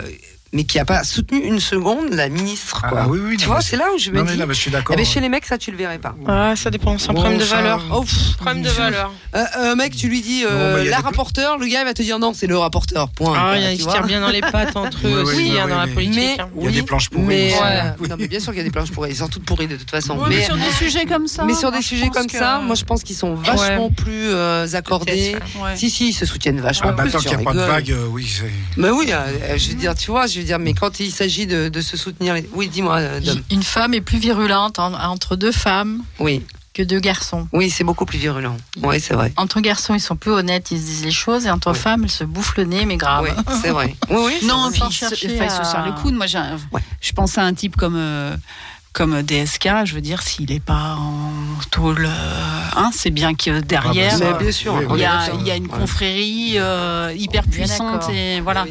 mais 0.53 0.63
qui 0.63 0.79
a 0.79 0.85
pas 0.85 1.03
soutenu 1.03 1.39
une 1.39 1.59
seconde 1.59 2.13
la 2.13 2.29
ministre. 2.29 2.81
Ah, 2.83 2.89
Quoi. 2.89 3.05
oui, 3.09 3.19
oui, 3.23 3.37
tu 3.37 3.45
non, 3.47 3.53
vois, 3.53 3.61
c'est 3.61 3.75
là 3.75 3.85
où 3.93 3.97
je 3.97 4.11
me 4.11 4.17
Non, 4.17 4.23
dis. 4.23 4.31
mais, 4.33 4.37
non, 4.37 4.45
mais 4.47 4.53
je 4.53 4.59
suis 4.61 4.71
d'accord. 4.71 4.93
eh 4.93 4.97
ben, 4.97 5.05
chez 5.05 5.19
les 5.19 5.27
mecs, 5.29 5.45
ça 5.45 5.57
tu 5.57 5.71
le 5.71 5.77
verrais 5.77 5.97
pas. 5.97 6.15
Ah, 6.27 6.53
ça 6.55 6.69
dépend, 6.69 6.97
c'est 6.97 7.09
un 7.09 7.13
Bon, 7.13 7.21
problème 7.21 7.39
de 7.39 7.43
ça- 7.45 7.55
valeur. 7.57 7.83
Oh, 7.91 8.01
pff, 8.03 8.37
Problème 8.37 8.61
de 8.63 8.69
valeur. 8.69 9.11
euh, 9.35 9.43
un 9.55 9.75
mec, 9.75 9.95
tu 9.95 10.07
lui 10.07 10.21
dis 10.21 10.43
euh, 10.45 10.49
Non, 10.51 10.75
a 10.75 10.77
la 10.77 10.83
des- 10.83 11.03
rapporteure, 11.03 11.57
le 11.57 11.65
gars 11.67 11.81
il 11.81 11.85
va 11.85 11.93
te 11.93 12.01
dire 12.01 12.19
non, 12.19 12.33
c'est 12.33 12.47
le 12.47 12.57
rapporteur. 12.57 13.09
Point. 13.09 13.33
Ah, 13.35 13.55
quoi, 13.57 13.57
il 13.71 13.81
se 13.81 13.87
tirent 13.89 14.05
bien 14.05 14.21
dans 14.21 14.29
les 14.29 14.41
pattes 14.51 14.75
entre 14.75 15.07
eux 15.07 15.23
aussi 15.23 15.35
oui, 15.35 15.59
hein, 15.59 15.67
dans 15.67 15.77
la 15.79 15.87
politique. 15.87 16.15
Mais 16.15 16.37
hein. 16.39 16.49
Il 16.59 16.65
y 16.65 16.67
a 16.67 16.71
des 16.71 16.83
planches 16.83 17.09
pourries. 17.09 17.23
Mais, 17.25 17.47
aussi. 17.53 17.61
euh, 17.63 17.91
Oui. 17.99 18.09
non, 18.09 18.15
mais 18.19 18.27
bien 18.27 18.39
sûr 18.39 18.51
qu'il 18.51 18.59
y 18.59 18.61
a 18.61 18.65
des 18.65 18.71
planches 18.71 18.91
pourries. 18.91 19.09
Ils 19.11 19.15
sont 19.17 19.27
toutes 19.27 19.45
pourries 19.45 19.67
de 19.67 19.75
toute 19.75 19.89
façon. 19.89 20.17
Ouais, 20.17 20.29
mais, 20.29 20.43
sur 20.45 20.55
des 20.55 20.71
sujets 20.77 21.05
comme 21.05 21.27
ça. 21.27 21.43
mais 21.45 21.53
sur 21.55 21.71
des 21.71 21.81
je 21.81 21.87
sujets 21.87 22.09
comme 22.09 22.29
ça, 22.29 22.59
moi 22.59 22.75
je 22.75 22.83
pense 22.83 23.03
qu'ils 23.03 23.15
sont 23.15 23.33
vachement 23.35 23.89
plus 23.89 24.27
euh, 24.29 24.67
accordés. 24.73 25.35
Si, 25.75 25.89
si, 25.89 26.09
ils 26.09 26.13
se 26.13 26.25
soutiennent 26.25 26.61
vachement 26.61 26.89
Ah, 26.91 26.93
bah, 26.93 27.03
plus. 27.03 27.17
qu'il 27.17 27.35
n'y 27.35 27.41
a 27.41 27.45
pas 27.45 27.53
de 27.53 27.59
vague, 27.59 27.91
euh, 27.91 28.05
oui. 28.11 28.27
Mais 28.77 28.89
oui, 28.89 29.07
euh, 29.11 29.57
je 29.57 29.69
veux 29.69 29.75
dire, 29.75 29.95
tu 29.95 30.11
vois, 30.11 30.27
je 30.27 30.42
veux 30.43 30.47
dire, 30.47 30.59
mais 30.59 30.73
quand 30.73 30.99
il 30.99 31.11
s'agit 31.11 31.47
de, 31.47 31.69
de 31.69 31.81
se 31.81 31.97
soutenir, 31.97 32.33
les- 32.35 32.49
oui, 32.53 32.67
dis-moi, 32.67 32.97
euh, 32.97 33.19
Dom. 33.19 33.41
Une 33.51 33.63
femme 33.63 33.93
est 33.93 34.01
plus 34.01 34.17
virulente 34.19 34.79
en- 34.79 34.93
entre 34.93 35.35
deux 35.35 35.51
femmes 35.51 36.03
Oui, 36.19 36.43
que 36.73 36.81
deux 36.83 36.99
garçons. 36.99 37.47
oui, 37.53 37.69
c'est 37.69 37.83
beaucoup 37.83 38.05
plus 38.05 38.17
virulent. 38.19 38.55
Oui, 38.81 38.99
c'est 38.99 39.13
vrai. 39.13 39.31
Entre 39.37 39.59
garçons, 39.61 39.93
ils 39.95 39.99
sont 39.99 40.15
plus 40.15 40.31
honnêtes, 40.31 40.71
ils 40.71 40.79
se 40.79 40.85
disent 40.85 41.05
les 41.05 41.11
choses, 41.11 41.45
et 41.45 41.51
entre 41.51 41.71
Oui. 41.71 41.77
femmes, 41.77 42.03
elles 42.03 42.11
se 42.11 42.23
bouffent 42.23 42.57
le 42.57 42.63
nez, 42.65 42.85
mais 42.85 42.97
grave. 42.97 43.23
Oui, 43.25 43.55
c'est 43.61 43.69
vrai. 43.71 43.95
Oui, 44.09 44.17
oui. 44.25 44.33
c'est 44.41 44.45
Non, 44.47 44.69
vrai. 44.69 44.71
puis 44.71 44.81
il 44.83 44.87
il 44.89 44.93
se 44.93 45.43
à- 45.43 45.63
serre 45.63 45.85
le 45.85 45.91
coude. 46.01 46.13
Moi, 46.15 46.25
j'ai 46.27 46.37
un- 46.39 46.57
Ouais. 46.71 46.81
je 47.01 47.11
pense 47.13 47.37
à 47.37 47.43
un 47.43 47.53
type 47.53 47.75
comme, 47.75 47.95
euh, 47.97 48.35
comme 48.91 49.23
DSK, 49.23 49.85
je 49.85 49.95
veux 49.95 50.01
dire, 50.01 50.21
s'il 50.21 50.51
n'est 50.51 50.59
pas 50.59 50.95
en 50.99 51.31
tôle, 51.71 52.07
hein, 52.75 52.91
c'est 52.93 53.09
bien 53.09 53.33
que 53.33 53.59
derrière, 53.61 54.13
Ah, 54.15 54.19
bah, 54.19 54.25
euh, 54.35 54.37
bien 54.37 54.51
sûr, 54.51 54.75
il 54.91 54.97
y, 54.97 55.01
est 55.01 55.05
a, 55.05 55.17
d'accord. 55.17 55.39
il 55.41 55.47
y 55.47 55.51
a 55.51 55.55
une 55.55 55.63
Ouais. 55.63 55.79
confrérie 55.79 56.53
euh, 56.57 57.11
hyper 57.17 57.43
puissante 57.47 58.07
et 58.11 58.39
voilà. 58.41 58.65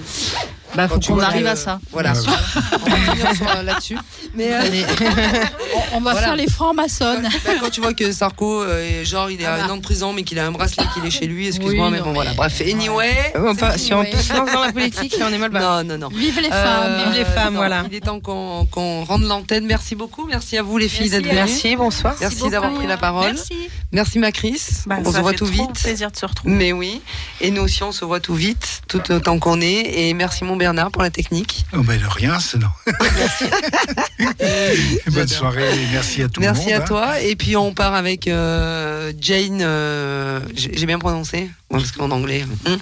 Bah, 0.75 0.89
faut 0.89 0.99
qu'on 1.01 1.19
arrive 1.21 1.47
à 1.47 1.57
ça. 1.57 1.81
Voilà. 1.91 2.13
On 2.15 2.91
va 2.91 2.97
finir 2.97 3.37
sur- 3.37 3.49
euh, 3.49 3.63
là-dessus. 3.63 3.99
Mais 4.35 4.53
euh, 4.53 4.61
On, 5.93 6.01
va 6.01 6.13
Voilà. 6.13 6.21
faire 6.29 6.37
les 6.37 6.49
francs-maçonnes. 6.49 7.29
bah, 7.45 7.51
quand 7.61 7.71
tu 7.71 7.81
vois 7.81 7.93
que 7.93 8.11
Sarko, 8.13 8.63
euh, 8.63 9.05
genre, 9.05 9.31
il 9.31 9.41
est 9.43 9.45
à 9.45 9.65
un 9.65 9.69
an 9.69 9.77
de 9.77 9.83
prison, 9.83 10.13
mais 10.15 10.23
qu'il 10.23 10.39
a 10.39 10.47
un 10.47 10.51
bracelet 10.53 10.85
qu'il 10.95 11.05
est 11.05 11.11
chez 11.11 11.27
lui, 11.27 11.49
excuse-moi, 11.49 11.87
Oui, 11.89 11.93
mais 11.93 12.01
bon, 12.01 12.13
voilà. 12.15 12.33
Bref, 12.33 12.61
anyway. 12.63 13.33
Si 13.77 13.93
on 13.93 14.03
se 14.05 14.33
lance 14.37 14.53
dans 14.53 14.65
la 14.65 14.73
politique, 14.73 15.15
on 15.23 15.33
est 15.33 15.39
mal 15.39 15.51
barré. 15.51 15.85
Non, 15.85 15.99
non, 15.99 16.09
non. 16.09 16.17
Vive 16.17 16.41
les 16.41 16.49
Euh, 16.49 16.51
femmes. 16.51 17.05
Vive 17.11 17.19
les 17.19 17.25
femmes, 17.27 17.55
voilà. 17.57 17.85
Il 17.91 17.95
est 17.95 18.01
temps 18.01 18.21
qu'on 18.21 19.05
rende 19.05 19.23
l'antenne. 19.25 19.67
Merci 19.67 19.95
beaucoup. 19.95 20.27
Merci 20.27 20.57
à 20.57 20.63
vous, 20.63 20.79
les 20.79 20.89
filles, 20.89 21.11
d'être 21.11 21.25
venues. 21.25 21.35
Merci, 21.35 21.77
bonsoir. 21.77 22.15
Merci 22.21 22.49
d'avoir 22.51 22.73
pris 22.73 22.87
la 22.87 22.97
parole. 22.97 23.33
Merci. 23.35 23.69
Merci, 23.93 24.19
Macris. 24.19 24.61
Bah, 24.87 24.97
on 25.05 25.13
se 25.13 25.19
voit 25.19 25.35
tout 25.35 25.45
vite. 25.47 25.73
plaisir 25.83 26.11
de 26.11 26.17
se 26.17 26.25
retrouver. 26.25 26.55
Mais 26.55 26.73
oui. 26.73 27.03
Et 27.43 27.51
nous 27.51 27.63
aussi, 27.63 27.83
on 27.83 27.93
se 27.93 28.05
voit 28.07 28.21
tout 28.21 28.35
vite, 28.35 28.83
tout 28.89 29.03
autant 29.13 29.39
qu'on 29.39 29.61
est. 29.61 29.83
Et 30.09 30.15
merci, 30.15 30.45
mon 30.45 30.57
Bernard, 30.63 30.93
pour 30.93 31.03
la 31.03 31.11
technique. 31.11 31.67
Oh, 31.73 31.83
ben 31.83 32.01
de 32.01 32.07
rien, 32.07 32.39
c'est 32.39 32.59
non. 32.59 32.69
Bonne 35.11 35.27
soirée 35.29 35.69
et 35.75 35.87
merci 35.93 36.23
à 36.23 36.29
tout 36.29 36.41
Merci 36.41 36.67
le 36.67 36.73
monde. 36.73 36.81
à 36.81 36.85
hein. 36.85 36.87
toi. 36.87 37.21
Et 37.21 37.35
puis, 37.37 37.57
on 37.57 37.75
part 37.75 37.95
avec 37.95 38.29
euh, 38.29 39.13
Jane. 39.21 39.59
euh, 39.61 40.39
J'ai 40.55 40.71
j'ai 40.77 40.87
bien 40.87 40.99
prononcé? 41.01 41.51
Ouais, 41.71 41.79
Parce 41.81 41.91
qu'en 41.93 42.11
anglais. 42.13 42.45
hum. 42.67 42.79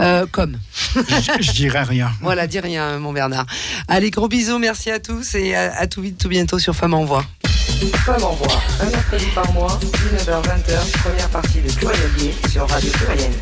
Euh, 0.00 0.26
comme. 0.30 0.58
Je, 0.94 1.42
je 1.42 1.52
dirais 1.52 1.82
rien. 1.84 2.10
Voilà, 2.20 2.46
dis 2.46 2.60
rien, 2.60 2.98
mon 2.98 3.12
Bernard. 3.12 3.46
Allez, 3.88 4.10
gros 4.10 4.28
bisous. 4.28 4.58
Merci 4.58 4.90
à 4.90 4.98
tous. 5.00 5.34
Et 5.34 5.54
à, 5.54 5.74
à 5.76 5.86
tout 5.86 6.02
vite, 6.02 6.18
tout 6.18 6.28
bientôt 6.28 6.58
sur 6.58 6.74
Femme 6.76 6.94
en 6.94 7.04
Voix. 7.04 7.24
Femme 8.04 8.22
en 8.22 8.34
Voix, 8.34 8.62
un 8.80 8.86
mercredi 8.90 9.26
par 9.34 9.50
mois, 9.52 9.80
19h-20h, 9.82 11.00
première 11.02 11.28
partie 11.30 11.60
de 11.60 11.68
Gay 12.20 12.32
sur 12.52 12.68
Radio 12.68 12.90
Pluriel. 12.92 13.32